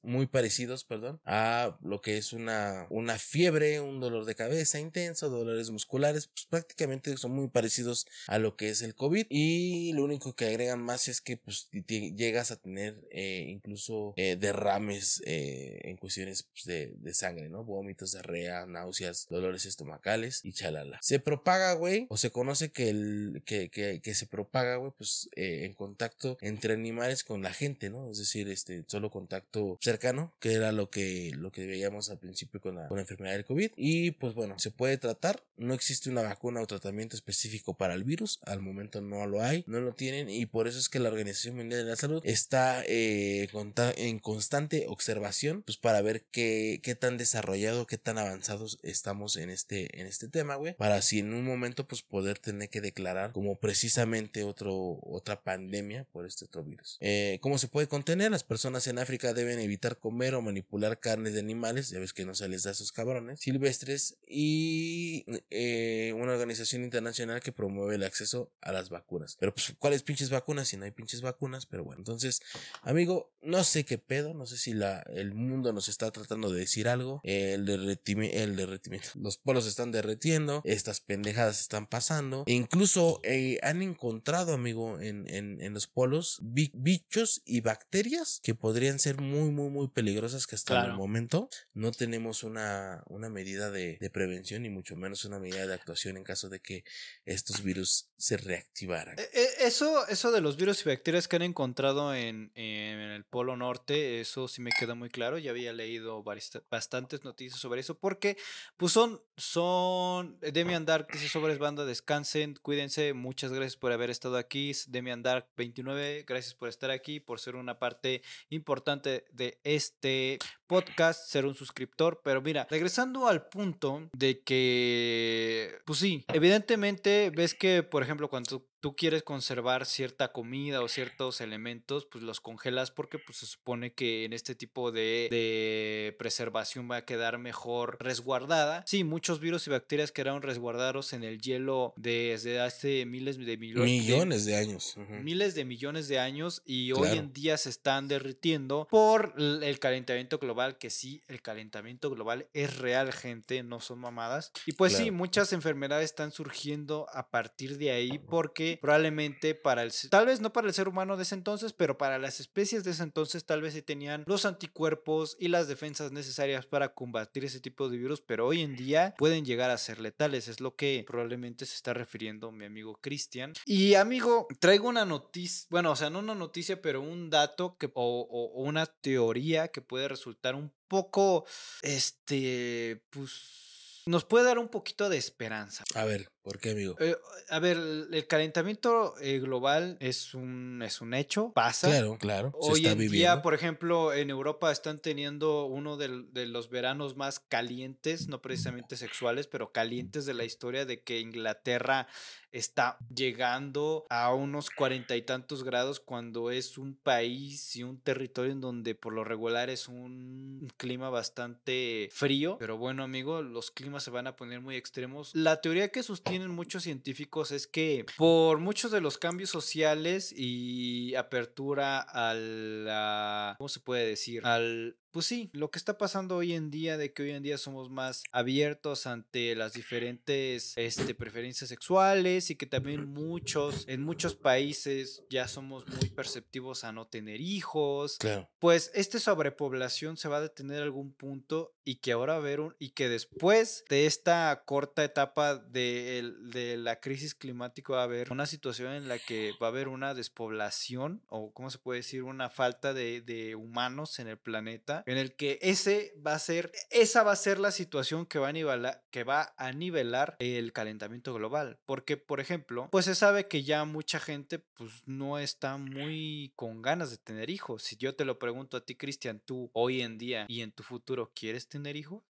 muy 0.03 0.27
parecidos, 0.27 0.85
perdón, 0.85 1.21
a 1.25 1.77
lo 1.83 2.01
que 2.01 2.17
es 2.17 2.33
una, 2.33 2.87
una 2.91 3.19
fiebre, 3.19 3.81
un 3.81 4.01
dolor 4.01 4.25
de 4.25 4.35
cabeza 4.35 4.81
intenso, 4.81 5.29
dolores 5.29 5.71
musculares, 5.71 6.29
pues 6.29 6.47
prácticamente 6.47 7.17
son 7.17 7.33
muy 7.33 7.49
parecidos 7.49 8.07
a 8.27 8.39
lo 8.39 8.57
que 8.57 8.71
es 8.71 8.83
el 8.83 8.95
COVID 8.95 9.27
y 9.29 9.93
lo 9.93 10.05
único 10.05 10.35
que 10.35 10.47
agregan 10.47 10.81
más 10.81 11.09
es 11.09 11.21
que 11.21 11.37
pues 11.37 11.66
te- 11.87 12.13
llegas 12.13 12.51
a 12.51 12.57
tener 12.57 13.07
eh, 13.11 13.47
incluso 13.49 14.13
eh, 14.17 14.37
derrames 14.39 15.23
eh, 15.27 15.81
en 15.85 15.97
cuestiones 15.97 16.45
pues, 16.45 16.65
de, 16.65 16.95
de 16.99 17.15
sangre, 17.15 17.49
¿no? 17.49 17.65
Vómitos, 17.65 18.13
diarrea, 18.13 18.67
náuseas, 18.67 19.27
dolores 19.29 19.67
estomacales 19.67 20.41
y 20.45 20.53
chalala. 20.53 20.99
Se 21.03 21.19
propaga, 21.21 21.73
güey, 21.75 22.07
o 22.09 22.17
se 22.17 22.31
conoce 22.31 22.71
que 22.71 22.89
el 22.91 23.43
que, 23.45 23.69
que, 23.71 24.01
que 24.01 24.15
se 24.15 24.27
propaga, 24.27 24.77
güey, 24.77 24.93
pues 24.97 25.29
en 25.37 25.73
contacto 25.75 26.39
entre 26.41 26.75
animales 26.75 27.25
con 27.25 27.43
la 27.43 27.53
gente, 27.53 27.91
¿no? 27.91 28.11
Es 28.11 28.19
decir, 28.19 28.49
este 28.49 28.85
solo 28.87 29.11
contacto 29.11 29.79
cercano, 29.81 30.35
que 30.41 30.53
era 30.55 30.73
lo 30.73 30.91
que 30.91 31.33
lo 31.35 31.53
que 31.53 31.67
veíamos 31.67 32.11
al 32.11 32.19
principio 32.19 32.61
con 32.61 32.77
la, 32.77 32.89
con 32.89 32.97
la 32.97 33.03
enfermedad 33.03 33.33
del 33.35 33.45
COVID 33.45 33.73
y 33.77 34.13
pues 34.13 34.35
bueno, 34.35 34.59
se 34.59 34.71
puede 34.71 34.99
tratar, 34.99 35.43
no 35.57 35.75
existe 35.75 36.11
una 36.11 36.23
vacuna 36.23 36.61
o 36.61 36.67
tratamiento 36.67 37.17
específico 37.17 37.77
para 37.77 37.95
el 37.95 38.05
virus, 38.05 38.39
al 38.45 38.61
momento 38.61 39.01
no 39.01 39.27
lo 39.27 39.43
hay, 39.43 39.65
no 39.67 39.81
lo 39.81 39.95
tienen 39.95 40.29
y 40.31 40.47
por 40.47 40.69
eso 40.69 40.79
es 40.79 40.89
que 40.89 40.99
la 40.99 41.09
Organización 41.09 41.56
Mundial 41.57 41.85
de 41.85 41.91
la 41.91 41.97
Salud 41.97 42.23
está 42.25 42.83
eh, 42.87 43.49
en 43.97 44.19
constante 44.19 44.87
observación, 44.89 45.63
pues 45.63 45.79
para 45.79 46.03
ver 46.03 46.25
qué, 46.31 46.81
qué 46.83 46.95
tan 46.95 47.17
desarrollado, 47.19 47.87
qué 47.87 47.99
tan 47.99 48.19
avanzados 48.19 48.79
estamos 48.83 49.37
en 49.37 49.51
este, 49.51 50.01
en 50.01 50.07
este 50.07 50.29
tema, 50.29 50.57
güey, 50.57 50.75
para 50.75 50.97
así 50.97 51.21
en 51.21 51.35
un 51.35 51.45
momento, 51.45 51.87
pues 51.87 52.03
poder 52.03 52.39
tener 52.39 52.69
que 52.69 52.81
declarar 52.81 53.33
como 53.33 53.59
precisamente 53.59 54.45
otro, 54.45 54.99
otra 55.03 55.43
pandemia 55.43 56.05
por 56.13 56.27
este 56.27 56.45
otro 56.45 56.65
virus. 56.65 56.99
Eh, 57.01 57.39
¿Cómo 57.41 57.59
se 57.59 57.69
puede 57.69 57.89
contener? 57.89 58.31
Las 58.31 58.45
personas 58.45 58.87
en 58.87 58.99
África 58.99 59.33
deben 59.33 59.59
evitar 59.59 59.99
comer 59.99 60.35
o 60.35 60.43
manipular 60.43 61.01
carnes 61.01 61.35
de 61.35 61.41
animales, 61.41 61.91
ya 61.91 61.99
ves 61.99 62.13
que 62.13 62.25
no 62.25 62.35
se 62.35 62.49
les 62.49 62.63
da 62.63 62.71
a 62.71 62.73
esos 62.73 62.93
cabrones, 62.93 63.41
silvestres, 63.41 64.19
y 64.27 65.25
eh, 65.51 66.13
una 66.17 66.33
organización 66.33 66.85
internacional 66.85 67.41
que 67.41 67.53
promueve 67.53 67.97
el 67.97 68.03
acceso 68.03 68.53
a 68.61 68.73
las 68.73 68.91
vacunas. 68.91 69.37
Pero 69.39 69.55
pues, 69.55 69.75
¿cuáles 69.79 70.03
pinches 70.03 70.31
vacunas? 70.31 70.69
Si 70.69 70.77
no 70.77 70.85
hay 70.85 70.91
pinches 70.91 71.21
vacunas, 71.21 71.46
pero 71.67 71.85
bueno, 71.85 72.01
entonces, 72.01 72.41
amigo, 72.83 73.31
no 73.43 73.63
sé 73.63 73.85
qué 73.85 73.97
pedo, 73.99 74.35
no 74.35 74.45
sé 74.47 74.57
si 74.57 74.75
la, 74.75 75.01
el 75.15 75.33
mundo 75.35 75.73
nos 75.73 75.89
está 75.89 76.11
tratando 76.11 76.51
de 76.51 76.59
decir 76.61 76.89
algo, 76.89 77.21
el, 77.23 77.65
derretimi- 77.65 78.31
el 78.33 78.57
derretimiento, 78.57 79.11
los 79.15 79.39
polos 79.39 79.67
están 79.69 79.93
derretiendo, 79.93 80.63
estas 80.65 81.01
pendejadas 81.01 81.61
están 81.61 81.87
pasando, 81.87 82.43
e 82.47 82.53
incluso 82.55 83.21
eh, 83.23 83.59
han 83.63 83.83
encontrado, 83.83 84.53
amigo, 84.53 84.99
en, 85.01 85.29
en, 85.33 85.61
en 85.61 85.75
los 85.75 85.87
polos 85.87 86.39
bi- 86.43 86.73
bichos 86.75 87.43
y 87.45 87.61
bacterias 87.61 88.41
que 88.43 88.55
podrían 88.57 88.99
ser 88.99 89.21
muy, 89.21 89.51
muy, 89.51 89.71
muy 89.71 89.89
peligrosas 89.89 90.47
que 90.49 90.57
hasta 90.57 90.75
el 90.85 90.95
momento 90.95 91.49
no 91.73 91.93
tenemos 91.93 92.43
una, 92.43 93.05
una 93.07 93.29
medida 93.29 93.71
de, 93.71 93.97
de 94.01 94.11
prevención 94.11 94.65
y 94.67 94.71
mucho 94.71 94.97
menos 94.97 95.25
una 95.25 95.39
medida 95.39 95.67
de 95.67 95.75
actuación 95.75 96.17
en 96.17 96.25
caso 96.25 96.49
de 96.49 96.59
que 96.61 96.83
estos 97.25 97.63
virus 97.63 98.09
se 98.17 98.37
reactivaran. 98.39 99.19
Eh, 99.19 99.29
eh, 99.35 99.49
Eso, 99.61 100.07
eso 100.09 100.33
de 100.33 100.41
los 100.41 100.57
virus 100.57 100.85
y 100.85 100.89
bacterias 100.89 101.29
que 101.29 101.36
han 101.37 101.43
encontrado 101.43 102.15
en, 102.15 102.51
el 102.55 103.25
Polo 103.25 103.57
Norte, 103.57 104.21
eso 104.21 104.49
sí 104.49 104.61
me 104.61 104.71
queda 104.71 104.95
muy 104.95 105.09
claro. 105.09 105.39
Ya 105.39 105.51
había 105.51 105.73
leído 105.73 106.23
bastantes 106.71 107.25
noticias 107.25 107.61
sobre 107.61 107.81
eso, 107.81 107.99
porque 107.99 108.37
pues 108.77 108.93
son, 108.93 109.21
son 109.37 110.39
Demian 110.41 110.85
Dark 110.85 111.09
dice 111.13 111.29
sobre 111.29 111.57
banda, 111.59 111.85
descansen, 111.85 112.55
cuídense, 112.63 113.15
muchas 113.15 113.53
gracias 113.53 113.77
por 113.77 113.93
haber 113.93 114.11
estado 114.11 114.37
aquí. 114.37 114.73
Demian 114.89 115.23
Dark 115.23 115.49
29, 115.57 116.25
gracias 116.27 116.55
por 116.55 116.69
estar 116.69 116.91
aquí, 116.91 117.21
por 117.21 117.41
ser 117.41 117.57
una 117.57 117.79
parte 117.79 118.23
importante 118.51 119.25
de 119.33 119.59
este 119.65 120.39
podcast, 120.67 121.29
ser 121.29 121.47
un 121.47 121.55
suscriptor. 121.55 122.21
Pero 122.25 122.43
mira, 122.43 122.67
regresando 122.71 123.27
al 123.27 123.49
punto 123.49 124.09
de 124.13 124.41
que, 124.43 125.79
pues 125.85 125.99
sí, 125.99 126.25
evidentemente 126.33 127.31
ves 127.35 127.55
que, 127.55 127.83
por 127.83 128.03
ejemplo, 128.03 128.29
cuando 128.29 128.61
tú, 128.81 128.95
quieres 128.97 129.25
conservar 129.25 129.85
cierta 129.85 130.31
comida 130.31 130.81
o 130.81 130.87
ciertos 130.87 131.41
elementos, 131.41 132.07
pues 132.07 132.23
los 132.23 132.41
congelas 132.41 132.93
porque 132.93 133.19
pues, 133.19 133.39
se 133.39 133.47
supone 133.47 133.93
que 133.93 134.25
en 134.25 134.33
este 134.33 134.55
tipo 134.55 134.93
de, 134.93 135.27
de 135.29 136.15
preservación 136.21 136.89
va 136.89 136.99
a 136.99 137.05
quedar 137.05 137.39
mejor 137.39 137.97
resguardada. 137.99 138.85
Sí, 138.87 139.03
muchos 139.03 139.41
virus 139.41 139.67
y 139.67 139.71
bacterias 139.71 140.13
quedaron 140.13 140.41
resguardados 140.41 141.13
en 141.15 141.25
el 141.25 141.41
hielo 141.41 141.95
desde 141.97 142.61
hace 142.61 143.07
miles 143.07 143.39
de 143.39 143.57
Millones 143.57 144.45
de 144.45 144.57
años. 144.57 144.97
miles 145.23 145.55
de 145.55 145.65
millones 145.65 146.09
de 146.09 146.19
años 146.19 146.63
y 146.65 146.93
hoy 146.93 147.17
en 147.19 147.33
día 147.33 147.57
se 147.57 147.71
están 147.71 148.09
derritiendo 148.09 148.87
por 148.91 149.35
el 149.37 149.79
calentamiento 149.79 150.39
global, 150.39 150.56
que 150.79 150.91
sí, 150.91 151.23
el 151.29 151.43
calentamiento 151.43 152.11
global 152.11 152.49
es 152.55 152.79
real, 152.79 153.13
gente, 153.13 153.63
no 153.63 153.81
son 153.81 153.99
mamadas. 154.01 154.53
Y 154.67 154.73
pues 154.73 154.93
sí, 154.95 155.05
Claro. 155.05 155.17
muchas 155.17 155.53
enfermedades 155.53 156.07
están 156.07 156.33
surgiendo 156.33 157.07
a 157.13 157.29
partir 157.31 157.77
de 157.79 157.91
ahí 157.91 158.19
porque 158.19 158.79
probablemente 158.81 159.55
para 159.55 159.83
el, 159.83 159.93
tal 160.11 160.27
vez 160.27 160.41
no 160.41 160.53
para 160.53 160.67
el 160.69 160.75
ser 160.75 160.89
humano 160.89 161.17
de 161.17 161.25
ese 161.25 161.35
entonces, 161.35 161.73
pero 161.73 161.99
para 161.99 162.19
las 162.19 162.41
especies 162.41 162.83
de 162.85 162.93
ese 162.93 163.03
entonces 163.03 163.45
tal 163.45 163.61
vez 163.63 163.75
sí 163.75 163.83
tenían 163.83 164.25
los 164.27 164.47
anticuerpos 164.47 165.37
y 165.41 165.49
las 165.49 165.69
defensas 165.69 166.13
necesarias 166.13 166.67
para 166.67 166.95
combatir 166.95 167.45
ese 167.45 167.61
tipo 167.61 167.89
de 167.89 167.99
virus, 167.99 168.21
pero 168.21 168.47
hoy 168.47 168.61
en 168.63 168.77
día 168.77 169.15
pueden 169.19 169.45
llegar 169.45 169.71
a 169.71 169.79
ser 169.79 170.01
letales, 170.01 170.49
es 170.49 170.61
lo 170.61 170.77
que 170.77 171.05
probablemente 171.07 171.67
se 171.67 171.75
está 171.75 171.93
refiriendo 171.95 172.53
mi 172.53 172.65
amigo 172.65 172.99
Cristian. 173.01 173.53
Y 173.65 173.95
amigo, 173.95 174.47
traigo 174.61 174.89
una 174.89 175.05
noticia, 175.05 175.67
bueno, 175.71 175.93
o 175.93 175.97
sea, 175.97 176.11
no 176.11 176.21
una 176.21 176.35
noticia, 176.35 176.81
pero 176.81 177.01
un 177.01 177.31
dato 177.31 177.77
que, 177.79 177.87
o, 177.87 177.91
o- 177.95 178.53
o 178.55 178.63
una 178.63 178.87
teoría 178.87 179.69
que 179.69 179.81
puede 179.81 180.09
resultar 180.09 180.46
un 180.55 180.73
poco, 180.89 181.47
este, 181.83 183.03
pues, 183.11 184.03
nos 184.07 184.25
puede 184.25 184.45
dar 184.45 184.59
un 184.59 184.69
poquito 184.69 185.09
de 185.09 185.17
esperanza. 185.17 185.85
A 185.95 186.05
ver, 186.05 186.31
¿por 186.47 186.59
qué, 186.59 186.71
amigo? 186.71 186.95
Eh, 187.01 187.17
a 187.51 187.59
ver, 187.59 187.77
el 187.77 188.27
calentamiento 188.29 189.15
eh, 189.21 189.41
global 189.41 189.97
es 189.99 190.33
un, 190.33 190.81
es 190.81 191.01
un 191.01 191.13
hecho, 191.13 191.51
pasa. 191.53 191.89
Claro, 191.89 192.17
claro. 192.19 192.51
Se 192.53 192.71
Hoy 192.71 192.77
está 192.79 192.93
en 192.93 192.99
viviendo. 192.99 193.17
día, 193.35 193.43
por 193.43 193.53
ejemplo, 193.53 194.13
en 194.15 194.31
Europa 194.31 194.71
están 194.71 195.01
teniendo 195.01 195.67
uno 195.67 195.97
del- 195.97 196.33
de, 196.33 196.47
los 196.47 196.71
veranos 196.71 197.17
más 197.17 197.41
calientes, 197.41 198.29
no 198.29 198.41
precisamente 198.41 198.97
sexuales, 198.97 199.49
pero 199.49 199.73
calientes 199.73 200.25
de 200.25 200.35
la 200.35 200.45
historia 200.45 200.87
de 200.87 201.03
que 201.03 201.19
Inglaterra 201.19 202.07
está 202.53 202.97
llegando 203.15 204.07
a 204.09 204.33
unos 204.33 204.71
cuarenta 204.71 205.17
y 205.17 205.23
tantos 205.23 205.63
grados 205.65 206.01
cuando 206.01 206.51
es 206.51 206.79
un 206.79 206.95
país 206.95 207.77
y 207.77 207.83
un 207.83 208.01
territorio 208.01 208.53
en 208.53 208.61
donde 208.61 208.95
por 208.95 209.13
lo 209.13 209.25
regular 209.25 209.69
es 209.69 209.89
un 209.89 210.69
clima 210.79 211.11
bastante 211.11 212.09
frío. 212.13 212.57
Pero 212.59 212.79
bueno, 212.79 213.03
amigo, 213.03 213.43
los 213.43 213.71
climas 213.71 214.05
se 214.05 214.11
van 214.11 214.27
a 214.27 214.37
poner 214.37 214.61
muy 214.61 214.77
extremos. 214.77 215.33
La 215.35 215.61
teoría 215.61 215.89
que 215.89 216.03
sostienen 216.37 216.55
muchos 216.55 216.83
científicos 216.83 217.51
es 217.51 217.67
que 217.67 218.05
por 218.19 218.59
muchos 218.59 218.91
de 218.91 219.01
los 219.01 219.17
cambios 219.17 219.49
sociales 219.49 220.35
y 220.37 221.15
apertura 221.15 222.05
a. 222.09 223.55
¿Cómo 223.57 223.69
se 223.69 223.81
puede 223.81 224.07
decir? 224.07 224.45
Al... 224.45 224.97
Pues 225.17 225.25
sí, 225.25 225.49
lo 225.55 225.71
que 225.71 225.79
está 225.79 225.97
pasando 225.97 226.37
hoy 226.37 226.53
en 226.53 226.71
día, 226.71 226.99
de 226.99 227.15
que 227.15 227.23
hoy 227.23 227.31
en 227.31 227.43
día 227.43 227.57
somos 227.57 227.89
más 227.89 228.23
abiertos 228.33 229.07
ante 229.07 229.57
las 229.57 229.73
diferentes 229.73 230.75
este, 230.77 231.15
preferencias 231.15 231.71
sexuales 231.71 232.51
y 232.51 232.57
que 232.57 232.67
también 232.67 233.09
muchos, 233.09 233.89
en 233.89 234.03
muchos 234.03 234.35
países 234.35 235.23
ya 235.31 235.49
somos 235.49 235.89
muy 235.89 236.11
perceptivos 236.11 236.85
a 236.85 236.93
no 236.93 237.07
tener 237.07 237.41
hijos. 237.41 238.19
Claro. 238.19 238.51
Pues 238.59 238.91
esta 238.93 239.19
sobrepoblación 239.19 240.19
se 240.19 240.29
va 240.29 240.37
a 240.37 240.43
detener 240.43 240.81
a 240.81 240.85
algún 240.85 241.15
punto 241.15 241.73
y 241.83 241.95
que 241.95 242.13
ahora 242.13 242.39
un, 242.39 242.77
y 242.79 242.91
que 242.91 243.09
después 243.09 243.85
de 243.89 244.05
esta 244.05 244.65
corta 244.67 245.03
etapa 245.03 245.57
de, 245.57 246.19
el- 246.19 246.51
de 246.51 246.77
la 246.77 247.01
crisis 247.01 247.35
climática 247.35 247.95
va 247.95 248.01
a 248.01 248.05
haber 248.05 248.31
una 248.31 248.45
situación 248.45 248.93
en 248.93 249.09
la 249.09 249.19
que 249.19 249.53
va 249.63 249.69
a 249.69 249.71
haber 249.71 249.89
una 249.89 250.13
despoblación 250.13 251.23
o 251.29 251.53
cómo 251.55 251.71
se 251.71 251.79
puede 251.79 252.01
decir 252.01 252.23
una 252.25 252.51
falta 252.51 252.93
de, 252.93 253.23
de 253.23 253.55
humanos 253.55 254.19
en 254.19 254.29
el 254.29 254.37
planeta 254.37 255.05
en 255.07 255.19
el 255.19 255.35
que 255.35 255.59
ese 255.63 256.15
va 256.25 256.35
a 256.35 256.39
ser 256.39 256.73
esa 256.91 257.23
va 257.23 257.33
a 257.33 257.37
ser 257.37 257.59
la 257.59 257.71
situación 257.71 258.27
que 258.27 258.39
va 258.39 258.49
a 258.49 258.53
nivelar 258.53 259.05
que 259.11 259.25
va 259.25 259.55
a 259.57 259.73
nivelar 259.73 260.37
el 260.39 260.73
calentamiento 260.73 261.33
global 261.33 261.79
porque 261.87 262.17
por 262.17 262.41
ejemplo 262.41 262.89
pues 262.91 263.07
se 263.07 263.15
sabe 263.15 263.49
que 263.49 263.63
ya 263.63 263.85
mucha 263.85 264.21
gente 264.21 264.59
pues 264.59 264.91
no 265.07 265.39
está 265.39 265.79
muy 265.79 266.53
con 266.57 266.83
ganas 266.83 267.11
de 267.11 267.19
tener 267.19 267.49
hijos 267.49 267.83
si 267.83 267.97
yo 267.97 268.15
te 268.15 268.25
lo 268.25 268.39
pregunto 268.39 268.77
a 268.77 268.85
ti 268.85 268.97
Cristian 268.97 269.41
tú 269.41 269.71
hoy 269.73 270.03
en 270.03 270.19
día 270.19 270.45
y 270.49 270.61
en 270.61 270.73
tu 270.73 270.83
futuro 270.83 271.33
quieres 271.35 271.69
tener 271.69 271.97
hijos 271.97 272.23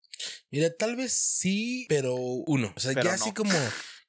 Mira, 0.51 0.75
tal 0.75 0.97
vez 0.97 1.13
sí, 1.13 1.87
pero 1.89 2.15
uno. 2.15 2.73
O 2.77 2.81
sea, 2.81 2.93
Pero 2.95 3.05
ya 3.05 3.15
así 3.15 3.33
como, 3.33 3.53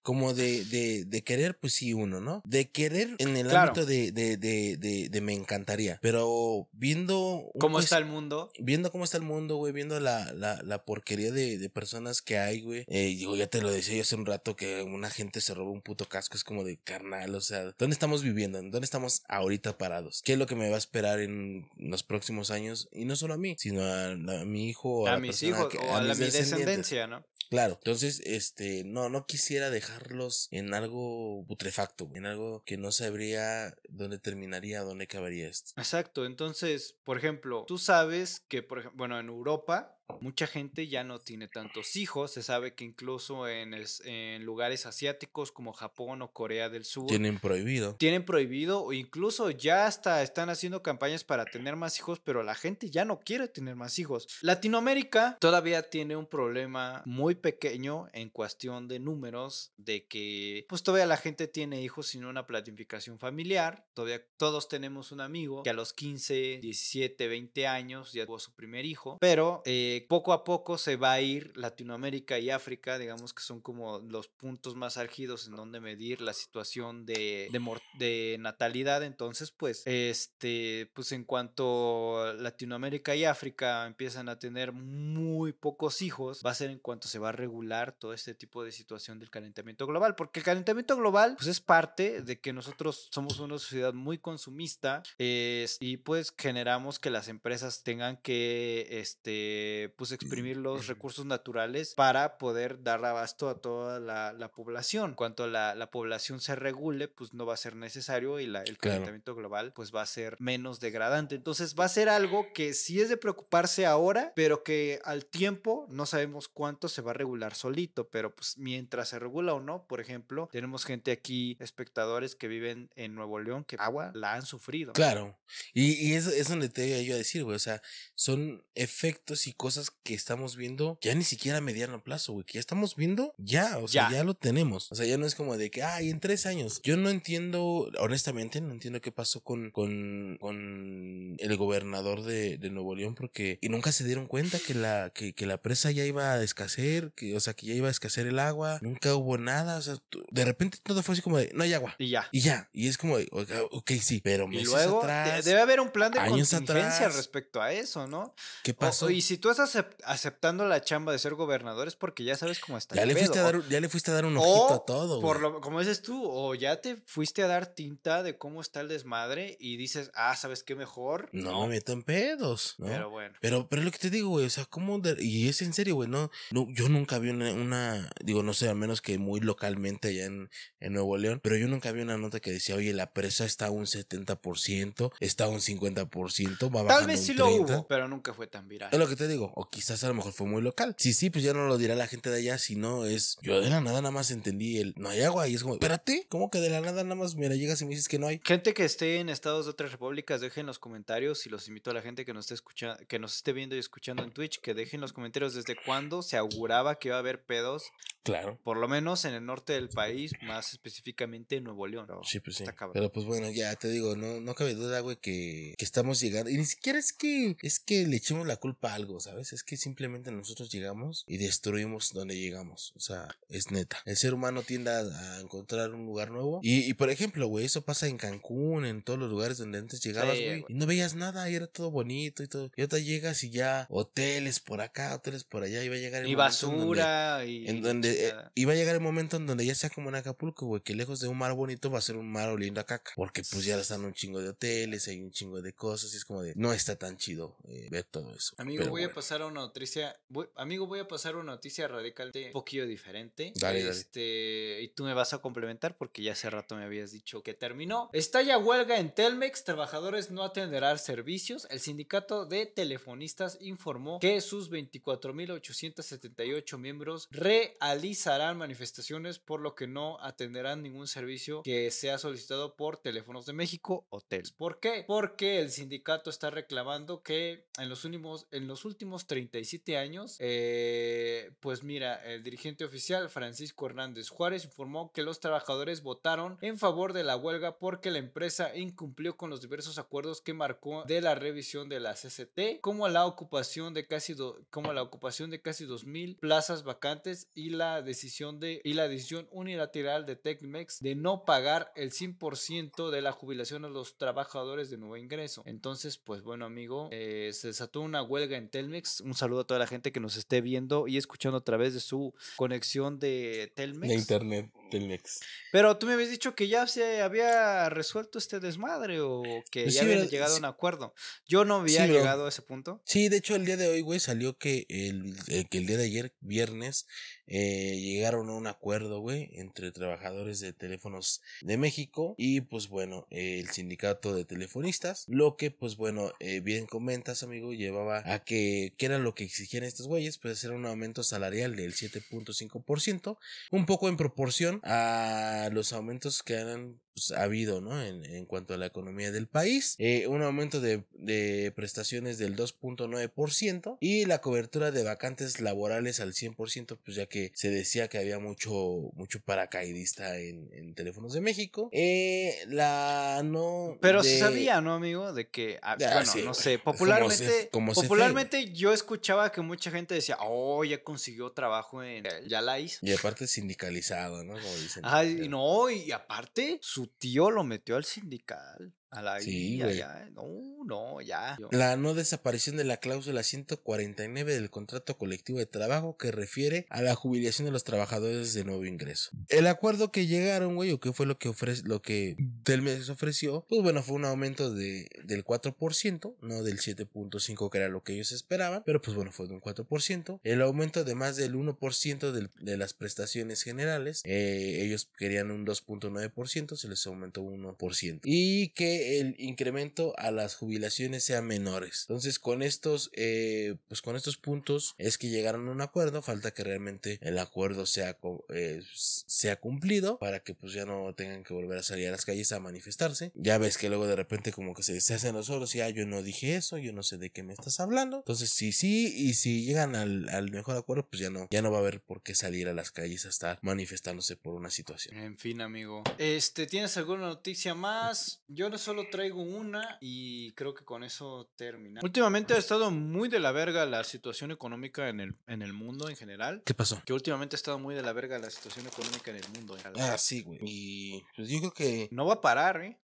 como 0.07 0.34
de, 0.34 0.63
de, 0.63 1.03
de 1.03 1.21
querer, 1.21 1.57
pues 1.59 1.73
sí, 1.73 1.93
uno, 1.93 2.21
¿no? 2.21 2.41
De 2.45 2.69
querer 2.71 3.15
en 3.17 3.35
el 3.35 3.49
Claro. 3.49 3.71
ámbito 3.71 3.85
de, 3.85 4.13
de, 4.13 4.38
de, 4.38 5.19
me 5.21 5.34
encantaría. 5.34 5.99
Pero 6.01 6.69
viendo. 6.71 7.51
cómo 7.59 7.73
pues, 7.73 7.88
está 7.88 7.97
el 7.97 8.05
mundo 8.05 8.49
Viendo 8.57 8.89
cómo 8.89 9.03
está 9.03 9.17
el 9.17 9.23
mundo, 9.23 9.57
güey, 9.57 9.73
viendo 9.73 9.99
la, 9.99 10.31
la, 10.31 10.61
la 10.63 10.85
porquería 10.85 11.34
de, 11.34 11.57
de 11.57 11.69
personas 11.69 12.21
que 12.21 12.38
hay, 12.38 12.61
güey. 12.61 12.85
Eh, 12.88 13.07
digo, 13.17 13.35
ya 13.35 13.47
te 13.47 13.61
lo 13.61 13.69
decía 13.69 13.95
yo 13.97 14.03
hace 14.03 14.15
un 14.15 14.25
rato 14.25 14.55
que 14.55 14.81
una 14.81 15.09
gente 15.09 15.41
se 15.41 15.53
roba 15.53 15.71
un 15.71 15.81
puto 15.81 16.05
casco, 16.07 16.38
es 16.38 16.45
como 16.45 16.63
de 16.63 16.77
carnal, 16.77 17.35
o 17.35 17.41
sea, 17.41 17.73
¿dónde 17.77 17.93
estamos 17.93 18.23
viviendo? 18.23 18.59
¿Dónde 18.61 18.85
estamos 18.85 19.23
ahorita 19.27 19.77
parados? 19.77 20.21
¿Qué 20.23 20.31
es 20.34 20.39
lo 20.39 20.45
que 20.45 20.55
me 20.55 20.69
va 20.69 20.75
a 20.75 20.79
esperar 20.79 21.19
en 21.19 21.67
los 21.75 22.03
próximos 22.03 22.49
años? 22.49 22.88
Y 22.93 23.03
no 23.03 23.17
solo 23.17 23.34
a 23.34 23.38
mí, 23.38 23.57
sino 23.59 23.84
a, 23.84 24.11
a 24.11 24.45
mi 24.45 24.69
hijo, 24.69 25.05
a, 25.05 25.15
a 25.15 25.19
mis 25.19 25.43
hijos 25.43 25.67
que- 25.67 25.79
o 25.79 25.95
a, 25.97 26.01
la 26.01 26.13
mi 26.15 26.21
descendencia 26.21 27.07
no 27.07 27.25
Claro, 27.49 27.76
entonces, 27.76 28.22
este, 28.26 28.84
no, 28.84 29.10
no 29.10 29.26
quisiera 29.26 29.69
dejarlos 29.69 30.49
en 30.52 30.74
algo 30.74 31.45
putrefacto, 31.48 32.10
en 32.14 32.26
algo 32.26 32.64
que 32.65 32.78
no 32.78 32.91
sabría 32.91 33.74
dónde 33.88 34.19
terminaría, 34.19 34.82
dónde 34.82 35.06
acabaría 35.06 35.48
esto. 35.48 35.72
Exacto, 35.78 36.26
entonces, 36.26 36.98
por 37.03 37.18
ejemplo, 37.18 37.64
tú 37.68 37.78
sabes 37.78 38.41
que, 38.49 38.64
por 38.64 38.80
ejemplo, 38.80 38.98
bueno, 38.98 39.19
en 39.19 39.30
Europa 39.30 39.97
mucha 40.21 40.47
gente 40.47 40.88
ya 40.88 41.03
no 41.03 41.19
tiene 41.19 41.47
tantos 41.47 41.95
hijos, 41.95 42.31
se 42.31 42.43
sabe 42.43 42.73
que 42.73 42.84
incluso 42.85 43.47
en, 43.47 43.73
el 43.73 43.85
en 44.05 44.43
lugares 44.45 44.85
asiáticos 44.85 45.51
como 45.51 45.73
Japón 45.73 46.21
o 46.21 46.31
Corea 46.31 46.69
del 46.69 46.85
Sur 46.85 47.07
Tienen 47.07 47.39
prohibido. 47.39 47.95
tienen 47.95 48.25
prohibido 48.25 48.84
o 48.84 48.93
incluso 48.93 49.51
ya 49.51 49.85
hasta 49.85 50.23
están 50.23 50.49
haciendo 50.49 50.81
campañas 50.81 51.23
para 51.23 51.45
tener 51.45 51.75
más 51.75 51.97
hijos, 51.99 52.19
pero 52.19 52.43
la 52.43 52.55
gente 52.55 52.89
ya 52.89 53.05
no 53.05 53.19
quiere 53.19 53.47
tener 53.47 53.75
más 53.75 53.99
hijos. 53.99 54.27
Latinoamérica 54.41 55.38
todavía 55.39 55.89
tiene 55.89 56.15
un 56.15 56.25
problema 56.25 57.03
muy 57.05 57.35
pequeño 57.35 58.07
en 58.13 58.29
cuestión 58.29 58.88
de 58.88 58.99
números, 58.99 59.71
de 59.77 60.05
que 60.05 60.65
pues 60.69 60.84
todavía 60.84 61.05
la 61.05 61.17
gente 61.17 61.47
tiene 61.47 61.81
hijos 61.81 62.07
sin 62.07 62.25
una 62.25 62.47
planificación 62.47 63.19
familiar, 63.19 63.85
todavía 63.93 64.23
todos 64.38 64.67
tenemos 64.67 65.11
un 65.11 65.21
amigo 65.21 65.63
que 65.63 65.69
a 65.69 65.73
los 65.73 65.93
15, 65.93 66.59
17, 66.61 67.27
20 67.27 67.67
años 67.67 68.13
ya 68.13 68.25
tuvo 68.25 68.39
su 68.39 68.53
primer 68.53 68.85
hijo, 68.85 69.17
pero 69.19 69.61
eh, 69.65 69.97
poco 70.02 70.34
a 70.34 70.44
poco 70.44 70.78
se 70.78 70.95
va 70.95 71.14
a 71.14 71.22
ir 71.22 71.56
Latinoamérica 71.56 72.40
y 72.40 72.49
África, 72.49 72.98
digamos 72.98 73.34
que 73.34 73.44
son 73.44 73.61
como 73.61 73.99
los 73.99 74.28
puntos 74.28 74.76
más 74.76 74.98
álgidos 74.98 75.48
en 75.48 75.56
donde 75.56 75.80
medir 75.80 76.22
la 76.22 76.34
situación 76.34 77.06
de, 77.06 77.49
de, 77.98 78.38
natalidad, 78.40 79.03
entonces 79.03 79.52
pues, 79.52 79.84
este, 79.86 80.91
pues 80.94 81.11
en 81.11 81.24
cuanto 81.24 82.34
Latinoamérica 82.38 83.15
y 83.15 83.26
África 83.26 83.86
empiezan 83.86 84.30
a 84.30 84.40
tener 84.40 84.72
muy 84.72 85.53
pocos 85.53 86.02
hijos, 86.02 86.41
va 86.45 86.52
a 86.52 86.56
ser 86.56 86.69
en 86.69 86.80
cuanto 86.80 87.07
se 87.07 87.19
va 87.19 87.30
a 87.30 87.34
regular 87.34 87.94
todo 87.94 88.14
este 88.14 88.34
tipo 88.34 88.64
de 88.64 88.72
situación 88.72 89.19
del 89.19 89.30
calentamiento 89.30 89.88
global, 89.88 90.15
porque 90.15 90.40
el 90.40 90.45
calentamiento 90.45 90.95
global 90.95 91.36
pues 91.38 91.48
es 91.48 91.61
parte 91.61 92.22
de 92.22 92.40
que 92.40 92.53
nosotros 92.53 93.07
somos 93.11 93.40
una 93.40 93.57
sociedad 93.57 93.94
muy 93.94 94.18
consumista 94.18 95.03
y 95.18 95.98
pues 95.98 96.34
generamos 96.38 96.99
que 96.99 97.10
las 97.10 97.28
empresas 97.28 97.84
tengan 97.84 98.18
que 98.18 98.88
este 98.90 99.86
pues 99.89 100.11
exprimir 100.11 100.57
los 100.57 100.88
recursos 100.88 101.26
naturales 101.26 101.93
para 101.95 102.38
poder 102.38 102.84
dar 102.84 103.03
abasto 103.05 103.49
a 103.49 103.59
toda 103.61 103.99
la, 103.99 104.34
la 104.34 104.51
población. 104.51 105.14
Cuanto 105.14 105.47
la, 105.47 105.76
la 105.76 105.91
población 105.91 106.39
se 106.39 106.55
regule, 106.55 107.07
pues 107.07 107.34
no 107.34 107.45
va 107.45 107.53
a 107.53 107.57
ser 107.57 107.76
necesario 107.76 108.39
y 108.39 108.47
la- 108.47 108.61
el 108.64 108.77
Claro. 108.77 108.95
calentamiento 108.95 109.35
global 109.35 109.73
pues 109.73 109.93
va 109.93 110.01
a 110.01 110.05
ser 110.05 110.35
menos 110.39 110.80
degradante. 110.80 111.35
Entonces 111.35 111.76
va 111.80 111.85
a 111.85 111.89
ser 111.89 112.09
algo 112.09 112.47
que 112.53 112.73
sí 112.73 113.01
es 113.01 113.09
de 113.09 113.18
preocuparse 113.18 113.85
ahora, 113.85 114.34
pero 114.35 114.64
que 114.64 114.99
al 115.03 115.26
tiempo 115.26 115.85
no 115.89 116.05
sabemos 116.05 116.47
cuánto 116.47 116.88
se 116.89 117.01
va 117.01 117.11
a 117.11 117.14
regular 117.14 117.53
solito, 117.55 118.09
pero 118.09 118.34
pues 118.35 118.57
mientras 118.57 119.09
se 119.09 119.19
regula 119.19 119.53
o 119.53 119.59
no, 119.59 119.85
por 119.88 119.99
ejemplo, 120.01 120.49
tenemos 120.51 120.85
gente 120.85 121.11
aquí, 121.11 121.57
espectadores 121.59 122.35
que 122.35 122.47
viven 122.47 122.89
en 122.95 123.15
Nuevo 123.15 123.39
León, 123.39 123.64
que 123.64 123.76
agua 123.80 124.11
la 124.14 124.34
han 124.34 124.45
sufrido. 124.45 124.93
Claro. 124.93 125.38
Y, 125.73 125.93
y 126.07 126.14
eso 126.14 126.30
es 126.31 126.47
donde 126.49 126.69
te 126.69 126.88
iba 126.88 126.99
yo 126.99 127.14
a 127.14 127.18
decir, 127.18 127.43
güey. 127.43 127.55
O 127.55 127.59
sea, 127.59 127.81
son 128.15 128.64
efectos 128.76 129.47
y 129.47 129.53
cosas 129.53 129.77
que 130.04 130.14
estamos 130.14 130.56
viendo 130.56 130.98
ya 131.02 131.14
ni 131.16 131.24
siquiera 131.24 131.58
a 131.60 131.62
mediano 131.62 132.04
plazo, 132.04 132.34
güey. 132.34 132.45
Que 132.45 132.54
ya 132.56 132.60
estamos 132.60 132.95
viendo 132.95 133.34
ya. 133.38 133.78
O 133.80 133.88
sea, 133.88 134.10
Ya. 134.10 134.18
ya, 134.18 134.24
lo 134.24 134.34
tenemos. 134.34 134.91
O 134.91 134.95
sea, 134.95 135.06
ya 135.06 135.18
no 135.18 135.26
es 135.26 135.36
como 135.36 135.58
de 135.58 135.70
que, 135.72 135.84
ay, 135.84 136.10
en 136.10 136.20
tres 136.20 136.45
años. 136.45 136.82
Yo 136.84 136.98
no 136.98 137.10
entiendo, 137.10 137.90
honestamente, 137.99 138.62
no 138.62 138.72
entiendo 138.72 139.02
qué 139.02 139.12
pasó 139.12 139.41
con, 139.41 139.72
con, 139.72 140.38
con 140.40 141.36
el 141.40 141.58
gobernador 141.58 142.24
de, 142.24 142.58
de 142.58 142.70
Nuevo 142.70 142.95
León 142.95 143.16
porque 143.16 143.60
y 143.62 143.70
nunca 143.70 143.91
se 143.91 144.04
dieron 144.04 144.28
cuenta 144.28 144.60
que 144.60 144.74
la, 144.74 145.12
que, 145.14 145.34
que 145.34 145.45
la 145.45 145.62
presa 145.62 145.91
ya 145.91 146.06
iba 146.06 146.34
a 146.34 146.44
escasear, 146.44 147.12
que, 147.14 147.36
o 147.36 147.40
sea, 147.40 147.54
que 147.54 147.66
ya 147.68 147.74
iba 147.74 147.88
a 147.88 147.91
escasear 147.91 148.28
el 148.28 148.40
agua. 148.40 148.80
Nunca 148.82 149.14
hubo 149.16 149.38
nada. 149.38 149.78
O 149.78 149.82
sea, 149.82 149.98
tú- 150.10 150.24
de 150.32 150.45
repente 150.45 150.78
todo 150.84 151.02
fue 151.04 151.14
así 151.14 151.22
como 151.22 151.38
de, 151.38 151.52
no 151.54 151.64
hay 151.64 151.74
agua. 151.74 151.95
Y 151.99 152.10
ya. 152.10 152.28
Y 152.32 152.41
ya. 152.41 152.70
Y 152.74 152.88
es 152.88 152.98
como 152.98 153.18
de, 153.18 153.28
"Oiga, 153.32 153.62
ok, 153.72 153.91
sí, 154.02 154.22
pero 154.24 154.45
Y 154.45 154.58
meses 154.58 154.74
de- 154.74 154.84
atrás, 154.98 155.45
debe 155.45 155.62
haber 155.62 155.80
un 155.80 155.90
plan 155.91 156.12
de 156.12 156.20
contingencia 156.20 156.58
atrás. 156.60 157.16
respecto 157.16 157.62
a 157.62 157.72
eso, 157.74 158.08
¿no? 158.08 158.34
¿Qué 158.64 158.72
O- 158.72 158.76
pasó? 158.76 159.10
y 159.10 159.22
si 159.22 159.38
tú 159.38 159.49
estás 159.49 159.66
acep- 159.68 159.95
aceptando 160.06 160.65
la 160.65 160.81
chamba 160.81 161.11
de 161.11 161.19
ser 161.19 161.35
gobernador 161.35 161.88
es 161.88 161.95
porque 161.95 162.23
ya 162.23 162.35
sabes 162.35 162.60
cómo 162.60 162.77
está 162.77 162.95
ya, 162.95 163.03
el 163.03 163.10
le 163.10 163.15
fuiste 163.15 163.39
a 163.39 163.44
dar, 163.44 163.68
ya 163.69 163.80
le 163.80 163.89
fuiste 163.89 164.11
a 164.11 164.14
dar 164.14 164.26
un 164.26 164.38
ojito 164.38 164.65
o 164.68 164.73
a 164.73 164.85
todo. 164.85 165.22
por 165.22 165.39
lo, 165.39 165.61
como 165.61 165.80
dices 165.80 166.02
tú, 166.02 166.23
o 166.26 166.56
ya 166.56 166.81
te 166.81 166.98
fuiste 167.06 167.44
a 167.44 167.48
dar 167.48 167.68
tinta 167.68 168.23
de 168.23 168.38
cómo 168.38 168.61
está 168.61 168.81
el 168.81 168.88
desmadre 168.88 169.57
y 169.60 169.77
dices, 169.77 170.11
ah, 170.15 170.35
¿sabes 170.35 170.64
qué 170.64 170.76
mejor? 170.76 171.30
No, 171.31 171.61
me 171.64 171.76
meto 171.76 171.91
en 171.94 172.03
pedos, 172.03 172.76
¿no? 172.77 172.88
Pero 172.88 173.10
bueno. 173.10 173.35
Pero, 173.41 173.68
pero 173.69 173.81
es 173.81 173.85
lo 173.85 173.91
que 173.91 173.99
te 173.99 174.10
digo, 174.10 174.30
güey, 174.30 174.45
o 174.45 174.49
sea, 174.49 174.65
¿cómo? 174.65 174.99
de- 174.99 175.23
y 175.23 175.48
es 175.49 175.61
en 175.61 175.73
serio, 175.73 175.95
güey, 175.95 176.10
no, 176.10 176.31
no, 176.52 176.68
yo 176.69 176.89
nunca 176.89 177.19
vi 177.19 177.30
una, 177.30 177.52
una- 177.53 178.10
digo, 178.23 178.44
no 178.44 178.53
sé, 178.53 178.69
a 178.69 178.73
menos 178.76 179.02
que 179.02 179.18
muy 179.18 179.39
localmente 179.39 180.10
allá 180.10 180.26
en, 180.26 180.49
en 180.80 180.94
Nuevo 180.94 181.18
León, 181.18 181.39
pero 181.44 181.57
yo 181.57 181.68
nunca 181.68 181.91
vi 181.91 182.02
una 182.02 182.18
nota 182.18 182.39
que 182.39 182.52
decía, 182.52 182.76
oye, 182.76 182.94
la 182.94 183.11
presa 183.14 183.45
está 183.45 183.68
a 183.68 183.72
un 183.72 183.85
70%, 183.85 185.11
está 185.19 185.45
a 185.45 185.48
un 185.49 185.60
50%, 185.60 186.64
va 186.76 186.84
bajando 186.84 186.88
Tal 186.88 187.07
vez 187.07 187.19
un 187.19 187.26
sí 187.26 187.34
lo 187.34 187.45
30. 187.45 187.73
hubo, 187.77 187.88
pero 187.88 188.07
nunca 188.07 188.34
fue 188.34 188.48
tan 188.48 188.68
viral. 188.68 188.89
Es 188.91 188.99
lo 188.99 189.07
que 189.07 189.15
te 189.15 189.27
digo, 189.27 189.52
o 189.59 189.67
quizás 189.69 190.03
a 190.03 190.07
lo 190.07 190.13
mejor 190.13 190.34
fue 190.34 190.45
muy 190.45 190.61
local. 190.61 190.95
Sí, 190.99 191.13
sí, 191.13 191.31
pues 191.31 191.43
ya 191.43 191.51
no 191.53 191.65
lo 191.65 191.77
dirá 191.79 191.95
la 191.95 192.05
gente 192.07 192.29
de 192.29 192.38
allá, 192.38 192.57
sino 192.59 193.05
es, 193.05 193.38
yo 193.41 193.59
de 193.59 193.69
la 193.71 193.81
nada 193.81 194.01
nada 194.01 194.11
más 194.11 194.29
entendí 194.29 194.77
el, 194.77 194.93
no 194.97 195.09
hay 195.09 195.21
agua, 195.21 195.47
y 195.47 195.55
es 195.55 195.63
como, 195.63 195.73
espérate, 195.73 196.27
¿cómo 196.29 196.51
que 196.51 196.59
de 196.59 196.69
la 196.69 196.79
nada 196.79 197.03
nada 197.03 197.15
más, 197.15 197.35
mira, 197.35 197.55
llegas 197.55 197.81
y 197.81 197.85
me 197.85 197.91
dices 197.91 198.07
que 198.07 198.19
no 198.19 198.27
hay? 198.27 198.39
Gente 198.45 198.75
que 198.75 198.85
esté 198.85 199.17
en 199.19 199.29
estados 199.29 199.65
de 199.65 199.71
otras 199.71 199.91
repúblicas, 199.91 200.41
dejen 200.41 200.67
los 200.67 200.77
comentarios 200.77 201.45
y 201.47 201.49
los 201.49 201.67
invito 201.67 201.89
a 201.89 201.95
la 201.95 202.01
gente 202.03 202.23
que 202.23 202.34
nos 202.34 202.45
esté 202.45 202.53
escuchando, 202.53 202.97
que 203.07 203.17
nos 203.17 203.35
esté 203.38 203.51
viendo 203.51 203.75
y 203.75 203.79
escuchando 203.79 204.23
en 204.23 204.31
Twitch, 204.31 204.59
que 204.61 204.75
dejen 204.75 205.01
los 205.01 205.11
comentarios 205.11 205.55
desde 205.55 205.75
cuándo 205.85 206.21
se 206.21 206.38
auguraba 206.38 206.99
que 206.99 207.07
iba 207.07 207.15
a 207.17 207.19
haber 207.19 207.43
pedos, 207.43 207.85
Claro. 208.23 208.59
por 208.63 208.77
lo 208.77 208.88
menos 208.88 209.25
en 209.25 209.34
el 209.34 209.45
norte 209.45 209.73
del 209.73 209.89
país, 209.89 210.34
más 210.43 210.73
específicamente 210.73 211.55
en 211.55 211.63
Nuevo 211.63 211.88
León. 211.88 212.07
Sí, 212.23 212.39
pues 212.41 212.57
sí. 212.57 212.65
Pero 212.93 213.11
pues 213.11 213.25
bueno, 213.25 213.49
ya 213.49 213.75
te 213.75 213.89
digo, 213.89 214.15
no, 214.15 214.39
no 214.41 214.53
cabe 214.53 214.73
duda, 214.75 214.99
güey, 214.99 215.15
que, 215.17 215.73
que 215.77 215.85
estamos 215.85 216.19
llegando. 216.19 216.49
Y 216.51 216.57
ni 216.57 216.65
siquiera 216.65 216.99
es 216.99 217.13
que, 217.13 217.55
es 217.61 217.79
que 217.79 218.05
le 218.05 218.17
echemos 218.17 218.45
la 218.45 218.57
culpa 218.57 218.91
a 218.91 218.95
algo, 218.95 219.19
¿sabes? 219.19 219.36
Es 219.39 219.64
que 219.64 219.77
simplemente 219.77 220.31
nosotros 220.31 220.69
llegamos 220.72 221.23
y 221.27 221.38
destruimos 221.38 222.14
donde 222.14 222.38
llegamos. 222.39 222.93
O 222.95 222.99
sea, 222.99 223.27
es 223.49 223.72
neta. 223.72 223.97
El 224.05 224.18
ser 224.18 224.34
humano 224.34 224.64
tiende 224.64 224.91
a, 224.91 224.99
a 225.35 225.39
encontrar 225.39 225.91
un 225.93 226.05
lugar 226.05 226.31
nuevo. 226.31 226.59
Y, 226.64 226.80
y 226.89 226.93
por 226.93 227.09
ejemplo, 227.09 227.47
güey, 227.47 227.65
eso 227.65 227.81
pasa 227.84 228.07
en 228.07 228.18
Cancún, 228.18 228.85
en 228.85 229.01
todos 229.03 229.19
los 229.19 229.30
lugares 229.30 229.57
donde 229.57 229.77
antes 229.80 230.01
llegabas, 230.01 230.38
Sí, 230.38 230.45
güey. 230.45 230.61
güey. 230.61 230.73
y 230.76 230.77
no 230.77 230.85
veías 230.85 231.15
nada 231.15 231.49
y 231.49 231.55
era 231.55 231.68
todo 231.68 231.91
bonito 231.91 232.43
y 232.43 232.47
todo. 232.47 232.72
Y 232.76 232.81
ahorita 232.81 232.99
llegas 232.99 233.43
y 233.43 233.49
ya 233.49 233.88
hoteles 233.89 234.59
por 234.59 234.81
acá, 234.81 235.15
hoteles 235.15 235.43
por 235.43 235.64
allá. 235.64 235.84
Y 235.84 235.89
va 235.89 235.95
a 235.95 235.99
llegar 235.99 236.23
el 236.23 236.30
Y 236.30 236.35
momento 236.35 236.55
en 236.65 236.72
donde- 236.72 236.85
basura 237.01 237.45
y... 237.45 237.68
en 237.68 237.81
donde 237.81 238.27
eh, 238.30 238.34
iba 238.55 238.73
a 238.73 238.76
llegar 238.76 238.95
el 238.95 239.01
momento 239.01 239.38
en 239.38 239.45
donde 239.45 239.65
ya 239.65 239.76
sea 239.76 239.89
como 239.89 240.09
en 240.09 240.15
Acapulco, 240.15 240.65
güey, 240.65 240.81
que 240.81 240.95
lejos 240.95 241.19
de 241.19 241.27
un 241.27 241.38
mar 241.38 241.53
bonito 241.53 241.89
va 241.89 241.99
a 241.99 242.01
ser 242.01 242.18
un 242.18 242.31
mar 242.31 242.49
oliendo 242.49 242.81
a 242.81 242.85
caca. 242.85 243.11
Porque 243.15 243.43
pues 243.49 243.65
ya 243.65 243.77
están 243.80 244.03
un 244.03 244.14
chingo 244.14 244.41
de 244.41 244.49
hoteles, 244.49 245.07
hay 245.07 245.22
un 245.22 245.31
chingo 245.31 245.61
de 245.61 245.73
cosas, 245.73 246.14
y 246.14 246.18
es 246.18 246.26
como 246.26 246.41
de, 246.41 246.53
no 246.55 246.73
está 246.73 246.95
tan 246.95 247.18
chido 247.18 247.55
eh, 247.68 247.88
ver 247.91 248.03
todo 248.03 248.34
eso. 248.35 248.53
Amigo, 248.57 248.80
Pero 248.80 248.91
voy 248.91 249.01
a 249.01 249.05
bueno. 249.07 249.15
Pasar 249.28 249.41
a 249.41 249.48
una 249.48 249.60
noticia. 249.60 250.18
voy- 250.30 250.48
amigo, 250.56 250.88
voy 250.88 250.99
a 250.99 251.08
pasar 251.08 251.36
una 251.36 251.52
noticia 251.52 251.86
radicalmente 251.90 252.45
un 252.48 252.54
poquillo 252.54 252.88
diferente. 252.88 253.52
Dale, 253.56 253.80
dale. 253.84 253.91
este, 253.91 254.80
Y 254.82 254.88
tú 254.90 255.04
me 255.04 255.14
vas 255.14 255.34
a 255.34 255.40
complementar 255.40 255.98
porque 255.98 256.24
ya 256.24 256.32
hace 256.32 256.49
rato 256.49 256.76
me 256.78 256.86
habías 256.86 257.12
dicho 257.12 257.44
que 257.44 257.54
terminó. 257.54 258.10
Estalla 258.14 258.58
huelga 258.58 258.98
en 258.99 259.14
Telmex, 259.14 259.66
trabajadores 259.66 260.32
no 260.32 260.44
atenderán 260.44 260.98
servicios. 260.98 261.68
El 261.70 261.82
sindicato 261.82 262.45
de 262.45 262.68
telefonistas 262.68 263.58
informó 263.60 264.20
que 264.20 264.40
sus 264.40 264.72
24.878 264.72 266.78
miembros 266.78 267.28
realizarán 267.32 268.58
manifestaciones 268.58 269.40
por 269.40 269.60
lo 269.60 269.76
que 269.76 269.88
no 269.88 270.20
atenderán 270.22 270.84
ningún 270.84 271.08
servicio 271.08 271.64
que 271.64 271.91
sea 271.91 272.18
solicitado 272.18 272.76
por 272.76 272.98
Teléfonos 272.98 273.45
de 273.45 273.54
México 273.54 274.06
o 274.10 274.22
Telmex. 274.22 274.52
¿Por 274.52 274.80
qué? 274.80 275.04
Porque 275.06 275.60
el 275.60 275.72
sindicato 275.72 276.30
está 276.30 276.49
reclamando 276.49 277.22
que 277.24 277.68
en 277.78 277.90
los 277.90 278.06
últimos, 278.06 278.48
en 278.52 278.68
los 278.68 278.86
últimos 278.86 279.16
37 279.26 279.98
años, 279.98 280.35
eh, 280.39 281.52
pues 281.60 281.81
mira, 281.84 282.23
el 282.26 282.44
dirigente 282.44 282.84
oficial 282.85 283.30
Francisco 283.30 283.85
Hernández 283.88 284.30
Juárez 284.30 284.65
informó 284.65 285.11
que 285.11 285.23
los 285.23 285.39
trabajadores 285.39 286.03
votaron 286.03 286.57
en 286.61 286.77
favor 286.77 287.14
de 287.14 287.23
la 287.23 287.35
huelga 287.38 287.80
porque 287.80 288.11
la 288.11 288.19
empresa 288.19 288.76
incumplió 288.76 289.38
con 289.38 289.49
los 289.49 289.61
diversos 289.61 289.98
acuerdos 289.98 290.41
que 290.41 290.53
marcó 290.53 291.03
de 291.07 291.22
la 291.22 291.34
revisión 291.35 291.89
de 291.89 291.99
la 291.99 292.14
CCT, 292.14 292.81
como 292.81 293.07
la 293.07 293.26
ocupación 293.26 293.94
de 293.94 294.06
casi 294.06 294.34
do- 294.34 294.60
como 294.69 294.94
la 294.94 295.02
ocupación 295.02 295.49
de 295.49 295.61
casi 295.61 295.85
2000 295.85 296.35
plazas 296.38 296.84
vacantes 296.84 297.48
y 297.56 297.69
la 297.72 298.02
decisión 298.02 298.60
de 298.60 298.81
y 298.84 298.94
la 298.94 299.07
decisión 299.07 299.48
unilateral 299.52 300.26
de 300.26 300.35
Tecmex 300.35 300.99
de 300.99 301.15
no 301.15 301.45
pagar 301.45 301.91
el 301.95 302.11
100% 302.11 303.10
de 303.10 303.22
la 303.22 303.31
jubilación 303.31 303.85
a 303.85 303.89
los 303.89 304.18
trabajadores 304.18 304.89
de 304.89 304.98
nuevo 304.98 305.18
ingreso. 305.18 305.64
Entonces, 305.65 306.18
pues 306.18 306.41
bueno, 306.41 306.65
amigo, 306.65 307.10
eh, 307.11 307.52
se 307.53 307.68
desató 307.68 308.02
una 308.02 308.22
huelga 308.23 308.57
en 308.57 308.69
Telmex. 308.69 309.06
Un 309.23 309.34
saludo 309.34 309.61
a 309.61 309.63
toda 309.67 309.79
la 309.79 309.88
gente 309.88 310.11
que 310.11 310.19
nos 310.19 310.38
esté 310.38 310.61
viendo 310.61 311.07
y 311.07 311.17
escuchando 311.17 311.57
a 311.57 311.63
través 311.63 311.93
de 311.93 311.99
su 311.99 312.34
conexión 312.55 313.19
de 313.19 313.71
Telmex. 313.75 314.09
De 314.09 314.15
internet, 314.15 314.71
Telmex. 314.89 315.39
Pero 315.72 315.97
tú 315.97 316.07
me 316.07 316.14
habías 316.14 316.30
dicho 316.30 316.55
que 316.55 316.68
ya 316.68 316.88
se 316.88 317.22
había 317.22 317.89
resuelto 317.89 318.38
este 318.38 318.59
desmadre 318.59 319.19
o 319.22 319.43
que 319.72 319.84
Pues 319.84 319.95
ya 319.95 320.01
sí, 320.01 320.05
habían 320.05 320.19
pero 320.22 320.31
llegado 320.31 320.55
a 320.55 320.57
un 320.59 320.65
acuerdo. 320.65 321.14
Yo 321.47 321.65
no 321.65 321.76
había 321.77 322.05
Sí, 322.05 322.11
llegado 322.11 322.45
a 322.45 322.49
ese 322.49 322.61
punto. 322.61 323.01
Sí, 323.05 323.30
de 323.30 323.38
hecho 323.38 323.55
el 323.55 323.65
día 323.65 323.77
de 323.77 323.88
hoy, 323.88 324.01
güey, 324.01 324.19
salió 324.19 324.57
que 324.57 324.85
el, 324.89 325.35
eh, 325.47 325.65
que 325.69 325.77
el 325.77 325.85
día 325.88 325.97
de 325.97 326.05
ayer, 326.05 326.34
viernes, 326.39 327.07
eh, 327.47 327.97
llegaron 327.99 328.49
a 328.49 328.53
un 328.53 328.68
acuerdo, 328.68 329.19
güey, 329.19 329.49
entre 329.53 329.91
trabajadores 329.91 330.59
de 330.59 330.73
teléfonos 330.73 331.41
de 331.61 331.77
México 331.77 332.35
y 332.38 332.61
pues 332.61 332.88
bueno, 332.89 333.26
eh, 333.30 333.59
el 333.59 333.69
sindicato 333.69 334.35
de 334.35 334.43
telefonistas, 334.45 335.26
lo 335.27 335.55
que 335.55 335.72
pues 335.72 335.95
bueno, 335.95 336.34
eh, 336.39 336.59
bien 336.59 336.85
comentas, 336.88 337.43
amigo, 337.43 337.73
llevaba 337.73 338.22
a 338.26 338.43
que, 338.43 338.93
que 338.97 339.05
era 339.05 339.18
lo 339.19 339.34
que 339.34 339.43
exigían 339.45 339.84
estos 339.84 340.07
güeyes, 340.07 340.38
pues 340.39 340.64
era 340.64 340.73
un 340.73 340.85
aumento 340.85 341.23
salarial 341.23 341.76
del 341.76 341.93
7.5%, 341.93 343.38
un 343.72 343.85
poco 343.85 344.09
en 344.09 344.18
proporción 344.18 344.77
a 344.84 345.70
los 345.72 345.94
aumentos 345.94 346.44
que 346.44 346.58
han 346.58 346.99
pues, 347.18 347.31
ha 347.31 347.41
habido, 347.44 347.81
¿no? 347.81 347.99
En, 347.99 348.23
en 348.26 348.45
cuanto 348.45 348.76
a 348.76 348.77
la 348.77 348.85
economía 348.85 349.31
del 349.31 349.48
país. 349.48 349.95
Eh, 349.98 350.27
un 350.27 350.44
aumento 350.44 350.80
de, 350.81 351.03
de 351.14 351.73
prestaciones 351.76 352.38
del 352.38 352.56
2.9% 352.56 353.98
y 353.99 354.26
la 354.26 354.39
cobertura 354.39 354.91
de 354.91 355.03
vacantes 355.03 355.60
laborales 355.60 356.19
al 356.19 356.34
100%, 356.34 356.99
pues 357.03 357.18
ya 357.18 357.26
que 357.26 357.52
se 357.56 357.69
decía 357.72 358.07
que 358.07 358.19
había 358.19 358.38
mucho, 358.38 358.72
mucho 359.15 359.39
paracaidista 359.41 360.38
en, 360.38 360.69
en 360.73 360.94
teléfonos 360.94 361.34
de 361.34 361.41
México. 361.41 361.89
Eh, 361.91 362.56
la 362.68 363.41
no... 363.44 363.98
Pero 363.99 364.22
se 364.23 364.38
sabía, 364.39 364.80
¿no, 364.81 364.94
amigo? 364.94 365.34
De 365.34 365.49
que, 365.49 365.80
ah, 365.81 365.94
Ah, 365.99 366.14
bueno, 366.14 366.31
sí, 366.31 366.41
no 366.44 366.53
sé, 366.53 366.77
Como 366.80 366.94
popularmente, 366.98 367.48
se- 367.48 367.69
como 367.69 367.95
se 367.95 368.02
popularmente 368.02 368.72
yo 368.73 368.94
escuchaba 368.94 369.52
que 369.52 369.61
mucha 369.61 369.89
gente 369.89 370.14
decía, 370.14 370.38
oh, 370.41 370.84
ya 370.84 371.03
consiguió 371.03 371.52
trabajo 371.52 372.03
en 372.03 372.26
el 372.27 372.48
Yalais. 372.48 372.99
Y 373.02 373.11
aparte 373.14 373.48
sindicalizado, 373.48 374.44
¿no? 374.44 374.53
Como 374.53 374.76
dicen. 374.76 375.02
Ay, 375.06 375.41
y 375.45 375.49
no, 375.49 375.89
y 375.89 376.11
aparte, 376.11 376.77
su 376.81 377.06
tío 377.07 377.51
lo 377.51 377.63
metió 377.63 377.95
al 377.95 378.03
sindical. 378.03 378.93
A 379.09 379.21
la 379.21 379.39
Sí, 379.39 379.79
güey. 379.81 379.97
ya, 379.97 380.29
No, 380.34 380.45
no, 380.85 381.21
ya. 381.21 381.57
La 381.71 381.95
no 381.97 382.13
desaparición 382.13 382.77
de 382.77 382.84
la 382.84 382.97
cláusula 382.97 383.41
149 383.43 384.53
del 384.53 384.69
contrato 384.69 385.17
colectivo 385.17 385.59
de 385.59 385.65
trabajo 385.65 386.17
que 386.17 386.31
refiere 386.31 386.85
a 386.89 387.01
la 387.01 387.15
jubilación 387.15 387.65
de 387.65 387.71
los 387.71 387.84
trabajadores 387.84 388.53
de 388.53 388.63
nuevo 388.65 388.85
ingreso. 388.85 389.31
El 389.49 389.67
acuerdo 389.67 390.11
que 390.11 390.27
llegaron, 390.27 390.75
güey, 390.75 390.91
o 390.91 390.99
qué 390.99 391.13
fue 391.13 391.25
lo 391.25 391.38
que 391.38 391.49
ofrece, 391.49 391.84
lo 391.85 392.01
que 392.01 392.35
Telmex 392.63 393.09
ofreció, 393.09 393.65
pues 393.69 393.81
bueno, 393.81 394.03
fue 394.03 394.15
un 394.15 394.25
aumento 394.25 394.73
de, 394.73 395.09
del 395.23 395.43
4%, 395.45 396.35
no 396.41 396.63
del 396.63 396.79
7.5 396.79 397.69
que 397.69 397.77
era 397.77 397.89
lo 397.89 398.03
que 398.03 398.13
ellos 398.13 398.31
esperaban, 398.31 398.84
pero 398.85 399.01
pues 399.01 399.15
bueno, 399.15 399.31
fue 399.31 399.47
de 399.47 399.53
un 399.53 399.61
4%. 399.61 400.39
El 400.43 400.61
aumento 400.61 401.03
de 401.03 401.15
más 401.15 401.35
del 401.38 401.55
1% 401.55 402.31
del- 402.31 402.51
de 402.59 402.77
las 402.77 402.93
prestaciones 402.93 403.61
generales, 403.63 404.21
eh, 404.25 404.81
ellos 404.84 405.09
querían 405.17 405.51
un 405.51 405.65
2.9%, 405.65 406.75
se 406.75 406.88
les 406.88 407.05
aumentó 407.07 407.41
1%. 407.41 408.21
Y 408.23 408.69
que 408.69 408.97
el 409.19 409.36
incremento 409.38 410.14
a 410.18 410.32
las 410.32 410.56
jubilaciones 410.56 411.24
sean 411.24 411.45
menores. 411.45 412.06
Entonces, 412.07 412.40
con 412.40 412.61
estos, 412.61 413.10
eh, 413.14 413.76
pues 413.88 414.02
con 414.02 414.15
estos 414.15 414.38
puntos 414.38 414.95
es 414.98 415.18
que 415.18 415.30
llegaron 415.30 415.68
a 415.68 415.72
un 415.72 415.82
acuerdo. 415.82 416.22
Falta 416.22 416.52
que 416.52 416.64
realmente 416.64 417.19
el 417.22 417.38
acuerdo 417.38 417.86
sea, 417.86 418.18
eh, 418.49 418.82
sea 418.91 419.60
cumplido 419.60 420.19
para 420.19 420.41
que 420.41 420.53
pues 420.53 420.74
ya 420.74 420.86
no 420.86 421.14
tengan 421.15 421.44
que 421.44 421.53
volver 421.53 421.80
a 421.80 421.84
salir 421.84 422.07
a 422.07 422.11
las 422.11 422.26
calles 422.26 422.52
a 422.52 422.60
manifestarse. 422.60 423.32
Ya 423.36 423.57
ves 423.57 423.78
que 423.78 423.90
luego 423.90 424.07
de 424.07 424.15
repente 424.15 424.52
como 424.52 424.74
que 424.74 424.84
se, 424.84 424.99
se 425.02 425.18
los 425.32 425.48
solos 425.48 425.76
y 425.76 425.82
ah, 425.82 425.90
yo 425.90 426.06
no 426.06 426.22
dije 426.24 426.56
eso, 426.56 426.78
yo 426.78 426.94
no 426.94 427.03
sé 427.03 427.18
de 427.18 427.32
qué 427.32 427.44
me 427.44 427.53
estás 427.53 427.80
hablando. 427.80 428.18
Entonces, 428.18 428.49
si 428.49 428.72
sí 428.72 429.14
y 429.15 429.34
si 429.34 429.65
llegan 429.65 429.95
al, 429.95 430.52
mejor 430.52 430.78
acuerdo, 430.78 431.07
pues 431.07 431.22
ya 431.22 431.30
no, 431.30 431.48
ya 431.49 431.61
no 431.61 431.72
va 431.72 431.78
a 431.78 431.82
haber 431.82 432.02
por 432.02 432.22
qué 432.22 432.36
salir 432.36 432.68
a 432.68 432.74
las 432.74 432.91
calles 432.91 433.26
a 433.26 433.30
estar 433.30 433.60
manifestándose 433.61 434.36
por 434.36 434.53
una 434.53 434.69
situación. 434.69 435.18
En 435.18 435.38
fin, 435.38 435.61
amigo. 435.61 436.03
Este, 436.18 436.68
¿tienes 436.68 436.98
alguna 436.98 437.24
noticia 437.24 437.74
más? 437.76 438.41
Yo 438.48 438.69
no 438.69 438.78
solo 438.88 439.09
traigo 439.09 439.41
una 439.41 439.97
y 439.99 440.53
creo 440.53 440.73
que 440.73 440.85
con 440.85 441.03
eso 441.03 441.51
termina. 441.57 441.99
Últimamente 442.03 442.53
ha 442.53 442.57
estado 442.57 442.89
muy 442.89 443.27
de 443.27 443.41
la 443.41 443.51
verga 443.51 443.85
la 443.85 444.05
situación 444.05 444.49
económica 444.51 445.09
en 445.09 445.19
el, 445.19 445.35
en 445.45 445.61
el 445.61 445.73
mundo 445.73 446.07
en 446.07 446.15
general. 446.15 446.61
¿Qué 446.65 446.73
pasó? 446.73 447.01
Que 447.05 447.11
últimamente 447.11 447.57
ha 447.57 447.57
estado 447.57 447.80
muy 447.80 447.95
de 447.95 448.01
la 448.01 448.14
verga 448.14 448.39
la 448.39 448.49
situación 448.49 448.88
económica 448.88 449.31
en 449.31 449.38
el 449.38 449.49
mundo. 449.53 449.76
en 449.76 449.84
general. 449.84 450.09
Ah, 450.14 450.18
sí, 450.18 450.41
güey. 450.41 450.59
Y 450.61 451.22
pues 451.35 451.49
yo 451.49 451.59
creo 451.59 451.73
que 451.73 452.07
No 452.11 452.26
va 452.26 452.35
a 452.35 452.41
parar, 452.41 452.81
¿eh? 452.81 452.97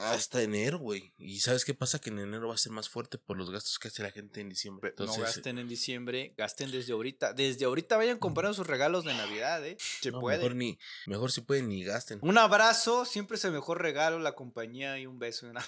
hasta 0.00 0.40
enero, 0.40 0.78
güey. 0.78 1.12
Y 1.18 1.40
¿sabes 1.40 1.66
qué 1.66 1.74
pasa? 1.74 1.98
Que 1.98 2.08
en 2.08 2.20
enero 2.20 2.48
va 2.48 2.54
a 2.54 2.58
ser 2.58 2.72
más 2.72 2.88
fuerte 2.88 3.18
por 3.18 3.36
los 3.36 3.50
gastos 3.50 3.78
que 3.78 3.88
hace 3.88 4.02
la 4.02 4.10
gente 4.10 4.40
en 4.40 4.48
diciembre. 4.48 4.88
Entonces, 4.90 5.18
no 5.18 5.24
gasten 5.24 5.58
en 5.58 5.68
diciembre, 5.68 6.32
gasten 6.38 6.70
desde 6.70 6.94
ahorita. 6.94 7.34
Desde 7.34 7.66
ahorita 7.66 7.98
vayan 7.98 8.18
comprando 8.18 8.54
sus 8.54 8.66
regalos 8.66 9.04
de 9.04 9.12
Navidad, 9.12 9.66
¿eh? 9.66 9.76
Se 9.78 10.10
no, 10.10 10.20
puede. 10.20 10.38
Mejor, 10.38 10.56
ni, 10.56 10.78
mejor 11.06 11.32
si 11.32 11.42
pueden 11.42 11.68
ni 11.68 11.84
gasten. 11.84 12.18
Un 12.22 12.38
abrazo, 12.38 13.04
siempre 13.04 13.36
es 13.36 13.44
el 13.44 13.52
mejor 13.52 13.82
regalo, 13.82 14.18
la 14.18 14.32
compañía 14.32 14.98
y 14.98 15.06
un 15.06 15.17
beso. 15.18 15.46
y 15.46 15.50
una- 15.50 15.64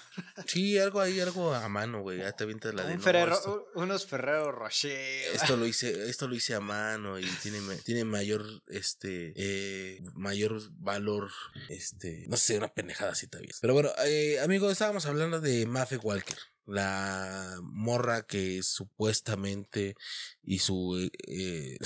Sí, 0.47 0.77
algo 0.77 0.99
ahí, 1.01 1.19
algo 1.19 1.53
a 1.53 1.67
mano, 1.69 2.01
güey. 2.01 2.19
Ya 2.19 2.31
te 2.33 2.43
avientas 2.43 2.73
la 2.73 2.83
de 2.83 2.93
Un 2.93 2.97
no, 2.99 3.03
Ferrero- 3.03 3.67
unos 3.75 4.05
Ferrero 4.05 4.51
Rocher. 4.51 5.35
esto 5.35 5.57
lo 5.57 5.65
hice, 5.67 6.09
esto 6.09 6.27
lo 6.27 6.35
hice 6.35 6.55
a 6.55 6.59
mano 6.59 7.19
y 7.19 7.25
tiene, 7.41 7.59
tiene 7.83 8.03
mayor, 8.05 8.45
este, 8.67 9.33
eh, 9.35 10.01
mayor 10.15 10.61
valor, 10.79 11.29
este, 11.69 12.25
no 12.27 12.37
sé, 12.37 12.57
una 12.57 12.73
pendejada 12.73 13.11
así 13.11 13.27
también. 13.27 13.53
Pero 13.61 13.73
bueno, 13.73 13.89
eh, 14.05 14.39
amigo, 14.41 14.69
estábamos 14.71 15.05
hablando 15.05 15.39
de 15.41 15.65
Mafe 15.65 15.97
Walker. 15.97 16.37
La 16.67 17.57
morra 17.63 18.21
que 18.21 18.61
supuestamente 18.63 19.95
y 20.43 20.59
su 20.59 21.09
eh, 21.27 21.77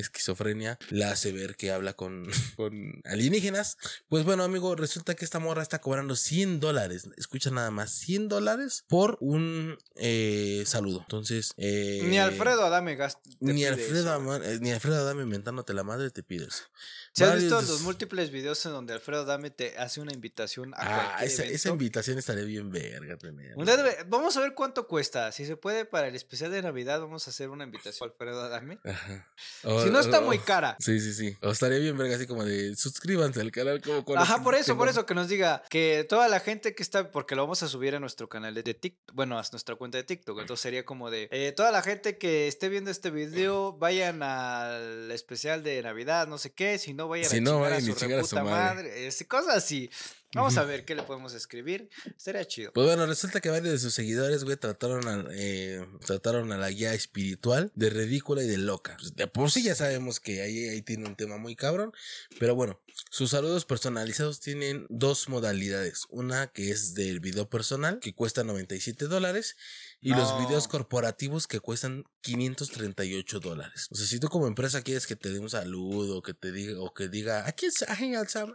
esquizofrenia 0.00 0.78
la 0.90 1.12
hace 1.12 1.32
ver 1.32 1.56
que 1.56 1.70
habla 1.70 1.94
con, 1.94 2.26
con 2.56 3.02
alienígenas. 3.04 3.76
Pues 4.08 4.24
bueno, 4.24 4.42
amigo, 4.44 4.74
resulta 4.76 5.14
que 5.14 5.24
esta 5.24 5.38
morra 5.38 5.62
está 5.62 5.80
cobrando 5.80 6.16
100 6.16 6.60
dólares. 6.60 7.08
Escucha 7.16 7.50
nada 7.50 7.70
más, 7.70 7.92
100 7.92 8.28
dólares 8.28 8.84
por 8.88 9.16
un 9.20 9.78
eh, 9.96 10.64
saludo. 10.66 11.00
Entonces, 11.00 11.54
eh, 11.56 12.00
Ni 12.04 12.18
Alfredo 12.18 12.64
Adame 12.64 12.96
gasta. 12.96 13.20
ni 13.40 13.64
Alfredo, 13.64 14.36
eh, 14.42 14.58
ni 14.60 14.72
Alfredo 14.72 14.96
Adame 14.96 15.22
inventándote 15.22 15.74
la 15.74 15.84
madre 15.84 16.10
te 16.10 16.22
pides. 16.22 16.64
¿Se 17.12 17.24
has 17.24 17.40
visto 17.40 17.60
los 17.60 17.80
múltiples 17.82 18.30
videos 18.30 18.64
en 18.66 18.72
donde 18.72 18.92
Alfredo 18.94 19.22
Adame 19.22 19.50
te 19.50 19.76
hace 19.78 20.00
una 20.00 20.12
invitación 20.12 20.72
a 20.74 21.16
Ah, 21.18 21.24
esa, 21.24 21.68
invitación 21.68 22.18
estaría 22.18 22.44
bien 22.44 22.70
verga 22.70 23.16
debe- 23.18 24.04
Vamos 24.08 24.36
a 24.36 24.40
ver 24.40 24.54
cuánto 24.54 24.86
cuesta. 24.86 25.32
Si 25.32 25.44
se 25.44 25.56
puede 25.56 25.84
para 25.84 26.06
el 26.08 26.14
especial 26.14 26.50
de 26.52 26.62
Navidad, 26.62 27.00
vamos 27.00 27.26
a 27.26 27.30
hacer 27.30 27.50
una 27.50 27.64
invitación 27.64 28.08
a 28.08 28.12
Alfredo 28.12 28.42
Adame. 28.42 28.78
Ajá. 28.84 29.28
Si 29.84 29.90
no 29.90 30.00
está 30.00 30.20
O- 30.20 30.22
muy 30.22 30.38
cara. 30.38 30.76
Sí, 30.80 31.00
sí, 31.00 31.12
sí. 31.12 31.36
O 31.42 31.50
estaría 31.50 31.78
bien 31.78 31.96
verga 31.98 32.16
así 32.16 32.26
como 32.26 32.44
de 32.44 32.74
suscríbanse 32.76 33.40
al 33.40 33.50
canal 33.50 33.80
como 33.82 34.04
Ajá, 34.16 34.42
por 34.42 34.54
eso, 34.54 34.76
por 34.76 34.88
eso 34.88 35.04
que 35.06 35.14
nos 35.14 35.28
diga 35.28 35.62
que 35.68 36.06
toda 36.08 36.28
la 36.28 36.40
gente 36.40 36.74
que 36.74 36.82
está, 36.82 37.10
porque 37.10 37.34
lo 37.34 37.42
vamos 37.42 37.62
a 37.62 37.68
subir 37.68 37.94
a 37.94 38.00
nuestro 38.00 38.28
canal 38.28 38.54
de 38.54 38.62
TikTok, 38.74 39.14
bueno, 39.14 39.38
a 39.38 39.42
nuestra 39.52 39.74
cuenta 39.76 39.98
de 39.98 40.04
TikTok, 40.04 40.40
entonces 40.40 40.62
sería 40.62 40.84
como 40.84 41.10
de, 41.10 41.28
eh, 41.32 41.52
toda 41.56 41.70
la 41.72 41.82
gente 41.82 42.18
que 42.18 42.46
esté 42.48 42.68
viendo 42.68 42.90
este 42.90 43.10
video, 43.10 43.72
vayan 43.72 44.22
al 44.22 45.10
especial 45.10 45.62
de 45.62 45.82
Navidad, 45.82 46.26
no 46.28 46.38
sé 46.38 46.52
qué, 46.52 46.78
si 46.78 46.94
no 46.94 46.99
vayan 47.08 47.30
Si 47.30 47.36
a 47.38 47.40
no, 47.40 47.50
chingar 47.52 47.70
vayan 47.70 47.82
a 47.90 47.92
su 47.94 47.98
chingar 48.00 48.18
a 48.20 48.24
su 48.24 48.36
madre. 48.36 48.50
madre, 48.50 49.06
es- 49.06 49.24
cosas 49.28 49.56
así. 49.56 49.90
Vamos 50.32 50.56
a 50.58 50.62
ver 50.64 50.84
qué 50.84 50.94
le 50.94 51.02
podemos 51.02 51.34
escribir, 51.34 51.90
estaría 52.16 52.46
chido. 52.46 52.72
Pues 52.72 52.86
bueno, 52.86 53.04
resulta 53.04 53.40
que 53.40 53.48
varios 53.50 53.72
de 53.72 53.78
sus 53.80 53.92
seguidores, 53.94 54.44
güey, 54.44 54.56
trataron 54.56 55.08
a, 55.08 55.26
eh, 55.32 55.84
trataron 56.06 56.52
a 56.52 56.56
la 56.56 56.70
guía 56.70 56.94
espiritual 56.94 57.72
de 57.74 57.90
ridícula 57.90 58.40
y 58.44 58.46
de 58.46 58.56
loca. 58.58 58.96
Pues, 59.00 59.16
de 59.16 59.26
por 59.26 59.50
sí 59.50 59.64
ya 59.64 59.74
sabemos 59.74 60.20
que 60.20 60.40
ahí, 60.42 60.68
ahí 60.68 60.82
tiene 60.82 61.08
un 61.08 61.16
tema 61.16 61.36
muy 61.36 61.56
cabrón. 61.56 61.92
Pero 62.38 62.54
bueno, 62.54 62.80
sus 63.10 63.30
saludos 63.30 63.64
personalizados 63.64 64.38
tienen 64.38 64.86
dos 64.88 65.28
modalidades. 65.28 66.06
Una 66.10 66.46
que 66.46 66.70
es 66.70 66.94
del 66.94 67.18
video 67.18 67.50
personal, 67.50 67.98
que 67.98 68.14
cuesta 68.14 68.44
97 68.44 69.06
dólares. 69.06 69.56
Y 70.02 70.14
los 70.14 70.38
videos 70.38 70.66
corporativos 70.66 71.46
que 71.46 71.60
cuestan 71.60 72.04
538 72.22 73.40
dólares. 73.40 73.88
O 73.90 73.94
sea, 73.94 74.06
si 74.06 74.18
tú 74.18 74.28
como 74.28 74.46
empresa 74.46 74.82
quieres 74.82 75.06
que 75.06 75.16
te 75.16 75.30
dé 75.30 75.38
un 75.38 75.50
saludo, 75.50 76.22
que 76.22 76.32
te 76.32 76.52
diga, 76.52 76.80
o 76.80 76.94
que 76.94 77.08
diga, 77.08 77.46
aquí 77.46 77.66
es 77.66 77.84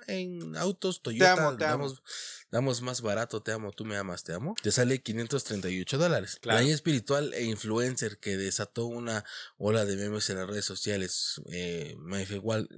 en, 0.07 0.55
autos 0.57 1.01
Toyota, 1.01 1.33
amo, 1.33 1.57
te 1.57 1.65
amo. 1.65 1.83
damos, 1.85 2.03
damos 2.51 2.81
más 2.81 3.01
barato, 3.01 3.41
te 3.43 3.51
amo, 3.51 3.71
tú 3.71 3.85
me 3.85 3.95
amas, 3.95 4.23
te 4.23 4.33
amo, 4.33 4.55
te 4.61 4.71
sale 4.71 5.01
538 5.01 5.97
dólares. 5.97 6.37
Claro. 6.41 6.65
La 6.65 6.73
espiritual 6.73 7.33
e 7.33 7.43
influencer 7.43 8.17
que 8.19 8.37
desató 8.37 8.85
una 8.85 9.23
ola 9.57 9.85
de 9.85 9.95
memes 9.97 10.29
en 10.29 10.37
las 10.37 10.47
redes 10.47 10.65
sociales, 10.65 11.41
eh, 11.51 11.95
Wal- 12.41 12.69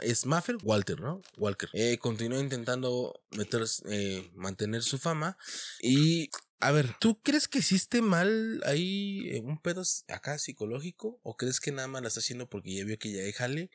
es 0.00 0.26
Maffer 0.26 0.56
Walter, 0.62 1.00
¿no? 1.00 1.20
Walker. 1.36 1.68
Eh, 1.72 1.98
continuó 1.98 2.40
intentando 2.40 3.20
meter, 3.30 3.64
eh, 3.86 4.30
mantener 4.34 4.82
su 4.82 4.98
fama 4.98 5.36
y 5.80 6.30
a 6.62 6.70
ver, 6.70 6.94
¿tú 7.00 7.20
crees 7.22 7.48
que 7.48 7.58
hiciste 7.58 8.02
mal 8.02 8.62
ahí 8.64 9.28
eh, 9.30 9.40
un 9.40 9.58
pedo 9.58 9.82
acá 10.08 10.38
psicológico? 10.38 11.18
¿O 11.24 11.36
crees 11.36 11.58
que 11.58 11.72
nada 11.72 11.88
más 11.88 12.02
la 12.02 12.08
está 12.08 12.20
haciendo 12.20 12.48
porque 12.48 12.72
ya 12.76 12.84
vio 12.84 12.98
que 12.98 13.10
ya 13.12 13.22
hay 13.22 13.32
jale? 13.32 13.70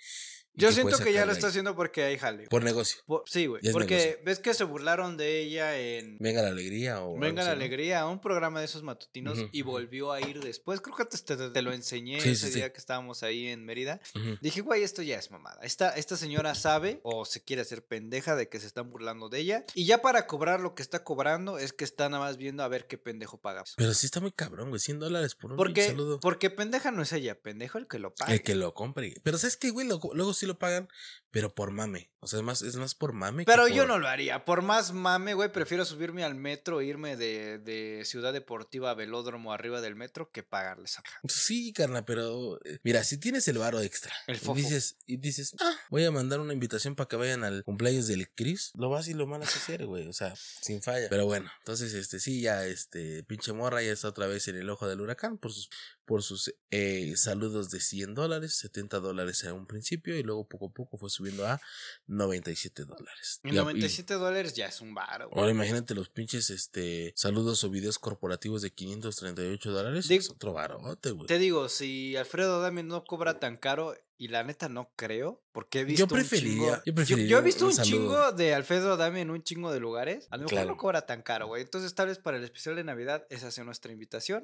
Yo 0.57 0.69
que 0.69 0.73
siento 0.73 0.97
que 0.97 1.13
ya 1.13 1.25
lo 1.25 1.31
está 1.31 1.47
haciendo 1.47 1.75
porque 1.75 2.03
hay 2.03 2.17
jale. 2.17 2.47
Por 2.47 2.63
negocio. 2.63 3.01
Por- 3.05 3.23
sí, 3.27 3.45
güey, 3.45 3.61
porque 3.71 3.95
negocio. 3.95 4.19
ves 4.25 4.39
que 4.39 4.53
se 4.53 4.63
burlaron 4.63 5.15
de 5.17 5.39
ella 5.41 5.77
en... 5.79 6.17
Venga 6.19 6.41
la 6.41 6.49
alegría 6.49 7.01
o. 7.03 7.17
Venga 7.17 7.43
la 7.43 7.51
así, 7.51 7.57
¿no? 7.59 7.63
alegría, 7.63 8.05
un 8.07 8.19
programa 8.19 8.59
de 8.59 8.65
esos 8.65 8.83
matutinos 8.83 9.37
y 9.51 9.61
volvió 9.61 10.11
a 10.11 10.19
ir 10.21 10.39
después. 10.43 10.81
Creo 10.81 10.95
que 10.95 11.05
te, 11.05 11.17
te- 11.49 11.61
lo 11.61 11.71
enseñé 11.73 12.19
Sí, 12.21 12.29
ese 12.29 12.47
sí, 12.47 12.51
sí. 12.53 12.57
día 12.59 12.71
que 12.73 12.79
estábamos 12.79 13.23
ahí 13.23 13.47
en 13.47 13.65
Mérida. 13.65 13.99
Dije, 14.41 14.61
güey, 14.61 14.83
esto 14.83 15.01
ya 15.01 15.17
es 15.17 15.29
mamada. 15.31 15.59
Esta, 15.61 15.89
esta 15.91 16.17
señora 16.17 16.55
sabe 16.55 16.99
o 17.03 17.23
se 17.25 17.43
quiere 17.43 17.61
hacer 17.61 17.85
pendeja 17.85 18.35
de 18.35 18.49
que 18.49 18.59
se 18.59 18.67
están 18.67 18.89
burlando 18.89 19.29
de 19.29 19.39
ella. 19.39 19.65
Y 19.75 19.85
ya 19.85 20.01
para 20.01 20.25
cobrar 20.27 20.59
lo 20.59 20.73
que 20.73 20.81
está 20.81 21.03
cobrando 21.03 21.59
es 21.59 21.71
que 21.73 21.83
está 21.83 22.09
nada 22.09 22.23
más 22.23 22.37
viendo 22.37 22.63
a 22.63 22.67
ver 22.67 22.87
qué 22.87 22.97
pendejo 22.97 23.37
paga. 23.39 23.63
Pero 23.75 23.93
sí 23.93 24.07
está 24.07 24.19
muy 24.19 24.31
cabrón, 24.31 24.69
güey. 24.69 24.79
100 24.79 24.99
dólares 24.99 25.35
por 25.35 25.51
un 25.51 25.57
Porque, 25.57 25.85
saludo. 25.87 26.19
porque 26.19 26.49
pendeja 26.49 26.89
no 26.91 27.01
es 27.03 27.13
ella, 27.13 27.39
pendejo 27.39 27.77
el 27.77 27.87
que 27.87 27.99
lo 27.99 28.15
paga. 28.15 28.33
El 28.33 28.41
que 28.41 28.55
lo 28.55 28.73
compre. 28.73 29.13
Pero 29.23 29.37
¿sabes 29.37 29.55
qué, 29.57 29.69
güey? 29.69 29.85
Luego, 29.87 30.11
luego 30.15 30.33
sí 30.33 30.46
sí 30.47 30.53
lo 30.53 30.59
pagan, 30.59 30.87
pero 31.31 31.53
por 31.53 31.71
mame. 31.71 32.09
O 32.19 32.27
sea, 32.27 32.39
es 32.39 32.45
más, 32.45 32.61
es 32.63 32.75
más 32.77 32.95
por 32.95 33.13
mame. 33.13 33.45
que 33.45 33.51
Pero 33.51 33.67
yo 33.67 33.83
por- 33.83 33.87
no 33.89 33.99
lo 33.99 34.07
haría. 34.07 34.43
Por 34.43 34.61
más 34.63 34.91
mame, 34.91 35.33
güey, 35.35 35.51
prefiero 35.51 35.85
subirme 35.85 36.23
al 36.23 36.35
metro 36.35 36.81
e 36.81 36.85
irme 36.85 37.15
de, 37.15 37.59
de 37.59 38.03
Ciudad 38.05 38.33
Deportiva 38.33 38.89
a 38.89 38.93
Velódromo 38.95 39.53
arriba 39.53 39.79
del 39.81 39.95
metro 39.95 40.31
que 40.31 40.41
pagarles 40.43 40.91
esa. 40.91 41.03
Sí, 41.27 41.73
carna, 41.73 42.05
pero 42.05 42.59
eh, 42.65 42.79
mira, 42.83 43.03
si 43.03 43.17
tienes 43.17 43.47
el 43.47 43.59
varo 43.59 43.79
extra 43.81 44.13
El 44.25 44.37
y 44.43 44.53
dices, 44.55 44.97
y 45.05 45.17
dices, 45.17 45.55
ah, 45.59 45.75
voy 45.89 46.05
a 46.05 46.11
mandar 46.11 46.39
una 46.39 46.53
invitación 46.53 46.95
para 46.95 47.07
que 47.07 47.15
vayan 47.17 47.43
al 47.43 47.63
cumpleaños 47.63 48.07
del 48.07 48.29
Chris, 48.33 48.71
lo 48.75 48.89
vas 48.89 49.07
y 49.07 49.13
lo 49.13 49.27
mandas 49.27 49.55
a 49.55 49.59
hacer, 49.59 49.85
güey, 49.85 50.07
o 50.07 50.13
sea, 50.13 50.33
sin 50.35 50.81
falla. 50.81 51.07
Pero 51.09 51.25
bueno, 51.25 51.49
entonces, 51.59 51.93
este, 51.93 52.19
sí, 52.19 52.41
ya, 52.41 52.65
este, 52.65 53.23
pinche 53.23 53.53
morra 53.53 53.81
ya 53.83 53.91
está 53.91 54.07
otra 54.09 54.27
vez 54.27 54.47
en 54.47 54.55
el 54.57 54.69
ojo 54.69 54.87
del 54.87 55.01
huracán 55.01 55.37
por 55.37 55.53
sus, 55.53 55.69
por 56.05 56.23
sus 56.23 56.53
eh, 56.71 57.13
saludos 57.15 57.69
de 57.69 57.79
100 57.79 58.15
dólares, 58.15 58.57
70 58.57 58.99
dólares 58.99 59.43
a 59.45 59.53
un 59.53 59.67
principio 59.67 60.17
y 60.17 60.23
luego 60.23 60.36
poco 60.45 60.67
a 60.67 60.69
poco 60.69 60.97
fue 60.97 61.09
subiendo 61.09 61.45
a 61.47 61.59
97 62.07 62.85
dólares. 62.85 63.39
Y 63.43 63.47
Y 63.47 63.51
a- 63.51 63.53
y- 63.53 63.57
97 63.57 64.13
dólares 64.15 64.53
ya 64.53 64.67
es 64.67 64.81
un 64.81 64.93
güey. 65.27 65.39
Ahora 65.39 65.51
imagínate 65.51 65.93
los 65.95 66.09
pinches 66.09 66.49
este 66.49 67.13
saludos 67.15 67.63
o 67.63 67.69
videos 67.69 67.99
corporativos 67.99 68.61
de 68.61 68.71
538 68.71 69.71
dólares. 69.71 70.09
Es 70.09 70.29
otro 70.29 70.53
barote, 70.53 71.11
güey. 71.11 71.27
Te 71.27 71.37
digo, 71.39 71.69
si 71.69 72.15
Alfredo 72.15 72.61
Dami 72.61 72.83
no 72.83 73.03
cobra 73.03 73.39
tan 73.39 73.57
caro, 73.57 73.95
y 74.17 74.29
la 74.29 74.43
neta 74.43 74.67
no 74.69 74.91
creo, 74.95 75.43
porque 75.51 75.81
he 75.81 75.83
visto 75.85 76.05
Yo 76.07 76.13
un 76.13 76.19
preferiría- 76.21 76.61
chingo- 76.75 76.83
yo 76.85 76.95
preferiría 76.95 77.29
yo 77.29 77.37
he 77.37 77.41
visto 77.41 77.65
un 77.67 77.71
un, 77.71 77.83
chingo 77.83 78.31
de 78.31 78.53
Alfredo 78.53 78.97
Dami 78.97 79.21
en 79.21 79.29
un 79.29 79.43
chingo 79.43 79.71
de 79.71 79.79
lugares. 79.79 80.27
A 80.31 80.37
lo 80.37 80.43
mejor 80.43 80.51
Claro. 80.53 80.67
no 80.69 80.77
cobra 80.77 81.05
tan 81.05 81.21
caro, 81.21 81.47
güey. 81.47 81.61
Entonces, 81.63 81.93
tal 81.95 82.07
vez 82.07 82.17
para 82.19 82.37
el 82.37 82.43
especial 82.43 82.75
de 82.75 82.83
Navidad, 82.83 83.25
esa 83.29 83.51
sea 83.51 83.63
nuestra 83.63 83.91
invitación. 83.91 84.43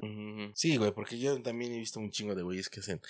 Sí, 0.56 0.78
güey, 0.78 0.92
porque 0.92 1.18
yo 1.18 1.42
también 1.42 1.74
he 1.74 1.78
visto 1.80 2.00
un 2.00 2.12
chingo 2.12 2.36
de 2.36 2.44
güeyes 2.44 2.70
que 2.70 2.80
hacen 2.80 3.02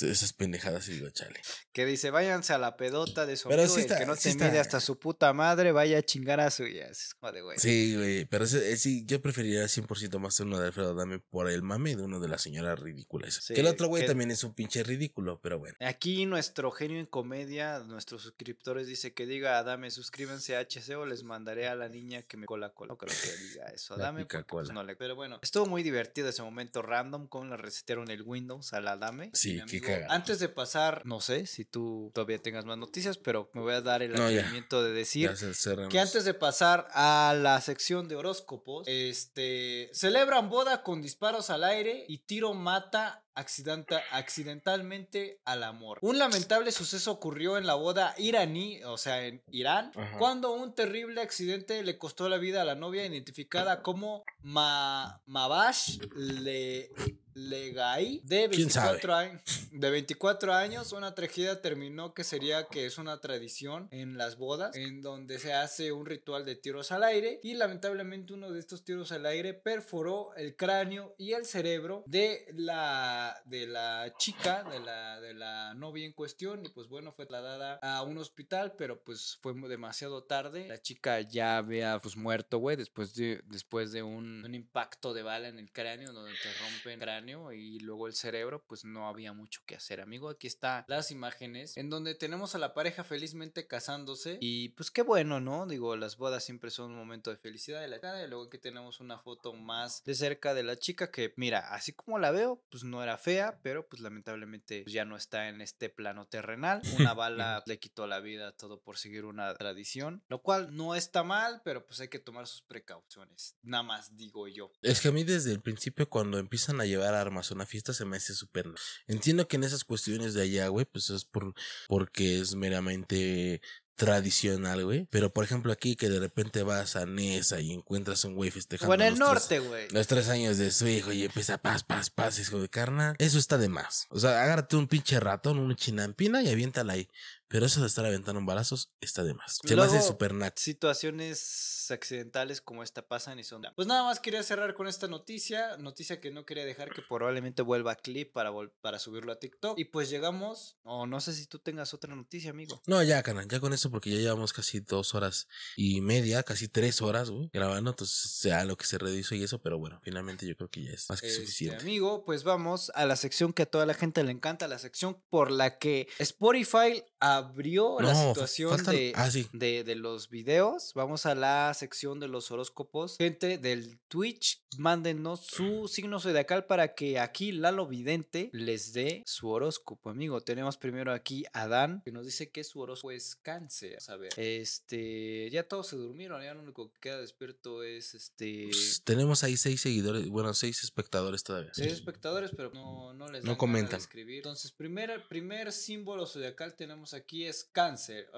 esas 0.00 0.32
pendejadas 0.32 0.88
y 0.88 0.92
digo, 0.94 1.10
chale. 1.10 1.38
Que 1.70 1.84
dice, 1.84 2.10
váyanse 2.10 2.54
a 2.54 2.58
la 2.58 2.78
pedota 2.78 3.26
de 3.26 3.36
su 3.36 3.50
Pero 3.50 3.60
amigo, 3.60 3.74
sí 3.74 3.80
el 3.82 3.86
está- 3.86 3.98
que 3.98 4.06
no 4.06 4.16
sí 4.16 4.34
te 4.38 4.46
mide 4.46 4.58
hasta 4.58 4.80
su 4.80 4.98
puta 4.98 5.34
madre, 5.34 5.70
vaya 5.70 5.98
a 5.98 6.02
chingar 6.02 6.40
a 6.40 6.50
suya. 6.50 6.86
Es 6.86 7.12
como 7.20 7.30
de, 7.30 7.42
güey. 7.42 7.58
Sí, 7.58 7.94
güey, 7.94 8.24
pero 8.24 8.44
ese- 8.46 8.72
eh, 8.72 8.78
sí, 8.78 9.04
yo 9.04 9.20
preferiría 9.20 9.68
100% 9.68 10.18
más 10.18 10.40
uno 10.40 10.58
de 10.58 10.68
Alfredo 10.68 10.94
Dame 10.94 11.18
por 11.18 11.50
el 11.50 11.60
mame 11.62 11.94
de 11.94 12.02
uno 12.02 12.20
de 12.20 12.28
la 12.28 12.38
señora 12.38 12.74
ridícula 12.74 13.28
esa. 13.28 13.42
Sí, 13.42 13.52
que 13.52 13.60
el 13.60 13.66
otro 13.66 13.88
güey 13.88 14.04
que- 14.04 14.08
también 14.08 14.30
es 14.30 14.42
un 14.44 14.54
pinche 14.54 14.82
ridículo, 14.82 15.40
pero 15.42 15.58
bueno. 15.58 15.76
Aquí 15.80 16.01
nuestro 16.26 16.70
genio 16.70 16.98
en 16.98 17.06
comedia, 17.06 17.78
nuestros 17.80 18.22
suscriptores, 18.22 18.86
dice 18.86 19.14
que 19.14 19.26
diga 19.26 19.58
Adame, 19.58 19.90
suscríbanse 19.90 20.56
a 20.56 20.60
HC 20.60 20.96
o 20.96 21.06
les 21.06 21.22
mandaré 21.22 21.68
a 21.68 21.74
la 21.74 21.88
niña 21.88 22.22
que 22.22 22.36
me 22.36 22.46
cola 22.46 22.70
cola. 22.70 22.90
No 22.90 22.98
creo 22.98 23.14
que 23.22 23.36
diga 23.44 23.66
eso, 23.66 23.96
La 23.96 24.04
Adame. 24.04 24.20
porque, 24.26 24.44
pues, 24.44 24.70
no 24.72 24.82
le... 24.82 24.96
Pero 24.96 25.14
bueno, 25.14 25.38
estuvo 25.42 25.66
muy 25.66 25.82
divertido 25.82 26.28
ese 26.28 26.42
momento 26.42 26.82
random, 26.82 27.26
con 27.28 27.50
le 27.50 27.56
resetearon 27.56 28.10
el 28.10 28.22
Windows 28.22 28.72
a 28.72 28.80
la 28.80 28.92
Adame. 28.92 29.30
Sí, 29.34 29.60
qué 29.68 29.80
cagado. 29.80 30.12
Antes 30.12 30.38
de 30.38 30.48
pasar, 30.48 31.02
no 31.04 31.20
sé 31.20 31.46
si 31.46 31.64
tú 31.64 32.10
todavía 32.14 32.38
tengas 32.40 32.64
más 32.64 32.78
noticias, 32.78 33.18
pero 33.18 33.50
me 33.54 33.60
voy 33.60 33.74
a 33.74 33.80
dar 33.80 34.02
el 34.02 34.12
No, 34.12 34.24
atrevimiento 34.24 34.82
de 34.82 34.92
decir 34.92 35.30
Ya 35.32 35.88
que 35.88 36.00
antes 36.00 36.24
de 36.24 36.34
pasar 36.34 36.88
a 36.92 37.34
la 37.38 37.60
sección 37.60 38.08
de 38.08 38.16
horóscopos, 38.16 38.86
este 38.88 39.90
celebran 39.92 40.48
boda 40.48 40.82
con 40.82 41.02
disparos 41.02 41.50
al 41.50 41.64
aire 41.64 42.04
y 42.08 42.18
tiro 42.18 42.54
mata 42.54 43.21
accidenta- 43.34 44.02
accidentalmente 44.10 45.40
al 45.44 45.62
amor. 45.62 45.98
Un 46.02 46.18
lamentable 46.18 46.72
suceso 46.72 47.12
ocurrió 47.12 47.56
en 47.58 47.66
la 47.66 47.74
boda 47.74 48.14
iraní, 48.18 48.82
o 48.84 48.96
sea, 48.96 49.26
en 49.26 49.42
Irán, 49.50 49.92
Ajá. 49.96 50.18
cuando 50.18 50.52
un 50.52 50.74
terrible 50.74 51.20
accidente 51.20 51.82
le 51.82 51.98
costó 51.98 52.28
la 52.28 52.38
vida 52.38 52.62
a 52.62 52.64
la 52.64 52.74
novia 52.74 53.04
identificada 53.06 53.82
como 53.82 54.24
Ma 54.40 55.20
Mabash 55.26 55.98
Le 56.14 56.90
Legai 57.34 58.20
de 58.24 58.48
¿Quién 58.50 58.70
sabe? 58.70 58.92
24 58.92 59.14
años. 59.14 59.42
De 59.72 59.90
24 59.90 60.54
años, 60.54 60.92
una 60.92 61.14
tragedia 61.14 61.60
terminó 61.60 62.14
que 62.14 62.24
sería 62.24 62.66
que 62.66 62.86
es 62.86 62.98
una 62.98 63.20
tradición 63.20 63.88
en 63.90 64.18
las 64.18 64.36
bodas, 64.36 64.76
en 64.76 65.02
donde 65.02 65.38
se 65.38 65.52
hace 65.54 65.92
un 65.92 66.06
ritual 66.06 66.44
de 66.44 66.56
tiros 66.56 66.92
al 66.92 67.04
aire 67.04 67.40
y 67.42 67.54
lamentablemente 67.54 68.32
uno 68.34 68.50
de 68.50 68.60
estos 68.60 68.84
tiros 68.84 69.12
al 69.12 69.26
aire 69.26 69.54
perforó 69.54 70.34
el 70.36 70.56
cráneo 70.56 71.14
y 71.18 71.32
el 71.32 71.46
cerebro 71.46 72.04
de 72.06 72.46
la, 72.54 73.40
de 73.46 73.66
la 73.66 74.12
chica, 74.18 74.64
de 74.64 74.80
la, 74.80 75.20
de 75.20 75.34
la 75.34 75.74
novia 75.74 76.04
en 76.04 76.12
cuestión 76.12 76.64
y 76.64 76.68
pues 76.68 76.88
bueno, 76.88 77.12
fue 77.12 77.26
trasladada 77.26 77.78
a 77.82 78.02
un 78.02 78.18
hospital, 78.18 78.74
pero 78.76 79.02
pues 79.02 79.38
fue 79.40 79.54
demasiado 79.68 80.24
tarde. 80.24 80.68
La 80.68 80.80
chica 80.80 81.20
ya 81.20 81.56
había 81.58 81.98
pues 81.98 82.16
muerto, 82.16 82.58
güey, 82.58 82.76
después 82.76 83.14
de, 83.14 83.42
después 83.46 83.92
de 83.92 84.02
un, 84.02 84.44
un 84.44 84.54
impacto 84.54 85.14
de 85.14 85.22
bala 85.22 85.48
en 85.48 85.58
el 85.58 85.72
cráneo, 85.72 86.12
donde 86.12 86.32
te 86.32 86.52
rompen 86.60 87.00
el 87.02 87.21
cráneo 87.22 87.52
y 87.52 87.78
luego 87.80 88.06
el 88.06 88.14
cerebro, 88.14 88.64
pues 88.66 88.84
no 88.84 89.08
había 89.08 89.32
mucho 89.32 89.60
que 89.66 89.76
hacer, 89.76 90.00
amigo. 90.00 90.28
Aquí 90.28 90.46
están 90.46 90.84
las 90.88 91.10
imágenes 91.10 91.76
en 91.76 91.90
donde 91.90 92.14
tenemos 92.14 92.54
a 92.54 92.58
la 92.58 92.74
pareja 92.74 93.04
felizmente 93.04 93.66
casándose 93.66 94.38
y 94.40 94.70
pues 94.70 94.90
qué 94.90 95.02
bueno, 95.02 95.40
¿no? 95.40 95.66
Digo, 95.66 95.96
las 95.96 96.16
bodas 96.16 96.44
siempre 96.44 96.70
son 96.70 96.92
un 96.92 96.96
momento 96.96 97.30
de 97.30 97.36
felicidad 97.36 97.80
de 97.80 97.88
la 97.88 98.00
cara 98.00 98.22
y 98.24 98.28
luego 98.28 98.44
aquí 98.44 98.58
tenemos 98.58 99.00
una 99.00 99.18
foto 99.18 99.52
más 99.52 100.02
de 100.04 100.14
cerca 100.14 100.54
de 100.54 100.62
la 100.62 100.76
chica 100.76 101.10
que, 101.10 101.32
mira, 101.36 101.72
así 101.72 101.92
como 101.92 102.18
la 102.18 102.30
veo, 102.30 102.62
pues 102.70 102.84
no 102.84 103.02
era 103.02 103.18
fea, 103.18 103.60
pero 103.62 103.86
pues 103.86 104.02
lamentablemente 104.02 104.82
pues, 104.82 104.92
ya 104.92 105.04
no 105.04 105.16
está 105.16 105.48
en 105.48 105.60
este 105.60 105.88
plano 105.88 106.26
terrenal. 106.26 106.82
Una 106.98 107.14
bala 107.14 107.62
le 107.66 107.78
quitó 107.78 108.06
la 108.06 108.20
vida 108.20 108.52
todo 108.52 108.80
por 108.80 108.98
seguir 108.98 109.24
una 109.24 109.54
tradición, 109.54 110.22
lo 110.28 110.42
cual 110.42 110.74
no 110.74 110.94
está 110.94 111.22
mal, 111.22 111.62
pero 111.64 111.86
pues 111.86 112.00
hay 112.00 112.08
que 112.08 112.18
tomar 112.18 112.46
sus 112.46 112.62
precauciones. 112.62 113.56
Nada 113.62 113.82
más 113.82 114.16
digo 114.16 114.48
yo. 114.48 114.72
Es 114.82 115.00
que 115.00 115.08
a 115.08 115.12
mí 115.12 115.24
desde 115.24 115.52
el 115.52 115.60
principio 115.60 116.08
cuando 116.08 116.38
empiezan 116.38 116.80
a 116.80 116.84
llevar 116.84 117.11
armas 117.12 117.50
a 117.50 117.54
una 117.54 117.66
fiesta 117.66 117.92
se 117.92 118.04
me 118.04 118.16
hace 118.16 118.34
súper... 118.34 118.66
Entiendo 119.06 119.48
que 119.48 119.56
en 119.56 119.64
esas 119.64 119.84
cuestiones 119.84 120.34
de 120.34 120.42
allá, 120.42 120.68
güey, 120.68 120.86
pues 120.86 121.10
es 121.10 121.24
por 121.24 121.54
porque 121.88 122.40
es 122.40 122.54
meramente 122.54 123.60
tradicional, 123.94 124.84
güey. 124.84 125.06
Pero 125.10 125.32
por 125.32 125.44
ejemplo 125.44 125.72
aquí 125.72 125.96
que 125.96 126.08
de 126.08 126.18
repente 126.18 126.62
vas 126.62 126.96
a 126.96 127.06
Nesa 127.06 127.60
y 127.60 127.72
encuentras 127.72 128.24
un 128.24 128.34
güey 128.34 128.50
festejando 128.50 128.90
O 128.90 128.94
en 128.94 129.02
el 129.02 129.18
norte, 129.18 129.58
güey. 129.60 129.88
los 129.90 130.06
tres 130.06 130.28
años 130.28 130.58
de 130.58 130.70
su 130.70 130.88
hijo 130.88 131.12
y 131.12 131.24
empieza 131.24 131.58
paz, 131.58 131.84
paz, 131.84 132.10
paz, 132.10 132.38
hijo 132.38 132.58
de 132.60 132.68
carnal. 132.68 133.14
Eso 133.18 133.38
está 133.38 133.58
de 133.58 133.68
más. 133.68 134.06
O 134.10 134.18
sea, 134.18 134.42
agárrate 134.42 134.76
un 134.76 134.88
pinche 134.88 135.20
ratón, 135.20 135.58
una 135.58 135.76
chinampina 135.76 136.42
y 136.42 136.48
aviéntala 136.48 136.94
ahí. 136.94 137.08
Pero 137.52 137.66
eso 137.66 137.80
de 137.82 137.86
estar 137.86 138.04
aventando 138.04 138.42
balazos 138.44 138.90
está 139.00 139.22
de 139.22 139.34
más. 139.34 139.58
Se 139.62 139.76
me 139.76 139.82
hace 139.82 139.90
Luego, 139.92 140.06
súper 140.08 140.32
naco. 140.34 140.54
Situaciones 140.58 141.86
accidentales 141.90 142.60
como 142.60 142.82
esta 142.82 143.06
pasan 143.06 143.38
y 143.38 143.44
son. 143.44 143.62
Pues 143.76 143.86
nada 143.86 144.02
más 144.04 144.18
quería 144.20 144.42
cerrar 144.42 144.74
con 144.74 144.88
esta 144.88 145.06
noticia. 145.08 145.76
Noticia 145.76 146.20
que 146.20 146.30
no 146.30 146.46
quería 146.46 146.64
dejar 146.64 146.90
que 146.92 147.02
probablemente 147.02 147.62
vuelva 147.62 147.92
a 147.92 147.96
clip 147.96 148.32
para, 148.32 148.50
vol- 148.50 148.72
para 148.80 148.98
subirlo 148.98 149.32
a 149.32 149.36
TikTok. 149.38 149.78
Y 149.78 149.84
pues 149.84 150.08
llegamos. 150.10 150.78
O 150.82 151.06
no 151.06 151.20
sé 151.20 151.34
si 151.34 151.46
tú 151.46 151.58
tengas 151.58 151.92
otra 151.94 152.14
noticia, 152.16 152.50
amigo. 152.50 152.80
No, 152.86 153.02
ya, 153.02 153.22
canal, 153.22 153.46
ya 153.48 153.60
con 153.60 153.72
eso 153.72 153.90
porque 153.90 154.10
ya 154.10 154.16
llevamos 154.16 154.52
casi 154.52 154.80
dos 154.80 155.14
horas 155.14 155.46
y 155.76 156.00
media, 156.00 156.42
casi 156.42 156.68
tres 156.68 157.02
horas, 157.02 157.30
güey, 157.30 157.50
grabando. 157.52 157.90
Entonces, 157.90 158.18
sea 158.18 158.64
lo 158.64 158.76
que 158.76 158.86
se 158.86 158.96
redujo 158.98 159.34
y 159.34 159.42
eso, 159.44 159.60
pero 159.60 159.78
bueno, 159.78 160.00
finalmente 160.02 160.46
yo 160.46 160.56
creo 160.56 160.70
que 160.70 160.82
ya 160.84 160.92
es 160.92 161.08
más 161.10 161.20
que 161.20 161.26
Este, 161.28 161.40
suficiente. 161.42 161.82
amigo, 161.82 162.24
pues 162.24 162.44
vamos 162.44 162.90
a 162.94 163.04
la 163.04 163.16
sección 163.16 163.52
que 163.52 163.62
a 163.64 163.66
toda 163.66 163.84
la 163.86 163.94
gente 163.94 164.22
le 164.24 164.32
encanta, 164.32 164.66
la 164.68 164.78
sección 164.78 165.22
por 165.28 165.50
la 165.50 165.78
que 165.78 166.08
Spotify 166.18 167.04
abrió 167.44 168.00
la 168.00 168.12
No, 168.12 168.28
situación 168.28 168.70
faltan- 168.78 168.94
de, 168.94 169.12
ah, 169.16 169.30
sí. 169.30 169.46
de, 169.52 169.84
de 169.84 169.94
los 169.96 170.28
videos. 170.30 170.92
Vamos 170.94 171.26
a 171.26 171.34
la 171.34 171.72
sección 171.74 172.20
de 172.20 172.28
los 172.28 172.50
horóscopos. 172.50 173.16
Gente 173.18 173.58
del 173.58 173.98
Twitch, 174.08 174.62
mándenos 174.78 175.40
su 175.46 175.88
signo 175.88 176.20
zodiacal 176.20 176.66
para 176.66 176.94
que 176.94 177.18
aquí 177.18 177.52
Lalo 177.52 177.86
Vidente 177.86 178.50
les 178.52 178.92
dé 178.92 179.22
su 179.26 179.48
horóscopo, 179.48 180.10
amigo. 180.10 180.40
Tenemos 180.40 180.76
primero 180.76 181.12
aquí 181.12 181.44
a 181.52 181.66
Dan, 181.68 182.02
que 182.04 182.12
nos 182.12 182.24
dice 182.26 182.50
que 182.50 182.64
su 182.64 182.80
horóscopo 182.80 183.10
es 183.12 183.36
cáncer. 183.36 183.98
A 184.08 184.16
ver, 184.16 184.32
este, 184.36 185.48
ya 185.50 185.62
todos 185.68 185.88
se 185.88 185.96
durmieron, 185.96 186.42
ya 186.42 186.54
lo 186.54 186.62
único 186.62 186.92
que 186.92 187.00
queda 187.00 187.20
despierto 187.20 187.82
es 187.82 188.14
este... 188.14 188.64
Pues, 188.70 189.02
tenemos 189.04 189.42
ahí 189.44 189.56
seis 189.56 189.80
seguidores, 189.80 190.28
bueno, 190.28 190.54
seis 190.54 190.82
espectadores 190.82 191.42
todavía. 191.42 191.70
Seis 191.74 191.92
espectadores, 191.92 192.50
pero 192.56 192.70
no, 192.72 193.12
no 193.14 193.28
les 193.28 193.44
No 193.44 193.56
comentan. 193.58 193.98
escribir. 194.00 194.38
Entonces, 194.38 194.72
primer, 194.72 195.26
primer 195.28 195.72
símbolo 195.72 196.26
zodiacal 196.26 196.74
tenemos 196.74 197.14
aquí 197.14 197.31
es 197.40 197.64
cáncer. 197.72 198.28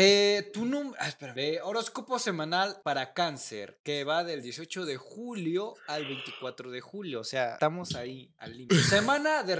Eh, 0.00 0.50
tu 0.52 0.64
número. 0.64 0.94
Ah, 1.00 1.08
espera. 1.08 1.32
Eh, 1.36 1.58
horóscopo 1.60 2.20
semanal 2.20 2.80
para 2.84 3.12
cáncer, 3.14 3.80
que 3.82 4.04
va 4.04 4.22
del 4.22 4.42
18 4.42 4.86
de 4.86 4.96
julio 4.96 5.74
al 5.88 6.06
24 6.06 6.70
de 6.70 6.80
julio. 6.80 7.20
O 7.20 7.24
sea, 7.24 7.54
estamos 7.54 7.96
ahí 7.96 8.32
al 8.38 8.52
límite. 8.52 8.76
Semana 8.82 9.42
de 9.42 9.56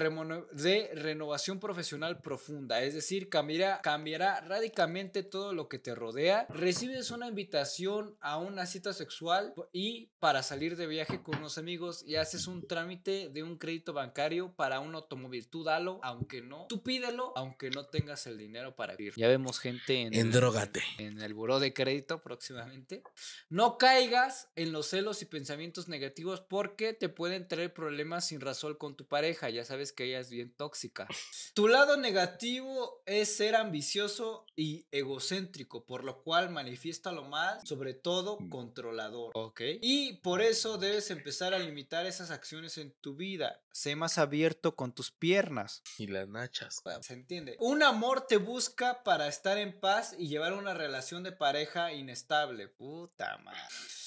renovación 0.95 1.59
profesional 1.59 2.21
profunda, 2.21 2.83
es 2.83 2.95
decir, 2.95 3.29
cambiará, 3.29 3.81
cambiará 3.83 4.41
radicalmente 4.43 5.25
todo 5.25 5.53
lo 5.53 5.69
que 5.69 5.81
te 5.81 5.97
rodea. 5.97 6.47
Recibes 6.51 7.11
una 7.11 7.27
invitación 7.27 8.17
a 8.21 8.39
una 8.39 8.67
cita 8.67 8.93
sexual 8.93 9.55
y 9.73 10.13
para 10.21 10.45
salir 10.45 10.77
de 10.77 10.87
viaje 10.87 11.21
con 11.21 11.39
unos 11.39 11.59
amigos 11.59 12.05
y 12.07 12.15
haces 12.15 12.47
un 12.47 12.65
trámite 12.65 13.29
de 13.29 13.43
un 13.43 13.59
crédito 13.59 13.93
bancario 13.93 14.53
para 14.55 14.79
un 14.79 14.95
automóvil. 14.95 15.49
Tú 15.49 15.65
dalo, 15.65 15.99
aunque 16.05 16.43
no. 16.43 16.67
Tú 16.69 16.81
pídelo, 16.85 17.33
aunque 17.35 17.71
no 17.71 17.87
tengas 17.87 18.29
el 18.29 18.39
dinero 18.39 18.77
para 18.77 18.95
ir. 18.99 19.15
Ya 19.17 19.27
vemos 19.27 19.59
gente 19.59 20.03
en, 20.03 20.15
En 20.15 20.28
Endrógate. 20.29 20.83
en 20.99 21.21
el 21.21 21.33
buró 21.33 21.59
de 21.59 21.73
crédito 21.73 22.23
próximamente. 22.23 23.03
No 23.49 23.79
caigas 23.79 24.49
en 24.57 24.73
los 24.73 24.89
celos 24.89 25.23
y 25.23 25.25
pensamientos 25.25 25.89
negativos 25.89 26.41
porque 26.43 26.93
te 26.93 27.09
pueden 27.09 27.49
traer 27.49 27.73
problemas 27.73 28.27
sin 28.27 28.41
razón 28.41 28.75
con 28.75 28.95
tu 28.95 29.07
pareja. 29.07 29.49
Ya 29.49 29.65
sabes 29.65 29.93
que 29.93 30.05
ella 30.05 30.21
es 30.21 30.29
bien 30.29 30.53
tóxica. 30.55 31.09
Tu 31.55 31.67
lado 31.69 31.97
negativo 31.97 33.03
es 33.07 33.37
ser 33.37 33.57
ambicioso 33.57 34.45
y 34.59 34.89
egocéntrico, 34.91 35.87
por 35.87 36.03
lo 36.03 36.21
cual 36.25 36.51
manifiesta 36.51 37.13
lo 37.13 37.23
mal, 37.23 37.65
sobre 37.65 37.95
todo 37.95 38.39
controlador. 38.51 39.31
¿Ok? 39.35 39.61
Y 39.81 40.15
por 40.15 40.43
eso 40.43 40.79
debes 40.79 41.13
empezar 41.13 41.55
a 41.55 41.61
limitar 41.61 42.07
esas 42.07 42.33
acciones 42.33 42.77
en 42.77 42.91
tu 43.01 43.15
vida. 43.15 43.63
Sé 43.71 43.95
más 43.95 44.19
abierto 44.19 44.75
con 44.75 44.93
tus 44.93 45.13
piernas. 45.13 45.85
Y 45.97 46.09
las 46.09 46.27
nachas. 46.27 46.83
Se 47.03 47.13
entiende. 47.13 47.57
Un 47.61 47.85
amor 47.85 48.27
te 48.27 48.37
busca 48.37 49.05
para 49.05 49.29
estar 49.29 49.59
en 49.59 49.79
paz 49.79 50.17
y 50.19 50.27
llevar 50.27 50.53
una 50.55 50.75
relación 50.75 51.23
de 51.23 51.31
pareja 51.31 51.93
inestable. 51.93 52.67
Puta 52.67 53.39
madre. 53.39 53.61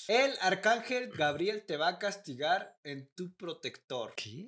El 0.08 0.34
arcángel 0.42 1.10
Gabriel 1.12 1.64
te 1.66 1.78
va 1.78 1.88
a 1.88 2.00
castigar 2.00 2.78
en 2.84 3.08
tu 3.16 3.34
protector. 3.38 4.14
¿Qué? 4.18 4.46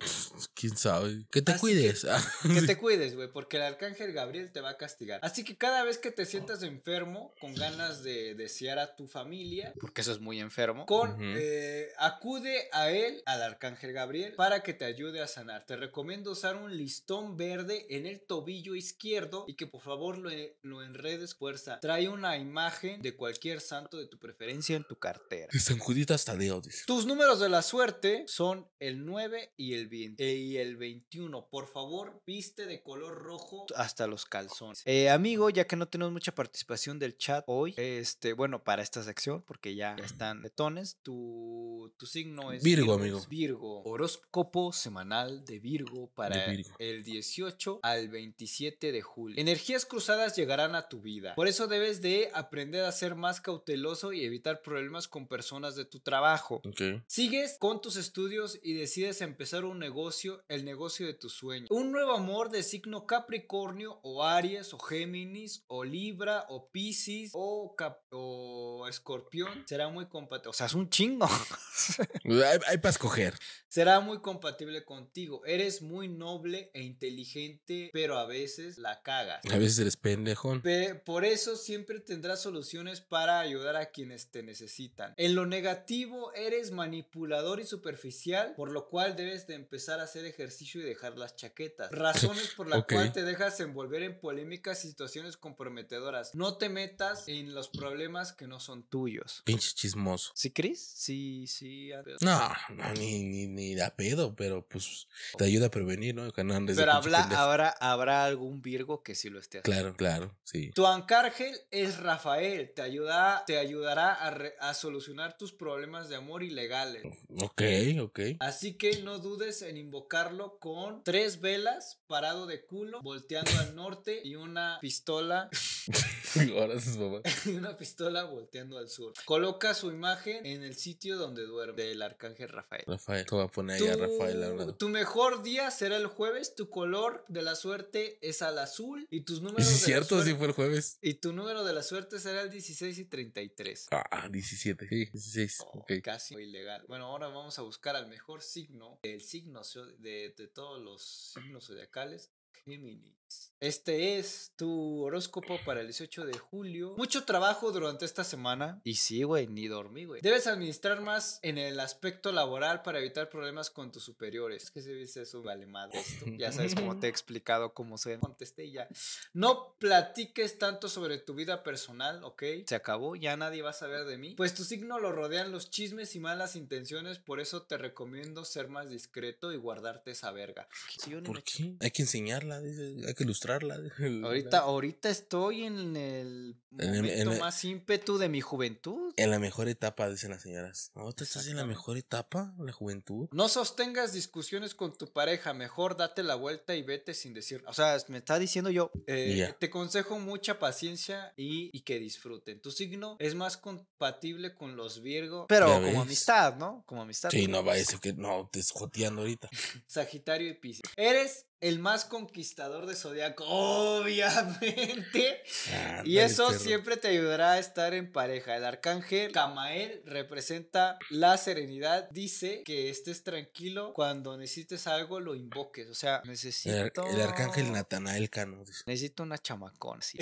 ¿Quién 0.54 0.76
sabe? 0.76 1.26
Que 1.32 1.42
te 1.42 1.54
Así 1.54 1.62
cuides. 1.62 2.06
Que 2.54 2.62
te 2.64 2.78
cuides, 2.78 3.16
güey, 3.16 3.32
porque 3.32 3.58
el 3.58 3.64
arcángel 3.64 4.12
Gabriel 4.12 4.52
te 4.52 4.62
va 4.62 4.72
a 4.72 4.78
castigar. 4.78 5.20
Así 5.24 5.44
que 5.44 5.56
cada 5.56 5.84
vez 5.84 5.93
que 5.98 6.12
te 6.12 6.26
sientas 6.26 6.64
enfermo, 6.64 7.34
con 7.40 7.54
ganas 7.56 8.04
de 8.04 8.36
desear 8.36 8.80
a 8.80 8.96
tu 8.96 9.08
familia, 9.08 9.74
porque 9.80 10.02
eso 10.02 10.12
es 10.12 10.20
muy 10.20 10.40
enfermo, 10.40 10.86
con 10.86 11.18
eh, 11.20 11.90
acude 11.98 12.70
a 12.72 12.92
él, 12.92 13.22
al 13.26 13.42
arcángel 13.42 13.94
Gabriel, 13.94 14.34
para 14.36 14.64
que 14.64 14.74
te 14.74 14.86
ayude 14.86 15.22
a 15.22 15.28
sanar. 15.28 15.66
Te 15.66 15.76
recomiendo 15.76 16.32
usar 16.32 16.56
un 16.56 16.76
listón 16.76 17.38
verde 17.38 17.86
en 17.90 18.06
el 18.06 18.22
tobillo 18.22 18.76
izquierdo 18.76 19.46
y 19.48 19.56
que 19.56 19.68
por 19.68 19.82
favor 19.82 20.18
lo, 20.18 20.30
lo 20.62 20.84
enredes 20.84 21.36
fuerza. 21.36 21.80
Trae 21.80 22.10
una 22.10 22.38
imagen 22.38 23.02
de 23.02 23.16
cualquier 23.16 23.62
santo 23.62 23.98
de 23.98 24.08
tu 24.08 24.20
preferencia 24.20 24.76
en 24.76 24.84
tu 24.84 24.98
cartera. 24.98 25.48
De 25.52 25.60
San 25.60 25.80
Juditas 25.80 26.26
Tadeo, 26.26 26.62
dice. 26.62 26.84
Tus 26.86 27.06
números 27.06 27.40
de 27.40 27.50
la 27.50 27.62
suerte 27.62 28.26
son 28.28 28.68
el 28.80 29.06
9 29.06 29.54
y 29.58 29.74
el 29.74 29.88
20 29.88 30.24
eh, 30.24 30.36
y 30.36 30.58
el 30.58 30.78
21. 30.78 31.48
Por 31.50 31.68
favor, 31.68 32.22
viste 32.26 32.66
de 32.66 32.82
color 32.82 33.22
rojo 33.22 33.66
hasta 33.76 34.08
los 34.08 34.26
calzones. 34.26 34.82
Eh, 34.86 35.10
amigo, 35.10 35.50
ya 35.50 35.66
que 35.66 35.76
no 35.76 35.83
tenemos 35.88 36.14
mucha 36.14 36.34
participación 36.34 37.00
del 37.00 37.18
chat 37.18 37.44
hoy, 37.48 37.74
este, 37.78 38.34
bueno, 38.34 38.64
para 38.64 38.82
esta 38.82 39.04
sección, 39.04 39.42
porque 39.44 39.76
ya, 39.76 39.96
ya 39.98 40.06
están 40.06 40.42
letones, 40.42 40.98
tu, 41.02 41.94
tu 41.98 42.06
signo 42.06 42.52
es 42.52 42.64
Virgo, 42.64 42.94
amigo. 42.94 43.22
Virgo. 43.30 43.84
Horóscopo 43.84 44.74
semanal 44.74 45.46
de 45.46 45.60
Virgo 45.60 46.10
para 46.16 46.46
De 46.46 46.58
Virgo. 46.58 46.76
el 46.80 47.04
18 47.04 47.80
al 47.84 48.10
27 48.10 48.92
de 48.92 49.02
julio. 49.02 49.40
Energías 49.40 49.86
cruzadas 49.86 50.36
llegarán 50.36 50.76
a 50.76 50.88
tu 50.88 51.02
vida. 51.02 51.36
Por 51.36 51.48
eso 51.48 51.68
debes 51.68 52.02
de 52.02 52.32
aprender 52.34 52.86
a 52.86 52.92
ser 52.92 53.16
más 53.16 53.42
cauteloso 53.42 54.14
y 54.14 54.24
evitar 54.24 54.62
problemas 54.62 55.08
con 55.08 55.28
personas 55.28 55.76
de 55.76 55.86
tu 55.86 56.00
trabajo. 56.00 56.62
Sigues 57.08 57.58
con 57.60 57.82
tus 57.82 57.96
estudios 57.96 58.60
y 58.64 58.74
decides 58.74 59.22
empezar 59.22 59.66
un 59.66 59.80
negocio, 59.80 60.44
el 60.48 60.66
negocio 60.66 61.06
de 61.06 61.14
tus 61.14 61.34
sueños. 61.34 61.70
Un 61.72 61.92
nuevo 61.92 62.14
amor 62.14 62.50
de 62.50 62.64
signo 62.64 63.06
Capricornio 63.06 64.00
o 64.04 64.24
Aries 64.24 64.74
o 64.74 64.80
Géminis 64.80 65.64
o 65.76 65.84
Libra 65.84 66.46
o 66.50 66.70
Piscis 66.70 67.32
o, 67.34 67.76
Cap- 67.76 68.04
o 68.12 68.86
Escorpión 68.88 69.64
será 69.68 69.90
muy 69.90 70.06
compatible. 70.08 70.50
O 70.52 70.54
sea, 70.54 70.68
es 70.68 70.74
un 70.76 70.88
chingo. 70.90 71.28
Hay, 72.26 72.60
hay 72.68 72.78
para 72.78 72.92
escoger. 72.92 73.34
será 73.68 74.00
muy 74.00 74.20
compatible 74.22 74.86
contigo. 74.86 75.44
Eres 75.46 75.82
muy 75.82 76.08
noble 76.08 76.70
e 76.74 76.84
inteligente, 76.84 77.90
pero 77.92 78.18
a 78.18 78.26
veces 78.26 78.78
la 78.78 79.02
cagas. 79.02 79.42
A 79.52 79.58
veces 79.58 79.80
eres 79.80 79.98
pendejón. 79.98 80.62
Pe- 80.62 80.96
Por 80.96 81.26
eso 81.26 81.56
siempre 81.56 82.00
tendrás 82.00 82.42
soluciones 82.42 83.02
para 83.02 83.40
ayudar 83.40 83.76
a 83.76 83.88
quienes 83.88 84.30
te 84.32 84.44
necesitan. 84.44 85.14
En 85.18 85.34
lo 85.36 85.46
negativo, 85.46 86.32
eres 86.34 86.72
manipulador 86.72 87.60
y 87.60 87.66
superficial, 87.66 88.54
por 88.56 88.72
lo 88.72 88.88
cual 88.90 89.16
debes 89.16 89.48
de 89.48 89.56
empezar 89.56 90.00
a 90.00 90.04
hacer 90.04 90.26
ejercicio 90.26 90.80
y 90.82 90.84
dejar 90.84 91.18
las 91.18 91.36
chaquetas. 91.36 91.92
Razones 91.92 92.54
por 92.56 92.68
las 92.70 92.86
cuales 92.86 93.14
te 93.14 93.24
dejas 93.24 93.60
envolver 93.60 94.04
en 94.04 94.20
polémicas 94.20 94.86
y 94.86 94.90
situaciones 94.90 95.38
comprometedoras. 95.54 96.34
No 96.34 96.58
te 96.58 96.70
metas 96.70 97.28
en 97.28 97.54
los 97.54 97.70
problemas 97.70 98.34
que 98.34 98.48
no 98.48 98.60
son 98.60 98.84
tuyos. 98.84 99.42
Pinche 99.46 99.72
chismoso. 99.74 100.32
¿Sí, 100.36 100.52
Chris? 100.52 100.80
Sí, 100.96 101.46
sí. 101.48 101.92
No, 102.22 102.52
no, 102.76 102.94
ni, 102.96 103.24
ni, 103.24 103.48
ni 103.48 103.76
da 103.76 103.96
pedo, 103.96 104.36
pero 104.36 104.66
pues 104.68 105.08
te 105.38 105.46
ayuda 105.46 105.68
a 105.68 105.72
prevenir, 105.72 106.16
¿no? 106.16 106.24
Andes 106.54 106.76
Pero 106.78 106.92
habla, 106.92 107.20
habrá, 107.24 107.70
habrá 107.70 108.26
algún 108.26 108.62
Virgo 108.62 109.04
que 109.04 109.16
sí 109.16 109.30
lo 109.30 109.40
esté 109.40 109.60
haciendo. 109.60 109.94
Claro, 109.96 109.96
claro, 109.96 110.38
sí. 110.44 110.72
Tu 110.72 110.86
arcángel 110.86 111.56
es 111.72 111.98
Rafael, 112.00 112.72
te, 112.74 112.82
ayuda, 112.82 113.44
te 113.46 113.58
ayudará 113.60 114.14
a, 114.14 114.32
re- 114.32 114.56
a 114.60 114.74
solucionar 114.74 115.38
tus 115.38 115.54
problemas 115.54 116.10
de 116.10 116.16
amor 116.16 116.44
ilegales. 116.44 117.04
Ok, 117.40 117.62
ok. 118.02 118.20
Así 118.40 118.74
que 118.76 119.02
no 119.04 119.20
dudes 119.20 119.62
en 119.62 119.78
invocarlo 119.78 120.58
con 120.60 121.04
tres 121.04 121.40
velas, 121.42 122.02
parado 122.08 122.46
de 122.48 122.66
culo, 122.66 123.02
volteando 123.02 123.52
al 123.60 123.76
norte 123.76 124.22
y 124.24 124.36
una 124.36 124.78
pistola 124.82 125.43
Ahora 126.58 126.80
sus 126.80 126.98
mamás. 126.98 127.22
y 127.46 127.52
una 127.52 127.78
pistola 127.78 128.24
volteando 128.24 128.78
al 128.78 128.90
sur. 128.90 129.14
Coloca 129.26 129.74
su 129.74 129.92
imagen 129.92 130.46
en 130.46 130.64
el 130.64 130.76
sitio 130.76 131.18
donde 131.18 131.44
duerme 131.44 131.84
del 131.84 132.02
arcángel 132.02 132.50
Rafael. 132.50 132.84
Rafael, 132.88 133.26
te 133.26 133.36
voy 133.36 133.44
a 133.46 133.48
poner 133.48 133.82
ahí 133.82 133.88
a 133.88 133.96
Rafael. 133.96 134.76
Tu 134.78 134.90
mejor 134.90 135.44
día 135.44 135.70
será 135.72 135.98
el 135.98 136.08
jueves, 136.08 136.56
tu 136.56 136.70
color 136.70 137.24
de 137.28 137.42
la 137.42 137.56
suerte 137.56 138.18
es 138.22 138.42
al 138.42 138.58
azul 138.60 139.08
y 139.12 139.22
tus 139.22 139.40
¿Y 139.40 139.42
números 139.42 139.62
es 139.68 139.74
de 139.74 139.80
la 139.80 139.86
cierto, 139.86 140.18
si 140.20 140.30
suerte- 140.32 140.38
fue 140.38 140.48
el 140.48 140.54
jueves? 140.54 140.98
y 141.02 141.14
tu 141.16 141.34
número 141.34 141.64
de 141.64 141.74
la 141.74 141.84
suerte 141.84 142.20
será 142.20 142.42
el 142.42 142.50
16 142.50 142.98
y 142.98 143.06
33. 143.06 143.88
Ah, 143.92 144.28
17. 144.30 144.88
Sí, 144.88 144.96
16. 145.06 145.58
Oh, 145.62 145.80
ok. 145.80 145.92
Casi 146.04 146.36
ilegal. 146.36 146.84
Bueno, 146.88 147.06
ahora 147.06 147.28
vamos 147.28 147.60
a 147.60 147.62
buscar 147.62 147.96
al 147.96 148.08
mejor 148.08 148.42
signo, 148.42 149.00
el 149.04 149.22
signo 149.22 149.62
de, 150.00 150.34
de 150.38 150.48
todos 150.48 150.82
los 150.82 151.04
signos 151.34 151.66
zodiacales. 151.68 152.32
Géminis. 152.66 153.43
Este 153.64 154.20
es 154.20 154.52
tu 154.58 155.04
horóscopo 155.04 155.58
para 155.64 155.80
el 155.80 155.88
18 155.88 156.26
de 156.26 156.38
julio. 156.38 156.96
Mucho 156.98 157.24
trabajo 157.24 157.72
durante 157.72 158.04
esta 158.04 158.26
semana. 158.26 158.82
Y 158.84 158.96
sí, 158.96 159.24
güey, 159.24 159.48
ni 159.48 159.70
dormí, 159.70 160.04
güey. 160.04 160.20
Debes 160.22 160.48
administrar 160.48 161.00
más 161.00 161.40
en 161.44 161.58
el 161.58 161.80
aspecto 161.80 162.34
laboral 162.34 162.82
para 162.82 163.00
evitar 163.00 163.30
problemas 163.30 163.70
con 163.70 163.90
tus 163.90 164.04
superiores. 164.04 164.64
Es 164.64 164.72
que 164.72 164.82
se 164.82 164.94
dice 164.94 165.22
eso, 165.22 165.44
vale 165.44 165.66
madre 165.66 166.02
esto. 166.02 166.26
Ya 166.38 166.52
sabes 166.52 166.76
cómo 166.76 167.00
te 167.00 167.08
he 167.08 167.10
explicado 167.10 167.74
cómo 167.74 167.98
se 167.98 168.20
contesté 168.20 168.70
ya. 168.70 168.90
No 169.32 169.78
platiques 169.80 170.58
tanto 170.58 170.90
sobre 170.90 171.18
tu 171.18 171.34
vida 171.34 171.64
personal, 171.64 172.22
¿ok? 172.26 172.44
Se 172.68 172.76
acabó, 172.76 173.16
ya 173.16 173.38
nadie 173.38 173.62
va 173.62 173.70
a 173.70 173.74
saber 173.74 174.04
de 174.04 174.18
mí. 174.18 174.36
Pues 174.36 174.54
tu 174.56 174.66
signo 174.66 175.00
lo 175.00 175.14
rodean 175.14 175.54
los 175.54 175.70
chismes 175.70 176.18
y 176.18 176.20
malas 176.20 176.58
intenciones, 176.58 177.18
por 177.18 177.40
eso 177.40 177.62
te 177.62 177.78
recomiendo 177.78 178.44
ser 178.44 178.68
más 178.68 178.90
discreto 178.90 179.54
y 179.54 179.56
guardarte 179.56 180.12
esa 180.12 180.32
verga. 180.32 180.68
Sí, 181.02 181.16
¿Por 181.24 181.42
qué? 181.44 181.78
Hay 181.80 181.92
que 181.92 182.02
enseñarla, 182.02 182.60
dice, 182.60 183.08
hay 183.08 183.14
que 183.14 183.24
ilustrarla. 183.24 183.53
Ahorita, 184.24 184.60
ahorita 184.60 185.10
estoy 185.10 185.64
en 185.64 185.96
el 185.96 186.56
En 186.80 186.90
el- 186.90 186.96
momento 187.02 187.22
en 187.22 187.32
el- 187.34 187.40
más 187.40 187.64
ímpetu 187.64 188.18
de 188.18 188.30
mi 188.30 188.42
juventud. 188.42 189.14
En 189.18 189.30
la 189.32 189.40
mejor 189.40 189.68
etapa, 189.70 190.10
dicen 190.10 190.32
las 190.32 190.42
señoras. 190.42 190.92
¿tú 191.16 191.24
estás 191.24 191.48
en 191.48 191.58
la 191.58 191.66
mejor 191.66 191.98
etapa? 191.98 192.54
¿La 192.60 192.72
juventud? 192.72 193.28
No 193.32 193.48
sostengas 193.50 194.14
discusiones 194.14 194.74
con 194.74 194.98
tu 194.98 195.12
pareja, 195.12 195.54
mejor 195.54 195.96
date 195.98 196.24
la 196.24 196.36
vuelta 196.36 196.76
y 196.76 196.82
vete 196.84 197.14
sin 197.14 197.34
decir. 197.34 197.64
O 197.68 197.74
sea, 197.74 197.98
me 198.08 198.18
está 198.20 198.40
diciendo 198.40 198.72
yo, 198.72 198.92
eh, 199.08 199.54
te 199.60 199.70
consejo 199.70 200.18
mucha 200.20 200.58
paciencia 200.58 201.34
y, 201.38 201.70
y 201.78 201.82
que 201.82 202.00
disfruten. 202.00 202.60
Tu 202.62 202.72
signo 202.72 203.18
es 203.20 203.36
más 203.36 203.58
compatible 203.58 204.56
con 204.56 204.76
los 204.76 205.02
Virgo, 205.02 205.46
pero 205.48 205.68
como 205.68 205.82
ves. 205.82 205.98
amistad, 205.98 206.56
¿no? 206.58 206.84
Como 206.86 207.02
amistad. 207.02 207.30
Sí, 207.30 207.48
no 207.48 207.64
vaya 207.64 207.82
a 207.82 207.86
ser 207.86 208.00
que 208.00 208.14
no, 208.14 208.50
te 208.52 208.62
joteando 208.64 209.22
ahorita. 209.22 209.50
Sagitario 209.88 210.50
y 210.50 210.54
Piscis. 210.56 210.82
Eres 210.96 211.46
el 211.64 211.80
más 211.80 212.04
conquistador 212.04 212.86
de 212.86 212.94
zodiaco, 212.94 213.46
obviamente. 213.48 215.42
Y 215.64 215.72
Ándale, 215.74 216.24
eso 216.26 216.48
perro. 216.48 216.60
siempre 216.60 216.98
te 216.98 217.08
ayudará 217.08 217.54
a 217.54 217.60
estar 217.60 217.94
en 217.94 218.12
pareja. 218.12 218.58
El 218.58 218.66
arcángel 218.66 219.32
Camael 219.32 220.02
representa 220.06 221.00
la 221.10 221.38
serenidad. 221.38 222.10
Dice 222.12 222.64
que 222.64 222.90
estés 222.90 223.24
tranquilo 223.24 223.94
cuando 223.94 224.38
necesites 224.38 224.88
algo, 224.88 225.22
lo 225.22 225.36
invoques. 225.36 225.90
O 225.90 225.96
sea, 225.96 226.22
necesito. 226.26 227.08
el 227.08 227.22
arcángel 227.22 227.72
Natanael 227.72 228.30
Cano. 228.30 228.66
dice. 228.66 228.84
Necesito 228.86 229.24
una 229.24 229.38
chamacón, 229.38 230.02
sí. 230.02 230.20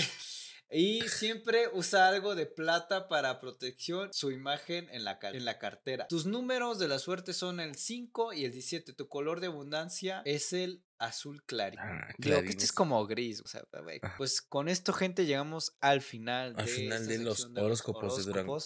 Y 0.73 1.01
siempre 1.09 1.67
usa 1.73 2.07
algo 2.07 2.33
de 2.33 2.45
plata 2.45 3.09
para 3.09 3.41
protección, 3.41 4.13
su 4.13 4.31
imagen 4.31 4.87
en 4.91 5.03
la, 5.03 5.19
en 5.21 5.43
la 5.43 5.59
cartera. 5.59 6.07
Tus 6.07 6.25
números 6.25 6.79
de 6.79 6.87
la 6.87 6.97
suerte 6.97 7.33
son 7.33 7.59
el 7.59 7.75
5 7.75 8.31
y 8.31 8.45
el 8.45 8.53
17. 8.53 8.93
Tu 8.93 9.07
color 9.09 9.41
de 9.41 9.47
abundancia 9.47 10.21
es 10.23 10.53
el 10.53 10.81
azul 11.01 11.43
clarito. 11.45 11.81
Ah, 11.83 12.07
Digo 12.17 12.41
que 12.41 12.49
este 12.49 12.63
es 12.63 12.71
como 12.71 13.05
gris, 13.07 13.41
o 13.41 13.47
sea, 13.47 13.63
pues 14.17 14.41
con 14.41 14.69
esto, 14.69 14.93
gente, 14.93 15.25
llegamos 15.25 15.73
al 15.81 16.01
final 16.01 16.53
Al 16.57 16.65
de 16.65 16.71
final 16.71 17.01
esta 17.01 17.11
de 17.13 17.17
los 17.19 17.45
horóscopos 17.55 18.17
de 18.17 18.23
Durango. 18.23 18.57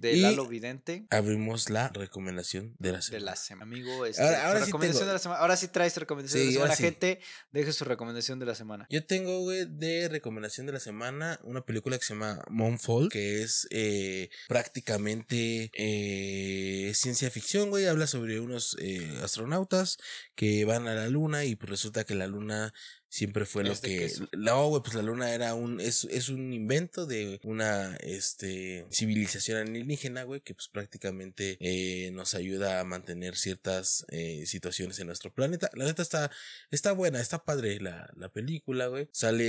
de 0.00 0.16
Lalo 0.16 0.46
Vidente 0.46 1.06
Abrimos 1.10 1.68
la 1.70 1.88
recomendación 1.90 2.74
de 2.78 2.92
la 2.92 2.96
de 2.98 3.02
semana. 3.02 3.24
la 3.26 3.36
semana. 3.36 3.62
Amigo, 3.64 4.06
este, 4.06 4.22
Ahora- 4.22 4.46
ahora 4.48 4.60
sí 4.60 4.66
recomendación 4.66 5.00
tengo. 5.00 5.08
de 5.08 5.12
la 5.12 5.18
semana. 5.18 5.40
Ahora 5.40 5.56
sí 5.56 5.68
traes 5.68 5.96
recomendación 5.96 6.40
Sí, 6.42 6.46
de 6.46 6.52
la 6.52 6.58
semana. 6.60 6.76
sí. 6.76 6.82
Gente, 6.82 7.20
deje 7.52 7.72
su 7.72 7.84
recomendación 7.84 8.38
de 8.38 8.46
la 8.46 8.54
semana. 8.54 8.86
Yo 8.90 9.04
tengo, 9.06 9.40
güey, 9.40 9.66
de 9.68 10.08
recomendación 10.08 10.66
de 10.66 10.72
la 10.72 10.80
semana 10.80 11.38
una 11.44 11.60
película 11.64 11.98
que 11.98 12.04
se 12.04 12.14
llama 12.14 12.42
Moonfall, 12.48 13.10
que 13.10 13.42
es 13.42 13.68
eh, 13.70 14.30
prácticamente 14.48 15.70
eh, 15.74 16.92
ciencia 16.94 17.30
ficción, 17.30 17.70
güey. 17.70 17.86
Habla 17.86 18.06
sobre 18.06 18.40
unos 18.40 18.76
eh, 18.80 19.20
astronautas 19.22 19.98
que 20.34 20.64
van 20.64 20.86
a 20.88 20.94
la 20.94 21.08
luna 21.08 21.44
y 21.44 21.54
pues 21.56 21.65
resulta 21.66 22.04
que 22.04 22.14
la 22.14 22.26
luna 22.26 22.72
siempre 23.16 23.46
fue 23.46 23.64
lo 23.64 23.72
Es 23.72 23.80
que 23.80 23.96
queso. 23.98 24.28
no 24.36 24.68
güey 24.68 24.82
pues 24.82 24.94
la 24.94 25.00
luna 25.00 25.32
era 25.32 25.54
un 25.54 25.80
es, 25.80 26.04
es 26.10 26.28
un 26.28 26.52
invento 26.52 27.06
de 27.06 27.40
una 27.44 27.96
este 27.96 28.86
civilización 28.90 29.56
alienígena 29.56 30.24
güey 30.24 30.42
que 30.42 30.54
pues 30.54 30.68
prácticamente 30.68 31.56
eh, 31.60 32.10
nos 32.10 32.34
ayuda 32.34 32.78
a 32.78 32.84
mantener 32.84 33.36
ciertas 33.36 34.04
eh, 34.10 34.44
situaciones 34.46 34.98
en 34.98 35.06
nuestro 35.06 35.32
planeta. 35.32 35.70
La 35.72 35.86
neta 35.86 36.02
está 36.02 36.30
está 36.70 36.92
buena 36.92 37.18
está 37.20 37.42
padre 37.42 37.80
la, 37.80 38.12
la 38.16 38.28
película 38.28 38.88
güey. 38.88 39.08
Sale 39.12 39.46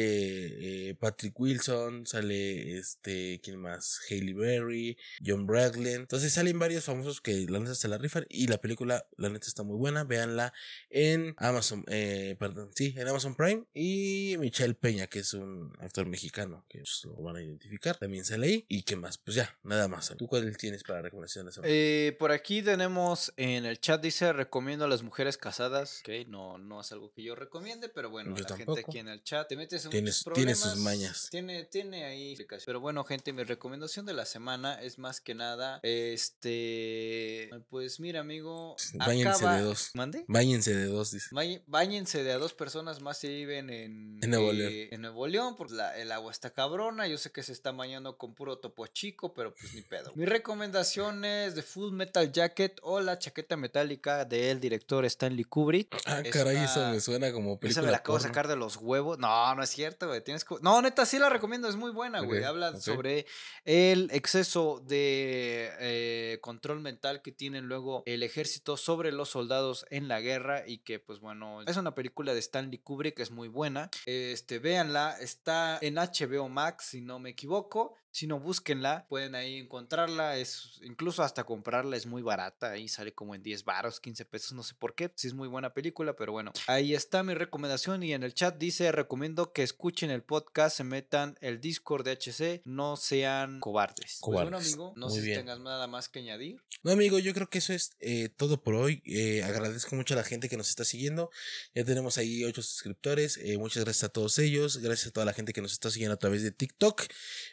eh, 0.90 0.96
Patrick 0.96 1.38
Wilson 1.38 2.08
sale 2.08 2.78
este 2.78 3.42
quién 3.44 3.58
más 3.58 4.00
Hailey 4.10 4.34
Berry 4.34 4.98
John 5.26 5.46
Braglen 5.46 6.02
entonces 6.02 6.32
salen 6.32 6.58
varios 6.58 6.86
famosos 6.86 7.20
que 7.20 7.46
la 7.50 7.60
neta 7.60 7.76
se 7.76 7.90
la 7.90 7.98
rifan 7.98 8.26
y 8.30 8.48
la 8.48 8.60
película 8.60 9.06
la 9.18 9.28
neta 9.28 9.48
está 9.48 9.64
muy 9.64 9.76
buena. 9.76 10.06
Véanla 10.06 10.54
en 10.90 11.34
Amazon 11.38 11.84
eh, 11.90 12.38
perdón 12.40 12.72
sí 12.74 12.94
en 12.96 13.10
Amazon 13.10 13.36
Prime 13.36 13.57
y 13.74 14.36
Michelle 14.40 14.74
Peña 14.76 15.08
que 15.08 15.20
es 15.20 15.34
un 15.34 15.74
actor 15.80 16.06
mexicano 16.06 16.66
que 16.70 16.80
pues, 16.80 17.02
lo 17.06 17.14
van 17.24 17.38
a 17.38 17.42
identificar 17.42 17.98
también 17.98 18.26
sale 18.26 18.48
ahí 18.48 18.66
y 18.68 18.84
qué 18.84 18.96
más 18.96 19.18
pues 19.18 19.36
ya 19.36 19.58
nada 19.64 19.88
más 19.88 20.14
tú 20.18 20.28
cuál 20.28 20.56
tienes 20.58 20.84
para 20.84 21.02
recomendación 21.02 21.46
de 21.46 21.50
la 21.50 21.54
semana 21.54 21.74
Eh, 21.74 22.16
por 22.20 22.32
aquí 22.32 22.62
tenemos 22.62 23.34
en 23.38 23.66
el 23.66 23.80
chat, 23.80 24.02
dice, 24.02 24.32
recomiendo 24.34 24.86
a 24.86 24.88
las 24.88 25.04
mujeres 25.04 25.38
casadas. 25.38 26.02
Ok, 26.02 26.28
no, 26.28 26.58
no 26.58 26.82
es 26.82 26.92
algo 26.92 27.12
que 27.12 27.24
yo 27.24 27.36
recomiende, 27.36 27.90
pero 27.90 28.10
bueno, 28.10 28.36
Yo 28.36 28.44
la 28.48 28.56
gente 28.58 28.80
aquí 28.86 29.00
en 29.00 29.08
el 29.10 29.24
chat 29.24 29.48
te 29.48 29.56
metes 29.56 29.86
en 29.86 29.92
Tienes- 29.92 30.24
tiene 30.34 30.56
sus 30.56 30.76
mañas. 30.78 31.28
Tiene, 31.32 31.66
tiene 31.66 32.06
ahí. 32.06 32.36
Pero 32.66 32.80
bueno, 32.80 33.04
gente, 33.04 33.34
mi 33.34 33.44
recomendación 33.44 34.06
de 34.06 34.14
la 34.14 34.26
semana 34.26 34.82
es 34.82 34.98
más 34.98 35.22
que 35.22 35.36
nada, 35.36 35.80
este, 35.84 37.50
pues 37.70 38.00
mira, 38.00 38.20
amigo, 38.22 38.76
Báñense 38.94 39.30
acaba- 39.30 39.58
de 39.58 39.62
dos. 39.64 39.92
¿Mande? 39.94 40.26
Báñense 40.28 40.76
de 40.76 40.86
dos 40.86 41.12
dice 41.12 41.30
Bañ- 41.32 41.64
Báñense 41.68 42.24
de 42.24 42.32
a 42.32 42.38
dos 42.38 42.54
personas 42.54 43.02
más 43.02 43.18
si 43.20 43.37
viven 43.38 43.70
en, 43.70 44.20
En 44.22 44.30
Nuevo 44.30 44.52
eh, 44.52 44.54
León. 44.54 44.74
en 44.92 45.02
Nuevo 45.02 45.28
León, 45.28 45.56
porque 45.56 45.76
la- 45.76 45.98
el 45.98 46.12
agua 46.12 46.32
está 46.32 46.50
cabrona. 46.52 47.08
Yo 47.08 47.18
sé 47.18 47.32
que 47.32 47.44
se 47.44 47.52
está 47.54 47.72
bañando 47.72 48.18
con 48.18 48.34
puro 48.34 48.58
topo 48.58 48.86
chico, 48.88 49.34
pero 49.34 49.54
pues 49.54 49.74
ni 49.74 49.82
pedo. 49.82 50.12
Mi 50.16 50.26
recomendación 50.26 51.24
es 51.26 51.56
The 51.56 51.62
Full 51.64 51.94
Metal 51.94 52.32
Jacket 52.32 52.80
o 52.84 53.00
la 53.00 53.20
chaqueta 53.20 53.56
metálica 53.58 54.26
del 54.26 54.60
director 54.60 55.06
Stanley 55.06 55.44
Kubrick. 55.44 55.96
ah 56.06 56.22
Es 56.24 56.32
caray 56.34 56.56
una- 56.58 56.66
eso 56.66 56.88
me 56.90 57.00
suena 57.00 57.32
como 57.32 57.52
Esa 57.54 57.60
película 57.60 57.86
me 57.86 57.92
la 57.92 57.98
acabo 57.98 58.18
de 58.18 58.24
sacar 58.24 58.48
de 58.48 58.56
los 58.56 58.78
huevos. 58.78 59.20
No, 59.20 59.56
no 59.56 59.64
es 59.64 59.70
cierto, 59.70 60.08
güey. 60.08 60.24
Tienes 60.24 60.44
que... 60.44 60.56
No, 60.62 60.82
neta, 60.82 61.06
sí 61.06 61.20
la 61.20 61.30
recomiendo. 61.30 61.68
Es 61.70 61.76
muy 61.76 61.92
buena, 61.92 62.22
güey. 62.22 62.44
Habla 62.44 62.80
sobre 62.80 63.26
el 63.66 64.10
exceso 64.12 64.82
de 64.86 65.72
eh, 65.80 66.40
control 66.42 66.80
mental 66.82 67.22
que 67.22 67.32
tienen 67.32 67.66
luego 67.66 68.04
el 68.06 68.24
ejército 68.24 68.78
sobre 68.78 69.12
los 69.12 69.30
soldados 69.30 69.86
en 69.90 70.08
la 70.08 70.22
guerra 70.22 70.64
y 70.68 70.80
que, 70.80 71.00
pues 71.00 71.20
bueno, 71.20 71.62
es 71.64 71.78
una 71.78 71.94
película 71.96 72.34
de 72.34 72.40
Stanley 72.40 72.80
Kubrick, 72.80 73.20
muy 73.32 73.48
buena. 73.48 73.90
Este, 74.06 74.60
véanla. 74.60 75.18
Está 75.20 75.80
en 75.82 75.96
HBO 75.96 76.50
Max, 76.50 76.86
si 76.86 77.02
no 77.02 77.20
me 77.20 77.30
equivoco. 77.30 77.96
Si 78.12 78.26
no, 78.28 78.40
búsquenla, 78.40 79.06
pueden 79.10 79.36
ahí 79.36 79.58
encontrarla, 79.58 80.38
es 80.38 80.80
incluso 80.84 81.22
hasta 81.24 81.44
comprarla 81.44 81.96
es 81.98 82.06
muy 82.06 82.22
barata, 82.22 82.72
ahí 82.72 82.88
sale 82.88 83.14
como 83.14 83.36
en 83.36 83.44
10 83.44 83.64
baros, 83.64 84.00
15 84.00 84.26
pesos, 84.26 84.54
no 84.54 84.64
sé 84.64 84.74
por 84.74 84.96
qué, 84.96 85.12
si 85.16 85.28
es 85.28 85.34
muy 85.34 85.48
buena 85.48 85.74
película, 85.74 86.16
pero 86.16 86.32
bueno, 86.32 86.52
ahí 86.68 86.96
está 86.96 87.22
mi 87.24 87.34
recomendación 87.36 88.02
y 88.04 88.14
en 88.14 88.24
el 88.24 88.34
chat 88.34 88.58
dice, 88.58 88.92
recomiendo 88.92 89.54
que 89.54 89.62
escuchen 89.64 90.10
el 90.10 90.24
podcast, 90.24 90.78
se 90.78 90.84
metan 90.84 91.38
el 91.42 91.62
Discord 91.62 92.06
de 92.06 92.12
HC, 92.14 92.62
no 92.66 92.96
sean 92.98 93.60
cobardes. 93.60 94.20
Pues 94.22 94.34
bueno, 94.34 94.50
Cobardes. 94.52 94.74
amigo, 94.74 94.94
no 94.96 95.08
Muy 95.08 95.16
sé 95.16 95.22
si 95.22 95.28
bien. 95.28 95.40
tengas 95.42 95.60
nada 95.60 95.88
más 95.88 96.10
que 96.10 96.20
añadir. 96.20 96.62
No, 96.84 96.92
amigo, 96.92 97.20
yo 97.20 97.34
creo 97.34 97.50
que 97.50 97.58
eso 97.58 97.74
es 97.74 97.96
eh, 98.00 98.30
todo 98.30 98.62
por 98.64 98.76
hoy. 98.76 99.02
Eh, 99.06 99.44
agradezco 99.44 99.96
mucho 99.96 100.14
a 100.14 100.18
la 100.18 100.24
gente 100.24 100.48
que 100.48 100.58
nos 100.58 100.70
está 100.70 100.86
siguiendo. 100.86 101.30
Ya 101.74 101.84
tenemos 101.84 102.18
ahí 102.18 102.44
ocho 102.46 102.62
suscriptores. 102.62 103.38
Eh, 103.38 103.58
muchas 103.58 103.84
gracias 103.84 104.04
a 104.06 104.10
todos 104.10 104.38
ellos. 104.40 104.78
Gracias 104.78 105.08
a 105.08 105.12
toda 105.12 105.26
la 105.26 105.34
gente 105.34 105.54
que 105.54 105.62
nos 105.62 105.72
está 105.74 105.90
siguiendo 105.90 106.14
a 106.14 106.18
través 106.20 106.44
de 106.44 106.52
TikTok. 106.52 107.04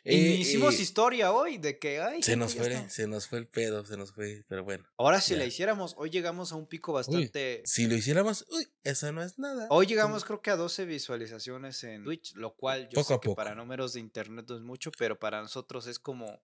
y 0.04 0.44
hicimos 0.54 0.80
historia 0.80 1.32
hoy 1.32 1.58
de 1.58 1.78
que, 1.78 2.00
ay, 2.00 2.22
se 2.22 2.36
nos 2.36 2.54
fue, 2.54 2.72
está. 2.72 2.88
se 2.88 3.06
nos 3.06 3.26
fue 3.26 3.38
el 3.38 3.46
pedo, 3.46 3.84
se 3.84 3.96
nos 3.96 4.12
fue, 4.12 4.44
pero 4.48 4.64
bueno. 4.64 4.84
Ahora 4.96 5.20
si 5.20 5.34
la 5.36 5.44
hiciéramos, 5.44 5.94
hoy 5.98 6.10
llegamos 6.10 6.52
a 6.52 6.56
un 6.56 6.66
pico 6.66 6.92
Uy, 6.92 6.96
bastante... 6.96 7.62
si 7.64 7.86
lo 7.86 7.94
hiciéramos, 7.94 8.46
uy, 8.50 8.66
eso 8.82 9.12
no 9.12 9.22
es 9.22 9.38
nada. 9.38 9.66
Hoy 9.70 9.86
llegamos 9.86 10.24
creo 10.24 10.40
que 10.40 10.50
a 10.50 10.56
12 10.56 10.84
visualizaciones 10.84 11.82
en 11.84 12.04
Twitch, 12.04 12.34
lo 12.34 12.54
cual 12.54 12.88
yo 12.88 12.94
Poco 12.94 13.08
sé 13.08 13.14
a 13.14 13.18
que 13.20 13.28
poco. 13.28 13.36
para 13.36 13.54
números 13.54 13.94
de 13.94 14.00
internet 14.00 14.46
no 14.48 14.56
es 14.56 14.62
mucho, 14.62 14.90
pero 14.98 15.18
para 15.18 15.40
nosotros 15.40 15.86
es 15.86 15.98
como 15.98 16.40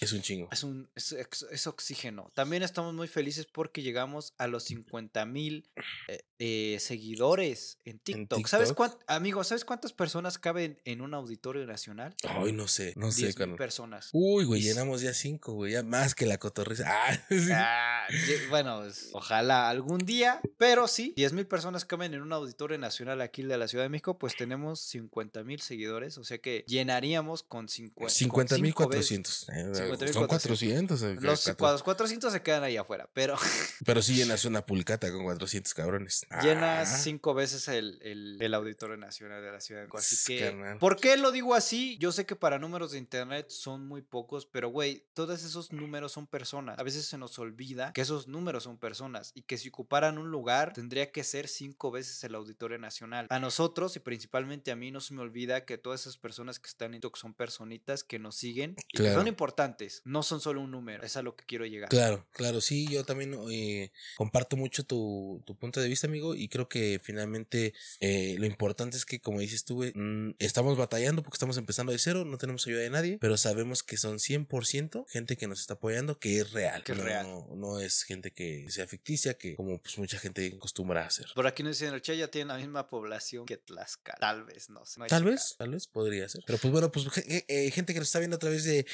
Es 0.00 0.12
un 0.12 0.22
chingo. 0.22 0.48
es 0.52 0.62
un 0.62 0.88
es, 0.94 1.66
oxígeno. 1.66 2.30
También 2.34 2.62
estamos 2.62 2.94
muy 2.94 3.08
felices 3.08 3.46
porque 3.46 3.82
llegamos 3.82 4.34
a 4.38 4.46
los 4.46 4.64
50 4.64 5.24
mil 5.26 5.68
eh, 6.08 6.20
eh, 6.38 6.76
seguidores 6.80 7.78
en 7.84 7.98
TikTok. 7.98 8.46
¿Sabes 8.46 8.68
TikTok? 8.68 8.76
cuánto, 8.76 8.98
amigo, 9.06 9.42
sabes 9.44 9.64
cuántas 9.64 9.92
personas 9.92 10.38
caben 10.38 10.76
en 10.84 11.00
un 11.00 11.14
auditorio 11.14 11.66
nacional? 11.66 12.14
Ay, 12.28 12.52
no 12.52 12.68
sé, 12.68 12.92
no 12.96 13.10
sé, 13.10 13.22
10 13.22 13.28
mil 13.28 13.34
carnal. 13.34 13.56
personas. 13.56 14.10
Uy, 14.12 14.44
güey, 14.44 14.60
llenamos 14.60 15.00
ya 15.00 15.14
cinco, 15.14 15.54
güey, 15.54 15.72
ya 15.72 15.82
más 15.82 16.14
que 16.14 16.26
la 16.26 16.38
cotorriza. 16.38 16.84
Ah, 16.98 17.18
sí. 17.28 17.50
Ah, 17.52 18.06
bueno, 18.48 18.80
pues, 18.80 19.10
ojalá 19.12 19.68
algún 19.68 19.98
día, 19.98 20.40
pero 20.56 20.88
sí, 20.88 21.12
10 21.16 21.32
mil 21.32 21.46
personas 21.46 21.84
caben 21.84 22.14
en 22.14 22.22
un 22.22 22.32
auditorio 22.32 22.78
nacional 22.78 23.20
aquí 23.20 23.42
de 23.42 23.56
la 23.58 23.68
Ciudad 23.68 23.84
de 23.84 23.88
México, 23.88 24.18
pues 24.18 24.36
tenemos 24.36 24.80
50 24.80 25.42
mil 25.44 25.60
seguidores, 25.60 26.16
o 26.18 26.24
sea 26.24 26.38
que 26.38 26.64
llenaríamos 26.66 27.42
con 27.42 27.68
50 27.68 28.12
50 28.12 28.58
mil 28.58 28.74
400. 28.74 29.48
Eh, 29.48 29.85
50,400. 29.85 29.85
Son 30.12 30.26
400. 30.26 31.02
eh, 31.02 31.16
Los, 31.20 31.46
los 31.58 31.82
400 31.82 32.32
se 32.32 32.42
quedan 32.42 32.62
ahí 32.64 32.76
afuera, 32.76 33.08
pero 33.12 33.36
Pero 33.84 34.02
sí 34.02 34.14
llenas 34.14 34.44
una 34.44 34.64
pulcata 34.64 35.10
con 35.12 35.24
400 35.24 35.74
cabrones. 35.74 36.26
llenas 36.42 36.92
Ah, 36.92 36.96
cinco 36.98 37.34
veces 37.34 37.68
el, 37.68 37.98
el, 38.02 38.38
el 38.40 38.54
Auditorio 38.54 38.96
Nacional 38.96 39.42
de 39.42 39.52
la 39.52 39.60
Ciudad 39.60 39.82
de 39.82 39.86
México. 39.86 39.98
Así 39.98 40.16
que, 40.26 40.40
carnal. 40.40 40.78
¿por 40.78 40.96
qué 40.96 41.16
lo 41.16 41.32
digo 41.32 41.54
así? 41.54 41.96
Yo 41.98 42.12
sé 42.12 42.26
que 42.26 42.36
para 42.36 42.58
números 42.58 42.92
de 42.92 42.98
internet 42.98 43.46
son 43.50 43.86
muy 43.86 44.02
pocos, 44.02 44.46
pero 44.46 44.68
güey, 44.68 45.04
todos 45.14 45.42
esos 45.44 45.72
números 45.72 46.12
son 46.12 46.26
personas. 46.26 46.78
A 46.78 46.82
veces 46.82 47.06
se 47.06 47.18
nos 47.18 47.38
olvida 47.38 47.92
que 47.92 48.00
esos 48.00 48.28
números 48.28 48.64
son 48.64 48.78
personas 48.78 49.32
y 49.34 49.42
que 49.42 49.58
si 49.58 49.68
ocuparan 49.68 50.18
un 50.18 50.30
lugar 50.30 50.72
tendría 50.72 51.10
que 51.10 51.24
ser 51.24 51.48
cinco 51.48 51.90
veces 51.90 52.22
el 52.24 52.34
Auditorio 52.34 52.78
Nacional. 52.78 53.26
A 53.30 53.38
nosotros 53.38 53.96
y 53.96 54.00
principalmente 54.00 54.70
a 54.70 54.76
mí 54.76 54.90
no 54.90 55.00
se 55.00 55.14
me 55.14 55.22
olvida 55.22 55.64
que 55.64 55.78
todas 55.78 56.00
esas 56.02 56.16
personas 56.16 56.58
que 56.58 56.68
están 56.68 56.94
en 56.94 57.00
TikTok 57.00 57.16
son 57.16 57.34
personitas 57.34 58.04
que 58.04 58.18
nos 58.18 58.36
siguen 58.36 58.76
y 58.92 58.96
que 58.96 59.12
son 59.12 59.28
importantes. 59.28 59.75
No 60.04 60.22
son 60.22 60.40
solo 60.40 60.60
un 60.60 60.70
número. 60.70 61.02
Es 61.04 61.16
a 61.16 61.22
lo 61.22 61.36
que 61.36 61.44
quiero 61.44 61.66
llegar. 61.66 61.88
Claro, 61.88 62.26
claro, 62.32 62.60
sí, 62.60 62.86
yo 62.90 63.04
también 63.04 63.36
eh, 63.50 63.92
comparto 64.16 64.56
mucho 64.56 64.84
tu, 64.84 65.42
tu 65.46 65.56
punto 65.56 65.80
de 65.80 65.88
vista, 65.88 66.06
amigo, 66.06 66.34
y 66.34 66.48
creo 66.48 66.68
que 66.68 67.00
finalmente 67.02 67.74
eh, 68.00 68.36
lo 68.38 68.46
importante 68.46 68.96
es 68.96 69.04
que, 69.04 69.20
como 69.20 69.40
dices 69.40 69.64
tú, 69.64 69.76
güey, 69.76 69.92
mm, 69.94 70.36
estamos 70.38 70.76
batallando 70.76 71.22
porque 71.22 71.36
estamos 71.36 71.56
empezando 71.58 71.92
de 71.92 71.98
cero, 71.98 72.24
no 72.24 72.38
tenemos 72.38 72.66
ayuda 72.66 72.80
de 72.80 72.90
nadie, 72.90 73.18
pero 73.20 73.36
sabemos 73.36 73.82
que 73.82 73.96
son 73.96 74.18
100% 74.18 75.04
gente 75.08 75.36
que 75.36 75.46
nos 75.48 75.60
está 75.60 75.74
apoyando, 75.74 76.18
que 76.18 76.38
es 76.40 76.52
real. 76.52 76.82
Que 76.84 76.92
es 76.92 76.98
no, 76.98 77.04
real. 77.04 77.26
No 77.56 77.80
es 77.80 78.02
gente 78.04 78.32
que 78.32 78.66
sea 78.70 78.86
ficticia, 78.86 79.34
que 79.34 79.56
como 79.56 79.80
pues 79.80 79.98
mucha 79.98 80.18
gente 80.18 80.52
acostumbra 80.56 81.02
a 81.02 81.06
hacer. 81.06 81.26
Por 81.34 81.46
aquí 81.46 81.62
nos 81.62 81.78
dicen 81.78 81.94
el 81.94 82.02
Che 82.02 82.16
ya 82.16 82.28
tiene 82.28 82.48
la 82.48 82.58
misma 82.58 82.88
población 82.88 83.46
que 83.46 83.56
Tlaxcala. 83.56 84.18
Tal 84.20 84.44
vez, 84.44 84.70
no 84.70 84.84
sé. 84.86 85.00
no 85.00 85.06
Tal 85.06 85.24
vez, 85.24 85.54
tal 85.58 85.70
vez 85.70 85.86
podría 85.86 86.28
ser. 86.28 86.42
Pero 86.46 86.58
pues 86.58 86.72
bueno, 86.72 86.90
pues 86.92 87.08
ge- 87.10 87.44
eh, 87.48 87.70
gente 87.70 87.92
que 87.92 87.98
nos 87.98 88.08
está 88.08 88.18
viendo 88.18 88.36
a 88.36 88.38
través 88.38 88.64
de, 88.64 88.86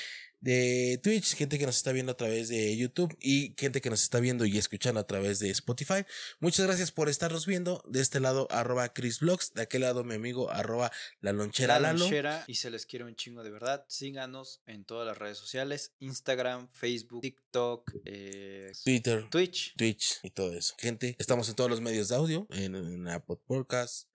de 0.43 1.01
Twitch, 1.03 1.37
gente 1.37 1.57
que 1.57 1.67
nos 1.67 1.77
está 1.77 1.93
viendo 1.93 2.13
a 2.13 2.17
través 2.17 2.49
de 2.49 2.77
YouTube 2.77 3.17
y 3.21 3.55
gente 3.57 3.81
que 3.81 3.91
nos 3.91 4.03
está 4.03 4.19
viendo 4.19 4.45
y 4.45 4.59
escuchando 4.59 4.99
a 4.99 5.07
través 5.07 5.39
de 5.39 5.51
Spotify. 5.51 6.05
Muchas 6.41 6.67
gracias 6.67 6.91
por 6.91 7.09
estarnos 7.09 7.47
viendo. 7.47 7.83
De 7.89 8.01
este 8.01 8.19
lado, 8.19 8.49
arroba 8.51 8.93
Chris 8.93 9.21
Vlogs. 9.21 9.55
De 9.55 9.63
aquel 9.63 9.83
lado, 9.83 10.03
mi 10.03 10.15
amigo, 10.17 10.51
arroba 10.51 10.91
la 11.21 11.33
lonchera 11.33 11.75
La 11.75 11.93
Lalo. 11.93 12.01
lonchera 12.01 12.45
y 12.49 12.57
se 12.57 12.71
les 12.71 12.87
quiere 12.87 13.05
un 13.05 13.15
chingo 13.15 13.45
de 13.45 13.51
verdad. 13.51 13.85
Síganos 13.89 14.61
en 14.67 14.85
todas 14.85 15.07
las 15.07 15.17
redes 15.17 15.39
sociales: 15.39 15.93
Instagram, 16.01 16.69
Facebook, 16.73 17.23
TikTok, 17.23 17.93
eh, 18.05 18.73
Twitter. 18.85 19.29
Twitch. 19.31 19.77
Twitch 19.77 20.19
y 20.25 20.31
todo 20.31 20.53
eso. 20.55 20.75
Gente, 20.77 21.15
estamos 21.21 21.49
en 21.49 21.55
todos 21.55 21.71
los 21.71 21.81
medios 21.81 22.09
de 22.09 22.17
audio, 22.17 22.49
en, 22.51 22.75
en 22.75 23.07
Apple 23.07 23.37
Podcast, 23.47 24.09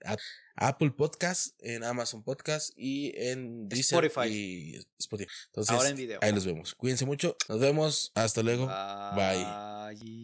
Apple 0.58 0.92
Podcast, 0.92 1.56
en 1.60 1.84
Amazon 1.84 2.24
Podcast 2.24 2.72
y 2.76 3.14
en 3.16 3.70
Deezer 3.70 4.04
Spotify. 4.06 4.34
y 4.34 4.76
Spotify. 5.00 5.30
Entonces, 5.48 5.76
Ahora 5.76 5.90
en 5.90 5.96
video. 5.96 6.20
ahí 6.22 6.32
los 6.34 6.46
vemos. 6.46 6.76
Cuídense 6.76 7.06
mucho. 7.06 7.38
Nos 7.48 7.60
vemos. 7.60 8.12
Hasta 8.16 8.42
luego. 8.44 8.68
Bye. 8.68 9.46
Bye. 9.96 10.18